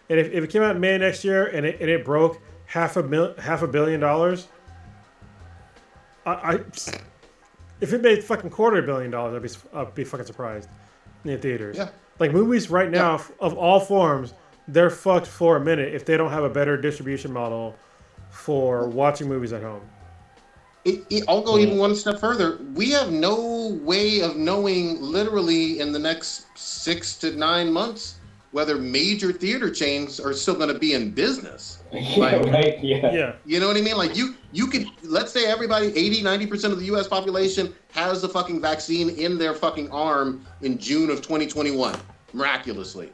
And 0.09 0.17
if, 0.17 0.31
if 0.31 0.41
it 0.43 0.49
came 0.49 0.61
out 0.61 0.73
in 0.75 0.79
May 0.79 0.97
next 0.97 1.25
year 1.25 1.47
and 1.47 1.65
it, 1.65 1.81
and 1.81 1.89
it 1.89 2.05
broke 2.05 2.39
half 2.65 2.95
a 2.95 3.03
mil, 3.03 3.33
half 3.37 3.61
a 3.61 3.67
billion 3.67 3.99
dollars, 3.99 4.47
I, 6.27 6.31
I 6.31 6.59
if 7.79 7.93
it 7.93 8.01
made 8.01 8.23
fucking 8.23 8.49
quarter 8.49 8.81
billion 8.81 9.11
dollars, 9.11 9.35
I'd 9.35 9.71
be 9.71 9.77
I'd 9.77 9.95
be 9.95 10.03
fucking 10.03 10.25
surprised 10.25 10.69
in 11.23 11.31
the 11.31 11.37
theaters. 11.37 11.77
Yeah. 11.77 11.89
Like 12.19 12.31
movies 12.31 12.69
right 12.69 12.89
now 12.89 13.15
f 13.15 13.31
of 13.39 13.53
all 13.57 13.79
forms, 13.79 14.33
they're 14.67 14.89
fucked 14.89 15.27
for 15.27 15.57
a 15.57 15.59
minute 15.59 15.93
if 15.93 16.05
they 16.05 16.17
don't 16.17 16.31
have 16.31 16.43
a 16.43 16.49
better 16.49 16.75
distribution 16.75 17.31
model 17.31 17.75
for 18.29 18.87
watching 18.89 19.27
movies 19.27 19.53
at 19.53 19.61
home. 19.61 19.81
It, 20.85 21.05
it, 21.09 21.23
I'll 21.27 21.41
go 21.41 21.57
even 21.57 21.75
mm. 21.75 21.79
one 21.79 21.95
step 21.95 22.19
further. 22.19 22.59
We 22.73 22.91
have 22.91 23.11
no 23.11 23.77
way 23.83 24.21
of 24.21 24.37
knowing 24.37 25.01
literally 25.01 25.79
in 25.79 25.91
the 25.91 25.99
next 25.99 26.45
six 26.57 27.17
to 27.17 27.35
nine 27.35 27.71
months 27.71 28.16
whether 28.57 28.79
major 28.79 29.31
theater 29.31 29.69
chains 29.69 30.19
are 30.19 30.33
still 30.33 30.55
going 30.55 30.73
to 30.73 30.79
be 30.79 30.93
in 30.93 31.11
business. 31.11 31.83
yeah, 31.93 32.37
right. 32.49 32.83
Yeah. 32.83 33.13
Yeah. 33.13 33.33
You 33.45 33.59
know 33.59 33.67
what 33.67 33.77
I 33.77 33.81
mean? 33.81 33.97
Like 33.97 34.17
you, 34.17 34.33
you 34.51 34.65
could 34.65 34.87
let's 35.03 35.31
say 35.31 35.45
everybody, 35.45 35.95
80, 35.95 36.23
90 36.23 36.47
percent 36.47 36.73
of 36.73 36.79
the 36.79 36.85
U.S. 36.85 37.07
population 37.07 37.71
has 37.91 38.19
the 38.19 38.27
fucking 38.27 38.59
vaccine 38.59 39.11
in 39.11 39.37
their 39.37 39.53
fucking 39.53 39.91
arm 39.91 40.43
in 40.63 40.79
June 40.79 41.11
of 41.11 41.17
2021, 41.17 41.95
miraculously. 42.33 43.11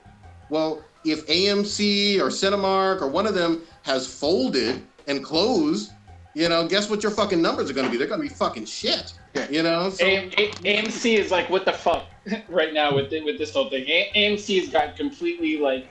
Well, 0.48 0.82
if 1.04 1.28
AMC 1.28 2.22
or 2.22 2.28
Cinemark 2.28 3.02
or 3.02 3.10
one 3.10 3.28
of 3.28 3.36
them 3.36 3.64
has 3.82 4.08
folded 4.08 4.82
and 5.08 5.26
closed, 5.26 5.92
you 6.36 6.48
know, 6.48 6.66
guess 6.66 6.90
what 6.90 7.04
your 7.04 7.12
fucking 7.12 7.42
numbers 7.42 7.70
are 7.70 7.74
going 7.74 7.88
to 7.88 7.92
be? 7.92 7.98
They're 7.98 8.08
going 8.08 8.22
to 8.22 8.30
be 8.30 8.34
fucking 8.34 8.64
shit. 8.64 9.14
You 9.50 9.64
know, 9.64 9.90
so 9.90 10.06
A- 10.06 10.30
A- 10.38 10.52
AMC 10.84 11.18
is 11.18 11.32
like, 11.32 11.50
what 11.50 11.66
the 11.66 11.74
fuck 11.74 12.06
right 12.50 12.74
now 12.74 12.94
with 12.94 13.10
the, 13.10 13.22
with 13.24 13.38
this 13.38 13.52
whole 13.52 13.70
thing. 13.70 13.84
A- 13.88 14.12
AMC's 14.16 14.70
got 14.70 14.96
completely 14.96 15.58
like, 15.58 15.88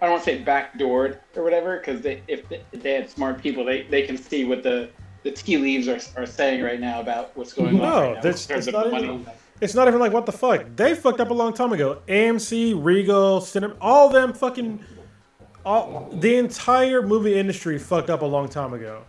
I 0.00 0.06
don't 0.06 0.12
want 0.12 0.24
to 0.24 0.30
say 0.30 0.44
backdoored 0.44 1.18
or 1.34 1.42
whatever, 1.42 1.78
because 1.78 2.00
they, 2.00 2.22
if, 2.28 2.48
they, 2.48 2.60
if 2.72 2.82
they 2.82 2.92
had 2.94 3.10
smart 3.10 3.42
people, 3.42 3.64
they, 3.64 3.82
they 3.82 4.02
can 4.06 4.16
see 4.16 4.44
what 4.44 4.62
the, 4.62 4.88
the 5.24 5.30
tea 5.32 5.56
leaves 5.56 5.88
are, 5.88 5.98
are 6.20 6.26
saying 6.26 6.62
right 6.62 6.78
now 6.80 7.00
about 7.00 7.36
what's 7.36 7.52
going 7.52 7.80
on. 7.80 7.82
No, 7.82 8.00
right 8.00 8.14
now 8.16 8.20
there's- 8.20 8.46
in 8.46 8.54
terms 8.54 8.66
it's 8.68 8.74
not 8.74 8.90
money. 8.90 9.04
even- 9.04 9.26
It's 9.60 9.74
not 9.74 9.88
even 9.88 9.98
like 10.00 10.12
what 10.12 10.26
the 10.26 10.32
fuck. 10.32 10.64
They 10.76 10.94
fucked 10.94 11.20
up 11.20 11.30
a 11.30 11.34
long 11.34 11.54
time 11.54 11.72
ago. 11.72 12.02
AMC, 12.08 12.74
Regal, 12.84 13.40
Cinema, 13.40 13.74
all 13.80 14.08
them 14.10 14.32
fucking, 14.32 14.78
all 15.64 16.08
the 16.12 16.36
entire 16.36 17.02
movie 17.02 17.38
industry 17.38 17.78
fucked 17.78 18.10
up 18.10 18.22
a 18.22 18.26
long 18.26 18.48
time 18.48 18.74
ago. 18.74 19.02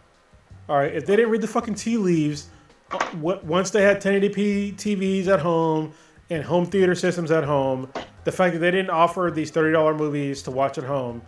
All 0.69 0.77
right, 0.77 0.93
if 0.95 1.05
they 1.05 1.15
didn't 1.15 1.31
read 1.31 1.41
the 1.41 1.47
fucking 1.47 1.75
tea 1.75 1.97
leaves, 1.97 2.43
w- 2.43 2.54
Uh, 2.91 2.99
once 3.43 3.71
they 3.71 3.81
had 3.81 4.01
1080p 4.01 4.75
TVs 4.75 5.27
at 5.27 5.39
home 5.39 5.91
and 6.29 6.43
home 6.43 6.65
theater 6.65 6.95
systems 6.95 7.31
at 7.31 7.43
home, 7.43 7.91
the 8.23 8.31
fact 8.31 8.53
that 8.53 8.59
they 8.59 8.71
didn't 8.71 8.89
offer 8.91 9.31
these 9.33 9.51
$30 9.51 9.97
movies 9.97 10.41
to 10.43 10.51
watch 10.51 10.77
at 10.77 10.83
home, 10.83 11.21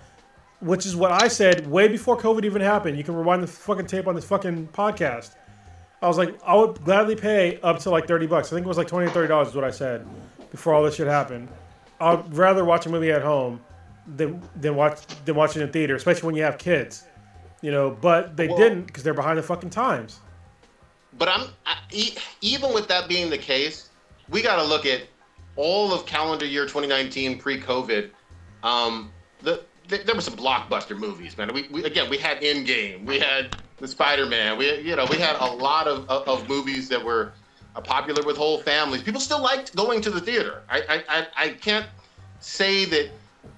which 0.59 0.85
is 0.85 0.95
what 0.95 1.11
I 1.11 1.27
said 1.27 1.67
way 1.67 1.87
before 1.87 2.17
COVID 2.17 2.43
even 2.45 2.61
happened. 2.61 2.97
You 2.97 3.03
can 3.03 3.15
rewind 3.15 3.43
the 3.43 3.47
fucking 3.47 3.87
tape 3.87 4.07
on 4.07 4.15
this 4.15 4.25
fucking 4.25 4.69
podcast. 4.69 5.35
I 6.01 6.07
was 6.07 6.17
like, 6.17 6.35
I 6.45 6.55
would 6.55 6.83
gladly 6.83 7.15
pay 7.15 7.59
up 7.61 7.79
to 7.79 7.89
like 7.89 8.07
30 8.07 8.27
bucks. 8.27 8.47
I 8.51 8.55
think 8.55 8.65
it 8.65 8.69
was 8.69 8.77
like 8.77 8.87
20 8.87 9.07
or 9.07 9.09
30 9.09 9.27
dollars 9.27 9.47
is 9.49 9.55
what 9.55 9.63
I 9.63 9.71
said 9.71 10.07
before 10.51 10.73
all 10.73 10.83
this 10.83 10.95
shit 10.95 11.07
happened. 11.07 11.49
I'd 11.99 12.33
rather 12.35 12.63
watch 12.63 12.85
a 12.85 12.89
movie 12.89 13.11
at 13.11 13.23
home 13.23 13.59
than 14.15 14.41
than 14.55 14.75
watch 14.75 14.99
than 15.25 15.35
watching 15.35 15.63
in 15.63 15.71
theater, 15.71 15.95
especially 15.95 16.27
when 16.27 16.35
you 16.35 16.43
have 16.43 16.59
kids. 16.59 17.03
You 17.61 17.71
know, 17.71 17.89
but 17.89 18.37
they 18.37 18.47
Well- 18.47 18.57
didn't 18.57 18.83
because 18.85 19.01
they're 19.03 19.15
behind 19.15 19.39
the 19.39 19.43
fucking 19.43 19.71
times. 19.71 20.19
But 21.17 21.29
I'm 21.29 21.47
I, 21.65 21.77
even 22.41 22.73
with 22.73 22.87
that 22.89 23.07
being 23.07 23.29
the 23.29 23.37
case, 23.37 23.89
we 24.29 24.41
got 24.41 24.57
to 24.57 24.63
look 24.63 24.85
at 24.85 25.03
all 25.55 25.91
of 25.93 26.05
calendar 26.05 26.45
year 26.45 26.63
2019 26.63 27.39
pre-COVID. 27.39 28.11
Um, 28.63 29.11
the, 29.41 29.63
th- 29.87 30.05
there 30.05 30.15
were 30.15 30.21
some 30.21 30.35
blockbuster 30.35 30.97
movies, 30.97 31.37
man. 31.37 31.53
We, 31.53 31.67
we 31.69 31.83
again 31.83 32.09
we 32.09 32.17
had 32.17 32.41
Endgame, 32.41 33.05
we 33.05 33.19
had 33.19 33.49
the 33.79 33.87
Spider-Man, 33.87 34.57
we 34.57 34.79
you 34.81 34.95
know 34.95 35.05
we 35.09 35.17
had 35.17 35.35
a 35.37 35.45
lot 35.45 35.87
of, 35.87 36.09
of, 36.09 36.27
of 36.27 36.49
movies 36.49 36.89
that 36.89 37.03
were 37.03 37.33
uh, 37.75 37.81
popular 37.81 38.23
with 38.23 38.37
whole 38.37 38.59
families. 38.59 39.01
People 39.01 39.21
still 39.21 39.41
liked 39.41 39.75
going 39.75 40.01
to 40.01 40.11
the 40.11 40.21
theater. 40.21 40.63
I 40.69 40.81
I, 40.89 41.03
I, 41.09 41.27
I 41.35 41.49
can't 41.49 41.87
say 42.39 42.85
that 42.85 43.09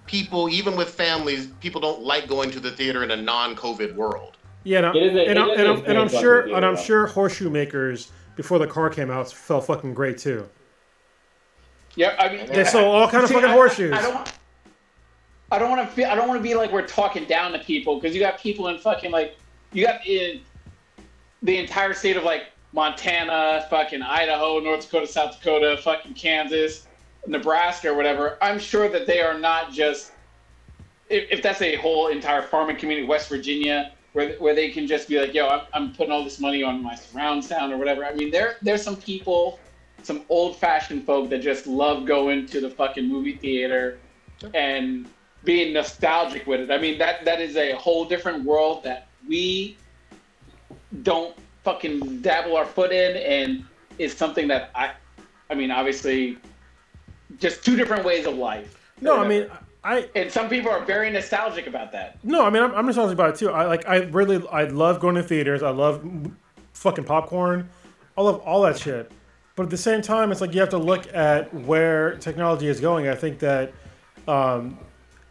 people 0.06 0.49
even 0.49 0.76
with 0.76 0.90
families 0.90 1.48
people 1.60 1.81
don't 1.81 2.02
like 2.02 2.27
going 2.27 2.49
to 2.52 2.60
the 2.60 2.72
theater 2.72 3.03
in 3.03 3.11
a 3.11 3.18
non-COVID 3.18 3.95
world. 3.95 4.38
Yeah, 4.64 4.77
and, 4.80 4.86
I- 4.88 4.94
It 4.95 5.03
is 5.03 5.15
a- 5.15 5.19
and, 5.22 5.30
it 5.31 5.38
I- 5.38 5.49
is 5.53 5.60
and, 5.60 5.68
I'm, 5.68 5.86
and 5.86 5.98
I'm 5.98 6.10
sure 6.10 6.41
and 6.56 6.65
I'm 6.65 6.77
sure 6.77 7.07
horseshoe 7.07 7.49
makers 7.49 8.11
before 8.36 8.60
the 8.60 8.68
car 8.68 8.90
came 8.90 9.10
out 9.11 9.31
felt 9.31 9.65
fucking 9.68 9.94
great 9.94 10.18
too. 10.18 10.48
Yeah, 11.95 12.15
I 12.19 12.30
mean, 12.30 12.45
They 12.48 12.64
sold 12.64 12.86
all 12.86 13.10
kind 13.10 13.23
of 13.23 13.30
See, 13.30 13.36
fucking 13.36 13.49
I- 13.49 13.53
horseshoes. 13.53 13.94
I, 13.94 14.02
don't. 14.02 14.34
I 15.52 15.60
don't 15.60 15.69
want 15.69 15.88
to 15.88 15.95
feel. 15.95 16.07
I 16.07 16.15
don't 16.15 16.27
want 16.27 16.40
to 16.40 16.44
be 16.44 16.56
like 16.56 16.72
we're 16.72 16.86
talking 16.86 17.26
down 17.26 17.52
to 17.53 17.60
people 17.60 17.99
because 17.99 18.14
you 18.15 18.22
got 18.22 18.40
people 18.40 18.68
in 18.68 18.77
fucking 18.77 19.11
like 19.11 19.38
you 19.73 19.86
got 19.86 20.06
in 20.06 20.41
the 21.41 21.57
entire 21.57 21.94
state 21.94 22.18
of 22.18 22.23
like 22.23 22.44
Montana, 22.73 23.65
fucking 23.69 24.02
Idaho, 24.02 24.60
North 24.60 24.81
Dakota, 24.86 25.07
South 25.07 25.40
Dakota, 25.40 25.77
fucking 25.81 26.14
Kansas, 26.14 26.86
Nebraska, 27.26 27.90
or 27.90 27.95
whatever. 27.95 28.38
I'm 28.41 28.60
sure 28.60 28.90
that 28.90 29.07
they 29.07 29.22
are 29.22 29.38
not 29.40 29.72
just 29.72 30.11
if, 31.10 31.26
if 31.31 31.41
that's 31.41 31.61
a 31.64 31.76
whole 31.77 32.07
entire 32.10 32.44
farming 32.44 32.76
community, 32.77 33.07
West 33.07 33.27
Virginia, 33.30 33.94
where 34.14 34.34
where 34.34 34.56
they 34.56 34.69
can 34.69 34.88
just 34.88 35.07
be 35.07 35.19
like, 35.19 35.34
yo, 35.34 35.48
I'm, 35.48 35.61
I'm 35.73 35.94
putting 35.94 36.11
all 36.11 36.23
this 36.23 36.40
money 36.40 36.64
on 36.64 36.81
my 36.81 36.95
surround 36.95 37.44
sound 37.44 37.72
or 37.72 37.77
whatever. 37.77 38.06
I 38.06 38.14
mean, 38.14 38.31
there 38.31 38.57
there's 38.61 38.81
some 38.81 38.95
people, 38.95 39.60
some 40.03 40.23
old 40.30 40.57
fashioned 40.57 41.06
folk 41.06 41.30
that 41.30 41.41
just 41.41 41.68
love 41.68 42.06
going 42.06 42.45
to 42.48 42.61
the 42.61 42.69
fucking 42.69 43.07
movie 43.07 43.38
theater 43.38 43.99
and 44.53 45.07
being 45.44 45.73
nostalgic 45.73 46.48
with 46.48 46.61
it. 46.61 46.72
I 46.72 46.77
mean, 46.77 46.98
that 46.99 47.26
that 47.26 47.40
is 47.40 47.56
a 47.56 47.73
whole 47.73 48.06
different 48.06 48.44
world 48.44 48.84
that 48.84 49.07
we 49.27 49.77
don't 51.03 51.36
fucking 51.64 52.22
dabble 52.22 52.57
our 52.57 52.65
foot 52.65 52.91
in, 52.91 53.18
and 53.18 53.65
is 53.98 54.14
something 54.14 54.48
that 54.48 54.72
I, 54.76 54.94
I 55.49 55.56
mean, 55.56 55.72
obviously, 55.72 56.38
just 57.38 57.64
two 57.64 57.76
different 57.76 58.03
ways 58.03 58.26
of 58.26 58.36
life. 58.36 58.91
No, 59.02 59.18
I 59.18 59.27
mean, 59.27 59.49
I 59.84 60.10
And 60.16 60.32
some 60.32 60.50
people 60.50 60.72
are 60.72 60.84
very 60.84 61.10
nostalgic 61.10 61.68
about 61.68 61.92
that. 61.94 62.24
no, 62.24 62.46
I 62.46 62.50
mean, 62.50 62.64
I'm, 62.64 62.74
I'm 62.76 62.86
nostalgic 62.86 63.14
about 63.14 63.30
it 63.30 63.36
too. 63.38 63.50
I 63.50 63.66
like, 63.66 63.88
I 63.88 63.98
really, 63.98 64.46
I 64.50 64.66
love 64.66 65.00
going 65.00 65.16
to 65.16 65.24
theaters. 65.24 65.64
I 65.64 65.70
love 65.70 66.06
fucking 66.74 67.06
popcorn. 67.06 67.70
I 68.18 68.22
love 68.22 68.42
all 68.42 68.62
that 68.64 68.78
shit. 68.78 69.12
But 69.56 69.64
at 69.64 69.70
the 69.70 69.78
same 69.78 70.02
time, 70.02 70.32
it's 70.32 70.42
like 70.42 70.54
you 70.54 70.60
have 70.62 70.70
to 70.70 70.78
look 70.78 71.14
at 71.14 71.54
where 71.54 72.16
technology 72.16 72.68
is 72.68 72.80
going. 72.80 73.08
I 73.08 73.16
think 73.16 73.40
that 73.40 73.74
um, 74.28 74.78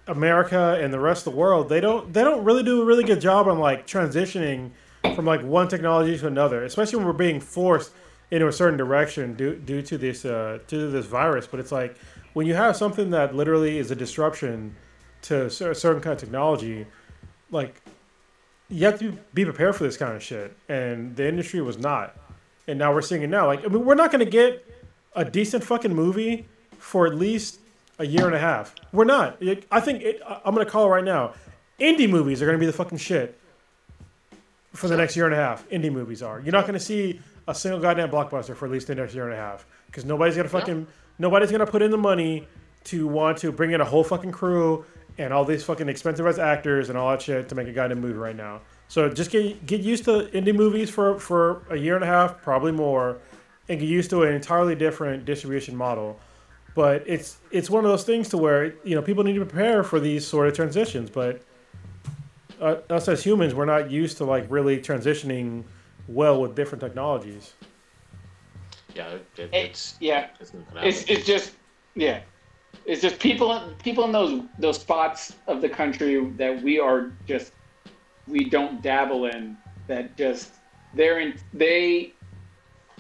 America 0.07 0.79
and 0.83 0.93
the 0.93 1.01
rest 1.01 1.27
of 1.27 1.33
the 1.33 1.39
world 1.39 1.69
they 1.69 1.81
don't 1.81 2.12
they 2.12 2.25
don't 2.25 2.45
really 2.45 2.62
do 2.62 2.83
a 2.83 2.85
really 2.85 3.05
good 3.05 3.20
job 3.20 3.47
on 3.47 3.59
like 3.59 3.87
transitioning 3.87 4.70
from 5.15 5.25
like 5.25 5.43
one 5.43 5.69
technology 5.69 6.19
to 6.19 6.27
another, 6.27 6.65
especially 6.65 6.97
when 6.97 7.07
we're 7.07 7.12
being 7.12 7.41
forced 7.41 7.93
into 8.31 8.49
a 8.49 8.53
certain 8.53 8.77
direction 8.77 9.35
due 9.35 9.57
due 9.57 9.83
to 9.83 9.97
this 9.99 10.25
uh, 10.25 10.59
due 10.66 10.81
to 10.81 10.89
this 10.89 11.07
virus. 11.07 11.47
But 11.47 11.61
it's 11.61 11.73
like 11.73 11.97
when 12.32 12.46
you 12.46 12.55
have 12.55 12.76
something 12.76 13.10
that 13.10 13.34
literally 13.34 13.78
is 13.78 13.90
a 13.90 13.96
disruption 13.96 14.76
to 15.22 15.46
a 15.46 15.50
certain 15.50 16.00
kind 16.00 16.12
of 16.12 16.18
technology, 16.18 16.86
like 17.50 17.80
you 18.68 18.84
have 18.84 18.98
to 18.98 19.18
be 19.34 19.44
prepared 19.44 19.74
for 19.76 19.84
this 19.84 19.96
kind 19.96 20.14
of 20.14 20.22
shit, 20.22 20.56
and 20.68 21.16
the 21.16 21.26
industry 21.26 21.60
was 21.60 21.78
not. 21.78 22.16
And 22.66 22.78
now 22.78 22.92
we're 22.92 23.02
seeing 23.02 23.22
it 23.22 23.30
now. 23.30 23.46
Like 23.46 23.64
I 23.64 23.68
mean, 23.68 23.84
we're 23.84 23.94
not 23.94 24.12
going 24.12 24.24
to 24.24 24.30
get 24.30 24.64
a 25.14 25.24
decent 25.24 25.64
fucking 25.64 25.94
movie 25.94 26.46
for 26.78 27.06
at 27.06 27.14
least 27.14 27.60
a 27.98 28.06
year 28.06 28.26
and 28.26 28.34
a 28.34 28.38
half. 28.38 28.74
We're 28.92 29.05
not. 29.05 29.42
I 29.70 29.80
think 29.80 30.02
it, 30.02 30.22
I'm 30.26 30.55
going 30.55 30.64
to 30.66 30.70
call 30.70 30.86
it 30.86 30.90
right 30.90 31.05
now. 31.05 31.34
Indie 31.80 32.09
movies 32.09 32.42
are 32.42 32.46
going 32.46 32.59
to 32.59 32.60
be 32.60 32.66
the 32.66 32.72
fucking 32.72 32.98
shit 32.98 33.38
for 34.72 34.88
the 34.88 34.96
next 34.96 35.16
year 35.16 35.24
and 35.24 35.34
a 35.34 35.38
half. 35.38 35.68
Indie 35.70 35.92
movies 35.92 36.22
are. 36.22 36.40
You're 36.40 36.52
not 36.52 36.66
going 36.66 36.78
to 36.78 36.84
see 36.84 37.20
a 37.46 37.55
single 37.55 37.80
goddamn 37.80 38.10
blockbuster 38.10 38.55
for 38.55 38.66
at 38.66 38.70
least 38.70 38.86
the 38.88 38.94
next 38.94 39.14
year 39.14 39.24
and 39.24 39.32
a 39.32 39.36
half 39.36 39.66
because 39.86 40.05
nobody's 40.05 40.36
going 40.36 40.46
to 40.46 40.50
fucking 40.50 40.86
nobody's 41.19 41.51
to 41.51 41.66
put 41.66 41.82
in 41.82 41.90
the 41.90 41.99
money 41.99 42.47
to 42.85 43.07
want 43.07 43.39
to 43.39 43.53
bring 43.53 43.73
in 43.73 43.81
a 43.81 43.85
whole 43.85 44.05
fucking 44.05 44.32
crew 44.32 44.85
and 45.19 45.32
all 45.32 45.45
these 45.45 45.65
fucking 45.65 45.89
expensive 45.89 46.27
ass 46.27 46.39
actors 46.39 46.89
and 46.89 46.97
all 46.97 47.11
that 47.11 47.20
shit 47.20 47.49
to 47.49 47.55
make 47.55 47.66
a 47.66 47.73
goddamn 47.73 48.01
movie 48.01 48.15
right 48.15 48.36
now. 48.36 48.61
So 48.86 49.09
just 49.11 49.31
get 49.31 49.66
get 49.66 49.81
used 49.81 50.05
to 50.05 50.28
indie 50.32 50.55
movies 50.55 50.89
for 50.89 51.19
for 51.19 51.62
a 51.69 51.77
year 51.77 51.95
and 51.95 52.05
a 52.05 52.07
half, 52.07 52.40
probably 52.40 52.73
more, 52.73 53.19
and 53.69 53.78
get 53.78 53.86
used 53.86 54.11
to 54.11 54.23
an 54.23 54.32
entirely 54.32 54.74
different 54.74 55.24
distribution 55.24 55.77
model. 55.77 56.19
But 56.74 57.03
it's 57.07 57.39
it's 57.51 57.69
one 57.69 57.85
of 57.85 57.90
those 57.90 58.05
things 58.05 58.28
to 58.31 58.39
where 58.39 58.74
you 58.85 58.95
know 58.95 59.03
people 59.03 59.24
need 59.24 59.35
to 59.35 59.45
prepare 59.45 59.82
for 59.82 60.01
these 60.01 60.27
sort 60.27 60.49
of 60.49 60.55
transitions. 60.55 61.11
But 61.11 61.43
uh, 62.61 62.77
us 62.89 63.09
as 63.09 63.23
humans, 63.23 63.55
we're 63.55 63.66
not 63.66 63.91
used 63.91 64.17
to 64.18 64.25
like 64.25 64.47
really 64.49 64.78
transitioning 64.78 65.65
well 66.07 66.41
with 66.41 66.55
different 66.55 66.81
technologies. 66.81 67.52
Yeah, 68.99 69.09
it, 69.10 69.27
it, 69.36 69.43
It- 69.43 69.55
it's 69.55 69.94
yeah, 70.01 70.28
it's 70.41 70.52
not 70.52 70.75
gonna 70.75 70.86
it's 70.86 71.05
it's 71.05 71.25
just 71.25 71.52
yeah, 71.94 72.20
it's 72.85 73.01
just 73.01 73.20
people 73.20 73.75
people 73.83 74.05
in 74.05 74.12
those 74.12 74.43
those 74.59 74.81
spots 74.81 75.35
of 75.47 75.60
the 75.60 75.68
country 75.68 76.18
that 76.36 76.62
we 76.62 76.81
are 76.81 77.12
just 77.27 77.52
we 78.27 78.51
don't 78.51 78.83
dabble 78.83 79.27
in 79.27 79.57
that 79.86 80.17
just 80.17 80.55
they're 80.94 81.20
in 81.20 81.39
they 81.52 82.12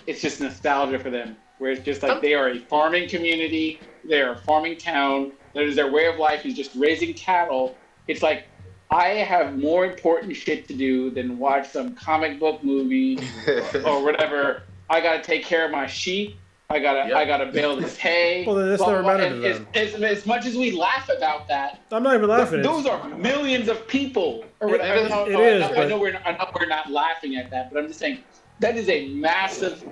it's 0.06 0.22
just 0.22 0.40
nostalgia 0.40 0.98
for 0.98 1.10
them. 1.10 1.36
Where 1.58 1.72
it's 1.72 1.84
just 1.84 2.04
like 2.04 2.12
oh. 2.12 2.20
they 2.20 2.34
are 2.34 2.50
a 2.50 2.60
farming 2.60 3.08
community 3.08 3.80
they 4.04 4.22
are 4.22 4.32
a 4.32 4.38
farming 4.38 4.76
town 4.78 5.32
that 5.54 5.64
is 5.64 5.74
their 5.74 5.90
way 5.90 6.06
of 6.06 6.16
life 6.16 6.46
is 6.46 6.54
just 6.54 6.70
raising 6.76 7.12
cattle. 7.14 7.76
It's 8.06 8.22
like 8.22 8.46
i 8.90 9.08
have 9.08 9.58
more 9.58 9.84
important 9.84 10.34
shit 10.34 10.66
to 10.68 10.74
do 10.74 11.10
than 11.10 11.38
watch 11.38 11.68
some 11.68 11.94
comic 11.94 12.38
book 12.38 12.62
movie 12.62 13.18
or 13.84 14.02
whatever. 14.04 14.62
I 14.90 15.00
gotta 15.00 15.22
take 15.22 15.44
care 15.44 15.64
of 15.64 15.70
my 15.70 15.86
sheep. 15.86 16.36
I 16.70 16.78
gotta 16.80 17.08
Yep. 17.08 17.16
I 17.16 17.24
gotta 17.24 17.46
bale 17.46 17.76
this 17.76 17.96
hay. 18.06 18.44
Well, 18.46 18.56
that's 18.56 18.82
blah, 18.82 18.90
never 18.90 19.02
blah, 19.02 19.16
blah. 19.16 19.24
mattered 19.28 19.40
to 19.42 19.56
And 19.56 19.76
As, 19.76 19.94
as, 19.94 20.02
as 20.02 20.26
much 20.26 20.44
as 20.46 20.54
we 20.56 20.70
laugh 20.72 21.08
about 21.08 21.48
that, 21.48 21.80
I'm 21.90 22.02
not 22.02 22.14
even 22.14 22.28
laughing. 22.28 22.62
those 22.62 22.84
It's- 22.84 23.00
are 23.04 23.08
millions 23.16 23.68
of 23.68 23.86
people. 23.88 24.44
Or 24.60 24.68
It- 24.68 24.72
whatever. 24.72 25.06
it- 25.06 25.12
I, 25.12 25.22
it 25.26 25.30
know, 25.32 25.42
is, 25.42 25.62
I, 25.62 25.68
know, 25.68 25.74
but- 25.74 25.84
I 25.84 25.88
know 25.88 25.98
we're 25.98 26.12
not, 26.12 26.26
I 26.26 26.32
know 26.32 26.50
we're 26.60 26.66
not 26.66 26.90
laughing 26.90 27.36
at 27.36 27.50
that, 27.50 27.72
but 27.72 27.78
I'm 27.78 27.88
just 27.88 27.98
saying 28.00 28.18
that 28.60 28.76
is 28.76 28.88
a 28.90 29.08
massive, 29.14 29.82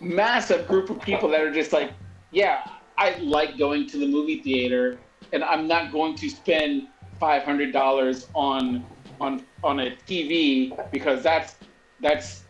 massive 0.00 0.66
group 0.66 0.88
of 0.90 1.00
people 1.00 1.28
that 1.30 1.40
are 1.42 1.52
just 1.52 1.72
like, 1.72 1.92
yeah, 2.30 2.66
I 2.96 3.16
like 3.18 3.58
going 3.58 3.86
to 3.88 3.98
the 3.98 4.06
movie 4.06 4.40
theater, 4.42 4.98
and 5.32 5.44
I'm 5.44 5.66
not 5.66 5.92
going 5.92 6.14
to 6.16 6.28
spend 6.30 6.88
five 7.20 7.42
hundred 7.42 7.72
dollars 7.72 8.28
on 8.34 8.84
on 9.20 9.44
on 9.64 9.80
a 9.80 9.90
TV 10.06 10.90
because 10.92 11.22
that's 11.22 11.56
that's 12.00 12.44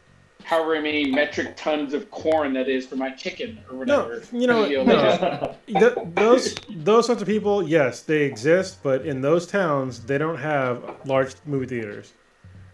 however 0.49 0.81
many 0.81 1.11
metric 1.11 1.55
tons 1.57 1.93
of 1.93 2.11
corn 2.11 2.55
that 2.55 2.71
is 2.71 2.87
for 2.87 2.97
my 2.97 3.11
chicken 3.11 3.59
or 3.71 3.77
whatever. 3.77 4.09
No, 4.09 4.17
whatever. 4.17 4.37
you 4.37 4.47
know, 4.47 4.83
no. 4.85 5.55
just- 5.67 5.95
Th- 5.95 6.09
those 6.15 6.55
those 6.71 7.05
sorts 7.07 7.21
of 7.21 7.29
people, 7.29 7.69
yes, 7.69 8.01
they 8.03 8.23
exist, 8.23 8.79
but 8.83 9.05
in 9.05 9.21
those 9.21 9.47
towns, 9.47 10.01
they 10.01 10.17
don't 10.17 10.39
have 10.39 10.83
large 11.05 11.35
movie 11.45 11.67
theaters, 11.67 12.15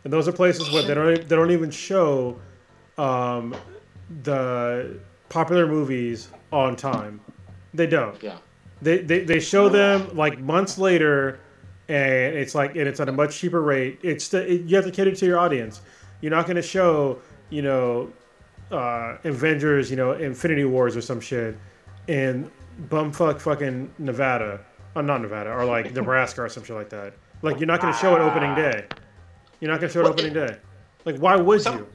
and 0.05 0.13
those 0.13 0.29
are 0.29 0.33
places 0.33 0.71
where 0.71 0.85
they 0.85 0.95
don't 0.95 1.29
they 1.29 1.35
don't 1.35 1.51
even 1.51 1.73
show 1.73 2.39
um, 2.97 3.57
the 4.23 5.01
popular 5.29 5.67
movies 5.67 6.29
on 6.53 6.77
time. 6.77 7.21
They 7.75 7.89
don't. 7.89 8.23
Yeah. 8.23 8.39
They, 8.83 8.99
they 8.99 9.25
they 9.25 9.41
show 9.41 9.69
them 9.69 10.15
like 10.17 10.39
months 10.39 10.79
later, 10.79 11.41
and 11.89 12.37
it's 12.37 12.55
like 12.55 12.77
and 12.77 12.87
it's 12.87 13.01
at 13.01 13.09
a 13.09 13.13
much 13.13 13.37
cheaper 13.37 13.63
rate. 13.63 13.99
It's 14.05 14.29
the, 14.29 14.49
it, 14.49 14.61
you 14.69 14.77
have 14.77 14.85
to 14.85 14.93
cater 14.93 15.13
to 15.13 15.27
your 15.27 15.41
audience. 15.41 15.81
You're 16.21 16.31
not 16.31 16.47
going 16.47 16.57
to 16.57 16.63
show 16.63 17.19
you 17.55 17.63
know 17.63 18.11
uh, 18.73 19.17
Avengers, 19.25 19.91
you 19.91 19.97
know 19.97 20.13
Infinity 20.13 20.65
Wars 20.65 20.97
or 20.97 21.01
some 21.01 21.21
shit 21.21 21.57
in 22.09 22.51
bumfuck 22.89 23.41
fucking 23.41 23.93
Nevada, 23.99 24.61
or 24.97 25.03
not 25.03 25.21
Nevada, 25.23 25.51
or 25.53 25.65
like 25.65 25.95
Nebraska 25.99 26.43
or 26.43 26.49
some 26.49 26.65
shit 26.65 26.75
like 26.75 26.91
that. 26.91 27.15
Like 27.43 27.61
you're 27.61 27.69
not 27.69 27.81
going 27.81 27.93
to 27.93 27.99
show 27.99 28.17
it 28.17 28.21
opening 28.21 28.55
day. 28.57 28.87
You're 29.61 29.71
not 29.71 29.79
going 29.81 29.89
to 29.91 29.93
show 29.93 30.01
it 30.01 30.05
Well, 30.05 30.13
opening 30.13 30.33
day. 30.33 30.57
Like 31.05 31.17
why 31.19 31.37
would 31.37 31.61
Some- 31.63 31.79
you? 31.79 31.87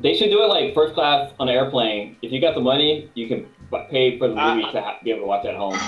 They 0.00 0.16
should 0.16 0.30
do 0.30 0.42
it 0.42 0.46
like 0.48 0.74
first 0.74 0.94
class 0.94 1.30
on 1.38 1.48
an 1.48 1.54
airplane. 1.54 2.16
If 2.20 2.32
you 2.32 2.40
got 2.40 2.54
the 2.56 2.60
money, 2.60 3.08
you 3.14 3.28
can 3.28 3.46
pay 3.90 4.18
for 4.18 4.26
the 4.26 4.34
Uh, 4.36 4.56
movie 4.56 4.72
to 4.72 4.80
ha- 4.82 4.98
be 5.04 5.10
able 5.10 5.20
to 5.20 5.26
watch 5.26 5.46
at 5.46 5.54
home. 5.54 5.78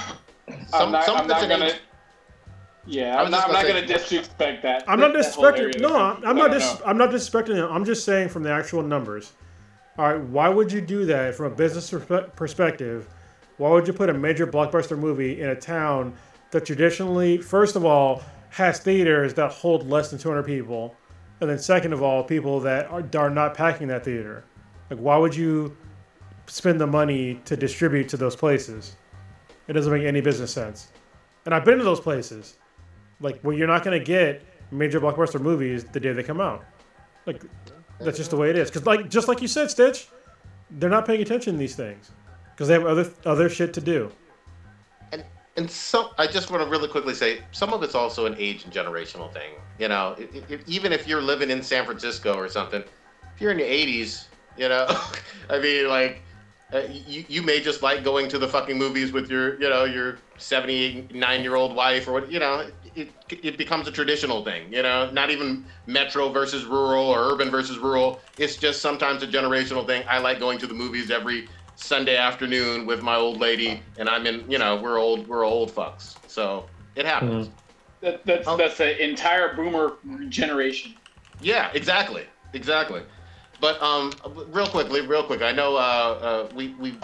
Some, 0.68 0.80
I'm 0.80 0.92
not, 0.92 1.08
I'm 1.08 1.16
of 1.16 1.20
it's 1.22 1.28
not 1.28 1.48
gonna. 1.48 1.64
age- 1.66 1.80
Yeah, 2.86 3.16
I 3.16 3.24
I'm 3.24 3.30
not, 3.30 3.46
I'm 3.46 3.52
not 3.52 3.62
gonna 3.66 3.80
gonna 3.80 3.86
disrespect 3.86 4.62
that. 4.62 4.84
I'm 4.88 5.00
not 5.00 5.12
disrespecting. 5.12 5.58
area. 5.58 5.78
No, 5.80 5.96
I'm, 5.96 6.24
I'm 6.24 6.36
I 6.36 6.42
not. 6.42 6.50
Dis, 6.52 6.62
know. 6.62 6.80
I'm 6.86 6.96
not 6.96 7.10
disrespecting 7.10 7.54
them. 7.54 7.70
I'm 7.70 7.84
just 7.84 8.04
saying 8.04 8.28
from 8.28 8.42
the 8.42 8.52
actual 8.52 8.82
numbers. 8.82 9.32
All 9.98 10.12
right, 10.12 10.20
why 10.20 10.48
would 10.48 10.70
you 10.70 10.80
do 10.80 11.06
that 11.06 11.34
from 11.34 11.52
a 11.52 11.54
business 11.54 11.90
perspe- 11.90 12.34
perspective? 12.36 13.08
Why 13.56 13.70
would 13.70 13.86
you 13.86 13.92
put 13.92 14.10
a 14.10 14.14
major 14.14 14.46
blockbuster 14.46 14.98
movie 14.98 15.40
in 15.40 15.48
a 15.48 15.54
town 15.56 16.14
that 16.50 16.66
traditionally, 16.66 17.38
first 17.38 17.74
of 17.76 17.84
all, 17.84 18.22
has 18.50 18.78
theaters 18.78 19.34
that 19.34 19.50
hold 19.50 19.88
less 19.88 20.10
than 20.10 20.18
200 20.18 20.42
people, 20.44 20.94
and 21.40 21.48
then 21.50 21.58
second 21.58 21.92
of 21.92 22.02
all, 22.02 22.22
people 22.22 22.60
that 22.60 22.86
are, 22.86 23.04
are 23.16 23.30
not 23.30 23.54
packing 23.54 23.88
that 23.88 24.04
theater? 24.04 24.44
Like, 24.90 24.98
why 25.00 25.16
would 25.16 25.34
you 25.34 25.76
spend 26.46 26.80
the 26.80 26.86
money 26.86 27.40
to 27.46 27.56
distribute 27.56 28.08
to 28.10 28.16
those 28.16 28.36
places? 28.36 28.96
It 29.66 29.72
doesn't 29.72 29.92
make 29.92 30.04
any 30.04 30.20
business 30.20 30.52
sense. 30.52 30.88
And 31.46 31.54
I've 31.54 31.64
been 31.64 31.78
to 31.78 31.84
those 31.84 32.00
places 32.00 32.56
like 33.20 33.40
where 33.40 33.56
you're 33.56 33.66
not 33.66 33.84
going 33.84 33.98
to 33.98 34.04
get 34.04 34.42
major 34.70 35.00
blockbuster 35.00 35.40
movies 35.40 35.84
the 35.84 36.00
day 36.00 36.12
they 36.12 36.22
come 36.22 36.40
out. 36.40 36.64
Like 37.26 37.42
that's 38.00 38.16
just 38.16 38.30
the 38.30 38.36
way 38.36 38.50
it 38.50 38.56
is. 38.58 38.70
Because 38.70 38.86
like 38.86 39.08
just 39.08 39.28
like 39.28 39.42
you 39.42 39.48
said, 39.48 39.70
Stitch, 39.70 40.08
they're 40.70 40.90
not 40.90 41.06
paying 41.06 41.22
attention 41.22 41.54
to 41.54 41.58
these 41.58 41.76
things 41.76 42.10
because 42.50 42.68
they 42.68 42.74
have 42.74 42.86
other 42.86 43.10
other 43.24 43.48
shit 43.48 43.72
to 43.74 43.80
do. 43.80 44.10
and 45.12 45.24
and 45.56 45.70
some 45.70 46.10
I 46.18 46.26
just 46.26 46.50
want 46.50 46.62
to 46.62 46.68
really 46.68 46.88
quickly 46.88 47.14
say 47.14 47.40
some 47.52 47.72
of 47.72 47.82
it's 47.82 47.94
also 47.94 48.26
an 48.26 48.36
age 48.38 48.64
and 48.64 48.72
generational 48.72 49.32
thing. 49.32 49.52
You 49.78 49.88
know, 49.88 50.16
i 50.18 50.54
i 50.54 50.58
even 50.66 50.92
if 50.92 51.06
you're 51.06 51.22
living 51.22 51.50
in 51.50 51.62
San 51.62 51.84
Francisco 51.84 52.34
or 52.34 52.48
something, 52.48 52.82
if 52.82 53.40
you're 53.40 53.52
in 53.52 53.58
your 53.58 53.68
80s, 53.68 54.26
you 54.56 54.68
know, 54.68 54.86
I 55.50 55.58
mean, 55.58 55.88
like. 55.88 56.22
Uh, 56.74 56.82
you, 56.90 57.24
you 57.28 57.42
may 57.42 57.60
just 57.60 57.80
like 57.80 58.02
going 58.02 58.28
to 58.28 58.40
the 58.40 58.48
fucking 58.48 58.76
movies 58.76 59.12
with 59.12 59.30
your 59.30 59.54
you 59.60 59.68
know 59.68 59.84
your 59.84 60.18
79 60.36 61.40
year 61.40 61.54
old 61.54 61.76
wife 61.76 62.08
or 62.08 62.12
what 62.14 62.28
you 62.28 62.40
know 62.40 62.68
it 62.96 63.12
it 63.30 63.58
becomes 63.58 63.86
a 63.88 63.92
traditional 63.92 64.44
thing. 64.44 64.72
You 64.72 64.82
know, 64.82 65.10
not 65.10 65.30
even 65.30 65.64
metro 65.86 66.28
versus 66.30 66.64
rural 66.64 67.04
or 67.04 67.32
urban 67.32 67.50
versus 67.50 67.78
rural. 67.78 68.20
It's 68.38 68.56
just 68.56 68.80
sometimes 68.80 69.22
a 69.22 69.26
generational 69.26 69.86
thing. 69.86 70.04
I 70.08 70.18
like 70.18 70.38
going 70.38 70.58
to 70.58 70.66
the 70.66 70.74
movies 70.74 71.10
every 71.10 71.48
Sunday 71.76 72.16
afternoon 72.16 72.86
with 72.86 73.02
my 73.02 73.16
old 73.16 73.38
lady, 73.38 73.80
and 73.98 74.08
I'm 74.08 74.26
in. 74.26 74.50
You 74.50 74.58
know, 74.58 74.76
we're 74.76 74.98
old. 74.98 75.28
We're 75.28 75.44
old 75.44 75.70
fucks. 75.70 76.16
So 76.26 76.66
it 76.94 77.04
happens. 77.06 77.50
That, 78.00 78.24
that's 78.24 78.46
Oh. 78.48 78.56
that's 78.56 78.78
the 78.78 79.02
entire 79.02 79.54
boomer 79.54 79.94
generation. 80.28 80.94
Yeah, 81.40 81.70
exactly, 81.74 82.24
exactly. 82.52 83.02
But 83.60 83.80
um, 83.82 84.12
real 84.48 84.66
quickly, 84.66 85.00
real 85.00 85.22
quick. 85.22 85.42
I 85.42 85.52
know 85.52 85.76
uh, 85.76 85.78
uh, 85.78 86.48
we 86.54 86.74
we 86.78 86.94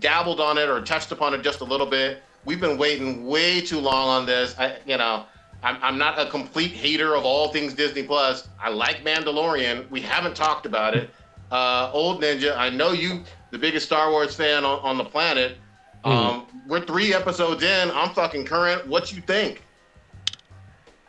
dabbled 0.00 0.40
on 0.40 0.58
it 0.58 0.68
or 0.68 0.80
touched 0.82 1.12
upon 1.12 1.34
it 1.34 1.42
just 1.42 1.60
a 1.60 1.64
little 1.64 1.86
bit. 1.86 2.22
We've 2.44 2.60
been 2.60 2.78
waiting 2.78 3.26
way 3.26 3.60
too 3.60 3.80
long 3.80 4.08
on 4.08 4.26
this. 4.26 4.54
I, 4.58 4.76
you 4.86 4.96
know, 4.96 5.24
I'm 5.66 5.78
I'm 5.82 5.98
not 5.98 6.18
a 6.18 6.30
complete 6.30 6.70
hater 6.70 7.16
of 7.16 7.24
all 7.24 7.48
things 7.48 7.74
Disney 7.74 8.04
Plus. 8.04 8.48
I 8.62 8.70
like 8.70 9.04
Mandalorian. 9.04 9.90
We 9.90 10.00
haven't 10.00 10.36
talked 10.36 10.64
about 10.64 10.96
it. 10.96 11.10
Uh, 11.50 11.90
Old 11.92 12.22
Ninja, 12.22 12.56
I 12.56 12.70
know 12.70 12.92
you, 12.92 13.22
the 13.50 13.58
biggest 13.58 13.86
Star 13.86 14.10
Wars 14.10 14.34
fan 14.34 14.64
on, 14.64 14.78
on 14.80 14.96
the 14.96 15.04
planet. 15.04 15.58
Um, 16.04 16.46
we're 16.68 16.84
three 16.84 17.12
episodes 17.14 17.64
in. 17.64 17.90
I'm 17.90 18.10
fucking 18.10 18.44
current. 18.44 18.86
What 18.86 19.12
you 19.12 19.20
think? 19.22 19.64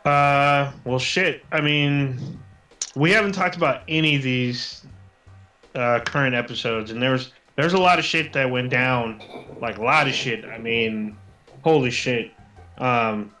Uh, 0.04 0.72
well, 0.84 0.98
shit. 0.98 1.44
I 1.52 1.60
mean, 1.60 2.40
we 2.96 3.12
haven't 3.12 3.32
talked 3.32 3.56
about 3.56 3.82
any 3.86 4.16
of 4.16 4.22
these 4.22 4.84
uh, 5.76 6.00
current 6.00 6.34
episodes, 6.34 6.90
and 6.90 7.00
there's 7.00 7.32
there's 7.54 7.74
a 7.74 7.78
lot 7.78 8.00
of 8.00 8.04
shit 8.04 8.32
that 8.32 8.50
went 8.50 8.70
down, 8.70 9.22
like 9.60 9.78
a 9.78 9.82
lot 9.82 10.08
of 10.08 10.14
shit. 10.14 10.44
I 10.44 10.58
mean, 10.58 11.16
holy 11.62 11.90
shit. 11.92 12.32
Um, 12.78 13.32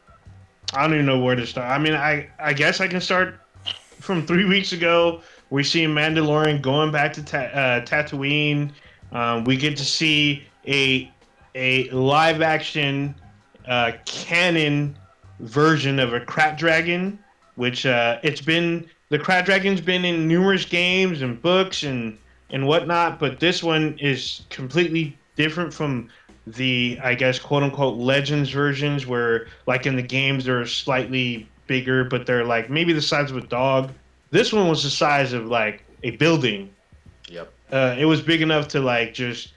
I 0.74 0.82
don't 0.82 0.94
even 0.94 1.06
know 1.06 1.18
where 1.18 1.34
to 1.34 1.46
start. 1.46 1.70
I 1.70 1.78
mean, 1.78 1.94
I 1.94 2.28
I 2.38 2.52
guess 2.52 2.80
I 2.80 2.88
can 2.88 3.00
start 3.00 3.40
from 4.00 4.26
three 4.26 4.44
weeks 4.44 4.72
ago. 4.72 5.22
We 5.50 5.64
see 5.64 5.86
Mandalorian 5.86 6.60
going 6.60 6.92
back 6.92 7.12
to 7.14 7.22
ta- 7.22 7.38
uh, 7.38 7.80
Tatooine. 7.84 8.72
Um, 9.12 9.44
we 9.44 9.56
get 9.56 9.76
to 9.78 9.84
see 9.84 10.44
a 10.66 11.10
a 11.54 11.88
live 11.90 12.42
action 12.42 13.14
uh, 13.66 13.92
canon 14.04 14.96
version 15.40 15.98
of 15.98 16.12
a 16.12 16.20
Krayt 16.20 16.58
Dragon, 16.58 17.18
which 17.54 17.86
uh, 17.86 18.18
it's 18.22 18.40
been 18.40 18.86
the 19.08 19.18
Krayt 19.18 19.46
Dragon's 19.46 19.80
been 19.80 20.04
in 20.04 20.28
numerous 20.28 20.64
games 20.64 21.22
and 21.22 21.40
books 21.40 21.82
and 21.82 22.18
and 22.50 22.66
whatnot, 22.66 23.18
but 23.18 23.40
this 23.40 23.62
one 23.62 23.98
is 23.98 24.42
completely 24.50 25.18
different 25.36 25.72
from 25.72 26.08
the 26.52 26.98
I 27.02 27.14
guess 27.14 27.38
quote 27.38 27.62
unquote 27.62 27.96
legends 27.98 28.50
versions 28.50 29.06
where 29.06 29.46
like 29.66 29.86
in 29.86 29.96
the 29.96 30.02
games 30.02 30.44
they're 30.44 30.66
slightly 30.66 31.48
bigger, 31.66 32.04
but 32.04 32.26
they're 32.26 32.44
like 32.44 32.70
maybe 32.70 32.92
the 32.92 33.02
size 33.02 33.30
of 33.30 33.36
a 33.36 33.46
dog. 33.46 33.92
This 34.30 34.52
one 34.52 34.68
was 34.68 34.82
the 34.82 34.90
size 34.90 35.32
of 35.32 35.46
like 35.46 35.84
a 36.02 36.10
building. 36.12 36.70
Yep. 37.28 37.52
Uh, 37.72 37.96
it 37.98 38.04
was 38.06 38.20
big 38.22 38.40
enough 38.42 38.68
to 38.68 38.80
like 38.80 39.14
just 39.14 39.52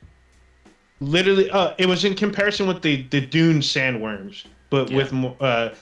literally. 1.00 1.50
Uh, 1.50 1.74
it 1.78 1.86
was 1.88 2.06
in 2.06 2.16
comparison 2.16 2.68
with 2.68 2.82
the 2.82 3.04
the 3.10 3.22
dune 3.22 3.60
sandworms, 3.60 4.46
but 4.70 4.90
Yeah. 4.90 4.98
with 4.98 5.12
mo- 5.14 5.36
uh, 5.40 5.74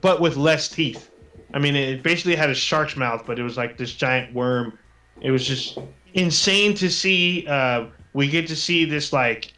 but 0.00 0.20
with 0.20 0.36
less 0.36 0.68
teeth. 0.68 1.10
I 1.52 1.58
mean, 1.60 1.76
it 1.76 2.02
basically 2.02 2.34
had 2.34 2.50
a 2.50 2.54
shark's 2.54 2.96
mouth, 2.96 3.24
but 3.26 3.38
it 3.38 3.42
was 3.44 3.56
like 3.56 3.76
this 3.76 3.94
giant 3.94 4.34
worm. 4.34 4.76
It 5.20 5.30
was 5.30 5.46
just 5.46 5.78
insane 6.14 6.74
to 6.74 6.90
see. 6.90 7.46
Uh, 7.46 7.86
we 8.12 8.28
get 8.28 8.46
to 8.48 8.56
see 8.56 8.84
this 8.84 9.12
like 9.12 9.52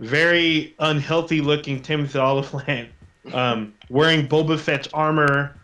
very 0.00 0.74
unhealthy 0.78 1.40
looking 1.40 1.80
Timothy 1.80 2.18
Olyphant 2.18 2.90
um, 3.32 3.74
wearing 3.88 4.26
Boba 4.26 4.58
Fett's 4.58 4.88
armor. 4.92 5.54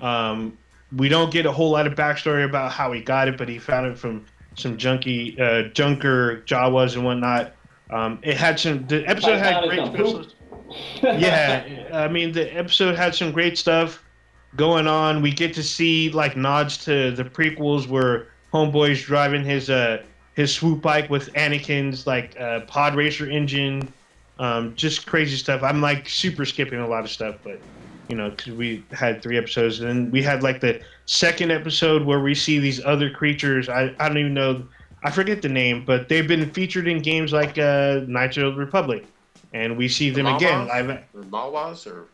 Um, 0.00 0.56
we 0.96 1.08
don't 1.08 1.30
get 1.30 1.46
a 1.46 1.52
whole 1.52 1.70
lot 1.70 1.86
of 1.86 1.94
backstory 1.94 2.44
about 2.44 2.72
how 2.72 2.92
he 2.92 3.00
got 3.00 3.28
it, 3.28 3.36
but 3.36 3.48
he 3.48 3.58
found 3.58 3.86
it 3.86 3.98
from 3.98 4.24
some 4.54 4.76
junky, 4.76 5.38
uh, 5.38 5.68
junker 5.72 6.42
Jawas 6.46 6.94
and 6.94 7.04
whatnot. 7.04 7.52
Um, 7.90 8.18
it 8.22 8.36
had 8.36 8.58
some. 8.58 8.86
The 8.86 9.06
episode 9.06 9.38
had 9.38 9.68
great 9.68 9.86
special. 9.86 10.26
yeah, 11.02 11.88
I 11.92 12.08
mean 12.08 12.32
the 12.32 12.56
episode 12.56 12.94
had 12.96 13.14
some 13.14 13.32
great 13.32 13.58
stuff 13.58 14.04
going 14.56 14.86
on. 14.86 15.22
We 15.22 15.32
get 15.32 15.52
to 15.54 15.62
see 15.62 16.10
like 16.10 16.36
nods 16.36 16.78
to 16.84 17.10
the 17.10 17.24
prequels 17.24 17.88
where 17.88 18.28
Homeboy's 18.52 19.02
driving 19.02 19.44
his 19.44 19.70
uh 19.70 20.02
his 20.40 20.52
swoop 20.54 20.80
bike 20.80 21.10
with 21.10 21.32
Anakin's 21.34 22.06
like 22.06 22.38
uh, 22.40 22.60
pod 22.60 22.94
racer 22.94 23.30
engine. 23.30 23.92
Um, 24.38 24.74
just 24.74 25.06
crazy 25.06 25.36
stuff. 25.36 25.62
I'm 25.62 25.82
like 25.82 26.08
super 26.08 26.46
skipping 26.46 26.80
a 26.80 26.88
lot 26.88 27.04
of 27.04 27.10
stuff, 27.10 27.36
but 27.44 27.60
you 28.08 28.16
know, 28.16 28.30
because 28.30 28.54
we 28.54 28.82
had 28.90 29.22
three 29.22 29.36
episodes, 29.36 29.80
and 29.80 29.88
then 29.88 30.10
we 30.10 30.22
had 30.22 30.42
like 30.42 30.60
the 30.60 30.80
second 31.06 31.52
episode 31.52 32.04
where 32.04 32.20
we 32.20 32.34
see 32.34 32.58
these 32.58 32.84
other 32.84 33.10
creatures. 33.10 33.68
I, 33.68 33.94
I 34.00 34.08
don't 34.08 34.18
even 34.18 34.34
know, 34.34 34.66
I 35.04 35.10
forget 35.10 35.42
the 35.42 35.48
name, 35.48 35.84
but 35.84 36.08
they've 36.08 36.26
been 36.26 36.50
featured 36.50 36.88
in 36.88 37.00
games 37.02 37.32
like 37.32 37.50
uh, 37.58 38.00
the 38.00 38.54
Republic, 38.56 39.04
and 39.52 39.76
we 39.76 39.88
see 39.88 40.10
them 40.10 40.26
again. 40.26 40.68
Or 41.14 41.22
Mawas 41.22 41.86
or 41.86 42.06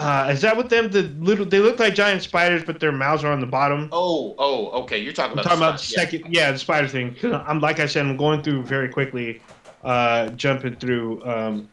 uh, 0.00 0.28
is 0.30 0.40
that 0.40 0.56
with 0.56 0.68
them? 0.70 0.90
The 0.90 1.02
little 1.18 1.44
they 1.44 1.58
look 1.60 1.78
like 1.78 1.94
giant 1.94 2.22
spiders, 2.22 2.64
but 2.64 2.80
their 2.80 2.92
mouths 2.92 3.22
are 3.24 3.32
on 3.32 3.40
the 3.40 3.46
bottom. 3.46 3.88
oh 3.92 4.34
oh 4.38 4.70
okay. 4.82 4.98
You're 4.98 5.12
talking 5.12 5.32
about 5.38 5.50
I'm 5.50 5.58
about 5.58 5.58
talking 5.58 5.60
the 5.60 5.66
about 5.66 5.78
the 5.78 5.84
stuff, 5.84 6.12
yeah. 6.12 6.18
second, 6.20 6.34
yeah. 6.34 6.52
the 6.52 6.58
spider 6.58 6.88
thing. 6.88 7.16
I'm 7.46 7.60
like 7.60 7.80
I 7.80 7.86
said, 7.86 8.06
I'm 8.06 8.16
going 8.16 8.42
through 8.42 8.62
very 8.64 8.88
quickly, 8.88 9.40
uh, 9.84 10.28
jumping 10.30 10.76
through. 10.76 11.24
Um, 11.24 11.68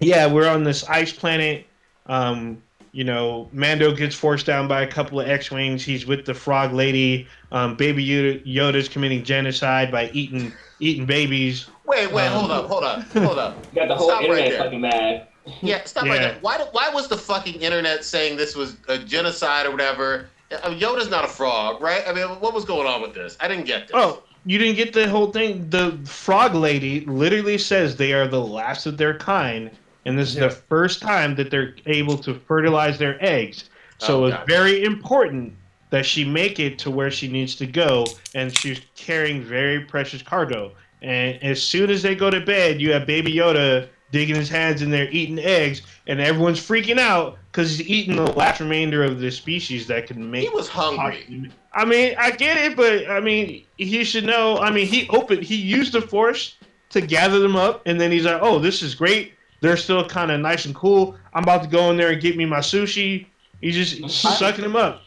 yeah, 0.00 0.26
we're 0.26 0.48
on 0.48 0.62
this 0.64 0.84
ice 0.84 1.12
planet. 1.12 1.66
Um, 2.06 2.62
you 2.92 3.04
know, 3.04 3.48
Mando 3.52 3.94
gets 3.94 4.14
forced 4.14 4.46
down 4.46 4.66
by 4.66 4.82
a 4.82 4.86
couple 4.86 5.20
of 5.20 5.28
X-wings. 5.28 5.84
He's 5.84 6.06
with 6.06 6.24
the 6.24 6.32
Frog 6.34 6.72
Lady. 6.72 7.28
Um, 7.52 7.76
Baby 7.76 8.06
Yoda, 8.06 8.44
Yoda's 8.46 8.88
committing 8.88 9.22
genocide 9.24 9.90
by 9.92 10.10
eating 10.12 10.52
eating 10.80 11.04
babies. 11.06 11.66
Wait, 11.86 12.10
wait, 12.12 12.26
Um, 12.28 12.32
hold 12.32 12.50
up, 12.50 12.66
hold 12.66 12.84
up, 12.84 13.02
hold 13.12 13.38
up. 13.38 13.74
Got 13.74 13.88
the 13.88 13.94
whole 13.94 14.08
Stop 14.10 14.22
internet 14.22 14.50
there. 14.50 14.58
fucking 14.58 14.80
mad. 14.80 15.28
Yeah, 15.62 15.84
stop 15.84 16.04
right 16.04 16.14
Yeah. 16.20 16.28
there. 16.28 16.38
Why, 16.40 16.58
do- 16.58 16.68
why 16.72 16.88
was 16.90 17.08
the 17.08 17.16
fucking 17.16 17.60
internet 17.62 18.04
saying 18.04 18.36
this 18.36 18.54
was 18.56 18.76
a 18.88 18.98
genocide 18.98 19.66
or 19.66 19.70
whatever? 19.70 20.26
I 20.64 20.70
mean, 20.70 20.80
Yoda's 20.80 21.10
not 21.10 21.24
a 21.24 21.28
frog, 21.28 21.82
right? 21.82 22.02
I 22.06 22.12
mean, 22.12 22.26
what 22.40 22.54
was 22.54 22.64
going 22.64 22.86
on 22.86 23.02
with 23.02 23.14
this? 23.14 23.36
I 23.40 23.48
didn't 23.48 23.66
get 23.66 23.88
this. 23.88 23.90
Oh, 23.94 24.22
you 24.46 24.58
didn't 24.58 24.76
get 24.76 24.92
the 24.94 25.08
whole 25.08 25.30
thing. 25.30 25.68
The 25.68 25.98
frog 26.06 26.54
lady 26.54 27.00
literally 27.06 27.58
says 27.58 27.96
they 27.96 28.12
are 28.14 28.26
the 28.26 28.40
last 28.40 28.86
of 28.86 28.96
their 28.96 29.18
kind, 29.18 29.70
and 30.06 30.18
this 30.18 30.30
is 30.30 30.36
Yeah. 30.36 30.48
the 30.48 30.50
first 30.50 31.02
time 31.02 31.34
that 31.36 31.50
they're 31.50 31.74
able 31.86 32.16
to 32.18 32.34
fertilize 32.34 32.98
their 32.98 33.22
eggs. 33.24 33.68
So 33.98 34.24
Oh, 34.24 34.26
it's 34.26 34.36
gotcha. 34.36 34.46
very 34.46 34.84
important 34.84 35.52
that 35.90 36.06
she 36.06 36.24
make 36.24 36.58
it 36.60 36.78
to 36.78 36.90
where 36.90 37.10
she 37.10 37.28
needs 37.28 37.54
to 37.56 37.66
go, 37.66 38.06
and 38.34 38.54
she's 38.54 38.80
carrying 38.96 39.42
very 39.42 39.80
precious 39.80 40.22
cargo. 40.22 40.72
And 41.02 41.38
as 41.42 41.62
soon 41.62 41.90
as 41.90 42.02
they 42.02 42.14
go 42.14 42.30
to 42.30 42.40
bed, 42.40 42.80
you 42.80 42.92
have 42.92 43.06
Baby 43.06 43.32
Yoda 43.34 43.86
digging 44.10 44.36
his 44.36 44.48
hands 44.48 44.82
in 44.82 44.90
there, 44.90 45.08
eating 45.10 45.38
eggs, 45.38 45.82
and 46.06 46.20
everyone's 46.20 46.60
freaking 46.60 46.98
out 46.98 47.38
because 47.52 47.78
he's 47.78 47.88
eating 47.88 48.16
the 48.16 48.30
last 48.32 48.60
remainder 48.60 49.02
of 49.02 49.20
the 49.20 49.30
species 49.30 49.86
that 49.86 50.06
can 50.06 50.30
make 50.30 50.42
he 50.42 50.48
was 50.48 50.68
hungry. 50.68 51.50
I 51.72 51.84
mean, 51.84 52.14
I 52.18 52.30
get 52.30 52.56
it, 52.56 52.76
but 52.76 53.10
I 53.10 53.20
mean, 53.20 53.64
he 53.76 54.04
should 54.04 54.24
know. 54.24 54.58
I 54.58 54.70
mean, 54.70 54.86
he 54.86 55.08
opened, 55.10 55.42
he 55.42 55.56
used 55.56 55.92
the 55.92 56.00
force 56.00 56.56
to 56.90 57.00
gather 57.00 57.38
them 57.38 57.56
up, 57.56 57.82
and 57.86 58.00
then 58.00 58.10
he's 58.10 58.24
like, 58.24 58.40
"Oh, 58.40 58.58
this 58.58 58.82
is 58.82 58.94
great. 58.94 59.34
They're 59.60 59.76
still 59.76 60.04
kind 60.06 60.30
of 60.30 60.40
nice 60.40 60.64
and 60.64 60.74
cool. 60.74 61.16
I'm 61.34 61.42
about 61.42 61.62
to 61.64 61.68
go 61.68 61.90
in 61.90 61.96
there 61.96 62.10
and 62.10 62.20
get 62.20 62.36
me 62.36 62.46
my 62.46 62.60
sushi." 62.60 63.26
He's 63.60 63.74
just 63.74 64.38
sucking 64.38 64.62
them 64.62 64.76
up. 64.76 65.02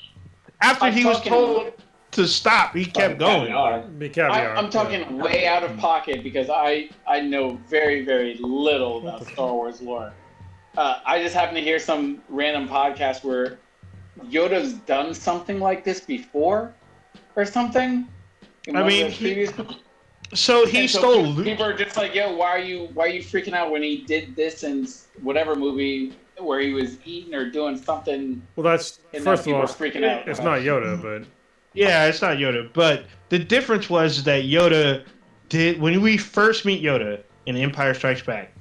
After 0.61 0.85
I'm 0.85 0.93
he 0.93 1.05
was 1.05 1.21
told 1.21 1.73
to 2.11 2.27
stop, 2.27 2.75
he 2.75 2.85
kept 2.85 3.17
going. 3.19 3.47
Caviar. 3.47 3.81
Be 3.81 4.05
I, 4.07 4.09
caviar. 4.09 4.55
I'm 4.55 4.69
talking 4.69 5.17
way 5.17 5.47
out 5.47 5.63
of 5.63 5.75
pocket 5.77 6.23
because 6.23 6.49
I 6.49 6.89
I 7.07 7.21
know 7.21 7.55
very 7.69 8.03
very 8.05 8.35
little 8.39 8.99
about 8.99 9.25
Star 9.27 9.53
Wars 9.53 9.81
lore. 9.81 10.13
Uh, 10.77 10.99
I 11.05 11.21
just 11.21 11.35
happened 11.35 11.57
to 11.57 11.63
hear 11.63 11.79
some 11.79 12.21
random 12.29 12.67
podcast 12.67 13.23
where 13.23 13.59
Yoda's 14.25 14.73
done 14.73 15.13
something 15.13 15.59
like 15.59 15.83
this 15.83 15.99
before, 16.01 16.73
or 17.35 17.45
something. 17.45 18.07
I 18.73 18.83
mean, 18.83 19.09
he- 19.09 19.47
So 20.33 20.65
he 20.65 20.81
and 20.81 20.89
stole 20.89 21.23
pe- 21.23 21.29
Luke. 21.29 21.45
People 21.45 21.65
are 21.65 21.73
just 21.73 21.97
like, 21.97 22.15
"Yo, 22.15 22.33
why 22.35 22.47
are 22.47 22.59
you 22.59 22.87
why 22.93 23.05
are 23.05 23.09
you 23.09 23.21
freaking 23.21 23.53
out 23.53 23.69
when 23.69 23.83
he 23.83 23.97
did 23.97 24.33
this 24.35 24.63
in 24.63 24.87
whatever 25.21 25.55
movie 25.55 26.13
where 26.37 26.61
he 26.61 26.73
was 26.73 26.97
eating 27.03 27.35
or 27.35 27.49
doing 27.49 27.77
something?" 27.77 28.41
well, 28.55 28.63
that's 28.63 28.99
first 29.21 29.45
of 29.45 29.53
all, 29.53 29.63
freaking 29.63 30.07
out. 30.07 30.27
it's 30.29 30.39
not 30.39 30.59
Yoda, 30.59 31.01
but 31.01 31.27
Yeah, 31.73 32.05
it's 32.05 32.21
not 32.21 32.37
Yoda. 32.37 32.69
But 32.73 33.05
the 33.29 33.39
difference 33.39 33.89
was 33.89 34.23
that 34.23 34.43
Yoda 34.43 35.05
did 35.49 35.79
when 35.79 36.01
we 36.01 36.17
first 36.17 36.65
meet 36.65 36.83
Yoda 36.83 37.21
in 37.45 37.55
Empire 37.55 37.93
Strikes 37.93 38.21
Back, 38.21 38.53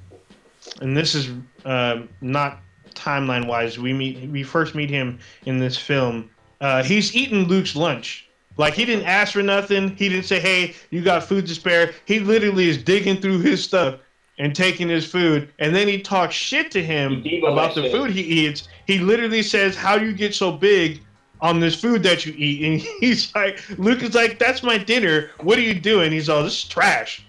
and 0.81 0.95
this 0.95 1.15
is 1.15 1.29
um, 1.65 2.09
not 2.21 2.59
timeline 2.93 3.47
wise. 3.47 3.77
We 3.79 3.93
meet 3.93 4.29
we 4.29 4.43
first 4.43 4.75
meet 4.75 4.89
him 4.89 5.19
in 5.45 5.59
this 5.59 5.77
film. 5.77 6.29
Uh, 6.61 6.83
he's 6.83 7.15
eating 7.15 7.45
Luke's 7.45 7.75
lunch. 7.75 8.29
Like 8.57 8.73
he 8.73 8.85
didn't 8.85 9.05
ask 9.05 9.33
for 9.33 9.43
nothing. 9.43 9.95
He 9.95 10.09
didn't 10.09 10.25
say, 10.25 10.39
"Hey, 10.39 10.75
you 10.89 11.01
got 11.01 11.23
food 11.23 11.47
to 11.47 11.55
spare." 11.55 11.93
He 12.05 12.19
literally 12.19 12.69
is 12.69 12.77
digging 12.77 13.17
through 13.21 13.39
his 13.39 13.63
stuff 13.63 13.99
and 14.37 14.55
taking 14.55 14.87
his 14.89 15.05
food, 15.05 15.49
and 15.59 15.75
then 15.75 15.87
he 15.87 16.01
talks 16.01 16.35
shit 16.35 16.71
to 16.71 16.83
him 16.83 17.23
about 17.45 17.75
the 17.75 17.83
shit. 17.83 17.91
food 17.91 18.11
he 18.11 18.21
eats. 18.21 18.67
he 18.87 18.99
literally 18.99 19.43
says, 19.43 19.75
"How 19.75 19.97
do 19.97 20.05
you 20.05 20.13
get 20.13 20.35
so 20.35 20.51
big 20.51 21.01
on 21.41 21.59
this 21.59 21.79
food 21.79 22.03
that 22.03 22.25
you 22.25 22.33
eat?" 22.37 22.63
And 22.63 22.81
he's 22.99 23.33
like, 23.35 23.59
Luke 23.77 24.03
is 24.03 24.15
like, 24.15 24.39
"That's 24.39 24.63
my 24.63 24.77
dinner. 24.77 25.31
What 25.41 25.57
are 25.57 25.61
you 25.61 25.73
doing?" 25.73 26.11
He's 26.11 26.29
all, 26.29 26.43
"This 26.43 26.63
is 26.63 26.63
trash." 26.65 27.25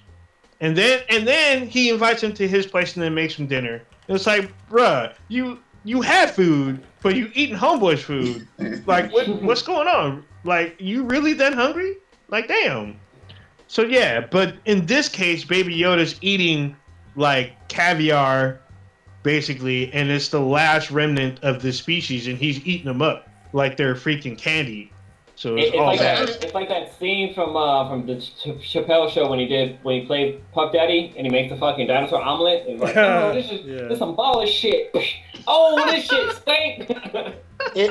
And 0.63 0.77
then 0.77 1.03
and 1.09 1.27
then 1.27 1.67
he 1.67 1.91
invites 1.91 2.23
him 2.23 2.33
to 2.35 2.47
his 2.47 2.67
place 2.67 2.95
and 2.95 3.03
then 3.03 3.15
makes 3.15 3.35
him 3.35 3.49
dinner. 3.49 3.83
And 4.07 4.17
it's 4.17 4.27
like, 4.27 4.51
bruh, 4.71 5.13
you 5.29 5.59
you 5.85 6.01
had 6.01 6.31
food, 6.31 6.81
but 7.03 7.17
you 7.17 7.31
eating 7.35 7.57
homeboy's 7.57 8.03
food. 8.03 8.47
Like, 8.87 9.13
what 9.13 9.29
what's 9.43 9.63
going 9.63 9.89
on? 9.89 10.25
Like, 10.45 10.77
you 10.81 11.03
really 11.05 11.33
that 11.35 11.55
hungry? 11.55 11.97
Like, 12.29 12.47
damn. 12.47 12.99
So 13.67 13.83
yeah, 13.83 14.21
but 14.21 14.55
in 14.65 14.87
this 14.87 15.09
case, 15.09 15.45
Baby 15.45 15.77
Yoda's 15.77 16.17
eating 16.21 16.77
like 17.17 17.69
caviar, 17.69 18.61
basically, 19.25 19.93
and 19.93 20.11
it's 20.11 20.29
the 20.29 20.41
last 20.41 20.93
remnant 20.93 21.43
of 21.43 21.61
the 21.61 21.73
species, 21.73 22.29
and 22.29 22.39
he's 22.39 22.65
eating 22.65 22.87
them 22.87 23.03
up 23.03 23.29
like 23.53 23.77
they're 23.77 23.95
freaking 23.95 24.37
candy. 24.37 24.91
So 25.35 25.57
it's 25.57 25.67
It- 25.67 25.69
it's, 25.75 25.79
all 25.81 25.87
like 25.87 25.99
bad. 25.99 26.29
that, 26.29 26.45
it's 26.45 26.55
like 26.55 26.69
that 26.69 26.99
scene 26.99 27.35
from 27.35 27.57
uh, 27.57 27.89
from 27.89 28.07
the 28.07 28.17
Ch- 28.21 28.61
Chappelle 28.61 29.11
show 29.11 29.29
when 29.29 29.39
he 29.39 29.47
did 29.47 29.79
when 29.83 30.01
he 30.01 30.07
played 30.07 30.41
Puff 30.53 30.73
Daddy 30.73 31.13
and 31.17 31.27
he 31.27 31.33
makes 31.33 31.51
the 31.53 31.59
fucking 31.59 31.87
dinosaur 31.87 32.21
omelet 32.23 32.67
and 32.69 32.79
like, 32.81 32.97
oh, 32.97 33.33
this 33.35 33.51
is 33.51 33.61
Yeah. 33.67 33.89
this 33.89 33.99
some 33.99 34.15
baller 34.15 34.47
shit. 34.47 34.95
oh, 35.47 35.85
this 35.91 36.05
shit 36.07 36.33
stink. 36.37 36.91
In, 37.75 37.91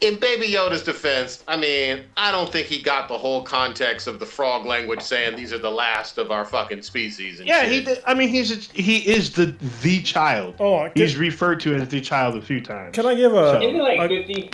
in 0.00 0.18
Baby 0.18 0.48
Yoda's 0.48 0.82
defense, 0.82 1.42
I 1.48 1.56
mean, 1.56 2.02
I 2.16 2.30
don't 2.32 2.50
think 2.52 2.66
he 2.66 2.82
got 2.82 3.08
the 3.08 3.16
whole 3.16 3.42
context 3.42 4.06
of 4.06 4.18
the 4.18 4.26
frog 4.26 4.66
language 4.66 5.00
saying 5.00 5.36
these 5.36 5.52
are 5.52 5.58
the 5.58 5.70
last 5.70 6.18
of 6.18 6.30
our 6.30 6.44
fucking 6.44 6.82
species. 6.82 7.38
And 7.38 7.48
Yeah, 7.48 7.62
shit. 7.62 7.72
he. 7.72 7.80
Did, 7.82 8.02
I 8.06 8.12
mean, 8.12 8.28
he's 8.28 8.50
a, 8.52 8.56
he 8.78 8.98
is 8.98 9.32
the 9.32 9.54
the 9.82 10.02
child. 10.02 10.56
Oh, 10.60 10.80
can, 10.90 10.92
He's 10.96 11.16
referred 11.16 11.60
to 11.60 11.74
as 11.76 11.88
the 11.88 12.00
child 12.00 12.36
a 12.36 12.42
few 12.42 12.60
times. 12.60 12.94
can 12.94 13.06
I 13.06 13.14
give 13.14 13.32
a? 13.32 13.60
Isn't 13.62 13.76
it 13.76 13.82
like 13.82 14.00
a- 14.00 14.08
fifty? 14.08 14.50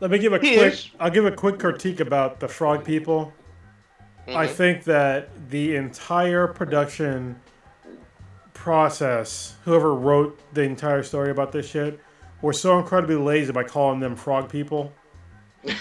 Let 0.00 0.10
me 0.10 0.18
give 0.18 0.32
a 0.32 0.38
He 0.38 0.54
quick. 0.56 0.72
is. 0.72 0.90
I'll 0.98 1.10
give 1.10 1.24
a 1.26 1.32
quick 1.32 1.58
critique 1.58 2.00
about 2.00 2.40
the 2.40 2.48
frog 2.48 2.84
people. 2.84 3.32
I 4.28 4.46
Mhm. 4.46 4.50
think 4.50 4.84
that 4.84 5.28
the 5.50 5.76
entire 5.76 6.46
production 6.46 7.36
process, 8.54 9.54
whoever 9.64 9.94
wrote 9.94 10.38
the 10.54 10.62
entire 10.62 11.02
story 11.02 11.30
about 11.30 11.52
this 11.52 11.66
shit, 11.68 11.98
were 12.42 12.52
so 12.52 12.78
incredibly 12.78 13.16
lazy 13.16 13.52
by 13.52 13.64
calling 13.64 14.00
them 14.00 14.16
frog 14.16 14.48
people. 14.48 14.92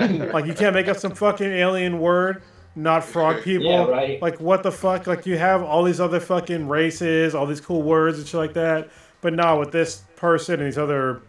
Like 0.00 0.46
you 0.46 0.54
can't 0.54 0.74
make 0.74 0.88
up 0.88 0.96
some 0.96 1.12
fucking 1.12 1.50
alien 1.50 1.98
word, 2.00 2.42
not 2.74 3.04
frog 3.04 3.42
people. 3.42 3.66
Yeah, 3.70 3.86
right. 3.86 4.22
Like 4.22 4.40
what 4.40 4.62
the 4.62 4.72
fuck? 4.72 5.06
Like 5.06 5.26
you 5.26 5.38
have 5.38 5.62
all 5.62 5.82
these 5.84 6.00
other 6.00 6.18
fucking 6.20 6.68
races, 6.68 7.34
all 7.34 7.46
these 7.46 7.60
cool 7.60 7.82
words 7.82 8.18
and 8.18 8.26
shit 8.26 8.38
like 8.40 8.54
that, 8.54 8.88
but 9.20 9.32
not 9.34 9.58
with 9.60 9.70
this 9.72 10.02
person 10.16 10.54
and 10.60 10.66
these 10.66 10.78
other 10.78 11.20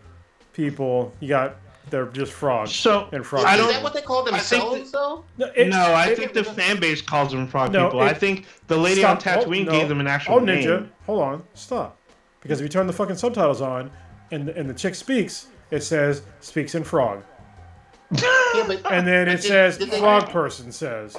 people. 0.53 1.13
You 1.19 1.29
got 1.29 1.55
they're 1.89 2.05
just 2.07 2.33
frogs 2.33 2.71
So 2.75 3.07
and 3.11 3.25
frog. 3.25 3.45
I 3.45 3.53
Is 3.55 3.59
don't- 3.61 3.69
that 3.73 3.81
what 3.83 3.93
they 3.95 4.01
call 4.01 4.21
I 4.31 4.37
think 4.37 4.61
themselves, 4.63 4.91
though? 4.91 5.23
No, 5.39 5.47
it- 5.55 5.69
no, 5.69 5.77
I 5.79 6.07
it- 6.09 6.17
think 6.19 6.33
the 6.33 6.43
fan 6.43 6.79
base 6.79 7.01
calls 7.01 7.31
them 7.31 7.47
frog 7.47 7.71
No, 7.71 7.85
people. 7.85 8.01
it- 8.01 8.05
I 8.05 8.13
think 8.13 8.45
the 8.67 8.77
lady 8.77 9.01
Stop. 9.01 9.25
on 9.25 9.33
oh, 9.33 9.41
Tatooine 9.43 9.61
Oh, 9.61 9.71
no. 9.71 9.71
gave 9.71 9.89
them 9.89 9.99
an 9.99 10.05
oh, 10.07 10.11
actual 10.11 10.35
Oh, 10.35 10.39
Ninja, 10.39 10.81
name. 10.81 10.91
hold 11.07 11.21
on, 11.23 11.43
stop. 11.55 11.97
Because 12.41 12.59
if 12.59 12.63
you 12.63 12.69
turn 12.69 12.85
the 12.85 12.93
fucking 12.93 13.15
subtitles 13.15 13.59
on, 13.61 13.89
and 14.31 14.47
the, 14.47 14.55
and 14.55 14.69
the 14.69 14.73
chick 14.75 14.93
speaks, 14.93 15.47
it 15.71 15.81
says 15.81 16.21
speaks 16.41 16.75
in 16.75 16.83
frog, 16.83 17.23
Yeah, 18.11 18.21
but, 18.67 18.91
and 18.91 19.07
then 19.07 19.25
but 19.25 19.33
it 19.33 19.41
did- 19.41 19.43
says 19.43 19.77
did 19.79 19.89
they- 19.89 19.99
frog 19.99 20.29
person 20.29 20.71
says. 20.71 21.17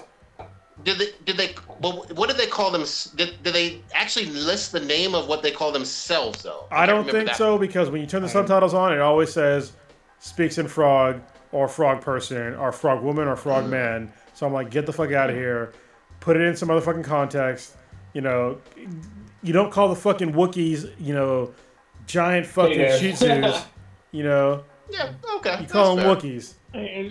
Did 0.84 0.98
they? 0.98 1.06
Did 1.24 1.36
they? 1.36 1.54
Well, 1.80 2.06
what 2.14 2.28
did 2.28 2.36
they 2.38 2.46
call 2.46 2.70
them? 2.70 2.84
Did, 3.16 3.42
did 3.42 3.54
they 3.54 3.82
actually 3.94 4.26
list 4.26 4.72
the 4.72 4.80
name 4.80 5.14
of 5.14 5.28
what 5.28 5.42
they 5.42 5.50
call 5.50 5.72
themselves, 5.72 6.42
though? 6.42 6.66
I 6.70 6.86
can't 6.86 7.04
don't 7.04 7.10
think 7.12 7.26
that. 7.28 7.36
so 7.36 7.58
because 7.58 7.90
when 7.90 8.00
you 8.00 8.06
turn 8.06 8.22
the 8.22 8.28
subtitles 8.28 8.74
on, 8.74 8.92
it 8.92 9.00
always 9.00 9.32
says 9.32 9.72
speaks 10.18 10.58
in 10.58 10.68
frog 10.68 11.20
or 11.52 11.66
frog 11.68 12.00
person 12.00 12.54
or 12.56 12.72
frog 12.72 13.02
woman 13.02 13.26
or 13.28 13.36
frog 13.36 13.64
Mm. 13.64 13.70
man. 13.70 14.12
So 14.34 14.46
I'm 14.46 14.52
like, 14.52 14.70
get 14.70 14.86
the 14.86 14.92
fuck 14.92 15.12
out 15.12 15.30
of 15.30 15.36
here. 15.36 15.72
Put 16.20 16.36
it 16.36 16.42
in 16.42 16.56
some 16.56 16.70
other 16.70 16.80
fucking 16.80 17.02
context. 17.02 17.74
You 18.12 18.20
know, 18.22 18.58
you 19.42 19.52
don't 19.52 19.70
call 19.72 19.88
the 19.88 19.96
fucking 19.96 20.32
Wookiees, 20.32 20.90
you 20.98 21.14
know, 21.14 21.52
giant 22.06 22.46
fucking 22.46 22.76
bears. 22.76 23.00
Shih 23.00 23.12
Tzus. 23.12 23.64
You 24.12 24.24
know, 24.24 24.64
Yeah. 24.90 25.12
Okay. 25.36 25.60
you 25.60 25.66
call 25.68 25.94
them 25.94 26.04
that's 26.04 26.24
Wookiees. 26.24 26.54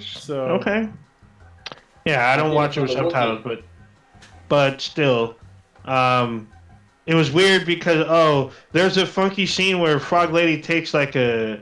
So 0.03 0.41
Okay. 0.59 0.89
Yeah, 2.05 2.29
I 2.29 2.37
don't 2.37 2.53
watch 2.53 2.77
it 2.77 2.81
with 2.81 2.91
it's 2.91 2.99
for 2.99 3.05
the 3.05 3.09
subtitles, 3.11 3.41
but 3.43 3.63
but 4.47 4.81
still, 4.81 5.35
um, 5.85 6.47
it 7.05 7.15
was 7.15 7.31
weird 7.31 7.65
because 7.65 8.05
oh, 8.07 8.51
there's 8.71 8.97
a 8.97 9.05
funky 9.05 9.45
scene 9.45 9.79
where 9.79 9.99
Frog 9.99 10.31
Lady 10.31 10.61
takes 10.61 10.93
like 10.93 11.15
a 11.15 11.61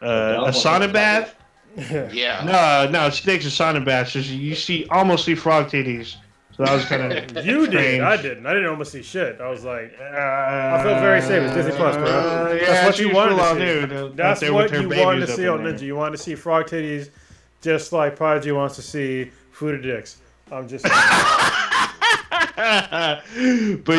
a, 0.00 0.44
a 0.46 0.50
sauna 0.50 0.92
bath. 0.92 1.34
Yeah. 1.76 2.44
No, 2.44 2.90
no, 2.90 3.10
she 3.10 3.24
takes 3.24 3.44
a 3.46 3.48
sauna 3.48 3.84
bath, 3.84 4.10
so 4.10 4.20
you 4.20 4.54
see 4.54 4.86
almost 4.90 5.24
see 5.24 5.34
frog 5.34 5.66
titties. 5.68 6.16
So 6.56 6.64
that 6.64 6.72
was 6.72 6.84
kind 6.84 7.12
of 7.12 7.44
You 7.46 7.66
did. 7.66 8.00
I 8.00 8.16
didn't. 8.16 8.46
I 8.46 8.52
didn't 8.52 8.68
almost 8.68 8.92
see 8.92 9.02
shit. 9.02 9.40
I 9.40 9.48
was 9.48 9.64
like, 9.64 9.98
I 10.00 10.80
felt 10.84 11.00
very 11.00 11.20
safe. 11.20 11.42
It's 11.42 11.54
Disney 11.54 11.72
Plus, 11.72 11.96
bro. 11.96 12.06
Uh, 12.06 12.58
yeah, 12.60 12.66
That's 12.66 12.86
what 12.86 12.98
you 13.00 13.12
wanted 13.12 13.36
to 13.36 13.48
see. 13.48 13.58
nude, 13.58 13.92
uh, 13.92 14.08
that's 14.14 14.40
what 14.42 14.70
you 14.70 14.88
wanted 14.88 15.26
to 15.26 15.32
see 15.32 15.48
on 15.48 15.64
there. 15.64 15.72
Ninja. 15.72 15.82
You 15.82 15.96
wanted 15.96 16.16
to 16.16 16.22
see 16.22 16.36
frog 16.36 16.66
titties, 16.66 17.10
just 17.60 17.92
like 17.92 18.14
Prodigy 18.14 18.52
wants 18.52 18.76
to 18.76 18.82
see 18.82 19.32
food 19.54 19.76
of 19.76 19.82
dicks. 19.82 20.18
I'm 20.52 20.68
just. 20.68 20.84
but 20.84 20.92
I'm 20.92 21.00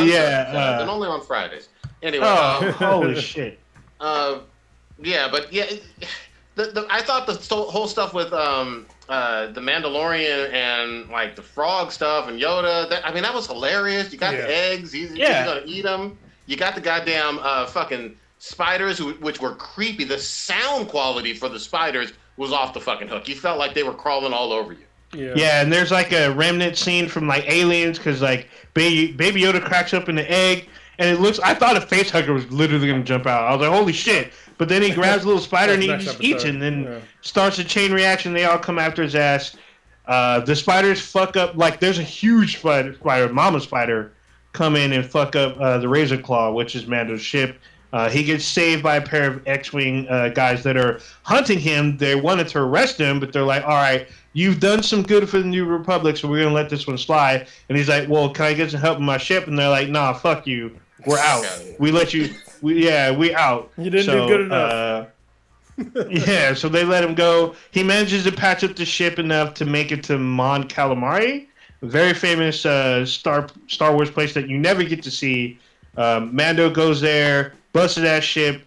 yeah, 0.08 0.51
sorry, 0.51 0.82
and 0.82 0.90
uh, 0.90 0.93
only 0.93 1.08
on 1.08 1.22
Fridays. 1.22 1.69
Anyway. 2.03 2.25
oh, 2.27 2.67
um, 2.67 2.74
holy 2.74 3.19
shit! 3.19 3.59
Uh, 4.00 4.40
yeah, 5.01 5.27
but 5.32 5.51
yeah, 5.51 5.66
the, 6.56 6.66
the 6.67 6.88
I 6.90 7.01
thought 7.01 7.25
the 7.27 7.56
whole 7.56 7.88
stuff 7.88 8.14
with 8.14 8.32
um 8.34 8.85
uh 9.09 9.48
the 9.48 9.61
Mandalorian 9.61 10.51
and 10.53 11.09
like 11.09 11.35
the 11.35 11.42
frog 11.42 11.92
stuff 11.92 12.27
and 12.27 12.40
Yoda. 12.40 12.90
That, 12.90 13.06
I 13.06 13.14
mean, 13.14 13.24
that 13.24 13.34
was 13.34 13.48
hilarious. 13.48 14.11
You 14.11 14.19
got 14.19 14.34
Yeah. 14.34 14.42
the 14.42 14.56
eggs. 14.56 14.92
He's, 14.92 15.14
Yeah. 15.14 15.43
he's 15.43 15.53
gonna 15.53 15.66
eat 15.66 15.84
them. 15.84 16.17
You 16.45 16.58
got 16.58 16.75
the 16.75 16.82
goddamn 16.82 17.40
uh 17.42 17.66
fucking 17.67 18.16
spiders, 18.40 18.98
who, 18.98 19.14
which 19.14 19.42
were 19.42 19.56
creepy. 19.56 20.03
The 20.03 20.19
sound 20.19 20.90
quality 20.90 21.34
for 21.34 21.50
the 21.50 21.59
spiders 21.59 22.14
was 22.38 22.51
off 22.51 22.74
the 22.74 22.82
fucking 22.82 23.08
hook. 23.08 23.27
You 23.27 23.35
felt 23.35 23.58
like 23.58 23.74
they 23.74 23.84
were 23.84 23.93
crawling 23.93 24.34
all 24.34 24.51
over 24.51 24.74
you. 24.74 24.84
Yeah. 25.16 25.34
Yeah, 25.35 25.61
and 25.61 25.72
there's 25.72 25.92
like 25.92 26.11
a 26.11 26.30
remnant 26.34 26.77
scene 26.77 27.08
from 27.08 27.27
like 27.27 27.45
Aliens 27.50 27.98
because 27.98 28.22
like 28.22 28.48
baby 28.74 29.11
Baby 29.11 29.42
Yoda 29.42 29.64
cracks 29.64 29.94
up 29.94 30.10
in 30.10 30.16
the 30.16 30.30
egg, 30.32 30.68
and 31.00 31.10
it 31.10 31.19
looks. 31.22 31.40
I 31.40 31.53
thought 31.53 31.77
a 31.77 31.82
face 31.82 32.10
hugger 32.10 32.34
was 32.34 32.50
literally 32.52 32.88
gonna 32.88 33.03
jump 33.03 33.26
out. 33.27 33.44
I 33.45 33.52
was 33.56 33.61
like, 33.68 33.77
holy 33.77 33.94
shit! 33.94 34.32
But 34.58 34.69
then 34.69 34.82
he 34.82 34.92
grabs 34.94 35.24
a 35.24 35.27
little 35.27 35.42
spider 35.42 35.74
and 35.74 35.82
he 35.84 35.90
just 35.90 36.22
eats 36.22 36.44
it, 36.44 36.50
and 36.50 36.61
then 36.61 36.84
Yeah. 36.84 37.00
starts 37.22 37.58
a 37.60 37.64
chain 37.64 37.92
reaction. 37.94 38.34
They 38.34 38.45
all 38.45 38.60
come 38.60 38.80
after 38.80 39.02
his 39.03 39.16
ass. 39.16 39.56
Uh, 40.08 40.40
the 40.42 40.56
spiders 40.56 41.02
fuck 41.02 41.35
up. 41.35 41.56
Like 41.56 41.80
there's 41.80 41.98
a 42.00 42.03
huge 42.03 42.58
spider, 42.60 42.94
spider, 42.94 43.34
mama 43.34 43.60
spider, 43.60 44.11
come 44.53 44.76
in 44.76 44.94
and 44.94 45.06
fuck 45.06 45.35
up 45.35 45.60
uh, 45.60 45.77
the 45.80 45.90
Razor 45.90 46.19
Claw, 46.19 46.52
which 46.52 46.76
is 46.76 46.85
Mando's 46.88 47.22
ship. 47.22 47.60
Uh, 47.94 48.10
he 48.10 48.24
gets 48.24 48.44
saved 48.44 48.84
by 48.84 48.98
a 48.98 49.02
pair 49.02 49.30
of 49.32 49.42
X-wing 49.48 50.06
uh, 50.10 50.27
guys 50.30 50.64
that 50.64 50.76
are 50.76 51.00
hunting 51.24 51.58
him. 51.58 51.95
They 51.98 52.14
wanted 52.16 52.48
to 52.50 52.60
arrest 52.60 52.98
him, 52.98 53.19
but 53.22 53.32
they're 53.32 53.44
like, 53.44 53.64
"All 53.64 53.69
right, 53.69 54.08
you've 54.35 54.59
done 54.59 54.83
some 54.83 55.01
good 55.01 55.27
for 55.27 55.39
the 55.39 55.45
New 55.45 55.65
Republic, 55.65 56.17
so 56.17 56.27
we're 56.27 56.43
gonna 56.43 56.53
let 56.53 56.69
this 56.69 56.85
one 56.85 56.97
slide." 56.99 57.47
And 57.69 57.77
he's 57.77 57.89
like, 57.89 58.07
"Well, 58.07 58.30
can 58.30 58.45
I 58.45 58.53
get 58.53 58.69
some 58.69 58.81
help 58.81 58.99
with 58.99 59.05
my 59.05 59.17
ship?" 59.17 59.47
And 59.47 59.57
they're 59.57 59.69
like, 59.69 59.89
"Nah, 59.89 60.14
fuck 60.14 60.45
you. 60.45 60.77
We're 61.07 61.17
out. 61.17 61.45
We 61.80 61.91
let 61.91 62.14
you. 62.14 62.30
We 62.61 62.85
yeah, 62.85 63.09
we 63.11 63.33
out." 63.33 63.72
You 63.77 63.89
didn't 63.89 64.05
So, 64.05 64.27
do 64.27 64.38
good 64.38 64.41
enough. 64.41 64.72
Uh, 64.72 65.05
yeah, 66.09 66.53
so 66.53 66.69
they 66.69 66.83
let 66.85 67.03
him 67.03 67.15
go. 67.15 67.55
He 67.72 67.83
manages 67.83 68.23
to 68.25 68.31
patch 68.31 68.64
up 68.64 68.75
the 68.75 68.85
ship 68.85 69.19
enough 69.19 69.53
to 69.55 69.65
make 69.65 69.91
it 69.91 70.03
to 70.03 70.17
Mon 70.17 70.67
Calamari, 70.67 71.47
a 71.81 71.85
very 71.85 72.14
famous 72.14 72.65
uh, 72.65 73.05
Star 73.05 73.47
Star 73.67 73.93
Wars 73.93 74.09
place 74.11 74.33
that 74.35 74.47
you 74.47 74.57
never 74.57 74.83
get 74.83 75.01
to 75.03 75.11
see. 75.11 75.59
Um, 75.97 76.35
Mando 76.35 76.69
goes 76.69 77.01
there, 77.01 77.53
busts 77.73 77.97
that 77.97 78.23
ship. 78.23 78.61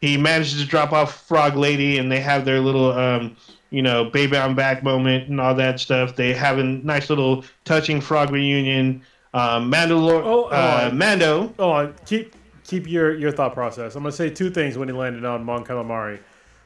He 0.00 0.16
manages 0.18 0.60
to 0.60 0.66
drop 0.68 0.92
off 0.92 1.26
Frog 1.26 1.56
Lady, 1.56 1.96
and 1.98 2.12
they 2.12 2.20
have 2.20 2.44
their 2.44 2.60
little, 2.60 2.92
um, 2.92 3.36
you 3.74 3.82
know, 3.82 4.04
baby 4.04 4.36
I'm 4.36 4.54
back 4.54 4.82
moment 4.82 5.28
and 5.28 5.40
all 5.40 5.54
that 5.56 5.80
stuff. 5.80 6.14
They 6.16 6.32
have 6.34 6.58
a 6.58 6.62
nice 6.64 7.10
little 7.10 7.44
touching 7.64 8.00
frog 8.00 8.30
reunion. 8.30 9.02
Um, 9.34 9.70
Mandalor- 9.70 10.22
Oh, 10.24 10.44
uh, 10.44 10.90
oh. 10.92 10.94
Mando. 10.94 11.52
Hold 11.58 11.74
on. 11.76 11.94
Keep 12.06 12.34
keep 12.64 12.86
your, 12.88 13.14
your 13.14 13.30
thought 13.32 13.52
process. 13.52 13.94
I'm 13.96 14.02
gonna 14.02 14.12
say 14.12 14.30
two 14.30 14.48
things 14.50 14.78
when 14.78 14.88
he 14.88 14.94
landed 14.94 15.24
on 15.24 15.44
Mon 15.44 15.64
Calamari. 15.64 16.20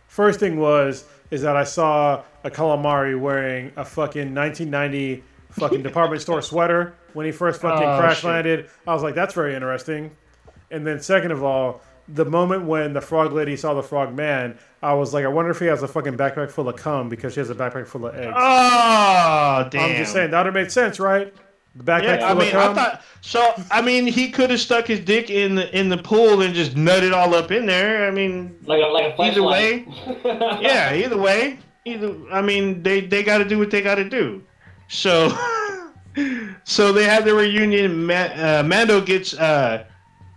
First 0.06 0.38
thing 0.40 0.58
was 0.58 1.04
is 1.30 1.42
that 1.42 1.56
I 1.56 1.64
saw 1.64 2.22
a 2.44 2.50
calamari 2.50 3.18
wearing 3.18 3.72
a 3.76 3.84
fucking 3.84 4.34
1990 4.34 5.22
fucking 5.52 5.82
department 5.88 6.22
store 6.22 6.40
sweater 6.42 6.94
when 7.14 7.26
he 7.26 7.32
first 7.32 7.60
fucking 7.60 7.86
Oh, 7.88 7.98
crash 7.98 8.18
shit. 8.18 8.24
landed. 8.24 8.70
I 8.86 8.94
was 8.94 9.02
like, 9.02 9.14
that's 9.14 9.34
very 9.34 9.54
interesting. 9.54 10.10
And 10.70 10.86
then 10.86 11.00
second 11.00 11.32
of 11.32 11.42
all, 11.42 11.80
the 12.08 12.24
moment 12.24 12.64
when 12.64 12.92
the 12.94 13.00
frog 13.00 13.32
lady 13.32 13.56
saw 13.56 13.74
the 13.74 13.82
frog 13.82 14.14
man, 14.14 14.58
I 14.82 14.94
was 14.94 15.12
like, 15.12 15.24
I 15.24 15.28
wonder 15.28 15.50
if 15.50 15.58
he 15.58 15.66
has 15.66 15.82
a 15.82 15.89
fucking 15.89 16.16
backpack 16.16 16.50
full 16.50 16.68
of 16.68 16.76
cum 16.76 17.08
because 17.08 17.34
she 17.34 17.40
has 17.40 17.50
a 17.50 17.55
backpack 17.55 17.86
full 17.86 18.07
of 18.07 18.15
eggs. 18.15 18.32
Oh, 18.36 19.68
damn. 19.70 19.90
I'm 19.90 19.97
just 19.97 20.12
saying 20.12 20.31
that 20.31 20.44
would 20.44 20.55
make 20.55 20.70
sense, 20.70 21.00
right? 21.00 21.34
The 21.74 21.84
backpack 21.84 22.20
Yeah, 22.20 22.26
I 22.26 22.31
full 22.31 22.31
of 22.31 22.39
mean, 22.39 22.57
I 22.57 22.65
cum? 22.66 22.74
thought 22.76 23.02
so. 23.20 23.55
I 23.70 23.82
mean, 23.82 24.07
he 24.07 24.31
could 24.31 24.50
have 24.50 24.60
stuck 24.60 24.86
his 24.86 25.00
dick 25.00 25.31
in 25.31 25.55
the 25.57 25.76
in 25.78 25.89
the 25.89 25.98
pool 25.98 26.42
and 26.42 26.55
just 26.55 26.74
nutted 26.76 27.12
all 27.12 27.34
up 27.34 27.50
in 27.50 27.66
there. 27.66 28.07
I 28.07 28.10
mean, 28.12 28.57
Like 28.66 28.82
a 28.82 28.86
like 28.86 29.18
a 29.18 29.23
Either 29.23 29.42
way, 29.42 29.86
yeah. 30.24 30.94
Either 30.94 31.18
way, 31.18 31.58
either. 31.84 32.15
I 32.32 32.40
mean, 32.42 32.82
they 32.82 33.00
they 33.00 33.23
got 33.24 33.39
to 33.39 33.44
do 33.44 33.58
what 33.58 33.70
they 33.70 33.82
got 33.82 33.97
to 33.97 34.08
do. 34.08 34.42
So, 34.89 35.36
so 36.65 36.92
they 36.92 37.05
have 37.05 37.24
their 37.24 37.34
reunion. 37.34 38.07
Ma- 38.07 38.15
uh, 38.15 38.62
Mando 38.65 39.00
gets 39.00 39.34
uh, 39.34 39.84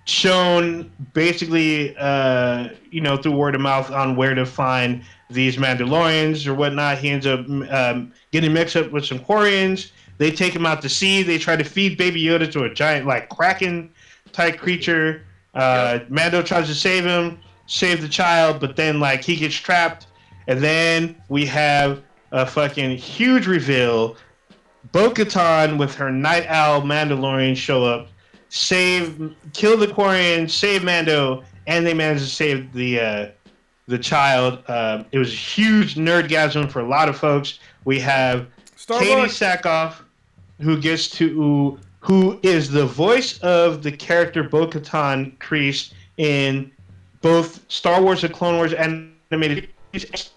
shown 0.05 0.91
basically, 1.13 1.95
uh, 1.97 2.69
you 2.89 3.01
know, 3.01 3.17
through 3.17 3.33
word 3.33 3.55
of 3.55 3.61
mouth 3.61 3.91
on 3.91 4.15
where 4.15 4.33
to 4.33 4.45
find 4.45 5.03
these 5.29 5.57
Mandalorians 5.57 6.45
or 6.47 6.53
whatnot. 6.53 6.97
He 6.97 7.09
ends 7.09 7.25
up 7.25 7.47
um, 7.69 8.11
getting 8.31 8.53
mixed 8.53 8.75
up 8.75 8.91
with 8.91 9.05
some 9.05 9.19
Quarrens. 9.19 9.91
They 10.17 10.31
take 10.31 10.53
him 10.55 10.65
out 10.65 10.81
to 10.83 10.89
sea. 10.89 11.23
They 11.23 11.37
try 11.37 11.55
to 11.55 11.63
feed 11.63 11.97
Baby 11.97 12.23
Yoda 12.23 12.51
to 12.51 12.63
a 12.63 12.73
giant, 12.73 13.07
like 13.07 13.29
kraken 13.29 13.91
type 14.31 14.57
creature. 14.57 15.25
Uh, 15.53 15.99
Mando 16.09 16.41
tries 16.41 16.67
to 16.67 16.75
save 16.75 17.05
him, 17.05 17.39
save 17.65 18.01
the 18.01 18.09
child, 18.09 18.59
but 18.59 18.75
then 18.75 18.99
like 18.99 19.23
he 19.23 19.35
gets 19.35 19.55
trapped. 19.55 20.07
And 20.47 20.61
then 20.61 21.15
we 21.29 21.45
have 21.47 22.01
a 22.31 22.45
fucking 22.45 22.97
huge 22.97 23.47
reveal. 23.47 24.15
Bo-Katan 24.91 25.77
with 25.77 25.95
her 25.95 26.11
Nite 26.11 26.47
Owl 26.47 26.81
Mandalorian 26.81 27.55
show 27.55 27.83
up, 27.85 28.09
save, 28.51 29.33
kill 29.53 29.77
the 29.77 29.87
Quarren, 29.87 30.47
save 30.47 30.83
Mando, 30.83 31.43
and 31.67 31.87
they 31.87 31.93
manage 31.93 32.21
to 32.21 32.27
save 32.27 32.71
the 32.73 32.99
uh, 32.99 33.27
the 33.87 33.97
child. 33.97 34.63
Uh, 34.67 35.03
it 35.11 35.17
was 35.17 35.29
a 35.29 35.35
huge 35.35 35.95
nerdgasm 35.95 36.69
for 36.69 36.81
a 36.81 36.87
lot 36.87 37.09
of 37.09 37.17
folks. 37.17 37.59
We 37.85 37.99
have 38.01 38.47
Katee. 38.77 39.25
Sackhoff, 39.25 39.95
who 40.59 40.79
gets 40.79 41.09
to 41.11 41.79
who 42.01 42.39
is 42.43 42.69
the 42.69 42.85
voice 42.85 43.39
of 43.39 43.83
the 43.83 43.91
character 43.91 44.43
Bo-Katan 44.43 45.37
Kryze 45.37 45.93
in 46.17 46.71
both 47.21 47.63
Star 47.71 48.01
Wars: 48.01 48.21
The 48.21 48.29
Clone 48.29 48.57
Wars 48.57 48.73
animated 48.73 49.69
series, 49.93 50.31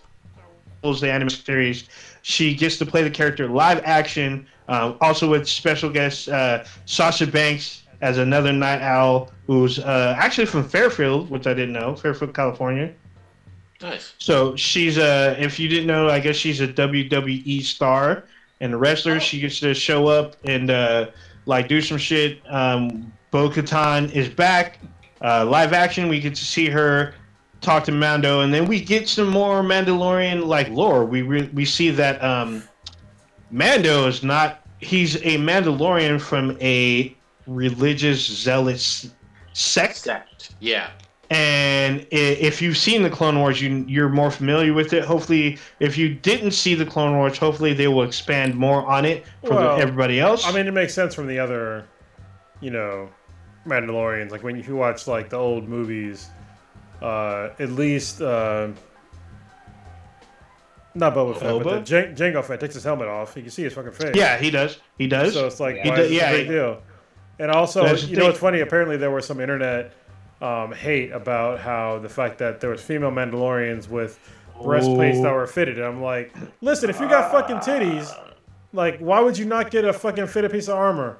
the 1.00 1.10
animated 1.10 1.44
series. 1.44 1.88
She 2.22 2.54
gets 2.54 2.78
to 2.78 2.86
play 2.86 3.02
the 3.02 3.10
character 3.10 3.48
live 3.48 3.82
action, 3.84 4.46
uh, 4.68 4.94
also 5.00 5.28
with 5.28 5.48
special 5.48 5.90
guest 5.90 6.28
uh, 6.28 6.64
Sasha 6.86 7.26
Banks 7.26 7.83
as 8.00 8.18
another 8.18 8.52
Nite 8.52 8.82
Owl 8.82 9.30
who's 9.46 9.78
uh, 9.78 10.14
actually 10.18 10.46
from 10.46 10.68
Fairfield, 10.68 11.30
which 11.30 11.46
I 11.46 11.54
didn't 11.54 11.72
know, 11.72 11.94
Fairfield, 11.94 12.34
California. 12.34 12.92
Nice. 13.80 14.14
So 14.18 14.56
she's 14.56 14.98
a, 14.98 15.36
if 15.38 15.58
you 15.58 15.68
didn't 15.68 15.86
know, 15.86 16.08
I 16.08 16.20
guess 16.20 16.36
she's 16.36 16.60
a 16.60 16.68
WWE 16.68 17.62
star 17.62 18.24
and 18.60 18.72
a 18.72 18.76
wrestler. 18.76 19.20
She 19.20 19.40
gets 19.40 19.60
to 19.60 19.74
show 19.74 20.06
up 20.06 20.36
and 20.44 20.70
uh, 20.70 21.10
like 21.46 21.68
do 21.68 21.80
some 21.80 21.98
shit. 21.98 22.40
Um, 22.48 23.12
Bo 23.30 23.50
Katan 23.50 24.10
is 24.12 24.28
back, 24.28 24.78
uh, 25.22 25.44
live 25.44 25.72
action. 25.72 26.08
We 26.08 26.20
get 26.20 26.34
to 26.36 26.44
see 26.44 26.68
her 26.68 27.14
talk 27.60 27.84
to 27.84 27.92
Mando, 27.92 28.40
and 28.40 28.54
then 28.54 28.66
we 28.66 28.80
get 28.80 29.08
some 29.08 29.28
more 29.28 29.62
Mandalorian 29.62 30.46
like 30.46 30.68
lore. 30.68 31.04
We 31.04 31.22
re- 31.22 31.50
we 31.52 31.64
see 31.64 31.90
that 31.90 32.22
um, 32.22 32.62
Mando 33.50 34.06
is 34.06 34.22
not. 34.22 34.60
He's 34.78 35.16
a 35.16 35.36
Mandalorian 35.38 36.20
from 36.20 36.56
a 36.60 37.16
religious 37.46 38.24
zealous 38.24 39.10
sect. 39.52 39.96
Sect. 39.96 40.54
Yeah. 40.60 40.90
And 41.30 42.06
if 42.10 42.60
you've 42.60 42.76
seen 42.76 43.02
the 43.02 43.08
Clone 43.10 43.38
Wars, 43.38 43.60
you 43.60 43.84
you're 43.88 44.10
more 44.10 44.30
familiar 44.30 44.74
with 44.74 44.92
it. 44.92 45.04
Hopefully, 45.04 45.58
if 45.80 45.96
you 45.96 46.14
didn't 46.14 46.50
see 46.50 46.74
the 46.74 46.84
Clone 46.84 47.16
Wars, 47.16 47.38
hopefully 47.38 47.72
they 47.72 47.88
will 47.88 48.02
expand 48.02 48.54
more 48.54 48.86
on 48.86 49.04
it 49.06 49.24
for 49.42 49.50
Well, 49.54 49.76
the, 49.76 49.82
everybody 49.82 50.20
else. 50.20 50.46
I 50.46 50.52
mean, 50.52 50.66
it 50.66 50.74
makes 50.74 50.92
sense 50.92 51.14
from 51.14 51.26
the 51.26 51.38
other, 51.38 51.86
you 52.60 52.70
know, 52.70 53.08
Mandalorians. 53.66 54.30
Like 54.32 54.42
when 54.42 54.62
you 54.62 54.76
watch 54.76 55.06
like 55.06 55.30
the 55.30 55.38
old 55.38 55.66
movies, 55.66 56.28
uh, 57.00 57.48
at 57.58 57.70
least 57.70 58.20
uh, 58.20 58.68
not 60.94 61.14
Boba 61.14 61.36
Fett, 61.38 61.62
but 61.64 61.74
the 61.74 61.80
Jan- 61.80 62.14
Jango 62.14 62.44
Fett 62.44 62.60
takes 62.60 62.74
his 62.74 62.84
helmet 62.84 63.08
off. 63.08 63.34
You 63.34 63.42
can 63.42 63.50
see 63.50 63.62
his 63.64 63.72
fucking 63.72 63.92
face. 63.92 64.14
yeah, 64.14 64.38
he 64.38 64.50
does. 64.50 64.78
He 64.98 65.06
does. 65.06 65.32
So 65.32 65.46
it's 65.46 65.58
like, 65.58 65.78
He 65.78 65.88
why 65.88 65.96
does- 65.96 66.06
is 66.06 66.12
yeah, 66.12 66.30
a 66.30 66.36
big 66.36 66.46
he- 66.46 66.52
deal? 66.52 66.82
And 67.38 67.50
also, 67.50 67.84
That's 67.84 68.02
the 68.02 68.08
you 68.08 68.16
know, 68.16 68.28
it's 68.28 68.38
funny. 68.38 68.60
Apparently, 68.60 68.96
there 68.96 69.10
was 69.10 69.26
some 69.26 69.40
internet 69.40 69.92
um, 70.40 70.72
hate 70.72 71.10
about 71.12 71.58
how 71.58 71.98
the 71.98 72.08
fact 72.08 72.38
that 72.38 72.60
there 72.60 72.70
was 72.70 72.80
female 72.80 73.10
Mandalorians 73.10 73.88
with 73.88 74.18
breastplates 74.62 75.20
that 75.22 75.32
were 75.32 75.46
fitted. 75.46 75.78
And 75.78 75.86
I'm 75.86 76.02
like, 76.02 76.32
listen, 76.60 76.90
if 76.90 77.00
you 77.00 77.08
got 77.08 77.30
fucking 77.32 77.56
titties, 77.56 78.12
like, 78.72 78.98
why 78.98 79.20
would 79.20 79.36
you 79.36 79.46
not 79.46 79.70
get 79.70 79.84
a 79.84 79.92
fucking 79.92 80.26
fitted 80.28 80.52
piece 80.52 80.68
of 80.68 80.76
armor? 80.76 81.18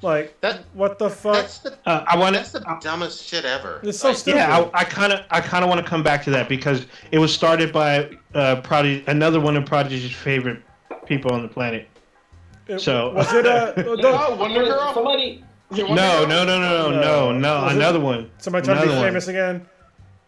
Like, 0.00 0.40
That 0.42 0.60
what 0.74 0.98
the 0.98 1.10
fuck? 1.10 1.34
that's 1.34 1.58
the 1.58 1.76
uh, 1.84 2.04
I 2.06 2.16
want 2.16 2.36
that's 2.36 2.52
to. 2.52 2.60
the 2.60 2.78
dumbest 2.80 3.26
shit 3.26 3.44
ever. 3.44 3.80
It's 3.82 3.98
so 3.98 4.08
Like, 4.08 4.16
stupid. 4.18 4.38
Yeah, 4.38 4.70
I 4.72 4.84
kind 4.84 5.12
of, 5.12 5.24
I 5.30 5.40
kind 5.40 5.64
of 5.64 5.68
want 5.68 5.80
to 5.84 5.86
come 5.88 6.04
back 6.04 6.22
to 6.24 6.30
that 6.30 6.48
because 6.48 6.86
it 7.10 7.18
was 7.18 7.34
started 7.34 7.72
by 7.72 8.10
uh, 8.34 8.60
Prodigy, 8.60 9.02
another 9.08 9.40
one 9.40 9.56
of 9.56 9.64
Prodigy's 9.66 10.12
favorite 10.14 10.62
people 11.06 11.32
on 11.32 11.42
the 11.42 11.48
planet. 11.48 11.88
It- 12.68 12.80
so- 12.80 13.10
was 13.14 13.32
it 13.32 13.46
uh, 13.46 13.72
don't- 13.72 14.04
Oh, 14.04 14.36
Wonder 14.36 14.64
Girl. 14.64 14.92
Somebody. 14.94 15.42
Is 15.70 15.78
it 15.78 15.86
Wonder 15.88 16.02
No, 16.02 16.24
no, 16.26 16.44
no, 16.44 16.60
no, 16.60 16.90
no, 16.90 17.00
no, 17.00 17.32
no, 17.32 17.62
Was 17.64 17.72
it- 17.72 17.76
another 17.76 18.00
one. 18.00 18.30
somebody 18.38 18.64
trying 18.64 18.76
to 18.78 18.82
be 18.82 18.88
Another 18.88 19.00
one. 19.02 19.10
famous 19.10 19.28
again? 19.28 19.66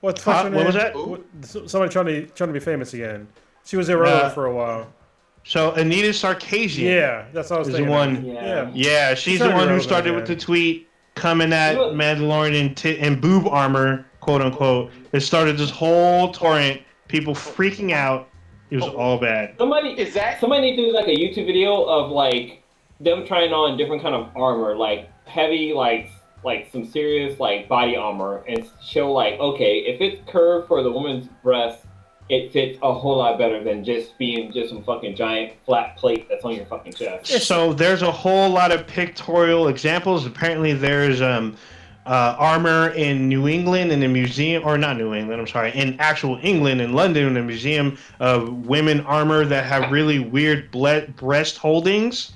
What 0.01 0.17
the 0.17 0.23
Huh? 0.23 0.33
fuck's 0.33 0.49
her 0.49 0.55
What 0.57 0.67
was 0.67 0.75
that? 0.75 0.95
What- 0.95 1.71
Somebody 1.71 1.93
trying 1.93 2.07
to 2.07 2.27
trying 2.29 2.49
to 2.49 2.55
be 2.55 2.61
famous 2.61 2.95
again. 2.95 3.29
She 3.65 3.77
was 3.77 3.89
irrelevant 3.89 4.25
Uh, 4.27 4.31
for 4.31 4.47
a 4.47 4.55
while. 4.55 4.87
So 5.45 5.73
Anita 5.73 6.09
Sarkeesian. 6.09 6.85
Yeah, 6.85 7.25
that's 7.33 7.51
what 7.51 7.57
I 7.57 7.59
was 7.61 7.69
Is 7.69 7.73
the 7.73 7.79
thinking. 7.79 7.95
one- 7.95 8.25
Yeah. 8.25 8.43
Yeah. 8.45 8.71
Yeah, 8.75 9.15
she's 9.15 9.39
Trying 9.39 9.51
the 9.51 9.55
one 9.57 9.65
who 9.65 9.69
relevant 9.75 9.83
started 9.85 10.15
with 10.15 10.27
the 10.27 10.37
tweet 10.37 10.89
coming 11.15 11.53
at 11.53 11.75
You 11.75 11.81
Mandalorian 11.95 12.55
in, 12.55 12.75
t- 12.75 12.99
in 12.99 13.21
boob 13.21 13.47
armor, 13.49 14.07
quote 14.21 14.41
unquote. 14.43 14.91
It 15.13 15.21
started 15.21 15.59
this 15.59 15.71
whole 15.71 16.31
torrent, 16.33 16.81
people 17.09 17.35
freaking 17.35 17.93
out. 17.93 18.29
It 18.71 18.77
was 18.77 18.85
all 18.85 19.19
bad. 19.19 19.55
Somebody 19.59 19.91
Is 19.91 20.15
that 20.15 20.41
Somebody 20.41 20.71
need 20.71 20.77
to 20.77 20.87
do 20.87 20.93
like 20.93 21.09
a 21.09 21.17
YouTube 21.17 21.47
video 21.47 21.83
of 21.83 22.11
like 22.11 22.63
them 23.01 23.27
trying 23.27 23.53
on 23.53 23.77
different 23.77 24.03
kind 24.03 24.15
of 24.15 24.29
armor, 24.37 24.77
like 24.77 25.11
heavy, 25.27 25.73
like 25.73 26.11
like 26.45 26.71
some 26.73 26.87
serious 26.87 27.39
like 27.41 27.69
body 27.69 27.97
armor, 27.97 28.45
and 28.49 28.69
show 28.83 29.13
like 29.13 29.39
okay, 29.41 29.79
if 29.79 30.01
it's 30.01 30.21
curved 30.31 30.69
for 30.69 30.83
the 30.83 30.91
woman's 30.91 31.29
breast, 31.43 31.85
it 32.29 32.53
fits 32.53 32.79
a 32.83 32.95
whole 32.95 33.19
lot 33.19 33.39
better 33.39 33.63
than 33.63 33.85
just 33.85 34.17
being 34.17 34.53
just 34.53 34.71
some 34.71 34.85
fucking 34.85 35.17
giant 35.17 35.53
flat 35.67 35.97
plate 35.97 36.29
that's 36.29 36.45
on 36.45 36.55
your 36.55 36.67
fucking 36.67 36.93
chest. 36.93 37.27
So 37.43 37.73
there's 37.73 38.03
a 38.03 38.13
whole 38.13 38.49
lot 38.49 38.71
of 38.71 38.87
pictorial 38.87 39.69
examples. 39.69 40.27
Apparently, 40.27 40.73
there's 40.73 41.21
um, 41.21 41.57
uh, 42.07 42.35
armor 42.39 42.89
in 42.91 43.29
New 43.29 43.47
England 43.49 43.93
in 43.93 44.03
a 44.03 44.09
museum, 44.09 44.63
or 44.67 44.79
not 44.79 44.97
New 44.97 45.15
England, 45.15 45.41
I'm 45.41 45.47
sorry, 45.47 45.71
in 45.73 45.99
actual 46.01 46.39
England, 46.43 46.81
in 46.81 46.93
London, 46.93 47.27
in 47.27 47.37
a 47.37 47.43
museum 47.43 47.99
of 48.19 48.67
women 48.67 49.01
armor 49.03 49.45
that 49.45 49.65
have 49.65 49.91
really 49.91 50.19
weird 50.19 50.71
ble- 50.71 51.07
breast 51.17 51.59
holdings 51.59 52.33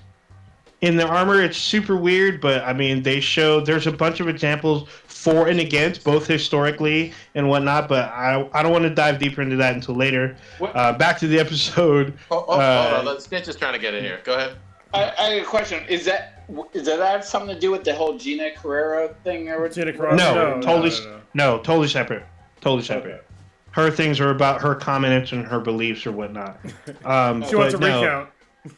in 0.83 0.97
their 0.97 1.09
armor. 1.09 1.43
It's 1.43 1.57
super 1.57 1.97
weird, 1.97 2.41
but 2.41 2.63
I 2.63 2.73
mean, 2.75 3.03
they 3.03 3.21
show 3.21 3.61
there's 3.61 3.87
a 3.87 3.93
bunch 3.93 4.21
of 4.21 4.29
examples 4.29 4.89
for 5.07 5.49
and 5.49 5.59
against, 5.59 6.05
both 6.05 6.27
historically 6.27 7.15
and 7.35 7.49
whatnot. 7.49 7.89
But 7.89 8.11
I, 8.11 8.47
I 8.53 8.63
don't 8.63 8.73
want 8.73 8.85
to 8.85 8.91
dive 8.91 9.19
deeper 9.19 9.41
into 9.41 9.57
that 9.57 9.75
until 9.75 9.95
later. 9.95 10.37
Uh, 10.61 10.93
back 10.93 11.19
to 11.21 11.27
the 11.27 11.39
episode. 11.39 12.19
Oh, 12.31 12.45
oh, 12.47 12.61
Uh, 12.61 12.89
hold 12.89 12.99
on. 13.01 13.05
Let's 13.07 13.25
Stitch 13.25 13.49
is 13.49 13.57
trying 13.57 13.73
to 13.73 13.79
get 13.79 13.95
in 13.95 14.05
here. 14.05 14.21
Go 14.25 14.35
ahead. 14.35 14.57
I, 14.93 15.13
I 15.19 15.23
have 15.31 15.43
a 15.43 15.47
question. 15.47 15.83
Is 15.89 16.05
that 16.05 16.34
does 16.73 16.87
that 16.87 16.99
have 17.01 17.25
something 17.25 17.55
to 17.55 17.61
do 17.61 17.71
with 17.71 17.85
the 17.85 17.95
whole 17.95 18.19
Gina 18.19 18.51
Carrera 18.57 19.15
thing? 19.25 19.49
Or 19.49 19.69
Gina 19.69 19.93
Carano? 19.93 20.17
No, 20.17 20.35
no, 20.35 20.61
totally, 20.61 20.91
no, 20.91 21.07
no. 21.07 21.21
no, 21.35 21.59
totally 21.59 21.89
separate. 21.89 22.25
Totally 22.61 22.83
separate. 22.83 23.25
Her 23.73 23.91
things 23.91 24.21
are 24.21 24.31
about 24.31 24.63
her 24.63 24.75
comments 24.75 25.33
and 25.33 25.45
her 25.47 25.61
beliefs 25.61 26.07
or 26.07 26.13
whatnot. 26.13 26.61
Um, 27.05 27.45
She 27.49 27.57
wants 27.57 27.75
a 27.75 27.79
no, 27.79 28.01
recount. 28.03 28.29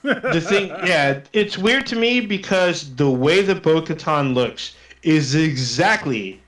The 0.03 0.41
thing, 0.41 0.69
yeah, 0.85 1.21
it's 1.33 1.57
weird 1.57 1.87
to 1.89 1.97
me 1.97 2.21
because 2.21 2.95
the 2.97 3.11
way 3.11 3.43
that 3.43 3.63
Bo-Katan 3.63 4.35
looks 4.35 4.75
is 5.03 5.35
exactly 5.35 6.41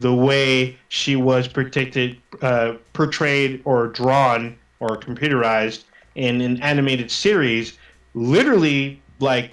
the 0.00 0.12
way 0.12 0.76
she 0.88 1.16
was 1.16 1.48
predicted, 1.48 2.18
uh, 2.42 2.74
portrayed, 2.92 3.62
or 3.64 3.86
drawn, 3.86 4.58
or 4.80 4.96
computerized 4.98 5.84
in 6.16 6.40
an 6.40 6.60
animated 6.60 7.10
series. 7.10 7.78
Literally, 8.14 9.00
like 9.20 9.52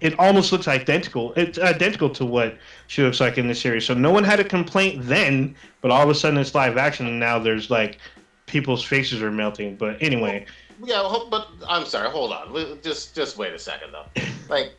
it 0.00 0.18
almost 0.18 0.50
looks 0.52 0.66
identical. 0.66 1.32
It's 1.34 1.58
identical 1.58 2.10
to 2.10 2.24
what 2.24 2.56
she 2.86 3.02
looks 3.02 3.20
like 3.20 3.38
in 3.38 3.48
the 3.48 3.54
series. 3.54 3.84
So 3.84 3.94
no 3.94 4.10
one 4.10 4.24
had 4.24 4.40
a 4.40 4.44
complaint 4.44 5.06
then, 5.06 5.54
but 5.80 5.90
all 5.90 6.02
of 6.02 6.08
a 6.08 6.14
sudden 6.14 6.38
it's 6.38 6.54
live 6.54 6.76
action, 6.76 7.06
and 7.06 7.20
now 7.20 7.38
there's 7.38 7.70
like 7.70 7.98
people's 8.46 8.82
faces 8.82 9.22
are 9.22 9.30
melting. 9.30 9.76
But 9.76 10.02
anyway, 10.02 10.46
Yeah, 10.82 11.16
but 11.30 11.48
I'm 11.68 11.84
sorry. 11.84 12.10
Hold 12.10 12.32
on. 12.32 12.78
Just 12.82 13.14
just 13.14 13.36
wait 13.36 13.52
a 13.52 13.58
second 13.58 13.92
though. 13.92 14.22
Like 14.48 14.72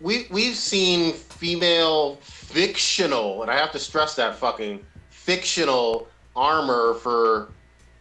we 0.00 0.26
we've 0.30 0.56
seen 0.56 1.14
female 1.14 2.16
fictional, 2.20 3.42
and 3.42 3.50
I 3.50 3.56
have 3.56 3.72
to 3.72 3.78
stress 3.78 4.14
that 4.16 4.36
fucking 4.36 4.84
fictional 5.08 6.08
armor 6.34 6.94
for 6.94 7.52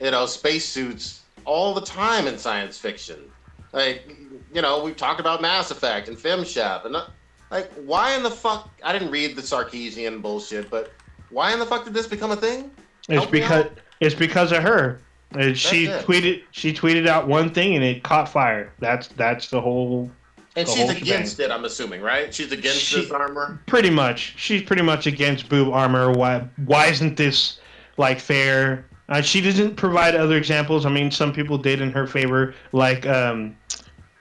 you 0.02 0.12
know 0.12 0.26
spacesuits 0.26 1.22
all 1.46 1.74
the 1.74 1.82
time 1.82 2.28
in 2.28 2.38
science 2.38 2.78
fiction. 2.78 3.32
Like 3.72 4.10
you 4.56 4.62
know 4.62 4.82
we've 4.84 4.96
talked 4.98 5.20
about 5.20 5.42
Mass 5.42 5.70
Effect 5.72 6.08
and 6.08 6.18
FemShep, 6.18 6.86
and 6.86 6.96
uh, 6.96 7.06
Like, 7.52 7.72
why 7.74 8.16
in 8.16 8.24
the 8.24 8.32
fuck? 8.32 8.70
I 8.84 8.94
didn't 8.94 9.12
read 9.12 9.36
the 9.36 9.42
Sarkeesian 9.42 10.22
bullshit, 10.22 10.70
but 10.70 10.94
why 11.30 11.52
in 11.54 11.60
the 11.60 11.66
fuck 11.66 11.84
did 11.84 11.94
this 11.94 12.08
become 12.08 12.32
a 12.32 12.36
thing? 12.36 12.72
It's 13.10 13.20
Help 13.20 13.32
because 13.32 13.66
it's 14.00 14.16
because 14.16 14.52
of 14.52 14.64
her. 14.64 15.00
And 15.32 15.58
she 15.58 15.88
it. 15.88 16.06
tweeted 16.06 16.44
she 16.52 16.74
tweeted 16.74 17.08
out 17.08 17.28
one 17.28 17.50
thing 17.54 17.76
and 17.76 17.84
it 17.84 18.04
caught 18.04 18.30
fire. 18.30 18.72
That's 18.80 19.10
that's 19.10 19.50
the 19.50 19.60
whole 19.60 20.10
And 20.56 20.66
The 20.66 20.72
she's 20.72 20.82
whole 20.84 20.92
against 20.92 21.40
it, 21.42 21.52
I'm 21.52 21.66
assuming, 21.66 22.02
right? 22.02 22.34
She's 22.34 22.52
against 22.54 22.80
She- 22.80 23.02
this 23.02 23.12
armor. 23.12 23.60
pretty 23.68 23.90
much. 23.90 24.34
She's 24.38 24.62
pretty 24.64 24.82
much 24.84 25.06
against 25.08 25.50
boob 25.50 25.74
armor. 25.74 26.12
Why 26.12 26.48
why 26.66 26.88
isn't 26.88 27.18
this 27.18 27.60
like 27.98 28.20
fair? 28.20 28.86
Uh, 29.08 29.22
she 29.22 29.40
doesn't 29.40 29.76
provide 29.76 30.16
other 30.16 30.36
examples. 30.36 30.84
I 30.86 30.90
mean, 30.90 31.12
some 31.12 31.32
people 31.32 31.60
did 31.60 31.80
in 31.80 31.92
her 31.92 32.08
favor, 32.08 32.56
like 32.72 33.06
um, 33.06 33.56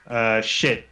uh, 0.07 0.41
shit, 0.41 0.85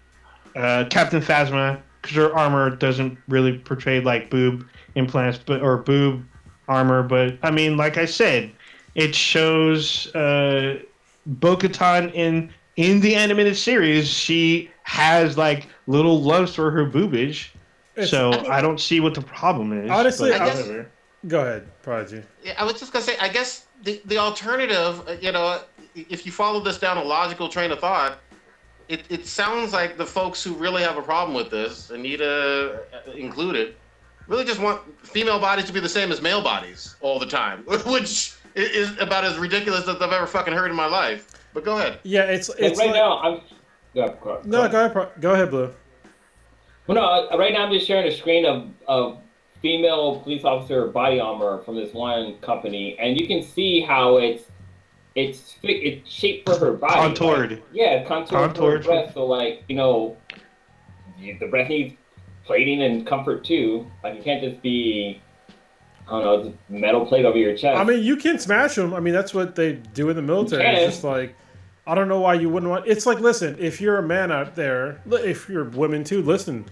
uh, 0.55 0.85
Captain 0.89 1.21
Phasma, 1.21 1.79
because 2.01 2.15
her 2.17 2.35
armor 2.35 2.69
doesn't 2.75 3.17
really 3.27 3.57
portray 3.59 3.99
like 3.99 4.29
boob 4.29 4.65
implants, 4.95 5.39
but 5.45 5.61
or 5.61 5.77
boob 5.77 6.23
armor. 6.67 7.03
But 7.03 7.37
I 7.43 7.51
mean, 7.51 7.77
like 7.77 7.97
I 7.97 8.05
said, 8.05 8.51
it 8.95 9.15
shows 9.15 10.13
uh, 10.15 10.79
Bo-Katan 11.25 12.13
in 12.13 12.51
in 12.75 12.99
the 13.01 13.15
animated 13.15 13.55
series. 13.55 14.09
She 14.09 14.69
has 14.83 15.37
like 15.37 15.67
little 15.87 16.21
lumps 16.21 16.55
for 16.55 16.71
her 16.71 16.85
boobage. 16.85 17.49
It's- 17.95 18.09
so 18.09 18.31
I 18.33 18.41
mean- 18.41 18.51
I 18.51 18.61
don't 18.61 18.79
see 18.79 18.99
what 18.99 19.13
the 19.13 19.21
problem 19.21 19.71
is. 19.85 19.89
Honestly, 19.89 20.31
but 20.31 20.41
I 20.41 20.45
guess- 20.45 20.61
whatever. 20.61 20.89
Go 21.27 21.39
ahead, 21.39 21.69
Prodigy. 21.83 22.21
Yeah, 22.43 22.53
I 22.57 22.65
was 22.65 22.73
just 22.79 22.91
gonna 22.91 23.05
say, 23.05 23.15
I 23.17 23.29
guess 23.29 23.67
the 23.83 24.01
the 24.05 24.17
alternative, 24.17 25.07
uh, 25.07 25.13
you 25.21 25.31
know, 25.31 25.61
if 25.95 26.25
you 26.25 26.31
follow 26.33 26.59
this 26.59 26.77
down 26.79 26.97
a 26.97 27.03
logical 27.03 27.47
train 27.47 27.71
of 27.71 27.79
thought, 27.79 28.17
it, 28.93 29.05
it 29.09 29.25
sounds 29.25 29.73
like 29.73 29.97
the 29.97 30.05
folks 30.05 30.43
who 30.43 30.53
really 30.53 30.83
have 30.83 30.97
a 30.97 31.01
problem 31.01 31.35
with 31.35 31.49
this, 31.49 31.89
Anita 31.89 32.81
uh, 32.93 33.11
included, 33.13 33.75
really 34.27 34.45
just 34.45 34.59
want 34.59 34.81
female 35.05 35.39
bodies 35.39 35.65
to 35.65 35.73
be 35.73 35.79
the 35.79 35.89
same 35.89 36.11
as 36.11 36.21
male 36.21 36.43
bodies 36.43 36.95
all 37.01 37.17
the 37.17 37.25
time, 37.25 37.63
which 37.87 38.33
is 38.55 38.95
about 38.99 39.23
as 39.23 39.37
ridiculous 39.37 39.87
as 39.87 39.99
I've 39.99 40.13
ever 40.13 40.27
fucking 40.27 40.53
heard 40.53 40.69
in 40.69 40.77
my 40.77 40.85
life. 40.85 41.43
But 41.55 41.65
go 41.65 41.77
ahead. 41.79 41.99
Yeah, 42.03 42.23
it's 42.23 42.49
Like, 42.49 42.59
it's 42.59 42.79
right 42.79 42.87
like, 42.87 42.95
now, 42.95 43.17
I'm. 43.19 43.41
Yeah, 43.93 44.13
go- 44.21 44.41
no. 44.45 44.67
go 44.67 44.69
Go 44.69 44.85
ahead, 44.85 45.21
go 45.21 45.33
ahead, 45.33 45.49
Blue. 45.49 45.73
Well, 46.85 46.95
no, 46.95 47.03
uh, 47.03 47.37
right 47.37 47.53
now 47.53 47.65
I'm 47.65 47.73
just 47.73 47.87
sharing 47.87 48.07
a 48.07 48.15
screen 48.15 48.45
of, 48.45 48.67
of 48.87 49.19
female 49.61 50.19
police 50.19 50.43
officer 50.43 50.87
body 50.87 51.19
armor 51.19 51.63
from 51.63 51.75
this 51.75 51.93
one 51.93 52.37
company, 52.39 52.97
and 52.99 53.19
you 53.19 53.27
can 53.27 53.41
see 53.41 53.81
how 53.81 54.17
it's 54.17 54.43
it's 55.15 55.57
it's 55.63 56.09
shaped 56.09 56.49
for 56.49 56.57
her 56.57 56.73
body. 56.73 56.93
Contoured. 56.93 57.51
Like, 57.51 57.63
yeah, 57.71 58.03
contoured, 58.03 58.27
for 58.29 58.35
Contoured. 58.35 58.85
her 58.85 58.91
breast. 58.91 59.13
So 59.13 59.25
like 59.25 59.63
you 59.67 59.75
know, 59.75 60.17
the 61.19 61.47
breast 61.49 61.69
needs 61.69 61.95
plating 62.45 62.83
and 62.83 63.05
comfort 63.05 63.43
too. 63.43 63.85
Like 64.03 64.15
you 64.15 64.23
can't 64.23 64.41
just 64.41 64.61
be. 64.61 65.21
I 66.05 66.11
don't 66.19 66.23
know, 66.23 66.43
just 66.49 66.57
metal 66.69 67.05
plate 67.05 67.23
over 67.23 67.37
your 67.37 67.55
chest. 67.55 67.79
I 67.79 67.85
mean, 67.85 68.03
you 68.03 68.17
can 68.17 68.37
smash 68.37 68.75
them. 68.75 68.93
I 68.93 68.99
mean, 68.99 69.13
that's 69.13 69.33
what 69.33 69.55
they 69.55 69.73
do 69.73 70.09
in 70.09 70.17
the 70.17 70.21
military. 70.21 70.65
It's 70.65 70.95
just 70.95 71.03
like, 71.05 71.33
I 71.87 71.95
don't 71.95 72.09
know 72.09 72.19
why 72.19 72.33
you 72.33 72.49
wouldn't 72.49 72.69
want. 72.69 72.85
It's 72.87 73.05
like, 73.05 73.21
listen, 73.21 73.55
if 73.57 73.79
you're 73.79 73.99
a 73.99 74.03
man 74.03 74.29
out 74.29 74.53
there, 74.53 75.01
if 75.09 75.47
you're 75.47 75.63
women 75.63 76.03
too, 76.03 76.21
listen. 76.21 76.65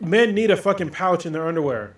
Men 0.00 0.36
need 0.36 0.52
a 0.52 0.56
fucking 0.56 0.90
pouch 0.90 1.26
in 1.26 1.32
their 1.32 1.48
underwear. 1.48 1.94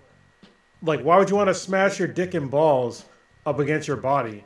Like, 0.81 1.01
why 1.01 1.19
would 1.19 1.29
you 1.29 1.35
want 1.35 1.49
to 1.49 1.53
smash 1.53 1.99
your 1.99 2.07
dick 2.07 2.33
and 2.33 2.49
balls 2.49 3.05
up 3.45 3.59
against 3.59 3.87
your 3.87 3.97
body? 3.97 4.43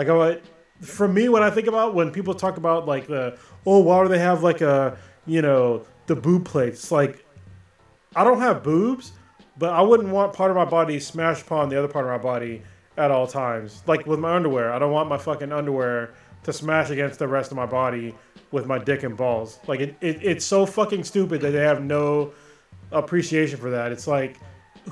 Like, 0.00 0.08
I, 0.08 0.40
for 0.80 1.06
me, 1.06 1.28
when 1.28 1.42
I 1.42 1.50
think 1.50 1.66
about 1.66 1.94
when 1.94 2.10
people 2.10 2.32
talk 2.32 2.56
about 2.56 2.86
like 2.86 3.06
the, 3.06 3.36
oh, 3.66 3.80
why 3.80 4.02
do 4.02 4.08
they 4.08 4.18
have 4.18 4.42
like 4.42 4.62
a, 4.62 4.96
you 5.26 5.42
know, 5.42 5.84
the 6.06 6.16
boob 6.16 6.46
plates? 6.46 6.90
Like, 6.90 7.22
I 8.16 8.24
don't 8.24 8.40
have 8.40 8.62
boobs, 8.62 9.12
but 9.58 9.74
I 9.74 9.82
wouldn't 9.82 10.08
want 10.08 10.32
part 10.32 10.50
of 10.50 10.56
my 10.56 10.64
body 10.64 10.98
smashed 11.00 11.42
upon 11.42 11.68
the 11.68 11.78
other 11.78 11.86
part 11.86 12.06
of 12.06 12.10
my 12.10 12.16
body 12.16 12.62
at 12.96 13.10
all 13.10 13.26
times. 13.26 13.82
Like 13.86 14.06
with 14.06 14.18
my 14.18 14.34
underwear, 14.34 14.72
I 14.72 14.78
don't 14.78 14.90
want 14.90 15.10
my 15.10 15.18
fucking 15.18 15.52
underwear 15.52 16.14
to 16.44 16.52
smash 16.54 16.88
against 16.88 17.18
the 17.18 17.28
rest 17.28 17.50
of 17.50 17.58
my 17.58 17.66
body 17.66 18.14
with 18.52 18.64
my 18.64 18.78
dick 18.78 19.02
and 19.02 19.14
balls. 19.18 19.58
Like 19.66 19.80
it, 19.80 19.96
it 20.00 20.22
it's 20.22 20.46
so 20.46 20.64
fucking 20.64 21.04
stupid 21.04 21.42
that 21.42 21.50
they 21.50 21.62
have 21.62 21.82
no 21.82 22.32
appreciation 22.90 23.58
for 23.58 23.68
that. 23.68 23.92
It's 23.92 24.06
like 24.06 24.38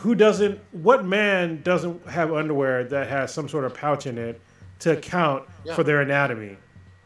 who 0.01 0.15
doesn't 0.15 0.61
what 0.73 1.07
man 1.07 1.63
doesn't 1.63 2.07
have 2.07 2.31
underwear 2.31 2.85
that 2.85 3.09
has 3.09 3.33
some 3.33 3.49
sort 3.49 3.65
of 3.65 3.73
pouch 3.73 4.07
in 4.07 4.19
it 4.19 4.39
to 4.81 4.93
account 4.93 5.45
Yeah. 5.65 5.75
for 5.75 5.83
their 5.85 6.01
anatomy? 6.01 6.57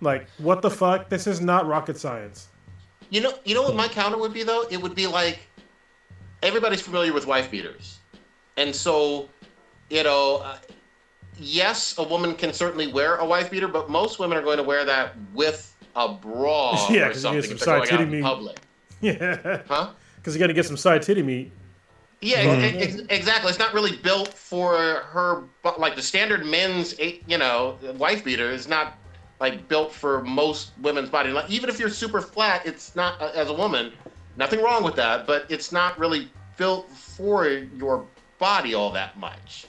Like 0.01 0.27
what 0.39 0.63
the 0.63 0.71
fuck? 0.71 1.09
This 1.09 1.27
is 1.27 1.41
not 1.41 1.67
rocket 1.67 1.97
science. 1.97 2.49
You 3.11 3.21
know, 3.21 3.35
you 3.45 3.55
know 3.55 3.63
what 3.63 3.75
my 3.77 3.89
counter 3.89 4.19
would 4.19 4.33
be 4.33 4.43
though? 4.43 4.65
It 4.71 4.81
would 4.81 4.95
be 4.95 5.07
like 5.07 5.41
everybody's 6.43 6.81
familiar 6.81 7.13
with 7.13 7.27
wife 7.27 7.51
beaters, 7.51 7.99
and 8.57 8.75
so 8.75 9.29
you 9.91 10.03
know, 10.03 10.37
uh, 10.39 10.57
yes, 11.39 11.97
a 11.99 12.03
woman 12.03 12.35
can 12.35 12.53
certainly 12.53 12.87
wear 12.87 13.17
a 13.17 13.25
wife 13.25 13.51
beater, 13.51 13.69
but 13.69 13.91
most 13.91 14.19
women 14.19 14.39
are 14.39 14.43
going 14.43 14.57
to 14.57 14.63
wear 14.63 14.85
that 14.87 15.13
with 15.35 15.75
a 15.95 16.09
bra 16.09 16.87
Yeah, 16.91 17.09
or 17.09 17.13
'cause 17.13 17.23
you 17.25 17.31
get 17.33 17.43
something 17.43 17.43
some 17.43 17.53
if 17.53 17.61
they're 17.61 17.67
going 17.67 17.87
side 17.87 17.95
out 17.95 17.99
titty 17.99 18.03
in 18.05 18.11
meat. 18.11 18.23
public, 18.23 18.61
Yeah. 19.01 19.63
huh? 19.69 19.91
Because 20.17 20.35
you 20.37 20.41
got 20.41 20.47
to 20.47 20.53
get 20.55 20.65
some 20.67 20.77
side 20.77 21.03
titty 21.03 21.23
meat. 21.23 21.51
Yeah, 22.23 22.45
Mhm. 22.45 22.81
ex- 22.81 22.95
ex- 22.95 23.03
exactly. 23.11 23.51
It's 23.51 23.59
not 23.59 23.75
really 23.75 23.97
built 23.97 24.33
for 24.33 24.77
her, 24.77 25.43
like 25.77 25.97
the 25.97 26.03
standard 26.03 26.47
men's, 26.47 26.95
you 27.27 27.37
know, 27.37 27.79
wife 27.99 28.25
beater 28.25 28.51
is 28.51 28.69
not 28.69 28.95
like 29.41 29.67
built 29.69 29.93
for 29.93 30.23
most 30.23 30.71
women's 30.81 31.11
body. 31.11 31.31
Like 31.31 31.51
even 31.51 31.69
if 31.69 31.81
you're 31.81 31.91
super 31.91 32.21
flat, 32.23 32.65
it's 32.65 32.95
not 32.95 33.21
uh, 33.21 33.33
as 33.35 33.49
a 33.51 33.53
woman. 33.53 33.93
Nothing 34.37 34.63
wrong 34.63 34.85
with 34.85 34.95
that, 34.97 35.27
but 35.27 35.47
it's 35.49 35.73
not 35.73 35.99
really 35.99 36.31
built 36.57 36.89
for 36.91 37.49
your 37.49 38.07
body 38.39 38.73
all 38.73 38.91
that 38.93 39.19
much. 39.19 39.67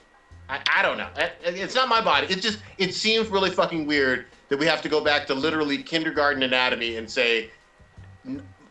I, 0.48 0.59
I 0.72 0.83
don't 0.83 0.98
know. 0.99 1.09
It's 1.43 1.73
not 1.73 1.90
my 1.90 2.01
body. 2.01 2.27
It 2.30 2.40
just 2.41 2.59
it 2.77 2.93
seems 2.93 3.30
really 3.30 3.49
fucking 3.49 3.88
weird 3.88 4.27
that 4.49 4.59
we 4.59 4.67
have 4.67 4.82
to 4.83 4.90
go 4.90 5.01
back 5.03 5.25
to 5.27 5.33
literally 5.33 5.82
kindergarten 5.82 6.43
anatomy 6.43 6.98
and 6.98 7.09
say 7.09 7.49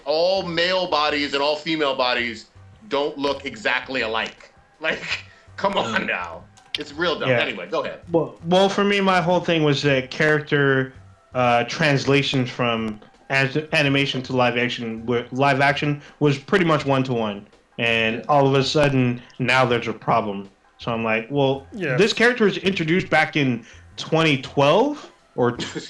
all 0.05 0.43
male 0.44 0.86
bodies 0.86 1.35
and 1.35 1.43
all 1.43 1.57
female 1.57 1.97
bodies 1.97 2.47
don't 2.93 3.17
look 3.17 3.47
exactly 3.47 4.03
alike. 4.03 4.53
Like, 4.79 5.03
come 5.57 5.77
on 5.79 6.07
now. 6.07 6.45
It's 6.79 6.93
real 6.93 7.19
dumb. 7.19 7.31
Yeah. 7.31 7.41
Anyway, 7.41 7.67
go 7.69 7.83
ahead. 7.83 8.01
Well, 8.12 8.39
well, 8.47 8.69
for 8.69 8.85
me, 8.85 9.01
my 9.01 9.21
whole 9.23 9.41
thing 9.41 9.62
was 9.65 9.83
that 9.83 10.11
character 10.11 10.93
uh, 11.35 11.65
translations 11.65 12.51
from 12.51 13.01
as 13.31 13.57
animation 13.73 14.23
to 14.25 14.35
live 14.37 14.57
action. 14.59 15.05
were- 15.07 15.27
Live 15.33 15.61
action 15.62 16.03
was 16.21 16.39
pretty 16.39 16.67
much 16.67 16.85
one 16.85 17.03
to 17.05 17.15
one, 17.15 17.47
and 17.79 18.23
all 18.29 18.47
of 18.47 18.55
a 18.55 18.62
sudden 18.62 19.23
now 19.39 19.65
there's 19.65 19.89
a 19.89 19.93
problem. 19.95 20.51
So 20.79 20.93
I'm 20.93 21.03
like, 21.05 21.29
well, 21.31 21.67
Yeah. 21.73 21.97
this 21.97 22.12
character 22.12 22.45
was 22.45 22.59
introduced 22.59 23.09
back 23.09 23.37
in 23.37 23.65
2012 23.97 25.11
or 25.37 25.53
t- 25.53 25.81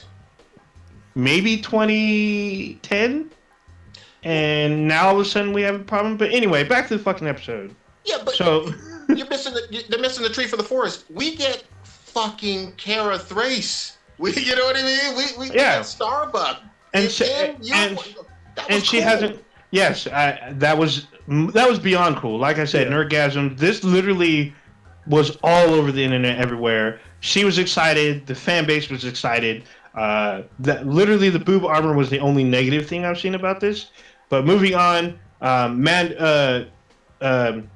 maybe 1.17 1.57
2010, 1.57 3.31
and 4.25 4.87
now 4.87 5.09
all 5.09 5.15
of 5.15 5.21
a 5.21 5.25
sudden 5.25 5.53
we 5.53 5.63
have 5.63 5.75
a 5.75 5.79
problem. 5.85 6.17
But 6.17 6.33
anyway, 6.33 6.65
back 6.65 6.89
to 6.89 6.97
the 6.97 7.03
fucking 7.03 7.27
episode. 7.29 7.75
Yeah, 8.05 8.19
but 8.25 8.35
So. 8.35 8.73
you're 9.09 9.29
missing 9.29 9.53
the 9.53 9.85
they're 9.89 10.01
missing 10.01 10.23
the 10.23 10.29
tree 10.31 10.47
for 10.47 10.57
the 10.57 10.63
forest. 10.63 11.05
We 11.11 11.37
get 11.37 11.65
fucking 11.85 12.73
Kara 12.77 13.19
Thrace. 13.19 13.97
We, 14.19 14.33
you 14.37 14.55
know 14.57 14.65
what 14.65 14.77
I 14.77 14.83
mean? 14.83 15.17
We, 15.17 15.25
we 15.39 15.47
Yeah. 15.55 15.77
get 15.79 15.87
Starbuck. 15.87 16.61
And 16.95 17.05
And, 17.05 17.13
she- 17.13 17.25
you- 17.63 17.75
and- 17.75 17.99
and 18.69 18.85
she 18.85 18.99
cool. 18.99 19.07
hasn't. 19.09 19.45
Yes, 19.71 20.07
I, 20.07 20.53
that 20.59 20.77
was 20.77 21.07
that 21.29 21.67
was 21.69 21.79
beyond 21.79 22.17
cool. 22.19 22.39
Like 22.39 22.59
I 22.59 22.65
said, 22.67 22.89
Yeah. 22.89 22.93
Nerdgasm. 22.95 23.57
This 23.57 23.83
literally 23.83 24.53
was 25.07 25.39
all 25.43 25.71
over 25.71 25.91
the 25.91 26.05
internet, 26.05 26.39
everywhere. 26.39 27.01
She 27.21 27.45
was 27.47 27.57
excited. 27.59 28.27
The 28.27 28.35
fan 28.35 28.67
base 28.67 28.91
was 28.91 29.05
excited. 29.07 29.65
Uh, 29.95 30.43
that 30.59 30.87
literally 30.87 31.31
the 31.31 31.39
boob 31.39 31.65
armor 31.65 31.95
was 31.97 32.11
the 32.11 32.19
only 32.19 32.45
negative 32.45 32.87
thing 32.87 33.05
I've 33.07 33.19
seen 33.19 33.35
about 33.35 33.61
this. 33.61 33.91
But 34.33 34.47
moving 34.47 34.75
on, 34.75 35.19
um, 35.43 35.83
Man, 35.83 36.17
uh, 36.17 36.65
um, 37.21 37.69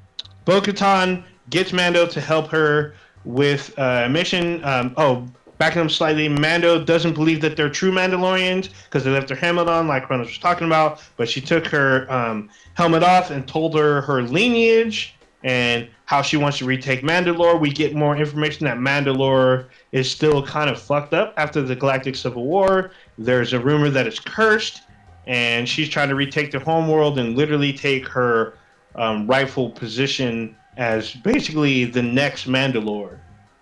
Bo-Katan 0.47 1.23
gets 1.51 1.71
Mando 1.75 2.07
to 2.07 2.19
help 2.19 2.49
her 2.49 2.95
with 3.27 3.79
uh, 3.79 4.05
a 4.07 4.09
mission. 4.09 4.65
Um, 4.65 4.95
oh, 4.97 5.29
backing 5.59 5.83
up 5.83 5.91
slightly, 5.91 6.31
Mando 6.31 6.83
doesn't 6.83 7.13
believe 7.13 7.43
that 7.43 7.59
they're 7.59 7.69
true 7.69 7.93
Mandalorians 7.93 8.71
because 8.85 9.05
they 9.05 9.11
left 9.11 9.29
their 9.29 9.37
helmet 9.37 9.69
on, 9.69 9.87
like 9.87 10.07
Cronus 10.07 10.29
was 10.29 10.39
talking 10.39 10.67
about. 10.67 11.03
But 11.19 11.29
she 11.29 11.43
took 11.43 11.67
her 11.67 12.11
um, 12.11 12.49
helmet 12.73 13.03
off 13.03 13.31
and 13.31 13.47
told 13.47 13.75
her 13.75 14.01
her 14.01 14.23
lineage 14.23 15.15
and 15.45 15.87
how 16.07 16.23
she 16.23 16.39
wants 16.39 16.57
to 16.59 16.65
retake 16.65 17.03
Mandalore. 17.03 17.61
We 17.61 17.71
get 17.71 17.95
more 17.95 18.17
information 18.17 18.65
that 18.65 18.79
Mandalore 18.79 19.67
is 19.93 20.11
still 20.11 20.43
kind 20.43 20.71
of 20.71 20.81
fucked 20.81 21.13
up 21.13 21.35
after 21.37 21.61
the 21.61 21.77
Galactic 21.77 22.17
Civil 22.17 22.47
War. 22.47 22.93
There's 23.19 23.53
a 23.53 23.61
rumor 23.61 23.91
that 23.91 24.07
it's 24.07 24.19
cursed, 24.19 24.81
and 25.27 25.69
she's 25.69 25.89
trying 25.89 26.09
to 26.09 26.15
retake 26.15 26.53
the 26.53 26.59
homeworld 26.59 27.19
and 27.19 27.37
literally 27.37 27.73
take 27.73 28.07
her 28.09 28.55
um, 28.95 29.27
rightful 29.27 29.71
position 29.71 30.57
as 30.77 31.13
basically 31.15 31.85
the 31.85 32.03
next 32.03 32.47
Mandalore. 32.47 33.19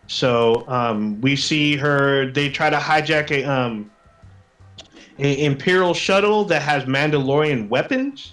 So 0.07 0.65
um, 0.68 1.20
we 1.20 1.36
see 1.36 1.76
her. 1.76 2.31
They 2.31 2.51
try 2.51 2.70
to 2.70 2.76
hijack 2.76 3.31
a 3.31 3.44
um, 3.44 3.91
Imperial 5.18 5.94
shuttle 5.94 6.44
that 6.47 6.60
has 6.62 6.84
Mandalorian 6.84 7.68
weapons, 7.68 8.33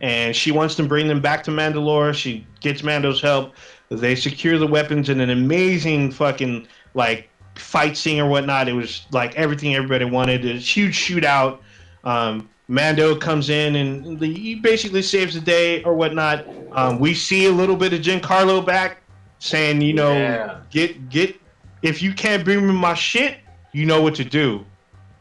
and 0.00 0.34
she 0.34 0.50
wants 0.50 0.74
to 0.74 0.82
bring 0.82 1.08
them 1.08 1.20
back 1.20 1.44
to 1.44 1.50
Mandalore. 1.50 2.12
She 2.12 2.46
gets 2.60 2.82
Mando's 2.82 3.20
help. 3.20 3.54
They 3.88 4.16
secure 4.16 4.58
the 4.58 4.66
weapons 4.66 5.08
in 5.08 5.20
an 5.20 5.30
amazing 5.30 6.10
fucking 6.10 6.66
like 6.94 7.30
fight 7.54 7.96
scene 7.96 8.20
or 8.20 8.28
whatnot. 8.28 8.68
It 8.68 8.72
was 8.72 9.06
like 9.12 9.34
everything 9.36 9.74
everybody 9.74 10.04
wanted. 10.04 10.44
A 10.44 10.54
huge 10.54 10.98
shootout. 10.98 11.60
Um, 12.04 12.48
Mando 12.68 13.14
comes 13.14 13.48
in 13.48 13.76
and 13.76 14.20
he 14.20 14.56
basically 14.56 15.02
saves 15.02 15.34
the 15.34 15.40
day 15.40 15.82
or 15.84 15.94
whatnot. 15.94 16.46
Um, 16.72 16.98
we 16.98 17.14
see 17.14 17.46
a 17.46 17.52
little 17.52 17.76
bit 17.76 17.92
of 17.92 18.00
Giancarlo 18.00 18.64
back 18.64 19.02
saying, 19.38 19.80
you 19.80 19.92
know, 19.92 20.12
Yeah. 20.12 20.58
get 20.70 21.08
get 21.08 21.36
if 21.82 22.02
you 22.02 22.12
can't 22.12 22.44
bring 22.44 22.66
me 22.66 22.72
my 22.72 22.94
shit, 22.94 23.36
you 23.72 23.86
know 23.86 24.02
what 24.02 24.14
to 24.16 24.24
do. 24.24 24.64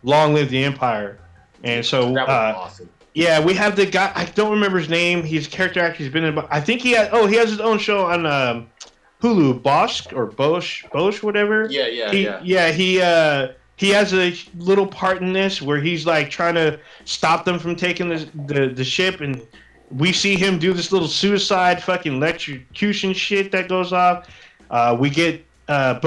Long 0.03 0.33
live 0.33 0.49
the 0.49 0.64
Empire. 0.64 1.19
And 1.64 1.85
so 1.85 2.15
uh, 2.17 2.53
awesome. 2.57 2.90
yeah, 3.14 3.40
we 3.43 3.53
have 3.56 3.75
the 3.75 3.85
guy. 3.85 4.11
I 4.15 4.25
don't 4.25 4.51
remember 4.51 4.77
his 4.80 4.90
name. 4.90 5.24
He's 5.24 5.48
a 5.48 5.49
character 5.49 5.80
actor. 5.82 6.03
He's 6.03 6.11
been 6.11 6.24
in. 6.24 6.38
I 6.49 6.59
think 6.61 6.82
he 6.82 6.91
had. 6.91 7.09
Oh, 7.11 7.25
he 7.27 7.35
has 7.35 7.49
his 7.49 7.59
own 7.59 7.77
show 7.80 8.06
on 8.06 8.25
um, 8.25 8.69
Hulu. 9.22 9.61
Bosch 9.64 10.06
or 10.14 10.27
Bosch, 10.27 10.83
Bosch, 10.91 11.24
whatever. 11.24 11.67
Yeah, 11.69 11.88
yeah, 11.88 12.11
he, 12.11 12.24
yeah. 12.43 12.72
He 12.72 13.01
uh, 13.01 13.49
he 13.77 13.89
has 13.89 14.13
a 14.13 14.33
little 14.57 14.87
part 14.87 15.21
in 15.21 15.33
this 15.33 15.61
where 15.61 15.79
he's 15.79 16.05
like 16.05 16.29
trying 16.29 16.55
to 16.55 16.79
stop 17.03 17.45
them 17.45 17.59
from 17.59 17.75
taking 17.75 18.09
the 18.09 18.29
the, 18.47 18.67
the 18.67 18.83
ship, 18.83 19.21
and 19.21 19.41
we 19.91 20.11
see 20.11 20.35
him 20.35 20.57
do 20.59 20.73
this 20.73 20.91
little 20.91 21.07
suicide 21.07 21.81
fucking 21.83 22.15
electrocution 22.15 23.13
shit 23.13 23.51
that 23.51 23.69
goes 23.69 23.93
off. 23.93 24.29
Uh, 24.69 24.95
we 24.99 25.09
get 25.09 25.45
uh, 25.67 25.99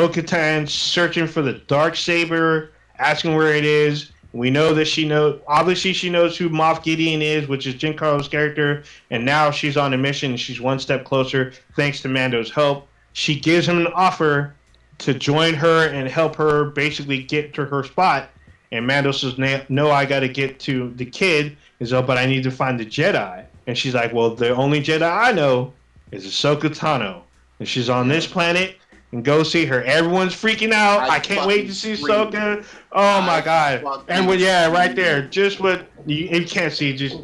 searching 0.66 1.26
for 1.26 1.42
the 1.42 1.62
dark 1.66 1.96
saber, 1.96 2.72
asking 2.98 3.34
where 3.34 3.54
it 3.54 3.64
is. 3.64 4.12
We 4.32 4.50
know 4.50 4.74
that 4.74 4.84
she 4.84 5.08
knows. 5.08 5.40
Obviously, 5.46 5.92
she 5.92 6.10
knows 6.10 6.36
who 6.36 6.50
Moff 6.50 6.82
Gideon 6.82 7.22
is, 7.22 7.48
which 7.48 7.66
is 7.66 7.74
Giancarlo's 7.74 8.28
character. 8.28 8.84
And 9.10 9.24
now 9.24 9.50
she's 9.50 9.76
on 9.76 9.94
a 9.94 9.98
mission. 9.98 10.36
She's 10.36 10.60
one 10.60 10.78
step 10.78 11.04
closer, 11.04 11.52
thanks 11.76 12.02
to 12.02 12.08
Mando's 12.08 12.50
help. 12.50 12.88
She 13.14 13.40
gives 13.40 13.66
him 13.66 13.78
an 13.78 13.92
offer 13.94 14.54
to 14.98 15.14
join 15.14 15.54
her 15.54 15.88
and 15.88 16.08
help 16.08 16.36
her 16.36 16.66
basically 16.66 17.22
get 17.22 17.54
to 17.54 17.64
her 17.64 17.84
spot. 17.84 18.30
And 18.70 18.86
Mando 18.86 19.12
says, 19.12 19.38
"No, 19.68 19.90
I 19.90 20.04
got 20.04 20.20
to 20.20 20.28
get 20.28 20.60
to 20.60 20.92
the 20.96 21.06
kid." 21.06 21.56
Is 21.80 21.92
oh, 21.92 22.02
but 22.02 22.18
I 22.18 22.26
need 22.26 22.42
to 22.42 22.50
find 22.50 22.78
the 22.78 22.84
Jedi. 22.84 23.44
And 23.66 23.78
she's 23.78 23.94
like, 23.94 24.12
"Well, 24.12 24.34
the 24.34 24.54
only 24.54 24.82
Jedi 24.82 25.10
I 25.10 25.32
know 25.32 25.72
is 26.10 26.26
Ahsoka 26.26 26.74
Tano, 26.74 27.22
and 27.58 27.68
she's 27.68 27.88
on 27.88 28.08
this 28.08 28.26
planet." 28.26 28.76
And 29.12 29.24
go 29.24 29.42
see 29.42 29.64
her. 29.64 29.82
Everyone's 29.84 30.34
freaking 30.34 30.72
out. 30.72 31.00
I 31.00 31.14
I, 31.14 31.18
can't 31.18 31.46
wait 31.46 31.66
to 31.66 31.74
see. 31.74 31.94
Ahsoka. 31.94 32.62
Oh 32.92 33.22
my 33.22 33.36
I 33.36 33.40
god! 33.40 33.82
fucking 33.82 34.04
And 34.08 34.40
yeah, 34.40 34.70
right 34.70 34.94
there, 34.94 35.22
just 35.22 35.60
what 35.60 35.86
you, 36.04 36.26
you 36.26 36.44
can't 36.44 36.74
see. 36.74 36.94
Just 36.94 37.16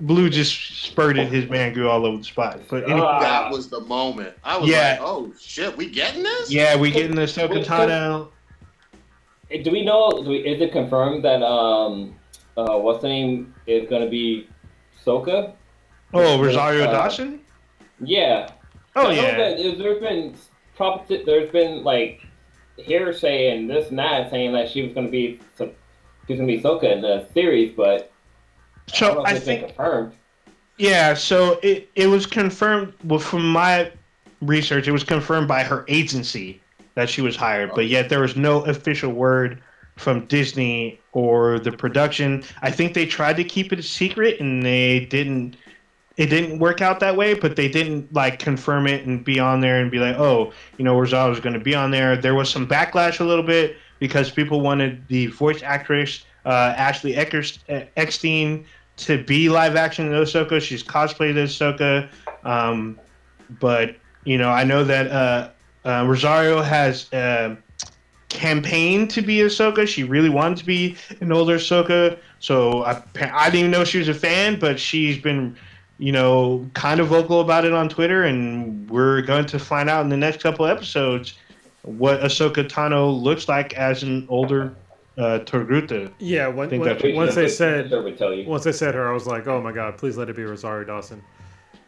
Blue 0.00 0.28
just 0.28 0.82
spurted 0.82 1.28
his 1.28 1.48
mango 1.48 1.88
all 1.88 2.04
over 2.04 2.18
the 2.18 2.24
spot. 2.24 2.60
But 2.68 2.84
any- 2.90 3.00
Ah. 3.00 3.20
that 3.20 3.50
was 3.50 3.68
the 3.68 3.80
moment. 3.80 4.34
I 4.44 4.58
was 4.58 4.68
Yeah. 4.68 4.90
like, 4.92 5.00
oh 5.00 5.32
shit, 5.40 5.76
we 5.76 5.88
getting 5.88 6.22
this? 6.22 6.52
yeah, 6.52 6.76
we 6.76 6.90
getting 6.90 7.16
the 7.16 7.22
Ahsoka 7.22 7.64
Tano. 7.64 8.28
Eh, 9.50 9.62
Do 9.62 9.70
we 9.70 9.84
know? 9.84 10.10
Do 10.22 10.28
we, 10.30 10.38
is 10.38 10.60
it 10.60 10.72
confirmed 10.72 11.24
that 11.24 11.42
um, 11.42 12.14
uh, 12.56 12.76
what's 12.78 13.00
the 13.02 13.08
name 13.08 13.54
is 13.66 13.88
gonna 13.88 14.08
be 14.08 14.48
Soka? 15.04 15.52
Oh, 16.12 16.42
Rosario 16.42 16.84
Uh, 16.84 16.92
Dawson. 16.92 17.40
Yeah. 18.04 18.48
Oh 18.96 19.08
I 19.08 19.14
know 19.14 19.22
yeah. 19.22 19.36
that 19.36 19.56
there's- 19.58 19.78
there's 19.78 20.00
been 20.00 20.34
prop- 20.76 21.08
there's 21.08 21.50
been 21.50 21.84
like 21.84 22.20
hearsay 22.76 23.56
and 23.56 23.70
this 23.70 23.88
and 23.88 23.98
that 23.98 24.30
saying 24.30 24.52
that 24.52 24.68
she 24.68 24.82
was 24.82 24.92
gonna 24.92 25.08
be 25.08 25.38
so- 25.56 25.70
she 26.26 26.34
gonna 26.34 26.46
be 26.46 26.60
Soka 26.60 26.84
in 26.92 27.00
the 27.00 27.26
series, 27.32 27.72
but 27.74 27.86
I 27.86 27.94
don't 27.98 28.10
So 28.92 29.24
I 29.24 29.34
been 29.34 29.42
think 29.42 29.66
confirmed. 29.66 30.12
Yeah, 30.78 31.14
so 31.14 31.58
it, 31.62 31.88
it 31.94 32.06
was 32.06 32.26
confirmed 32.26 32.92
well 33.04 33.18
from 33.18 33.48
my 33.48 33.90
research, 34.42 34.86
it 34.86 34.92
was 34.92 35.04
confirmed 35.04 35.48
by 35.48 35.62
her 35.62 35.84
agency 35.88 36.60
that 36.94 37.08
she 37.08 37.22
was 37.22 37.36
hired, 37.36 37.72
but 37.74 37.86
yet 37.86 38.08
there 38.08 38.20
was 38.20 38.36
no 38.36 38.62
official 38.64 39.12
word 39.12 39.62
from 39.96 40.26
Disney 40.26 41.00
or 41.12 41.58
the 41.58 41.72
production. 41.72 42.44
I 42.62 42.70
think 42.70 42.94
they 42.94 43.06
tried 43.06 43.36
to 43.36 43.44
keep 43.44 43.72
it 43.72 43.78
a 43.78 43.82
secret 43.82 44.40
and 44.40 44.62
they 44.62 45.06
didn't 45.06 45.56
it 46.16 46.26
didn't 46.26 46.58
work 46.58 46.80
out 46.80 46.98
that 47.00 47.14
way, 47.14 47.34
but 47.34 47.56
they 47.56 47.68
didn't 47.68 48.12
like 48.14 48.38
confirm 48.38 48.86
it 48.86 49.06
and 49.06 49.22
be 49.22 49.38
on 49.38 49.60
there 49.60 49.80
and 49.80 49.90
be 49.90 49.98
like, 49.98 50.16
oh, 50.16 50.50
you 50.78 50.84
know, 50.84 50.96
Rosales 50.96 51.32
is 51.32 51.40
going 51.40 51.52
to 51.52 51.60
be 51.60 51.74
on 51.74 51.90
there. 51.90 52.16
There 52.16 52.34
was 52.34 52.48
some 52.48 52.66
backlash 52.66 53.20
a 53.20 53.24
little 53.24 53.44
bit 53.44 53.76
because 53.98 54.30
people 54.30 54.62
wanted 54.62 55.06
the 55.08 55.26
voice 55.26 55.62
actress 55.62 56.24
uh, 56.46 56.74
Ashley 56.76 57.16
Eckstein 57.16 58.64
to 58.96 59.22
be 59.24 59.48
live 59.48 59.76
action 59.76 60.10
Ahsoka. 60.10 60.60
She's 60.60 60.82
cosplayed 60.82 61.34
Ahsoka, 61.34 62.08
um, 62.44 62.98
but 63.60 63.96
you 64.24 64.38
know, 64.38 64.48
I 64.48 64.64
know 64.64 64.84
that 64.84 65.10
uh, 65.10 65.50
uh, 65.84 66.04
Rosario 66.06 66.62
has 66.62 67.12
uh, 67.12 67.56
campaigned 68.28 69.10
to 69.10 69.22
be 69.22 69.38
Ahsoka. 69.38 69.86
She 69.86 70.04
really 70.04 70.30
wanted 70.30 70.58
to 70.58 70.64
be 70.64 70.96
an 71.20 71.32
older 71.32 71.56
Ahsoka, 71.56 72.18
so 72.38 72.84
I, 72.84 73.02
I 73.20 73.46
didn't 73.46 73.60
even 73.60 73.70
know 73.70 73.84
she 73.84 73.98
was 73.98 74.08
a 74.08 74.14
fan, 74.14 74.58
but 74.58 74.78
she's 74.78 75.18
been, 75.18 75.56
you 75.98 76.12
know, 76.12 76.68
kind 76.74 77.00
of 77.00 77.08
vocal 77.08 77.40
about 77.40 77.64
it 77.64 77.72
on 77.72 77.88
Twitter, 77.88 78.24
and 78.24 78.88
we're 78.88 79.22
going 79.22 79.46
to 79.46 79.58
find 79.58 79.90
out 79.90 80.02
in 80.04 80.10
the 80.10 80.16
next 80.16 80.42
couple 80.42 80.64
episodes 80.66 81.34
what 81.82 82.20
Ahsoka 82.20 82.68
Tano 82.68 83.20
looks 83.20 83.48
like 83.48 83.74
as 83.74 84.02
an 84.02 84.26
older 84.28 84.74
uh, 85.18 85.38
Togruta. 85.40 86.12
Yeah, 86.18 86.48
when, 86.48 86.68
think 86.68 86.82
when- 86.82 86.90
that's 86.92 87.02
what 87.02 87.14
once 87.14 87.34
they 87.34 87.48
said 87.48 87.88
Sure 87.90 88.02
would 88.02 88.18
tell 88.18 88.32
you. 88.34 88.46
once 88.48 88.64
they 88.64 88.72
said 88.72 88.94
her, 88.94 89.08
I 89.08 89.12
was 89.12 89.26
like, 89.26 89.46
oh 89.46 89.60
my 89.60 89.72
god, 89.72 89.96
please 89.98 90.16
let 90.16 90.28
it 90.28 90.36
be 90.36 90.44
Rosario 90.44 90.84
Dawson. 90.84 91.22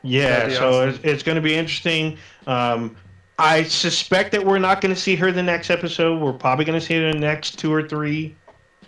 Yeah, 0.02 0.48
so 0.50 0.68
awesome. 0.68 0.88
it's, 0.90 0.98
it's 1.04 1.22
going 1.22 1.36
to 1.36 1.42
be 1.42 1.54
interesting. 1.54 2.16
Um, 2.46 2.96
I 3.38 3.64
suspect 3.64 4.32
that 4.32 4.44
we're 4.44 4.58
not 4.58 4.80
going 4.80 4.94
to 4.94 5.00
see 5.00 5.14
her 5.16 5.30
the 5.32 5.42
next 5.42 5.70
episode. 5.70 6.20
We're 6.20 6.32
probably 6.32 6.64
going 6.64 6.78
to 6.78 6.84
see 6.84 6.94
her 6.94 7.08
in 7.08 7.20
the 7.20 7.26
next 7.26 7.58
two 7.58 7.72
or 7.72 7.86
three. 7.86 8.34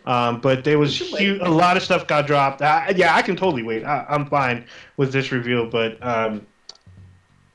Um, 0.07 0.41
but 0.41 0.65
there 0.65 0.79
was 0.79 0.99
You 1.21 1.35
hu- 1.37 1.45
a 1.45 1.49
lot 1.51 1.77
of 1.77 1.83
stuff 1.83 2.07
got 2.07 2.27
dropped. 2.27 2.63
I, 2.63 2.95
yeah, 2.97 3.15
I 3.15 3.23
can 3.23 3.37
totally 3.37 3.63
wait. 3.63 3.85
I, 3.85 4.07
I'm 4.09 4.27
fine 4.27 4.65
with 4.97 5.13
this 5.13 5.31
reveal, 5.31 5.69
but 5.69 5.99
um, 6.05 6.47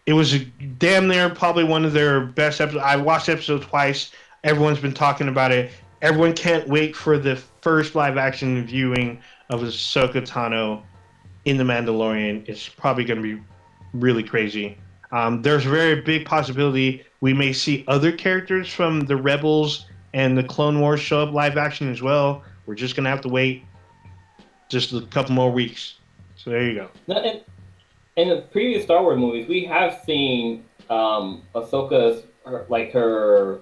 it 0.06 0.14
was 0.14 0.36
a 0.36 0.40
damn 0.78 1.08
near 1.08 1.30
probably 1.30 1.64
one 1.64 1.84
of 1.86 1.94
their 1.94 2.22
best 2.22 2.62
episodes. 2.62 2.84
I 2.86 2.96
watched 2.98 3.26
the 3.26 3.32
episode 3.34 3.64
twice. 3.64 4.12
Everyone's 4.44 4.80
been 4.80 4.94
talking 4.94 5.28
about 5.28 5.52
it. 5.52 5.72
Everyone 6.02 6.34
can't 6.34 6.68
wait 6.68 6.96
for 6.96 7.18
the 7.18 7.36
first 7.62 7.96
live 7.96 8.18
action 8.18 8.66
viewing 8.66 9.22
of 9.50 9.62
Ahsoka 9.62 10.28
Tano 10.28 10.84
in 11.46 11.58
The 11.58 11.64
Mandalorian. 11.64 12.48
It's 12.48 12.68
probably 12.68 13.06
going 13.06 13.22
to 13.22 13.36
be 13.38 13.42
really 13.94 14.24
crazy. 14.24 14.78
Um, 15.12 15.42
there's 15.42 15.66
a 15.66 15.70
very 15.70 16.02
big 16.02 16.26
possibility 16.26 17.06
we 17.22 17.34
may 17.34 17.54
see 17.54 17.86
other 17.88 18.12
characters 18.12 18.72
from 18.72 19.02
the 19.02 19.16
Rebels 19.16 19.86
and 20.14 20.38
the 20.38 20.44
Clone 20.44 20.80
Wars 20.80 21.00
show 21.00 21.22
up 21.22 21.34
live 21.34 21.58
action 21.58 21.92
as 21.92 22.02
well. 22.02 22.44
We're 22.66 22.76
just 22.76 22.96
going 22.96 23.06
to 23.06 23.10
have 23.10 23.22
to 23.22 23.30
wait 23.30 23.64
just 24.70 24.94
a 24.94 25.02
couple 25.02 25.34
more 25.34 25.52
weeks. 25.52 25.96
So 26.36 26.50
there 26.50 26.64
you 26.64 26.76
go. 26.76 26.90
In, 28.16 28.30
the 28.30 28.42
previous 28.52 28.84
Star 28.84 29.02
Wars 29.04 29.18
movies, 29.18 29.48
we 29.48 29.66
have 29.66 30.02
seen 30.06 30.66
um, 30.90 31.44
Ahsoka's 31.54 32.24
her, 32.46 32.66
like 32.70 32.92
her 32.92 33.60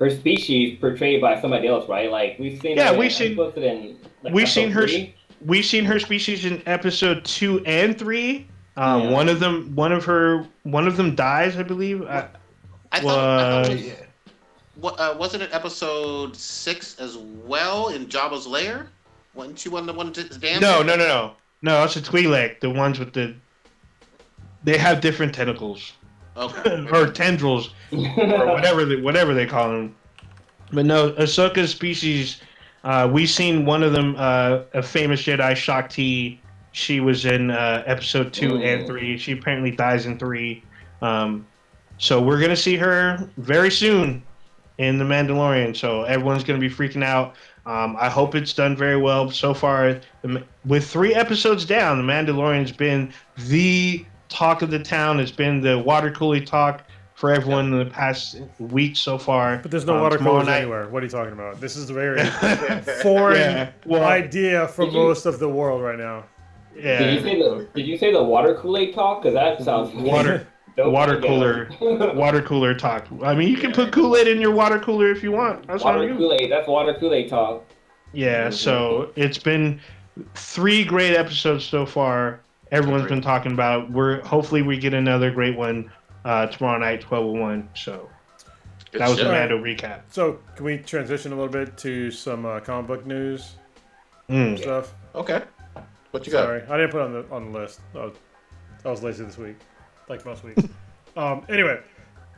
her 0.00 0.10
species 0.10 0.78
portrayed 0.80 1.20
by 1.20 1.40
somebody 1.40 1.68
else, 1.68 1.88
right? 1.88 2.10
Like 2.10 2.36
we've 2.38 2.60
seen. 2.60 2.76
Yeah, 2.76 2.96
we've 2.96 3.12
seen- 3.12 3.38
in, 3.38 3.96
like, 4.22 4.32
we've 4.34 4.48
seen 4.48 4.70
her- 4.70 4.88
three. 4.88 5.14
We've 5.44 5.64
seen 5.64 5.84
her 5.86 5.98
species 5.98 6.44
in 6.44 6.62
episode 6.66 7.24
two 7.24 7.64
and 7.64 7.96
three. 7.98 8.46
Um, 8.76 9.02
Yeah. 9.04 9.10
One 9.10 9.28
of 9.30 9.40
them, 9.40 9.74
one 9.74 9.90
of 9.92 10.04
her, 10.04 10.46
one 10.64 10.86
of 10.86 10.96
them 10.98 11.14
dies, 11.14 11.56
I 11.56 11.62
believe. 11.62 12.02
I 12.02 12.22
thought, 12.22 12.30
I 12.92 13.00
thought 13.00 13.58
Was- 13.60 13.68
it 13.68 13.74
was, 13.76 13.92
what, 14.76 15.00
uh, 15.00 15.14
wasn't 15.18 15.42
it 15.44 15.50
episode 15.52 16.36
six 16.36 16.98
as 16.98 17.16
well 17.18 17.88
in 17.88 18.06
Jabba's 18.06 18.46
lair? 18.46 18.88
Wasn't 19.34 19.58
she 19.58 19.68
one 19.70 19.80
of 19.80 19.86
the 19.86 19.92
one 19.94 20.12
to 20.12 20.24
damn? 20.38 20.60
no, 20.60 20.82
no, 20.82 20.94
no, 20.96 21.06
no, 21.06 21.32
no. 21.62 21.84
It's 21.84 21.96
a 21.96 22.00
Twi'lek, 22.02 22.60
the 22.60 22.68
ones 22.70 22.98
with 22.98 23.12
the. 23.12 23.34
They 24.64 24.76
have 24.76 25.00
different 25.00 25.34
tentacles 25.34 25.92
Okay. 26.36 26.86
or 26.92 27.06
tendrils 27.10 27.70
or 27.92 28.46
whatever 28.46 28.84
they, 28.84 28.96
whatever 28.96 29.34
they 29.34 29.46
call 29.46 29.68
them. 29.70 29.94
But 30.72 30.86
no, 30.86 31.12
Ahsoka's 31.12 31.70
species. 31.70 32.40
Uh, 32.84 33.08
we 33.12 33.26
seen 33.26 33.66
one 33.66 33.82
of 33.82 33.92
them, 33.92 34.14
uh, 34.16 34.60
a 34.74 34.82
famous 34.82 35.22
Jedi, 35.22 35.54
Shaak 35.54 35.90
Ti. 35.90 36.40
She 36.72 37.00
was 37.00 37.24
in 37.26 37.50
uh, 37.50 37.82
episode 37.86 38.32
two 38.32 38.52
Mm. 38.52 38.64
and 38.64 38.86
three. 38.86 39.18
She 39.18 39.32
apparently 39.32 39.72
dies 39.72 40.06
in 40.06 40.18
three. 40.18 40.62
Um, 41.02 41.46
so 41.98 42.22
we're 42.22 42.40
gonna 42.40 42.56
see 42.56 42.76
her 42.76 43.28
very 43.36 43.70
soon 43.70 44.22
in 44.78 44.96
the 44.96 45.04
Mandalorian. 45.04 45.76
So 45.76 46.04
everyone's 46.04 46.44
gonna 46.44 46.60
be 46.60 46.70
freaking 46.70 47.04
out. 47.04 47.34
Um, 47.66 47.96
I 47.98 48.08
hope 48.08 48.34
it's 48.34 48.54
done 48.54 48.76
very 48.76 48.96
well 48.96 49.30
so 49.30 49.52
far. 49.52 50.00
With 50.64 50.86
three 50.86 51.14
episodes 51.14 51.64
down, 51.66 51.98
the 51.98 52.10
Mandalorian's 52.12 52.72
been 52.72 53.12
the 53.36 54.04
talk 54.30 54.62
of 54.62 54.70
the 54.70 54.78
town. 54.78 55.20
It's 55.20 55.30
been 55.32 55.60
the 55.60 55.78
water 55.78 56.10
cooler 56.10 56.40
talk 56.40 56.84
for 57.20 57.30
everyone 57.30 57.66
in 57.70 57.78
the 57.78 57.84
past 57.84 58.40
week 58.58 58.96
so 58.96 59.18
far. 59.18 59.58
But 59.58 59.70
there's 59.70 59.84
no 59.84 59.96
Um, 59.96 60.00
water 60.00 60.16
tomorrow 60.16 60.36
coolers 60.36 60.48
night- 60.48 60.62
anywhere. 60.62 60.88
What 60.88 61.02
are 61.02 61.06
you 61.06 61.10
talking 61.10 61.34
about? 61.34 61.60
This 61.60 61.76
is 61.76 61.90
a 61.90 61.92
very 61.92 62.18
foreign 63.02 63.36
Yeah, 63.38 63.68
well, 63.84 64.04
idea 64.04 64.68
for 64.68 64.86
you- 64.86 64.92
most 64.92 65.26
of 65.26 65.38
the 65.38 65.48
world 65.48 65.82
right 65.82 65.98
now. 65.98 66.24
Yeah. 66.74 66.98
Did 67.00 67.14
you 67.16 67.20
say 67.20 67.38
the 67.38 67.68
Did 67.74 67.86
you 67.86 67.98
say 67.98 68.10
the 68.10 68.22
water 68.22 68.54
Kool 68.54 68.78
Aid 68.78 68.94
talk? 68.94 69.20
Because 69.22 69.34
that 69.34 69.62
sounds 69.62 69.92
water 69.94 70.46
dope. 70.78 70.92
water 70.94 71.20
cooler 71.20 71.68
water 72.14 72.40
cooler 72.40 72.72
talk. 72.74 73.06
I 73.22 73.34
mean, 73.34 73.48
you 73.48 73.58
can 73.58 73.72
put 73.72 73.92
Kool 73.92 74.16
Aid 74.16 74.26
in 74.26 74.40
your 74.40 74.52
water 74.52 74.78
cooler 74.78 75.10
if 75.10 75.22
you 75.22 75.30
want. 75.30 75.66
That's 75.66 75.84
water 75.84 76.08
you. 76.08 76.16
Kool 76.16 76.32
Aid. 76.40 76.50
That's 76.50 76.66
water 76.68 76.94
Kool 76.98 77.12
Aid 77.12 77.28
talk. 77.28 77.64
Yeah, 78.14 78.48
so 78.48 79.10
it's 79.16 79.36
been 79.36 79.78
three 80.34 80.84
great 80.84 81.14
episodes 81.14 81.64
so 81.66 81.84
far. 81.84 82.40
Everyone's 82.72 83.08
been 83.08 83.20
talking 83.20 83.52
about. 83.52 83.90
We're 83.90 84.22
hopefully 84.22 84.62
we 84.62 84.78
get 84.78 84.94
another 84.94 85.30
great 85.30 85.56
one 85.58 85.90
uh, 86.24 86.46
tomorrow 86.46 86.78
night, 86.78 87.00
twelve 87.00 87.24
oh 87.26 87.32
one. 87.32 87.68
So 87.74 88.08
Good 88.92 89.00
that 89.00 89.08
was 89.08 89.18
shit. 89.18 89.26
the 89.26 89.32
Mando 89.32 89.62
recap. 89.62 90.00
So 90.10 90.38
can 90.56 90.64
we 90.64 90.78
transition 90.78 91.32
a 91.32 91.34
little 91.36 91.50
bit 91.52 91.76
to 91.78 92.10
some 92.10 92.44
uh, 92.46 92.60
comic 92.60 92.86
book 92.88 93.06
news 93.06 93.54
Mm. 94.28 94.58
stuff? 94.58 94.94
Okay. 95.14 95.42
What 96.12 96.26
you 96.26 96.32
got? 96.32 96.44
Sorry, 96.44 96.62
I 96.68 96.76
didn't 96.76 96.90
put 96.90 97.00
it 97.00 97.04
on 97.04 97.12
the 97.12 97.24
on 97.30 97.52
the 97.52 97.58
list. 97.58 97.80
I 97.94 97.98
was, 97.98 98.14
I 98.84 98.90
was 98.90 99.02
lazy 99.02 99.24
this 99.24 99.38
week, 99.38 99.56
like 100.08 100.24
most 100.24 100.42
weeks. 100.44 100.62
um, 101.16 101.44
anyway, 101.48 101.80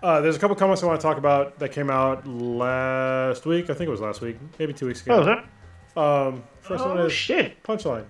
uh, 0.03 0.21
there's 0.21 0.37
a 0.37 0.39
couple 0.39 0.57
comics 0.57 0.83
I 0.83 0.87
want 0.87 1.01
to 1.01 1.07
talk 1.07 1.17
about 1.19 1.59
that 1.59 1.71
came 1.73 1.89
out 1.91 2.27
last 2.27 3.47
week. 3.47 3.71
I 3.71 3.75
think 3.75 3.89
it 3.89 3.91
was 3.91 4.01
last 4.01 4.21
week, 4.21 4.37
maybe 4.59 4.73
two 4.73 4.87
weeks 4.87 5.03
ago. 5.03 5.15
Oh, 5.15 5.21
is 5.21 5.27
ago. 5.27 5.43
that? 5.95 6.01
Um, 6.01 6.45
first 6.61 6.85
one 6.85 6.99
Oh 6.99 7.07
is 7.07 7.13
shit! 7.13 7.63
Punchline. 7.63 8.05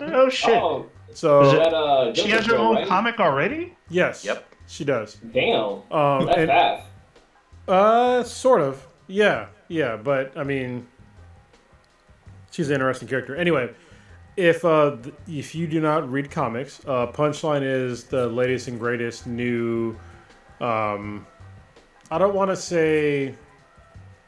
Oh 0.00 0.28
shit! 0.28 0.54
Oh, 0.54 0.86
So 1.12 1.42
Is 1.42 1.52
that 1.52 1.72
uh, 1.74 2.12
she 2.14 2.28
has 2.30 2.46
her 2.46 2.56
own 2.56 2.76
right? 2.76 2.86
comic 2.86 3.18
already. 3.20 3.76
yes, 3.88 4.24
Yep. 4.24 4.54
She 4.66 4.84
does. 4.84 5.14
Damn, 5.32 5.82
Um, 5.90 6.26
that's 6.26 6.38
and, 6.38 6.48
fast. 6.48 6.86
uh, 7.68 8.22
sort 8.24 8.60
of, 8.60 8.86
yeah, 9.06 9.46
yeah, 9.68 9.96
but 9.96 10.36
I 10.36 10.44
mean, 10.44 10.86
she's 12.50 12.68
an 12.68 12.74
interesting 12.74 13.08
character. 13.08 13.36
Anyway, 13.36 13.70
if 14.36 14.64
uh, 14.64 14.96
if 15.28 15.54
you 15.54 15.66
do 15.66 15.80
not 15.80 16.10
read 16.10 16.30
comics, 16.30 16.80
uh, 16.86 17.06
Punchline 17.08 17.62
is 17.62 18.04
the 18.04 18.26
latest 18.28 18.68
and 18.68 18.78
greatest 18.78 19.26
new. 19.26 19.96
Um, 20.60 21.26
I 22.10 22.18
don't 22.18 22.34
want 22.34 22.50
to 22.50 22.56
say 22.56 23.34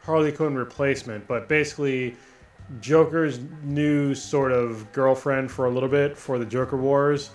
Harley 0.03 0.33
Quinn 0.33 0.55
replacement, 0.55 1.27
but 1.29 1.49
basically 1.49 2.17
Joker's 2.81 3.41
new 3.63 4.15
sort 4.15 4.53
of 4.53 4.91
girlfriend 4.93 5.51
for 5.51 5.67
a 5.67 5.71
little 5.71 5.89
bit 5.89 6.17
for 6.17 6.39
the 6.39 6.45
Joker 6.47 6.77
Wars, 6.77 7.31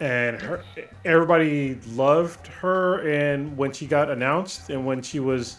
and 0.00 0.40
her, 0.40 0.64
everybody 1.04 1.78
loved 1.92 2.46
her. 2.46 3.06
And 3.08 3.56
when 3.56 3.72
she 3.72 3.86
got 3.86 4.10
announced, 4.10 4.70
and 4.70 4.84
when 4.84 5.02
she 5.02 5.20
was 5.20 5.58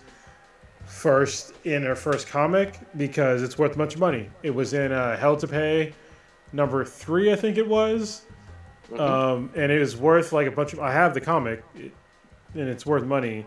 first 0.86 1.54
in 1.64 1.84
her 1.84 1.96
first 1.96 2.28
comic, 2.28 2.80
because 2.98 3.44
it's 3.44 3.58
worth 3.58 3.76
a 3.76 3.78
bunch 3.78 3.94
of 3.94 4.00
money. 4.00 4.30
It 4.44 4.52
was 4.52 4.74
in 4.74 4.92
uh, 4.92 5.16
Hell 5.18 5.38
to 5.38 5.48
Pay, 5.48 5.94
number 6.54 6.84
three, 6.84 7.32
I 7.32 7.36
think 7.36 7.58
it 7.58 7.68
was, 7.68 8.24
um, 8.98 9.52
and 9.56 9.72
it 9.72 9.82
is 9.82 9.96
worth 9.96 10.34
like 10.34 10.48
a 10.48 10.52
bunch 10.52 10.74
of. 10.74 10.80
I 10.80 10.92
have 10.92 11.14
the 11.14 11.22
comic, 11.22 11.64
and 11.76 11.92
it's 12.54 12.86
worth 12.86 13.06
money. 13.06 13.46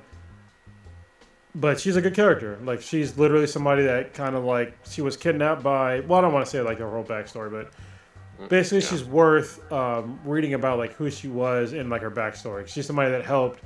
But 1.56 1.78
she's 1.78 1.94
a 1.94 2.02
good 2.02 2.14
character. 2.14 2.58
Like 2.64 2.80
she's 2.80 3.16
literally 3.16 3.46
somebody 3.46 3.84
that 3.84 4.12
kind 4.12 4.34
of 4.34 4.44
like 4.44 4.76
she 4.88 5.02
was 5.02 5.16
kidnapped 5.16 5.62
by. 5.62 6.00
Well, 6.00 6.18
I 6.18 6.22
don't 6.22 6.32
want 6.32 6.44
to 6.44 6.50
say 6.50 6.60
like 6.62 6.78
her 6.78 6.90
whole 6.90 7.04
backstory, 7.04 7.50
but 7.50 7.72
basically 8.48 8.80
yeah. 8.80 8.88
she's 8.88 9.04
worth 9.04 9.72
um, 9.72 10.18
reading 10.24 10.54
about 10.54 10.78
like 10.78 10.92
who 10.94 11.10
she 11.10 11.28
was 11.28 11.72
and 11.72 11.90
like 11.90 12.02
her 12.02 12.10
backstory. 12.10 12.66
She's 12.66 12.86
somebody 12.86 13.10
that 13.10 13.24
helped 13.24 13.60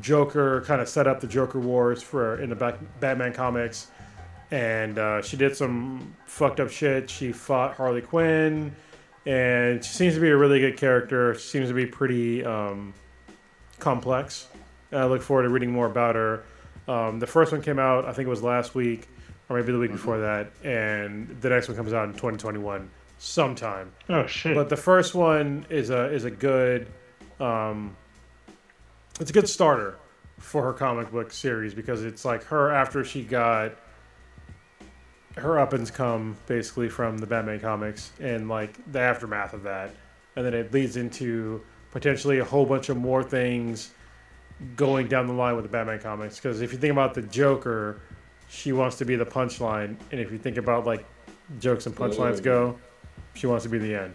Joker 0.00 0.62
kind 0.62 0.80
of 0.80 0.88
set 0.88 1.06
up 1.06 1.20
the 1.20 1.26
Joker 1.26 1.60
Wars 1.60 2.02
for 2.02 2.40
in 2.40 2.50
the 2.50 2.56
back, 2.56 2.78
Batman 3.00 3.32
comics, 3.32 3.88
and 4.50 4.98
uh, 4.98 5.22
she 5.22 5.36
did 5.36 5.56
some 5.56 6.14
fucked 6.26 6.60
up 6.60 6.70
shit. 6.70 7.08
She 7.08 7.32
fought 7.32 7.74
Harley 7.74 8.02
Quinn, 8.02 8.74
and 9.26 9.84
she 9.84 9.92
seems 9.92 10.14
to 10.14 10.20
be 10.20 10.30
a 10.30 10.36
really 10.36 10.60
good 10.60 10.76
character. 10.76 11.34
She 11.34 11.48
seems 11.48 11.68
to 11.68 11.74
be 11.74 11.86
pretty 11.86 12.44
um, 12.44 12.94
complex. 13.78 14.48
And 14.90 15.00
I 15.00 15.06
look 15.06 15.22
forward 15.22 15.44
to 15.44 15.48
reading 15.48 15.72
more 15.72 15.86
about 15.86 16.14
her. 16.14 16.44
Um, 16.86 17.18
the 17.18 17.26
first 17.26 17.52
one 17.52 17.62
came 17.62 17.78
out, 17.78 18.04
I 18.04 18.12
think 18.12 18.26
it 18.26 18.30
was 18.30 18.42
last 18.42 18.74
week, 18.74 19.08
or 19.48 19.56
maybe 19.56 19.72
the 19.72 19.78
week 19.78 19.92
before 19.92 20.18
that, 20.18 20.50
and 20.62 21.40
the 21.40 21.48
next 21.48 21.68
one 21.68 21.76
comes 21.76 21.92
out 21.92 22.04
in 22.04 22.12
2021 22.12 22.90
sometime. 23.24 23.92
Oh 24.08 24.26
shit! 24.26 24.54
But 24.54 24.68
the 24.68 24.76
first 24.76 25.14
one 25.14 25.66
is 25.70 25.90
a 25.90 26.12
is 26.12 26.24
a 26.24 26.30
good, 26.30 26.88
um, 27.40 27.96
it's 29.18 29.30
a 29.30 29.32
good 29.32 29.48
starter 29.48 29.98
for 30.38 30.62
her 30.62 30.72
comic 30.72 31.10
book 31.10 31.32
series 31.32 31.74
because 31.74 32.04
it's 32.04 32.24
like 32.24 32.44
her 32.44 32.70
after 32.70 33.04
she 33.04 33.22
got 33.22 33.72
her 35.36 35.58
up 35.58 35.72
and 35.72 35.92
come 35.92 36.36
basically 36.46 36.88
from 36.88 37.18
the 37.18 37.26
Batman 37.26 37.58
comics 37.58 38.12
and 38.20 38.48
like 38.48 38.78
the 38.92 39.00
aftermath 39.00 39.54
of 39.54 39.62
that, 39.62 39.90
and 40.36 40.44
then 40.44 40.54
it 40.54 40.72
leads 40.72 40.96
into 40.96 41.62
potentially 41.92 42.38
a 42.40 42.44
whole 42.44 42.66
bunch 42.66 42.88
of 42.88 42.96
more 42.96 43.22
things 43.22 43.92
going 44.76 45.08
down 45.08 45.26
the 45.26 45.32
line 45.32 45.56
with 45.56 45.64
the 45.64 45.70
Batman 45.70 45.98
comics. 45.98 46.36
Because 46.36 46.60
if 46.60 46.72
you 46.72 46.78
think 46.78 46.92
about 46.92 47.14
the 47.14 47.22
Joker, 47.22 48.00
she 48.48 48.72
wants 48.72 48.96
to 48.98 49.04
be 49.04 49.16
the 49.16 49.26
punchline, 49.26 49.96
and 50.12 50.20
if 50.20 50.30
you 50.30 50.38
think 50.38 50.58
about 50.58 50.86
like 50.86 51.04
jokes 51.58 51.86
and 51.86 51.96
punchlines 51.96 52.42
go, 52.42 52.78
she 53.34 53.46
wants 53.46 53.64
to 53.64 53.68
be 53.68 53.78
the 53.78 53.94
end. 53.94 54.14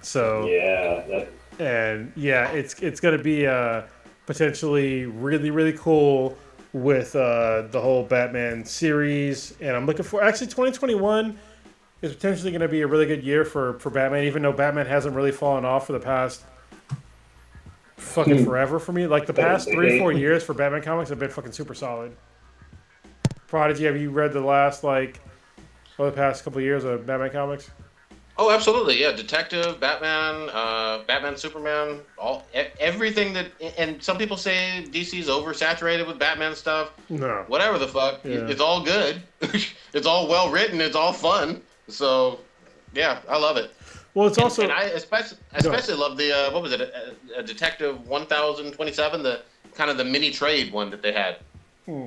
So 0.00 0.46
Yeah, 0.46 1.04
that, 1.08 1.28
and 1.58 2.12
yeah, 2.16 2.50
it's 2.50 2.74
it's 2.82 3.00
gonna 3.00 3.18
be 3.18 3.46
uh, 3.46 3.82
potentially 4.26 5.06
really 5.06 5.50
really 5.50 5.72
cool 5.72 6.36
with 6.72 7.14
uh, 7.14 7.62
the 7.70 7.80
whole 7.80 8.04
Batman 8.04 8.64
series, 8.64 9.54
and 9.60 9.76
I'm 9.76 9.86
looking 9.86 10.04
for 10.04 10.22
actually 10.22 10.46
2021 10.48 11.38
is 12.00 12.14
potentially 12.14 12.50
gonna 12.50 12.68
be 12.68 12.82
a 12.82 12.86
really 12.86 13.06
good 13.06 13.22
year 13.22 13.44
for 13.44 13.78
for 13.78 13.90
Batman, 13.90 14.24
even 14.24 14.42
though 14.42 14.52
Batman 14.52 14.86
hasn't 14.86 15.14
really 15.14 15.32
fallen 15.32 15.64
off 15.64 15.86
for 15.86 15.92
the 15.92 16.00
past 16.00 16.42
fucking 17.96 18.44
forever 18.44 18.78
for 18.78 18.92
me. 18.92 19.06
Like 19.06 19.26
the 19.26 19.34
past 19.34 19.70
three 19.70 19.98
four 19.98 20.12
years 20.12 20.42
for 20.42 20.54
Batman 20.54 20.82
comics 20.82 21.10
have 21.10 21.18
been 21.18 21.30
fucking 21.30 21.52
super 21.52 21.74
solid. 21.74 22.16
Prodigy, 23.46 23.84
have 23.84 23.96
you 23.96 24.10
read 24.10 24.32
the 24.32 24.40
last 24.40 24.82
like 24.82 25.20
over 25.98 26.10
the 26.10 26.16
past 26.16 26.42
couple 26.42 26.58
of 26.58 26.64
years 26.64 26.84
of 26.84 27.06
Batman 27.06 27.30
comics? 27.30 27.70
Oh, 28.38 28.50
absolutely. 28.50 28.98
Yeah, 29.00 29.12
Detective, 29.12 29.78
Batman, 29.78 30.48
uh, 30.54 31.02
Batman, 31.06 31.36
Superman, 31.36 32.00
all 32.18 32.46
e- 32.54 32.64
everything 32.80 33.34
that. 33.34 33.46
And 33.76 34.02
some 34.02 34.16
people 34.16 34.36
say 34.38 34.84
DC's 34.90 35.28
oversaturated 35.28 36.06
with 36.06 36.18
Batman 36.18 36.54
stuff. 36.56 36.92
No. 37.10 37.44
Whatever 37.48 37.78
the 37.78 37.88
fuck, 37.88 38.20
Yeah. 38.24 38.46
it's 38.48 38.60
all 38.60 38.82
good. 38.82 39.22
it's 39.92 40.06
all 40.06 40.28
well 40.28 40.50
written. 40.50 40.80
It's 40.80 40.96
all 40.96 41.12
fun. 41.12 41.60
So, 41.88 42.40
yeah, 42.94 43.18
I 43.28 43.36
love 43.36 43.58
it. 43.58 43.70
Well, 44.14 44.26
it's 44.28 44.38
And- 44.38 44.44
also 44.44 44.62
and, 44.62 44.72
I 44.72 44.84
especially 44.84 45.38
especially 45.54 45.94
love 45.94 46.16
the 46.16 46.32
uh, 46.32 46.50
what 46.52 46.62
was 46.62 46.72
it, 46.72 46.80
uh, 46.80 47.38
uh, 47.38 47.42
Detective 47.42 48.06
One 48.08 48.24
Thousand 48.26 48.72
Twenty 48.72 48.92
Seven, 48.92 49.22
the 49.22 49.42
kind 49.74 49.90
of 49.90 49.98
the 49.98 50.04
mini 50.04 50.30
trade 50.30 50.72
one 50.72 50.90
that 50.90 51.02
they 51.02 51.12
had 51.12 51.36
Hmm. 51.86 52.06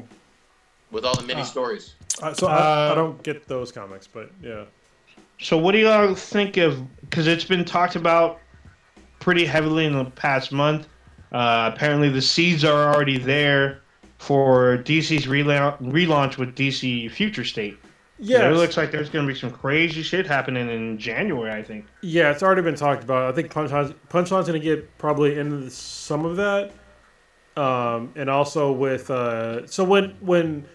with 0.92 1.06
all 1.06 1.16
the 1.16 1.24
mini 1.26 1.42
Ah. 1.42 1.46
stories. 1.46 1.94
Uh, 2.22 2.34
so 2.34 2.48
I, 2.48 2.56
I 2.58 2.90
Uh, 2.90 2.96
don't 2.96 3.22
get 3.24 3.48
those 3.48 3.72
comics, 3.72 4.08
but 4.08 4.30
yeah. 4.42 4.64
So 5.40 5.58
what 5.58 5.74
do 5.74 5.80
y'all 5.80 6.16
think 6.16 6.58
of? 6.58 6.84
Because 7.02 7.28
it's 7.28 7.44
been 7.44 7.66
talked 7.66 7.96
about 7.96 8.40
pretty 9.20 9.46
heavily 9.46 9.86
in 9.86 9.94
the 9.94 10.06
past 10.06 10.52
month. 10.52 10.88
Uh, 11.32 11.72
apparently, 11.74 12.10
the 12.10 12.22
seeds 12.22 12.64
are 12.64 12.94
already 12.94 13.18
there 13.18 13.82
for 14.18 14.78
DC's 14.80 15.26
rela- 15.26 15.78
relaunch 15.82 16.38
with 16.38 16.56
DC 16.56 17.12
Future 17.12 17.44
State. 17.44 17.78
Yeah, 18.18 18.50
it 18.50 18.54
looks 18.54 18.78
like 18.78 18.92
there's 18.92 19.10
going 19.10 19.28
to 19.28 19.34
be 19.34 19.38
some 19.38 19.52
crazy 19.52 20.02
shit 20.02 20.26
happening 20.26 20.70
in 20.70 20.98
January. 20.98 21.52
I 21.52 21.62
think. 21.62 21.86
yeah, 22.02 22.32
it's 22.32 22.42
already 22.42 22.62
been 22.62 22.76
talked 22.76 23.04
about. 23.04 23.30
I 23.30 23.36
think 23.36 23.52
Punchline's, 23.52 23.94
Punchline's 24.08 24.48
going 24.48 24.60
to 24.60 24.66
get 24.66 24.98
probably 24.98 25.38
into 25.38 25.70
some 25.70 26.24
of 26.24 26.38
that, 26.38 26.72
um, 27.58 28.14
and 28.16 28.30
also 28.30 28.72
with 28.72 29.12
uh, 29.12 29.68
so 29.68 29.84
when 29.84 30.16
when 30.22 30.66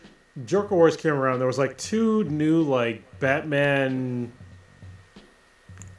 Joker 0.44 0.74
Wars 0.74 0.98
came 0.98 1.14
around, 1.14 1.38
there 1.38 1.46
was 1.46 1.58
like 1.58 1.78
two 1.78 2.24
new 2.24 2.62
like 2.62 3.02
Batman 3.20 4.30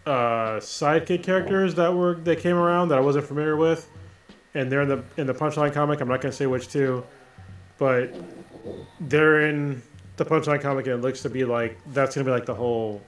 uh, 0.05 0.57
sidekick 0.59 1.23
characters 1.23 1.75
that 1.75 1.93
were 1.93 2.15
that 2.15 2.39
came 2.39 2.55
around 2.55 2.89
that 2.89 2.97
I 2.97 3.01
wasn't 3.01 3.25
familiar 3.25 3.55
with, 3.55 3.89
and 4.53 4.71
they're 4.71 4.81
in 4.81 4.89
the 4.89 5.03
in 5.17 5.27
the 5.27 5.33
Punchline 5.33 5.73
comic. 5.73 6.01
I'm 6.01 6.07
not 6.07 6.21
going 6.21 6.31
to 6.31 6.37
say 6.37 6.47
which 6.47 6.67
two, 6.69 7.03
but 7.77 8.13
they're 8.99 9.41
in 9.47 9.81
the 10.17 10.25
Punchline 10.25 10.61
comic, 10.61 10.87
and 10.87 10.95
it 10.95 11.01
looks 11.01 11.21
to 11.21 11.29
be 11.29 11.45
like 11.45 11.77
that's 11.93 12.15
going 12.15 12.25
to 12.25 12.29
be 12.31 12.33
like 12.35 12.45
the 12.45 12.55
whole 12.55 13.01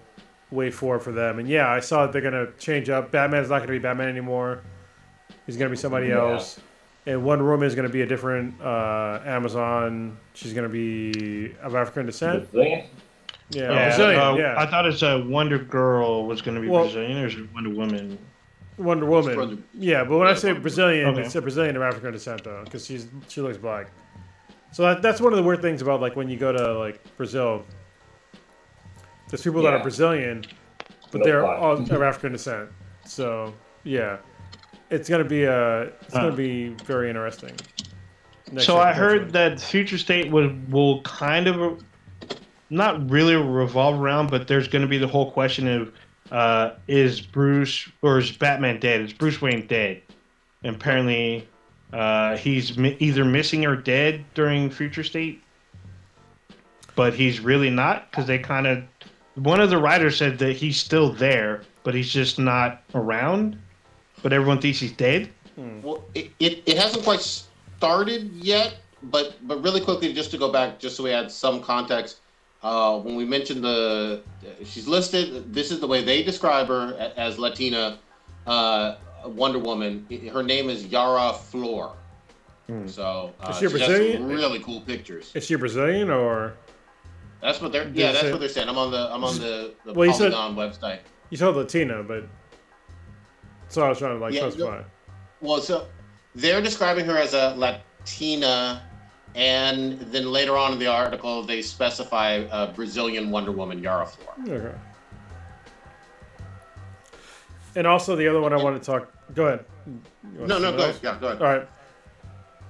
way 0.51 0.69
forward 0.69 0.99
for 0.99 1.11
them. 1.11 1.39
And 1.39 1.47
yeah, 1.47 1.69
I 1.69 1.79
saw 1.79 2.05
that 2.05 2.11
they're 2.13 2.21
going 2.21 2.33
to 2.45 2.51
change 2.59 2.89
up. 2.89 3.11
Batman's 3.11 3.49
not 3.49 3.57
going 3.57 3.67
to 3.67 3.73
be 3.73 3.79
Batman 3.79 4.07
anymore. 4.09 4.61
He's 5.47 5.57
going 5.57 5.69
to 5.69 5.75
be 5.75 5.79
somebody 5.79 6.07
Yeah. 6.07 6.19
else. 6.19 6.59
And 7.05 7.25
Wonder 7.25 7.43
Woman 7.43 7.67
is 7.67 7.75
going 7.75 7.87
to 7.87 7.91
be 7.91 8.01
a 8.01 8.05
different 8.05 8.61
uh, 8.61 9.19
Amazon. 9.25 10.17
She's 10.35 10.53
going 10.53 10.63
to 10.63 10.71
be 10.71 11.53
of 11.61 11.75
African 11.75 12.05
descent. 12.05 12.47
Brazilian? 13.51 13.71
Yeah, 13.73 13.87
Brazilian. 13.87 14.19
uh, 14.19 14.33
yeah, 14.35 14.55
I 14.57 14.65
thought 14.65 14.85
it's 14.85 15.01
a 15.03 15.19
Wonder 15.19 15.59
Girl 15.59 16.25
was 16.25 16.41
going 16.41 16.55
to 16.55 16.61
be 16.61 16.67
Well- 16.67 16.83
Brazilian, 16.83 17.17
or 17.23 17.27
is 17.27 17.35
it 17.35 17.53
Wonder 17.53 17.69
Woman? 17.69 18.17
Wonder 18.77 19.05
Woman. 19.05 19.35
for 19.35 19.63
Yeah, 19.77 20.03
but 20.03 20.17
when 20.17 20.27
I 20.27 20.33
say 20.33 20.47
Wonder- 20.49 20.61
Brazilian, 20.61 21.09
Okay. 21.09 21.21
it's 21.21 21.35
a 21.35 21.41
Brazilian 21.41 21.75
of 21.75 21.83
African 21.83 22.11
descent 22.11 22.43
though, 22.43 22.61
because 22.63 22.85
she's 22.85 23.07
she 23.27 23.41
looks 23.41 23.57
black. 23.57 23.91
So 24.71 24.81
that, 24.83 25.01
that's 25.03 25.21
one 25.21 25.31
of 25.31 25.37
the 25.37 25.43
weird 25.43 25.61
things 25.61 25.81
about 25.83 26.01
like 26.01 26.15
when 26.15 26.27
you 26.29 26.37
go 26.37 26.51
to 26.51 26.73
like 26.79 26.99
Brazil. 27.15 27.63
There's 29.29 29.41
people 29.43 29.61
that 29.63 29.73
are 29.73 29.81
Brazilian, 29.81 30.43
but 31.11 31.19
No 31.19 31.23
they're 31.25 31.41
black. 31.41 31.59
all 31.61 31.73
of 31.73 31.91
African 32.01 32.31
descent. 32.31 32.69
So 33.05 33.53
yeah, 33.83 34.17
it's 34.89 35.07
gonna 35.09 35.23
be 35.23 35.45
uh, 35.45 35.87
it's 36.01 36.13
Huh. 36.13 36.21
gonna 36.23 36.35
be 36.35 36.69
very 36.85 37.09
interesting. 37.09 37.51
Next 38.51 38.65
so 38.65 38.75
year, 38.75 38.83
I 38.83 38.93
heard 38.93 39.33
that 39.33 39.59
Future 39.59 39.97
State 39.97 40.31
would 40.31 40.71
will 40.71 41.01
kind 41.03 41.47
of 41.47 41.83
not 42.73 43.09
really 43.09 43.35
revolve 43.35 44.01
around, 44.01 44.29
but 44.31 44.47
there's 44.47 44.67
going 44.67 44.81
to 44.81 44.87
be 44.87 44.97
the 44.97 45.07
whole 45.07 45.31
question 45.31 45.67
of 45.67 45.93
uh, 46.31 46.71
is 46.87 47.21
Bruce 47.21 47.87
or 48.01 48.17
is 48.17 48.31
Batman 48.31 48.79
dead? 48.79 49.01
Is 49.01 49.13
Bruce 49.13 49.41
Wayne 49.41 49.67
dead? 49.67 50.01
And 50.63 50.75
apparently, 50.75 51.47
uh, 51.91 52.35
he's 52.37 52.77
mi- 52.77 52.97
either 52.99 53.23
missing 53.23 53.65
or 53.65 53.75
dead 53.75 54.25
during 54.33 54.69
Future 54.69 55.03
State, 55.03 55.43
but 56.95 57.13
he's 57.13 57.39
really 57.39 57.69
not 57.69 58.09
because 58.09 58.25
they 58.25 58.39
kind 58.39 58.65
of 58.65 58.83
one 59.35 59.59
of 59.59 59.69
the 59.69 59.77
writers 59.77 60.17
said 60.17 60.39
that 60.39 60.53
he's 60.53 60.77
still 60.77 61.11
there, 61.11 61.61
but 61.83 61.93
he's 61.93 62.11
just 62.11 62.39
not 62.39 62.81
around. 62.95 63.57
But 64.21 64.31
everyone 64.31 64.61
thinks 64.61 64.79
he's 64.79 64.93
dead. 64.93 65.29
Well, 65.57 66.03
it, 66.15 66.31
it, 66.39 66.63
it 66.65 66.77
hasn't 66.77 67.03
quite 67.03 67.19
started 67.19 68.31
yet, 68.33 68.77
but 69.03 69.35
but 69.43 69.61
really 69.61 69.81
quickly, 69.81 70.13
just 70.13 70.31
to 70.31 70.37
go 70.37 70.51
back, 70.51 70.79
just 70.79 70.95
so 70.95 71.03
we 71.03 71.09
had 71.09 71.29
some 71.29 71.61
context. 71.61 72.21
Uh, 72.63 72.99
when 72.99 73.15
we 73.15 73.25
mentioned 73.25 73.61
the, 73.63 74.21
she's 74.63 74.87
listed. 74.87 75.53
This 75.53 75.69
is 75.69 75.79
the 75.81 75.87
way 75.87 76.03
they 76.03 76.23
describe 76.23 76.67
her 76.67 76.95
as 77.17 77.37
Latina 77.37 77.97
uh, 78.47 78.95
Wonder 79.25 79.59
Woman. 79.59 80.07
Her 80.31 80.41
name 80.43 80.69
is 80.69 80.85
Yara 80.85 81.33
Flor. 81.33 81.93
Hmm. 82.67 82.87
So 82.87 83.33
uh, 83.41 83.49
Is 83.49 83.57
she 83.57 83.65
a 83.65 83.69
she's 83.69 83.77
Brazilian? 83.79 84.27
really 84.27 84.59
cool 84.59 84.79
pictures. 84.81 85.31
Is 85.35 85.45
she 85.45 85.55
Brazilian 85.55 86.09
or 86.09 86.53
That's 87.41 87.59
what 87.59 87.73
they're. 87.73 87.89
Yeah, 87.89 88.13
that's 88.13 88.31
what 88.31 88.39
they're 88.39 88.47
saying. 88.47 88.69
I'm 88.69 88.77
on 88.77 88.91
the. 88.91 89.13
I'm 89.13 89.25
on 89.25 89.37
the, 89.39 89.73
the 89.83 89.91
Well, 89.93 90.07
you 90.07 90.13
said- 90.13 90.31
website. 90.31 90.99
you 91.31 91.37
told 91.37 91.57
Latina, 91.57 92.01
but 92.01 92.23
so 93.67 93.81
I 93.83 93.89
was 93.89 93.97
trying 93.97 94.17
to 94.17 94.23
like 94.23 94.33
Yeah, 94.33 94.49
specify. 94.49 94.83
Well, 95.41 95.59
so 95.59 95.87
they're 96.35 96.61
describing 96.61 97.03
her 97.07 97.17
as 97.17 97.33
a 97.33 97.53
Latina, 97.57 98.83
and 99.35 99.99
then 99.99 100.31
later 100.31 100.57
on 100.57 100.73
in 100.73 100.79
the 100.79 100.87
article 100.87 101.43
they 101.43 101.61
specify 101.61 102.45
a 102.51 102.71
Brazilian 102.73 103.31
Wonder 103.31 103.51
Woman, 103.51 103.79
Yara 103.81 104.05
Flor. 104.05 104.33
Okay. 104.47 104.77
And 107.75 107.87
also 107.87 108.15
the 108.15 108.27
other 108.27 108.41
one 108.41 108.53
I 108.53 108.57
want 108.57 108.81
to 108.81 108.85
talk. 108.85 109.11
Go 109.33 109.47
ahead. 109.47 109.65
No, 110.23 110.59
no, 110.59 110.71
go 110.71 110.83
ahead. 110.83 110.99
Yeah, 111.01 111.17
go 111.19 111.27
ahead. 111.27 111.41
All 111.41 111.47
right. 111.57 111.67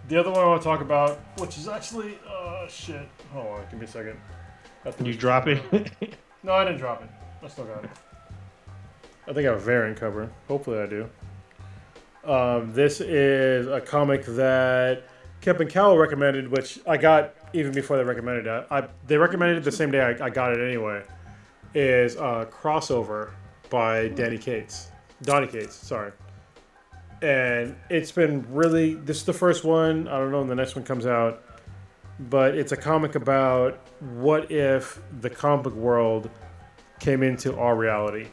The 0.08 0.17
other 0.17 0.32
one 0.32 0.40
I 0.40 0.48
want 0.48 0.61
to 0.61 0.67
talk 0.67 0.82
about, 0.82 1.19
which 1.40 1.58
is 1.58 1.67
actually, 1.67 2.17
uh, 2.27 2.67
shit. 2.67 3.08
Hold 3.32 3.48
on, 3.48 3.66
give 3.69 3.80
me 3.80 3.85
a 3.85 3.90
second. 3.90 4.19
I 4.85 4.93
You 5.03 5.14
drop 5.14 5.48
it. 5.48 5.92
No, 6.45 6.51
I 6.51 6.66
didn't 6.66 6.80
drop 6.80 7.01
it. 7.01 7.09
I 7.42 7.48
still 7.48 7.64
got 7.64 7.85
it. 7.85 7.90
I 9.25 9.32
think 9.32 9.48
I 9.48 9.51
have 9.51 9.56
a 9.56 9.64
variant 9.64 9.98
cover. 9.98 10.30
Hopefully, 10.50 10.80
I 10.80 10.88
do. 10.88 11.09
Um, 12.25 12.74
this 12.74 13.00
is 13.00 13.67
a 13.67 13.80
comic 13.80 14.25
that 14.25 15.03
Kevin 15.43 15.67
Cowell 15.67 15.97
recommended, 15.97 16.47
which 16.47 16.80
I 16.88 16.95
got 16.95 17.35
even 17.51 17.73
before 17.73 17.97
they 17.97 18.03
recommended 18.05 18.47
it. 18.47 18.65
I, 18.72 18.88
they 19.05 19.17
recommended 19.17 19.57
it 19.57 19.63
the 19.65 19.73
same 19.73 19.91
day 19.91 19.99
I, 19.99 20.25
I 20.25 20.30
got 20.30 20.53
it 20.53 20.65
anyway. 20.65 21.03
Is 21.75 22.15
uh, 22.15 22.45
crossover 22.45 23.31
by 23.69 24.07
Danny 24.07 24.38
Cates, 24.38 24.89
Donny 25.23 25.47
Cates. 25.47 25.75
Sorry. 25.75 26.13
And 27.22 27.75
it's 27.89 28.11
been 28.11 28.45
really. 28.53 28.93
This 28.93 29.17
is 29.17 29.25
the 29.25 29.33
first 29.33 29.65
one. 29.65 30.07
I 30.07 30.17
don't 30.17 30.31
know 30.31 30.39
when 30.39 30.47
the 30.47 30.55
next 30.55 30.75
one 30.75 30.85
comes 30.85 31.05
out, 31.05 31.43
but 32.30 32.55
it's 32.55 32.72
a 32.72 32.77
comic 32.77 33.15
about 33.15 33.80
what 33.99 34.49
if 34.49 35.01
the 35.19 35.30
comic 35.30 35.65
book 35.65 35.75
world 35.75 36.30
came 37.01 37.22
into 37.22 37.57
our 37.57 37.75
reality. 37.75 38.27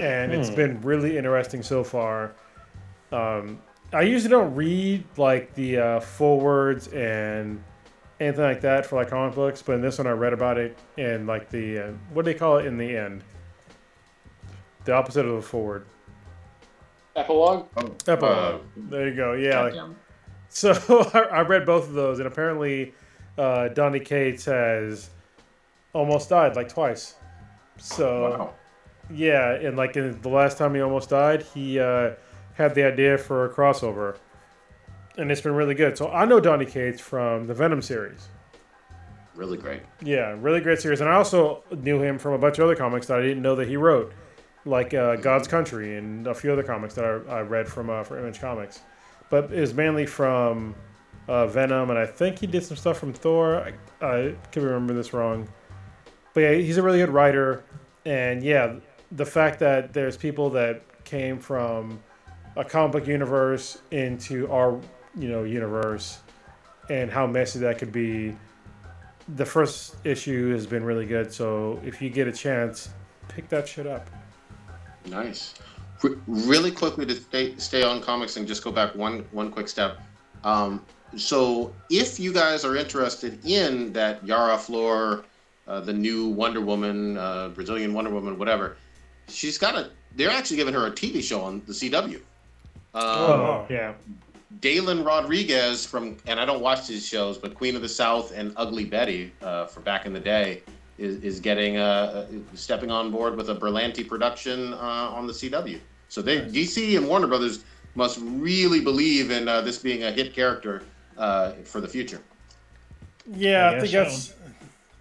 And 0.00 0.32
it's 0.32 0.50
been 0.50 0.80
really 0.80 1.18
interesting 1.18 1.62
so 1.62 1.84
far. 1.84 2.32
Um, 3.12 3.60
I 3.92 4.02
usually 4.02 4.30
don't 4.30 4.54
read 4.54 5.04
like 5.16 5.54
the 5.54 5.78
uh, 5.78 6.00
forwards 6.00 6.88
and 6.88 7.62
anything 8.20 8.44
like 8.44 8.60
that 8.62 8.86
for 8.86 8.96
like 8.96 9.10
comic 9.10 9.34
books, 9.34 9.60
but 9.62 9.72
in 9.74 9.80
this 9.82 9.98
one 9.98 10.06
I 10.06 10.12
read 10.12 10.32
about 10.32 10.56
it 10.58 10.78
and 10.96 11.26
like 11.26 11.50
the 11.50 11.78
uh, 11.78 11.90
what 12.12 12.24
do 12.24 12.32
they 12.32 12.38
call 12.38 12.58
it 12.58 12.66
in 12.66 12.78
the 12.78 12.96
end? 12.96 13.22
The 14.84 14.92
opposite 14.94 15.26
of 15.26 15.36
the 15.36 15.42
forward. 15.42 15.86
Epilogue. 17.14 17.66
Epilogue. 18.08 18.22
Uh, 18.22 18.58
there 18.76 19.08
you 19.08 19.14
go. 19.14 19.34
Yeah. 19.34 19.60
like- 19.62 19.96
so 20.48 20.72
I, 21.14 21.18
I 21.38 21.40
read 21.42 21.64
both 21.66 21.84
of 21.88 21.94
those, 21.94 22.18
and 22.18 22.26
apparently, 22.26 22.94
uh, 23.38 23.68
Donny 23.68 24.00
Cates 24.00 24.44
has 24.46 25.10
almost 25.94 26.28
died 26.30 26.56
like 26.56 26.68
twice. 26.68 27.14
So 27.78 28.30
Wow. 28.38 28.54
yeah, 29.10 29.52
and 29.52 29.76
like 29.76 29.96
in 29.96 30.20
the 30.20 30.28
last 30.28 30.58
time 30.58 30.74
he 30.74 30.80
almost 30.80 31.08
died, 31.10 31.42
he 31.54 31.78
uh, 31.80 32.10
had 32.62 32.74
the 32.74 32.84
idea 32.84 33.18
for 33.18 33.44
a 33.44 33.50
crossover, 33.50 34.16
and 35.18 35.30
it's 35.30 35.40
been 35.40 35.54
really 35.54 35.74
good. 35.74 35.98
So 35.98 36.08
I 36.08 36.24
know 36.24 36.38
Donny 36.38 36.64
Cates 36.64 37.00
from 37.00 37.46
the 37.46 37.54
Venom 37.54 37.82
series. 37.82 38.28
Really 39.34 39.58
great. 39.58 39.82
Yeah, 40.00 40.36
really 40.38 40.60
great 40.60 40.80
series, 40.80 41.00
and 41.00 41.10
I 41.10 41.14
also 41.14 41.64
knew 41.70 42.00
him 42.00 42.18
from 42.18 42.34
a 42.34 42.38
bunch 42.38 42.58
of 42.58 42.64
other 42.64 42.76
comics 42.76 43.06
that 43.08 43.18
I 43.18 43.22
didn't 43.22 43.42
know 43.42 43.56
that 43.56 43.66
he 43.66 43.76
wrote, 43.76 44.12
like 44.64 44.94
uh, 44.94 45.16
God's 45.16 45.48
Country 45.48 45.96
and 45.96 46.26
a 46.26 46.34
few 46.34 46.52
other 46.52 46.62
comics 46.62 46.94
that 46.94 47.04
I, 47.04 47.38
I 47.38 47.40
read 47.40 47.66
from 47.66 47.90
uh, 47.90 48.04
for 48.04 48.18
Image 48.18 48.40
Comics. 48.40 48.80
But 49.28 49.52
it 49.52 49.60
was 49.60 49.74
mainly 49.74 50.06
from 50.06 50.74
uh, 51.26 51.46
Venom, 51.46 51.90
and 51.90 51.98
I 51.98 52.06
think 52.06 52.38
he 52.38 52.46
did 52.46 52.62
some 52.62 52.76
stuff 52.76 52.98
from 52.98 53.12
Thor. 53.12 53.56
I, 53.56 53.72
I 54.06 54.34
could 54.52 54.62
remember 54.62 54.94
this 54.94 55.12
wrong, 55.12 55.48
but 56.34 56.40
yeah, 56.40 56.52
he's 56.52 56.76
a 56.76 56.82
really 56.82 56.98
good 56.98 57.10
writer, 57.10 57.64
and 58.04 58.42
yeah, 58.42 58.74
the 59.10 59.26
fact 59.26 59.58
that 59.60 59.92
there's 59.92 60.16
people 60.16 60.50
that 60.50 61.04
came 61.04 61.38
from 61.38 62.00
a 62.56 62.64
comic 62.64 62.92
book 62.92 63.06
universe 63.06 63.82
into 63.90 64.50
our 64.50 64.78
you 65.16 65.28
know 65.28 65.44
universe, 65.44 66.20
and 66.90 67.10
how 67.10 67.26
messy 67.26 67.58
that 67.60 67.78
could 67.78 67.92
be 67.92 68.36
the 69.36 69.46
first 69.46 69.96
issue 70.04 70.52
has 70.52 70.66
been 70.66 70.84
really 70.84 71.06
good. 71.06 71.32
So 71.32 71.80
if 71.84 72.02
you 72.02 72.10
get 72.10 72.28
a 72.28 72.32
chance, 72.32 72.90
pick 73.28 73.48
that 73.48 73.68
shit 73.68 73.86
up. 73.86 74.08
Nice. 75.06 75.54
Re- 76.02 76.16
really 76.26 76.70
quickly 76.70 77.06
to 77.06 77.14
stay, 77.14 77.56
stay 77.56 77.82
on 77.82 78.00
comics 78.00 78.36
and 78.36 78.46
just 78.46 78.64
go 78.64 78.72
back 78.72 78.94
one 78.94 79.24
one 79.30 79.50
quick 79.50 79.68
step. 79.68 79.98
Um, 80.44 80.84
so 81.16 81.74
if 81.90 82.18
you 82.18 82.32
guys 82.32 82.64
are 82.64 82.76
interested 82.76 83.44
in 83.44 83.92
that 83.92 84.26
Yara 84.26 84.58
Flor, 84.58 85.24
uh, 85.68 85.80
the 85.80 85.92
new 85.92 86.28
Wonder 86.28 86.60
Woman, 86.60 87.16
uh, 87.18 87.50
Brazilian 87.50 87.94
Wonder 87.94 88.10
Woman, 88.10 88.38
whatever, 88.38 88.76
she's 89.28 89.58
got 89.58 89.74
a. 89.76 89.90
They're 90.14 90.30
actually 90.30 90.56
giving 90.56 90.74
her 90.74 90.86
a 90.86 90.90
TV 90.90 91.22
show 91.22 91.40
on 91.40 91.62
the 91.66 91.72
CW. 91.72 92.20
Um, 92.94 93.04
Oh. 93.04 93.66
yeah. 93.68 93.94
Dalen 94.60 95.02
Rodriguez 95.02 95.86
from, 95.86 96.16
and 96.26 96.38
I 96.38 96.44
don't 96.44 96.60
watch 96.60 96.86
these 96.86 97.06
shows, 97.06 97.38
but 97.38 97.54
Queen 97.54 97.74
of 97.74 97.82
the 97.82 97.88
South 97.88 98.32
and 98.32 98.52
Ugly 98.56 98.84
Betty 98.84 99.32
uh, 99.42 99.66
for 99.66 99.80
back 99.80 100.06
in 100.06 100.12
the 100.12 100.20
day 100.20 100.62
is, 100.98 101.16
is 101.22 101.40
getting 101.40 101.78
uh, 101.78 101.80
uh, 101.82 102.26
stepping 102.54 102.90
on 102.90 103.10
board 103.10 103.36
with 103.36 103.50
a 103.50 103.54
Berlanti 103.54 104.06
production 104.06 104.74
uh, 104.74 104.76
on 104.76 105.26
the 105.26 105.32
CW. 105.32 105.80
So 106.08 106.20
they 106.20 106.42
DC 106.42 106.96
and 106.96 107.08
Warner 107.08 107.26
Brothers 107.26 107.64
must 107.94 108.18
really 108.22 108.80
believe 108.80 109.30
in 109.30 109.48
uh, 109.48 109.62
this 109.62 109.78
being 109.78 110.04
a 110.04 110.12
hit 110.12 110.34
character 110.34 110.82
uh, 111.16 111.52
for 111.64 111.80
the 111.80 111.88
future. 111.88 112.20
Yeah, 113.26 113.70
I 113.70 113.76
I, 113.76 113.80
think 113.80 113.92
guess 113.92 114.28
that's. 114.28 114.38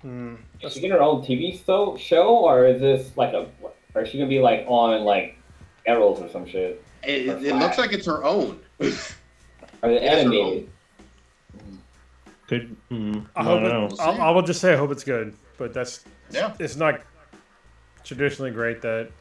Hmm. 0.01 0.35
Is 0.61 0.73
she 0.73 0.79
getting 0.79 0.95
her 0.95 1.03
own 1.03 1.21
TV 1.21 1.63
so, 1.63 1.97
show, 1.97 2.37
or 2.37 2.65
is 2.65 2.81
this 2.81 3.15
like 3.17 3.33
a, 3.33 3.47
or 3.93 4.01
is 4.01 4.09
she 4.09 4.17
gonna 4.17 4.29
be 4.29 4.39
like 4.39 4.65
on 4.67 5.03
like 5.03 5.37
Arrows 5.85 6.21
or 6.21 6.29
some 6.29 6.47
shit? 6.47 6.83
It, 7.03 7.29
Or 7.29 7.37
it 7.37 7.55
looks 7.55 7.77
like 7.77 7.93
it's 7.93 8.05
her 8.05 8.23
own. 8.23 8.59
Are 8.79 9.89
they 9.89 10.01
Yes, 10.01 10.19
animated? 10.19 10.69
Could. 12.47 12.75
Mm, 12.91 13.25
I 13.35 13.39
I 13.39 13.43
hope 13.43 13.61
don't 13.61 13.65
it, 13.65 13.73
know. 13.73 13.87
We'll. 13.91 14.01
I, 14.01 14.27
I 14.27 14.29
will 14.31 14.41
just 14.41 14.61
say 14.61 14.73
I 14.73 14.75
hope 14.77 14.91
it's 14.91 15.03
good, 15.03 15.35
but 15.57 15.73
that's 15.73 16.05
Yeah. 16.31 16.53
it's 16.59 16.75
not 16.75 17.01
traditionally 18.03 18.51
great 18.51 18.81
that 18.81 19.11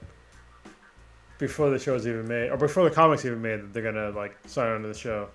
before 1.39 1.71
the 1.71 1.79
show's 1.79 2.07
even 2.07 2.27
made 2.29 2.51
or 2.51 2.57
before 2.57 2.85
the 2.85 2.95
comics 2.95 3.25
even 3.25 3.41
made 3.41 3.61
that 3.63 3.73
they're 3.73 3.83
gonna 3.83 4.11
like 4.11 4.37
sign 4.47 4.69
on 4.73 4.83
to 4.83 4.89
the 4.89 4.95
show. 4.95 5.29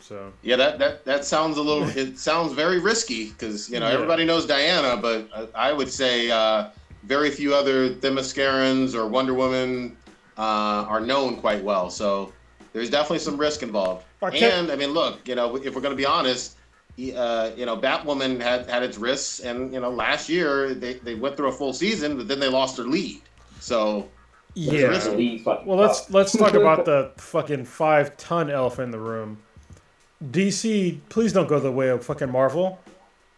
So 0.00 0.32
Yeah, 0.42 0.56
that, 0.56 0.78
that 0.80 1.04
that 1.04 1.24
sounds 1.24 1.58
a 1.58 1.62
little. 1.62 1.88
It 1.96 2.18
sounds 2.18 2.52
very 2.52 2.80
risky 2.80 3.28
because 3.30 3.68
you 3.70 3.78
know 3.78 3.86
Yeah. 3.86 3.94
everybody 3.94 4.24
knows 4.24 4.46
Diana, 4.46 4.96
but 4.96 5.28
I, 5.54 5.68
I 5.68 5.72
would 5.72 5.90
say 5.90 6.30
uh, 6.30 6.70
very 7.04 7.30
few 7.30 7.54
other 7.54 7.94
Themyscirans 7.94 8.94
or 8.94 9.06
Wonder 9.06 9.34
Woman 9.34 9.96
uh, 10.38 10.86
are 10.88 11.00
known 11.00 11.36
quite 11.36 11.62
well. 11.62 11.90
So 11.90 12.32
there's 12.72 12.90
definitely 12.90 13.20
some 13.20 13.36
risk 13.36 13.62
involved. 13.62 14.04
Okay. 14.22 14.50
And 14.50 14.70
I 14.70 14.76
mean, 14.76 14.90
look, 14.90 15.26
you 15.28 15.34
know, 15.34 15.56
if 15.56 15.74
we're 15.74 15.80
going 15.80 15.92
to 15.92 15.96
be 15.96 16.06
honest, 16.06 16.56
uh, 16.98 17.50
you 17.56 17.66
know, 17.66 17.76
Batwoman 17.76 18.40
had 18.40 18.68
had 18.68 18.82
its 18.82 18.98
risks, 18.98 19.40
and 19.40 19.72
you 19.72 19.80
know, 19.80 19.90
last 19.90 20.28
year 20.28 20.74
they, 20.74 20.94
they 20.94 21.14
went 21.14 21.36
through 21.36 21.48
a 21.48 21.52
full 21.52 21.72
season, 21.72 22.16
but 22.16 22.28
then 22.28 22.38
they 22.38 22.48
lost 22.48 22.76
their 22.76 22.86
lead. 22.86 23.22
So 23.60 24.08
yeah. 24.54 24.82
risk. 24.86 25.10
Well, 25.46 25.78
let's 25.78 26.10
let's 26.10 26.36
talk 26.36 26.54
about 26.54 26.84
the 26.84 27.12
fucking 27.16 27.64
five 27.64 28.16
ton 28.16 28.50
elephant 28.50 28.86
in 28.86 28.90
the 28.90 28.98
room. 28.98 29.38
DC, 30.22 31.00
please 31.08 31.32
don't 31.32 31.48
go 31.48 31.58
the 31.58 31.72
way 31.72 31.88
of 31.88 32.04
fucking 32.04 32.30
Marvel, 32.30 32.78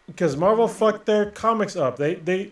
because 0.06 0.36
Marvel 0.36 0.68
fucked 0.68 1.06
their 1.06 1.30
comics 1.30 1.76
up. 1.76 1.96
They 1.96 2.16
they 2.16 2.50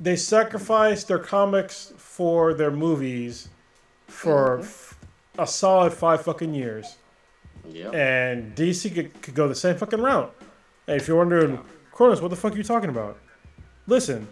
they 0.00 0.16
sacrificed 0.16 1.08
their 1.08 1.18
comics 1.18 1.92
for 1.96 2.54
their 2.54 2.70
movies 2.70 3.48
for 4.14 4.60
f- 4.60 4.98
a 5.38 5.46
solid 5.46 5.92
five 5.92 6.22
fucking 6.22 6.54
years. 6.54 6.96
Yeah. 7.68 7.90
And 7.90 8.54
DC 8.54 8.94
could, 8.94 9.22
could 9.22 9.34
go 9.34 9.48
the 9.48 9.54
same 9.54 9.76
fucking 9.76 10.00
route. 10.00 10.34
And 10.86 11.00
if 11.00 11.08
you're 11.08 11.16
wondering, 11.16 11.58
Cronus, 11.92 12.20
what 12.20 12.28
the 12.28 12.36
fuck 12.36 12.54
are 12.54 12.56
you 12.56 12.62
talking 12.62 12.90
about? 12.90 13.18
Listen, 13.86 14.28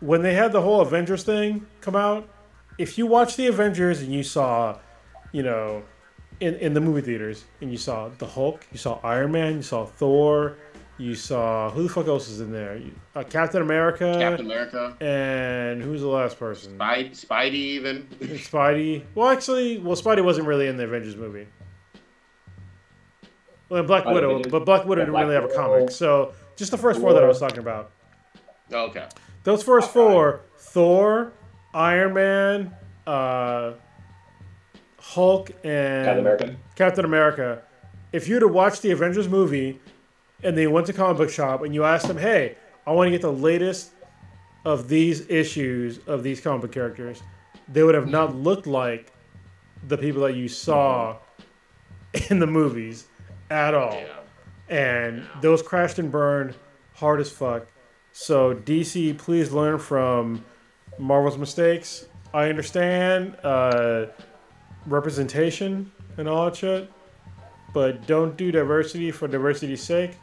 when 0.00 0.22
they 0.22 0.34
had 0.34 0.52
the 0.52 0.62
whole 0.62 0.80
Avengers 0.80 1.24
thing 1.24 1.66
come 1.80 1.96
out, 1.96 2.28
if 2.78 2.96
you 2.96 3.06
watch 3.06 3.36
the 3.36 3.48
Avengers 3.48 4.00
and 4.00 4.12
you 4.12 4.22
saw, 4.22 4.78
you 5.32 5.42
know, 5.42 5.82
in, 6.40 6.54
in 6.56 6.72
the 6.72 6.80
movie 6.80 7.00
theaters, 7.00 7.44
and 7.60 7.70
you 7.70 7.76
saw 7.76 8.08
the 8.18 8.26
Hulk, 8.26 8.64
you 8.72 8.78
saw 8.78 9.00
Iron 9.02 9.32
Man, 9.32 9.56
you 9.56 9.62
saw 9.62 9.84
Thor, 9.84 10.56
you 10.98 11.14
saw 11.14 11.70
who 11.70 11.84
the 11.84 11.88
fuck 11.88 12.08
else 12.08 12.28
is 12.28 12.40
in 12.40 12.52
there? 12.52 12.80
Uh, 13.14 13.22
Captain 13.22 13.62
America, 13.62 14.16
Captain 14.18 14.46
America, 14.46 14.96
and 15.00 15.80
who's 15.80 16.00
the 16.00 16.08
last 16.08 16.38
person? 16.38 16.76
Spidey, 16.76 17.10
Spidey 17.10 17.52
even. 17.54 18.02
Spidey. 18.20 19.04
Well, 19.14 19.28
actually, 19.28 19.78
well, 19.78 19.96
Spidey 19.96 20.24
wasn't 20.24 20.46
really 20.46 20.66
in 20.66 20.76
the 20.76 20.84
Avengers 20.84 21.16
movie. 21.16 21.46
Well, 23.68 23.82
Black 23.84 24.04
Spidey 24.04 24.14
Widow, 24.14 24.42
but 24.50 24.64
Black 24.64 24.84
Widow 24.84 25.02
didn't 25.02 25.12
Black 25.12 25.24
really 25.24 25.34
have 25.36 25.44
a 25.44 25.54
comic. 25.54 25.90
So 25.90 26.34
just 26.56 26.72
the 26.72 26.78
first 26.78 27.00
four 27.00 27.12
that 27.12 27.22
I 27.22 27.26
was 27.26 27.38
talking 27.38 27.58
about. 27.58 27.92
okay. 28.72 29.06
Those 29.44 29.62
first 29.62 29.92
four: 29.92 30.42
Thor, 30.58 31.32
Iron 31.74 32.12
Man, 32.14 32.74
uh, 33.06 33.74
Hulk, 34.98 35.50
and 35.62 36.04
Captain 36.04 36.18
America. 36.18 36.56
Captain 36.74 37.04
America. 37.04 37.62
If 38.12 38.26
you'd 38.26 38.42
have 38.42 38.52
watched 38.52 38.82
the 38.82 38.90
Avengers 38.90 39.28
movie 39.28 39.80
and 40.42 40.56
they 40.56 40.66
went 40.66 40.86
to 40.86 40.92
comic 40.92 41.16
book 41.16 41.30
shop 41.30 41.62
and 41.62 41.74
you 41.74 41.84
asked 41.84 42.08
them, 42.08 42.16
"Hey, 42.16 42.56
I 42.86 42.92
want 42.92 43.06
to 43.08 43.10
get 43.10 43.22
the 43.22 43.32
latest 43.32 43.92
of 44.64 44.88
these 44.88 45.28
issues 45.28 46.00
of 46.06 46.22
these 46.22 46.40
comic 46.40 46.62
book 46.62 46.72
characters," 46.72 47.22
they 47.68 47.82
would 47.82 47.94
have 47.94 48.08
not 48.08 48.34
looked 48.34 48.66
like 48.66 49.12
the 49.86 49.98
people 49.98 50.22
that 50.22 50.34
you 50.34 50.48
saw 50.48 51.16
in 52.30 52.38
the 52.38 52.46
movies 52.46 53.06
at 53.50 53.74
all. 53.74 53.94
Yeah. 53.94 54.14
And 54.68 55.26
those 55.40 55.62
crashed 55.62 55.98
and 55.98 56.10
burned 56.10 56.54
hard 56.94 57.20
as 57.20 57.30
fuck. 57.30 57.66
So 58.12 58.54
DC, 58.54 59.16
please 59.16 59.52
learn 59.52 59.78
from 59.78 60.44
Marvel's 60.98 61.38
mistakes. 61.38 62.06
I 62.34 62.48
understand 62.48 63.36
uh, 63.42 64.06
representation 64.86 65.90
and 66.16 66.28
all 66.28 66.46
that 66.46 66.56
shit, 66.56 66.90
but 67.78 68.08
don't 68.08 68.36
do 68.36 68.50
diversity 68.50 69.12
for 69.12 69.28
diversity's 69.28 69.80
sake. 69.80 70.18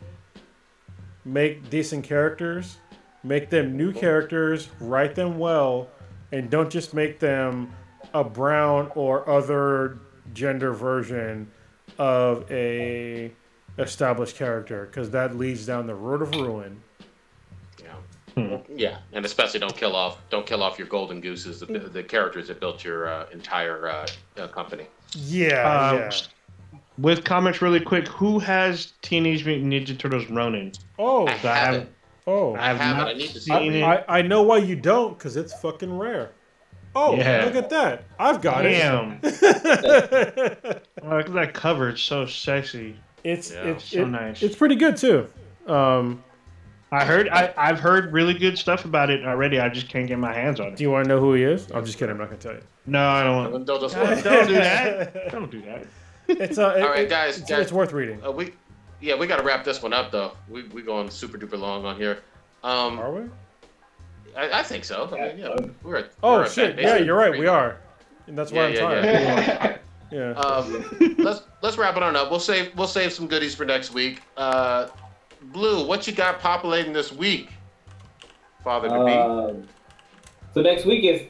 Make 1.23 1.69
decent 1.69 2.03
characters, 2.03 2.79
make 3.23 3.49
them 3.49 3.77
new 3.77 3.93
characters, 3.93 4.67
write 4.81 5.15
them 5.15 5.39
well, 5.39 5.87
and 6.33 6.49
don't 6.49 6.69
just 6.69 6.93
make 6.93 7.17
them 7.19 7.71
a 8.13 8.25
brown 8.25 8.91
or 8.93 9.29
other 9.29 9.99
gender 10.33 10.73
version 10.73 11.49
of 11.97 12.45
a 12.51 13.31
established 13.79 14.35
character 14.35 14.87
because 14.87 15.09
that 15.11 15.37
leads 15.37 15.65
down 15.65 15.87
the 15.87 15.95
road 15.95 16.21
of 16.21 16.35
ruin. 16.35 16.81
Yeah. 17.81 18.57
Yeah, 18.67 18.97
and 19.13 19.23
especially 19.23 19.61
don't 19.61 19.77
kill 19.77 19.95
off 19.95 20.17
don't 20.29 20.45
kill 20.45 20.61
off 20.61 20.77
your 20.77 20.89
golden 20.89 21.21
gooses, 21.21 21.61
the, 21.61 21.67
the 21.67 22.03
characters 22.03 22.49
that 22.49 22.59
built 22.59 22.83
your 22.83 23.07
uh, 23.07 23.27
entire 23.31 23.87
uh, 23.87 24.07
uh, 24.35 24.47
company. 24.49 24.87
Yeah, 25.13 25.91
Um, 25.91 25.95
yeah. 25.99 26.11
With 26.97 27.25
comments 27.25 27.61
really 27.61 27.79
quick, 27.81 28.07
who 28.07 28.39
has 28.39 28.93
Teenage 29.01 29.45
Mutant 29.45 29.73
Ninja 29.73 29.97
Turtles 29.97 30.29
Ronin? 30.29 30.71
Oh, 30.97 31.27
I 31.27 31.31
I 31.31 31.33
haven't. 31.33 31.53
haven't, 31.53 31.89
oh. 32.27 32.55
I 32.55 32.67
have 32.67 32.77
haven't. 32.77 32.97
not 32.97 33.07
I 33.09 33.13
need 33.13 33.27
to 33.31 33.39
see 33.41 33.51
seen 33.51 33.73
it. 33.73 33.79
it. 33.81 33.83
I, 33.83 34.03
I 34.07 34.21
know 34.21 34.43
why 34.43 34.59
you 34.59 34.75
don't 34.77 35.17
because 35.17 35.35
it's 35.35 35.53
fucking 35.59 35.97
rare. 35.97 36.31
Oh, 36.95 37.15
Yeah. 37.17 37.43
look 37.43 37.55
at 37.55 37.69
that! 37.71 38.05
I've 38.17 38.41
got 38.41 38.61
Damn. 38.61 39.19
it. 39.21 40.81
Oh, 41.03 41.17
look 41.17 41.27
at 41.27 41.33
that 41.33 41.53
cover. 41.53 41.89
It's 41.89 42.01
so 42.01 42.25
sexy. 42.25 42.95
it's 43.23 43.51
Yeah. 43.51 43.63
it's 43.65 43.83
So 43.83 44.01
it- 44.03 44.07
nice. 44.07 44.41
It's 44.41 44.55
pretty 44.55 44.75
good 44.75 44.97
too. 44.97 45.27
Um, 45.67 46.23
I 46.91 47.03
heard. 47.05 47.27
I, 47.29 47.53
I've 47.57 47.79
heard 47.79 48.13
really 48.13 48.33
good 48.33 48.57
stuff 48.57 48.85
about 48.85 49.09
it 49.09 49.25
already. 49.25 49.59
I 49.59 49.67
just 49.69 49.89
can't 49.89 50.07
get 50.07 50.17
my 50.17 50.33
hands 50.33 50.59
on 50.59 50.67
it. 50.67 50.77
do 50.77 50.83
you 50.83 50.89
want 50.91 51.03
to 51.05 51.09
know 51.09 51.19
who 51.19 51.33
he 51.33 51.43
is? 51.43 51.69
I'm 51.71 51.85
just 51.85 51.97
kidding. 51.99 52.11
I'm 52.13 52.17
not 52.19 52.29
gonna 52.29 52.37
tell 52.41 52.53
you. 52.53 52.61
No, 52.87 53.05
I 53.07 53.23
don't 53.23 53.51
want. 53.51 53.65
Don't 53.67 53.81
just- 53.81 54.23
Don't 54.23 54.47
do 54.47 54.53
that. 54.53 55.31
Don't 55.31 55.51
do 55.51 55.61
that. 55.63 55.85
It's 56.27 56.57
uh, 56.57 56.75
it- 56.77 56.81
All 56.83 56.89
right, 56.89 57.01
it- 57.01 57.09
guys, 57.09 57.39
It's, 57.39 57.49
guys. 57.49 57.59
it's 57.61 57.71
worth 57.71 57.91
reading. 57.93 58.23
Uh, 58.25 58.31
we, 58.31 58.53
yeah, 59.01 59.15
we 59.15 59.27
got 59.27 59.37
to 59.37 59.43
wrap 59.43 59.63
this 59.63 59.81
one 59.81 59.93
up 59.93 60.11
though. 60.11 60.31
We 60.49 60.63
we 60.69 60.81
going 60.81 61.09
super 61.09 61.37
duper 61.37 61.59
long 61.59 61.85
on 61.85 61.97
here. 61.97 62.19
Um, 62.63 62.97
Are 62.99 63.11
we? 63.11 63.21
I, 64.35 64.59
I 64.59 64.63
think 64.63 64.83
so. 64.85 65.09
I 65.13 65.27
mean, 65.33 65.37
yeah, 65.39 65.55
we're 65.83 65.97
at, 65.97 66.11
Oh 66.23 66.37
we're 66.39 66.49
shit! 66.49 66.75
that 66.77 66.81
Yeah, 66.81 66.97
you're 66.97 67.15
right. 67.17 67.37
We 67.37 67.47
are, 67.47 67.77
and 68.27 68.37
that's 68.37 68.51
why 68.51 68.67
Yeah, 68.69 68.85
I'm 68.85 69.03
yeah, 69.05 69.57
tired. 69.57 69.79
Yeah. 70.11 70.31
Um, 70.33 71.15
let's 71.17 71.41
let's 71.61 71.77
wrap 71.77 71.97
it 71.97 72.03
on 72.03 72.15
up. 72.15 72.29
We'll 72.31 72.39
save 72.39 72.75
we'll 72.75 72.87
save 72.87 73.11
some 73.13 73.27
goodies 73.27 73.53
for 73.55 73.65
next 73.65 73.93
week. 73.93 74.21
Uh, 74.37 74.87
Blue, 75.51 75.85
what 75.85 76.07
you 76.07 76.13
got 76.13 76.39
populating 76.39 76.91
this 76.93 77.11
week, 77.11 77.49
Father 78.63 78.87
to 78.89 79.05
be? 79.05 79.11
Um, 79.11 79.67
so 80.53 80.61
next 80.61 80.85
week 80.85 81.03
is 81.03 81.21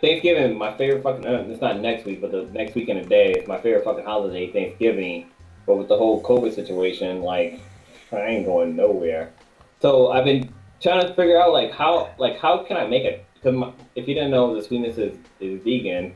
Thanksgiving. 0.00 0.56
My 0.56 0.76
favorite 0.76 1.02
fucking. 1.02 1.26
Uh, 1.26 1.44
it's 1.48 1.60
not 1.60 1.80
next 1.80 2.04
week, 2.04 2.20
but 2.20 2.30
the 2.30 2.44
next 2.52 2.74
weekend 2.74 3.00
a 3.00 3.04
day 3.04 3.32
is 3.32 3.48
my 3.48 3.60
favorite 3.60 3.84
fucking 3.84 4.04
holiday, 4.04 4.52
Thanksgiving. 4.52 5.30
But 5.66 5.76
with 5.76 5.88
the 5.88 5.96
whole 5.96 6.22
COVID 6.22 6.54
situation, 6.54 7.22
like 7.22 7.60
I 8.12 8.20
ain't 8.20 8.46
going 8.46 8.76
nowhere. 8.76 9.32
So 9.80 10.10
I've 10.10 10.24
been 10.24 10.52
trying 10.80 11.06
to 11.06 11.14
figure 11.14 11.40
out 11.40 11.52
like 11.52 11.72
how 11.72 12.14
like 12.18 12.38
how 12.38 12.64
can 12.64 12.76
I 12.76 12.86
make 12.86 13.04
it? 13.04 13.24
Because 13.34 13.72
if 13.94 14.08
you 14.08 14.14
didn't 14.14 14.30
know, 14.30 14.54
the 14.54 14.62
sweetness 14.62 14.98
is, 14.98 15.16
is 15.40 15.62
vegan. 15.62 16.14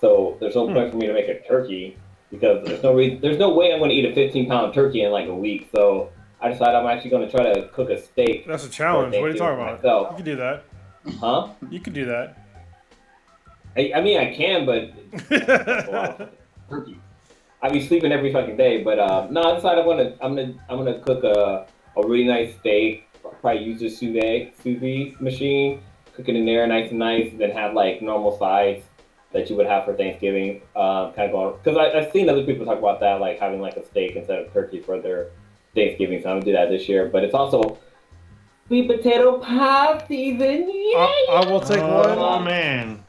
So 0.00 0.36
there's 0.40 0.54
no 0.54 0.66
point 0.66 0.90
for 0.90 0.98
me 0.98 1.06
to 1.06 1.14
make 1.14 1.28
a 1.28 1.40
turkey 1.46 1.96
because 2.30 2.66
there's 2.66 2.82
no 2.82 2.92
reason, 2.92 3.20
there's 3.20 3.38
no 3.38 3.54
way 3.54 3.72
I'm 3.72 3.78
going 3.78 3.90
to 3.90 3.96
eat 3.96 4.04
a 4.04 4.14
15 4.14 4.48
pound 4.48 4.74
turkey 4.74 5.02
in 5.02 5.12
like 5.12 5.28
a 5.28 5.34
week. 5.34 5.70
So 5.74 6.10
I 6.40 6.48
decided 6.50 6.74
I'm 6.74 6.86
actually 6.86 7.10
going 7.10 7.26
to 7.26 7.34
try 7.34 7.52
to 7.52 7.68
cook 7.68 7.90
a 7.90 8.00
steak. 8.00 8.46
That's 8.46 8.66
a 8.66 8.68
challenge. 8.68 9.14
What 9.14 9.24
are 9.24 9.30
you 9.30 9.38
talking 9.38 9.62
about? 9.62 9.80
Thanksgiving 9.82 10.10
You 10.10 10.16
can 10.16 10.24
do 10.24 10.36
that. 10.36 10.64
Huh? 11.20 11.48
You 11.70 11.80
can 11.80 11.92
do 11.92 12.04
that. 12.06 12.43
I, 13.76 13.92
I 13.96 14.00
mean, 14.00 14.18
I 14.18 14.34
can, 14.34 14.66
but 14.66 14.92
a 15.30 15.90
lot 15.90 16.34
turkey. 16.68 16.98
I 17.62 17.70
be 17.70 17.80
sleeping 17.86 18.12
every 18.12 18.32
fucking 18.32 18.56
day, 18.56 18.82
but 18.82 18.98
uh, 18.98 19.26
no, 19.30 19.42
I 19.42 19.54
decided 19.54 19.80
I'm 19.80 19.86
gonna 19.86 20.14
I'm 20.20 20.36
gonna 20.36 20.54
I'm 20.68 20.78
gonna 20.78 20.98
cook 21.00 21.24
a, 21.24 21.66
a 21.96 22.06
really 22.06 22.26
nice 22.26 22.54
steak. 22.56 23.08
Probably 23.40 23.64
use 23.64 23.82
a 23.82 23.88
sous 23.88 24.12
vide 24.12 24.52
sous 24.62 24.78
vide 24.78 25.20
machine, 25.20 25.80
cook 26.14 26.28
it 26.28 26.36
in 26.36 26.44
there 26.44 26.66
nice 26.66 26.90
and 26.90 26.98
nice, 26.98 27.30
and 27.30 27.40
then 27.40 27.50
have 27.50 27.74
like 27.74 28.02
normal 28.02 28.38
sides 28.38 28.84
that 29.32 29.48
you 29.50 29.56
would 29.56 29.66
have 29.66 29.84
for 29.84 29.94
Thanksgiving. 29.94 30.60
Uh, 30.76 31.10
kind 31.12 31.30
of 31.30 31.32
going 31.32 31.56
because 31.62 31.76
I've 31.94 32.12
seen 32.12 32.28
other 32.28 32.44
people 32.44 32.66
talk 32.66 32.78
about 32.78 33.00
that, 33.00 33.20
like 33.20 33.38
having 33.40 33.60
like 33.60 33.76
a 33.76 33.86
steak 33.86 34.14
instead 34.14 34.40
of 34.40 34.52
turkey 34.52 34.80
for 34.80 35.00
their 35.00 35.30
Thanksgiving. 35.74 36.22
So 36.22 36.30
I'm 36.30 36.36
gonna 36.36 36.44
do 36.44 36.52
that 36.52 36.68
this 36.68 36.86
year. 36.88 37.08
But 37.08 37.24
it's 37.24 37.34
also 37.34 37.78
sweet 38.66 38.88
potato 38.88 39.38
pie 39.38 40.04
season. 40.06 40.68
Yay! 40.68 40.94
I, 40.96 41.26
I 41.30 41.50
will 41.50 41.60
take 41.60 41.80
oh 41.80 42.16
one. 42.18 42.44
man. 42.44 43.03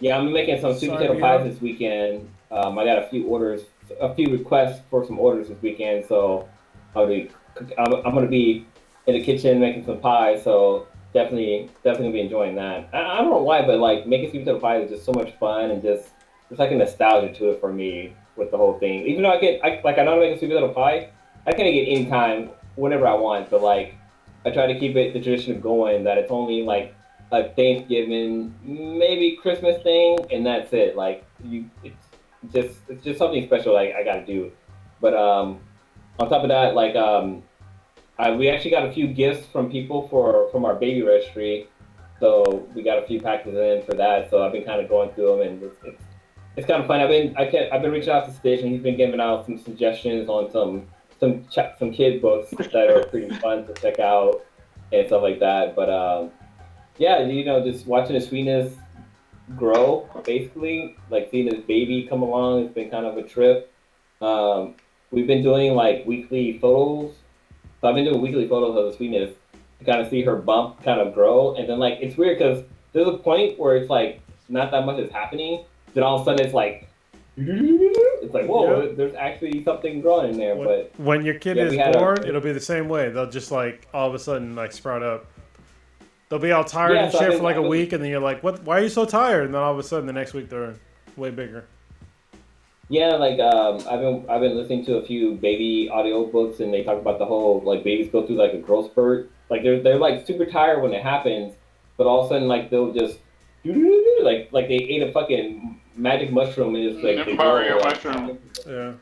Yeah, 0.00 0.18
I'm 0.18 0.32
making 0.32 0.60
some 0.60 0.74
sweet 0.76 0.90
potato 0.90 1.18
pies 1.18 1.44
this 1.44 1.60
weekend. 1.60 2.28
Um, 2.50 2.78
I 2.78 2.84
got 2.84 2.98
a 2.98 3.08
few 3.08 3.26
orders, 3.26 3.62
a 4.00 4.14
few 4.14 4.30
requests 4.30 4.80
for 4.90 5.04
some 5.04 5.18
orders 5.18 5.48
this 5.48 5.60
weekend, 5.62 6.04
so 6.06 6.48
I'll 6.94 7.06
be, 7.06 7.30
I'm, 7.78 7.94
I'm 7.94 8.14
gonna 8.14 8.26
be 8.26 8.66
in 9.06 9.14
the 9.14 9.22
kitchen 9.22 9.60
making 9.60 9.84
some 9.84 10.00
pies. 10.00 10.42
So 10.42 10.88
definitely, 11.12 11.70
definitely 11.82 12.12
be 12.12 12.20
enjoying 12.20 12.54
that. 12.56 12.88
I, 12.92 12.98
I 12.98 13.16
don't 13.18 13.30
know 13.30 13.42
why, 13.42 13.64
but 13.64 13.78
like 13.78 14.06
making 14.06 14.30
sweet 14.30 14.44
potato 14.44 14.60
pies 14.60 14.84
is 14.84 14.90
just 14.90 15.04
so 15.04 15.12
much 15.12 15.32
fun 15.38 15.70
and 15.70 15.82
just 15.82 16.08
it's 16.50 16.58
like 16.58 16.70
a 16.70 16.74
nostalgia 16.74 17.32
to 17.34 17.50
it 17.50 17.60
for 17.60 17.72
me 17.72 18.14
with 18.36 18.50
the 18.50 18.56
whole 18.56 18.78
thing. 18.78 19.06
Even 19.06 19.22
though 19.22 19.32
I 19.32 19.40
get, 19.40 19.64
I, 19.64 19.80
like 19.84 19.98
I 19.98 20.04
know 20.04 20.16
to 20.16 20.20
make 20.20 20.36
a 20.36 20.38
sweet 20.38 20.48
potato 20.48 20.72
pie, 20.72 21.10
I 21.46 21.52
can 21.52 21.64
make 21.64 21.76
it 21.76 21.90
anytime, 21.90 22.50
whenever 22.76 23.06
I 23.06 23.14
want. 23.14 23.50
But 23.50 23.62
like, 23.62 23.94
I 24.44 24.50
try 24.50 24.66
to 24.66 24.78
keep 24.78 24.96
it 24.96 25.14
the 25.14 25.20
tradition 25.20 25.56
of 25.56 25.62
going 25.62 26.04
that 26.04 26.18
it's 26.18 26.30
only 26.30 26.62
like 26.62 26.94
a 27.32 27.48
Thanksgiving, 27.50 28.54
maybe 28.62 29.38
Christmas 29.40 29.82
thing, 29.82 30.18
and 30.30 30.44
that's 30.46 30.72
it. 30.72 30.96
Like 30.96 31.24
you, 31.42 31.68
it's 31.82 32.06
just 32.52 32.76
it's 32.88 33.04
just 33.04 33.18
something 33.18 33.44
special. 33.46 33.74
Like 33.74 33.94
I 33.94 34.04
gotta 34.04 34.24
do. 34.24 34.52
But 35.00 35.14
um, 35.14 35.60
on 36.18 36.28
top 36.28 36.42
of 36.42 36.48
that, 36.48 36.74
like 36.74 36.94
um, 36.96 37.42
I, 38.18 38.30
we 38.30 38.48
actually 38.48 38.70
got 38.70 38.86
a 38.86 38.92
few 38.92 39.06
gifts 39.06 39.46
from 39.46 39.70
people 39.70 40.08
for 40.08 40.50
from 40.50 40.64
our 40.64 40.74
baby 40.74 41.02
registry. 41.02 41.68
So 42.20 42.66
we 42.74 42.82
got 42.82 42.98
a 42.98 43.06
few 43.06 43.20
packages 43.20 43.54
in 43.54 43.82
for 43.84 43.94
that. 43.94 44.30
So 44.30 44.44
I've 44.44 44.52
been 44.52 44.64
kind 44.64 44.80
of 44.80 44.88
going 44.88 45.10
through 45.10 45.38
them, 45.38 45.48
and 45.48 45.62
it's, 45.62 45.76
it's, 45.84 46.02
it's 46.56 46.66
kind 46.66 46.80
of 46.80 46.86
fun. 46.86 47.00
I've 47.00 47.08
been 47.08 47.36
I 47.36 47.46
can, 47.46 47.68
I've 47.72 47.82
been 47.82 47.90
reaching 47.90 48.10
out 48.10 48.26
to 48.26 48.32
Stitch, 48.32 48.60
and 48.60 48.70
he's 48.70 48.82
been 48.82 48.96
giving 48.96 49.20
out 49.20 49.46
some 49.46 49.58
suggestions 49.58 50.28
on 50.28 50.50
some 50.50 50.86
some 51.18 51.44
ch- 51.48 51.78
some 51.78 51.92
kid 51.92 52.22
books 52.22 52.50
that 52.50 52.90
are 52.90 53.04
pretty 53.06 53.34
fun 53.36 53.66
to 53.66 53.74
check 53.74 53.98
out 53.98 54.44
and 54.92 55.06
stuff 55.06 55.22
like 55.22 55.40
that. 55.40 55.74
But 55.74 55.90
um, 55.90 56.30
yeah, 56.98 57.20
you 57.26 57.44
know, 57.44 57.64
just 57.64 57.86
watching 57.86 58.14
the 58.14 58.20
sweetness 58.20 58.74
grow, 59.56 60.08
basically, 60.24 60.96
like 61.10 61.28
seeing 61.30 61.46
this 61.48 61.60
baby 61.60 62.06
come 62.08 62.22
along, 62.22 62.64
it's 62.64 62.74
been 62.74 62.90
kind 62.90 63.06
of 63.06 63.16
a 63.16 63.22
trip. 63.22 63.72
Um, 64.20 64.74
we've 65.10 65.26
been 65.26 65.42
doing 65.42 65.74
like 65.74 66.06
weekly 66.06 66.58
photos. 66.58 67.14
So 67.80 67.88
I've 67.88 67.94
been 67.94 68.04
doing 68.04 68.20
weekly 68.22 68.48
photos 68.48 68.76
of 68.76 68.86
the 68.86 68.96
sweetness 68.96 69.34
to 69.80 69.84
kind 69.84 70.00
of 70.00 70.08
see 70.08 70.22
her 70.22 70.36
bump 70.36 70.82
kind 70.82 71.00
of 71.00 71.12
grow, 71.14 71.54
and 71.56 71.68
then 71.68 71.78
like 71.78 71.98
it's 72.00 72.16
weird 72.16 72.38
because 72.38 72.64
there's 72.92 73.08
a 73.08 73.18
point 73.18 73.58
where 73.58 73.76
it's 73.76 73.90
like 73.90 74.20
not 74.48 74.70
that 74.70 74.86
much 74.86 74.98
is 74.98 75.10
happening, 75.12 75.64
then 75.94 76.04
all 76.04 76.16
of 76.16 76.22
a 76.22 76.24
sudden 76.24 76.44
it's 76.46 76.54
like. 76.54 76.88
It's 77.36 78.32
like 78.32 78.46
whoa, 78.46 78.94
there's 78.94 79.14
actually 79.16 79.64
something 79.64 80.00
growing 80.00 80.30
in 80.34 80.38
there, 80.38 80.54
When, 80.54 80.68
but 80.68 80.92
when 80.98 81.24
your 81.24 81.34
kid 81.34 81.56
Yeah, 81.56 81.64
is 81.64 81.74
had 81.74 81.96
a- 81.96 81.98
born, 81.98 82.24
it'll 82.24 82.40
be 82.40 82.52
the 82.52 82.60
same 82.60 82.88
way. 82.88 83.10
They'll 83.10 83.28
just 83.28 83.50
like 83.50 83.88
all 83.92 84.08
of 84.08 84.14
a 84.14 84.18
sudden 84.20 84.54
like 84.54 84.70
sprout 84.72 85.02
up. 85.02 85.26
They'll 86.28 86.38
be 86.38 86.52
all 86.52 86.64
tired 86.64 86.94
Yeah, 86.94 87.04
and 87.04 87.12
so 87.12 87.18
shit 87.18 87.36
for 87.36 87.42
like 87.42 87.56
a 87.56 87.60
I've 87.60 87.66
week, 87.66 87.92
and 87.92 88.02
then 88.02 88.10
you're 88.10 88.20
like, 88.20 88.42
"What? 88.42 88.62
Why 88.64 88.78
are 88.78 88.82
you 88.82 88.88
so 88.88 89.04
tired?" 89.04 89.44
And 89.44 89.54
then 89.54 89.62
all 89.62 89.72
of 89.72 89.78
a 89.78 89.82
sudden, 89.82 90.06
the 90.06 90.12
next 90.12 90.34
week 90.34 90.48
they're 90.48 90.74
way 91.16 91.30
bigger. 91.30 91.66
Yeah, 92.88 93.14
like 93.16 93.38
um, 93.40 93.76
I've 93.90 94.00
been 94.00 94.24
I've 94.28 94.40
been 94.40 94.56
listening 94.56 94.84
to 94.86 94.96
a 94.96 95.06
few 95.06 95.34
baby 95.36 95.88
audiobooks 95.92 96.60
and 96.60 96.72
they 96.72 96.84
talk 96.84 96.98
about 96.98 97.18
the 97.18 97.26
whole 97.26 97.60
like 97.64 97.82
babies 97.82 98.10
go 98.10 98.26
through 98.26 98.36
like 98.36 98.52
a 98.52 98.58
growth 98.58 98.90
spurt. 98.90 99.30
Like 99.48 99.62
they're 99.62 99.82
they're 99.82 99.98
like 99.98 100.26
super 100.26 100.46
tired 100.46 100.82
when 100.82 100.92
it 100.92 101.02
happens, 101.02 101.54
but 101.96 102.06
all 102.06 102.20
of 102.20 102.26
a 102.26 102.28
sudden 102.30 102.48
like 102.48 102.70
they'll 102.70 102.92
just 102.92 103.18
like 104.22 104.48
like 104.52 104.68
they 104.68 104.74
ate 104.74 105.02
a 105.02 105.12
fucking 105.12 105.80
magic 105.96 106.32
mushroom 106.32 106.74
and 106.74 106.92
just 106.92 107.04
like 107.04 107.24
they 107.24 107.34
Mario 107.34 107.74
grow, 107.74 107.82
like, 107.82 108.04
mushroom. 108.04 108.38
Yeah. 108.66 108.92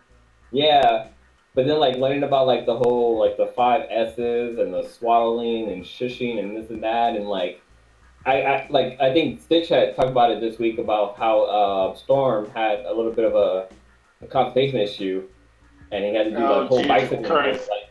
Yeah, 0.53 1.09
but 1.55 1.67
then 1.67 1.79
like 1.79 1.97
learning 1.97 2.23
about 2.23 2.47
like 2.47 2.67
the 2.67 2.77
whole 2.77 3.19
like 3.19 3.37
the 3.37 3.47
five 3.47 3.87
S's 3.91 4.59
and 4.59 4.73
the 4.73 4.83
swaddling 4.89 5.71
and 5.71 5.85
shushing 5.85 6.39
and 6.39 6.57
this 6.57 6.71
and 6.71 6.83
that 6.83 7.15
and 7.17 7.29
like 7.29 7.61
I, 8.25 8.43
I 8.43 8.67
like 8.71 9.01
I 9.01 9.13
think 9.13 9.41
Stitch 9.43 9.69
had 9.69 9.97
talked 9.97 10.11
about 10.11 10.31
it 10.31 10.41
this 10.41 10.59
week 10.59 10.79
about 10.79 11.17
how 11.19 11.43
uh, 11.43 11.95
Storm 11.97 12.49
had 12.51 12.81
a 12.87 12.93
little 12.95 13.13
bit 13.13 13.25
of 13.25 13.35
a, 13.35 13.69
a 14.23 14.27
constipation 14.29 14.79
issue 14.79 15.29
and 15.91 16.05
he 16.05 16.15
had 16.15 16.25
to 16.25 16.31
do 16.31 16.37
Oh, 16.39 16.61
the 16.63 16.67
whole 16.69 16.87
bicycle. 16.87 17.25
Christ. 17.25 17.69
Like, 17.69 17.89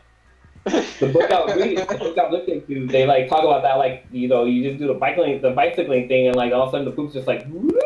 the 1.00 1.08
book 1.08 1.30
I 1.30 1.44
was 1.44 1.56
reading, 1.56 1.74
the 1.86 1.96
book 1.96 2.16
I 2.18 2.28
was 2.28 2.40
listening 2.46 2.64
to, 2.66 2.86
they 2.92 3.04
like 3.04 3.28
talk 3.28 3.42
about 3.44 3.62
that 3.62 3.74
like 3.74 4.06
you 4.12 4.28
know 4.28 4.44
you 4.44 4.62
just 4.62 4.78
do 4.78 4.86
the 4.86 4.94
bicycling 4.94 5.40
the 5.42 5.50
bicycling 5.50 6.08
thing 6.08 6.28
and 6.28 6.36
like 6.36 6.52
all 6.52 6.62
of 6.62 6.68
a 6.68 6.70
sudden 6.72 6.84
the 6.86 6.92
poop's 6.92 7.14
just 7.14 7.26
like 7.26 7.40
it's 7.40 7.48
like 7.48 7.52
whoa 7.52 7.81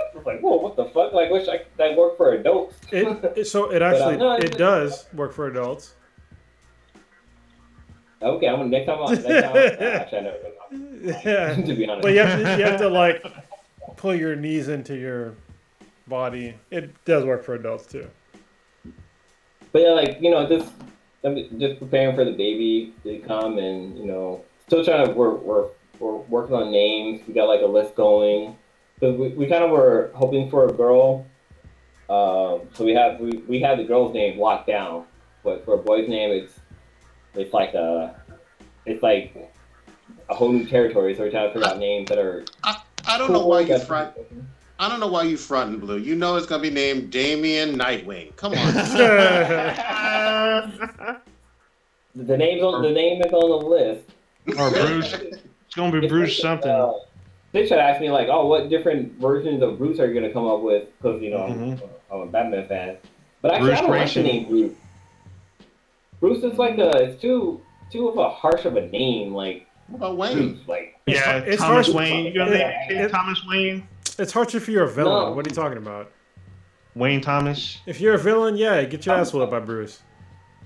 what 0.76 0.86
the 0.86 0.92
fuck 0.92 1.12
like 1.12 1.30
wish 1.30 1.48
I 1.48 1.62
that 1.78 1.96
worked 1.96 2.16
for 2.16 2.32
adults. 2.32 2.76
It, 2.92 3.06
it 3.36 3.46
so 3.46 3.70
it 3.70 3.82
uh, 3.82 3.86
actually 3.86 4.16
no, 4.16 4.32
it 4.34 4.56
does 4.56 5.06
work 5.12 5.32
for 5.32 5.46
adults. 5.46 5.94
Okay, 8.22 8.48
I'm 8.48 8.56
gonna 8.56 8.68
next 8.68 8.86
time. 8.86 8.98
I'll, 9.00 9.08
next 9.08 9.24
time 9.24 9.44
I'll, 9.44 9.56
actually, 9.56 10.18
I 10.18 10.20
never. 10.22 11.20
yeah. 11.28 11.54
to 11.66 11.74
be 11.74 11.86
honest. 11.86 12.02
But 12.02 12.12
you 12.12 12.20
have 12.20 12.42
to 12.42 12.58
you 12.58 12.64
have 12.64 12.80
to 12.80 12.88
like 12.88 13.24
pull 13.96 14.14
your 14.14 14.36
knees 14.36 14.68
into 14.68 14.96
your 14.96 15.34
body. 16.06 16.54
It 16.70 16.92
does 17.04 17.24
work 17.24 17.44
for 17.44 17.54
adults 17.54 17.86
too. 17.86 18.08
But 19.72 19.82
yeah, 19.82 19.90
like 19.90 20.18
you 20.20 20.30
know, 20.30 20.48
just 20.48 20.72
I'm 21.24 21.36
just 21.58 21.78
preparing 21.78 22.14
for 22.14 22.24
the 22.24 22.32
baby 22.32 22.94
to 23.04 23.18
come, 23.26 23.58
and 23.58 23.98
you 23.98 24.06
know, 24.06 24.44
still 24.66 24.84
trying 24.84 25.06
to 25.06 25.12
work. 25.12 25.42
We're 25.42 25.68
we're 25.98 26.16
working 26.16 26.56
on 26.56 26.70
names. 26.70 27.26
We 27.26 27.34
got 27.34 27.48
like 27.48 27.62
a 27.62 27.66
list 27.66 27.94
going 27.94 28.56
because 28.98 29.16
we, 29.16 29.28
we 29.28 29.46
kind 29.46 29.62
of 29.62 29.70
were 29.70 30.10
hoping 30.14 30.50
for 30.50 30.66
a 30.66 30.72
girl. 30.72 31.26
Um, 32.08 32.62
so 32.74 32.84
we 32.84 32.94
have 32.94 33.18
we, 33.20 33.38
we 33.48 33.60
have 33.60 33.78
the 33.78 33.84
girl's 33.84 34.14
name 34.14 34.38
locked 34.38 34.66
down, 34.66 35.04
but 35.42 35.64
for 35.64 35.74
a 35.74 35.78
boy's 35.78 36.08
name, 36.08 36.30
it's 36.30 36.52
it's 37.34 37.52
like 37.52 37.74
a 37.74 38.14
it's 38.84 39.02
like 39.02 39.52
a 40.28 40.34
whole 40.34 40.52
new 40.52 40.64
territory. 40.66 41.14
So 41.14 41.22
we're 41.24 41.30
trying 41.30 41.48
to 41.48 41.54
figure 41.54 41.68
out 41.68 41.78
names 41.78 42.08
that 42.08 42.18
are. 42.18 42.44
I 42.64 42.80
I 43.06 43.18
don't 43.18 43.32
know 43.32 43.46
why 43.46 43.60
you 43.60 43.78
front. 43.78 44.14
I 44.78 44.88
don't 44.88 45.00
know 45.00 45.06
why 45.06 45.22
you 45.22 45.36
fronting 45.36 45.80
blue. 45.80 45.98
You 45.98 46.16
know 46.16 46.36
it's 46.36 46.46
gonna 46.46 46.62
be 46.62 46.70
named 46.70 47.10
Damien 47.10 47.76
Nightwing. 47.78 48.36
Come 48.36 48.52
on. 48.54 48.74
The 52.16 52.36
names 52.36 52.62
on 52.62 52.82
the 52.82 52.90
name 52.92 53.20
is 53.20 53.30
on 53.30 53.50
the 53.50 53.66
list. 53.68 54.10
or 54.58 54.70
Bruce. 54.70 55.12
It's 55.12 55.74
gonna 55.74 56.00
be 56.00 56.08
Bruce 56.08 56.40
something. 56.40 56.70
Uh, 56.70 56.92
they 57.56 57.66
should 57.66 57.78
ask 57.78 58.00
me 58.02 58.10
like, 58.10 58.28
oh, 58.30 58.46
what 58.46 58.68
different 58.68 59.12
versions 59.18 59.62
of 59.62 59.78
Bruce 59.78 59.98
are 59.98 60.06
you 60.06 60.14
gonna 60.14 60.32
come 60.32 60.46
up 60.46 60.60
with? 60.60 60.88
Because 61.00 61.22
you 61.22 61.30
know 61.30 61.44
I'm, 61.44 61.54
mm-hmm. 61.76 62.14
I'm 62.14 62.20
a 62.20 62.26
Batman 62.26 62.68
fan. 62.68 62.96
But 63.40 63.54
actually, 63.54 63.68
Bruce 63.68 63.78
I 63.78 63.80
don't 63.82 63.90
like 63.90 64.00
Grayson. 64.00 64.22
the 64.22 64.28
name 64.28 64.48
Bruce. 64.48 64.72
Bruce 66.20 66.44
is 66.44 66.58
like 66.58 66.76
a 66.78 66.90
it's 67.04 67.20
too 67.20 67.60
too 67.90 68.08
of 68.08 68.18
a 68.18 68.28
harsh 68.28 68.66
of 68.66 68.76
a 68.76 68.86
name. 68.88 69.32
Like 69.32 69.66
What 69.88 69.96
about 69.96 70.16
Wayne? 70.18 70.52
Bruce, 70.54 70.68
like 70.68 71.00
Yeah, 71.06 71.38
it's 71.38 71.62
Thomas 71.62 71.86
hard- 71.86 71.96
Wayne. 71.96 72.26
You 72.26 72.34
gonna 72.34 72.50
it- 72.50 72.88
name 72.90 72.98
it- 73.04 73.10
Thomas 73.10 73.42
Wayne? 73.48 73.88
It's 74.18 74.32
hard 74.32 74.54
if 74.54 74.68
you're 74.68 74.84
a 74.84 74.90
villain. 74.90 75.30
No. 75.30 75.32
What 75.32 75.46
are 75.46 75.50
you 75.50 75.54
talking 75.54 75.78
about? 75.78 76.12
Wayne 76.94 77.20
Thomas. 77.20 77.78
If 77.86 78.00
you're 78.00 78.14
a 78.14 78.18
villain, 78.18 78.56
yeah, 78.56 78.82
get 78.84 79.04
your 79.06 79.14
ass 79.14 79.32
whipped 79.32 79.50
by 79.50 79.60
Bruce. 79.60 80.00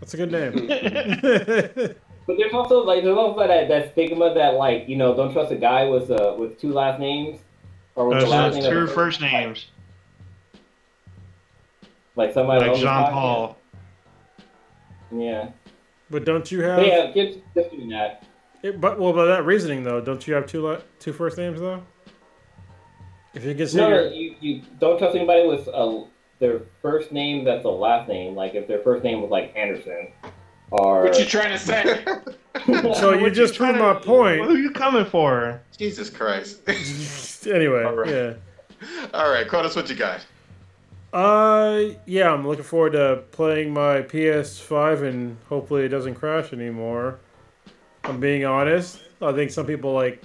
That's 0.00 0.14
a 0.14 0.16
good 0.16 0.32
name. 0.32 1.94
But 2.26 2.36
there's 2.36 2.52
also 2.52 2.84
like 2.84 3.02
there's 3.02 3.16
also 3.16 3.47
that, 3.47 3.68
that 3.68 3.92
stigma 3.92 4.34
that 4.34 4.55
like 4.55 4.89
you 4.89 4.97
know 4.97 5.16
don't 5.16 5.32
trust 5.32 5.50
a 5.52 5.57
guy 5.57 5.84
with 5.86 6.10
uh 6.10 6.34
with 6.39 6.60
two 6.60 6.73
last 6.73 7.00
names 7.00 7.40
or 7.94 8.08
with 8.08 8.18
Those 8.18 8.28
the 8.28 8.31
last 8.31 8.57
are 8.57 8.60
name 8.60 8.82
of 8.82 8.92
first 8.92 9.20
names, 9.20 9.66
like 12.16 12.32
somebody 12.32 12.68
like 12.68 12.78
Jean 12.78 13.10
Paul. 13.10 13.58
Yeah, 15.12 15.50
but 16.08 16.24
don't 16.24 16.50
you 16.52 16.62
have? 16.62 16.76
but 16.76 16.86
yeah, 16.86 17.12
just 17.12 17.39
just 17.55 17.70
doing 17.70 17.89
that. 17.89 18.24
It, 18.62 18.81
but 18.81 18.99
well, 18.99 19.12
by 19.12 19.24
that 19.24 19.44
reasoning 19.44 19.82
though, 19.82 20.00
don't 20.00 20.26
you 20.26 20.34
have 20.34 20.47
two 20.47 20.62
la- 20.62 20.81
two 20.99 21.12
first 21.12 21.39
names 21.39 21.60
though? 21.60 21.82
If 23.32 23.44
you 23.44 23.55
consider, 23.55 24.10
No, 24.10 24.10
you, 24.10 24.34
you 24.40 24.62
don't 24.78 24.99
trust 24.99 25.15
anybody 25.16 25.47
with 25.47 25.68
a, 25.68 26.05
their 26.40 26.62
first 26.82 27.12
name 27.12 27.44
that's 27.44 27.65
a 27.65 27.68
last 27.68 28.08
name. 28.08 28.34
Like 28.34 28.55
if 28.55 28.66
their 28.66 28.81
first 28.81 29.05
name 29.05 29.23
was 29.23 29.31
like 29.31 29.55
Anderson, 29.57 30.08
or 30.70 31.02
What 31.05 31.18
you 31.18 31.24
trying 31.24 31.50
to 31.52 31.58
say? 31.58 32.05
so 32.94 33.12
you 33.15 33.23
What 33.23 33.32
just 33.34 33.55
trying 33.55 33.74
proved 33.74 33.94
my 33.94 34.00
to- 34.00 34.07
point. 34.07 34.44
Who 34.44 34.57
you 34.57 34.70
coming 34.70 35.05
for? 35.05 35.60
Jesus 35.76 36.10
Christ. 36.10 36.60
anyway, 37.49 37.84
All 37.84 37.94
right. 37.94 38.10
yeah. 38.10 38.32
All 39.15 39.31
right, 39.31 39.47
Cronus, 39.47 39.76
what 39.76 39.89
you 39.90 39.97
got? 39.97 40.24
Uh, 41.12 41.94
yeah, 42.07 42.32
I'm 42.32 42.47
looking 42.47 42.65
forward 42.65 42.92
to 42.92 43.24
playing 43.32 43.73
my 43.74 44.02
PS5 44.02 45.02
and 45.02 45.36
hopefully 45.49 45.84
it 45.84 45.89
doesn't 45.89 46.15
crash 46.15 46.52
anymore. 46.52 47.18
I'm 48.05 48.20
being 48.20 48.44
honest. 48.44 49.00
I 49.20 49.32
think 49.32 49.50
some 49.50 49.66
people 49.66 49.92
like 49.92 50.23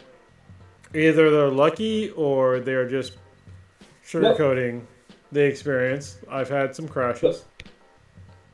either 0.93 1.29
they're 1.31 1.49
lucky 1.49 2.11
or 2.11 2.59
they're 2.59 2.87
just 2.87 3.17
sugarcoating 4.05 4.81
the 5.31 5.41
experience. 5.41 6.19
I've 6.29 6.49
had 6.49 6.75
some 6.75 6.87
crashes. 6.87 7.45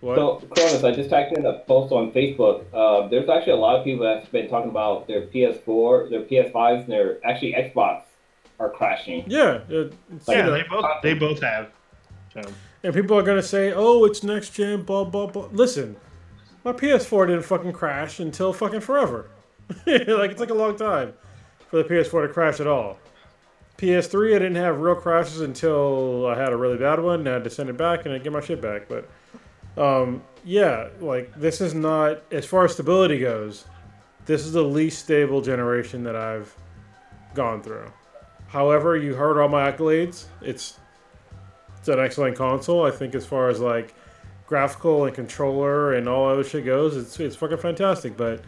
What? 0.02 0.16
So, 0.16 0.44
Cronus, 0.50 0.84
I 0.84 0.92
just 0.92 1.10
typed 1.10 1.38
in 1.38 1.46
a 1.46 1.60
post 1.60 1.92
on 1.92 2.12
Facebook. 2.12 2.66
Uh, 2.74 3.08
there's 3.08 3.30
actually 3.30 3.54
a 3.54 3.58
lot 3.58 3.78
of 3.78 3.86
people 3.86 4.04
that's 4.04 4.28
been 4.30 4.50
talking 4.50 4.72
about 4.72 5.08
their 5.08 5.28
PS4, 5.28 6.10
their 6.10 6.24
PS5s, 6.24 6.84
and 6.84 6.92
their 6.92 7.26
actually 7.26 7.54
Xbox 7.54 8.04
are 8.60 8.70
crashing. 8.70 9.24
yeah, 9.28 9.60
it, 9.70 9.94
it's, 10.14 10.28
Like, 10.28 10.38
Yeah, 10.38 10.50
they 10.50 10.64
both 10.64 10.86
they 11.04 11.14
both 11.14 11.42
have. 11.42 11.70
So 12.34 12.42
and 12.84 12.94
people 12.94 13.18
are 13.18 13.24
gonna 13.24 13.44
say, 13.44 13.74
"Oh, 13.74 14.06
it's 14.06 14.24
next 14.24 14.56
gen." 14.56 14.84
Blah 14.84 15.06
blah 15.06 15.28
blah. 15.28 15.50
Listen, 15.52 15.96
my 16.64 16.72
PS4 16.72 17.28
didn't 17.28 17.44
fucking 17.44 17.74
crash 17.74 18.20
until 18.20 18.54
fucking 18.54 18.82
forever. 18.82 19.30
like 19.86 20.32
it 20.32 20.38
took 20.38 20.50
a 20.50 20.54
long 20.54 20.76
time 20.76 21.14
for 21.70 21.82
the 21.82 21.84
PS4 21.84 22.28
to 22.28 22.34
crash 22.34 22.60
at 22.60 22.68
all. 22.68 22.98
PS3, 23.78 24.36
I 24.36 24.40
didn't 24.40 24.56
have 24.56 24.80
real 24.80 24.96
crashes 24.96 25.42
until 25.42 26.28
I 26.28 26.38
had 26.38 26.54
a 26.54 26.58
really 26.58 26.78
bad 26.78 27.00
one. 27.00 27.22
And 27.22 27.30
I 27.30 27.34
had 27.34 27.44
to 27.46 27.50
send 27.50 27.70
it 27.70 27.78
back 27.78 28.06
and 28.06 28.14
I 28.14 28.20
get 28.20 28.32
my 28.32 28.42
shit 28.42 28.62
back. 28.62 28.88
But 28.88 29.10
um, 29.78 30.24
yeah, 30.44 30.90
like 31.00 31.34
this 31.36 31.62
is 31.62 31.74
not 31.74 32.22
as 32.32 32.46
far 32.46 32.66
as 32.66 32.74
stability 32.74 33.20
goes. 33.20 33.66
This 34.26 34.46
is 34.46 34.54
the 34.54 34.64
least 34.64 35.00
stable 35.00 35.42
generation 35.42 36.04
that 36.04 36.16
I've 36.16 36.56
gone 37.34 37.62
through. 37.62 37.92
However, 38.48 38.98
you 38.98 39.16
heard 39.16 39.40
all 39.40 39.48
my 39.48 39.72
accolades. 39.72 40.26
It's 40.42 40.78
it's 41.78 41.88
an 41.88 42.00
excellent 42.00 42.38
console. 42.38 42.86
I 42.86 42.92
think 42.92 43.16
as 43.16 43.26
far 43.26 43.50
as 43.50 43.60
like 43.60 43.96
graphical 44.46 45.06
and 45.06 45.16
controller 45.16 45.94
and 45.94 46.08
all 46.08 46.30
other 46.30 46.44
shit 46.44 46.66
goes, 46.66 46.98
it's 46.98 47.20
it's 47.20 47.36
fucking 47.36 47.58
fantastic. 47.58 48.18
But 48.18 48.44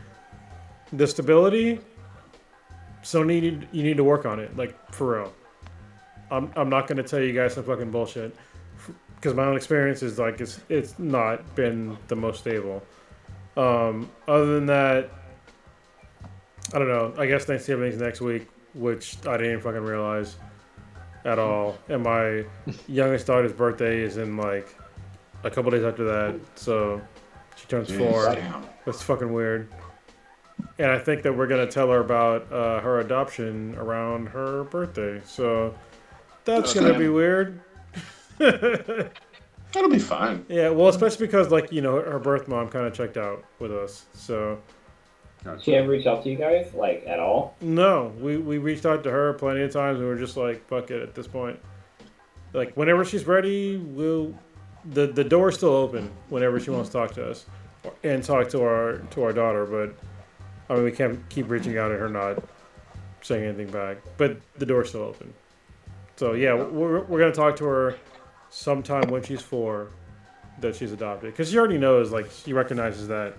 the 0.91 1.07
stability, 1.07 1.79
Sony, 3.01 3.41
need, 3.41 3.67
you 3.71 3.83
need 3.83 3.97
to 3.97 4.03
work 4.03 4.25
on 4.25 4.39
it, 4.39 4.55
like 4.55 4.75
for 4.91 5.19
real. 5.19 5.33
I'm 6.29 6.51
I'm 6.55 6.69
not 6.69 6.87
gonna 6.87 7.03
tell 7.03 7.19
you 7.19 7.33
guys 7.33 7.53
some 7.53 7.63
fucking 7.63 7.91
bullshit, 7.91 8.35
because 9.23 9.37
my 9.37 9.45
own 9.45 9.55
experience 9.55 10.03
is 10.03 10.19
like 10.19 10.41
it's 10.41 10.59
it's 10.67 10.99
not 10.99 11.55
been 11.55 11.97
the 12.09 12.15
most 12.15 12.41
stable. 12.41 12.83
Um, 13.55 14.11
other 14.27 14.55
than 14.55 14.65
that, 14.65 15.09
I 16.73 16.79
don't 16.79 16.89
know. 16.89 17.13
I 17.17 17.25
guess 17.25 17.45
Thanksgiving's 17.45 17.97
next 17.97 18.19
week, 18.19 18.49
which 18.73 19.25
I 19.25 19.37
didn't 19.37 19.61
fucking 19.61 19.81
realize 19.81 20.35
at 21.23 21.39
all. 21.39 21.77
And 21.87 22.03
my 22.03 22.43
youngest 22.89 23.27
daughter's 23.27 23.53
birthday 23.53 24.01
is 24.01 24.17
in 24.17 24.35
like 24.35 24.75
a 25.45 25.49
couple 25.49 25.71
days 25.71 25.85
after 25.85 26.03
that, 26.03 26.37
so 26.55 27.01
she 27.55 27.65
turns 27.67 27.89
four. 27.95 28.35
That's 28.85 29.01
fucking 29.01 29.31
weird. 29.31 29.69
And 30.79 30.91
I 30.91 30.99
think 30.99 31.21
that 31.21 31.31
we're 31.31 31.47
gonna 31.47 31.65
tell 31.65 31.89
her 31.91 32.01
about 32.01 32.51
uh, 32.51 32.81
her 32.81 32.99
adoption 32.99 33.75
around 33.75 34.27
her 34.27 34.65
birthday, 34.65 35.21
so 35.25 35.73
that's 36.43 36.73
gonna 36.73 36.99
be 36.99 37.07
weird. 37.07 37.61
That'll 39.73 39.89
be 39.89 39.99
fine. 39.99 40.45
yeah, 40.49 40.69
well, 40.69 40.87
especially 40.87 41.25
because 41.25 41.49
like 41.49 41.71
you 41.71 41.81
know 41.81 41.99
her 42.01 42.19
birth 42.19 42.47
mom 42.47 42.69
kind 42.69 42.85
of 42.85 42.93
checked 42.93 43.17
out 43.17 43.43
with 43.59 43.71
us, 43.71 44.05
so 44.13 44.59
She 45.61 45.75
ever 45.75 45.89
reach 45.89 46.05
out 46.05 46.23
to 46.23 46.29
you 46.29 46.37
guys, 46.37 46.73
like 46.73 47.03
at 47.07 47.19
all? 47.19 47.55
No, 47.61 48.13
we, 48.19 48.37
we 48.37 48.59
reached 48.59 48.85
out 48.85 49.03
to 49.03 49.11
her 49.11 49.33
plenty 49.33 49.61
of 49.61 49.71
times 49.71 49.99
and 49.99 50.07
we 50.07 50.13
are 50.13 50.17
just 50.17 50.37
like, 50.37 50.65
fuck 50.67 50.91
it 50.91 51.01
at 51.01 51.15
this 51.15 51.27
point. 51.27 51.59
Like 52.53 52.75
whenever 52.77 53.03
she's 53.03 53.25
ready, 53.25 53.77
we'll 53.77 54.33
the 54.85 55.07
the 55.07 55.23
door's 55.23 55.55
still 55.55 55.73
open 55.73 56.11
whenever 56.29 56.59
she 56.59 56.69
wants 56.69 56.89
to 56.89 56.93
talk 56.93 57.11
to 57.13 57.29
us 57.29 57.45
and 58.03 58.23
talk 58.23 58.49
to 58.49 58.61
our 58.61 58.97
to 59.11 59.23
our 59.23 59.33
daughter, 59.33 59.65
but 59.65 59.95
I 60.69 60.75
mean 60.75 60.83
we 60.83 60.91
can't 60.91 61.27
keep 61.29 61.49
reaching 61.49 61.77
out 61.77 61.89
and 61.91 61.99
her 61.99 62.09
not 62.09 62.43
saying 63.21 63.43
anything 63.43 63.71
back. 63.71 63.97
But 64.17 64.37
the 64.57 64.65
door's 64.67 64.89
still 64.89 65.01
open. 65.01 65.33
So 66.15 66.33
yeah, 66.33 66.53
we're, 66.53 67.01
we're 67.05 67.19
gonna 67.19 67.31
talk 67.31 67.55
to 67.55 67.65
her 67.65 67.95
sometime 68.53 69.09
when 69.09 69.23
she's 69.23 69.41
four 69.41 69.87
that 70.61 70.75
she's 70.75 70.91
adopted 70.91 71.31
because 71.31 71.49
she 71.49 71.57
already 71.57 71.77
knows 71.79 72.11
like 72.11 72.29
she 72.29 72.53
recognizes 72.53 73.07
that 73.07 73.33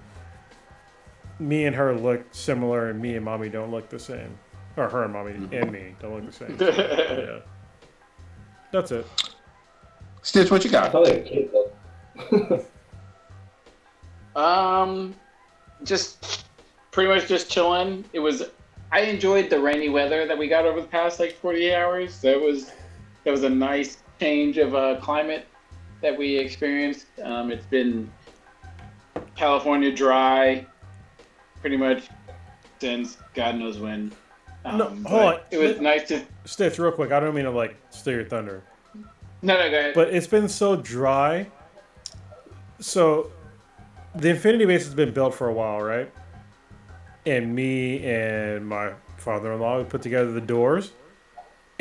me 1.39 1.67
and 1.67 1.76
her 1.76 1.94
look 1.94 2.23
similar 2.33 2.91
and 2.91 3.01
me 3.01 3.15
and 3.15 3.25
mommy 3.25 3.49
don't 3.49 3.70
look 3.70 3.89
the 3.89 3.99
same 3.99 4.36
or 4.76 4.89
her 4.89 5.05
and 5.05 5.12
mommy 5.12 5.31
and 5.57 5.70
me 5.70 5.94
don't 6.01 6.15
look 6.15 6.26
the 6.26 6.33
same 6.33 6.59
So, 6.59 6.68
yeah 6.70 7.39
that's 8.73 8.91
it 8.91 9.07
Stitch, 10.23 10.51
what 10.51 10.65
you 10.65 10.70
I 10.70 10.73
got? 10.73 10.93
thought 10.93 11.05
they 11.05 11.18
were 11.18 11.23
kids 11.25 11.52
though. 11.52 12.65
Um, 14.36 15.15
just 15.84 16.47
pretty 16.91 17.09
much 17.09 17.28
just 17.28 17.49
chilling. 17.51 18.05
It 18.12 18.18
was. 18.18 18.43
I 18.91 19.02
enjoyed 19.02 19.49
the 19.49 19.60
rainy 19.60 19.91
weather 19.91 20.26
that 20.26 20.36
we 20.36 20.49
got 20.49 20.65
over 20.67 20.81
the 20.81 20.86
past 20.89 21.20
like 21.20 21.34
48 21.34 21.73
hours. 21.75 22.20
That 22.20 22.41
was 22.41 22.73
that 23.25 23.31
was 23.31 23.44
a 23.44 23.49
nice 23.51 23.99
change 24.20 24.59
of 24.59 24.75
uh, 24.75 24.97
climate 25.01 25.47
that 26.01 26.17
we 26.17 26.36
experienced. 26.36 27.07
Um, 27.23 27.51
it's 27.51 27.67
been 27.67 28.10
California 29.36 29.93
dry, 29.94 30.67
pretty 31.60 31.76
much 31.76 32.09
since 32.81 33.18
God 33.34 33.57
knows 33.57 33.78
when. 33.78 34.12
Um, 34.65 34.78
No, 34.78 34.84
hold 35.09 35.23
on. 35.34 35.41
It 35.51 35.59
was 35.59 35.81
nice 35.81 36.09
to. 36.09 36.23
stitch 36.47 36.78
real 36.78 36.93
quick 36.93 37.10
i 37.12 37.18
don't 37.20 37.34
mean 37.34 37.44
to 37.44 37.51
like 37.51 37.75
steal 37.91 38.15
your 38.15 38.25
thunder 38.25 38.62
No, 39.43 39.55
no, 39.59 39.70
go 39.70 39.78
ahead. 39.78 39.94
but 39.94 40.09
it's 40.12 40.26
been 40.26 40.49
so 40.49 40.76
dry 40.76 41.47
so 42.81 43.31
the 44.15 44.28
infinity 44.31 44.65
base 44.67 44.84
has 44.84 44.94
been 44.94 45.12
built 45.12 45.34
for 45.34 45.49
a 45.49 45.52
while 45.52 45.81
right 45.81 46.10
and 47.26 47.55
me 47.55 48.05
and 48.05 48.67
my 48.67 48.93
father-in-law 49.18 49.84
put 49.84 50.02
together 50.02 50.33
the 50.33 50.41
doors 50.41 50.93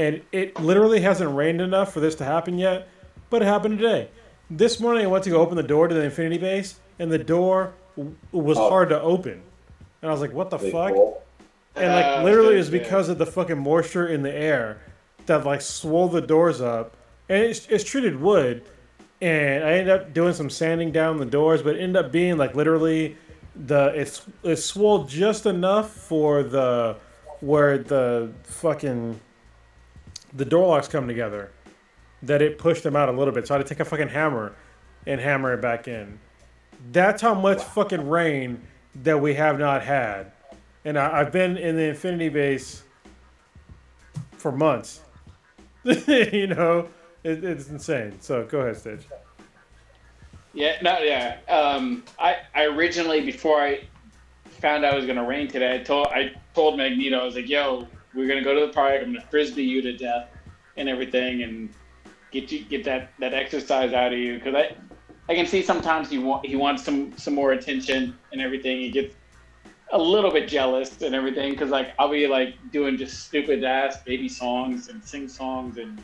and 0.03 0.21
it 0.31 0.59
literally 0.59 0.99
hasn't 1.01 1.33
rained 1.35 1.61
enough 1.61 1.93
for 1.93 1.99
this 1.99 2.15
to 2.15 2.23
happen 2.25 2.57
yet 2.57 2.87
but 3.29 3.41
it 3.41 3.45
happened 3.45 3.79
today. 3.79 4.09
This 4.51 4.79
morning 4.79 5.03
i 5.05 5.07
went 5.07 5.23
to 5.23 5.29
go 5.31 5.39
open 5.41 5.55
the 5.57 5.63
door 5.63 5.87
to 5.87 5.95
the 5.95 6.03
infinity 6.03 6.37
base 6.37 6.79
and 6.99 7.11
the 7.11 7.17
door 7.17 7.73
w- 7.97 8.15
was 8.31 8.57
Oh. 8.57 8.69
hard 8.69 8.89
to 8.89 9.01
open. 9.01 9.41
And 10.01 10.09
i 10.09 10.11
was 10.11 10.21
like 10.21 10.33
what 10.33 10.49
the 10.49 10.57
They 10.57 10.71
fuck? 10.71 10.93
cool. 10.93 11.23
and 11.75 11.91
like 11.91 12.05
Uh, 12.05 12.23
literally 12.23 12.53
yeah, 12.55 12.59
it's 12.61 12.69
because 12.69 13.09
of 13.09 13.17
the 13.17 13.25
fucking 13.25 13.57
moisture 13.57 14.07
in 14.07 14.21
the 14.23 14.33
air 14.33 14.81
that 15.25 15.45
like 15.45 15.61
swole 15.61 16.07
the 16.09 16.21
doors 16.21 16.59
up. 16.61 16.95
And 17.29 17.41
it's, 17.43 17.65
it's 17.67 17.83
treated 17.83 18.19
wood 18.21 18.63
and 19.21 19.63
i 19.63 19.71
ended 19.73 19.89
up 19.89 20.13
doing 20.13 20.33
some 20.33 20.49
sanding 20.49 20.91
down 20.91 21.17
the 21.17 21.25
doors 21.25 21.61
but 21.63 21.75
it 21.77 21.79
ended 21.79 22.05
up 22.05 22.11
being 22.11 22.35
like 22.37 22.53
literally 22.55 23.15
the 23.55 23.85
it's 23.95 24.21
it 24.43 24.57
swole 24.57 25.05
just 25.05 25.45
enough 25.45 25.89
for 25.91 26.43
the 26.43 26.95
where 27.39 27.77
the 27.77 28.29
fucking 28.43 29.19
the 30.33 30.45
door 30.45 30.67
locks 30.67 30.87
come 30.87 31.07
together 31.07 31.51
that 32.21 32.41
it 32.41 32.57
pushed 32.57 32.83
them 32.83 32.95
out 32.95 33.09
a 33.09 33.11
little 33.11 33.33
bit 33.33 33.47
so 33.47 33.55
i 33.55 33.57
had 33.57 33.65
to 33.65 33.73
take 33.73 33.79
a 33.79 33.85
fucking 33.85 34.09
hammer 34.09 34.53
and 35.05 35.19
hammer 35.19 35.53
it 35.53 35.61
back 35.61 35.87
in 35.87 36.19
that's 36.91 37.21
how 37.21 37.33
much 37.33 37.61
fucking 37.61 38.09
rain 38.09 38.61
that 38.95 39.19
we 39.19 39.33
have 39.33 39.59
not 39.59 39.81
had 39.81 40.31
and 40.85 40.97
I, 40.97 41.19
I've 41.19 41.31
been 41.31 41.57
in 41.57 41.75
the 41.75 41.83
Infinity 41.83 42.29
Base 42.29 42.83
for 44.31 44.51
months. 44.51 45.01
you 45.83 46.47
know, 46.47 46.87
it, 47.23 47.43
it's 47.43 47.69
insane. 47.69 48.19
So 48.19 48.45
go 48.45 48.61
ahead, 48.61 48.77
Stitch. 48.77 49.03
Yeah, 50.53 50.77
no, 50.81 50.99
yeah. 50.99 51.37
Um, 51.47 52.03
I, 52.19 52.37
I 52.53 52.65
originally 52.65 53.21
before 53.21 53.61
I 53.61 53.85
found 54.45 54.85
out 54.85 54.93
it 54.93 54.97
was 54.97 55.05
gonna 55.05 55.25
rain 55.25 55.47
today, 55.47 55.75
I 55.75 55.79
told 55.79 56.07
I 56.07 56.33
told 56.53 56.77
Magneto 56.77 57.19
I 57.19 57.25
was 57.25 57.35
like, 57.35 57.49
"Yo, 57.49 57.87
we're 58.15 58.27
gonna 58.27 58.43
go 58.43 58.53
to 58.53 58.65
the 58.67 58.73
park. 58.73 59.01
I'm 59.01 59.13
gonna 59.13 59.25
frisbee 59.29 59.63
you 59.63 59.81
to 59.81 59.95
death 59.97 60.29
and 60.77 60.87
everything, 60.89 61.43
and 61.43 61.69
get 62.31 62.51
you 62.51 62.63
get 62.65 62.83
that 62.85 63.11
that 63.19 63.33
exercise 63.33 63.93
out 63.93 64.13
of 64.13 64.19
you." 64.19 64.35
Because 64.39 64.55
I 64.55 64.75
I 65.29 65.35
can 65.35 65.45
see 65.45 65.61
sometimes 65.61 66.09
he 66.09 66.17
want 66.17 66.45
he 66.45 66.55
wants 66.55 66.83
some 66.83 67.15
some 67.17 67.33
more 67.35 67.53
attention 67.53 68.17
and 68.31 68.41
everything. 68.41 68.79
He 68.79 68.89
gets 68.91 69.15
a 69.91 69.97
little 69.97 70.31
bit 70.31 70.47
jealous 70.49 71.01
and 71.01 71.13
everything 71.13 71.51
because 71.51 71.69
like 71.69 71.93
I'll 71.99 72.09
be 72.09 72.27
like 72.27 72.55
doing 72.71 72.97
just 72.97 73.25
stupid 73.25 73.63
ass 73.63 74.01
baby 74.03 74.27
songs 74.27 74.89
and 74.89 75.03
sing 75.03 75.27
songs 75.27 75.77
and 75.77 76.01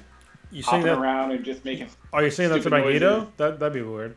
You 0.51 0.61
saying 0.61 0.81
hopping 0.83 0.85
that? 0.93 0.99
around 0.99 1.31
and 1.31 1.43
just 1.43 1.65
making. 1.65 1.89
Are 2.13 2.23
you 2.23 2.29
saying 2.29 2.51
that 2.51 2.61
to 2.63 2.69
Magneto? 2.69 3.17
noises. 3.17 3.33
That 3.38 3.59
that'd 3.59 3.73
be 3.73 3.81
weird. 3.81 4.15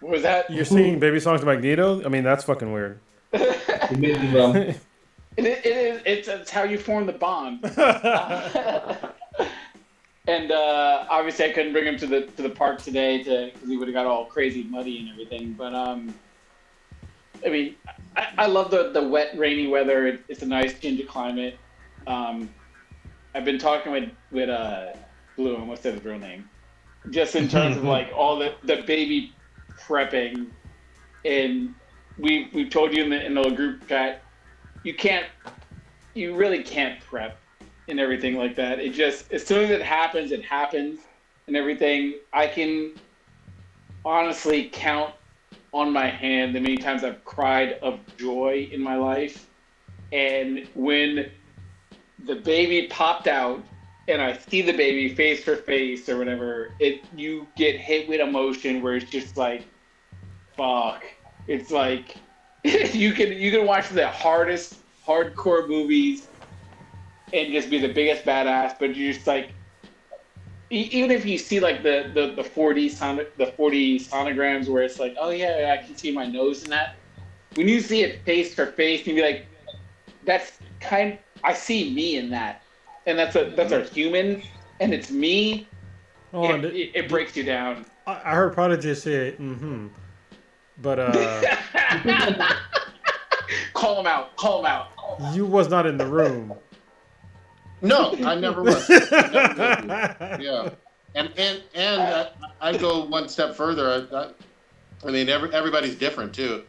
What 0.00 0.12
was 0.12 0.22
that? 0.22 0.50
You're 0.50 0.64
singing 0.64 0.98
baby 1.06 1.20
songs 1.20 1.40
to 1.40 1.46
Magneto? 1.46 2.04
I 2.04 2.08
mean, 2.08 2.24
that's 2.24 2.42
fucking 2.44 2.72
weird. 2.72 2.98
You 5.36 5.44
made 5.44 5.44
me, 5.44 5.50
It, 5.52 5.66
it 5.66 5.76
is. 5.76 6.02
It's, 6.04 6.28
it's 6.28 6.50
how 6.50 6.64
you 6.64 6.78
form 6.78 7.06
the 7.06 7.12
bond. 7.12 7.60
and 10.26 10.52
uh, 10.52 11.06
obviously, 11.08 11.46
I 11.46 11.52
couldn't 11.52 11.72
bring 11.72 11.86
him 11.86 11.96
to 11.98 12.06
the 12.06 12.22
to 12.22 12.42
the 12.42 12.50
park 12.50 12.82
today 12.82 13.18
because 13.18 13.52
he 13.66 13.76
would 13.76 13.88
have 13.88 13.94
got 13.94 14.06
all 14.06 14.26
crazy 14.26 14.64
muddy 14.64 15.00
and 15.00 15.08
everything. 15.10 15.54
But 15.54 15.74
um, 15.74 16.14
I 17.44 17.48
mean, 17.48 17.74
I, 18.16 18.28
I 18.38 18.46
love 18.46 18.70
the 18.70 18.90
the 18.92 19.06
wet, 19.06 19.36
rainy 19.36 19.66
weather. 19.66 20.06
It, 20.06 20.20
it's 20.28 20.42
a 20.42 20.46
nice 20.46 20.78
change 20.78 21.00
of 21.00 21.08
climate. 21.08 21.58
Um, 22.06 22.48
I've 23.34 23.44
been 23.44 23.58
talking 23.58 23.92
with 23.92 24.10
with 24.30 24.48
uh, 24.48 24.92
Blue, 25.36 25.56
and 25.56 25.68
what's 25.68 25.82
his 25.82 26.02
real 26.04 26.18
name? 26.18 26.48
Just 27.10 27.34
in 27.34 27.48
terms 27.48 27.76
of 27.76 27.84
like 27.96 28.10
all 28.14 28.38
the 28.38 28.54
the 28.64 28.82
baby 28.82 29.32
prepping, 29.80 30.48
and 31.24 31.74
we 32.18 32.50
we 32.52 32.68
told 32.68 32.94
you 32.94 33.04
in 33.04 33.10
the 33.10 33.24
in 33.24 33.34
the 33.34 33.50
group 33.50 33.88
chat, 33.88 34.22
you 34.82 34.94
can't, 34.94 35.26
you 36.14 36.34
really 36.34 36.62
can't 36.62 37.00
prep 37.00 37.38
and 37.88 38.00
everything 38.00 38.36
like 38.36 38.56
that. 38.56 38.78
It 38.78 38.92
just 38.92 39.32
as 39.32 39.46
soon 39.46 39.64
as 39.64 39.70
it 39.70 39.82
happens, 39.82 40.32
it 40.32 40.44
happens, 40.44 41.00
and 41.46 41.56
everything. 41.56 42.14
I 42.32 42.46
can 42.46 42.94
honestly 44.04 44.70
count 44.72 45.14
on 45.72 45.92
my 45.92 46.08
hand 46.08 46.54
the 46.54 46.60
many 46.60 46.76
times 46.76 47.04
I've 47.04 47.24
cried 47.24 47.74
of 47.82 48.00
joy 48.16 48.68
in 48.72 48.80
my 48.80 48.96
life, 48.96 49.48
and 50.12 50.68
when 50.74 51.30
the 52.26 52.36
baby 52.36 52.86
popped 52.88 53.28
out 53.28 53.62
and 54.08 54.20
I 54.20 54.36
see 54.36 54.62
the 54.62 54.72
baby 54.72 55.14
face 55.14 55.44
for 55.44 55.56
face 55.56 56.08
or 56.08 56.18
whatever, 56.18 56.72
it 56.80 57.02
you 57.16 57.46
get 57.56 57.76
hit 57.76 58.08
with 58.08 58.20
emotion 58.20 58.82
where 58.82 58.96
it's 58.96 59.10
just 59.10 59.36
like, 59.36 59.64
fuck. 60.56 61.04
It's 61.46 61.70
like 61.70 62.16
you 62.92 63.12
can 63.12 63.32
you 63.32 63.50
can 63.50 63.66
watch 63.66 63.88
the 63.88 64.06
hardest 64.08 64.76
hardcore 65.06 65.66
movies 65.66 66.28
and 67.32 67.52
just 67.52 67.70
be 67.70 67.78
the 67.78 67.92
biggest 67.92 68.24
badass, 68.24 68.78
but 68.78 68.96
you're 68.96 69.12
just 69.12 69.26
like 69.26 69.52
even 70.70 71.10
if 71.10 71.26
you 71.26 71.36
see 71.36 71.58
like 71.58 71.82
the 71.82 72.10
the 72.14 72.32
the 72.40 72.48
4D 72.48 72.90
son 72.90 73.16
the 73.36 73.46
4D 73.46 73.96
sonograms 73.96 74.68
where 74.68 74.82
it's 74.82 74.98
like, 74.98 75.16
oh 75.18 75.30
yeah, 75.30 75.76
I 75.78 75.84
can 75.84 75.96
see 75.96 76.12
my 76.12 76.26
nose 76.26 76.64
in 76.64 76.70
that. 76.70 76.96
When 77.54 77.66
you 77.66 77.80
see 77.80 78.02
it 78.02 78.24
face 78.24 78.54
for 78.54 78.66
face, 78.66 79.06
you'd 79.06 79.16
be 79.16 79.22
like, 79.22 79.46
that's 80.24 80.58
kind. 80.80 81.18
I 81.42 81.52
see 81.54 81.92
me 81.92 82.16
in 82.18 82.30
that, 82.30 82.62
and 83.06 83.18
that's 83.18 83.34
a 83.34 83.52
that's 83.56 83.72
a 83.72 83.82
human, 83.82 84.42
and 84.78 84.94
it's 84.94 85.10
me. 85.10 85.66
Hold 86.30 86.50
on, 86.52 86.64
it, 86.64 86.74
it, 86.76 86.90
it 86.94 87.08
breaks 87.08 87.36
you 87.36 87.42
down. 87.42 87.84
I 88.06 88.20
I 88.24 88.34
heard 88.34 88.52
Prodigy 88.52 88.94
say 88.94 89.32
mm-hmm. 89.32 89.88
But 90.82 90.98
uh, 90.98 91.12
call 93.74 94.00
him 94.00 94.06
out. 94.06 94.36
Call 94.36 94.60
him 94.60 94.66
out. 94.66 94.88
you 95.34 95.44
was 95.44 95.68
not 95.68 95.86
in 95.86 95.98
the 95.98 96.06
room. 96.06 96.54
No, 97.82 98.14
I 98.24 98.34
never 98.34 98.62
was. 98.62 98.90
I 98.90 100.16
never 100.18 100.42
yeah, 100.42 100.70
and 101.14 101.30
and 101.36 101.62
and 101.74 102.00
uh, 102.00 102.28
I 102.60 102.76
go 102.76 103.04
one 103.04 103.28
step 103.28 103.54
further. 103.54 104.06
I, 104.12 104.16
I, 104.16 104.30
I 105.06 105.10
mean, 105.10 105.28
every, 105.28 105.52
everybody's 105.52 105.96
different 105.96 106.34
too. 106.34 106.64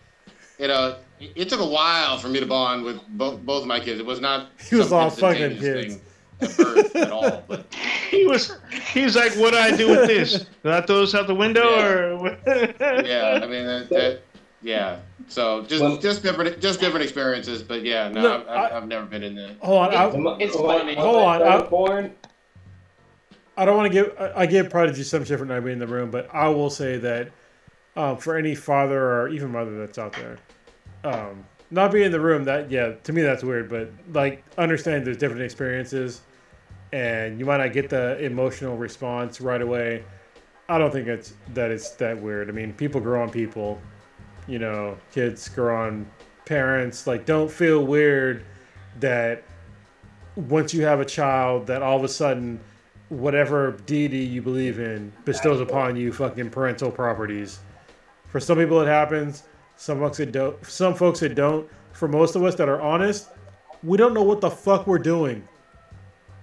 You 0.57 0.67
know, 0.67 0.98
it, 1.19 1.31
it 1.35 1.49
took 1.49 1.59
a 1.59 1.65
while 1.65 2.17
for 2.17 2.30
me 2.30 2.40
to 2.40 2.45
bond 2.45 2.83
with 2.83 3.01
both 3.09 3.41
both 3.41 3.64
of 3.64 3.67
my 3.67 3.80
kids. 3.80 3.99
It 3.99 4.06
was 4.06 4.22
not. 4.22 4.49
He 4.69 4.75
was 4.75 4.91
all 4.91 5.09
fucking 5.09 5.57
kids. 5.57 5.95
thing 5.95 6.01
At 6.41 6.57
birth 6.57 6.95
at 6.95 7.11
all, 7.11 7.43
but 7.47 7.65
He 8.09 8.25
was. 8.25 8.57
He's 8.93 9.15
like, 9.15 9.33
"What 9.33 9.51
do 9.51 9.57
I 9.57 9.75
do 9.75 9.89
with 9.89 10.07
this? 10.07 10.45
Do 10.63 10.71
I 10.71 10.81
throw 10.81 11.01
this 11.01 11.15
out 11.15 11.27
the 11.27 11.35
window 11.35 11.63
Yeah. 11.69 12.19
or?" 12.19 12.37
yeah, 13.05 13.39
I 13.43 13.47
mean 13.47 13.65
that, 13.65 13.87
that 13.89 14.21
yeah. 14.61 14.99
So 15.27 15.63
just 15.63 15.81
Well- 15.81 15.97
just 15.97 16.23
different 16.23 16.59
just 16.61 16.79
different 16.79 17.03
experiences, 17.03 17.63
but 17.63 17.83
yeah, 17.83 18.09
no, 18.09 18.21
No, 18.21 18.35
I've, 18.35 18.41
I've, 18.47 18.71
I- 18.73 18.77
I've 18.77 18.87
never 18.87 19.05
been 19.05 19.23
in 19.23 19.35
the. 19.35 19.55
Hold 19.61 19.93
on, 19.93 19.93
I, 19.95 20.05
It's 20.43 20.55
When- 20.57 20.65
funny. 20.79 20.95
Hold 20.95 21.15
on, 21.17 21.41
I- 21.41 21.61
born, 21.61 22.11
I 23.57 23.65
don't 23.65 23.77
want 23.77 23.91
to 23.91 23.93
give 23.93 24.15
I, 24.19 24.41
I 24.41 24.45
give 24.45 24.69
Prodigy 24.69 25.03
some 25.03 25.23
shit 25.23 25.39
for 25.39 25.45
not 25.45 25.63
being 25.63 25.73
in 25.73 25.79
the 25.79 25.87
room, 25.87 26.09
but 26.11 26.33
I 26.33 26.47
will 26.49 26.69
say 26.69 26.97
that 26.97 27.29
um, 27.95 28.17
for 28.17 28.35
any 28.37 28.55
father 28.55 29.01
or 29.01 29.29
even 29.29 29.51
mother 29.51 29.77
that's 29.79 29.97
out 29.97 30.13
there, 30.13 30.37
um, 31.03 31.43
not 31.69 31.91
being 31.91 32.05
in 32.05 32.11
the 32.11 32.19
room 32.19 32.43
that 32.45 32.69
yeah 32.71 32.93
to 33.03 33.13
me 33.13 33.21
that's 33.21 33.43
weird 33.43 33.69
but 33.69 33.89
like 34.13 34.43
understand 34.57 35.05
there's 35.05 35.17
different 35.17 35.41
experiences 35.41 36.21
and 36.93 37.39
you 37.39 37.45
might 37.45 37.57
not 37.57 37.73
get 37.73 37.89
the 37.89 38.19
emotional 38.19 38.77
response 38.77 39.39
right 39.39 39.61
away. 39.61 40.03
I 40.67 40.77
don't 40.77 40.91
think 40.91 41.07
it's 41.07 41.33
that 41.53 41.71
it's 41.71 41.91
that 41.91 42.19
weird. 42.21 42.49
I 42.49 42.51
mean 42.51 42.73
people 42.73 43.01
grow 43.01 43.21
on 43.21 43.29
people. 43.29 43.81
You 44.47 44.59
know 44.59 44.97
kids 45.11 45.47
grow 45.49 45.75
on 45.75 46.05
parents. 46.45 47.07
Like 47.07 47.25
don't 47.25 47.51
feel 47.51 47.85
weird 47.85 48.45
that 48.99 49.43
once 50.35 50.73
you 50.73 50.83
have 50.83 50.99
a 50.99 51.05
child 51.05 51.67
that 51.67 51.81
all 51.81 51.97
of 51.97 52.03
a 52.03 52.09
sudden 52.09 52.59
whatever 53.09 53.71
deity 53.85 54.19
you 54.19 54.41
believe 54.41 54.79
in 54.79 55.11
bestows 55.25 55.59
upon 55.59 55.95
you 55.95 56.13
fucking 56.13 56.49
parental 56.49 56.89
properties. 56.91 57.59
For 58.27 58.39
some 58.39 58.57
people 58.57 58.79
it 58.81 58.87
happens. 58.87 59.43
Some 59.75 59.99
folks 59.99 60.17
that 60.17 60.31
don't. 60.31 60.63
Some 60.65 60.95
folks 60.95 61.19
that 61.21 61.35
don't. 61.35 61.67
For 61.93 62.07
most 62.07 62.35
of 62.35 62.43
us 62.43 62.55
that 62.55 62.69
are 62.69 62.81
honest, 62.81 63.29
we 63.83 63.97
don't 63.97 64.13
know 64.13 64.23
what 64.23 64.39
the 64.39 64.49
fuck 64.49 64.87
we're 64.87 64.99
doing 64.99 65.45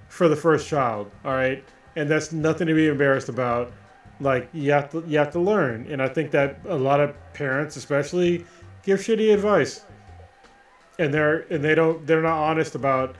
for 0.08 0.28
the 0.28 0.36
first 0.36 0.68
child. 0.68 1.10
All 1.24 1.32
right, 1.32 1.64
and 1.96 2.10
that's 2.10 2.32
nothing 2.32 2.66
to 2.66 2.74
be 2.74 2.88
embarrassed 2.88 3.28
about. 3.28 3.72
Like 4.20 4.48
you 4.52 4.72
have 4.72 4.90
to 4.90 5.04
you 5.06 5.18
have 5.18 5.30
to 5.32 5.40
learn, 5.40 5.86
and 5.90 6.02
I 6.02 6.08
think 6.08 6.30
that 6.32 6.60
a 6.66 6.74
lot 6.74 7.00
of 7.00 7.14
parents, 7.34 7.76
especially, 7.76 8.44
give 8.82 8.98
shitty 8.98 9.32
advice, 9.32 9.84
and 10.98 11.14
they're 11.14 11.40
and 11.52 11.62
they 11.62 11.74
don't 11.74 12.04
they're 12.06 12.22
not 12.22 12.38
honest 12.38 12.74
about 12.74 13.16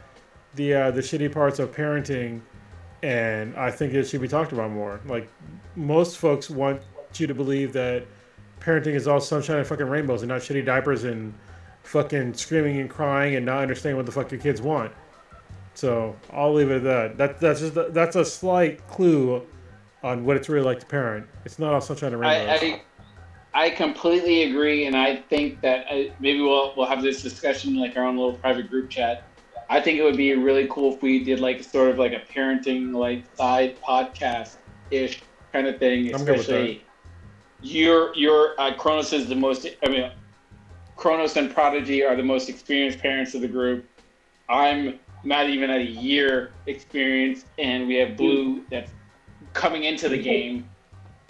the 0.54 0.74
uh, 0.74 0.90
the 0.90 1.00
shitty 1.00 1.30
parts 1.30 1.60
of 1.60 1.70
parenting, 1.70 2.40
and 3.02 3.56
I 3.56 3.70
think 3.70 3.94
it 3.94 4.08
should 4.08 4.20
be 4.20 4.28
talked 4.28 4.52
about 4.52 4.72
more. 4.72 5.00
Like 5.06 5.30
most 5.76 6.18
folks 6.18 6.50
want 6.50 6.82
you 7.16 7.26
to 7.26 7.34
believe 7.34 7.72
that 7.72 8.04
parenting 8.60 8.94
is 8.94 9.08
all 9.08 9.20
sunshine 9.20 9.58
and 9.58 9.66
fucking 9.66 9.86
rainbows 9.88 10.22
and 10.22 10.28
not 10.28 10.40
shitty 10.40 10.64
diapers 10.64 11.04
and 11.04 11.32
fucking 11.82 12.34
screaming 12.34 12.80
and 12.80 12.90
crying 12.90 13.36
and 13.36 13.46
not 13.46 13.58
understanding 13.58 13.96
what 13.96 14.06
the 14.06 14.12
fuck 14.12 14.30
your 14.30 14.40
kids 14.40 14.60
want. 14.60 14.92
So 15.78 16.16
I'll 16.32 16.52
leave 16.52 16.72
it 16.72 16.78
at 16.78 16.82
that. 16.82 17.18
That 17.18 17.40
that's 17.40 17.60
just 17.60 17.94
that's 17.94 18.16
a 18.16 18.24
slight 18.24 18.84
clue 18.88 19.46
on 20.02 20.24
what 20.24 20.36
it's 20.36 20.48
really 20.48 20.64
like 20.64 20.80
to 20.80 20.86
parent. 20.86 21.28
It's 21.44 21.60
not 21.60 21.72
all 21.72 21.80
sunshine 21.80 22.12
and 22.12 22.20
rainbows. 22.20 22.60
I, 22.60 22.82
I, 23.54 23.66
I 23.66 23.70
completely 23.70 24.42
agree, 24.50 24.86
and 24.86 24.96
I 24.96 25.14
think 25.14 25.60
that 25.60 25.86
I, 25.88 26.10
maybe 26.18 26.40
we'll 26.40 26.74
we'll 26.76 26.88
have 26.88 27.00
this 27.00 27.22
discussion 27.22 27.74
in 27.74 27.80
like 27.80 27.96
our 27.96 28.02
own 28.02 28.16
little 28.16 28.32
private 28.32 28.68
group 28.68 28.90
chat. 28.90 29.22
I 29.70 29.80
think 29.80 30.00
it 30.00 30.02
would 30.02 30.16
be 30.16 30.34
really 30.34 30.66
cool 30.68 30.94
if 30.94 31.00
we 31.00 31.22
did 31.22 31.38
like 31.38 31.62
sort 31.62 31.92
of 31.92 31.98
like 32.00 32.12
a 32.12 32.24
parenting 32.32 32.92
like 32.92 33.22
side 33.36 33.80
podcast 33.80 34.56
ish 34.90 35.22
kind 35.52 35.68
of 35.68 35.78
thing, 35.78 36.12
I'm 36.12 36.16
especially 36.16 36.82
your 37.62 38.12
your 38.16 38.60
uh, 38.60 38.74
Cronus 38.74 39.12
is 39.12 39.28
the 39.28 39.36
most. 39.36 39.64
I 39.84 39.88
mean, 39.88 40.10
Cronus 40.96 41.36
and 41.36 41.54
Prodigy 41.54 42.02
are 42.02 42.16
the 42.16 42.24
most 42.24 42.48
experienced 42.48 42.98
parents 42.98 43.36
of 43.36 43.42
the 43.42 43.48
group. 43.48 43.88
I'm 44.48 44.98
not 45.24 45.48
even 45.48 45.70
at 45.70 45.80
a 45.80 45.84
year 45.84 46.52
experience, 46.66 47.44
and 47.58 47.86
we 47.86 47.96
have 47.96 48.16
Blue 48.16 48.64
that's 48.70 48.90
coming 49.52 49.84
into 49.84 50.08
the 50.08 50.18
game. 50.18 50.68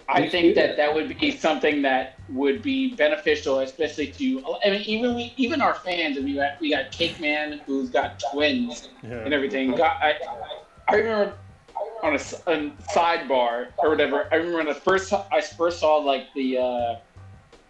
I 0.07 0.27
think 0.27 0.55
that 0.55 0.75
that 0.77 0.93
would 0.93 1.19
be 1.19 1.31
something 1.31 1.83
that 1.83 2.15
would 2.29 2.61
be 2.63 2.95
beneficial, 2.95 3.59
especially 3.59 4.07
to. 4.07 4.43
I 4.65 4.71
mean, 4.71 4.81
even 4.81 5.15
we, 5.15 5.33
even 5.37 5.61
our 5.61 5.75
fans. 5.75 6.17
And 6.17 6.25
we 6.25 6.33
got 6.35 6.59
we 6.59 6.71
got 6.71 6.91
Cake 6.91 7.19
Man 7.19 7.61
who's 7.65 7.89
got 7.89 8.19
twins 8.31 8.89
Yeah. 9.03 9.23
and 9.23 9.33
everything. 9.33 9.75
Got 9.75 9.97
I, 10.01 10.15
I 10.87 10.95
remember 10.95 11.33
on 12.01 12.15
a 12.15 12.17
sidebar 12.17 13.67
or 13.77 13.89
whatever. 13.89 14.27
I 14.31 14.37
remember 14.37 14.73
the 14.73 14.79
first 14.79 15.13
I 15.13 15.41
first 15.41 15.79
saw 15.79 15.97
like 15.97 16.33
the 16.33 16.57
uh, 16.57 16.95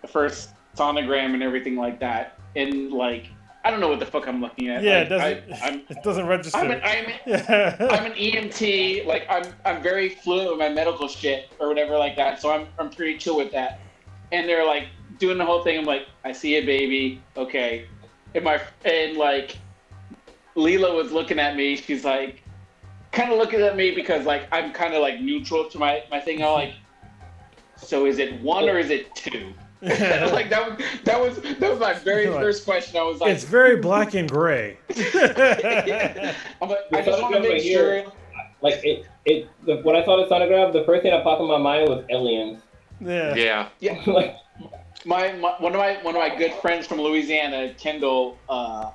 the 0.02 0.08
first 0.08 0.50
sonogram 0.78 1.34
and 1.34 1.44
everything 1.44 1.76
like 1.76 2.00
that, 2.00 2.40
and 2.56 2.92
like 2.92 3.32
I 3.64 3.72
don't 3.72 3.82
know 3.82 3.90
what 3.90 4.00
the 4.00 4.06
fuck 4.06 4.28
I'm 4.28 4.42
looking 4.42 4.70
at. 4.70 4.84
Yeah, 4.84 5.00
Like, 5.00 5.06
it 5.06 5.10
doesn't. 5.10 5.54
I, 5.54 5.68
I'm 5.68 5.82
it 5.90 6.04
doesn't 6.04 6.28
register. 6.28 6.58
I'm 6.58 6.72
an, 6.72 6.82
I'm, 6.84 7.06
yeah. 7.26 7.76
I'm 7.92 8.06
an 8.06 8.14
EMT. 8.14 9.06
Like 9.06 9.26
I'm 9.30 9.54
I'm 9.66 9.82
very 9.84 10.10
fluent 10.10 10.50
with 10.50 10.60
my 10.60 10.70
medical 10.70 11.08
shit 11.08 11.50
or 11.60 11.68
whatever 11.68 11.98
like 11.98 12.16
that. 12.16 12.42
So 12.42 12.52
I'm 12.52 12.68
I'm 12.78 12.90
pretty 12.90 13.18
chill 13.18 13.38
with 13.38 13.52
that. 13.52 13.82
And 14.32 14.48
they're 14.48 14.66
like 14.66 14.86
doing 15.18 15.38
the 15.38 15.46
whole 15.46 15.64
thing. 15.64 15.78
I'm 15.78 15.86
like, 15.86 16.08
I 16.24 16.32
see 16.32 16.56
a 16.56 16.66
baby. 16.66 17.22
Okay. 17.36 17.88
And 18.34 18.46
my 18.46 18.62
and 18.86 19.18
like, 19.18 19.58
Leela 20.56 20.96
was 20.96 21.12
looking 21.12 21.40
at 21.40 21.56
me. 21.56 21.76
She's 21.76 22.06
like, 22.06 22.44
kind 23.12 23.32
of 23.32 23.38
looking 23.38 23.62
at 23.62 23.76
me 23.76 23.92
because 23.94 24.26
like 24.26 24.48
I'm 24.54 24.72
kind 24.72 24.94
of 24.94 25.02
like 25.02 25.20
neutral 25.20 25.70
to 25.70 25.78
my 25.78 26.04
my 26.10 26.20
thing. 26.20 26.42
I'm 26.42 26.54
like, 26.54 26.74
so 27.76 28.06
is 28.06 28.20
it 28.20 28.40
one 28.42 28.70
or 28.70 28.78
is 28.78 28.90
it 28.90 29.14
two? 29.16 29.54
like 29.82 30.50
that 30.50 30.70
was 30.70 30.86
that 31.06 31.20
was 31.20 31.40
that 31.60 31.72
was 31.72 31.80
my 31.80 31.94
very 31.94 32.28
Like, 32.28 32.42
first 32.42 32.66
question. 32.66 33.00
I 33.00 33.04
was 33.04 33.22
like, 33.22 33.32
it's 33.32 33.46
very 33.46 33.78
black 33.82 34.14
and 34.14 34.30
gray. 34.30 34.78
I'm 34.90 36.70
like, 36.70 36.80
I 36.92 37.02
just 37.02 37.22
want 37.22 37.36
to 37.36 37.42
make 37.42 37.64
sure. 37.64 38.04
Like 38.62 38.84
it, 38.84 39.06
it. 39.24 39.48
The, 39.66 39.78
when 39.78 39.96
I 39.96 40.04
saw 40.04 40.18
the 40.18 40.26
sonogram, 40.30 40.74
the 40.74 40.84
first 40.84 41.04
thing 41.04 41.12
that 41.12 41.24
popped 41.24 41.42
in 41.42 41.48
my 41.48 41.58
mind 41.58 41.88
was 41.88 42.04
aliens. 42.10 42.62
yeah. 43.00 43.34
Yeah. 43.36 43.70
Yeah. 43.80 44.04
like, 44.06 44.36
my, 45.06 45.32
my 45.34 45.56
one 45.60 45.74
of 45.74 45.80
my 45.80 46.02
one 46.02 46.16
of 46.16 46.22
my 46.22 46.36
good 46.36 46.54
friends 46.56 46.86
from 46.86 47.00
Louisiana, 47.00 47.74
Kendall, 47.78 48.38
uh, 48.50 48.92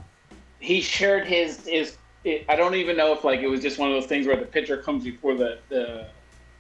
he 0.58 0.80
shared 0.80 1.26
his 1.26 1.66
his. 1.66 1.96
It, 2.24 2.44
I 2.48 2.56
don't 2.56 2.74
even 2.74 2.96
know 2.96 3.14
if 3.14 3.24
like 3.24 3.40
it 3.40 3.48
was 3.48 3.60
just 3.60 3.78
one 3.78 3.90
of 3.90 3.94
those 3.94 4.06
things 4.06 4.26
where 4.26 4.36
the 4.36 4.44
picture 4.46 4.76
comes 4.76 5.04
before 5.04 5.34
the 5.34 5.58
the 5.70 6.08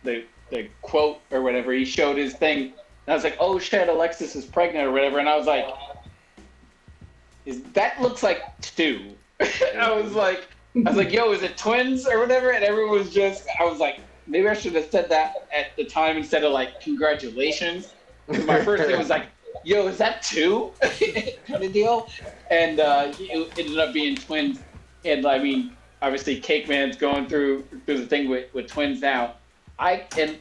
the, 0.02 0.24
the 0.50 0.68
quote 0.82 1.20
or 1.30 1.42
whatever. 1.42 1.72
He 1.72 1.84
showed 1.84 2.16
his 2.16 2.34
thing, 2.34 2.72
and 3.06 3.12
I 3.12 3.14
was 3.14 3.24
like, 3.24 3.36
"Oh 3.38 3.58
shit, 3.58 3.88
Alexis 3.88 4.34
is 4.36 4.44
pregnant 4.44 4.86
or 4.86 4.92
whatever," 4.92 5.18
and 5.18 5.28
I 5.28 5.36
was 5.36 5.46
like, 5.46 5.66
"Is 7.44 7.62
that 7.74 8.00
looks 8.00 8.22
like 8.22 8.42
two?" 8.60 9.14
I 9.40 9.90
was 9.90 10.12
like, 10.12 10.48
"I 10.76 10.88
was 10.88 10.96
like, 10.96 11.12
yo, 11.12 11.32
is 11.32 11.42
it 11.42 11.56
twins 11.56 12.06
or 12.06 12.18
whatever?" 12.18 12.52
And 12.52 12.64
everyone 12.64 12.98
was 12.98 13.12
just, 13.12 13.46
I 13.60 13.64
was 13.64 13.78
like, 13.78 14.00
maybe 14.26 14.48
I 14.48 14.54
should 14.54 14.74
have 14.74 14.90
said 14.90 15.08
that 15.10 15.48
at 15.54 15.76
the 15.76 15.84
time 15.84 16.16
instead 16.16 16.44
of 16.44 16.52
like, 16.52 16.80
congratulations. 16.80 17.94
my 18.46 18.62
first 18.64 18.84
thing 18.84 18.98
was 18.98 19.10
like, 19.10 19.26
"Yo, 19.64 19.86
is 19.86 19.98
that 19.98 20.22
two? 20.22 20.72
kind 21.46 21.62
of 21.62 21.72
deal." 21.72 22.08
And 22.50 22.80
uh, 22.80 23.12
it 23.18 23.58
ended 23.58 23.78
up 23.78 23.92
being 23.92 24.16
twins. 24.16 24.60
And 25.04 25.26
I 25.26 25.38
mean, 25.38 25.76
obviously, 26.00 26.40
Cake 26.40 26.68
Man's 26.68 26.96
going 26.96 27.26
through 27.26 27.64
through 27.84 27.98
the 27.98 28.06
thing 28.06 28.28
with, 28.30 28.52
with 28.54 28.66
twins 28.66 29.02
now. 29.02 29.34
I 29.78 30.04
and 30.16 30.38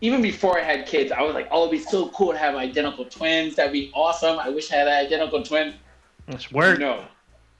even 0.00 0.20
before 0.20 0.58
I 0.58 0.62
had 0.62 0.86
kids, 0.86 1.10
I 1.12 1.22
was 1.22 1.34
like, 1.34 1.48
"Oh, 1.50 1.66
it'd 1.66 1.72
be 1.72 1.78
so 1.78 2.08
cool 2.10 2.32
to 2.32 2.38
have 2.38 2.54
identical 2.54 3.04
twins. 3.04 3.56
That'd 3.56 3.72
be 3.72 3.90
awesome. 3.94 4.38
I 4.38 4.50
wish 4.50 4.70
I 4.72 4.76
had 4.76 4.88
an 4.88 5.06
identical 5.06 5.42
twin." 5.42 5.74
That's 6.26 6.50
work. 6.52 6.78
No, 6.78 7.04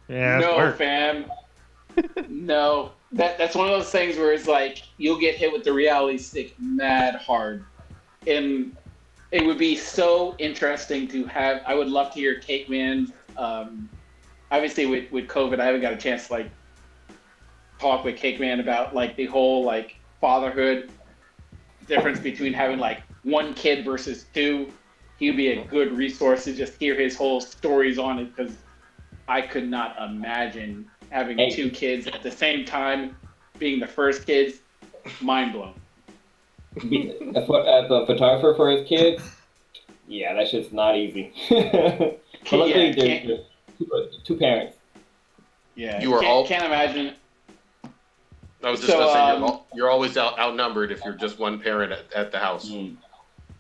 Yeah, 0.09 0.39
no, 0.39 0.57
work. 0.57 0.77
fam. 0.77 1.31
no, 2.29 2.93
that 3.13 3.39
that's 3.39 3.55
one 3.55 3.67
of 3.69 3.73
those 3.73 3.91
things 3.91 4.17
where 4.19 4.33
it's 4.33 4.47
like 4.47 4.83
you'll 4.99 5.19
get 5.19 5.35
hit 5.37 5.53
with 5.53 5.65
the 5.65 5.73
reality 5.73 6.19
stick 6.19 6.55
mad 6.59 7.17
hard, 7.17 7.65
and 8.27 8.77
it 9.31 9.45
would 9.45 9.59
be 9.59 9.77
so 9.77 10.35
interesting 10.39 11.09
to 11.09 11.25
have. 11.27 11.63
I 11.67 11.75
would 11.75 11.89
love 11.89 12.13
to 12.13 12.21
hear 12.21 12.39
Cake 12.41 12.69
Man. 12.69 13.13
Um, 13.39 13.89
obviously, 14.51 14.85
with 14.85 15.11
with 15.11 15.27
COVID, 15.27 15.59
I 15.59 15.65
haven't 15.65 15.81
got 15.81 15.95
a 15.95 15.97
chance 15.97 16.27
to 16.27 16.35
like 16.35 16.51
talk 17.79 18.05
with 18.05 18.17
Cake 18.17 18.39
Man 18.41 18.61
about 18.61 18.95
like 18.95 19.17
the 19.17 19.27
whole 19.27 19.65
like 19.65 19.97
fatherhood 20.21 20.91
difference 21.87 22.21
between 22.21 22.53
having 22.53 22.79
like 22.79 23.03
one 23.23 23.55
kid 23.55 23.85
versus 23.85 24.27
two. 24.35 24.73
He'd 25.19 25.37
be 25.37 25.49
a 25.53 25.65
good 25.65 25.93
resource 25.97 26.45
to 26.45 26.53
just 26.55 26.79
hear 26.79 26.95
his 26.95 27.17
whole 27.17 27.41
stories 27.41 27.99
on 27.99 28.19
it 28.19 28.37
because 28.37 28.53
I 29.29 29.41
could 29.41 29.69
not 29.69 29.97
imagine 30.03 30.89
having 31.11 31.39
Hey. 31.39 31.51
two 31.51 31.71
kids 31.71 32.07
at 32.07 32.23
the 32.23 32.31
same 32.31 32.65
time, 32.65 33.17
being 33.59 33.81
the 33.81 33.87
first 33.87 34.27
kids. 34.27 34.59
Mind 35.21 35.53
blown. 35.53 35.73
as, 37.35 37.49
what, 37.49 37.67
as 37.67 37.91
a 37.91 38.05
photographer 38.07 38.55
for 38.55 38.71
his 38.71 38.87
kids, 38.87 39.23
yeah, 40.09 40.35
that 40.35 40.49
shit's 40.49 40.73
not 40.73 40.97
easy. 40.97 41.33
but 41.49 42.21
luckily, 42.53 42.89
Yeah, 42.89 42.93
there's, 42.93 43.27
there's 43.27 43.41
two, 43.79 44.09
two 44.25 44.37
parents. 44.37 44.77
Yeah, 45.77 46.01
You 46.03 46.13
are 46.15 46.21
can't, 46.21 46.31
all- 46.31 46.47
can't 46.47 46.65
imagine. 46.65 47.15
I 48.67 48.71
was 48.71 48.81
just 48.81 48.93
So, 48.93 48.99
gonna 48.99 49.13
say 49.13 49.19
um, 49.21 49.41
you're, 49.41 49.49
al- 49.49 49.67
you're 49.75 49.91
always 49.91 50.17
out, 50.17 50.37
outnumbered 50.41 50.91
if 50.91 51.05
you're 51.05 51.15
just 51.15 51.39
one 51.39 51.61
parent 51.61 51.93
at, 51.93 52.13
at 52.13 52.33
the 52.33 52.39
house. 52.39 52.69
Mm. 52.69 52.97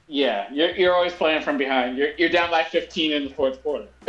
Yeah, 0.09 0.52
you're, 0.52 0.70
you're 0.70 0.94
always 0.94 1.12
playing 1.12 1.43
from 1.43 1.59
behind. 1.59 1.97
You're, 1.97 2.10
you're 2.18 2.28
down 2.28 2.51
by 2.51 2.65
15 2.65 3.12
in 3.12 3.25
the 3.25 3.31
fourth 3.31 3.62
quarter. 3.62 3.86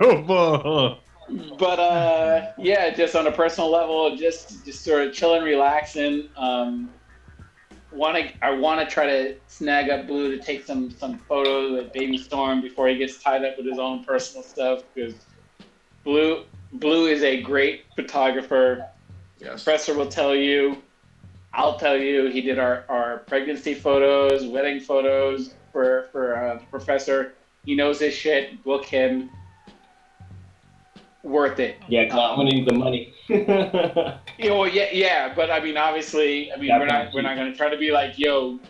oh 0.00 0.22
boy. 0.22 0.98
but 1.58 1.78
uh, 1.78 2.52
yeah, 2.56 2.88
just 2.94 3.14
on 3.14 3.26
a 3.26 3.32
personal 3.32 3.70
level, 3.70 4.16
just 4.16 4.64
just 4.64 4.82
sort 4.82 5.06
of 5.06 5.12
chilling, 5.12 5.42
relaxing. 5.42 6.30
Um, 6.38 6.88
want 7.92 8.16
to 8.16 8.32
I 8.44 8.50
want 8.52 8.80
to 8.80 8.86
try 8.86 9.04
to 9.06 9.36
snag 9.46 9.90
up 9.90 10.06
Blue 10.06 10.34
to 10.34 10.42
take 10.42 10.64
some 10.64 10.90
some 10.90 11.18
photos 11.18 11.72
with 11.72 11.92
Baby 11.92 12.16
Storm 12.16 12.62
before 12.62 12.88
he 12.88 12.96
gets 12.96 13.22
tied 13.22 13.44
up 13.44 13.58
with 13.58 13.66
his 13.66 13.78
own 13.78 14.04
personal 14.04 14.42
stuff 14.42 14.84
because 14.94 15.14
Blue 16.02 16.44
Blue 16.72 17.06
is 17.06 17.22
a 17.22 17.42
great 17.42 17.84
photographer. 17.94 18.86
Yes. 19.38 19.64
Professor 19.64 19.94
will 19.94 20.08
tell 20.08 20.34
you. 20.34 20.82
I'll 21.52 21.78
tell 21.78 21.96
you. 21.96 22.26
He 22.26 22.40
did 22.40 22.58
our, 22.58 22.84
our 22.88 23.18
pregnancy 23.18 23.74
photos, 23.74 24.46
wedding 24.46 24.80
photos 24.80 25.54
for 25.72 26.08
for 26.12 26.36
uh, 26.36 26.58
Professor. 26.70 27.34
He 27.64 27.74
knows 27.74 28.00
his 28.00 28.14
shit. 28.14 28.62
Book 28.64 28.84
him. 28.84 29.30
Worth 31.22 31.58
it. 31.58 31.78
Yeah, 31.88 32.04
'cause 32.08 32.18
I'm 32.18 32.36
gonna 32.36 32.50
need 32.50 32.66
the 32.68 32.74
money. 32.74 33.12
You 34.38 34.50
know, 34.50 34.64
yeah, 34.66 34.88
yeah, 34.92 35.34
but 35.34 35.50
I 35.50 35.60
mean, 35.60 35.76
obviously, 35.78 36.52
I 36.52 36.56
mean, 36.56 36.70
we're 36.78 36.84
not 36.86 37.12
we're 37.14 37.22
not 37.22 37.36
gonna 37.36 37.54
try 37.56 37.70
to 37.70 37.76
be 37.78 37.90
like, 37.90 38.18
yo, 38.18 38.60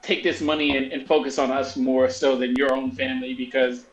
take 0.00 0.22
this 0.22 0.40
money 0.40 0.76
and, 0.76 0.92
and 0.92 1.06
focus 1.06 1.38
on 1.38 1.50
us 1.50 1.76
more 1.76 2.08
so 2.08 2.36
than 2.36 2.54
your 2.56 2.72
own 2.72 2.92
family 2.92 3.34
because 3.34 3.84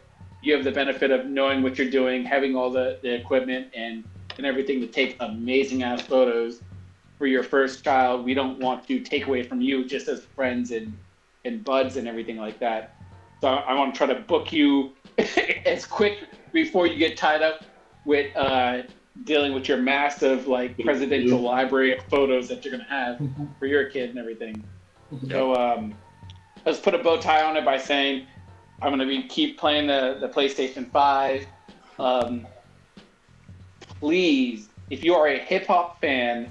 you 0.42 0.54
have 0.54 0.64
the 0.64 0.72
benefit 0.72 1.12
of 1.12 1.26
knowing 1.26 1.62
what 1.62 1.78
you're 1.78 1.90
doing, 1.90 2.24
having 2.24 2.56
all 2.56 2.70
the, 2.70 2.98
the 3.02 3.14
equipment 3.14 3.68
and 3.74 4.04
and 4.38 4.46
everything 4.46 4.80
to 4.80 4.88
take 4.88 5.18
amazing 5.20 5.84
ass 5.84 6.02
photos 6.02 6.62
for 7.18 7.28
your 7.28 7.44
first 7.44 7.84
child. 7.84 8.24
We 8.24 8.34
don't 8.34 8.58
want 8.60 8.88
to 8.88 9.02
take 9.02 9.28
away 9.28 9.44
from 9.44 9.60
you 9.60 9.86
just 9.86 10.08
as 10.08 10.24
friends 10.24 10.72
and 10.72 10.98
and 11.46 11.64
buds 11.64 11.98
and 11.98 12.08
everything 12.08 12.38
like 12.38 12.60
that. 12.60 12.96
So 13.42 13.48
I, 13.50 13.60
I 13.60 13.74
want 13.74 13.94
to 13.94 13.98
try 13.98 14.08
to 14.14 14.20
book 14.22 14.52
you 14.52 14.94
as 15.66 15.86
quick 15.86 16.20
before 16.52 16.88
you 16.88 16.98
get 16.98 17.18
tied 17.18 17.42
up 17.42 17.64
with 18.06 18.36
uh, 18.36 18.84
dealing 19.24 19.54
with 19.54 19.68
your 19.68 19.78
massive 19.78 20.48
like 20.48 20.78
presidential 20.80 21.40
library 21.40 21.98
of 21.98 22.04
photos 22.06 22.48
that 22.48 22.64
you're 22.64 22.72
gonna 22.72 22.90
have 22.90 23.20
for 23.60 23.66
your 23.66 23.86
kid 23.90 24.10
and 24.10 24.20
everything. 24.20 24.64
So 25.30 25.56
um, 25.56 25.96
let's 26.66 26.80
put 26.80 26.94
a 26.94 27.00
bow 27.00 27.18
tie 27.20 27.44
on 27.44 27.58
it 27.58 27.66
by 27.66 27.78
saying 27.78 28.28
I'm 28.82 28.92
gonna 28.92 29.06
be 29.06 29.24
keep 29.24 29.58
playing 29.58 29.88
the, 29.88 30.18
the 30.20 30.30
PlayStation 30.30 30.90
Five. 30.92 31.46
Um, 31.98 32.48
please, 34.00 34.70
if 34.90 35.04
you 35.04 35.14
are 35.16 35.28
a 35.28 35.38
hip 35.38 35.68
hop 35.68 36.00
fan, 36.00 36.50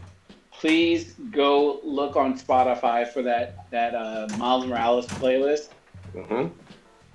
please 0.53 1.15
go 1.31 1.81
look 1.83 2.17
on 2.17 2.39
Spotify 2.39 3.09
for 3.09 3.23
that 3.23 3.71
that 3.71 3.95
uh, 3.95 4.29
Miles 4.37 4.67
Morales 4.67 5.07
playlist 5.07 5.71
Mm-hmm. 6.15 6.49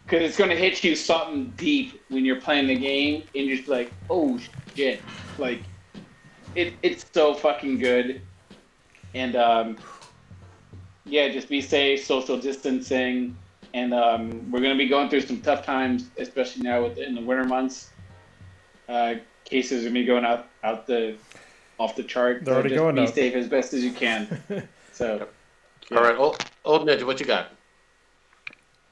because 0.06 0.22
it's 0.22 0.38
gonna 0.38 0.56
hit 0.56 0.84
you 0.84 0.96
something 0.96 1.52
deep 1.58 2.00
when 2.10 2.24
you're 2.24 2.40
playing 2.40 2.68
the 2.68 2.76
game 2.76 3.24
and 3.36 3.48
you're 3.48 3.58
just 3.58 3.68
like, 3.68 3.92
oh 4.10 4.40
shit, 4.76 5.02
like 5.40 5.64
it 6.54 6.74
it's 6.84 7.06
so 7.12 7.34
fucking 7.34 7.80
good, 7.80 8.22
and 9.16 9.36
um, 9.36 9.78
yeah, 11.06 11.28
just 11.30 11.50
be 11.50 11.60
safe, 11.60 12.06
social 12.06 12.38
distancing, 12.40 13.36
and 13.74 13.94
um, 13.94 14.52
we're 14.52 14.62
gonna 14.62 14.78
be 14.78 14.88
going 14.88 15.10
through 15.10 15.22
some 15.22 15.42
tough 15.42 15.66
times, 15.66 16.10
especially 16.18 16.64
now 16.64 16.84
with 16.84 16.98
in 16.98 17.16
the 17.16 17.22
winter 17.22 17.44
months. 17.44 17.90
Uh, 18.88 19.16
cases 19.46 19.84
are 19.84 19.90
gonna 19.90 20.00
be 20.00 20.06
going 20.06 20.26
out 20.26 20.48
out 20.64 20.88
the 20.88 21.16
off 21.80 21.96
the 21.96 22.04
chart. 22.04 22.46
They're 22.46 22.54
so 22.54 22.60
already 22.60 22.70
just 22.70 22.80
going 22.80 22.96
be 22.96 23.02
up. 23.02 23.14
safe 23.14 23.34
as 23.36 23.48
best 23.48 23.74
as 23.74 23.84
you 23.84 23.92
can. 23.92 24.42
So. 24.94 25.28
All 25.92 26.04
right, 26.04 26.16
old, 26.16 26.46
old 26.64 26.88
ninja, 26.88 27.04
what 27.04 27.20
you 27.20 27.26
got? 27.26 27.48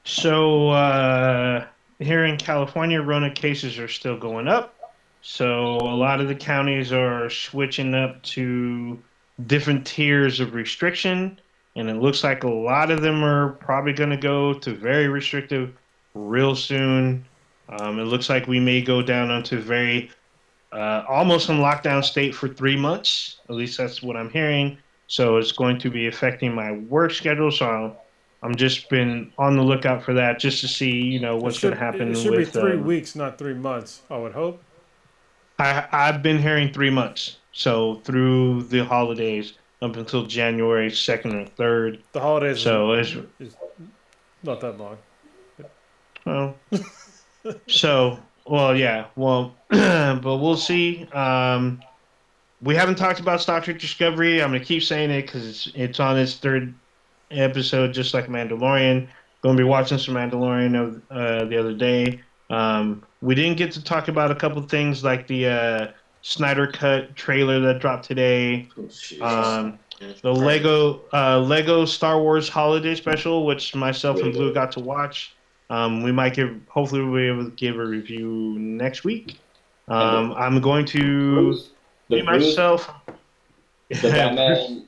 So 0.04 0.70
uh, 0.70 1.64
here 2.00 2.24
in 2.24 2.36
California, 2.36 3.00
Rona 3.00 3.32
cases 3.32 3.78
are 3.78 3.88
still 3.88 4.18
going 4.18 4.48
up. 4.48 4.74
So 5.22 5.76
a 5.76 5.94
lot 5.94 6.20
of 6.20 6.26
the 6.26 6.34
counties 6.34 6.92
are 6.92 7.30
switching 7.30 7.94
up 7.94 8.20
to 8.24 9.00
different 9.46 9.86
tiers 9.86 10.40
of 10.40 10.54
restriction, 10.54 11.40
and 11.76 11.88
it 11.88 11.96
looks 11.96 12.22
like 12.22 12.44
a 12.44 12.48
lot 12.48 12.90
of 12.90 13.00
them 13.00 13.24
are 13.24 13.50
probably 13.50 13.92
going 13.92 14.10
to 14.10 14.16
go 14.16 14.52
to 14.54 14.74
very 14.74 15.08
restrictive 15.08 15.72
real 16.14 16.54
soon. 16.54 17.24
Um, 17.68 17.98
it 17.98 18.04
looks 18.04 18.28
like 18.28 18.46
we 18.46 18.60
may 18.60 18.82
go 18.82 19.02
down 19.02 19.30
onto 19.30 19.58
very 19.60 20.10
uh, 20.72 21.04
almost 21.08 21.48
in 21.48 21.56
lockdown 21.56 22.04
state 22.04 22.34
for 22.34 22.48
three 22.48 22.76
months. 22.76 23.40
At 23.48 23.54
least 23.54 23.78
that's 23.78 24.02
what 24.02 24.16
I'm 24.16 24.30
hearing. 24.30 24.78
So 25.06 25.36
it's 25.36 25.52
going 25.52 25.78
to 25.78 25.90
be 25.90 26.06
affecting 26.06 26.54
my 26.54 26.72
work 26.72 27.12
schedule. 27.12 27.50
So 27.50 27.66
I'll, 27.66 27.96
I'm 28.42 28.54
just 28.54 28.88
been 28.88 29.32
on 29.38 29.56
the 29.56 29.62
lookout 29.62 30.02
for 30.02 30.14
that 30.14 30.38
just 30.38 30.60
to 30.62 30.68
see, 30.68 30.90
you 30.90 31.20
know, 31.20 31.36
what's 31.36 31.60
going 31.60 31.74
to 31.74 31.80
happen 31.80 32.10
It 32.10 32.16
should 32.16 32.32
with. 32.32 32.52
be 32.52 32.60
three 32.60 32.72
um, 32.72 32.84
weeks, 32.84 33.14
not 33.14 33.38
three 33.38 33.54
months. 33.54 34.02
I 34.10 34.16
would 34.16 34.32
hope. 34.32 34.62
I 35.58 35.86
I've 35.92 36.22
been 36.22 36.38
hearing 36.38 36.72
three 36.72 36.90
months. 36.90 37.36
So 37.52 38.00
through 38.04 38.64
the 38.64 38.84
holidays 38.84 39.54
up 39.82 39.96
until 39.96 40.24
January 40.24 40.90
second 40.90 41.34
or 41.34 41.44
third. 41.44 42.02
The 42.12 42.20
holidays 42.20 42.60
So 42.60 42.92
is, 42.92 43.14
it's 43.38 43.54
is 43.54 43.56
not 44.42 44.60
that 44.60 44.78
long. 44.78 44.96
well. 46.24 46.56
so 47.68 48.18
well, 48.46 48.76
yeah, 48.76 49.06
well, 49.16 49.54
but 49.68 50.38
we'll 50.38 50.56
see. 50.56 51.06
Um, 51.12 51.82
we 52.62 52.74
haven't 52.74 52.94
talked 52.96 53.20
about 53.20 53.40
Star 53.40 53.60
Trek 53.60 53.78
Discovery. 53.78 54.42
I'm 54.42 54.52
gonna 54.52 54.64
keep 54.64 54.82
saying 54.82 55.10
it 55.10 55.22
because 55.22 55.46
it's 55.48 55.68
it's 55.74 56.00
on 56.00 56.18
its 56.18 56.36
third 56.36 56.72
episode, 57.30 57.92
just 57.92 58.14
like 58.14 58.26
Mandalorian. 58.26 59.08
Going 59.42 59.56
to 59.56 59.60
be 59.60 59.68
watching 59.68 59.98
some 59.98 60.14
Mandalorian 60.14 60.80
of, 60.80 61.02
uh, 61.10 61.44
the 61.46 61.58
other 61.58 61.74
day. 61.74 62.20
Um, 62.48 63.02
we 63.20 63.34
didn't 63.34 63.56
get 63.56 63.72
to 63.72 63.82
talk 63.82 64.06
about 64.06 64.30
a 64.30 64.36
couple 64.36 64.62
things 64.62 65.02
like 65.02 65.26
the 65.26 65.46
uh, 65.48 65.86
Snyder 66.22 66.66
Cut 66.66 67.14
trailer 67.16 67.60
that 67.60 67.80
dropped 67.80 68.04
today. 68.04 68.68
Um, 69.20 69.78
the 70.22 70.32
Lego 70.32 71.00
uh, 71.12 71.38
Lego 71.40 71.84
Star 71.84 72.20
Wars 72.20 72.48
Holiday 72.48 72.94
Special, 72.94 73.44
which 73.44 73.74
myself 73.74 74.20
and 74.20 74.32
Blue 74.32 74.54
got 74.54 74.72
to 74.72 74.80
watch. 74.80 75.34
Um, 75.70 76.02
we 76.02 76.12
might 76.12 76.34
give, 76.34 76.54
hopefully, 76.68 77.02
we'll 77.02 77.14
be 77.14 77.28
able 77.28 77.44
to 77.44 77.56
give 77.56 77.78
a 77.78 77.84
review 77.84 78.56
next 78.58 79.04
week. 79.04 79.38
Um, 79.88 80.32
I'm 80.34 80.60
going 80.60 80.84
to 80.86 81.34
Bruce, 81.34 81.70
the 82.08 82.16
be 82.16 82.22
Bruce, 82.22 82.44
myself. 82.48 82.90
the 83.88 84.10
Batman, 84.10 84.86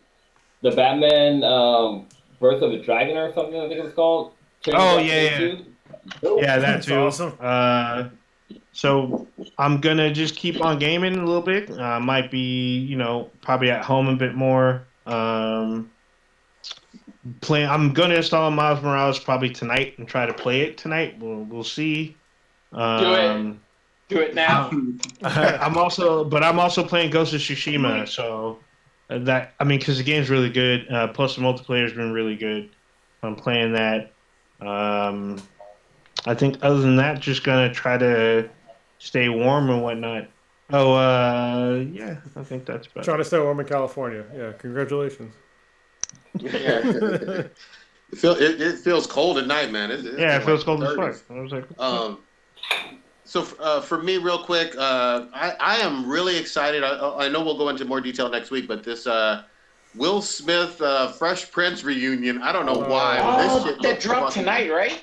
the 0.63 0.71
Batman 0.73 1.43
um, 1.43 2.07
Birth 2.39 2.63
of 2.63 2.73
a 2.73 2.79
Dragon 2.83 3.17
or 3.17 3.33
something. 3.33 3.59
I 3.59 3.69
think 3.69 3.81
it 3.81 3.85
was 3.85 3.95
called. 3.95 4.33
Oh, 4.69 4.99
yeah, 4.99 5.39
yeah. 5.39 5.55
yeah, 6.23 6.59
that 6.59 6.61
That's 6.61 6.87
too. 6.87 6.95
awesome. 6.95 7.33
Uh, 7.41 8.09
so 8.75 9.29
I'm 9.57 9.81
gonna 9.81 10.13
just 10.13 10.35
keep 10.35 10.61
on 10.61 10.81
gaming 10.81 11.15
a 11.15 11.25
little 11.25 11.41
bit. 11.41 11.71
Uh, 11.71 12.01
might 12.01 12.29
be, 12.29 12.77
you 12.79 12.97
know, 12.97 13.31
probably 13.41 13.71
at 13.71 13.85
home 13.85 14.09
a 14.09 14.17
bit 14.17 14.35
more. 14.35 14.85
Um, 15.07 15.93
playing. 17.41 17.69
I'm 17.69 17.93
gonna 17.93 18.17
install 18.17 18.51
Miles 18.51 18.83
Morales 18.83 19.21
probably 19.21 19.51
tonight 19.51 19.97
and 19.99 20.09
try 20.09 20.27
to 20.27 20.35
play 20.35 20.63
it 20.63 20.77
tonight. 20.77 21.17
We'll 21.21 21.45
we'll 21.45 21.63
see. 21.63 22.17
Um, 22.73 22.99
Do 22.99 23.15
it 23.15 23.57
Do 24.09 24.19
it 24.23 24.35
now. 24.35 24.71
I'm 25.23 25.79
also, 25.79 26.25
but 26.25 26.43
I'm 26.43 26.59
also 26.59 26.83
playing 26.83 27.11
Ghost 27.11 27.33
of 27.33 27.41
Tsushima. 27.41 28.09
So 28.09 28.59
uh, 29.09 29.19
that 29.21 29.55
I 29.61 29.65
mean, 29.65 29.79
because 29.79 29.99
the 29.99 30.05
game's 30.05 30.31
really 30.31 30.51
good. 30.51 30.91
Uh, 30.91 31.07
plus 31.07 31.37
the 31.37 31.43
multiplayer's 31.43 31.93
been 31.93 32.13
really 32.13 32.35
good. 32.35 32.71
I'm 33.23 33.37
playing 33.37 33.73
that. 33.75 34.11
Um, 34.61 35.41
I 36.27 36.35
think 36.35 36.59
other 36.63 36.81
than 36.81 36.97
that, 36.97 37.21
just 37.21 37.45
gonna 37.45 37.73
try 37.73 37.97
to 37.99 38.51
stay 38.99 39.29
warm 39.29 39.71
and 39.71 39.83
whatnot. 39.83 40.29
Oh, 40.71 40.95
uh, 40.95 41.85
yeah, 41.93 42.17
I 42.37 42.43
think 42.43 42.65
that's 42.67 42.87
about. 42.87 43.05
Trying 43.05 43.19
to 43.19 43.25
stay 43.25 43.39
warm 43.39 43.61
in 43.61 43.67
California. 43.67 44.25
Yeah, 44.35 44.53
congratulations. 44.53 45.35
Yeah. 46.41 46.81
it, 46.85 47.57
feel, 48.17 48.33
it, 48.33 48.61
it 48.61 48.79
feels 48.79 49.07
cold 49.07 49.39
at 49.39 49.47
night, 49.47 49.71
man. 49.71 49.91
It, 49.91 50.05
it's 50.07 50.19
Yeah, 50.19 50.35
it 50.35 50.39
like 50.39 50.47
feels 50.47 50.65
cold 50.65 50.83
as 50.83 50.91
30s. 50.91 51.15
fuck. 51.21 51.37
I 51.37 51.41
was 51.41 51.53
like, 51.53 51.65
Um, 51.79 52.19
so 53.25 53.47
uh, 53.61 53.81
for 53.81 54.03
me, 54.03 54.19
real 54.19 54.39
quick, 54.43 54.75
uh, 54.77 55.27
I, 55.35 55.55
I 55.61 55.77
am 55.77 56.09
really 56.09 56.37
excited. 56.37 56.83
I, 56.83 57.17
I 57.19 57.29
know 57.29 57.43
we'll 57.45 57.59
go 57.59 57.69
into 57.69 57.85
more 57.85 58.01
detail 58.01 58.29
next 58.31 58.51
week, 58.51 58.67
but 58.67 58.83
this 58.83 59.07
uh, 59.07 59.43
Will 59.95 60.21
Smith 60.23 60.81
uh, 60.83 61.09
Fresh 61.13 61.51
Prince 61.53 61.85
reunion, 61.85 62.43
I 62.43 62.53
don't 62.53 62.67
know 62.67 62.79
why. 62.79 63.21
but 63.21 63.37
this 63.43 63.53
Oh, 63.53 63.65
shit 63.65 63.83
that 63.83 63.89
looks 63.89 64.05
dropped 64.05 64.33
tonight, 64.33 64.71
right? 64.71 65.03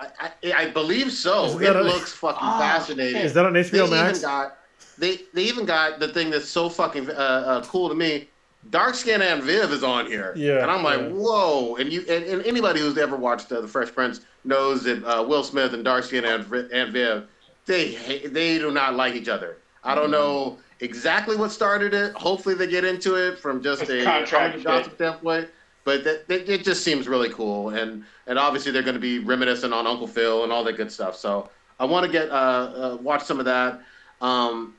I, 0.00 0.30
I, 0.44 0.52
I 0.64 0.70
believe 0.70 1.12
so. 1.12 1.58
It 1.60 1.76
a- 1.76 1.82
looks 1.82 2.12
fucking 2.12 2.38
Oh, 2.42 2.58
fascinating. 2.58 3.20
Is 3.20 3.34
that 3.34 3.44
on 3.44 3.52
They 3.52 3.62
HBO 3.62 3.86
even 3.86 3.90
Max? 3.90 4.20
got 4.20 4.56
they 4.98 5.20
they 5.34 5.44
even 5.44 5.64
got 5.64 5.98
the 5.98 6.08
thing 6.08 6.30
that's 6.30 6.48
so 6.48 6.68
fucking 6.68 7.10
uh, 7.10 7.12
uh, 7.12 7.64
cool 7.64 7.88
to 7.88 7.94
me. 7.94 8.28
Dark 8.68 8.94
Skin 8.94 9.22
and 9.22 9.42
Viv 9.42 9.72
is 9.72 9.82
on 9.82 10.04
here. 10.06 10.34
Yeah, 10.36 10.60
And 10.60 10.70
I'm 10.70 10.82
like, 10.82 11.00
yeah. 11.00 11.08
whoa. 11.08 11.76
And 11.76 11.90
you 11.90 12.00
and, 12.08 12.24
and 12.24 12.44
anybody 12.44 12.80
who's 12.80 12.98
ever 12.98 13.16
watched 13.16 13.50
uh, 13.52 13.60
The 13.62 13.68
Fresh 13.68 13.92
Prince 13.94 14.20
knows 14.44 14.82
that 14.84 15.02
uh, 15.04 15.22
Will 15.22 15.42
Smith 15.42 15.72
and 15.72 15.82
Dark 15.84 16.04
Skin 16.04 16.24
and, 16.26 16.44
and 16.52 16.92
Viv, 16.92 17.26
they 17.66 17.94
they 18.26 18.58
do 18.58 18.70
not 18.70 18.94
like 18.96 19.14
each 19.14 19.28
other. 19.28 19.56
I 19.82 19.94
don't 19.94 20.10
know 20.10 20.58
exactly 20.80 21.36
what 21.36 21.50
started 21.52 21.94
it. 21.94 22.12
Hopefully 22.14 22.54
they 22.54 22.66
get 22.66 22.84
into 22.84 23.14
it 23.14 23.38
from 23.38 23.62
just 23.62 23.82
It's 23.82 23.90
a 23.90 24.04
contract 24.04 24.62
comedy 24.62 24.90
standpoint. 24.94 25.48
But 25.90 26.04
that, 26.04 26.48
it 26.48 26.62
just 26.62 26.84
seems 26.84 27.08
really 27.08 27.30
cool, 27.30 27.70
and 27.70 28.04
and 28.28 28.38
obviously 28.38 28.70
they're 28.70 28.84
going 28.84 28.94
to 28.94 29.00
be 29.00 29.18
reminiscent 29.18 29.74
on 29.74 29.88
Uncle 29.88 30.06
Phil 30.06 30.44
and 30.44 30.52
all 30.52 30.62
that 30.62 30.76
good 30.76 30.92
stuff. 30.92 31.16
So 31.16 31.50
I 31.80 31.84
want 31.84 32.06
to 32.06 32.12
get 32.12 32.30
uh, 32.30 32.34
uh, 32.34 32.98
watch 33.02 33.24
some 33.24 33.40
of 33.40 33.44
that. 33.46 33.80
Um, 34.20 34.74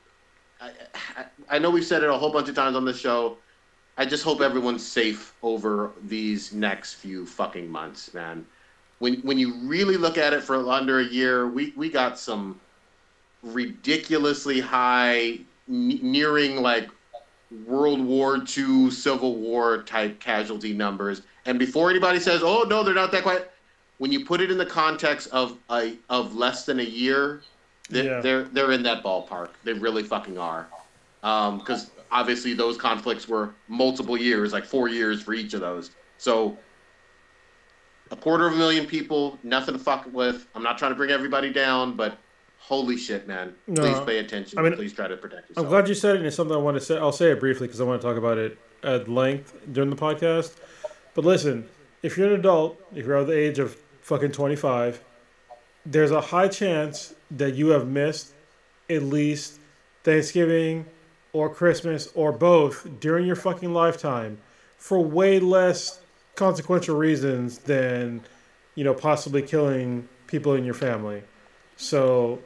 I, 0.62 0.72
I, 1.50 1.60
know 1.60 1.70
we've 1.70 1.86
said 1.86 2.02
it 2.02 2.10
a 2.10 2.14
whole 2.14 2.32
bunch 2.32 2.48
of 2.48 2.56
times 2.56 2.78
on 2.78 2.86
this 2.86 2.98
show. 2.98 3.36
I 3.98 4.06
just 4.06 4.24
hope 4.24 4.40
everyone's 4.40 4.88
safe 4.88 5.34
over 5.44 5.92
these 6.04 6.54
next 6.54 6.94
few 6.94 7.26
fucking 7.26 7.70
months, 7.70 8.14
man. 8.14 8.46
When 9.00 9.16
when 9.16 9.38
you 9.38 9.56
really 9.64 9.98
look 9.98 10.18
at 10.18 10.32
it 10.32 10.42
for 10.42 10.66
under 10.72 11.02
a 11.02 11.06
year, 11.06 11.50
we 11.50 11.74
we 11.76 11.90
got 11.90 12.18
some 12.20 12.58
ridiculously 13.44 14.62
high, 14.62 15.40
nearing 15.68 16.62
like 16.62 16.90
World 17.66 18.02
War 18.02 18.38
II, 18.58 18.92
Civil 18.92 19.36
War 19.36 19.84
type 19.84 20.20
casualty 20.20 20.74
numbers. 20.74 21.22
And 21.46 21.60
before 21.60 21.90
anybody 21.90 22.20
says, 22.20 22.42
"Oh 22.44 22.64
no, 22.64 22.84
they're 22.84 22.94
not 22.94 23.12
that 23.12 23.24
quite," 23.24 23.46
when 23.98 24.12
you 24.12 24.26
put 24.26 24.42
it 24.42 24.50
in 24.52 24.58
the 24.58 24.66
context 24.66 25.28
of 25.32 25.58
a 25.70 25.98
of 26.10 26.36
less 26.36 26.66
than 26.66 26.80
a 26.80 26.84
year, 26.84 27.42
they, 27.90 28.06
Yeah. 28.06 28.22
they're 28.22 28.44
they're 28.44 28.72
in 28.72 28.84
that 28.84 29.04
ballpark. 29.04 29.50
They 29.64 29.74
really 29.74 30.04
fucking 30.04 30.38
are. 30.38 30.68
Um, 31.24 31.60
because 31.60 31.92
obviously 32.12 32.54
those 32.54 32.78
conflicts 32.78 33.28
were 33.28 33.54
multiple 33.68 34.18
years, 34.18 34.54
like 34.54 34.66
four 34.66 34.88
years 34.88 35.22
for 35.22 35.34
each 35.34 35.54
of 35.54 35.62
those. 35.62 35.92
So 36.18 36.58
a 38.12 38.16
quarter 38.16 38.48
of 38.48 38.54
a 38.54 38.58
million 38.58 38.86
people, 38.86 39.38
nothing 39.44 39.74
to 39.74 39.80
fuck 39.80 40.06
with. 40.12 40.48
I'm 40.56 40.64
not 40.64 40.78
trying 40.78 40.92
to 40.92 40.96
bring 40.96 41.12
everybody 41.12 41.52
down, 41.52 41.96
but 41.96 42.18
holy 42.62 42.98
shit, 42.98 43.28
man! 43.28 43.54
No. 43.68 43.82
Please 43.82 44.00
pay 44.06 44.20
attention. 44.20 44.60
I 44.60 44.62
mean, 44.62 44.74
Please 44.74 44.94
try 44.94 45.08
to 45.08 45.18
protect 45.18 45.50
yourself. 45.50 45.66
I'm 45.66 45.70
glad 45.72 45.88
you 45.90 45.96
said 45.96 46.16
it. 46.16 46.20
and 46.20 46.28
It's 46.28 46.36
something 46.36 46.56
I 46.56 46.60
want 46.60 46.78
to 46.78 46.82
say. 46.82 46.98
I'll 46.98 47.12
say 47.12 47.32
it 47.32 47.40
briefly 47.40 47.68
because 47.68 47.82
I 47.82 47.84
want 47.84 48.02
to 48.02 48.08
talk 48.08 48.18
about 48.18 48.38
it 48.38 48.58
at 48.84 49.08
length 49.08 49.56
during 49.72 49.90
the 49.90 49.96
podcast. 49.96 50.56
But 51.14 51.26
listen, 51.26 51.68
if 52.04 52.18
you're 52.18 52.28
an 52.34 52.40
adult, 52.40 52.82
if 52.96 53.06
you're 53.06 53.18
of 53.18 53.28
the 53.28 53.38
age 53.38 53.60
of 53.60 53.76
fucking 54.02 54.32
25, 54.32 55.02
there's 55.86 56.12
a 56.12 56.22
high 56.22 56.48
chance 56.48 57.14
that 57.32 57.56
you 57.56 57.70
have 57.70 57.88
missed 57.88 58.34
at 58.90 59.04
least 59.04 59.60
Thanksgiving 60.04 60.86
or 61.34 61.50
Christmas 61.50 62.10
or 62.16 62.32
both 62.32 62.88
during 63.00 63.26
your 63.26 63.36
fucking 63.36 63.74
lifetime 63.74 64.38
for 64.78 65.00
way 65.00 65.40
less 65.40 66.02
consequential 66.36 66.96
reasons 66.98 67.60
than, 67.60 68.22
you 68.76 68.84
know, 68.84 68.94
possibly 68.94 69.42
killing 69.42 70.08
people 70.28 70.54
in 70.54 70.64
your 70.66 70.74
family. 70.74 71.22
So 71.78 72.40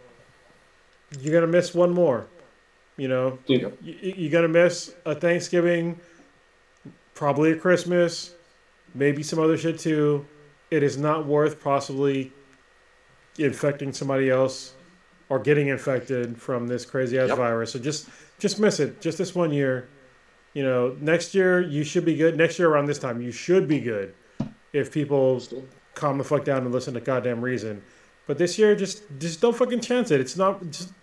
you're 1.21 1.33
gonna 1.33 1.51
miss 1.51 1.73
one 1.73 1.93
more. 1.93 2.27
You 2.97 3.07
know, 3.09 3.39
Dude, 3.45 3.77
you, 3.81 4.13
you're 4.15 4.31
gonna 4.31 4.47
miss 4.47 4.95
a 5.05 5.13
Thanksgiving, 5.15 5.99
probably 7.13 7.51
a 7.51 7.55
Christmas, 7.57 8.33
maybe 8.93 9.21
some 9.23 9.39
other 9.39 9.57
shit 9.57 9.79
too. 9.79 10.25
It 10.71 10.81
is 10.83 10.97
not 10.97 11.25
worth 11.25 11.61
possibly 11.61 12.31
infecting 13.37 13.91
somebody 13.93 14.29
else 14.29 14.73
or 15.29 15.39
getting 15.39 15.67
infected 15.67 16.39
from 16.41 16.67
this 16.67 16.85
crazy 16.85 17.17
ass 17.19 17.29
Yep. 17.29 17.37
virus. 17.37 17.71
So 17.71 17.79
just 17.79 18.07
just 18.39 18.59
miss 18.59 18.79
it. 18.79 19.01
Just 19.01 19.17
this 19.17 19.33
one 19.35 19.51
year. 19.51 19.87
You 20.53 20.63
know, 20.63 20.95
next 21.01 21.35
year 21.35 21.61
you 21.61 21.83
should 21.83 22.05
be 22.05 22.15
good. 22.15 22.37
Next 22.37 22.57
year 22.59 22.69
around 22.69 22.85
this 22.85 22.99
time 22.99 23.21
you 23.21 23.31
should 23.31 23.67
be 23.67 23.79
good. 23.79 24.13
If 24.71 24.91
people 24.91 25.41
calm 25.95 26.17
the 26.17 26.23
fuck 26.23 26.43
down 26.45 26.63
and 26.63 26.71
listen 26.71 26.93
to 26.93 27.01
goddamn 27.01 27.41
reason. 27.41 27.81
But 28.27 28.37
this 28.37 28.57
year 28.57 28.75
just 28.75 29.03
just 29.19 29.41
don't 29.41 29.55
fucking 29.55 29.81
chance 29.81 30.11
it. 30.11 30.21
It's 30.21 30.37
not 30.37 30.61
just 30.71 30.93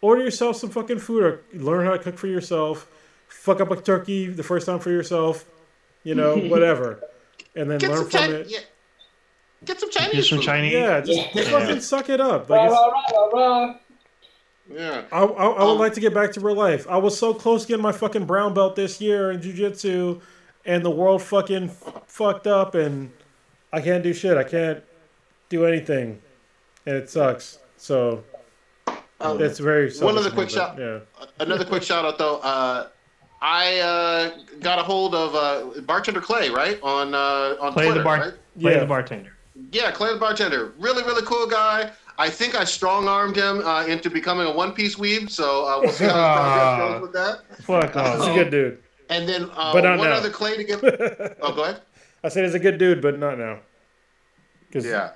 order 0.00 0.22
yourself 0.22 0.56
some 0.56 0.70
fucking 0.70 0.98
food 0.98 1.22
or 1.22 1.40
learn 1.52 1.84
how 1.86 1.92
to 1.92 1.98
cook 1.98 2.18
for 2.18 2.26
yourself. 2.26 2.86
Fuck 3.28 3.60
up 3.60 3.70
a 3.70 3.76
turkey 3.80 4.26
the 4.26 4.42
first 4.42 4.66
time 4.66 4.78
for 4.80 4.90
yourself. 4.90 5.44
You 6.04 6.14
know, 6.14 6.36
whatever. 6.48 7.00
And 7.54 7.70
then 7.70 7.78
Get 7.78 7.90
learn 7.90 7.98
some, 7.98 8.10
from 8.10 8.20
Chi- 8.20 8.26
it. 8.36 8.46
yeah. 8.50 8.58
Get 9.64 9.78
some 9.80 9.90
Chinese 9.90 10.14
Get 10.14 10.24
some 10.24 10.38
food. 10.38 10.44
Chinese. 10.46 10.72
Yeah, 10.72 11.00
just, 11.00 11.18
Yeah. 11.18 11.32
just 11.34 11.50
fucking 11.50 11.80
suck 11.80 12.08
it 12.08 12.20
up. 12.20 12.48
Like 12.48 12.70
rah, 12.70 12.86
rah, 12.86 13.02
rah, 13.12 13.26
rah. 13.66 13.74
Yeah. 14.72 15.02
I, 15.12 15.18
I, 15.18 15.22
I 15.24 15.64
would 15.64 15.72
Um, 15.72 15.78
like 15.78 15.94
to 15.94 16.00
get 16.00 16.14
back 16.14 16.32
to 16.32 16.40
real 16.40 16.54
life. 16.54 16.86
I 16.88 16.96
was 16.96 17.18
so 17.18 17.34
close 17.34 17.62
to 17.62 17.68
getting 17.68 17.82
my 17.82 17.92
fucking 17.92 18.24
brown 18.24 18.54
belt 18.54 18.76
this 18.76 19.00
year 19.00 19.30
in 19.32 19.40
jujitsu, 19.40 20.20
and 20.64 20.84
the 20.84 20.90
world 20.90 21.22
fucking 21.22 21.64
f- 21.70 22.02
fucked 22.06 22.46
up, 22.46 22.74
and 22.74 23.10
I 23.72 23.80
can't 23.80 24.02
do 24.02 24.12
shit. 24.14 24.36
I 24.36 24.44
can't 24.44 24.82
do 25.48 25.66
anything, 25.66 26.22
and 26.86 26.96
it 26.96 27.10
sucks. 27.10 27.58
So 27.76 28.22
Um, 29.20 29.42
it's 29.42 29.58
very. 29.58 29.90
One 29.98 30.16
other 30.16 30.28
of 30.28 30.32
me, 30.32 30.36
quick 30.36 30.48
but, 30.48 30.52
shout- 30.52 30.78
Yeah. 30.78 31.00
Another 31.40 31.64
quick 31.64 31.82
shout 31.82 32.04
out 32.04 32.18
though. 32.18 32.38
Uh, 32.38 32.88
I 33.42 33.78
uh, 33.78 34.30
got 34.60 34.78
a 34.78 34.82
hold 34.82 35.14
of 35.14 35.34
uh, 35.34 35.80
bartender 35.82 36.20
Clay 36.20 36.50
right 36.50 36.78
on 36.82 37.14
uh, 37.14 37.56
on 37.60 37.72
Play 37.72 37.84
Twitter. 37.86 37.98
the 38.00 38.04
bar. 38.04 38.18
right? 38.18 38.34
Play 38.60 38.72
Yeah. 38.74 38.80
the 38.80 38.86
bartender. 38.86 39.36
Yeah, 39.72 39.90
Clay 39.90 40.12
the 40.12 40.18
bartender. 40.18 40.72
Really, 40.78 41.02
really 41.04 41.22
cool 41.26 41.46
guy. 41.46 41.90
I 42.18 42.28
think 42.28 42.54
I 42.54 42.64
strong 42.64 43.08
armed 43.08 43.36
him 43.36 43.60
uh, 43.66 43.86
into 43.86 44.10
becoming 44.10 44.46
a 44.46 44.52
one 44.52 44.72
piece 44.72 44.96
weeb. 44.96 45.30
So 45.30 45.66
uh, 45.66 45.80
we'll 45.80 45.90
see 45.92 46.04
how 46.04 46.12
the 46.12 46.40
progress 46.40 46.78
goes 46.92 47.02
with 47.02 47.12
that. 47.12 47.64
Fuck 47.64 48.18
He's 48.18 48.26
a 48.26 48.34
good 48.34 48.50
dude. 48.50 48.82
And 49.08 49.28
then 49.28 49.50
uh, 49.54 49.72
But 49.72 49.84
not 49.84 49.98
one 49.98 50.10
now. 50.10 50.16
other 50.16 50.30
Clay 50.30 50.56
to 50.56 50.64
give. 50.64 50.82
Oh, 51.42 51.54
go 51.54 51.64
ahead. 51.64 51.80
I 52.22 52.28
said 52.28 52.44
he's 52.44 52.54
a 52.54 52.58
good 52.58 52.76
dude, 52.78 53.00
but 53.00 53.18
not 53.18 53.38
now. 53.38 53.60
'Cause- 54.72 54.84
Yeah. 54.86 55.10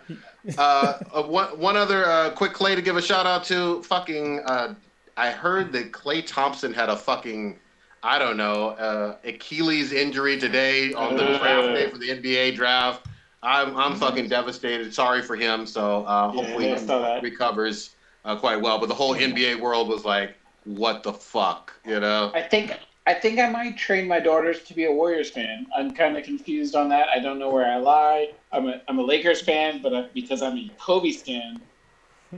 Uh, 0.59 0.99
uh, 1.13 1.23
one, 1.23 1.59
one 1.59 1.77
other 1.77 2.05
uh, 2.07 2.31
quick 2.31 2.53
Clay 2.53 2.75
to 2.75 2.83
give 2.83 2.97
a 2.97 3.03
shout 3.03 3.27
out 3.27 3.45
to. 3.45 3.83
Fucking, 3.83 4.41
uh, 4.41 4.75
I 5.17 5.31
heard 5.31 5.73
that 5.73 5.93
Klay 5.93 6.27
Thompson 6.27 6.73
had 6.73 6.89
a 6.89 6.97
fucking, 6.97 7.59
I 8.03 8.19
don't 8.19 8.37
know, 8.37 8.71
uh, 8.71 9.17
Achilles 9.25 9.93
injury 9.93 10.39
today 10.39 10.93
on 10.93 11.17
the 11.17 11.25
draft 11.39 11.75
day 11.75 11.91
for 11.91 11.99
the 11.99 12.09
NBA 12.09 12.57
draft. 12.57 13.07
I'm, 13.43 13.77
I'm 13.77 13.97
fucking 13.97 14.29
devastated. 14.29 14.93
Sorry 14.93 15.23
for 15.23 15.37
him. 15.37 15.67
So 15.67 16.07
uh, 16.07 16.33
Yeah, 16.35 16.43
hopefully 16.43 16.73
I 16.73 17.19
he 17.21 17.25
recovers 17.25 17.95
uh, 18.25 18.37
quite 18.37 18.61
well. 18.61 18.79
But 18.79 18.89
the 18.89 18.95
whole 18.95 19.15
NBA 19.15 19.61
world 19.61 19.89
was 19.89 20.05
like, 20.05 20.35
what 20.65 21.03
the 21.03 21.13
fuck, 21.13 21.73
you 21.85 22.01
know? 22.01 22.33
I 22.35 22.43
think 22.43 22.79
I 23.07 23.15
think 23.15 23.39
I 23.39 23.51
might 23.51 23.77
train 23.77 24.09
my 24.09 24.19
daughters 24.19 24.63
to 24.65 24.75
be 24.75 24.87
a 24.87 24.93
Warriors 24.93 25.31
fan. 25.31 25.67
I'm 25.77 25.91
kind 25.93 26.17
of 26.17 26.25
confused 26.25 26.75
on 26.75 26.89
that. 26.89 27.09
I 27.09 27.19
don't 27.19 27.39
know 27.39 27.51
where 27.51 27.71
I 27.71 27.77
lie. 27.77 28.33
I'm 28.51 28.67
a 28.67 28.81
I'm 28.89 28.99
a 28.99 29.03
Lakers 29.03 29.43
fan, 29.43 29.83
but 29.83 29.95
I, 29.95 30.09
because 30.15 30.41
I'm 30.41 30.57
a 30.57 30.71
Kobe 30.79 31.11
stan, 31.11 31.61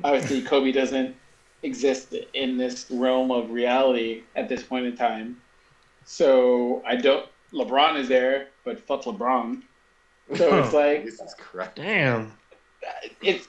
obviously 0.03 0.43
Kobe 0.51 0.73
doesn't 0.73 1.15
exist 1.63 2.15
in 2.35 2.57
this 2.57 2.91
realm 2.91 3.31
of 3.31 3.51
reality 3.51 4.23
at 4.35 4.49
this 4.49 4.63
point 4.63 4.87
in 4.87 4.97
time. 4.97 5.37
So 6.05 6.83
I 6.85 6.97
don't. 6.97 7.27
LeBron 7.53 7.97
is 7.97 8.09
there, 8.09 8.49
but 8.65 8.81
fuck 8.81 9.03
LeBron. 9.03 9.63
So 10.35 10.59
it's 10.59 10.75
like 10.75 11.05
Jesus 11.05 11.35
Christ. 11.39 11.77
Damn. 11.77 12.33
it's 13.23 13.47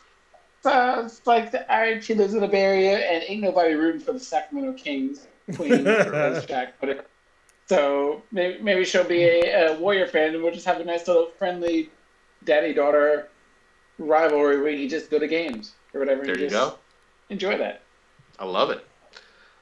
uh, 0.63 1.01
it's 1.05 1.25
like 1.25 1.51
the 1.51 1.71
Irish 1.71 2.05
she 2.05 2.13
lives 2.13 2.35
in 2.35 2.41
the 2.41 2.47
Bay 2.47 2.61
Area 2.61 2.97
and 2.97 3.23
ain't 3.27 3.41
nobody 3.41 3.73
rooting 3.73 4.01
for 4.01 4.13
the 4.13 4.19
Sacramento 4.19 4.73
Kings 4.73 5.27
Queens 5.55 5.87
as 5.87 6.45
Shaq 6.45 6.73
put 6.79 6.89
it. 6.89 7.07
So 7.67 8.21
maybe, 8.31 8.61
maybe 8.61 8.85
she'll 8.85 9.03
be 9.03 9.23
a, 9.23 9.73
a 9.73 9.79
Warrior 9.79 10.07
fan 10.07 10.33
and 10.33 10.43
we'll 10.43 10.53
just 10.53 10.65
have 10.65 10.79
a 10.79 10.85
nice 10.85 11.07
little 11.07 11.31
friendly 11.37 11.89
daddy 12.45 12.73
daughter 12.73 13.29
rivalry 13.99 14.61
where 14.61 14.71
you 14.71 14.89
just 14.89 15.09
go 15.09 15.19
to 15.19 15.27
games 15.27 15.73
or 15.93 15.99
whatever. 15.99 16.25
There 16.25 16.39
you 16.39 16.49
go. 16.49 16.77
Enjoy 17.29 17.57
that. 17.57 17.81
I 18.39 18.45
love 18.45 18.69
it. 18.69 18.85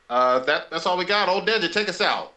Uh, 0.10 0.40
that 0.40 0.70
that's 0.70 0.86
all 0.86 0.98
we 0.98 1.06
got. 1.06 1.30
Old 1.30 1.48
Dead, 1.48 1.62
take 1.74 1.90
us 1.90 2.02
out. 2.02 2.34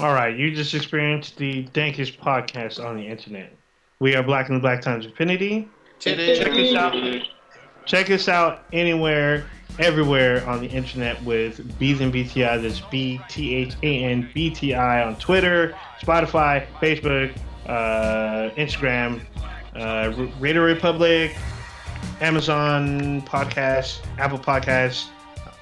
All 0.00 0.14
right, 0.14 0.34
you 0.34 0.54
just 0.54 0.74
experienced 0.74 1.36
the 1.36 1.64
dankest 1.74 2.18
podcast 2.18 2.82
on 2.82 2.96
the 2.96 3.06
internet. 3.06 3.52
We 3.98 4.16
are 4.16 4.22
Black 4.22 4.48
and 4.48 4.56
the 4.56 4.60
Black 4.60 4.80
Times 4.80 5.04
Infinity. 5.04 5.68
Check 5.98 6.18
us 6.18 6.74
out. 6.74 6.94
Check 7.84 8.10
us 8.10 8.28
out 8.28 8.64
anywhere, 8.72 9.44
everywhere 9.80 10.46
on 10.46 10.60
the 10.60 10.68
internet 10.68 11.20
with 11.24 11.78
B's 11.78 12.00
and 12.00 12.12
BTI. 12.12 12.62
That's 12.62 12.80
B 12.80 13.20
T 13.28 13.54
H 13.56 13.74
A 13.82 14.04
N 14.04 14.30
B 14.32 14.50
T 14.50 14.74
I 14.74 15.02
on 15.02 15.16
Twitter, 15.16 15.74
Spotify, 16.00 16.66
Facebook, 16.80 17.34
uh, 17.66 18.50
Instagram, 18.56 19.22
uh, 19.74 20.12
Radio 20.38 20.62
Republic, 20.62 21.34
Amazon 22.20 23.22
Podcast, 23.22 24.00
Apple 24.18 24.38
Podcasts, 24.38 25.08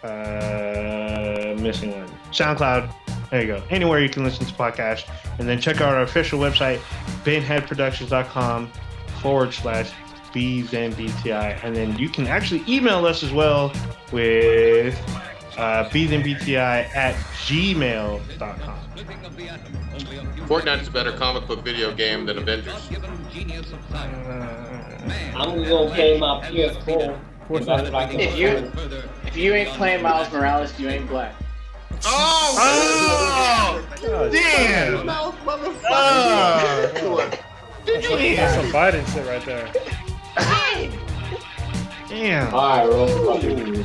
uh, 0.03 1.61
missing 1.61 1.93
one, 1.93 2.09
SoundCloud. 2.33 2.93
There 3.31 3.41
you 3.43 3.47
go. 3.47 3.63
Anywhere 3.71 4.01
you 4.01 4.09
can 4.09 4.25
listen 4.25 4.47
to 4.47 4.53
podcasts. 4.55 5.09
And 5.39 5.49
then 5.49 5.61
check 5.61 5.81
out 5.81 5.95
our 5.95 6.03
official 6.03 6.39
website, 6.41 6.79
benheadproductions.com 7.25 8.73
forward 9.21 9.53
slash 9.53 9.93
BZNBTI. 10.33 10.75
And 10.85 10.95
BTI 10.95 11.65
and 11.65 11.77
then 11.77 11.99
you 11.99 12.09
can 12.09 12.27
actually 12.27 12.63
email 12.69 13.07
us 13.07 13.23
as 13.23 13.33
well 13.33 13.73
with 14.13 14.95
uh, 15.57 15.89
BZNBTI 15.91 16.95
at 16.95 17.15
gmail.com. 17.47 18.79
Fortnite's 20.47 20.89
a 20.89 20.91
better 20.91 21.13
comic 21.13 21.47
book 21.47 21.65
video 21.65 21.93
game 21.95 22.27
than 22.27 22.39
Avengers. 22.39 22.89
I'm 25.35 25.63
gonna 25.65 25.91
play 25.91 26.19
my 26.19 26.41
PS4. 26.49 27.19
course 27.49 27.67
That's 27.67 27.83
not. 27.85 27.93
what 27.93 27.95
I 27.95 28.07
can 28.11 28.21
If 28.21 28.37
you- 28.39 28.73
If 29.27 29.37
you 29.37 29.55
ain't 29.55 29.71
playing 29.71 30.03
Miles 30.03 30.31
Morales, 30.33 30.79
you 30.79 30.89
ain't 30.89 31.09
black. 31.09 31.35
Oh! 32.05 33.83
God, 34.03 34.33
Damn! 34.33 35.07
Mouth, 35.07 35.35
motherfucker. 35.45 35.83
Oh. 35.91 37.31
That's 37.87 38.55
some 38.55 38.67
Biden 38.71 39.07
shit 39.13 39.27
right 39.27 39.45
there. 39.45 39.73
Damn. 42.09 42.53
Alright, 42.55 42.91
bro. 42.91 43.85